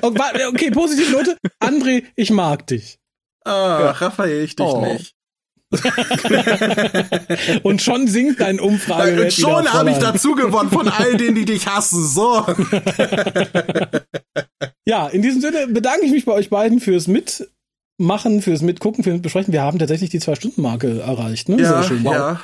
okay, 0.01 0.71
positive 0.71 1.11
Note. 1.11 1.37
André, 1.59 2.03
ich 2.15 2.31
mag 2.31 2.65
dich. 2.67 2.99
Ah, 3.43 3.79
ja. 3.81 3.91
Raphael, 3.91 4.43
ich 4.43 4.55
dich 4.55 4.65
oh. 4.65 4.85
nicht. 4.85 5.15
und 7.63 7.81
schon 7.81 8.07
sinkt 8.07 8.41
dein 8.41 8.59
Umfrage. 8.59 9.23
Und 9.23 9.33
schon 9.33 9.71
habe 9.71 9.91
ich 9.91 9.97
dazu 9.97 10.33
gewonnen 10.35 10.71
von 10.71 10.87
all 10.87 11.15
denen, 11.15 11.35
die 11.35 11.45
dich 11.45 11.67
hassen. 11.67 12.05
So. 12.05 12.45
ja, 14.85 15.07
in 15.07 15.21
diesem 15.21 15.41
Sinne 15.41 15.67
bedanke 15.67 16.05
ich 16.05 16.11
mich 16.11 16.25
bei 16.25 16.33
euch 16.33 16.49
beiden 16.49 16.79
fürs 16.79 17.07
Mitmachen, 17.07 18.41
fürs 18.41 18.61
Mitgucken, 18.61 19.03
fürs 19.03 19.21
Besprechen. 19.21 19.53
Wir 19.53 19.61
haben 19.61 19.77
tatsächlich 19.77 20.09
die 20.09 20.19
Zwei-Stunden-Marke 20.19 21.01
erreicht. 21.01 21.49
Ne? 21.49 21.61
Ja, 21.61 21.81
Sehr 21.81 21.83
schön. 21.83 22.03
Wow. 22.03 22.13
ja. 22.13 22.41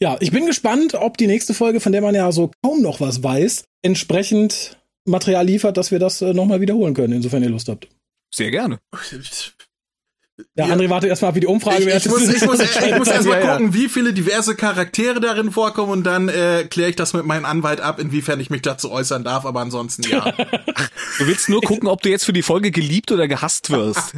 Ja, 0.00 0.16
ich 0.18 0.32
bin 0.32 0.46
gespannt, 0.46 0.94
ob 0.94 1.16
die 1.16 1.28
nächste 1.28 1.54
Folge, 1.54 1.78
von 1.78 1.92
der 1.92 2.02
man 2.02 2.16
ja 2.16 2.30
so 2.32 2.50
kaum 2.62 2.82
noch 2.82 3.00
was 3.00 3.22
weiß, 3.22 3.64
entsprechend 3.82 4.76
Material 5.06 5.46
liefert, 5.46 5.76
dass 5.76 5.92
wir 5.92 5.98
das 5.98 6.20
äh, 6.20 6.34
nochmal 6.34 6.60
wiederholen 6.60 6.94
können, 6.94 7.12
insofern 7.12 7.42
ihr 7.42 7.50
Lust 7.50 7.68
habt. 7.68 7.88
Sehr 8.34 8.50
gerne. 8.50 8.80
Ja, 10.56 10.66
André 10.66 10.90
wartet 10.90 11.10
erstmal, 11.10 11.36
wie 11.36 11.40
die 11.40 11.46
Umfrage 11.46 11.88
ich, 11.88 11.94
ich, 11.94 12.08
muss, 12.08 12.28
ich, 12.28 12.44
muss, 12.44 12.58
ich 12.86 12.98
muss 12.98 13.06
erstmal 13.06 13.40
ja, 13.40 13.52
gucken, 13.52 13.72
wie 13.72 13.88
viele 13.88 14.12
diverse 14.12 14.56
Charaktere 14.56 15.20
darin 15.20 15.52
vorkommen 15.52 15.92
und 15.92 16.04
dann 16.04 16.28
äh, 16.28 16.66
kläre 16.68 16.90
ich 16.90 16.96
das 16.96 17.12
mit 17.12 17.24
meinem 17.24 17.44
Anwalt 17.44 17.80
ab, 17.80 18.00
inwiefern 18.00 18.40
ich 18.40 18.50
mich 18.50 18.62
dazu 18.62 18.90
äußern 18.90 19.22
darf, 19.22 19.46
aber 19.46 19.60
ansonsten 19.60 20.02
ja. 20.02 20.32
du 20.32 21.26
willst 21.26 21.48
nur 21.48 21.60
gucken, 21.62 21.88
ob 21.88 22.02
du 22.02 22.08
jetzt 22.08 22.24
für 22.24 22.32
die 22.32 22.42
Folge 22.42 22.72
geliebt 22.72 23.12
oder 23.12 23.28
gehasst 23.28 23.70
wirst. 23.70 24.12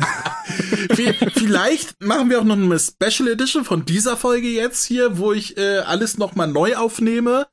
Vielleicht 1.35 2.03
machen 2.03 2.31
wir 2.31 2.41
auch 2.41 2.45
noch 2.45 2.57
eine 2.57 2.79
Special 2.79 3.29
Edition 3.29 3.65
von 3.65 3.85
dieser 3.85 4.17
Folge 4.17 4.49
jetzt 4.49 4.87
hier, 4.87 5.19
wo 5.19 5.35
ich 5.35 5.59
äh, 5.59 5.79
alles 5.81 6.17
nochmal 6.17 6.49
neu 6.49 6.77
aufnehme. 6.77 7.47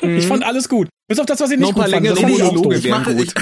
ich 0.00 0.26
fand 0.26 0.42
alles 0.42 0.70
gut. 0.70 0.88
Bis 1.06 1.18
auf 1.18 1.26
das, 1.26 1.40
was 1.40 1.50
ich 1.50 1.58
nicht 1.58 1.68
noch 1.68 1.84
gut 1.84 1.92
fand. 1.92 2.06
Das 2.06 2.20
Monologe 2.20 2.76
ich 2.76 2.88
mache, 2.88 3.14
gut. 3.14 3.34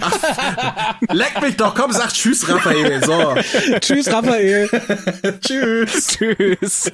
Ach, 0.00 0.94
leck 1.10 1.40
mich 1.40 1.56
doch, 1.56 1.74
komm, 1.74 1.92
sag 1.92 2.12
Tschüss, 2.12 2.48
Raphael. 2.48 3.02
So. 3.04 3.34
tschüss, 3.80 4.12
Raphael. 4.12 4.68
tschüss. 5.40 6.06
Tschüss. 6.08 6.92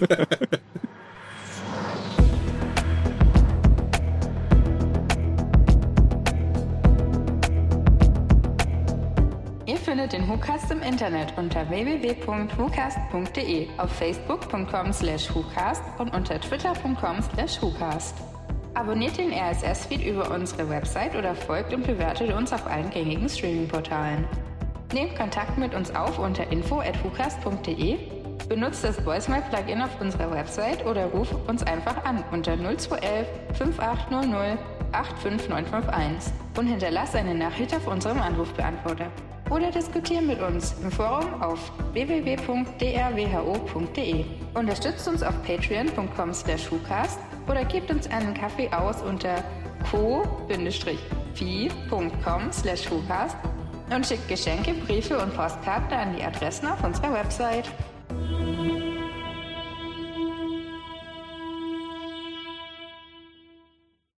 Ihr 9.66 9.76
findet 9.76 10.12
den 10.12 10.28
WhoCast 10.28 10.70
im 10.70 10.82
Internet 10.82 11.32
unter 11.36 11.68
www.whocast.de, 11.68 13.68
auf 13.78 13.90
facebook.com 13.92 14.92
slash 14.92 15.34
WhoCast 15.34 15.82
und 15.98 16.14
unter 16.14 16.40
twitter.com 16.40 17.18
slash 17.22 17.60
WhoCast. 17.62 18.14
Abonniert 18.74 19.18
den 19.18 19.32
RSS-Feed 19.32 20.04
über 20.04 20.30
unsere 20.30 20.68
Website 20.68 21.16
oder 21.16 21.34
folgt 21.34 21.74
und 21.74 21.86
bewertet 21.86 22.32
uns 22.32 22.52
auf 22.52 22.66
allen 22.66 22.90
gängigen 22.90 23.28
Streaming-Portalen. 23.28 24.26
Nehmt 24.92 25.16
Kontakt 25.16 25.58
mit 25.58 25.74
uns 25.74 25.94
auf 25.94 26.18
unter 26.18 26.50
info.hucast.de, 26.50 27.98
benutzt 28.48 28.84
das 28.84 29.04
Voicemail-Plugin 29.04 29.82
auf 29.82 30.00
unserer 30.00 30.30
Website 30.32 30.84
oder 30.86 31.06
ruft 31.06 31.34
uns 31.48 31.62
einfach 31.64 32.04
an 32.04 32.24
unter 32.32 32.56
0211 32.56 33.26
5800 33.54 34.58
85951 34.92 36.32
und 36.56 36.66
hinterlasst 36.66 37.14
eine 37.14 37.34
Nachricht 37.34 37.74
auf 37.74 37.86
unserem 37.86 38.20
Anrufbeantworter. 38.20 39.06
Oder 39.50 39.70
diskutiert 39.70 40.24
mit 40.26 40.40
uns 40.40 40.74
im 40.82 40.90
Forum 40.90 41.42
auf 41.42 41.72
www.drwho.de. 41.92 42.64
Unterstützt 44.54 45.08
uns 45.08 45.22
auf 45.22 45.34
patreon.com 45.42 46.32
slash 46.32 46.70
oder 47.50 47.64
gebt 47.64 47.90
uns 47.90 48.08
einen 48.08 48.32
Kaffee 48.34 48.70
aus 48.70 49.02
unter 49.02 49.42
co-fi.com 49.90 50.52
slash 52.52 52.88
und 53.92 54.06
schickt 54.06 54.28
Geschenke, 54.28 54.74
Briefe 54.74 55.18
und 55.18 55.34
Postkarten 55.36 55.98
an 55.98 56.14
die 56.16 56.22
Adressen 56.22 56.68
auf 56.68 56.84
unserer 56.84 57.12
Website. 57.12 57.68